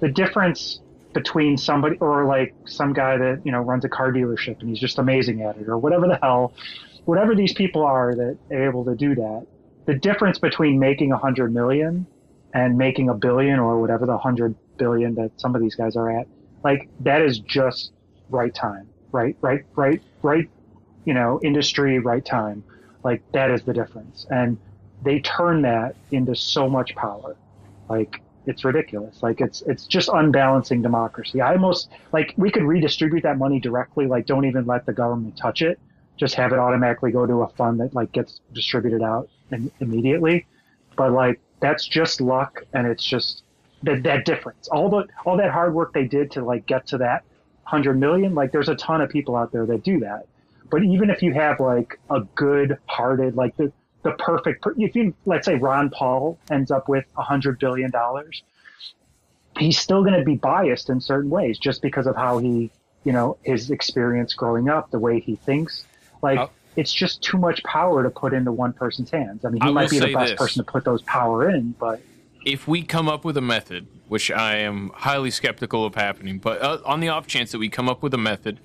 The 0.00 0.08
difference 0.08 0.80
between 1.12 1.56
somebody 1.56 1.96
or 1.98 2.26
like 2.26 2.54
some 2.66 2.92
guy 2.92 3.16
that, 3.16 3.42
you 3.44 3.52
know, 3.52 3.60
runs 3.60 3.84
a 3.84 3.88
car 3.88 4.12
dealership 4.12 4.60
and 4.60 4.68
he's 4.68 4.80
just 4.80 4.98
amazing 4.98 5.42
at 5.42 5.56
it 5.56 5.68
or 5.68 5.78
whatever 5.78 6.08
the 6.08 6.18
hell, 6.22 6.52
whatever 7.04 7.34
these 7.34 7.52
people 7.52 7.82
are 7.82 8.14
that 8.14 8.36
are 8.50 8.68
able 8.68 8.84
to 8.84 8.94
do 8.94 9.14
that, 9.14 9.46
the 9.86 9.94
difference 9.94 10.38
between 10.38 10.78
making 10.78 11.12
a 11.12 11.18
hundred 11.18 11.54
million 11.54 12.06
and 12.52 12.76
making 12.76 13.08
a 13.08 13.14
billion 13.14 13.58
or 13.58 13.80
whatever 13.80 14.06
the 14.06 14.18
hundred 14.18 14.54
billion 14.76 15.14
that 15.14 15.30
some 15.36 15.54
of 15.54 15.62
these 15.62 15.74
guys 15.74 15.96
are 15.96 16.10
at, 16.18 16.26
like 16.64 16.88
that 17.00 17.22
is 17.22 17.38
just 17.40 17.92
right 18.30 18.54
time, 18.54 18.88
right, 19.12 19.36
right, 19.42 19.64
right, 19.76 20.02
right, 20.22 20.50
you 21.04 21.14
know, 21.14 21.38
industry, 21.42 21.98
right 21.98 22.24
time. 22.24 22.64
Like 23.04 23.22
that 23.32 23.50
is 23.50 23.62
the 23.62 23.74
difference. 23.74 24.26
And 24.30 24.58
they 25.02 25.20
turn 25.20 25.62
that 25.62 25.94
into 26.10 26.34
so 26.34 26.68
much 26.68 26.96
power. 26.96 27.36
Like 27.88 28.22
it's 28.46 28.64
ridiculous. 28.64 29.22
Like 29.22 29.40
it's 29.40 29.62
it's 29.62 29.86
just 29.86 30.08
unbalancing 30.12 30.82
democracy. 30.82 31.40
I 31.40 31.52
almost 31.52 31.90
like 32.12 32.34
we 32.36 32.50
could 32.50 32.64
redistribute 32.64 33.22
that 33.22 33.38
money 33.38 33.60
directly. 33.60 34.06
Like 34.06 34.26
don't 34.26 34.46
even 34.46 34.66
let 34.66 34.86
the 34.86 34.92
government 34.92 35.36
touch 35.36 35.62
it. 35.62 35.78
Just 36.16 36.34
have 36.36 36.52
it 36.52 36.58
automatically 36.58 37.10
go 37.10 37.26
to 37.26 37.42
a 37.42 37.48
fund 37.48 37.80
that 37.80 37.94
like 37.94 38.12
gets 38.12 38.40
distributed 38.52 39.02
out 39.02 39.28
in, 39.52 39.70
immediately. 39.80 40.46
But 40.96 41.12
like 41.12 41.40
that's 41.60 41.86
just 41.86 42.20
luck, 42.20 42.62
and 42.72 42.86
it's 42.86 43.04
just 43.04 43.43
that 43.84 44.02
that 44.02 44.24
difference. 44.24 44.68
All 44.68 44.88
the 44.88 45.06
all 45.24 45.36
that 45.36 45.50
hard 45.50 45.74
work 45.74 45.92
they 45.92 46.04
did 46.04 46.32
to 46.32 46.44
like 46.44 46.66
get 46.66 46.86
to 46.88 46.98
that 46.98 47.24
hundred 47.64 47.98
million. 47.98 48.34
Like 48.34 48.52
there's 48.52 48.68
a 48.68 48.76
ton 48.76 49.00
of 49.00 49.10
people 49.10 49.36
out 49.36 49.52
there 49.52 49.66
that 49.66 49.82
do 49.82 50.00
that. 50.00 50.26
But 50.70 50.82
even 50.82 51.10
if 51.10 51.22
you 51.22 51.32
have 51.34 51.60
like 51.60 51.98
a 52.10 52.20
good 52.34 52.78
hearted, 52.86 53.36
like 53.36 53.56
the, 53.56 53.72
the 54.02 54.12
perfect, 54.12 54.62
per- 54.62 54.74
if 54.76 54.96
you, 54.96 55.14
let's 55.24 55.46
say 55.46 55.54
Ron 55.54 55.90
Paul 55.90 56.38
ends 56.50 56.70
up 56.70 56.88
with 56.88 57.04
a 57.16 57.22
hundred 57.22 57.58
billion 57.58 57.90
dollars, 57.90 58.42
he's 59.58 59.78
still 59.78 60.02
going 60.02 60.18
to 60.18 60.24
be 60.24 60.34
biased 60.34 60.90
in 60.90 61.00
certain 61.00 61.30
ways 61.30 61.58
just 61.58 61.82
because 61.82 62.06
of 62.06 62.16
how 62.16 62.38
he, 62.38 62.70
you 63.04 63.12
know, 63.12 63.36
his 63.42 63.70
experience 63.70 64.34
growing 64.34 64.68
up, 64.68 64.90
the 64.90 64.98
way 64.98 65.20
he 65.20 65.36
thinks. 65.36 65.84
Like, 66.22 66.50
it's 66.76 66.92
just 66.92 67.22
too 67.22 67.38
much 67.38 67.62
power 67.62 68.02
to 68.02 68.10
put 68.10 68.32
into 68.32 68.50
one 68.50 68.72
person's 68.72 69.10
hands. 69.10 69.44
I 69.44 69.50
mean, 69.50 69.62
he 69.62 69.68
I 69.68 69.72
might 69.72 69.90
be 69.90 69.98
the 70.00 70.12
best 70.12 70.30
this. 70.32 70.38
person 70.38 70.64
to 70.64 70.70
put 70.70 70.84
those 70.84 71.02
power 71.02 71.48
in, 71.48 71.72
but 71.78 72.00
if 72.44 72.68
we 72.68 72.82
come 72.82 73.08
up 73.08 73.24
with 73.24 73.36
a 73.36 73.40
method, 73.40 73.86
which 74.08 74.30
I 74.30 74.56
am 74.56 74.90
highly 74.94 75.30
skeptical 75.30 75.84
of 75.86 75.94
happening, 75.94 76.38
but 76.38 76.60
uh, 76.62 76.78
on 76.84 77.00
the 77.00 77.08
off 77.08 77.26
chance 77.26 77.52
that 77.52 77.58
we 77.58 77.68
come 77.68 77.88
up 77.88 78.02
with 78.02 78.12
a 78.14 78.18
method 78.18 78.60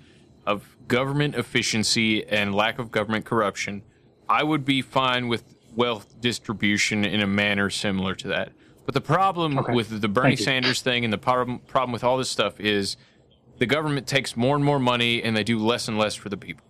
of 0.46 0.76
government 0.88 1.36
efficiency 1.36 2.26
and 2.28 2.54
lack 2.54 2.80
of 2.80 2.92
government 2.92 3.26
corruption, 3.26 3.84
I 4.28 4.44
would 4.44 4.66
be 4.66 4.82
fine 4.82 5.28
with 5.28 5.44
wealth 5.76 6.20
distribution 6.20 7.06
in 7.06 7.22
a 7.22 7.28
manner 7.28 7.70
similar 7.70 8.16
to 8.16 8.28
that. 8.30 8.52
But 8.86 8.96
the 8.96 9.02
problem 9.02 9.58
Okay. 9.60 9.74
with 9.74 10.02
the 10.02 10.08
Bernie. 10.08 10.36
Sanders 10.36 10.82
thing 10.82 11.04
and 11.04 11.14
the 11.14 11.18
problem, 11.18 11.60
problem 11.60 11.92
with 11.94 12.04
all 12.04 12.18
this 12.18 12.30
stuff 12.30 12.60
is 12.60 12.98
the 13.60 13.66
government 13.68 14.08
takes 14.08 14.36
more 14.36 14.56
and 14.56 14.66
more 14.66 14.80
money 14.80 15.22
and 15.22 15.38
they 15.38 15.44
do 15.44 15.60
less 15.60 15.88
and 15.88 15.98
less 15.98 16.16
for 16.16 16.30
the 16.30 16.38
people. 16.38 16.66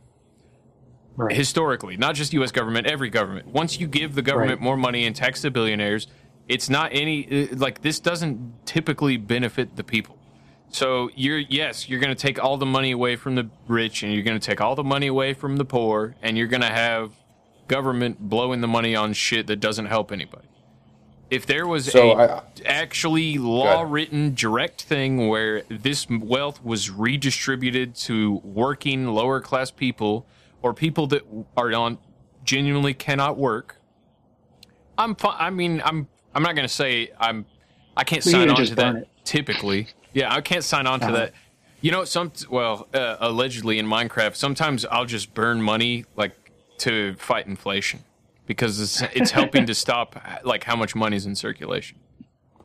Historically, 1.29 1.97
not 1.97 2.15
just 2.15 2.31
U.S. 2.33 2.51
government, 2.51 2.87
every 2.87 3.09
government. 3.09 3.47
Once 3.47 3.77
you 3.79 3.87
give 3.87 4.15
the 4.15 4.21
government 4.21 4.59
Right. 4.59 4.63
more 4.63 4.77
money 4.77 5.05
and 5.05 5.13
tax 5.15 5.41
the 5.41 5.51
billionaires, 5.51 6.07
it's 6.49 6.69
not 6.69 6.91
any 6.93 7.49
uh, 7.51 7.55
like 7.55 7.81
this 7.81 7.99
doesn't 8.01 8.65
typically 8.65 9.15
benefit 9.15 9.77
the 9.77 9.83
people. 9.85 10.17
So 10.71 11.09
you're 11.15 11.37
yes, 11.39 11.87
you're 11.87 11.99
going 12.01 12.15
to 12.15 12.21
take 12.21 12.43
all 12.43 12.57
the 12.57 12.65
money 12.65 12.91
away 12.91 13.15
from 13.15 13.35
the 13.35 13.49
rich, 13.67 14.03
and 14.03 14.13
you're 14.13 14.23
going 14.23 14.39
to 14.39 14.45
take 14.45 14.59
all 14.59 14.75
the 14.75 14.83
money 14.83 15.07
away 15.07 15.33
from 15.33 15.55
the 15.57 15.65
poor, 15.65 16.15
and 16.21 16.37
you're 16.37 16.47
going 16.47 16.61
to 16.61 16.67
have 16.67 17.13
government 17.67 18.19
blowing 18.19 18.61
the 18.61 18.67
money 18.67 18.95
on 18.95 19.13
shit 19.13 19.47
that 19.47 19.57
doesn't 19.61 19.85
help 19.85 20.11
anybody. 20.11 20.47
If 21.29 21.45
there 21.45 21.67
was 21.67 21.85
So 21.85 22.13
a 22.19 22.25
I- 22.37 22.41
actually 22.65 23.37
law 23.37 23.83
written 23.83 24.33
direct 24.33 24.81
thing 24.81 25.27
where 25.27 25.61
this 25.69 26.07
wealth 26.09 26.63
was 26.63 26.89
redistributed 26.89 27.93
to 28.07 28.41
working 28.43 29.07
lower 29.07 29.39
class 29.39 29.69
people 29.69 30.25
or 30.63 30.73
people 30.73 31.05
that 31.07 31.23
are 31.55 31.71
on 31.73 31.99
genuinely 32.43 32.95
cannot 32.95 33.37
work, 33.37 33.75
I'm 34.97 35.13
fi- 35.15 35.37
I 35.37 35.51
mean 35.51 35.81
I'm 35.85 36.07
I'm 36.33 36.43
not 36.43 36.55
going 36.55 36.67
to 36.67 36.73
say 36.73 37.11
I'm 37.19 37.45
I 37.97 38.03
can't 38.03 38.23
We 38.25 38.31
sign 38.31 38.49
on 38.49 38.65
to 38.65 38.75
that 38.75 38.95
it. 38.95 39.07
typically. 39.25 39.87
Yeah, 40.13 40.33
I 40.33 40.41
can't 40.41 40.63
sign 40.63 40.87
on 40.87 40.99
to 41.01 41.05
Uh-huh. 41.07 41.15
that. 41.17 41.33
You 41.81 41.91
know, 41.91 42.03
some 42.03 42.31
well, 42.49 42.87
uh, 42.93 43.17
allegedly 43.21 43.79
in 43.79 43.85
Minecraft, 43.85 44.35
sometimes 44.35 44.85
I'll 44.85 45.05
just 45.05 45.33
burn 45.33 45.61
money 45.61 46.05
like 46.15 46.33
to 46.79 47.15
fight 47.15 47.47
inflation 47.47 48.01
because 48.45 48.79
it's 48.79 49.01
it's 49.15 49.31
helping 49.31 49.65
to 49.65 49.73
stop 49.85 50.21
like 50.43 50.63
how 50.65 50.75
much 50.75 50.93
money's 50.95 51.25
in 51.25 51.35
circulation. 51.35 51.97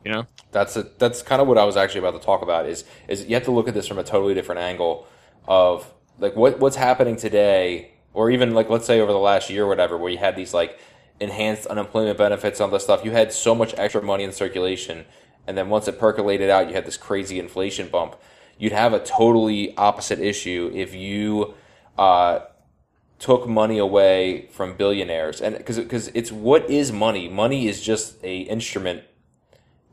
You 0.03 0.11
know, 0.11 0.27
That's 0.51 0.75
a, 0.77 0.83
that's 0.99 1.23
kind 1.23 1.41
of 1.41 1.47
what 1.47 1.57
I 1.57 1.63
was 1.63 1.75
actually 1.77 1.99
about 1.99 2.19
to 2.19 2.25
talk 2.25 2.41
about. 2.43 2.67
Is 2.67 2.83
is 3.07 3.25
you 3.25 3.33
have 3.35 3.45
to 3.45 3.51
look 3.51 3.67
at 3.67 3.73
this 3.73 3.87
from 3.87 3.97
a 3.99 4.03
totally 4.03 4.33
different 4.35 4.61
angle 4.61 5.07
of 5.47 5.91
like 6.19 6.35
what 6.35 6.59
what's 6.59 6.75
happening 6.75 7.15
today, 7.15 7.93
or 8.13 8.29
even 8.29 8.53
like 8.53 8.69
let's 8.69 8.85
say 8.85 8.99
over 8.99 9.11
the 9.13 9.17
last 9.19 9.49
year 9.49 9.63
or 9.63 9.67
whatever, 9.67 9.97
where 9.97 10.11
you 10.11 10.17
had 10.19 10.35
these 10.35 10.53
like 10.53 10.77
enhanced 11.19 11.65
unemployment 11.67 12.17
benefits 12.17 12.59
and 12.59 12.65
all 12.65 12.71
this 12.71 12.83
stuff. 12.83 13.05
You 13.05 13.11
had 13.11 13.31
so 13.31 13.55
much 13.55 13.73
extra 13.77 14.01
money 14.01 14.23
in 14.23 14.31
circulation, 14.31 15.05
and 15.47 15.57
then 15.57 15.69
once 15.69 15.87
it 15.87 15.99
percolated 15.99 16.49
out, 16.49 16.67
you 16.67 16.73
had 16.73 16.85
this 16.85 16.97
crazy 16.97 17.39
inflation 17.39 17.87
bump. 17.87 18.15
You'd 18.57 18.71
have 18.71 18.93
a 18.93 18.99
totally 18.99 19.75
opposite 19.77 20.19
issue 20.19 20.71
if 20.73 20.93
you 20.93 21.53
uh, 21.97 22.39
took 23.19 23.47
money 23.47 23.77
away 23.77 24.47
from 24.51 24.75
billionaires, 24.75 25.41
and 25.41 25.57
because 25.57 26.07
it's 26.09 26.31
what 26.31 26.69
is 26.69 26.91
money? 26.91 27.27
Money 27.27 27.67
is 27.67 27.81
just 27.81 28.23
a 28.23 28.39
instrument 28.41 29.03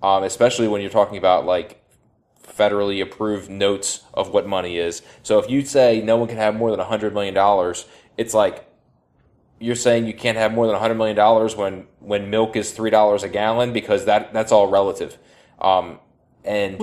um, 0.02 0.24
especially 0.24 0.68
when 0.68 0.80
you're 0.80 0.90
talking 0.90 1.16
about 1.16 1.46
like 1.46 1.78
federally 2.42 3.02
approved 3.02 3.48
notes 3.48 4.02
of 4.12 4.30
what 4.30 4.46
money 4.46 4.76
is. 4.76 5.02
So 5.22 5.38
if 5.38 5.48
you 5.48 5.64
say 5.64 6.02
no 6.02 6.16
one 6.16 6.28
can 6.28 6.36
have 6.36 6.54
more 6.54 6.70
than 6.70 6.80
hundred 6.80 7.14
million 7.14 7.34
dollars, 7.34 7.86
it's 8.16 8.34
like 8.34 8.66
you're 9.62 9.76
saying 9.76 10.06
you 10.06 10.12
can't 10.14 10.36
have 10.36 10.52
more 10.52 10.66
than 10.66 10.76
hundred 10.76 10.96
million 10.96 11.16
dollars 11.16 11.54
when 11.54 11.86
when 12.00 12.30
milk 12.30 12.56
is 12.56 12.72
three 12.72 12.90
dollars 12.90 13.22
a 13.22 13.28
gallon 13.28 13.72
because 13.72 14.04
that 14.06 14.32
that's 14.32 14.50
all 14.50 14.66
relative. 14.66 15.16
Um, 15.60 16.00
and 16.44 16.82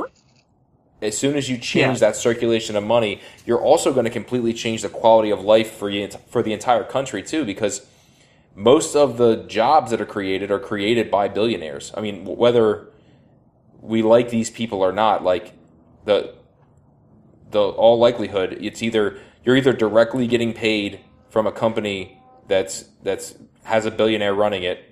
as 1.01 1.18
soon 1.18 1.35
as 1.35 1.49
you 1.49 1.57
change 1.57 2.01
Yeah. 2.01 2.07
that 2.07 2.15
circulation 2.15 2.76
of 2.77 2.84
money, 2.84 3.22
you're 3.45 3.61
also 3.61 3.91
going 3.93 4.06
to 4.06 4.10
completely 4.10 4.53
change 4.53 4.81
the 4.81 4.89
quality 4.89 5.30
of 5.30 5.41
life 5.41 5.72
for 5.72 5.89
you 5.89 6.07
for 6.30 6.41
the 6.41 6.53
entire 6.53 6.84
country 6.85 7.22
too, 7.22 7.43
because 7.43 7.85
most 8.56 8.95
of 8.95 9.18
the 9.18 9.43
jobs 9.47 9.91
that 9.91 9.99
are 9.99 10.06
created 10.06 10.49
are 10.49 10.60
created 10.60 11.11
by 11.11 11.27
billionaires. 11.27 11.91
I 11.97 12.01
mean, 12.01 12.23
whether 12.26 12.88
we 13.81 14.01
like 14.01 14.30
these 14.30 14.49
people 14.49 14.81
or 14.81 14.93
not, 14.93 15.23
like 15.23 15.53
the 16.06 16.34
the 17.51 17.60
all 17.61 17.99
likelihood, 17.99 18.57
it's 18.61 18.81
either 18.81 19.19
you're 19.43 19.57
either 19.57 19.73
directly 19.73 20.27
getting 20.27 20.53
paid 20.53 21.01
from 21.30 21.45
a 21.45 21.51
company 21.51 22.19
that's 22.49 22.84
that's 23.03 23.35
has 23.63 23.85
a 23.85 23.91
billionaire 23.91 24.34
running 24.34 24.63
it, 24.63 24.84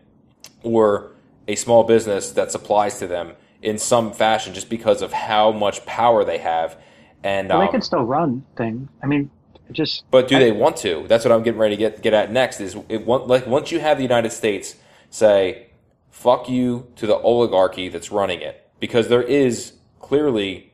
or 0.63 1.11
a 1.47 1.55
small 1.55 1.83
business 1.83 2.31
that 2.31 2.51
supplies 2.51 2.99
to 2.99 3.07
them 3.07 3.33
in 3.61 3.77
some 3.77 4.13
fashion, 4.13 4.53
just 4.53 4.69
because 4.69 5.01
of 5.01 5.11
how 5.11 5.51
much 5.51 5.85
power 5.85 6.23
they 6.23 6.37
have. 6.37 6.77
And 7.23 7.49
well, 7.49 7.59
um, 7.59 7.65
they 7.65 7.71
can 7.71 7.81
still 7.81 8.03
run 8.03 8.45
things. 8.55 8.87
I 9.03 9.07
mean, 9.07 9.29
just 9.71 10.09
but 10.09 10.29
do 10.29 10.39
they 10.39 10.51
want 10.51 10.77
to? 10.77 11.05
That's 11.07 11.25
what 11.25 11.33
I'm 11.33 11.43
getting 11.43 11.59
ready 11.59 11.75
to 11.75 11.79
get 11.79 12.01
get 12.01 12.13
at 12.13 12.31
next. 12.31 12.61
Is 12.61 12.77
it, 12.87 13.05
want- 13.05 13.27
like 13.27 13.45
once 13.45 13.71
you 13.71 13.81
have 13.81 13.97
the 13.97 14.03
United 14.03 14.31
States 14.31 14.75
say, 15.09 15.67
"Fuck 16.09 16.47
you" 16.47 16.87
to 16.95 17.07
the 17.07 17.15
oligarchy 17.17 17.89
that's 17.89 18.11
running 18.11 18.41
it, 18.41 18.69
because 18.79 19.09
there 19.09 19.23
is 19.23 19.73
clearly 19.99 20.73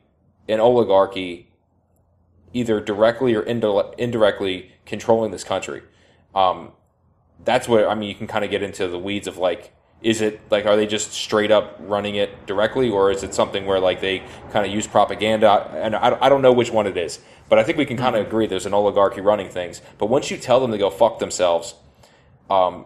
an 0.49 0.59
oligarchy, 0.59 1.49
either 2.51 2.81
directly 2.81 3.33
or 3.33 3.43
indile- 3.43 3.97
indirectly 3.97 4.71
controlling 4.85 5.31
this 5.31 5.45
country. 5.45 5.81
Um, 6.35 6.71
that's 7.43 7.67
where 7.67 7.89
I 7.89 7.95
mean 7.95 8.09
you 8.09 8.15
can 8.15 8.27
kind 8.27 8.45
of 8.45 8.51
get 8.51 8.63
into 8.63 8.87
the 8.87 8.99
weeds 8.99 9.27
of 9.27 9.37
like 9.37 9.73
Is 10.01 10.21
it 10.21 10.41
like 10.51 10.65
are 10.65 10.75
they 10.75 10.85
just 10.87 11.13
straight 11.13 11.51
up 11.51 11.77
running 11.79 12.15
it 12.15 12.45
directly, 12.45 12.89
or 12.89 13.11
is 13.11 13.23
it 13.23 13.33
something 13.33 13.65
where 13.65 13.79
like 13.79 14.01
they 14.01 14.23
kind 14.51 14.65
of 14.65 14.71
use 14.71 14.85
propaganda? 14.87 15.69
And 15.73 15.95
I, 15.95 16.17
I 16.21 16.29
don't 16.29 16.41
know 16.41 16.51
which 16.51 16.71
one 16.71 16.87
it 16.87 16.97
is, 16.97 17.19
but 17.49 17.57
I 17.57 17.63
think 17.63 17.77
we 17.77 17.85
can 17.85 17.97
kind 17.97 18.15
of 18.15 18.27
agree 18.27 18.45
there's 18.47 18.65
an 18.65 18.73
oligarchy 18.73 19.21
running 19.21 19.49
things. 19.49 19.81
But 19.97 20.07
once 20.07 20.29
you 20.29 20.37
tell 20.37 20.59
them 20.59 20.71
to 20.71 20.77
go 20.77 20.89
fuck 20.89 21.19
themselves, 21.19 21.75
um, 22.49 22.85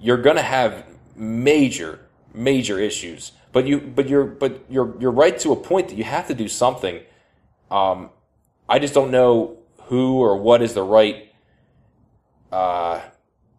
you're 0.00 0.20
gonna 0.20 0.42
have 0.42 0.84
major 1.16 2.00
major 2.34 2.78
issues. 2.78 3.32
But 3.52 3.66
you 3.66 3.80
but 3.80 4.08
you're 4.08 4.24
but 4.26 4.64
you're 4.68 4.94
you're 5.00 5.10
right 5.10 5.38
to 5.40 5.52
a 5.52 5.56
point 5.56 5.88
that 5.88 5.96
you 5.96 6.04
have 6.04 6.28
to 6.28 6.34
do 6.34 6.48
something. 6.48 7.00
Um, 7.70 8.10
I 8.68 8.78
just 8.78 8.92
don't 8.94 9.10
know 9.10 9.58
who 9.84 10.18
or 10.20 10.36
what 10.36 10.60
is 10.62 10.74
the 10.74 10.82
right 10.82 11.31
uh, 12.52 13.00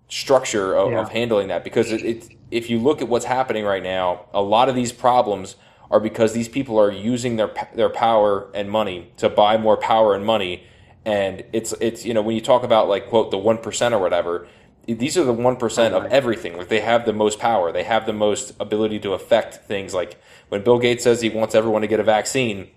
structure 0.08 0.76
of, 0.76 0.92
Yeah. 0.92 1.02
of 1.02 1.10
handling 1.10 1.48
that 1.48 1.64
because 1.64 1.92
it, 1.92 2.04
it, 2.04 2.30
if 2.52 2.70
you 2.70 2.78
look 2.80 3.02
at 3.02 3.08
what's 3.08 3.26
happening 3.26 3.66
right 3.66 3.82
now, 3.84 4.26
a 4.34 4.42
lot 4.42 4.70
of 4.70 4.76
these 4.76 4.92
problems 4.92 5.56
are 5.90 6.00
because 6.00 6.34
these 6.34 6.48
people 6.48 6.80
are 6.80 6.92
using 6.92 7.36
their 7.36 7.52
their 7.76 7.90
power 7.90 8.48
and 8.54 8.70
money 8.70 9.12
to 9.18 9.30
buy 9.30 9.58
more 9.58 9.78
power 9.78 10.16
and 10.16 10.26
money, 10.26 10.64
and 11.06 11.44
it's 11.54 11.74
it's 11.82 12.06
you 12.06 12.14
know 12.14 12.22
when 12.22 12.36
you 12.36 12.42
talk 12.42 12.64
about 12.64 12.88
like 12.88 13.08
quote 13.10 13.32
the 13.32 13.38
one 13.38 13.58
percent 13.58 13.94
or 13.94 14.00
whatever, 14.00 14.48
these 14.88 15.18
are 15.18 15.24
the 15.24 15.34
one 15.34 15.56
percent 15.56 15.94
of 15.94 16.06
everything. 16.06 16.58
Like 16.58 16.70
they 16.70 16.82
have 16.82 17.06
the 17.06 17.14
most 17.14 17.40
power, 17.40 17.72
they 17.72 17.84
have 17.84 18.06
the 18.06 18.14
most 18.14 18.54
ability 18.60 19.00
to 19.02 19.14
affect 19.14 19.66
things. 19.68 19.94
Like 19.94 20.20
when 20.50 20.64
Bill 20.64 20.80
Gates 20.80 21.04
says 21.04 21.22
he 21.22 21.30
wants 21.30 21.54
everyone 21.56 21.82
to 21.82 21.88
get 21.88 22.00
a 22.00 22.04
vaccine, 22.04 22.70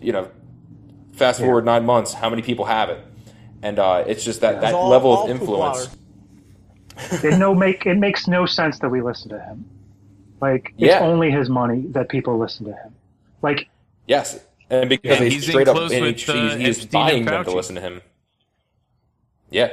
you 0.00 0.12
know, 0.12 0.28
fast 1.12 1.40
forward 1.40 1.64
nine 1.64 1.84
months, 1.84 2.14
how 2.14 2.28
many 2.30 2.42
people 2.42 2.64
have 2.64 2.88
it? 2.90 2.98
And 3.64 3.78
uh, 3.78 4.04
it's 4.06 4.22
just 4.22 4.42
that, 4.42 4.60
that 4.60 4.74
all- 4.74 4.90
level 4.90 5.10
all 5.12 5.24
of 5.24 5.30
influence. 5.30 5.88
it 7.24 7.38
no 7.38 7.54
make 7.54 7.86
it 7.86 7.96
makes 7.96 8.28
no 8.28 8.44
sense 8.44 8.78
that 8.80 8.90
we 8.90 9.00
listen 9.00 9.30
to 9.30 9.40
him. 9.40 9.64
Like 10.42 10.74
it's 10.76 10.92
Yeah. 10.92 11.00
only 11.00 11.30
his 11.30 11.48
money 11.48 11.86
that 11.88 12.10
people 12.10 12.38
listen 12.38 12.66
to 12.66 12.72
him. 12.72 12.94
Like 13.40 13.68
Yes, 14.06 14.38
and 14.68 14.90
because 14.90 15.18
Yeah, 15.18 15.24
he's 15.24 15.46
straight 15.48 15.66
up 15.66 15.76
and 15.78 15.90
with, 16.04 16.16
he's, 16.16 16.28
uh, 16.28 16.34
he's- 16.34 16.76
he's 16.76 16.86
buying 16.86 17.24
them 17.24 17.42
to 17.44 17.50
listen 17.52 17.74
to 17.76 17.80
him. 17.80 18.02
Yeah, 19.50 19.70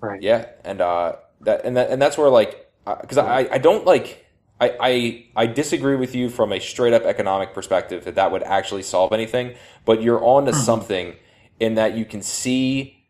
right. 0.00 0.20
Yeah, 0.20 0.46
and 0.64 0.80
uh, 0.80 1.16
that 1.42 1.64
and 1.64 1.76
that 1.76 1.90
and 1.90 2.02
that's 2.02 2.18
where 2.18 2.28
like 2.28 2.68
because 3.00 3.18
I 3.18 3.48
I 3.52 3.58
don't 3.58 3.84
like. 3.86 4.24
I, 4.60 4.76
I, 4.80 5.26
I 5.44 5.46
disagree 5.46 5.94
with 5.94 6.16
you 6.16 6.28
from 6.28 6.52
a 6.52 6.58
straight 6.58 6.92
up 6.92 7.04
economic 7.04 7.54
perspective 7.54 8.04
that 8.06 8.16
that 8.16 8.32
would 8.32 8.42
actually 8.42 8.82
solve 8.82 9.12
anything, 9.12 9.54
but 9.84 10.02
you're 10.02 10.20
on 10.24 10.46
to 10.46 10.52
something 10.52 11.14
in 11.60 11.74
that 11.74 11.96
you 11.96 12.04
can 12.04 12.22
see 12.22 13.04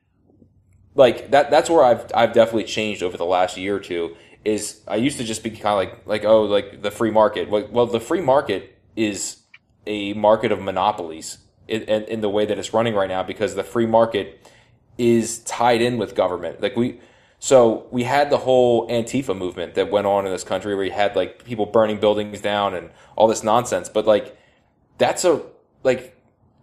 like 0.94 1.30
that 1.30 1.50
that's 1.50 1.70
where 1.70 1.84
I've 1.84 2.10
I've 2.14 2.32
definitely 2.32 2.64
changed 2.64 3.02
over 3.02 3.16
the 3.16 3.24
last 3.24 3.56
year 3.56 3.76
or 3.76 3.80
two 3.80 4.16
is 4.44 4.80
I 4.88 4.96
used 4.96 5.18
to 5.18 5.24
just 5.24 5.42
be 5.42 5.50
kind 5.50 5.66
of 5.66 5.76
like 5.76 6.06
like 6.06 6.24
oh 6.24 6.42
like 6.42 6.82
the 6.82 6.90
free 6.90 7.10
market. 7.10 7.48
Well, 7.48 7.86
the 7.86 8.00
free 8.00 8.20
market 8.20 8.78
is 8.96 9.38
a 9.86 10.12
market 10.14 10.52
of 10.52 10.60
monopolies 10.60 11.38
in, 11.66 11.82
in, 11.82 12.04
in 12.04 12.20
the 12.20 12.28
way 12.28 12.46
that 12.46 12.58
it's 12.58 12.72
running 12.72 12.94
right 12.94 13.08
now 13.08 13.22
because 13.22 13.54
the 13.54 13.64
free 13.64 13.86
market 13.86 14.50
is 14.96 15.38
tied 15.40 15.80
in 15.80 15.98
with 15.98 16.14
government. 16.14 16.60
Like 16.60 16.76
we 16.76 17.00
so 17.38 17.86
we 17.90 18.02
had 18.02 18.30
the 18.30 18.38
whole 18.38 18.88
Antifa 18.88 19.36
movement 19.36 19.74
that 19.74 19.90
went 19.90 20.06
on 20.06 20.26
in 20.26 20.32
this 20.32 20.44
country 20.44 20.74
where 20.74 20.84
you 20.84 20.90
had 20.90 21.14
like 21.14 21.44
people 21.44 21.66
burning 21.66 22.00
buildings 22.00 22.40
down 22.40 22.74
and 22.74 22.90
all 23.14 23.28
this 23.28 23.44
nonsense. 23.44 23.88
But 23.88 24.06
like 24.06 24.36
that's 24.98 25.24
a 25.24 25.42
like 25.84 26.17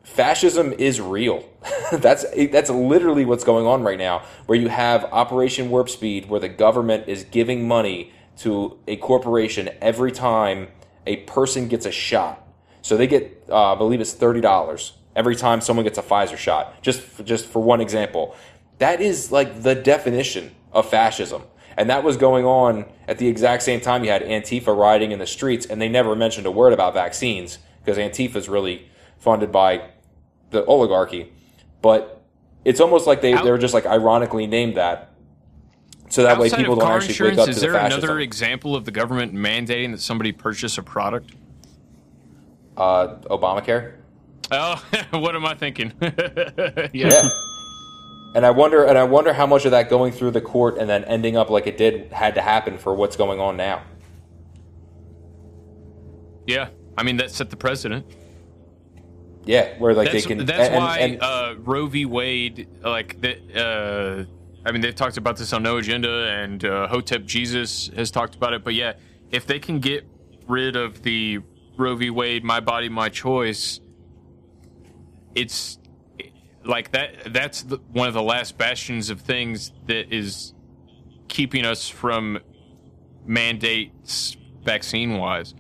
fascism 0.06 0.72
is 0.74 1.02
real. 1.02 1.44
that's 1.92 2.26
that's 2.52 2.70
literally 2.70 3.26
what's 3.26 3.44
going 3.44 3.66
on 3.66 3.84
right 3.84 3.98
now, 3.98 4.24
where 4.46 4.58
you 4.58 4.70
have 4.70 5.04
Operation 5.06 5.70
Warp 5.70 5.90
Speed, 5.90 6.30
where 6.30 6.40
the 6.40 6.50
government 6.50 7.10
is 7.10 7.24
giving 7.26 7.68
money 7.68 8.14
to 8.38 8.80
a 8.88 8.96
corporation 8.98 9.70
every 9.82 10.12
time 10.12 10.68
a 11.06 11.18
person 11.18 11.68
gets 11.68 11.86
a 11.86 11.92
shot. 11.92 12.42
So 12.82 12.98
they 12.98 13.08
get, 13.08 13.46
uh, 13.50 13.74
I 13.74 13.76
believe 13.76 14.00
it's 14.00 14.14
thirty 14.14 14.42
dollars 14.42 14.94
every 15.16 15.36
time 15.36 15.62
someone 15.62 15.86
gets 15.86 15.98
a 15.98 16.04
Pfizer 16.04 16.38
shot. 16.38 16.82
Just 16.82 17.02
for, 17.02 17.24
just 17.24 17.46
for 17.46 17.62
one 17.62 17.82
example, 17.82 18.36
that 18.78 19.02
is 19.02 19.32
like 19.32 19.64
the 19.64 19.76
definition 19.76 20.54
of 20.72 20.90
fascism. 20.90 21.44
And 21.78 21.90
that 21.90 22.04
was 22.04 22.16
going 22.16 22.46
on 22.46 22.86
at 23.08 23.18
the 23.18 23.28
exact 23.28 23.64
same 23.64 23.82
time 23.82 24.04
you 24.04 24.10
had 24.10 24.24
Antifa 24.24 24.76
rioting 24.76 25.12
in 25.12 25.20
the 25.20 25.28
streets, 25.28 25.66
and 25.66 25.82
they 25.82 25.90
never 25.90 26.16
mentioned 26.16 26.46
a 26.46 26.52
word 26.52 26.72
about 26.72 26.94
vaccines 26.94 27.58
because 27.84 27.98
Antifa 27.98 28.38
is 28.38 28.48
really 28.48 28.90
funded 29.18 29.52
by 29.52 29.90
the 30.52 30.66
oligarchy. 30.66 31.32
But 31.82 32.22
it's 32.64 32.80
almost 32.80 33.08
like 33.08 33.22
they, 33.22 33.34
they 33.34 33.52
were 33.52 33.58
just 33.58 33.74
like 33.74 33.86
ironically 33.86 34.48
named 34.48 34.76
that. 34.78 35.12
So 36.10 36.24
that 36.24 36.38
way 36.38 36.50
people 36.50 36.76
don't 36.76 36.92
actually 36.92 37.30
wake 37.30 37.40
up 37.40 37.50
is 37.50 37.56
to 37.56 37.62
there 37.62 37.72
the 37.72 37.80
fascism. 37.80 38.04
another 38.04 38.20
example 38.20 38.76
of 38.76 38.86
the 38.86 38.92
government 38.92 39.34
mandating 39.34 39.92
that 39.92 40.02
somebody 40.02 40.32
purchase 40.32 40.78
a 40.78 40.84
product? 40.84 41.32
Uh, 42.78 43.16
Obamacare? 43.30 43.94
Oh, 44.52 44.84
what 45.12 45.36
am 45.36 45.46
I 45.46 45.56
thinking? 45.56 45.94
Yeah. 46.94 47.28
And 48.36 48.46
I 48.46 48.52
wonder, 48.52 48.84
and 48.84 48.98
I 48.98 49.04
wonder 49.06 49.32
how 49.32 49.48
much 49.48 49.64
of 49.64 49.72
that 49.72 49.90
going 49.90 50.12
through 50.12 50.32
the 50.32 50.42
court 50.42 50.78
and 50.78 50.90
then 50.90 51.06
ending 51.06 51.38
up 51.38 51.50
like 51.50 51.68
it 51.68 51.78
did 51.78 52.12
had 52.12 52.36
to 52.36 52.42
happen 52.42 52.78
for 52.78 52.94
what's 52.94 53.16
going 53.16 53.40
on 53.40 53.56
now. 53.56 53.82
Yeah, 56.46 56.68
I 56.98 57.04
mean 57.04 57.16
that 57.18 57.32
set 57.32 57.50
the 57.50 57.56
precedent. 57.56 58.06
Yeah, 59.46 59.78
where 59.78 59.94
like 59.94 60.12
that's, 60.12 60.24
they 60.26 60.36
can. 60.36 60.46
That's 60.46 60.70
and- 60.70 60.76
why 60.76 60.98
and- 61.00 61.22
uh, 61.22 61.56
Roe 61.60 61.88
v. 61.88 62.06
Wade, 62.06 62.68
like 62.84 63.22
that. 63.22 63.56
Uh, 63.56 64.26
I 64.68 64.72
mean, 64.72 64.82
they've 64.82 64.96
talked 64.96 65.18
about 65.18 65.38
this 65.38 65.54
on 65.54 65.62
No 65.62 65.78
Agenda, 65.78 66.28
and 66.28 66.66
uh, 66.66 66.88
Hotep 66.88 67.26
Jesus 67.26 67.90
has 67.96 68.10
talked 68.10 68.34
about 68.36 68.54
it. 68.54 68.64
But 68.64 68.74
yeah, 68.74 68.94
if 69.30 69.46
they 69.46 69.60
can 69.60 69.80
get 69.80 70.08
rid 70.48 70.76
of 70.76 71.04
the 71.04 71.40
Roe 71.78 71.96
v. 71.96 72.10
Wade, 72.10 72.44
my 72.44 72.60
body, 72.60 72.90
my 72.90 73.10
choice, 73.10 73.80
it's 75.36 75.78
like 76.64 76.92
that. 76.94 77.32
That's 77.32 77.62
the, 77.62 77.78
one 77.92 78.08
of 78.08 78.16
the 78.16 78.24
last 78.24 78.58
bastions 78.58 79.12
of 79.12 79.22
things 79.22 79.72
that 79.86 80.12
is 80.12 80.54
keeping 81.28 81.66
us 81.66 81.88
from 81.88 82.40
mandates 83.26 84.38
vaccine 84.64 85.18
wise. 85.18 85.54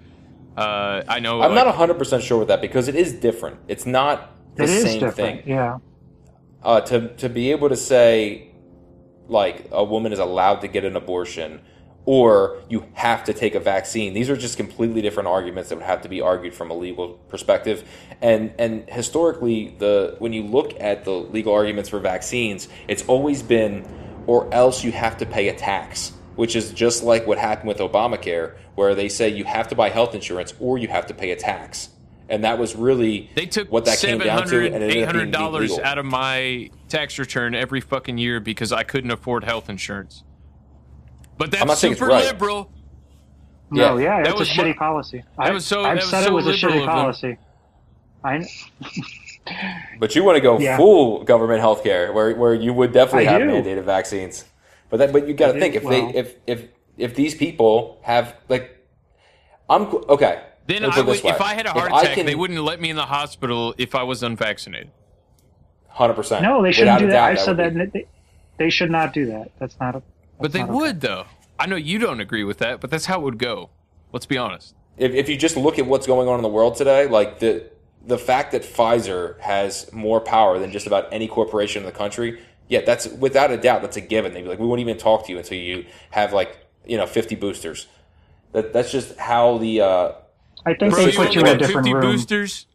Uh, 0.57 1.03
I 1.07 1.19
know. 1.19 1.41
I'm 1.41 1.53
like, 1.53 1.56
not 1.56 1.68
100 1.68 1.95
percent 1.95 2.23
sure 2.23 2.40
with 2.40 2.48
that 2.49 2.61
because 2.61 2.88
it 2.88 2.95
is 2.95 3.14
different. 3.14 3.60
It's 3.68 3.86
not 3.86 4.32
the 4.56 4.64
it 4.64 4.69
is 4.69 4.84
same 4.84 4.99
different. 5.02 5.15
thing. 5.45 5.49
Yeah. 5.49 5.80
uh, 6.64 6.82
to 6.82 7.15
to 7.18 7.30
be 7.30 7.52
able 7.52 7.69
to 7.69 7.77
say 7.77 8.52
like 9.27 9.68
a 9.72 9.84
woman 9.84 10.14
is 10.14 10.19
allowed 10.19 10.61
to 10.61 10.68
get 10.68 10.86
an 10.86 10.95
abortion 10.95 11.61
or 12.06 12.61
you 12.69 12.86
have 12.94 13.23
to 13.23 13.34
take 13.34 13.56
a 13.56 13.60
vaccine 13.60 14.14
these 14.14 14.30
are 14.30 14.38
just 14.38 14.57
completely 14.57 15.02
different 15.02 15.27
arguments 15.27 15.69
that 15.69 15.76
would 15.77 15.86
have 15.86 16.02
to 16.02 16.10
be 16.10 16.22
argued 16.22 16.53
from 16.53 16.69
a 16.72 16.73
legal 16.73 17.14
perspective 17.30 17.84
and 18.22 18.53
and 18.60 18.88
historically 18.90 19.76
the 19.80 20.15
when 20.19 20.34
you 20.34 20.44
look 20.44 20.80
at 20.80 21.06
the 21.06 21.11
legal 21.11 21.53
arguments 21.53 21.90
for 21.90 21.99
vaccines 21.99 22.68
it's 22.88 23.03
always 23.07 23.41
been 23.44 23.86
or 24.27 24.53
else 24.53 24.84
you 24.84 24.91
have 24.91 25.18
to 25.18 25.26
pay 25.26 25.49
a 25.49 25.56
tax 25.56 26.14
which 26.36 26.56
is 26.56 26.72
just 26.72 27.03
like 27.03 27.26
what 27.28 27.38
happened 27.38 27.68
with 27.68 27.78
Obamacare 27.80 28.56
where 28.76 28.94
they 28.95 29.10
say 29.10 29.30
you 29.30 29.44
have 29.45 29.68
to 29.70 29.76
buy 29.76 29.90
health 29.90 30.14
insurance 30.16 30.53
or 30.60 30.78
you 30.78 30.88
have 30.88 31.06
to 31.07 31.14
pay 31.14 31.32
a 31.32 31.36
tax 31.36 31.90
and 32.28 32.44
that 32.44 32.57
was 32.57 32.76
really 32.76 33.30
They 33.36 33.45
took 33.45 33.72
what 33.72 33.86
that 33.86 33.99
came 33.99 34.18
down 34.20 34.48
to 34.48 34.66
and 34.66 34.84
it 34.84 34.95
ended 35.07 35.36
up 35.36 35.52
being 35.53 35.70
$800 35.70 35.80
out 35.84 35.98
of 35.99 36.06
my 36.06 36.70
tax 36.90 37.20
return 37.20 37.53
every 37.53 37.82
fucking 37.82 38.18
year 38.18 38.40
because 38.40 38.72
I 38.72 38.84
couldn't 38.84 39.12
afford 39.12 39.44
health 39.44 39.70
insurance. 39.70 40.24
But 41.38 41.53
I'm 41.53 41.68
not 41.68 41.68
that's 41.68 41.84
it's 41.84 41.99
super 41.99 42.10
right. 42.12 42.26
liberal. 42.26 42.72
No, 43.70 43.98
yeah, 43.98 44.18
That 44.18 44.26
that's 44.26 44.36
a 44.36 44.40
was 44.40 44.49
shitty 44.49 44.68
my- 44.70 44.74
policy. 44.74 45.24
I, 45.38 45.52
was 45.52 45.66
so- 45.66 45.84
I've 45.84 46.02
said 46.03 46.24
so 46.24 46.32
it 46.32 46.34
was 46.34 46.48
a 46.48 46.53
shitty 46.53 46.86
policy. 46.86 47.38
I 48.24 48.44
But 49.99 50.16
you 50.16 50.24
want 50.24 50.38
to 50.38 50.41
go 50.41 50.57
Yeah. 50.60 50.78
full 50.78 51.24
government 51.24 51.62
healthcare, 51.62 52.12
where 52.14 52.36
where 52.36 52.53
you 52.56 52.74
would 52.74 52.91
definitely 52.91 53.28
I 53.28 53.34
have 53.34 53.41
do. 53.41 53.48
mandated 53.49 53.84
vaccines. 53.84 54.45
But 54.90 54.98
that, 54.98 55.14
but 55.14 55.28
you 55.28 55.34
got 55.34 55.53
to 55.53 55.60
think 55.60 55.76
if 55.76 55.84
well. 55.84 56.12
they 56.12 56.20
if 56.20 56.36
if 56.48 56.68
if 56.98 57.16
these 57.16 57.36
people 57.36 57.99
have 58.03 58.36
like, 58.49 58.86
I'm 59.70 59.84
okay. 60.10 60.44
Then 60.68 60.84
I 60.86 60.99
would, 61.02 61.24
if 61.24 61.41
I 61.41 61.53
had 61.53 61.68
a 61.68 61.72
heart 61.72 61.91
If 61.91 62.02
attack, 62.02 62.16
can- 62.16 62.26
they 62.26 62.34
wouldn't 62.36 62.60
let 62.64 62.82
me 62.82 62.90
in 62.90 62.95
the 62.95 63.06
hospital 63.06 63.76
if 63.78 63.94
I 63.94 64.03
was 64.03 64.24
unvaccinated. 64.24 64.90
Hundred 65.88 66.16
percent. 66.16 66.41
no, 66.44 66.62
they 66.64 66.72
shouldn't 66.72 66.95
Without 66.95 67.06
do 67.06 67.07
that. 67.12 67.14
doubt, 67.14 67.32
I 67.32 67.36
said 67.36 67.57
would 67.57 67.76
that 67.76 67.94
they, 67.94 68.07
they 68.57 68.70
should 68.70 68.90
not 68.91 69.14
do 69.14 69.28
that. 69.28 69.52
That's 69.60 69.80
not 69.80 69.95
a. 69.95 70.02
But 70.41 70.52
they 70.53 70.60
not 70.60 70.70
okay. 70.70 70.78
would, 70.78 71.02
though. 71.02 71.26
I 71.57 71.68
know 71.68 71.78
you 71.78 71.99
don't 71.99 72.20
agree 72.20 72.44
with 72.44 72.57
that, 72.57 72.82
but 72.82 72.90
that's 72.90 73.06
how 73.06 73.22
it 73.22 73.24
would 73.24 73.38
go. 73.38 73.70
Let's 74.12 74.26
be 74.26 74.38
honest. 74.38 74.76
if, 74.98 75.14
if 75.14 75.30
you 75.30 75.38
just 75.38 75.56
look 75.56 75.80
at 75.80 75.86
what's 75.86 76.07
going 76.07 76.28
on 76.28 76.36
in 76.36 76.41
the 76.41 76.49
world 76.49 76.76
today, 76.76 77.07
like 77.07 77.40
the 77.40 77.70
the 78.06 78.18
fact 78.18 78.52
that 78.52 78.64
Pfizer 78.64 79.40
has 79.40 79.91
more 79.94 80.20
power 80.20 80.60
than 80.60 80.72
just 80.72 80.86
about 80.86 81.07
any 81.12 81.28
corporation 81.28 81.82
in 81.82 81.86
the 81.86 81.91
country, 81.98 82.40
yeah, 82.69 82.81
that's 82.81 83.07
without 83.07 83.51
a 83.51 83.57
doubt 83.57 83.81
that's 83.81 83.97
a 83.97 84.01
given. 84.01 84.33
They'd 84.33 84.41
be 84.43 84.47
like, 84.49 84.59
we 84.59 84.65
won't 84.67 84.81
even 84.81 84.97
talk 84.97 85.25
to 85.27 85.31
you 85.31 85.37
until 85.37 85.57
you 85.57 85.85
have 86.11 86.33
like 86.33 86.57
you 86.85 86.97
know 86.97 87.05
fifty 87.07 87.35
boosters. 87.35 87.87
That 88.53 88.73
that's 88.73 88.91
just 88.91 89.17
how 89.17 89.57
the. 89.57 89.81
Uh, 89.81 90.11
I 90.65 90.73
think 90.73 90.95
the 90.95 91.05
they 91.05 91.11
put 91.11 91.19
only 91.19 91.35
you 91.35 91.41
in 91.41 91.45
a 91.47 91.49
got 91.51 91.57
works. 91.59 91.67
different 91.67 91.87
50 91.87 91.93
room. 91.93 92.01
boosters. 92.01 92.65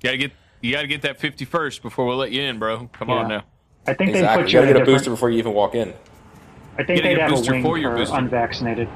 You 0.00 0.08
gotta 0.08 0.16
get 0.18 0.32
you 0.60 0.72
gotta 0.72 0.86
get 0.86 1.02
that 1.02 1.18
50 1.18 1.44
first 1.44 1.82
before 1.82 2.06
we'll 2.06 2.16
let 2.16 2.30
you 2.32 2.42
in, 2.42 2.58
bro. 2.58 2.88
Come 2.92 3.10
on 3.10 3.28
now. 3.28 3.44
I 3.86 3.94
think 3.94 4.12
they 4.12 4.22
put 4.22 4.48
You 4.48 4.52
you 4.52 4.52
gotta 4.52 4.62
in 4.62 4.68
a 4.70 4.72
get 4.74 4.76
a 4.76 4.78
different. 4.80 4.86
booster 4.86 5.10
before 5.10 5.30
you 5.30 5.38
even 5.38 5.54
walk 5.54 5.74
in. 5.74 5.92
I 6.78 6.84
think 6.84 7.02
they'd 7.02 7.14
get 7.16 7.18
a 7.18 7.22
have 7.22 7.32
a 7.32 7.34
booster 7.34 7.52
wing 7.52 7.62
for 7.62 7.78
your 7.78 7.90
for 7.92 7.96
booster. 7.98 8.16
unvaccinated. 8.16 8.88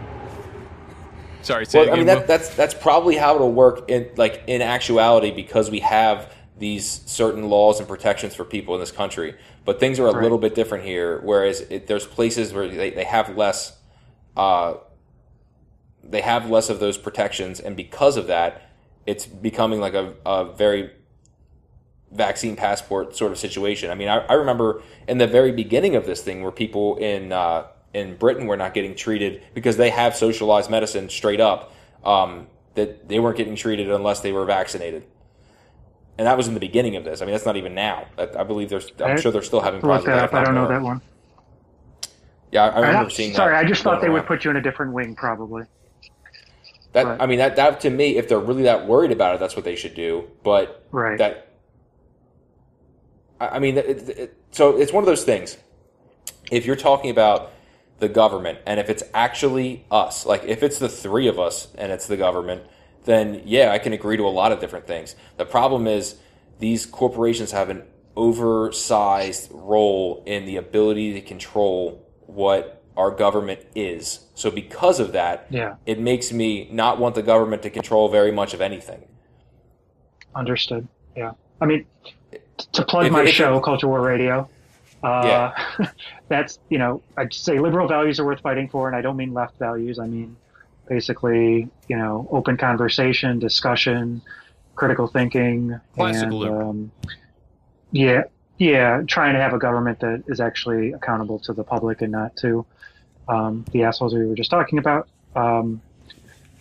Sorry, 1.42 1.66
say 1.66 1.80
Well, 1.80 1.92
I 1.94 1.96
mean 1.96 2.06
that, 2.06 2.26
that's 2.26 2.54
that's 2.54 2.74
probably 2.74 3.16
how 3.16 3.34
it'll 3.36 3.52
work 3.52 3.88
in 3.90 4.08
like 4.16 4.42
in 4.46 4.62
actuality 4.62 5.30
because 5.30 5.70
we 5.70 5.80
have 5.80 6.32
these 6.58 7.02
certain 7.06 7.48
laws 7.48 7.78
and 7.78 7.88
protections 7.88 8.34
for 8.34 8.44
people 8.44 8.74
in 8.74 8.80
this 8.80 8.90
country. 8.90 9.34
But 9.64 9.78
things 9.78 9.98
are 10.00 10.06
a 10.08 10.12
Right. 10.12 10.22
little 10.22 10.38
bit 10.38 10.54
different 10.54 10.84
here. 10.84 11.20
Whereas 11.22 11.60
it, 11.62 11.86
there's 11.86 12.06
places 12.06 12.52
where 12.52 12.68
they, 12.68 12.90
they 12.90 13.04
have 13.04 13.36
less, 13.36 13.78
uh, 14.36 14.74
they 16.02 16.22
have 16.22 16.48
less 16.48 16.70
of 16.70 16.80
those 16.80 16.96
protections, 16.96 17.60
and 17.60 17.76
because 17.76 18.16
of 18.16 18.26
that, 18.28 18.62
it's 19.06 19.26
becoming 19.26 19.80
like 19.80 19.94
a, 19.94 20.14
a 20.24 20.44
very 20.44 20.90
vaccine 22.12 22.56
passport 22.56 23.16
sort 23.16 23.32
of 23.32 23.38
situation. 23.38 23.90
I 23.90 23.94
mean, 23.94 24.08
I, 24.08 24.18
I 24.26 24.34
remember 24.34 24.82
in 25.08 25.18
the 25.18 25.26
very 25.26 25.52
beginning 25.52 25.96
of 25.96 26.06
this 26.06 26.22
thing 26.22 26.42
where 26.42 26.52
people 26.52 26.96
in 26.96 27.32
uh, 27.32 27.66
in 27.92 28.16
Britain 28.16 28.46
were 28.46 28.56
not 28.56 28.74
getting 28.74 28.94
treated 28.94 29.42
because 29.54 29.76
they 29.76 29.90
have 29.90 30.14
socialized 30.16 30.70
medicine 30.70 31.08
straight 31.08 31.40
up. 31.40 31.72
Um, 32.04 32.46
that 32.76 33.08
they 33.08 33.18
weren't 33.18 33.36
getting 33.38 33.56
treated 33.56 33.90
unless 33.90 34.20
they 34.20 34.32
were 34.32 34.44
vaccinated, 34.44 35.02
and 36.18 36.26
that 36.26 36.36
was 36.36 36.48
in 36.48 36.54
the 36.54 36.60
beginning 36.60 36.96
of 36.96 37.04
this. 37.04 37.20
I 37.20 37.24
mean, 37.24 37.32
that's 37.32 37.46
not 37.46 37.56
even 37.56 37.74
now. 37.74 38.06
I, 38.18 38.28
I 38.38 38.44
believe 38.44 38.68
there's. 38.70 38.90
I'm 39.00 39.16
I- 39.16 39.20
sure 39.20 39.32
they're 39.32 39.42
still 39.42 39.60
having 39.60 39.84
I'll 39.84 39.90
look 39.90 40.04
problems. 40.04 40.06
that 40.06 40.22
with 40.22 40.34
uh, 40.34 40.36
up. 40.38 40.42
I 40.42 40.44
don't 40.44 40.54
know 40.54 40.68
that 40.68 40.82
one. 40.82 41.00
Yeah, 42.52 42.64
I, 42.64 42.68
I 42.68 42.70
uh, 42.70 42.80
remember 42.80 43.04
I'm 43.04 43.10
seeing. 43.10 43.34
sorry, 43.34 43.54
I 43.54 43.64
just 43.64 43.82
thought 43.82 44.00
they 44.00 44.08
would 44.08 44.26
put 44.26 44.44
you 44.44 44.50
in 44.50 44.56
a 44.56 44.62
different 44.62 44.92
wing, 44.92 45.14
probably. 45.14 45.64
That 46.92 47.20
I 47.20 47.26
mean, 47.26 47.38
that 47.38 47.56
that 47.56 47.80
to 47.80 47.90
me, 47.90 48.16
if 48.16 48.28
they're 48.28 48.38
really 48.38 48.62
that 48.64 48.86
worried 48.86 49.12
about 49.12 49.34
it, 49.34 49.40
that's 49.40 49.56
what 49.56 49.64
they 49.64 49.76
should 49.76 49.94
do. 49.94 50.30
But 50.42 50.86
Right. 50.92 51.18
that, 51.18 51.48
I 53.40 53.48
I 53.48 53.58
mean, 53.58 53.76
it, 53.76 54.08
it, 54.08 54.36
so 54.52 54.76
it's 54.78 54.92
one 54.92 55.02
of 55.02 55.06
those 55.06 55.24
things. 55.24 55.58
If 56.50 56.64
you're 56.64 56.76
talking 56.76 57.10
about 57.10 57.52
the 57.98 58.08
government, 58.08 58.60
and 58.66 58.78
if 58.80 58.88
it's 58.88 59.02
actually 59.12 59.84
us, 59.90 60.24
like 60.24 60.44
if 60.44 60.62
it's 60.62 60.78
the 60.78 60.88
three 60.88 61.28
of 61.28 61.38
us 61.38 61.68
and 61.76 61.90
it's 61.92 62.06
the 62.06 62.16
government, 62.16 62.62
then 63.06 63.40
yeah, 63.46 63.72
I 63.72 63.78
can 63.78 63.92
agree 63.94 64.16
to 64.18 64.24
a 64.24 64.30
lot 64.30 64.52
of 64.52 64.60
different 64.60 64.86
things. 64.86 65.16
The 65.38 65.46
problem 65.46 65.86
is 65.86 66.16
these 66.58 66.84
corporations 66.86 67.50
have 67.52 67.70
an 67.70 67.82
oversized 68.16 69.50
role 69.52 70.22
in 70.26 70.44
the 70.46 70.56
ability 70.56 71.14
to 71.14 71.20
control 71.20 72.06
what 72.26 72.82
our 72.96 73.10
government 73.10 73.60
is. 73.74 74.20
So 74.34 74.50
because 74.50 75.00
of 75.00 75.12
that, 75.12 75.46
Yeah. 75.50 75.74
it 75.84 75.98
makes 76.00 76.32
me 76.32 76.68
not 76.72 76.98
want 76.98 77.14
the 77.14 77.22
government 77.22 77.62
to 77.62 77.70
control 77.70 78.08
very 78.08 78.32
much 78.32 78.54
of 78.54 78.60
anything. 78.60 79.04
Understood. 80.34 80.86
Yeah. 81.16 81.32
I 81.60 81.66
mean, 81.66 81.86
to 82.72 82.84
plug 82.84 83.06
If- 83.06 83.12
my 83.12 83.22
if- 83.24 83.30
show, 83.30 83.60
Culture 83.60 83.88
War 83.88 84.00
Radio, 84.00 84.48
uh, 85.02 85.22
Yeah. 85.80 85.88
that's, 86.28 86.58
you 86.70 86.78
know, 86.78 87.02
I'd 87.16 87.32
say 87.34 87.58
liberal 87.58 87.86
values 87.88 88.18
are 88.20 88.24
worth 88.24 88.40
fighting 88.40 88.68
for, 88.68 88.86
and 88.88 88.96
I 88.96 89.02
don't 89.02 89.16
mean 89.16 89.32
left 89.34 89.58
values. 89.58 89.98
I 89.98 90.06
mean, 90.06 90.36
basically, 90.88 91.68
you 91.88 91.96
know, 91.96 92.26
open 92.30 92.56
conversation, 92.56 93.38
discussion, 93.38 94.22
critical 94.74 95.06
thinking. 95.06 95.78
Classical 95.94 96.44
and, 96.44 96.62
um, 96.62 96.92
yeah. 97.92 98.24
Yeah. 98.58 99.02
Trying 99.06 99.34
to 99.34 99.40
have 99.40 99.52
a 99.52 99.58
government 99.58 100.00
that 100.00 100.24
is 100.26 100.40
actually 100.40 100.92
accountable 100.92 101.38
to 101.40 101.52
the 101.52 101.64
public 101.64 102.02
and 102.02 102.12
not 102.12 102.36
to 102.38 102.64
um, 103.28 103.64
the 103.72 103.82
assholes 103.84 104.14
we 104.14 104.24
were 104.26 104.34
just 104.34 104.50
talking 104.50 104.78
about. 104.78 105.08
Um, 105.34 105.80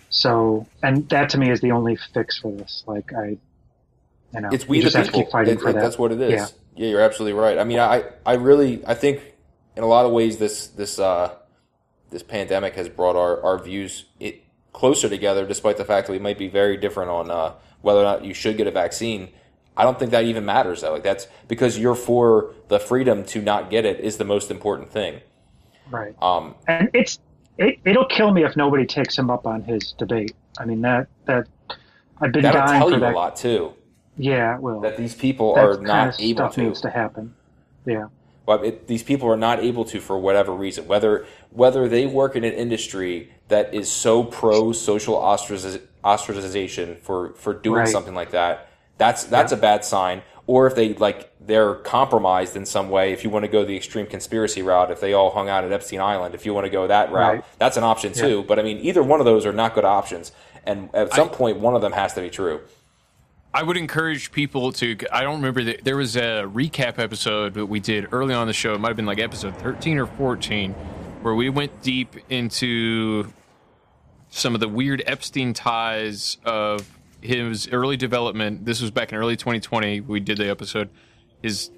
so, 0.10 0.66
and 0.84 1.08
that 1.10 1.30
to 1.32 1.38
me 1.38 1.50
is 1.52 1.62
the 1.62 1.72
only 1.72 1.96
fix 1.96 2.38
for 2.40 2.52
this. 2.52 2.84
Like, 2.88 3.14
I, 3.14 3.38
you 4.34 4.42
know, 4.42 4.50
it's 4.52 4.68
we 4.68 4.78
you 4.78 4.84
the 4.84 4.88
just 4.88 4.96
have 4.98 5.06
to 5.08 5.12
people. 5.12 5.24
keep 5.24 5.32
fighting 5.32 5.54
It- 5.56 5.62
for 5.62 5.70
it- 5.70 5.74
that. 5.74 5.82
That's 5.82 5.98
what 5.98 6.12
it 6.12 6.22
is. 6.22 6.32
Yeah. 6.32 6.48
Yeah. 6.76 6.90
you're 6.92 7.02
absolutely 7.02 7.40
right. 7.40 7.58
I 7.58 7.64
mean, 7.64 7.80
I, 7.80 8.04
I 8.26 8.34
really, 8.34 8.86
I 8.86 8.94
think 8.96 9.22
in 9.78 9.84
a 9.84 9.88
lot 9.88 10.06
of 10.06 10.12
ways 10.12 10.38
this, 10.38 10.68
this, 10.68 11.00
uh, 11.00 11.34
this 12.12 12.24
pandemic 12.24 12.76
has 12.76 12.88
brought 12.90 13.16
our, 13.16 13.42
our 13.44 13.58
views 13.64 14.06
it 14.20 14.44
closer 14.76 15.08
together, 15.08 15.46
despite 15.46 15.78
the 15.78 15.86
fact 15.86 16.08
that 16.08 16.14
we 16.14 16.20
might 16.20 16.38
be 16.38 16.50
very 16.50 16.76
different 16.76 17.10
on, 17.10 17.32
uh, 17.32 17.54
whether 17.82 18.02
or 18.02 18.04
not 18.04 18.26
you 18.26 18.34
should 18.34 18.58
get 18.58 18.68
a 18.68 18.72
vaccine. 18.72 19.30
I 19.78 19.84
don't 19.84 19.98
think 19.98 20.12
that 20.12 20.26
even 20.26 20.44
matters 20.46 20.82
though. 20.82 20.92
Like 20.92 21.04
that's 21.04 21.28
because 21.48 21.80
you're 21.80 21.96
for 21.96 22.54
the 22.68 22.80
freedom 22.80 23.24
to 23.26 23.42
not 23.42 23.70
get 23.70 23.86
it 23.86 24.02
is 24.02 24.18
the 24.18 24.26
most 24.26 24.52
important 24.52 24.92
thing. 24.92 25.22
Right. 25.90 26.14
Um, 26.22 26.56
And 26.68 26.90
it's 26.94 27.20
it, 27.58 27.80
it'll 27.86 28.06
kill 28.06 28.32
me 28.34 28.44
if 28.44 28.58
nobody 28.58 28.86
takes 28.86 29.18
him 29.18 29.30
up 29.30 29.48
on 29.48 29.64
his 29.64 29.94
debate. 29.94 30.36
I 30.60 30.66
mean 30.66 30.82
that 30.82 31.08
that 31.26 31.48
I've 32.22 32.32
been 32.34 32.44
that'll 32.44 32.66
dying 32.66 32.80
tell 32.80 32.90
for 32.90 32.94
you 32.96 33.00
that. 33.02 33.14
a 33.14 33.16
lot 33.16 33.36
too. 33.38 33.74
Yeah, 34.18 34.58
well, 34.60 34.80
That 34.82 34.98
these 34.98 35.14
people 35.16 35.56
that 35.56 35.66
are 35.66 35.80
not 35.82 36.20
able 36.20 36.38
stuff 36.38 36.56
to. 36.56 36.64
needs 36.64 36.82
to 36.82 36.90
happen. 36.90 37.34
Yeah. 37.86 38.08
Well, 38.46 38.64
it, 38.64 38.88
these 38.88 39.04
people 39.04 39.28
are 39.30 39.36
not 39.38 39.60
able 39.60 39.84
to 39.86 40.00
for 40.00 40.18
whatever 40.18 40.54
reason. 40.54 40.88
Whether 40.88 41.26
whether 41.52 41.88
they 41.90 42.06
work 42.06 42.36
in 42.36 42.44
an 42.46 42.54
industry 42.54 43.32
that 43.50 43.74
is 43.74 43.90
so 43.92 44.24
pro 44.24 44.72
social 44.72 45.16
ostraciz- 45.16 45.82
ostracization 46.04 46.98
for 47.00 47.34
for 47.34 47.54
doing 47.54 47.80
Right. 47.80 47.88
something 47.88 48.16
like 48.16 48.32
that, 48.32 48.68
that's 48.98 49.24
that's 49.26 49.52
a 49.52 49.58
bad 49.58 49.84
sign. 49.86 50.22
Or 50.48 50.68
if 50.68 50.76
they 50.76 50.94
like 50.94 51.32
they're 51.40 51.76
compromised 51.76 52.56
in 52.56 52.66
some 52.66 52.90
way. 52.90 53.12
If 53.14 53.24
you 53.24 53.30
want 53.30 53.46
to 53.46 53.50
go 53.52 53.64
the 53.66 53.76
extreme 53.76 54.06
conspiracy 54.08 54.62
route, 54.64 54.90
if 54.92 55.00
they 55.00 55.14
all 55.14 55.32
hung 55.32 55.48
out 55.50 55.64
at 55.64 55.72
Epstein 55.72 56.00
Island, 56.02 56.34
if 56.36 56.46
you 56.46 56.54
want 56.56 56.66
to 56.66 56.72
go 56.72 56.88
that 56.88 57.12
route, 57.12 57.34
Right. 57.36 57.44
that's 57.60 57.78
an 57.78 57.84
option 57.84 58.14
Yeah. 58.16 58.22
too. 58.22 58.44
But 58.48 58.58
I 58.60 58.64
mean, 58.64 58.80
either 58.80 59.02
one 59.04 59.20
of 59.20 59.26
those 59.26 59.46
are 59.46 59.54
not 59.54 59.74
good 59.76 59.86
options. 59.86 60.32
And 60.66 60.90
at 60.94 61.14
some 61.14 61.30
point, 61.30 61.60
one 61.60 61.76
of 61.76 61.82
them 61.82 61.92
has 61.94 62.14
to 62.14 62.22
be 62.22 62.30
true. 62.32 62.62
I 63.54 63.62
would 63.64 63.78
encourage 63.78 64.32
people 64.32 64.72
to. 64.74 64.98
I 65.12 65.22
don't 65.22 65.36
remember 65.38 65.64
that 65.64 65.84
there 65.84 65.96
was 65.98 66.16
a 66.16 66.44
recap 66.52 66.98
episode 67.00 67.54
that 67.54 67.68
we 67.68 67.80
did 67.80 68.08
early 68.12 68.34
on 68.34 68.48
the 68.48 68.54
show. 68.54 68.74
It 68.74 68.80
might 68.80 68.90
have 68.90 68.98
been 68.98 69.06
like 69.06 69.20
episode 69.20 69.56
thirteen 69.58 69.98
or 70.00 70.06
fourteen, 70.08 70.74
where 71.26 71.34
we 71.34 71.50
went 71.50 71.82
deep 71.82 72.16
into 72.30 73.34
some 74.30 74.54
of 74.54 74.62
the 74.62 74.68
weird 74.68 75.02
Epstein 75.08 75.56
ties 75.56 76.38
of 76.46 77.00
his 77.20 77.68
early 77.70 77.98
development. 77.98 78.64
This 78.64 78.80
was 78.80 78.92
back 78.92 79.12
in 79.12 79.18
early 79.18 79.36
2020. 79.36 80.02
We 80.02 80.20
did 80.20 80.38
the 80.38 80.48
episode. 80.48 80.88
His 81.42 81.72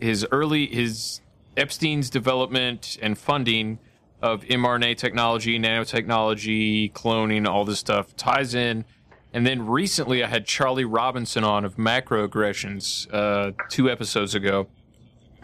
his 0.00 0.26
early 0.32 0.66
his 0.66 1.20
Epstein's 1.56 2.10
development 2.10 2.98
and 3.00 3.16
funding 3.16 3.78
of 4.20 4.42
mRNA 4.42 4.96
technology, 4.96 5.60
nanotechnology, 5.60 6.92
cloning, 6.92 7.46
all 7.46 7.64
this 7.64 7.78
stuff 7.78 8.16
ties 8.16 8.52
in. 8.52 8.84
And 9.32 9.46
then 9.46 9.64
recently, 9.64 10.24
I 10.24 10.26
had 10.26 10.44
Charlie 10.44 10.84
Robinson 10.84 11.44
on 11.44 11.64
of 11.64 11.76
Macroaggressions 11.76 13.06
uh, 13.14 13.52
two 13.68 13.88
episodes 13.88 14.34
ago. 14.34 14.66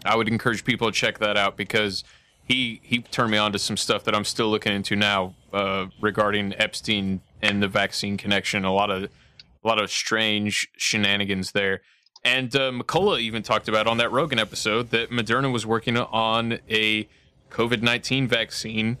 I 0.03 0.17
would 0.17 0.27
encourage 0.27 0.65
people 0.65 0.91
to 0.91 0.93
check 0.93 1.19
that 1.19 1.37
out 1.37 1.55
because 1.55 2.03
he 2.45 2.79
he 2.83 2.99
turned 2.99 3.31
me 3.31 3.37
on 3.37 3.51
to 3.51 3.59
some 3.59 3.75
stuff 3.77 4.03
that 4.05 4.15
I'm 4.15 4.23
still 4.25 4.49
looking 4.49 4.73
into 4.73 4.95
now 4.95 5.35
uh, 5.51 5.87
regarding 5.99 6.53
Epstein 6.57 7.21
and 7.41 7.61
the 7.61 7.67
vaccine 7.67 8.17
connection. 8.17 8.63
A 8.63 8.73
lot 8.73 8.89
of 8.91 9.03
a 9.03 9.67
lot 9.67 9.81
of 9.81 9.89
strange 9.91 10.69
shenanigans 10.77 11.51
there. 11.51 11.81
And 12.23 12.55
uh, 12.55 12.71
McCullough 12.71 13.19
even 13.19 13.43
talked 13.43 13.67
about 13.67 13.87
on 13.87 13.97
that 13.97 14.11
Rogan 14.11 14.39
episode 14.39 14.89
that 14.91 15.09
Moderna 15.11 15.51
was 15.51 15.65
working 15.65 15.97
on 15.97 16.59
a 16.69 17.07
COVID 17.51 17.81
19 17.81 18.27
vaccine 18.27 18.97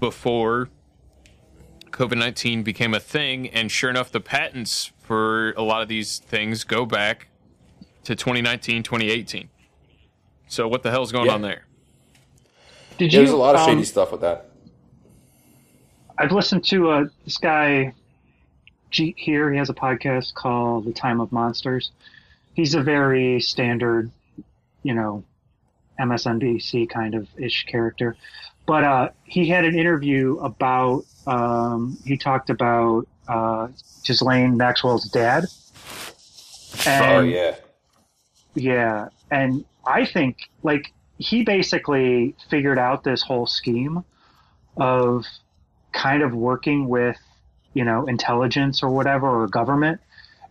before 0.00 0.68
COVID 1.90 2.18
19 2.18 2.62
became 2.62 2.94
a 2.94 3.00
thing. 3.00 3.48
And 3.48 3.70
sure 3.70 3.90
enough, 3.90 4.10
the 4.10 4.20
patents 4.20 4.90
for 4.98 5.52
a 5.52 5.62
lot 5.62 5.82
of 5.82 5.88
these 5.88 6.18
things 6.18 6.64
go 6.64 6.84
back 6.86 7.28
to 8.04 8.16
2019, 8.16 8.82
2018. 8.82 9.48
So, 10.48 10.66
what 10.68 10.82
the 10.82 10.90
hell's 10.90 11.12
going 11.12 11.26
Yeah. 11.26 11.34
on 11.34 11.42
there? 11.42 11.66
Did 12.98 13.12
Yeah, 13.12 13.20
There's 13.20 13.30
a 13.30 13.36
lot 13.36 13.54
of 13.54 13.62
shady 13.64 13.78
um, 13.78 13.84
stuff 13.84 14.12
with 14.12 14.20
that. 14.22 14.50
I've 16.18 16.32
listened 16.32 16.64
to 16.66 16.90
uh, 16.90 17.04
this 17.24 17.38
guy, 17.38 17.94
Jeet 18.90 19.14
Heer. 19.16 19.50
He 19.50 19.58
has 19.58 19.70
a 19.70 19.74
podcast 19.74 20.34
called 20.34 20.84
The 20.84 20.92
Time 20.92 21.20
of 21.20 21.32
Monsters. 21.32 21.90
He's 22.54 22.74
a 22.74 22.82
very 22.82 23.40
standard, 23.40 24.10
you 24.82 24.94
know, 24.94 25.24
MSNBC 25.98 26.88
kind 26.90 27.14
of 27.14 27.28
ish 27.38 27.64
character. 27.64 28.16
But 28.66 28.84
uh, 28.84 29.08
he 29.24 29.48
had 29.48 29.64
an 29.64 29.76
interview 29.76 30.38
about, 30.38 31.04
um, 31.26 31.98
he 32.04 32.16
talked 32.16 32.50
about 32.50 33.08
uh, 33.26 33.68
Ghislaine 34.04 34.56
Maxwell's 34.56 35.08
dad. 35.08 35.46
oh 36.86 36.90
And- 36.90 37.30
yeah. 37.30 37.56
Yeah, 38.54 39.08
and 39.30 39.64
I 39.86 40.04
think 40.04 40.50
like 40.62 40.92
he 41.22 41.44
basically 41.44 42.34
figured 42.50 42.78
out 42.78 43.04
this 43.04 43.22
whole 43.22 43.46
scheme 43.46 44.04
of 44.76 45.24
kind 45.92 46.22
of 46.22 46.34
working 46.34 46.88
with, 46.88 47.18
you 47.74 47.84
know, 47.84 48.06
intelligence 48.06 48.82
or 48.82 48.90
whatever 48.90 49.42
or 49.42 49.46
government 49.46 50.00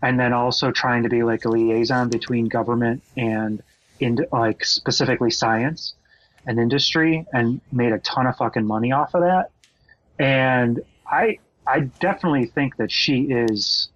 and 0.02 0.20
then 0.20 0.34
also 0.34 0.72
trying 0.72 1.04
to 1.04 1.10
be 1.10 1.24
like 1.24 1.46
a 1.46 1.50
liaison 1.50 2.10
between 2.10 2.46
government 2.46 3.04
and 3.18 3.62
in 4.00 4.18
like 4.32 4.66
specifically 4.66 5.30
science 5.30 5.94
and 6.48 6.60
industry 6.60 7.26
and 7.34 7.62
made 7.72 7.92
a 7.92 8.00
ton 8.00 8.26
of 8.26 8.36
fucking 8.38 8.66
money 8.66 8.92
off 8.92 9.14
of 9.14 9.22
that. 9.22 9.52
And 10.18 10.82
I 11.06 11.38
I 11.68 11.82
definitely 12.00 12.48
think 12.48 12.78
that 12.78 12.92
she 12.92 13.24
is 13.24 13.90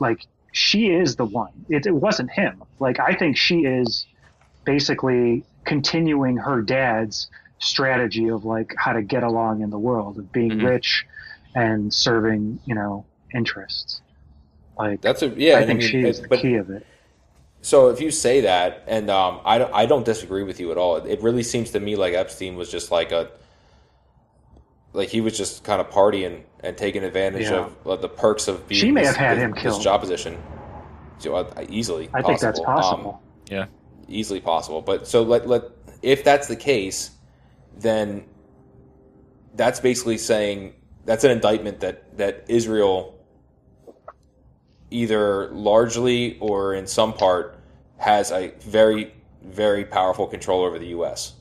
like 0.00 0.26
she 0.50 0.90
is 0.90 1.16
the 1.16 1.24
one. 1.24 1.52
It, 1.68 1.86
it 1.86 1.94
wasn't 1.94 2.30
him. 2.30 2.62
Like 2.80 2.98
I 2.98 3.14
think 3.14 3.36
she 3.36 3.60
is 3.60 4.06
basically 4.64 5.44
continuing 5.64 6.36
her 6.38 6.62
dad's 6.62 7.28
strategy 7.58 8.28
of 8.28 8.44
like 8.44 8.74
how 8.76 8.92
to 8.92 9.02
get 9.02 9.22
along 9.22 9.62
in 9.62 9.70
the 9.70 9.78
world 9.78 10.18
of 10.18 10.32
being 10.32 10.58
rich 10.58 11.04
and 11.54 11.92
serving, 11.92 12.58
you 12.64 12.74
know, 12.74 13.04
interests. 13.34 14.00
Like 14.78 15.00
That's 15.00 15.22
a 15.22 15.28
yeah. 15.28 15.54
I 15.54 15.58
and 15.58 15.66
think 15.66 15.80
mean, 15.80 15.88
she 15.90 16.00
is 16.02 16.20
the 16.22 16.28
but- 16.28 16.40
key 16.40 16.54
of 16.56 16.70
it. 16.70 16.86
So 17.64 17.90
if 17.90 18.00
you 18.00 18.10
say 18.10 18.40
that, 18.40 18.82
and 18.88 19.08
um, 19.08 19.38
I 19.44 19.58
don't, 19.58 19.72
I 19.72 19.86
don't 19.86 20.04
disagree 20.04 20.42
with 20.42 20.58
you 20.58 20.72
at 20.72 20.76
all. 20.78 20.96
It 20.96 21.22
really 21.22 21.44
seems 21.44 21.70
to 21.70 21.78
me 21.78 21.94
like 21.94 22.12
Epstein 22.12 22.56
was 22.56 22.68
just 22.68 22.90
like 22.90 23.12
a, 23.12 23.30
like 24.92 25.08
he 25.10 25.20
was 25.20 25.36
just 25.36 25.62
kind 25.62 25.80
of 25.80 25.88
partying 25.88 26.42
and 26.64 26.76
taking 26.76 27.04
advantage 27.04 27.42
Yeah. 27.50 27.66
of, 27.66 27.86
of 27.86 28.02
the 28.02 28.08
perks 28.08 28.48
of 28.48 28.66
being. 28.66 28.80
She 28.80 28.90
may 28.90 29.02
this- 29.02 29.10
have 29.10 29.16
had 29.16 29.36
this- 29.36 29.44
him 29.44 29.52
this 29.52 29.62
killed. 29.62 29.82
job 29.82 30.00
position. 30.00 30.42
So, 31.18 31.36
uh, 31.36 31.64
easily, 31.68 32.10
I 32.12 32.20
think 32.22 32.40
that's 32.40 32.58
possible. 32.58 32.66
Um, 32.70 32.82
possible. 32.82 33.22
yeah, 33.48 33.66
easily 34.12 34.40
possible. 34.40 34.80
But 34.80 35.06
so 35.06 35.22
let 35.22 35.46
let 35.48 35.64
if 36.02 36.24
that's 36.24 36.48
the 36.48 36.56
case, 36.56 37.10
then 37.76 38.24
that's 39.54 39.80
basically 39.80 40.18
saying 40.18 40.74
that's 41.04 41.24
an 41.24 41.30
indictment 41.30 41.80
that 41.80 42.16
that 42.18 42.44
Israel 42.48 43.18
either 44.90 45.50
largely 45.50 46.38
or 46.38 46.74
in 46.74 46.86
some 46.86 47.12
part 47.12 47.58
has 47.96 48.30
a 48.30 48.52
very 48.60 49.14
very 49.42 49.84
powerful 49.84 50.26
control 50.26 50.62
over 50.62 50.78
the 50.78 50.88
U.S. 50.88 51.34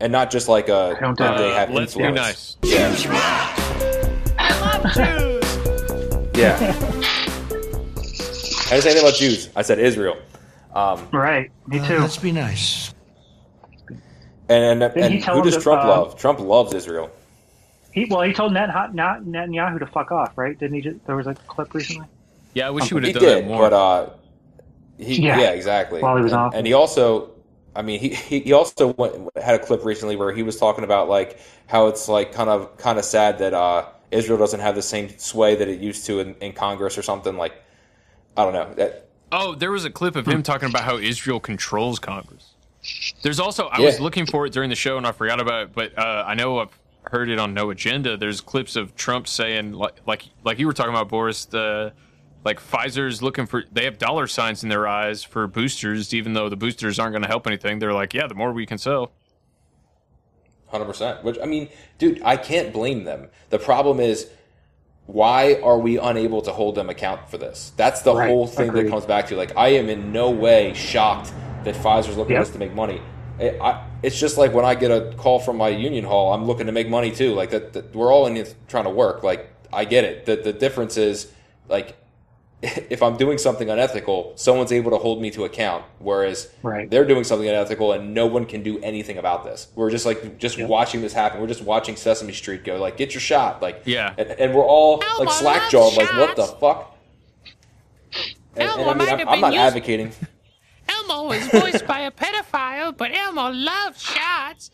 And 0.00 0.12
not 0.12 0.30
just 0.30 0.48
like 0.48 0.68
a 0.68 0.96
don't 1.00 1.16
that 1.18 1.38
they 1.38 1.50
it. 1.50 1.54
have 1.54 1.70
let's 1.70 1.94
be 1.94 2.10
nice. 2.10 2.56
Yeah. 2.62 2.94
I 4.38 4.60
love 4.60 4.94
Jews. 4.94 5.28
Yeah. 6.34 6.56
I 8.72 8.76
didn't 8.76 8.84
say 8.84 8.90
anything 8.90 9.06
about 9.06 9.14
Jews. 9.16 9.50
I 9.54 9.60
said 9.60 9.78
Israel. 9.78 10.16
Um, 10.74 11.08
Right. 11.12 11.50
Me 11.66 11.78
too. 11.86 11.98
let's 11.98 12.16
be 12.16 12.32
nice. 12.32 12.94
and 14.48 14.82
and, 14.82 14.96
and 14.96 15.24
who 15.24 15.38
him 15.38 15.44
does 15.44 15.56
to, 15.56 15.60
Trump 15.60 15.84
uh, 15.84 15.88
love? 15.88 16.16
Trump 16.18 16.40
loves 16.40 16.74
Israel. 16.74 17.10
He 17.92 18.06
well, 18.06 18.22
he 18.22 18.32
told 18.32 18.52
Net, 18.54 18.70
Net, 18.94 19.22
Netanyahu 19.24 19.78
to 19.78 19.86
fuck 19.86 20.10
off, 20.12 20.36
right? 20.36 20.58
Didn't 20.58 20.76
he? 20.76 20.80
Just, 20.80 21.04
there 21.06 21.16
was 21.16 21.26
a 21.26 21.34
clip 21.34 21.74
recently. 21.74 22.06
Yeah, 22.54 22.66
I 22.68 22.70
wish 22.70 22.88
he 22.88 22.94
would 22.94 23.04
have 23.04 23.14
done 23.14 23.22
did, 23.22 23.44
that 23.44 23.48
more. 23.48 23.68
but 23.68 23.72
uh, 23.72 24.10
he 24.98 25.22
yeah, 25.22 25.38
Yeah. 25.38 25.50
exactly. 25.50 26.00
While 26.00 26.16
he 26.16 26.22
was 26.22 26.32
and, 26.32 26.40
off. 26.40 26.54
and 26.54 26.66
he 26.66 26.72
also, 26.72 27.30
I 27.76 27.82
mean, 27.82 28.00
he 28.00 28.14
he, 28.14 28.40
he 28.40 28.52
also 28.52 28.94
went, 28.94 29.14
had 29.36 29.54
a 29.54 29.58
clip 29.58 29.84
recently 29.84 30.16
where 30.16 30.32
he 30.32 30.42
was 30.42 30.56
talking 30.58 30.84
about 30.84 31.08
like 31.08 31.38
how 31.66 31.88
it's 31.88 32.08
like 32.08 32.32
kind 32.32 32.48
of 32.48 32.76
kind 32.78 32.98
of 32.98 33.04
sad 33.04 33.38
that 33.38 33.52
uh, 33.54 33.86
Israel 34.10 34.38
doesn't 34.38 34.60
have 34.60 34.74
the 34.74 34.82
same 34.82 35.10
sway 35.18 35.54
that 35.54 35.68
it 35.68 35.80
used 35.80 36.06
to 36.06 36.20
in, 36.20 36.34
in 36.40 36.52
Congress 36.52 36.96
or 36.96 37.02
something 37.02 37.36
like. 37.36 37.52
I 38.36 38.44
don't 38.44 38.54
know. 38.54 38.72
That, 38.74 39.10
Oh, 39.32 39.54
there 39.54 39.72
was 39.72 39.84
a 39.84 39.90
clip 39.90 40.14
of 40.14 40.26
Hmm. 40.26 40.32
him 40.32 40.42
talking 40.42 40.68
about 40.68 40.84
how 40.84 40.98
Israel 40.98 41.40
controls 41.40 41.98
Congress. 41.98 42.50
There's 43.22 43.40
also 43.40 43.68
I 43.68 43.80
was 43.80 44.00
looking 44.00 44.26
for 44.26 44.44
it 44.46 44.52
during 44.52 44.68
the 44.70 44.76
show 44.76 44.96
and 44.98 45.06
I 45.06 45.12
forgot 45.12 45.40
about 45.40 45.62
it, 45.64 45.72
but 45.72 45.96
uh, 45.98 46.24
I 46.26 46.34
know 46.34 46.58
I've 46.58 46.78
heard 47.04 47.28
it 47.30 47.38
on 47.38 47.54
No 47.54 47.70
Agenda. 47.70 48.16
There's 48.16 48.40
clips 48.40 48.76
of 48.76 48.94
Trump 48.96 49.26
saying 49.28 49.72
like 49.72 49.94
like 50.06 50.24
like 50.44 50.58
you 50.58 50.66
were 50.66 50.72
talking 50.72 50.92
about 50.92 51.08
Boris 51.08 51.44
the 51.46 51.92
like 52.44 52.60
Pfizer's 52.60 53.22
looking 53.22 53.46
for 53.46 53.62
they 53.72 53.84
have 53.84 53.98
dollar 53.98 54.26
signs 54.26 54.64
in 54.64 54.68
their 54.68 54.86
eyes 54.88 55.22
for 55.22 55.46
boosters 55.46 56.12
even 56.12 56.32
though 56.34 56.48
the 56.48 56.56
boosters 56.56 56.98
aren't 56.98 57.12
going 57.12 57.22
to 57.22 57.28
help 57.28 57.46
anything. 57.46 57.78
They're 57.78 57.92
like, 57.92 58.12
yeah, 58.14 58.26
the 58.26 58.34
more 58.34 58.52
we 58.52 58.66
can 58.66 58.78
sell. 58.78 59.12
Hundred 60.68 60.86
percent. 60.86 61.22
Which 61.22 61.38
I 61.40 61.46
mean, 61.46 61.68
dude, 61.98 62.20
I 62.24 62.36
can't 62.36 62.72
blame 62.72 63.04
them. 63.04 63.28
The 63.50 63.58
problem 63.60 64.00
is, 64.00 64.28
why 65.12 65.60
are 65.62 65.78
we 65.78 65.98
unable 65.98 66.40
to 66.42 66.50
hold 66.52 66.74
them 66.74 66.88
account 66.88 67.28
for 67.30 67.36
this? 67.36 67.72
That's 67.76 68.00
the 68.00 68.14
Right. 68.14 68.28
whole 68.30 68.46
thing 68.46 68.70
Agreed. 68.70 68.86
that 68.86 68.90
comes 68.90 69.04
back 69.04 69.26
to. 69.28 69.36
Like, 69.36 69.52
I 69.56 69.68
am 69.68 69.88
in 69.90 70.10
no 70.12 70.30
way 70.30 70.72
shocked 70.74 71.32
that 71.64 71.74
Pfizer's 71.74 72.16
looking 72.16 72.32
Yep. 72.32 72.40
at 72.40 72.44
this 72.46 72.52
to 72.54 72.58
make 72.58 72.74
money. 72.74 73.00
It, 73.38 73.58
I, 73.60 73.84
it's 74.02 74.18
just 74.18 74.38
like 74.38 74.54
when 74.54 74.64
I 74.64 74.74
get 74.74 74.90
a 74.90 75.12
call 75.16 75.38
from 75.38 75.56
my 75.58 75.68
union 75.68 76.04
hall, 76.04 76.32
I'm 76.32 76.46
looking 76.46 76.66
to 76.66 76.72
make 76.72 76.88
money 76.88 77.10
too. 77.10 77.34
Like 77.34 77.50
that, 77.50 77.72
that 77.74 77.94
we're 77.94 78.12
all 78.12 78.26
in 78.26 78.42
trying 78.68 78.84
to 78.84 78.90
work. 78.90 79.22
Like 79.22 79.50
I 79.72 79.84
get 79.84 80.04
it. 80.04 80.24
The 80.26 80.36
the 80.36 80.52
difference 80.52 80.96
is 80.96 81.30
like 81.68 81.94
if 82.62 83.02
I'm 83.02 83.16
doing 83.16 83.38
something 83.38 83.68
unethical, 83.68 84.32
someone's 84.36 84.70
able 84.72 84.92
to 84.92 84.98
hold 84.98 85.20
me 85.20 85.30
to 85.32 85.44
account. 85.44 85.84
Whereas 85.98 86.48
Right. 86.62 86.88
they're 86.88 87.04
doing 87.04 87.24
something 87.24 87.48
unethical 87.48 87.92
and 87.92 88.14
no 88.14 88.26
one 88.26 88.46
can 88.46 88.62
do 88.62 88.78
anything 88.80 89.18
about 89.18 89.44
this. 89.44 89.66
We're 89.74 89.90
just 89.90 90.06
like 90.06 90.38
just 90.38 90.60
watching 90.62 91.00
this 91.00 91.12
happen. 91.12 91.40
We're 91.40 91.48
just 91.48 91.62
watching 91.62 91.96
Sesame 91.96 92.32
Street 92.32 92.62
go 92.64 92.76
like, 92.76 92.96
get 92.96 93.14
your 93.14 93.20
shot, 93.20 93.60
like 93.62 93.82
Yeah. 93.84 94.14
and, 94.16 94.30
and 94.30 94.54
we're 94.54 94.64
all 94.64 95.02
Elmo 95.02 95.24
like 95.24 95.34
slack 95.34 95.70
jawed, 95.70 95.96
like 95.96 96.12
what 96.12 96.36
the 96.36 96.46
fuck. 96.46 96.96
And, 98.54 98.68
and 98.68 98.68
Elmo 98.70 98.82
I 98.84 98.86
mean, 98.88 98.98
might 98.98 99.08
I'm, 99.12 99.18
have 99.18 99.28
I'm 99.28 99.34
been 99.34 99.40
not 99.40 99.52
used- 99.54 99.62
advocating. 99.62 100.12
Elmo 100.88 101.32
is 101.32 101.46
voiced 101.48 101.86
by 101.86 102.00
a 102.00 102.10
pedophile, 102.10 102.96
but 102.96 103.10
Elmo 103.16 103.48
loves 103.50 104.02
shots. 104.02 104.70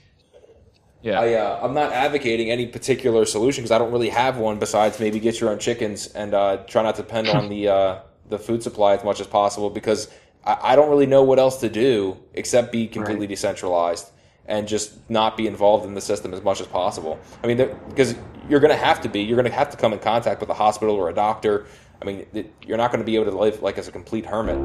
Yeah. 1.02 1.20
I, 1.20 1.34
uh, 1.34 1.60
I'm 1.62 1.74
not 1.74 1.92
advocating 1.92 2.50
any 2.50 2.66
particular 2.66 3.24
solution 3.24 3.62
because 3.62 3.70
I 3.70 3.78
don't 3.78 3.92
really 3.92 4.08
have 4.08 4.36
one 4.36 4.58
besides 4.58 4.98
maybe 4.98 5.20
get 5.20 5.40
your 5.40 5.50
own 5.50 5.58
chickens 5.58 6.08
and 6.08 6.34
uh, 6.34 6.58
try 6.66 6.82
not 6.82 6.96
to 6.96 7.02
depend 7.02 7.28
on 7.28 7.48
the 7.54 7.68
uh, 7.68 7.98
the 8.28 8.38
food 8.38 8.62
supply 8.62 8.94
as 8.94 9.04
much 9.04 9.20
as 9.20 9.26
possible 9.26 9.70
because 9.70 10.08
I, 10.44 10.58
I 10.62 10.76
don't 10.76 10.90
really 10.90 11.06
know 11.06 11.22
what 11.22 11.38
else 11.38 11.58
to 11.60 11.68
do 11.68 12.16
except 12.34 12.72
be 12.72 12.86
completely 12.88 13.26
decentralized 13.26 14.10
and 14.46 14.66
just 14.66 15.08
not 15.10 15.36
be 15.36 15.46
involved 15.46 15.86
in 15.86 15.94
the 15.94 16.00
system 16.00 16.34
as 16.34 16.42
much 16.42 16.60
as 16.60 16.66
possible. 16.66 17.18
I 17.44 17.46
mean, 17.46 17.58
because 17.88 18.14
you're 18.48 18.60
going 18.60 18.72
to 18.72 18.82
have 18.82 19.02
to 19.02 19.08
be, 19.08 19.20
you're 19.20 19.36
going 19.36 19.50
to 19.50 19.56
have 19.56 19.70
to 19.70 19.76
come 19.76 19.92
in 19.92 19.98
contact 19.98 20.40
with 20.40 20.48
a 20.48 20.54
hospital 20.54 20.94
or 20.94 21.10
a 21.10 21.14
doctor. 21.14 21.66
I 22.00 22.06
mean, 22.06 22.26
it, 22.32 22.52
you're 22.66 22.78
not 22.78 22.90
going 22.90 23.00
to 23.00 23.04
be 23.04 23.16
able 23.16 23.30
to 23.30 23.36
live 23.36 23.62
like 23.62 23.76
as 23.76 23.88
a 23.88 23.92
complete 23.92 24.24
hermit. 24.24 24.58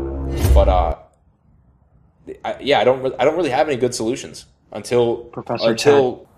But 0.53 0.69
uh, 0.69 0.95
I, 2.45 2.57
yeah, 2.61 2.79
I 2.79 2.85
don't, 2.85 3.03
re- 3.03 3.15
I 3.19 3.25
don't 3.25 3.35
really 3.35 3.49
have 3.49 3.67
any 3.67 3.75
good 3.75 3.93
solutions 3.93 4.45
until 4.73 5.17
Professor 5.31 5.69
until. 5.69 6.27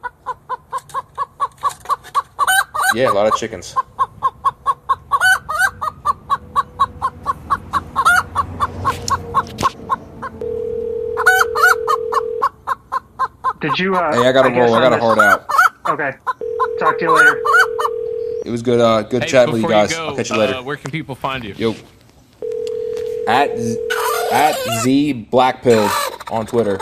Yeah, 2.93 3.11
a 3.11 3.11
lot 3.11 3.27
of 3.27 3.35
chickens. 3.35 3.75
Did 13.61 13.79
you? 13.79 13.95
Uh, 13.95 14.13
Hey, 14.13 14.27
I 14.27 14.31
gotta 14.31 14.49
guess 14.49 14.57
roll. 14.69 14.73
I 14.75 14.83
on 14.83 14.91
got 14.91 14.93
a 14.93 15.01
hard 15.01 15.19
out. 15.19 15.47
Okay. 15.87 16.11
Talk 16.79 16.99
to 16.99 17.05
you 17.05 17.15
later. 17.15 17.41
It 18.45 18.51
was 18.51 18.61
good. 18.61 18.79
Uh, 18.79 19.01
good 19.03 19.23
Hey, 19.23 19.29
chatting 19.29 19.53
with 19.53 19.61
you 19.61 19.67
before 19.67 19.81
guys. 19.81 19.93
go, 19.93 20.07
I'll 20.09 20.15
catch 20.15 20.29
you 20.29 20.37
later. 20.37 20.55
Uh, 20.55 20.63
where 20.63 20.75
can 20.77 20.91
people 20.91 21.15
find 21.15 21.43
you? 21.43 21.53
Yo. 21.55 21.75
At 23.27 23.57
Z, 23.57 23.79
at 24.31 24.55
Z 24.83 25.27
Blackpilled 25.31 25.91
on 26.31 26.45
Twitter. 26.45 26.79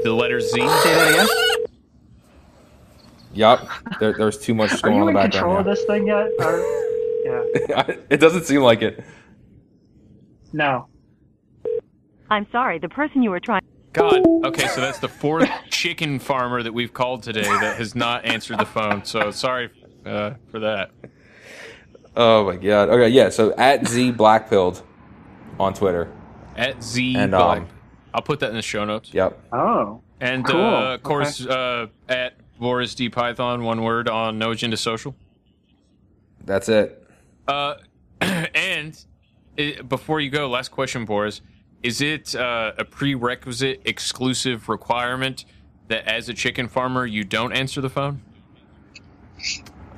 Z- 0.00 0.04
the 0.04 0.12
letter 0.12 0.40
Z. 0.40 0.48
Say 0.60 0.64
that 0.66 1.10
again. 1.12 1.26
Yup. 3.32 3.68
There, 4.00 4.12
there's 4.12 4.38
too 4.38 4.54
much 4.54 4.72
Are 4.72 4.88
going 4.88 4.96
you 4.96 5.02
on 5.02 5.08
in 5.10 5.16
in 5.16 5.22
the 5.22 5.28
control 5.30 5.58
of 5.58 5.64
this 5.64 5.84
thing 5.84 6.06
yet? 6.06 6.30
Or, 6.40 6.58
yeah. 7.24 7.94
it 8.10 8.18
doesn't 8.18 8.44
seem 8.44 8.62
like 8.62 8.82
it. 8.82 9.04
No. 10.52 10.86
I'm 12.28 12.46
sorry, 12.50 12.78
the 12.78 12.88
person 12.88 13.22
you 13.22 13.30
were 13.30 13.40
trying. 13.40 13.62
God. 13.92 14.24
Okay, 14.44 14.68
so 14.68 14.80
that's 14.80 14.98
the 15.00 15.08
fourth 15.08 15.48
chicken 15.70 16.18
farmer 16.20 16.62
that 16.62 16.72
we've 16.72 16.92
called 16.92 17.22
today 17.24 17.42
that 17.42 17.76
has 17.76 17.94
not 17.94 18.24
answered 18.24 18.58
the 18.58 18.66
phone. 18.66 19.04
So 19.04 19.30
sorry 19.32 19.70
uh, 20.06 20.34
for 20.50 20.60
that. 20.60 20.90
Oh 22.16 22.44
my 22.44 22.56
god. 22.56 22.88
Okay, 22.88 23.08
yeah. 23.08 23.30
So 23.30 23.52
at 23.56 23.86
Z 23.86 24.12
Blackpilled 24.12 24.82
on 25.58 25.74
Twitter. 25.74 26.12
At 26.56 26.82
Z 26.82 27.16
And, 27.16 27.30
Black. 27.32 27.58
um, 27.62 27.68
I'll 28.14 28.22
put 28.22 28.40
that 28.40 28.50
in 28.50 28.56
the 28.56 28.62
show 28.62 28.84
notes. 28.84 29.12
Yep. 29.12 29.38
Oh. 29.52 30.00
And 30.20 30.44
Cool. 30.44 30.60
uh, 30.60 30.94
of 30.94 31.02
course, 31.02 31.44
uh, 31.46 31.86
at 32.08 32.34
Boris 32.58 32.94
D 32.94 33.08
Python, 33.08 33.62
one 33.64 33.82
word 33.82 34.08
on 34.08 34.38
No 34.38 34.50
Agenda 34.50 34.76
Social. 34.76 35.14
That's 36.44 36.68
it. 36.68 37.06
Uh, 37.48 37.74
and 38.20 39.02
uh 39.58 39.82
before 39.88 40.20
you 40.20 40.30
go, 40.30 40.48
last 40.48 40.70
question, 40.70 41.04
Boris: 41.04 41.40
Is 41.82 42.00
it 42.00 42.34
uh, 42.34 42.72
a 42.78 42.84
prerequisite, 42.84 43.82
exclusive 43.84 44.68
requirement 44.68 45.44
that 45.88 46.06
as 46.06 46.28
a 46.28 46.34
chicken 46.34 46.68
farmer 46.68 47.06
you 47.06 47.24
don't 47.24 47.52
answer 47.52 47.80
the 47.80 47.90
phone? 47.90 48.22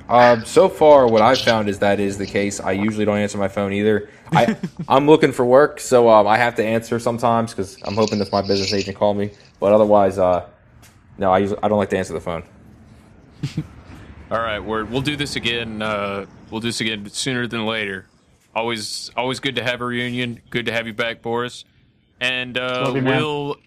Um, 0.09 0.45
so 0.45 0.67
far, 0.67 1.07
what 1.07 1.21
I've 1.21 1.39
found 1.39 1.69
is 1.69 1.79
that 1.79 1.99
is 1.99 2.17
the 2.17 2.25
case. 2.25 2.59
I 2.59 2.73
usually 2.73 3.05
don't 3.05 3.17
answer 3.17 3.37
my 3.37 3.47
phone 3.47 3.73
either. 3.73 4.09
I 4.31 4.57
I'm 4.87 5.07
looking 5.07 5.31
for 5.31 5.45
work, 5.45 5.79
so 5.79 6.09
um, 6.09 6.27
I 6.27 6.37
have 6.37 6.55
to 6.55 6.63
answer 6.63 6.99
sometimes 6.99 7.51
because 7.51 7.77
I'm 7.83 7.95
hoping 7.95 8.19
that 8.19 8.31
my 8.31 8.41
business 8.41 8.73
agent 8.73 8.97
call 8.97 9.13
me. 9.13 9.31
But 9.59 9.73
otherwise, 9.73 10.17
uh, 10.17 10.47
no, 11.17 11.31
I 11.31 11.39
usually, 11.39 11.59
I 11.63 11.67
don't 11.67 11.77
like 11.77 11.89
to 11.91 11.97
answer 11.97 12.13
the 12.13 12.21
phone. 12.21 12.43
All 14.31 14.39
right, 14.39 14.59
we're, 14.59 14.83
we'll 14.85 15.01
do 15.01 15.15
this 15.15 15.35
again. 15.35 15.81
Uh, 15.81 16.25
we'll 16.49 16.61
do 16.61 16.67
this 16.67 16.81
again 16.81 17.07
sooner 17.09 17.47
than 17.47 17.65
later. 17.65 18.07
Always, 18.55 19.09
always 19.15 19.39
good 19.39 19.55
to 19.55 19.63
have 19.63 19.81
a 19.81 19.85
reunion. 19.85 20.41
Good 20.49 20.65
to 20.67 20.71
have 20.71 20.87
you 20.87 20.93
back, 20.93 21.21
Boris. 21.21 21.65
And 22.19 22.57
uh, 22.57 22.91
you, 22.95 23.03
will 23.03 23.57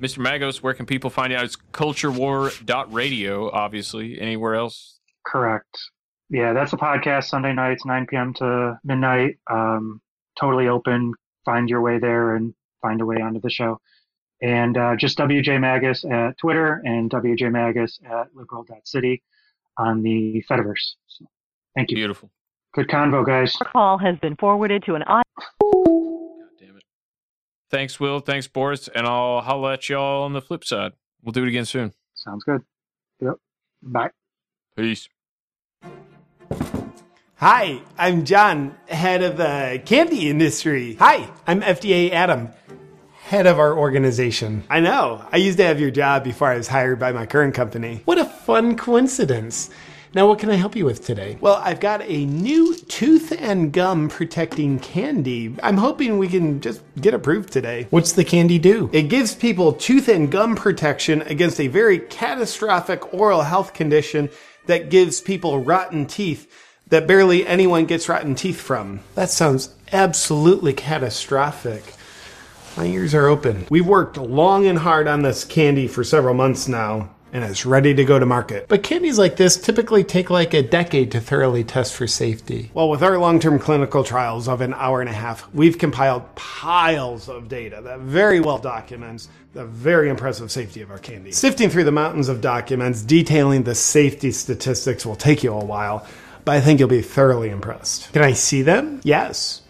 Mr. 0.00 0.18
Maggos, 0.18 0.56
where 0.62 0.74
can 0.74 0.84
people 0.84 1.10
find 1.10 1.32
out? 1.32 1.44
It's 1.44 1.56
culturewar.radio, 1.72 3.50
obviously. 3.50 4.20
Anywhere 4.20 4.56
else? 4.56 4.91
Correct. 5.24 5.78
Yeah, 6.30 6.52
that's 6.52 6.72
a 6.72 6.76
podcast 6.76 7.24
Sunday 7.24 7.52
nights, 7.52 7.84
9 7.84 8.06
p.m. 8.06 8.32
to 8.34 8.78
midnight. 8.84 9.38
Um, 9.50 10.00
totally 10.38 10.68
open. 10.68 11.12
Find 11.44 11.68
your 11.68 11.80
way 11.80 11.98
there 11.98 12.36
and 12.36 12.54
find 12.80 13.00
a 13.00 13.06
way 13.06 13.16
onto 13.16 13.40
the 13.40 13.50
show. 13.50 13.80
And 14.40 14.76
uh, 14.76 14.96
just 14.96 15.18
WJ 15.18 15.58
Maggos 15.58 16.10
at 16.10 16.36
Twitter 16.38 16.82
and 16.84 17.10
WJ 17.10 17.42
Maggos 17.42 18.02
at 18.04 18.34
liberal.city. 18.34 19.22
on 19.76 20.02
the 20.02 20.42
Fediverse. 20.50 20.94
So, 21.06 21.26
thank 21.76 21.90
you. 21.90 21.96
Beautiful. 21.96 22.30
Good 22.74 22.88
convo, 22.88 23.24
guys. 23.24 23.54
Your 23.60 23.70
call 23.70 23.98
has 23.98 24.18
been 24.18 24.36
forwarded 24.36 24.82
to 24.84 24.94
an 24.94 25.02
audio. 25.02 25.22
Thanks, 27.70 27.98
Will. 27.98 28.20
Thanks, 28.20 28.46
Boris. 28.46 28.88
And 28.94 29.06
I'll 29.06 29.40
holla 29.40 29.72
at 29.72 29.88
y'all 29.88 30.24
on 30.24 30.34
the 30.34 30.42
flip 30.42 30.62
side. 30.62 30.92
We'll 31.22 31.32
do 31.32 31.42
it 31.42 31.48
again 31.48 31.64
soon. 31.64 31.94
Sounds 32.14 32.44
good. 32.44 32.60
Yep. 33.20 33.36
Bye. 33.82 34.10
Peace. 34.74 35.06
Hi, 37.36 37.82
I'm 37.98 38.24
John, 38.24 38.74
head 38.88 39.22
of 39.22 39.36
the 39.36 39.82
candy 39.84 40.30
industry. 40.30 40.94
Hi, 40.94 41.28
I'm 41.46 41.60
FDA 41.60 42.10
Adam, 42.10 42.48
head 43.24 43.46
of 43.46 43.58
our 43.58 43.76
organization. 43.76 44.64
I 44.70 44.80
know, 44.80 45.26
I 45.30 45.36
used 45.36 45.58
to 45.58 45.64
have 45.64 45.78
your 45.78 45.90
job 45.90 46.24
before 46.24 46.48
I 46.48 46.56
was 46.56 46.68
hired 46.68 46.98
by 46.98 47.12
my 47.12 47.26
current 47.26 47.54
company. 47.54 48.00
What 48.06 48.16
a 48.16 48.24
fun 48.24 48.78
coincidence. 48.78 49.68
Now, 50.14 50.26
what 50.28 50.38
can 50.38 50.50
I 50.50 50.56
help 50.56 50.76
you 50.76 50.84
with 50.84 51.04
today? 51.04 51.38
Well, 51.40 51.60
I've 51.62 51.80
got 51.80 52.02
a 52.02 52.26
new 52.26 52.74
tooth 52.74 53.32
and 53.38 53.72
gum 53.72 54.08
protecting 54.10 54.78
candy. 54.78 55.54
I'm 55.62 55.78
hoping 55.78 56.18
we 56.18 56.28
can 56.28 56.60
just 56.60 56.82
get 57.00 57.14
approved 57.14 57.50
today. 57.50 57.86
What's 57.88 58.12
the 58.12 58.24
candy 58.24 58.58
do? 58.58 58.90
It 58.92 59.04
gives 59.04 59.34
people 59.34 59.72
tooth 59.72 60.08
and 60.08 60.30
gum 60.30 60.54
protection 60.54 61.22
against 61.22 61.60
a 61.60 61.68
very 61.68 61.98
catastrophic 61.98 63.14
oral 63.14 63.42
health 63.42 63.72
condition 63.72 64.28
that 64.66 64.90
gives 64.90 65.20
people 65.20 65.58
rotten 65.58 66.06
teeth 66.06 66.50
that 66.88 67.06
barely 67.06 67.46
anyone 67.46 67.86
gets 67.86 68.08
rotten 68.08 68.34
teeth 68.34 68.60
from. 68.60 69.00
That 69.14 69.30
sounds 69.30 69.74
absolutely 69.92 70.74
catastrophic. 70.74 71.82
My 72.76 72.84
ears 72.84 73.14
are 73.14 73.26
open. 73.26 73.66
We've 73.70 73.86
worked 73.86 74.16
long 74.16 74.66
and 74.66 74.78
hard 74.78 75.08
on 75.08 75.22
this 75.22 75.44
candy 75.44 75.88
for 75.88 76.04
several 76.04 76.34
months 76.34 76.68
now, 76.68 77.10
and 77.32 77.42
it's 77.42 77.64
ready 77.64 77.94
to 77.94 78.04
go 78.04 78.18
to 78.18 78.26
market. 78.26 78.68
But 78.68 78.82
candies 78.82 79.18
like 79.18 79.36
this 79.36 79.56
typically 79.56 80.04
take 80.04 80.28
like 80.28 80.52
a 80.52 80.62
decade 80.62 81.10
to 81.12 81.20
thoroughly 81.20 81.64
test 81.64 81.94
for 81.94 82.06
safety. 82.06 82.70
Well, 82.74 82.90
with 82.90 83.02
our 83.02 83.18
long 83.18 83.40
term 83.40 83.58
clinical 83.58 84.04
trials 84.04 84.48
of 84.48 84.60
an 84.60 84.74
hour 84.74 85.00
and 85.00 85.08
a 85.08 85.14
half, 85.14 85.52
we've 85.54 85.78
compiled 85.78 86.34
piles 86.34 87.28
of 87.28 87.48
data 87.48 87.80
that 87.82 88.00
very 88.00 88.40
well 88.40 88.58
documents 88.58 89.28
the 89.54 89.64
very 89.64 90.08
impressive 90.08 90.50
safety 90.50 90.80
of 90.82 90.90
our 90.90 90.98
candy. 90.98 91.32
Sifting 91.32 91.68
through 91.68 91.84
the 91.84 91.92
mountains 91.92 92.28
of 92.28 92.40
documents 92.40 93.02
detailing 93.02 93.64
the 93.64 93.74
safety 93.74 94.32
statistics 94.32 95.04
will 95.04 95.16
take 95.16 95.42
you 95.42 95.52
a 95.52 95.64
while, 95.64 96.06
but 96.44 96.56
I 96.56 96.60
think 96.60 96.80
you'll 96.80 96.88
be 96.88 97.02
thoroughly 97.02 97.50
impressed. 97.50 98.12
Can 98.12 98.22
I 98.22 98.32
see 98.32 98.62
them? 98.62 99.00
Yes. 99.04 99.62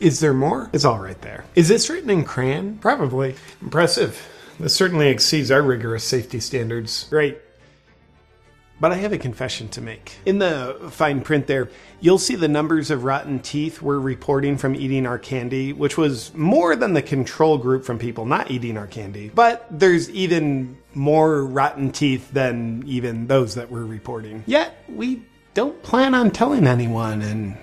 Is 0.00 0.20
there 0.20 0.34
more? 0.34 0.68
It's 0.72 0.84
all 0.84 0.98
right 0.98 1.20
there. 1.22 1.44
Is 1.54 1.68
this 1.68 1.88
written 1.88 2.10
in 2.10 2.24
crayon? 2.24 2.78
Probably. 2.78 3.36
Impressive. 3.62 4.20
This 4.62 4.76
certainly 4.76 5.08
exceeds 5.08 5.50
our 5.50 5.60
rigorous 5.60 6.04
safety 6.04 6.38
standards. 6.38 7.08
Great. 7.10 7.36
But 8.78 8.92
I 8.92 8.94
have 8.94 9.12
a 9.12 9.18
confession 9.18 9.68
to 9.70 9.80
make. 9.80 10.18
In 10.24 10.38
the 10.38 10.76
fine 10.92 11.20
print 11.20 11.48
there, 11.48 11.68
you'll 12.00 12.18
see 12.18 12.36
the 12.36 12.46
numbers 12.46 12.88
of 12.92 13.02
rotten 13.02 13.40
teeth 13.40 13.82
we're 13.82 13.98
reporting 13.98 14.56
from 14.56 14.76
eating 14.76 15.04
our 15.04 15.18
candy, 15.18 15.72
which 15.72 15.98
was 15.98 16.32
more 16.34 16.76
than 16.76 16.92
the 16.92 17.02
control 17.02 17.58
group 17.58 17.84
from 17.84 17.98
people 17.98 18.24
not 18.24 18.52
eating 18.52 18.78
our 18.78 18.86
candy. 18.86 19.32
But 19.34 19.66
there's 19.68 20.08
even 20.10 20.78
more 20.94 21.44
rotten 21.44 21.90
teeth 21.90 22.30
than 22.30 22.84
even 22.86 23.26
those 23.26 23.56
that 23.56 23.68
we're 23.68 23.84
reporting. 23.84 24.44
Yet, 24.46 24.76
we 24.88 25.24
don't 25.54 25.82
plan 25.82 26.14
on 26.14 26.30
telling 26.30 26.68
anyone, 26.68 27.20
and 27.20 27.58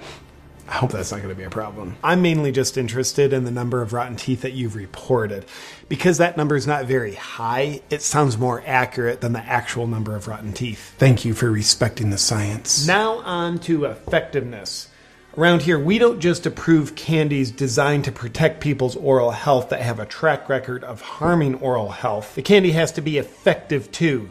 I 0.67 0.73
hope 0.73 0.91
that's 0.91 1.11
not 1.11 1.17
going 1.17 1.29
to 1.29 1.35
be 1.35 1.43
a 1.43 1.49
problem. 1.49 1.95
I'm 2.03 2.21
mainly 2.21 2.51
just 2.51 2.77
interested 2.77 3.33
in 3.33 3.43
the 3.43 3.51
number 3.51 3.81
of 3.81 3.91
rotten 3.93 4.15
teeth 4.15 4.41
that 4.41 4.53
you've 4.53 4.75
reported. 4.75 5.45
Because 5.89 6.19
that 6.19 6.37
number 6.37 6.55
is 6.55 6.67
not 6.67 6.85
very 6.85 7.15
high, 7.15 7.81
it 7.89 8.03
sounds 8.03 8.37
more 8.37 8.63
accurate 8.65 9.21
than 9.21 9.33
the 9.33 9.39
actual 9.39 9.87
number 9.87 10.15
of 10.15 10.27
rotten 10.27 10.53
teeth. 10.53 10.93
Thank 10.99 11.25
you 11.25 11.33
for 11.33 11.51
respecting 11.51 12.11
the 12.11 12.17
science. 12.19 12.85
Now 12.85 13.17
on 13.19 13.57
to 13.61 13.85
effectiveness. 13.85 14.89
Around 15.35 15.63
here, 15.63 15.79
we 15.79 15.97
don't 15.97 16.19
just 16.19 16.45
approve 16.45 16.95
candies 16.95 17.49
designed 17.49 18.03
to 18.05 18.11
protect 18.11 18.61
people's 18.61 18.95
oral 18.95 19.31
health 19.31 19.69
that 19.69 19.81
have 19.81 19.99
a 19.99 20.05
track 20.05 20.47
record 20.47 20.83
of 20.83 21.01
harming 21.01 21.55
oral 21.55 21.89
health. 21.89 22.35
The 22.35 22.41
candy 22.43 22.71
has 22.71 22.91
to 22.93 23.01
be 23.01 23.17
effective 23.17 23.91
too. 23.91 24.29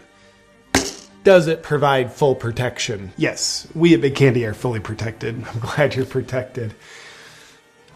Does 1.25 1.49
it 1.49 1.63
provide 1.63 2.13
full 2.13 2.37
protection? 2.37 3.13
Yes, 3.17 3.67
we 3.75 3.95
at 3.95 4.01
Big 4.01 4.15
Candy 4.15 4.45
are 4.47 4.55
fully 4.55 4.81
protected. 4.81 5.45
I'm 5.45 5.59
glad 5.59 5.95
you're 5.95 6.07
protected. 6.07 6.75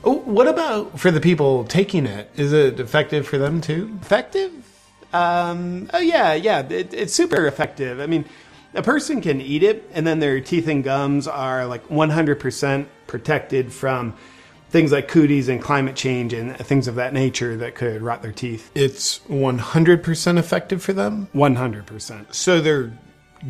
Oh, 0.05 0.15
what 0.19 0.49
about 0.49 0.99
for 0.99 1.11
the 1.11 1.21
people 1.21 1.65
taking 1.65 2.07
it? 2.07 2.31
Is 2.37 2.53
it 2.53 2.81
effective 2.81 3.27
for 3.27 3.39
them 3.39 3.61
too? 3.61 3.99
Effective? 4.03 4.53
Um, 5.13 5.91
oh 5.93 6.01
yeah, 6.01 6.35
yeah, 6.35 6.61
it, 6.61 6.93
it's 6.93 7.15
super 7.15 7.47
effective. 7.47 8.01
I 8.01 8.07
mean, 8.07 8.25
a 8.75 8.83
person 8.83 9.21
can 9.21 9.41
eat 9.41 9.63
it, 9.63 9.89
and 9.93 10.07
then 10.07 10.19
their 10.19 10.41
teeth 10.41 10.67
and 10.67 10.83
gums 10.83 11.29
are 11.29 11.67
like 11.67 11.87
100% 11.89 12.87
protected 13.07 13.73
from 13.73 14.15
things 14.71 14.91
like 14.91 15.07
cooties 15.07 15.49
and 15.49 15.61
climate 15.61 15.95
change 15.95 16.33
and 16.33 16.57
things 16.57 16.89
of 16.89 16.95
that 16.95 17.13
nature 17.13 17.57
that 17.59 17.75
could 17.75 18.01
rot 18.01 18.23
their 18.23 18.33
teeth. 18.33 18.71
It's 18.75 19.19
100% 19.29 20.39
effective 20.39 20.83
for 20.83 20.95
them? 20.95 21.29
100%. 21.35 22.35
So 22.35 22.61
they're 22.63 22.91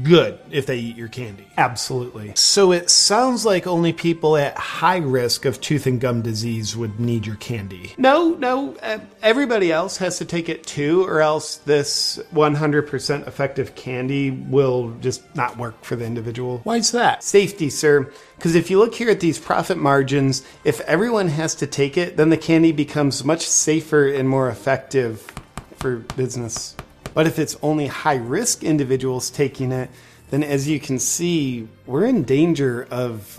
good 0.03 0.39
if 0.51 0.67
they 0.67 0.79
eat 0.79 0.97
your 0.97 1.09
candy. 1.09 1.47
Absolutely. 1.57 2.33
So 2.35 2.73
it 2.73 2.91
sounds 2.91 3.45
like 3.45 3.67
only 3.67 3.93
people 3.93 4.37
at 4.37 4.57
high 4.57 4.99
risk 4.99 5.45
of 5.45 5.61
tooth 5.61 5.87
and 5.87 6.01
gum 6.01 6.23
disease 6.23 6.77
would 6.77 6.99
need 6.99 7.27
your 7.27 7.37
candy. 7.37 7.95
No, 7.99 8.31
no, 8.35 8.75
uh, 8.83 8.99
everybody 9.23 9.71
else 9.71 9.99
has 9.99 10.19
to 10.19 10.25
take 10.25 10.49
it 10.49 10.65
too, 10.65 11.05
or 11.05 11.21
else 11.21 11.57
this 11.57 12.19
100% 12.33 13.27
effective 13.27 13.75
candy 13.75 14.31
will 14.31 14.95
just 15.01 15.23
not 15.35 15.57
work 15.57 15.85
for 15.85 15.97
the 15.97 16.05
individual. 16.05 16.59
Why's 16.65 16.93
that? 16.93 17.23
Safety, 17.23 17.71
sir. 17.71 18.11
Because 18.37 18.55
if 18.55 18.71
you 18.71 18.79
look 18.79 18.95
here 18.95 19.11
at 19.11 19.21
these 19.21 19.39
profit 19.39 19.79
margins, 19.79 20.43
if 20.65 20.81
everyone 20.83 21.29
has 21.29 21.55
to 21.57 21.67
take 21.67 21.97
it, 21.97 22.17
then 22.17 22.31
the 22.31 22.37
candy 22.37 22.73
becomes 22.73 23.25
much 23.25 23.47
safer 23.47 24.09
and 24.09 24.29
more 24.29 24.49
effective 24.49 25.33
for 25.77 25.97
business. 26.17 26.77
But 27.15 27.27
if 27.27 27.39
it's 27.39 27.57
only 27.63 27.87
high 27.87 28.17
risk 28.17 28.65
individuals 28.65 29.31
taking 29.31 29.73
it, 29.73 29.91
then 30.31 30.43
as 30.43 30.69
you 30.69 30.81
can 30.81 30.99
see, 30.99 31.69
we're 31.87 32.07
in 32.07 32.23
danger 32.23 32.87
of 32.91 33.39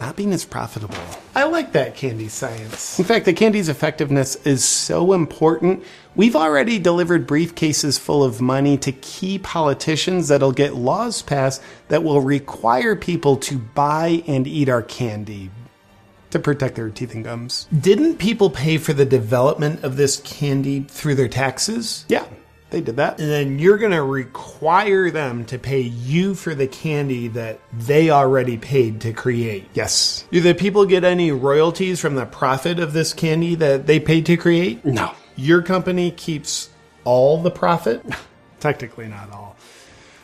not 0.00 0.16
being 0.16 0.32
as 0.32 0.46
profitable. 0.46 0.96
I 1.34 1.44
like 1.44 1.72
that 1.72 1.94
candy 1.94 2.28
science. 2.28 2.98
In 2.98 3.04
fact, 3.04 3.26
the 3.26 3.34
candy's 3.34 3.68
effectiveness 3.68 4.34
is 4.46 4.64
so 4.64 5.12
important. 5.12 5.84
We've 6.16 6.34
already 6.34 6.78
delivered 6.78 7.28
briefcases 7.28 8.00
full 8.00 8.24
of 8.24 8.40
money 8.40 8.78
to 8.78 8.92
key 8.92 9.38
politicians 9.38 10.28
that'll 10.28 10.52
get 10.52 10.74
laws 10.74 11.20
passed 11.20 11.62
that 11.88 12.02
will 12.02 12.22
require 12.22 12.96
people 12.96 13.36
to 13.36 13.58
buy 13.58 14.22
and 14.26 14.46
eat 14.46 14.70
our 14.70 14.82
candy 14.82 15.50
to 16.30 16.38
protect 16.38 16.76
their 16.76 16.90
teeth 16.90 17.14
and 17.14 17.24
gums. 17.24 17.66
Didn't 17.78 18.16
people 18.16 18.50
pay 18.50 18.78
for 18.78 18.92
the 18.92 19.04
development 19.04 19.84
of 19.84 19.96
this 19.96 20.20
candy 20.20 20.80
through 20.80 21.16
their 21.16 21.28
taxes? 21.28 22.04
Yeah, 22.08 22.26
they 22.70 22.80
did 22.80 22.96
that. 22.96 23.20
And 23.20 23.30
then 23.30 23.58
you're 23.58 23.78
going 23.78 23.92
to 23.92 24.02
require 24.02 25.10
them 25.10 25.44
to 25.46 25.58
pay 25.58 25.80
you 25.80 26.34
for 26.34 26.54
the 26.54 26.68
candy 26.68 27.28
that 27.28 27.60
they 27.72 28.10
already 28.10 28.56
paid 28.56 29.00
to 29.02 29.12
create. 29.12 29.68
Yes. 29.74 30.24
Do 30.30 30.40
the 30.40 30.54
people 30.54 30.86
get 30.86 31.04
any 31.04 31.32
royalties 31.32 32.00
from 32.00 32.14
the 32.14 32.26
profit 32.26 32.78
of 32.78 32.92
this 32.92 33.12
candy 33.12 33.54
that 33.56 33.86
they 33.86 34.00
paid 34.00 34.26
to 34.26 34.36
create? 34.36 34.84
No. 34.84 35.12
Your 35.36 35.62
company 35.62 36.10
keeps 36.10 36.70
all 37.04 37.42
the 37.42 37.50
profit? 37.50 38.04
Technically, 38.60 39.08
not 39.08 39.32
all. 39.32 39.56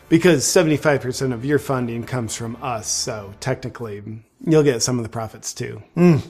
Because 0.08 0.44
75% 0.44 1.32
of 1.32 1.44
your 1.44 1.58
funding 1.58 2.04
comes 2.04 2.36
from 2.36 2.56
us, 2.62 2.86
so 2.88 3.34
technically 3.40 4.20
you'll 4.44 4.62
get 4.62 4.82
some 4.82 4.98
of 4.98 5.02
the 5.02 5.08
profits 5.08 5.52
too. 5.52 5.82
Mm. 5.96 6.22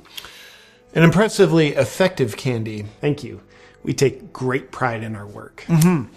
An 0.95 1.03
impressively 1.03 1.75
effective 1.75 2.37
candy. 2.37 2.87
Thank 3.01 3.23
you. 3.23 3.41
We 3.83 3.93
take 3.93 4.33
great 4.33 4.73
pride 4.73 5.03
in 5.03 5.15
our 5.15 5.27
work. 5.27 5.65
Mm-hmm. 5.67 6.13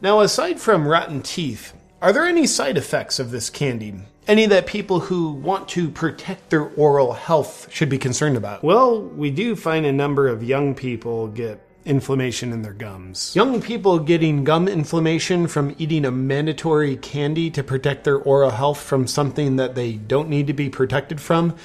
Now, 0.00 0.20
aside 0.20 0.60
from 0.60 0.86
rotten 0.86 1.22
teeth, 1.22 1.72
are 2.00 2.12
there 2.12 2.24
any 2.24 2.46
side 2.46 2.78
effects 2.78 3.18
of 3.18 3.30
this 3.30 3.50
candy? 3.50 3.94
Any 4.26 4.46
that 4.46 4.66
people 4.66 5.00
who 5.00 5.32
want 5.32 5.68
to 5.70 5.90
protect 5.90 6.50
their 6.50 6.68
oral 6.68 7.12
health 7.12 7.68
should 7.70 7.88
be 7.88 7.98
concerned 7.98 8.36
about? 8.36 8.62
Well, 8.62 9.02
we 9.02 9.30
do 9.30 9.56
find 9.56 9.84
a 9.84 9.92
number 9.92 10.28
of 10.28 10.42
young 10.42 10.74
people 10.74 11.28
get 11.28 11.60
inflammation 11.84 12.52
in 12.52 12.62
their 12.62 12.72
gums. 12.72 13.34
Young 13.34 13.60
people 13.60 13.98
getting 13.98 14.44
gum 14.44 14.68
inflammation 14.68 15.46
from 15.46 15.74
eating 15.78 16.04
a 16.04 16.10
mandatory 16.10 16.96
candy 16.96 17.50
to 17.50 17.62
protect 17.62 18.04
their 18.04 18.18
oral 18.18 18.50
health 18.50 18.80
from 18.80 19.06
something 19.06 19.56
that 19.56 19.74
they 19.74 19.92
don't 19.92 20.28
need 20.28 20.46
to 20.46 20.52
be 20.52 20.68
protected 20.68 21.20
from. 21.20 21.56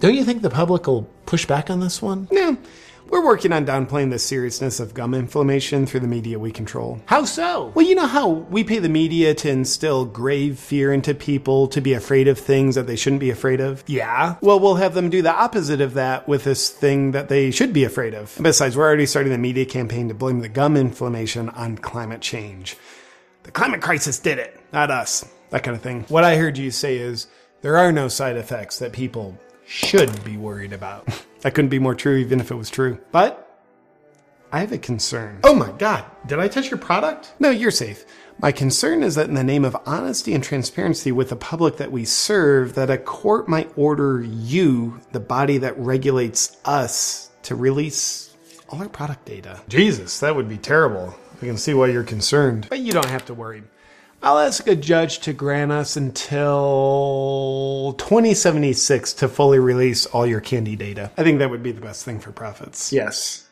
Don't 0.00 0.14
you 0.14 0.24
think 0.24 0.42
the 0.42 0.50
public 0.50 0.86
will 0.86 1.08
push 1.26 1.46
back 1.46 1.70
on 1.70 1.80
this 1.80 2.00
one? 2.00 2.26
No. 2.30 2.56
We're 3.10 3.24
working 3.24 3.52
on 3.52 3.66
downplaying 3.66 4.10
the 4.10 4.20
seriousness 4.20 4.78
of 4.78 4.94
gum 4.94 5.14
inflammation 5.14 5.84
through 5.84 5.98
the 5.98 6.06
media 6.06 6.38
we 6.38 6.52
control. 6.52 7.02
How 7.06 7.24
so? 7.24 7.72
Well, 7.74 7.84
you 7.84 7.96
know 7.96 8.06
how 8.06 8.28
we 8.28 8.62
pay 8.62 8.78
the 8.78 8.88
media 8.88 9.34
to 9.34 9.50
instill 9.50 10.04
grave 10.04 10.60
fear 10.60 10.92
into 10.92 11.12
people 11.12 11.66
to 11.68 11.80
be 11.80 11.92
afraid 11.92 12.28
of 12.28 12.38
things 12.38 12.76
that 12.76 12.86
they 12.86 12.94
shouldn't 12.94 13.18
be 13.18 13.30
afraid 13.30 13.60
of? 13.60 13.82
Yeah. 13.88 14.36
Well, 14.40 14.60
we'll 14.60 14.76
have 14.76 14.94
them 14.94 15.10
do 15.10 15.22
the 15.22 15.34
opposite 15.34 15.80
of 15.80 15.94
that 15.94 16.28
with 16.28 16.44
this 16.44 16.70
thing 16.70 17.10
that 17.10 17.28
they 17.28 17.50
should 17.50 17.72
be 17.72 17.82
afraid 17.82 18.14
of. 18.14 18.38
Besides, 18.40 18.76
we're 18.76 18.86
already 18.86 19.06
starting 19.06 19.32
the 19.32 19.38
media 19.38 19.66
campaign 19.66 20.06
to 20.06 20.14
blame 20.14 20.38
the 20.38 20.48
gum 20.48 20.76
inflammation 20.76 21.48
on 21.48 21.78
climate 21.78 22.20
change. 22.20 22.76
The 23.42 23.50
climate 23.50 23.82
crisis 23.82 24.20
did 24.20 24.38
it, 24.38 24.60
not 24.72 24.92
us. 24.92 25.28
That 25.50 25.64
kind 25.64 25.76
of 25.76 25.82
thing. 25.82 26.04
What 26.08 26.22
I 26.22 26.36
heard 26.36 26.56
you 26.56 26.70
say 26.70 26.98
is 26.98 27.26
there 27.62 27.76
are 27.76 27.90
no 27.90 28.06
side 28.06 28.36
effects 28.36 28.78
that 28.78 28.92
people 28.92 29.36
should 29.66 30.22
be 30.22 30.36
worried 30.36 30.72
about. 30.72 31.08
that 31.40 31.54
couldn't 31.54 31.70
be 31.70 31.78
more 31.78 31.94
true, 31.94 32.16
even 32.16 32.40
if 32.40 32.50
it 32.50 32.56
was 32.56 32.70
true. 32.70 32.98
But 33.12 33.46
I 34.52 34.60
have 34.60 34.72
a 34.72 34.78
concern. 34.78 35.40
Oh 35.44 35.54
my 35.54 35.70
god, 35.72 36.04
did 36.26 36.38
I 36.38 36.48
touch 36.48 36.70
your 36.70 36.78
product? 36.78 37.34
No, 37.38 37.50
you're 37.50 37.70
safe. 37.70 38.04
My 38.40 38.52
concern 38.52 39.02
is 39.02 39.16
that 39.16 39.28
in 39.28 39.34
the 39.34 39.44
name 39.44 39.64
of 39.64 39.76
honesty 39.84 40.32
and 40.32 40.42
transparency 40.42 41.12
with 41.12 41.28
the 41.28 41.36
public 41.36 41.76
that 41.76 41.92
we 41.92 42.06
serve, 42.06 42.74
that 42.74 42.88
a 42.88 42.96
court 42.96 43.48
might 43.48 43.70
order 43.76 44.22
you, 44.22 45.00
the 45.12 45.20
body 45.20 45.58
that 45.58 45.78
regulates 45.78 46.56
us, 46.64 47.30
to 47.42 47.54
release 47.54 48.34
all 48.70 48.80
our 48.80 48.88
product 48.88 49.26
data. 49.26 49.60
Jesus, 49.68 50.20
that 50.20 50.34
would 50.34 50.48
be 50.48 50.56
terrible. 50.56 51.14
I 51.42 51.46
can 51.46 51.58
see 51.58 51.74
why 51.74 51.88
you're 51.88 52.02
concerned. 52.02 52.66
But 52.70 52.80
you 52.80 52.92
don't 52.92 53.08
have 53.10 53.24
to 53.26 53.34
worry. 53.34 53.62
I'll 54.22 54.38
ask 54.38 54.66
a 54.66 54.76
judge 54.76 55.20
to 55.20 55.32
grant 55.32 55.72
us 55.72 55.96
until 55.96 57.94
2076 57.96 59.14
to 59.14 59.28
fully 59.28 59.58
release 59.58 60.04
all 60.06 60.26
your 60.26 60.40
candy 60.40 60.76
data. 60.76 61.10
I 61.16 61.22
think 61.22 61.38
that 61.38 61.48
would 61.48 61.62
be 61.62 61.72
the 61.72 61.80
best 61.80 62.04
thing 62.04 62.20
for 62.20 62.30
profits. 62.30 62.92
Yes. 62.92 63.48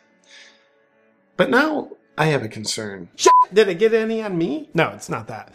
But 1.38 1.48
now 1.48 1.92
I 2.18 2.26
have 2.26 2.42
a 2.42 2.48
concern. 2.48 3.08
Shit! 3.16 3.32
Did 3.52 3.68
it 3.68 3.78
get 3.78 3.94
any 3.94 4.22
on 4.22 4.36
me? 4.36 4.68
No, 4.74 4.90
it's 4.90 5.08
not 5.08 5.28
that. 5.28 5.52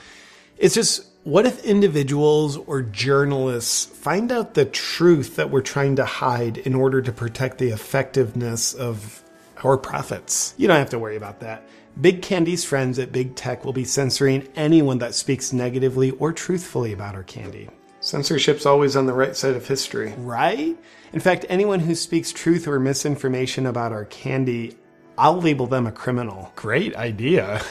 It's 0.58 0.74
just 0.74 1.06
what 1.24 1.46
if 1.46 1.64
individuals 1.64 2.58
or 2.58 2.82
journalists 2.82 3.86
find 3.86 4.32
out 4.32 4.56
the 4.56 4.66
truth 4.66 5.36
that 5.36 5.52
we're 5.52 5.62
trying 5.62 5.96
to 5.98 6.06
hide 6.06 6.58
in 6.58 6.74
order 6.74 7.04
to 7.04 7.12
protect 7.12 7.60
the 7.60 7.70
effectiveness 7.70 8.74
of 8.74 9.22
our 9.64 9.78
profits? 9.78 10.56
You 10.58 10.68
don't 10.68 10.78
have 10.78 10.90
to 10.90 11.00
worry 11.00 11.18
about 11.18 11.42
that. 11.42 11.64
Big 12.02 12.24
Candy's 12.24 12.66
friends 12.66 12.98
at 12.98 13.12
Big 13.12 13.36
Tech 13.36 13.64
will 13.64 13.74
be 13.74 13.84
censoring 13.84 14.48
anyone 14.56 14.98
that 14.98 15.14
speaks 15.14 15.54
negatively 15.54 16.10
or 16.12 16.34
truthfully 16.34 16.92
about 16.92 17.14
our 17.14 17.24
candy. 17.24 17.70
Censorship's 18.00 18.66
always 18.66 18.96
on 18.96 19.06
the 19.06 19.14
right 19.14 19.36
side 19.36 19.56
of 19.56 19.68
history. 19.68 20.14
Right? 20.18 20.76
In 21.14 21.20
fact, 21.20 21.46
anyone 21.50 21.80
who 21.80 21.94
speaks 21.94 22.32
truth 22.32 22.68
or 22.68 22.80
misinformation 22.80 23.68
about 23.68 23.92
our 23.92 24.06
candy, 24.06 24.76
I'll 25.20 25.40
label 25.40 25.68
them 25.68 25.86
a 25.86 25.92
criminal. 25.92 26.52
Great 26.56 26.96
idea. 26.96 27.62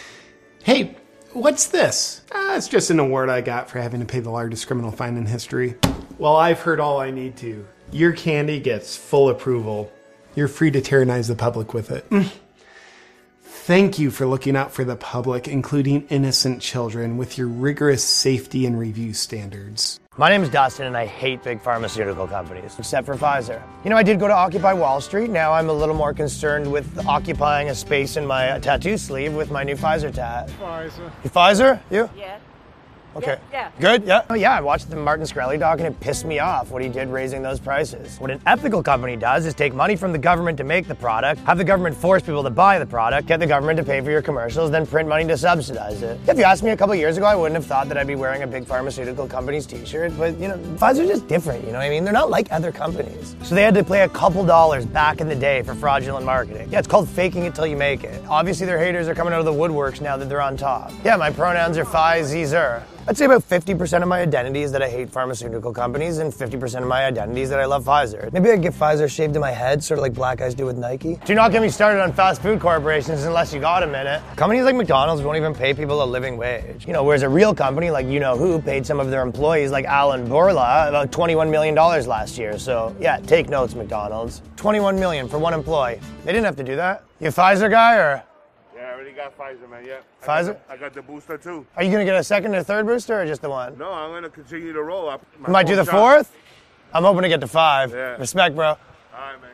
hey, 0.64 0.96
what's 1.34 1.66
this? 1.66 2.22
Ah, 2.32 2.56
it's 2.56 2.68
just 2.68 2.88
an 2.88 2.98
award 2.98 3.28
I 3.28 3.42
got 3.42 3.68
for 3.68 3.80
having 3.80 4.00
to 4.00 4.06
pay 4.06 4.20
the 4.20 4.30
largest 4.30 4.66
criminal 4.66 4.90
fine 4.90 5.18
in 5.18 5.26
history. 5.26 5.74
Well, 6.16 6.36
I've 6.36 6.60
heard 6.60 6.80
all 6.80 7.00
I 7.00 7.10
need 7.10 7.36
to. 7.36 7.66
Your 7.92 8.12
candy 8.12 8.60
gets 8.60 8.96
full 8.96 9.28
approval. 9.28 9.92
You're 10.34 10.48
free 10.48 10.70
to 10.70 10.80
tyrannize 10.80 11.28
the 11.28 11.34
public 11.34 11.74
with 11.74 11.90
it. 11.90 12.06
Thank 13.68 13.98
you 13.98 14.10
for 14.10 14.24
looking 14.24 14.56
out 14.56 14.72
for 14.72 14.82
the 14.82 14.96
public, 14.96 15.46
including 15.46 16.06
innocent 16.08 16.62
children, 16.62 17.18
with 17.18 17.36
your 17.36 17.48
rigorous 17.48 18.02
safety 18.02 18.64
and 18.64 18.78
review 18.78 19.12
standards. 19.12 20.00
My 20.16 20.30
name 20.30 20.42
is 20.42 20.48
Dustin, 20.48 20.86
and 20.86 20.96
I 20.96 21.04
hate 21.04 21.42
big 21.42 21.60
pharmaceutical 21.60 22.26
companies, 22.26 22.76
except 22.78 23.04
for 23.04 23.14
Pfizer. 23.14 23.62
You 23.84 23.90
know, 23.90 23.96
I 23.96 24.02
did 24.02 24.18
go 24.18 24.26
to 24.26 24.32
Occupy 24.32 24.72
Wall 24.72 25.02
Street. 25.02 25.28
Now 25.28 25.52
I'm 25.52 25.68
a 25.68 25.72
little 25.74 25.94
more 25.94 26.14
concerned 26.14 26.72
with 26.72 27.06
occupying 27.06 27.68
a 27.68 27.74
space 27.74 28.16
in 28.16 28.24
my 28.24 28.58
tattoo 28.60 28.96
sleeve 28.96 29.34
with 29.34 29.50
my 29.50 29.64
new 29.64 29.76
Pfizer 29.76 30.14
tat. 30.14 30.48
Pfizer. 30.58 31.12
You 31.22 31.28
Pfizer? 31.28 31.80
You? 31.90 32.08
Yeah. 32.16 32.38
Okay. 33.16 33.38
Yeah. 33.52 33.70
Good? 33.80 34.04
Yeah. 34.04 34.22
Oh, 34.30 34.34
yeah, 34.34 34.56
I 34.56 34.60
watched 34.60 34.90
the 34.90 34.96
Martin 34.96 35.26
Shkreli 35.26 35.58
doc 35.58 35.78
and 35.78 35.88
it 35.88 35.98
pissed 36.00 36.24
me 36.24 36.38
off 36.38 36.70
what 36.70 36.82
he 36.82 36.88
did 36.88 37.08
raising 37.08 37.42
those 37.42 37.58
prices. 37.58 38.18
What 38.20 38.30
an 38.30 38.40
ethical 38.46 38.82
company 38.82 39.16
does 39.16 39.46
is 39.46 39.54
take 39.54 39.74
money 39.74 39.96
from 39.96 40.12
the 40.12 40.18
government 40.18 40.58
to 40.58 40.64
make 40.64 40.86
the 40.86 40.94
product, 40.94 41.40
have 41.40 41.58
the 41.58 41.64
government 41.64 41.96
force 41.96 42.22
people 42.22 42.42
to 42.42 42.50
buy 42.50 42.78
the 42.78 42.86
product, 42.86 43.26
get 43.26 43.40
the 43.40 43.46
government 43.46 43.78
to 43.78 43.84
pay 43.84 44.00
for 44.00 44.10
your 44.10 44.22
commercials, 44.22 44.70
then 44.70 44.86
print 44.86 45.08
money 45.08 45.26
to 45.26 45.36
subsidize 45.36 46.02
it. 46.02 46.20
If 46.28 46.38
you 46.38 46.44
asked 46.44 46.62
me 46.62 46.70
a 46.70 46.76
couple 46.76 46.94
years 46.94 47.16
ago, 47.16 47.26
I 47.26 47.34
wouldn't 47.34 47.56
have 47.56 47.66
thought 47.66 47.88
that 47.88 47.96
I'd 47.96 48.06
be 48.06 48.14
wearing 48.14 48.42
a 48.42 48.46
big 48.46 48.66
pharmaceutical 48.66 49.26
company's 49.26 49.66
t-shirt, 49.66 50.16
but 50.16 50.38
you 50.38 50.48
know, 50.48 50.58
Pfizer's 50.76 51.08
just 51.08 51.26
different, 51.26 51.64
you 51.64 51.72
know 51.72 51.78
what 51.78 51.86
I 51.86 51.90
mean? 51.90 52.04
They're 52.04 52.12
not 52.12 52.30
like 52.30 52.52
other 52.52 52.70
companies. 52.70 53.36
So 53.42 53.54
they 53.54 53.62
had 53.62 53.74
to 53.74 53.84
play 53.84 54.02
a 54.02 54.08
couple 54.08 54.44
dollars 54.44 54.86
back 54.86 55.20
in 55.20 55.28
the 55.28 55.36
day 55.36 55.62
for 55.62 55.74
fraudulent 55.74 56.24
marketing. 56.24 56.68
Yeah, 56.70 56.78
it's 56.78 56.88
called 56.88 57.08
faking 57.08 57.44
it 57.44 57.54
till 57.54 57.66
you 57.66 57.76
make 57.76 58.04
it. 58.04 58.22
Obviously 58.28 58.66
their 58.66 58.78
haters 58.78 59.08
are 59.08 59.14
coming 59.14 59.32
out 59.32 59.40
of 59.40 59.46
the 59.46 59.52
woodworks 59.52 60.00
now 60.00 60.16
that 60.16 60.28
they're 60.28 60.42
on 60.42 60.56
top. 60.56 60.92
Yeah, 61.04 61.16
my 61.16 61.30
pronouns 61.30 61.78
are 61.78 61.84
Pfi, 61.84 62.44
Zer. 62.44 62.84
I'd 63.08 63.16
say 63.16 63.24
about 63.24 63.48
50% 63.48 64.02
of 64.02 64.08
my 64.08 64.20
identity 64.20 64.60
is 64.60 64.70
that 64.72 64.82
I 64.82 64.88
hate 64.90 65.08
pharmaceutical 65.08 65.72
companies, 65.72 66.18
and 66.18 66.30
50% 66.30 66.82
of 66.82 66.88
my 66.88 67.06
identity 67.06 67.40
is 67.40 67.48
that 67.48 67.58
I 67.58 67.64
love 67.64 67.86
Pfizer. 67.86 68.30
Maybe 68.34 68.50
I'd 68.50 68.60
get 68.60 68.74
Pfizer 68.74 69.10
shaved 69.10 69.34
in 69.34 69.40
my 69.40 69.50
head, 69.50 69.82
sort 69.82 69.96
of 69.96 70.02
like 70.02 70.12
black 70.12 70.36
guys 70.36 70.54
do 70.54 70.66
with 70.66 70.76
Nike. 70.76 71.18
Do 71.24 71.34
not 71.34 71.50
get 71.50 71.62
me 71.62 71.70
started 71.70 72.02
on 72.02 72.12
fast 72.12 72.42
food 72.42 72.60
corporations 72.60 73.24
unless 73.24 73.54
you 73.54 73.60
got 73.60 73.82
a 73.82 73.86
minute. 73.86 74.20
Companies 74.36 74.64
like 74.64 74.74
McDonald's 74.74 75.22
won't 75.22 75.38
even 75.38 75.54
pay 75.54 75.72
people 75.72 76.02
a 76.02 76.04
living 76.04 76.36
wage. 76.36 76.86
You 76.86 76.92
know, 76.92 77.02
whereas 77.02 77.22
a 77.22 77.30
real 77.30 77.54
company 77.54 77.90
like 77.90 78.06
You 78.06 78.20
Know 78.20 78.36
Who 78.36 78.60
paid 78.60 78.84
some 78.84 79.00
of 79.00 79.08
their 79.08 79.22
employees, 79.22 79.70
like 79.70 79.86
Alan 79.86 80.28
Bourla, 80.28 80.90
about 80.90 81.10
$21 81.10 81.48
million 81.48 81.74
last 81.74 82.36
year. 82.36 82.58
So, 82.58 82.94
yeah, 83.00 83.20
take 83.20 83.48
notes, 83.48 83.74
McDonald's. 83.74 84.42
21 84.56 85.00
million 85.00 85.30
for 85.30 85.38
one 85.38 85.54
employee. 85.54 85.98
They 86.26 86.32
didn't 86.32 86.44
have 86.44 86.56
to 86.56 86.62
do 86.62 86.76
that. 86.76 87.04
You 87.20 87.28
Pfizer 87.30 87.70
guy 87.70 87.96
or? 87.96 88.22
I 88.98 89.00
already 89.00 89.14
got 89.16 89.38
Pfizer, 89.38 89.70
man. 89.70 89.84
Yeah. 89.86 89.98
I 90.22 90.26
Pfizer? 90.26 90.46
got 90.48 90.66
the- 90.66 90.72
I 90.72 90.76
got 90.76 90.94
the 90.94 91.02
booster 91.02 91.38
too. 91.38 91.64
Are 91.76 91.84
you 91.84 91.92
gonna 91.92 92.04
get 92.04 92.16
a 92.16 92.24
second 92.24 92.52
or 92.56 92.64
third 92.64 92.84
booster 92.84 93.20
or 93.22 93.26
just 93.26 93.42
the 93.42 93.48
one? 93.48 93.78
No, 93.78 93.92
I'm 93.92 94.10
gonna 94.10 94.28
continue 94.28 94.72
to 94.72 94.82
roll 94.82 95.08
up. 95.08 95.24
You 95.46 95.52
might 95.52 95.68
do 95.68 95.76
the 95.76 95.84
fourth? 95.84 96.34
I'm 96.92 97.04
hoping 97.04 97.22
to 97.22 97.28
get 97.28 97.40
to 97.42 97.46
five. 97.46 97.92
Yeah. 97.92 98.16
Respect, 98.16 98.56
bro. 98.56 98.66
All 98.70 98.76
right, 99.14 99.40
man. 99.40 99.47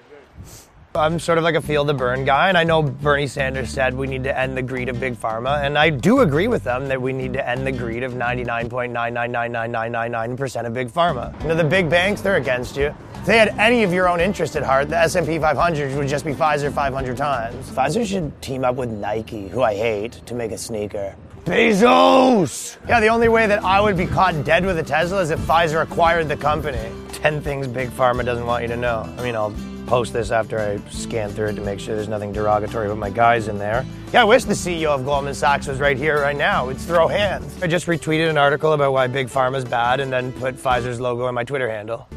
I'm 0.96 1.18
sort 1.18 1.38
of 1.38 1.44
like 1.44 1.56
a 1.56 1.60
feel 1.60 1.84
the 1.84 1.92
burn 1.92 2.24
guy, 2.24 2.48
and 2.48 2.56
I 2.56 2.62
know 2.62 2.80
Bernie 2.80 3.26
Sanders 3.26 3.70
said 3.70 3.94
we 3.94 4.06
need 4.06 4.22
to 4.22 4.38
end 4.38 4.56
the 4.56 4.62
greed 4.62 4.88
of 4.88 5.00
big 5.00 5.16
pharma, 5.16 5.64
and 5.64 5.76
I 5.76 5.90
do 5.90 6.20
agree 6.20 6.46
with 6.46 6.62
them 6.62 6.86
that 6.86 7.02
we 7.02 7.12
need 7.12 7.32
to 7.32 7.48
end 7.48 7.66
the 7.66 7.72
greed 7.72 8.04
of 8.04 8.12
99.9999999% 8.12 10.66
of 10.66 10.72
big 10.72 10.88
pharma. 10.88 11.42
You 11.42 11.48
know, 11.48 11.56
the 11.56 11.64
big 11.64 11.90
banks, 11.90 12.20
they're 12.20 12.36
against 12.36 12.76
you. 12.76 12.94
If 13.16 13.26
they 13.26 13.38
had 13.38 13.48
any 13.58 13.82
of 13.82 13.92
your 13.92 14.08
own 14.08 14.20
interest 14.20 14.54
at 14.54 14.62
heart, 14.62 14.88
the 14.88 14.98
S&P 14.98 15.40
500 15.40 15.96
would 15.96 16.06
just 16.06 16.24
be 16.24 16.32
Pfizer 16.32 16.72
500 16.72 17.16
times. 17.16 17.70
Pfizer 17.70 18.06
should 18.06 18.40
team 18.40 18.64
up 18.64 18.76
with 18.76 18.90
Nike, 18.90 19.48
who 19.48 19.64
I 19.64 19.74
hate, 19.74 20.24
to 20.26 20.34
make 20.34 20.52
a 20.52 20.58
sneaker. 20.58 21.16
Bezos! 21.44 22.78
Yeah, 22.88 23.00
the 23.00 23.08
only 23.08 23.28
way 23.28 23.46
that 23.46 23.62
I 23.62 23.78
would 23.78 23.98
be 23.98 24.06
caught 24.06 24.44
dead 24.44 24.64
with 24.64 24.78
a 24.78 24.82
Tesla 24.82 25.20
is 25.20 25.30
if 25.30 25.38
Pfizer 25.40 25.82
acquired 25.82 26.28
the 26.28 26.38
company. 26.38 26.90
10 27.12 27.42
things 27.42 27.68
Big 27.68 27.90
Pharma 27.90 28.24
doesn't 28.24 28.46
want 28.46 28.62
you 28.62 28.68
to 28.68 28.76
know. 28.78 29.02
I 29.18 29.22
mean, 29.22 29.36
I'll 29.36 29.54
post 29.86 30.14
this 30.14 30.30
after 30.30 30.58
I 30.58 30.78
scan 30.90 31.28
through 31.30 31.48
it 31.48 31.56
to 31.56 31.60
make 31.60 31.80
sure 31.80 31.94
there's 31.96 32.08
nothing 32.08 32.32
derogatory 32.32 32.86
about 32.86 32.96
my 32.96 33.10
guys 33.10 33.48
in 33.48 33.58
there. 33.58 33.84
Yeah, 34.12 34.22
I 34.22 34.24
wish 34.24 34.44
the 34.44 34.54
CEO 34.54 34.88
of 34.88 35.04
Goldman 35.04 35.34
Sachs 35.34 35.66
was 35.66 35.80
right 35.80 35.98
here 35.98 36.18
right 36.20 36.36
now. 36.36 36.66
We'd 36.66 36.78
throw 36.78 37.08
hands. 37.08 37.62
I 37.62 37.66
just 37.66 37.86
retweeted 37.86 38.30
an 38.30 38.38
article 38.38 38.72
about 38.72 38.94
why 38.94 39.06
Big 39.06 39.28
Pharma's 39.28 39.66
bad 39.66 40.00
and 40.00 40.10
then 40.10 40.32
put 40.32 40.56
Pfizer's 40.56 40.98
logo 40.98 41.28
in 41.28 41.34
my 41.34 41.44
Twitter 41.44 41.68
handle. 41.68 42.08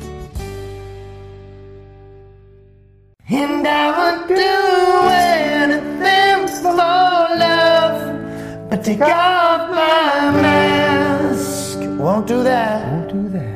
And 3.29 3.67
I 3.67 4.15
would 4.15 4.27
do 4.29 4.35
anything 5.11 6.47
for 6.61 6.73
love, 6.73 7.86
but 8.69 8.83
take 8.83 9.01
off 9.01 9.69
my 9.69 10.31
mask. 10.41 11.79
Won't 11.99 12.27
do 12.27 12.43
that. 12.43 12.91
Won't 12.91 13.11
do 13.11 13.29
that. 13.29 13.47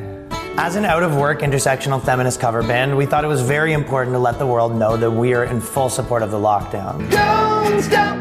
As 0.58 0.76
an 0.76 0.84
out 0.84 1.02
of 1.02 1.16
work 1.16 1.40
intersectional 1.40 2.02
feminist 2.02 2.40
cover 2.40 2.62
band, 2.62 2.96
we 2.96 3.06
thought 3.06 3.24
it 3.24 3.28
was 3.28 3.40
very 3.42 3.72
important 3.72 4.14
to 4.14 4.18
let 4.18 4.38
the 4.38 4.46
world 4.46 4.74
know 4.76 4.96
that 4.96 5.10
we 5.10 5.34
are 5.34 5.44
in 5.44 5.60
full 5.60 5.88
support 5.88 6.22
of 6.22 6.30
the 6.30 6.38
lockdown. 6.38 7.10
Don't 7.10 7.82
stop 7.82 8.16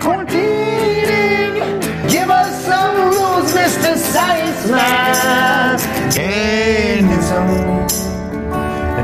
quarantining. 0.00 1.80
Give 2.10 2.30
us 2.30 2.64
some 2.64 2.96
rules, 2.96 3.52
Mr. 3.52 3.96
Science 3.96 4.70
Man. 4.70 5.78
Gain 6.12 7.22
some. 7.22 7.79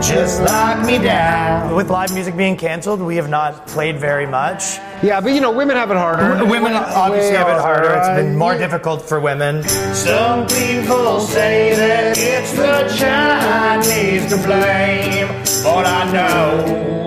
Just 0.02 0.40
lock 0.42 0.84
me 0.86 0.98
down. 0.98 1.74
With 1.74 1.90
live 1.90 2.12
music 2.12 2.36
being 2.36 2.56
canceled, 2.56 3.00
we 3.00 3.16
have 3.16 3.28
not 3.28 3.66
played 3.66 3.98
very 3.98 4.26
much. 4.26 4.76
Yeah, 5.02 5.20
but 5.20 5.32
you 5.32 5.40
know, 5.40 5.50
women 5.50 5.76
have 5.76 5.90
it 5.90 5.96
harder. 5.96 6.34
W- 6.34 6.50
Women 6.50 6.74
obviously 6.74 7.34
have 7.34 7.48
it 7.48 7.60
harder. 7.60 7.94
It's 7.94 8.08
been 8.08 8.26
right? 8.28 8.36
more 8.36 8.56
difficult 8.58 9.02
for 9.08 9.20
women. 9.20 9.62
Some 9.94 10.46
people 10.48 11.20
say 11.20 11.74
that 11.74 12.16
it's 12.18 12.52
the 12.52 12.86
Chinese 12.98 14.28
to 14.30 14.36
blame, 14.46 15.28
but 15.64 15.86
I 15.86 16.12
know 16.12 17.06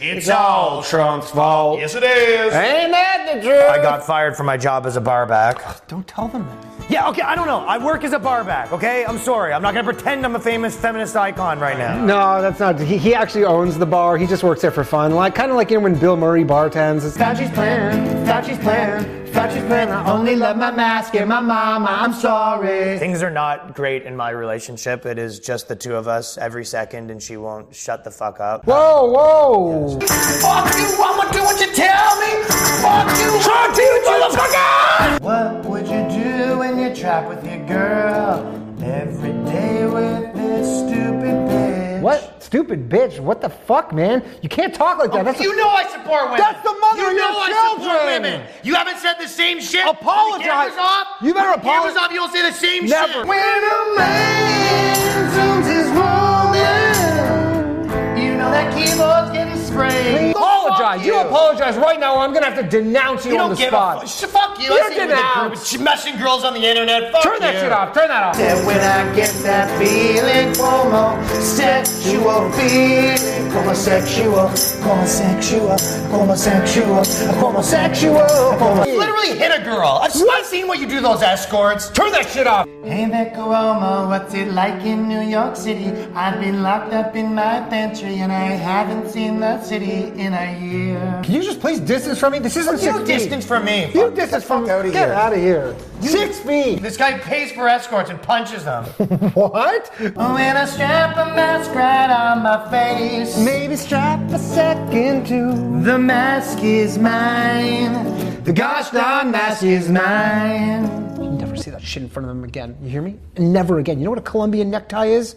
it's 0.00 0.28
all 0.28 0.82
Trump's 0.82 1.30
fault. 1.30 1.80
Yes, 1.80 1.94
it 1.94 2.04
is. 2.04 2.54
Ain't 2.54 2.92
that 2.92 3.30
the 3.34 3.42
truth? 3.42 3.62
I 3.68 3.82
got 3.82 4.06
fired 4.06 4.36
from 4.36 4.46
my 4.46 4.56
job 4.56 4.86
as 4.86 4.96
a 4.96 5.00
barback. 5.00 5.86
Don't 5.88 6.06
tell 6.06 6.28
them 6.28 6.46
that. 6.46 6.75
Yeah, 6.88 7.08
okay, 7.08 7.22
I 7.22 7.34
don't 7.34 7.48
know. 7.48 7.60
I 7.66 7.78
work 7.78 8.04
as 8.04 8.12
a 8.12 8.18
barback, 8.18 8.72
okay? 8.72 9.04
I'm 9.04 9.18
sorry. 9.18 9.52
I'm 9.52 9.60
not 9.60 9.74
gonna 9.74 9.92
pretend 9.92 10.24
I'm 10.24 10.36
a 10.36 10.40
famous 10.40 10.76
feminist 10.76 11.16
icon 11.16 11.58
right 11.58 11.76
now. 11.76 12.04
No, 12.04 12.40
that's 12.40 12.60
not. 12.60 12.78
He, 12.78 12.96
he 12.96 13.14
actually 13.14 13.44
owns 13.44 13.76
the 13.76 13.86
bar. 13.86 14.16
He 14.16 14.26
just 14.26 14.44
works 14.44 14.62
there 14.62 14.70
for 14.70 14.84
fun. 14.84 15.12
Like 15.12 15.34
kind 15.34 15.50
of 15.50 15.56
like 15.56 15.70
you 15.70 15.78
know 15.78 15.82
when 15.82 15.98
Bill 15.98 16.16
Murray 16.16 16.44
bartends. 16.44 17.04
It's 17.04 17.16
Fauci's 17.16 17.50
plan, 17.50 18.24
Fauci's 18.24 18.58
plan, 18.58 19.26
Thought 19.36 19.52
she's 19.52 19.64
playing. 19.64 19.90
I 19.90 20.10
only 20.10 20.34
love 20.34 20.56
my 20.56 20.70
mask 20.70 21.14
and 21.14 21.28
my 21.28 21.40
mama. 21.40 21.88
I'm 21.90 22.14
sorry. 22.14 22.98
Things 22.98 23.22
are 23.22 23.30
not 23.30 23.74
great 23.74 24.04
in 24.04 24.16
my 24.16 24.30
relationship. 24.30 25.04
It 25.04 25.18
is 25.18 25.40
just 25.40 25.68
the 25.68 25.76
two 25.76 25.94
of 25.94 26.08
us 26.08 26.38
every 26.38 26.64
second, 26.64 27.10
and 27.10 27.22
she 27.22 27.36
won't 27.36 27.74
shut 27.74 28.02
the 28.02 28.10
fuck 28.10 28.40
up. 28.40 28.64
Whoa, 28.64 29.04
whoa! 29.04 30.00
Fuck 30.00 30.74
you! 30.76 30.88
I'ma 31.04 31.30
do 31.32 31.42
what 31.42 31.60
you 31.60 31.70
tell 31.74 32.18
me. 32.18 32.44
Fuck 32.80 33.18
you! 33.18 33.38
Fuck 33.40 33.76
you, 33.76 34.02
motherfucker! 34.06 35.20
What 35.20 35.66
would 35.66 35.86
you 35.86 36.08
do 36.08 36.62
when 36.76 36.86
you're 36.86 36.94
trapped 36.94 37.28
with 37.28 37.44
your 37.46 37.66
girl 37.66 38.44
every 38.82 39.32
day 39.50 39.86
with 39.86 40.34
this 40.34 40.78
stupid 40.80 41.36
bitch? 41.48 42.02
What? 42.02 42.42
Stupid 42.42 42.88
bitch. 42.88 43.18
What 43.18 43.40
the 43.40 43.48
fuck, 43.48 43.92
man? 43.92 44.22
You 44.42 44.48
can't 44.48 44.74
talk 44.74 44.98
like 44.98 45.10
that. 45.12 45.24
That's 45.24 45.40
you 45.40 45.56
know 45.56 45.68
I 45.68 45.88
support 45.88 46.24
women. 46.24 46.38
That's 46.38 46.62
the 46.62 46.72
mother 46.78 47.00
you 47.00 47.06
of 47.08 47.12
your 47.14 47.20
know 47.32 47.38
I 47.38 47.48
children. 47.48 47.88
support 47.88 48.04
women. 48.06 48.46
You 48.62 48.74
haven't 48.74 48.98
said 48.98 49.14
the 49.18 49.26
same 49.26 49.60
shit. 49.60 49.86
Apologize. 49.86 50.70
When 50.70 50.78
off. 50.78 51.06
You 51.22 51.34
better 51.34 51.56
the 51.56 51.62
camera's 51.62 51.94
apologize. 51.96 52.04
off. 52.04 52.10
You 52.12 52.18
don't 52.20 52.32
say 52.32 52.42
the 52.42 52.52
same 52.52 52.86
Never. 52.86 53.12
shit. 53.12 53.26
When 53.26 53.38
a 53.38 53.96
man 53.98 54.96
zooms 55.34 55.66
his 55.66 55.88
woman, 55.96 57.88
you 58.22 58.36
know 58.36 58.50
that 58.52 58.70
keyboard's 58.76 59.32
getting 59.32 59.58
sprayed. 59.76 60.30
Apologize. 60.36 61.06
You. 61.06 61.20
apologize 61.20 61.76
right 61.76 61.98
now, 62.00 62.16
or 62.16 62.20
I'm 62.20 62.32
gonna 62.32 62.46
have 62.50 62.58
to 62.62 62.68
denounce 62.68 63.24
you, 63.24 63.32
You 63.32 63.38
on 63.38 63.48
don't 63.48 63.50
the 63.50 63.62
give 63.62 63.68
spot. 63.68 64.04
a 64.04 64.06
fuck. 64.06 64.30
Fuck 64.30 64.58
you. 64.60 64.66
You're 64.72 64.84
I 64.84 64.88
see 64.88 64.94
you 64.94 65.00
with 65.02 65.10
the 65.10 65.16
denounced. 65.16 65.80
messing 65.80 66.16
girls 66.18 66.44
on 66.44 66.54
the 66.54 66.64
internet. 66.64 67.12
Fuck 67.12 67.22
Turn 67.22 67.40
that 67.40 67.54
shit 67.60 67.72
off. 67.72 67.92
Turn 67.94 68.08
that 68.08 68.22
off. 68.24 68.38
And 68.38 68.66
when 68.66 68.80
I 68.80 69.14
get 69.14 69.30
that 69.42 69.68
feeling, 69.78 70.54
homosexual 70.56 72.50
feeling, 72.52 73.50
homosexual, 73.50 74.48
homosexual, 74.82 75.76
homosexual, 76.10 77.04
homosexual, 77.40 78.26
homosexual. 78.58 78.98
Literally 78.98 79.38
hit 79.38 79.52
a 79.60 79.62
girl. 79.64 80.00
I've, 80.02 80.12
I've 80.30 80.46
seen 80.46 80.66
what 80.68 80.78
you 80.78 80.86
do 80.86 80.96
to 80.96 81.02
those 81.02 81.22
escorts. 81.22 81.90
Turn 81.90 82.12
that 82.12 82.28
shit 82.28 82.46
off. 82.46 82.68
Hey 82.84 83.08
there, 83.10 83.32
Cuomo, 83.34 84.08
what's 84.08 84.32
it 84.34 84.52
like 84.52 84.84
in 84.84 85.08
New 85.08 85.20
York 85.20 85.56
City? 85.56 85.88
I've 86.14 86.40
been 86.40 86.62
locked 86.62 86.92
up 86.92 87.16
in 87.16 87.34
my 87.34 87.60
pantry 87.68 88.18
and 88.20 88.30
I 88.32 88.44
haven't 88.70 89.08
seen 89.10 89.40
the 89.40 89.60
city 89.66 90.12
in 90.24 90.32
a 90.32 90.58
year. 90.60 91.20
Can 91.24 91.34
you 91.34 91.42
just 91.42 91.60
please 91.60 91.80
distance 91.80 92.18
from 92.18 92.32
me? 92.32 92.38
This 92.38 92.56
isn't 92.56 92.74
You 92.74 92.78
six 92.92 92.98
feet. 92.98 93.06
distance 93.06 93.44
from 93.44 93.64
me. 93.64 93.90
You 93.94 94.10
distance 94.12 94.44
from 94.44 94.64
me. 94.64 94.70
out 94.70 94.84
of 94.86 94.92
Get 94.92 95.08
here. 95.08 95.14
out 95.14 95.32
of 95.32 95.38
here. 95.38 95.74
Six 96.00 96.38
feet. 96.40 96.82
This 96.82 96.96
guy 96.96 97.18
pays 97.18 97.52
for 97.52 97.66
escorts 97.68 98.10
and 98.10 98.20
punches 98.22 98.64
them. 98.64 98.84
What? 99.34 99.90
Oh, 100.16 100.34
when 100.34 100.56
I 100.56 100.64
strap 100.66 101.16
a 101.16 101.34
mask 101.34 101.74
right 101.74 102.10
on 102.10 102.42
my 102.42 102.70
face, 102.70 103.36
maybe 103.38 103.76
strap 103.76 104.20
a 104.30 104.38
second 104.38 105.26
too. 105.26 105.52
The 105.82 105.98
mask 105.98 106.62
is 106.62 106.98
mine. 106.98 108.42
The 108.44 108.52
gosh 108.52 108.90
darn 108.90 109.30
mask 109.30 109.62
is 109.64 109.88
mine. 109.88 111.38
Never 111.38 111.56
see 111.56 111.70
that 111.70 111.82
shit 111.82 112.02
in 112.02 112.08
front 112.08 112.28
of 112.28 112.34
them 112.34 112.44
again. 112.44 112.76
You 112.82 112.88
hear 112.88 113.02
me? 113.02 113.18
Never 113.38 113.78
again. 113.78 113.98
You 113.98 114.04
know 114.04 114.10
what 114.10 114.18
a 114.18 114.22
Colombian 114.22 114.70
necktie 114.70 115.06
is? 115.06 115.34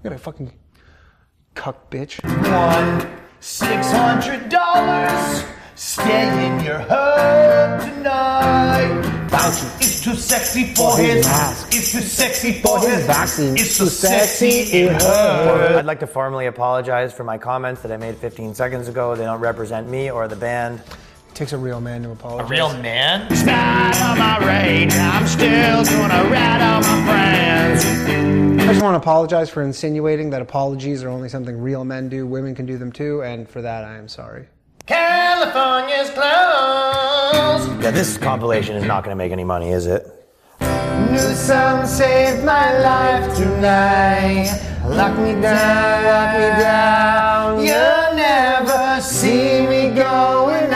I 0.00 0.02
got 0.08 0.12
a 0.12 0.18
fucking 0.18 0.52
cuck 1.54 1.90
bitch. 1.90 2.22
One 2.24 3.06
six 3.40 3.90
hundred 3.90 4.48
dollars. 4.48 5.44
Stay 5.74 6.46
in 6.46 6.64
your 6.64 6.78
hood 6.78 7.80
tonight. 7.82 9.02
Fauci. 9.28 9.76
It's 9.76 10.02
too 10.02 10.14
sexy 10.16 10.74
for 10.74 10.96
his 10.96 11.24
mask. 11.24 11.68
It's 11.74 11.92
too 11.92 12.00
sexy 12.00 12.52
for 12.60 12.80
his 12.80 13.06
vaccine. 13.06 13.54
It's 13.56 13.78
too 13.78 13.86
sexy 13.86 14.78
in 14.80 14.94
her. 14.94 15.76
I'd 15.78 15.86
like 15.86 16.00
to 16.00 16.06
formally 16.06 16.46
apologize 16.46 17.12
for 17.12 17.22
my 17.24 17.38
comments 17.38 17.82
that 17.82 17.92
I 17.92 17.96
made 17.96 18.16
15 18.16 18.54
seconds 18.54 18.88
ago. 18.88 19.14
They 19.14 19.24
don't 19.24 19.40
represent 19.40 19.88
me 19.88 20.10
or 20.10 20.26
the 20.26 20.36
band. 20.36 20.80
It 21.28 21.34
takes 21.34 21.52
a 21.52 21.58
real 21.58 21.80
man 21.80 22.02
to 22.02 22.10
apologize. 22.10 22.48
A 22.48 22.50
real 22.50 22.72
man? 22.82 23.30
It's 23.30 23.44
not 23.44 23.96
on 24.00 24.18
my 24.18 24.38
rage. 24.44 24.92
I'm 24.94 25.26
still 25.28 25.84
gonna 25.84 26.28
rat 26.28 26.60
on 26.60 26.82
my 26.82 27.06
friends. 27.06 28.57
I 28.68 28.72
just 28.72 28.84
want 28.84 28.92
to 28.92 28.98
apologize 28.98 29.48
for 29.48 29.62
insinuating 29.62 30.28
that 30.28 30.42
apologies 30.42 31.02
are 31.02 31.08
only 31.08 31.30
something 31.30 31.58
real 31.58 31.86
men 31.86 32.10
do. 32.10 32.26
Women 32.26 32.54
can 32.54 32.66
do 32.66 32.76
them 32.76 32.92
too, 32.92 33.22
and 33.22 33.48
for 33.48 33.62
that, 33.62 33.82
I 33.82 33.96
am 33.96 34.08
sorry. 34.08 34.46
California's 34.84 36.10
closed. 36.10 37.82
Yeah, 37.82 37.90
this 37.92 38.18
compilation 38.18 38.76
is 38.76 38.84
not 38.84 39.04
going 39.04 39.12
to 39.12 39.16
make 39.16 39.32
any 39.32 39.42
money, 39.42 39.70
is 39.70 39.86
it? 39.86 40.06
Newsom 40.60 41.86
saved 41.86 42.44
my 42.44 42.78
life 42.80 43.34
tonight. 43.38 44.50
Lock 44.84 45.18
me 45.18 45.32
down, 45.40 46.04
lock 46.04 46.34
me 46.34 46.62
down. 46.62 47.60
You'll 47.60 48.16
never 48.16 49.00
see 49.00 49.66
me 49.66 49.94
going 49.94 50.67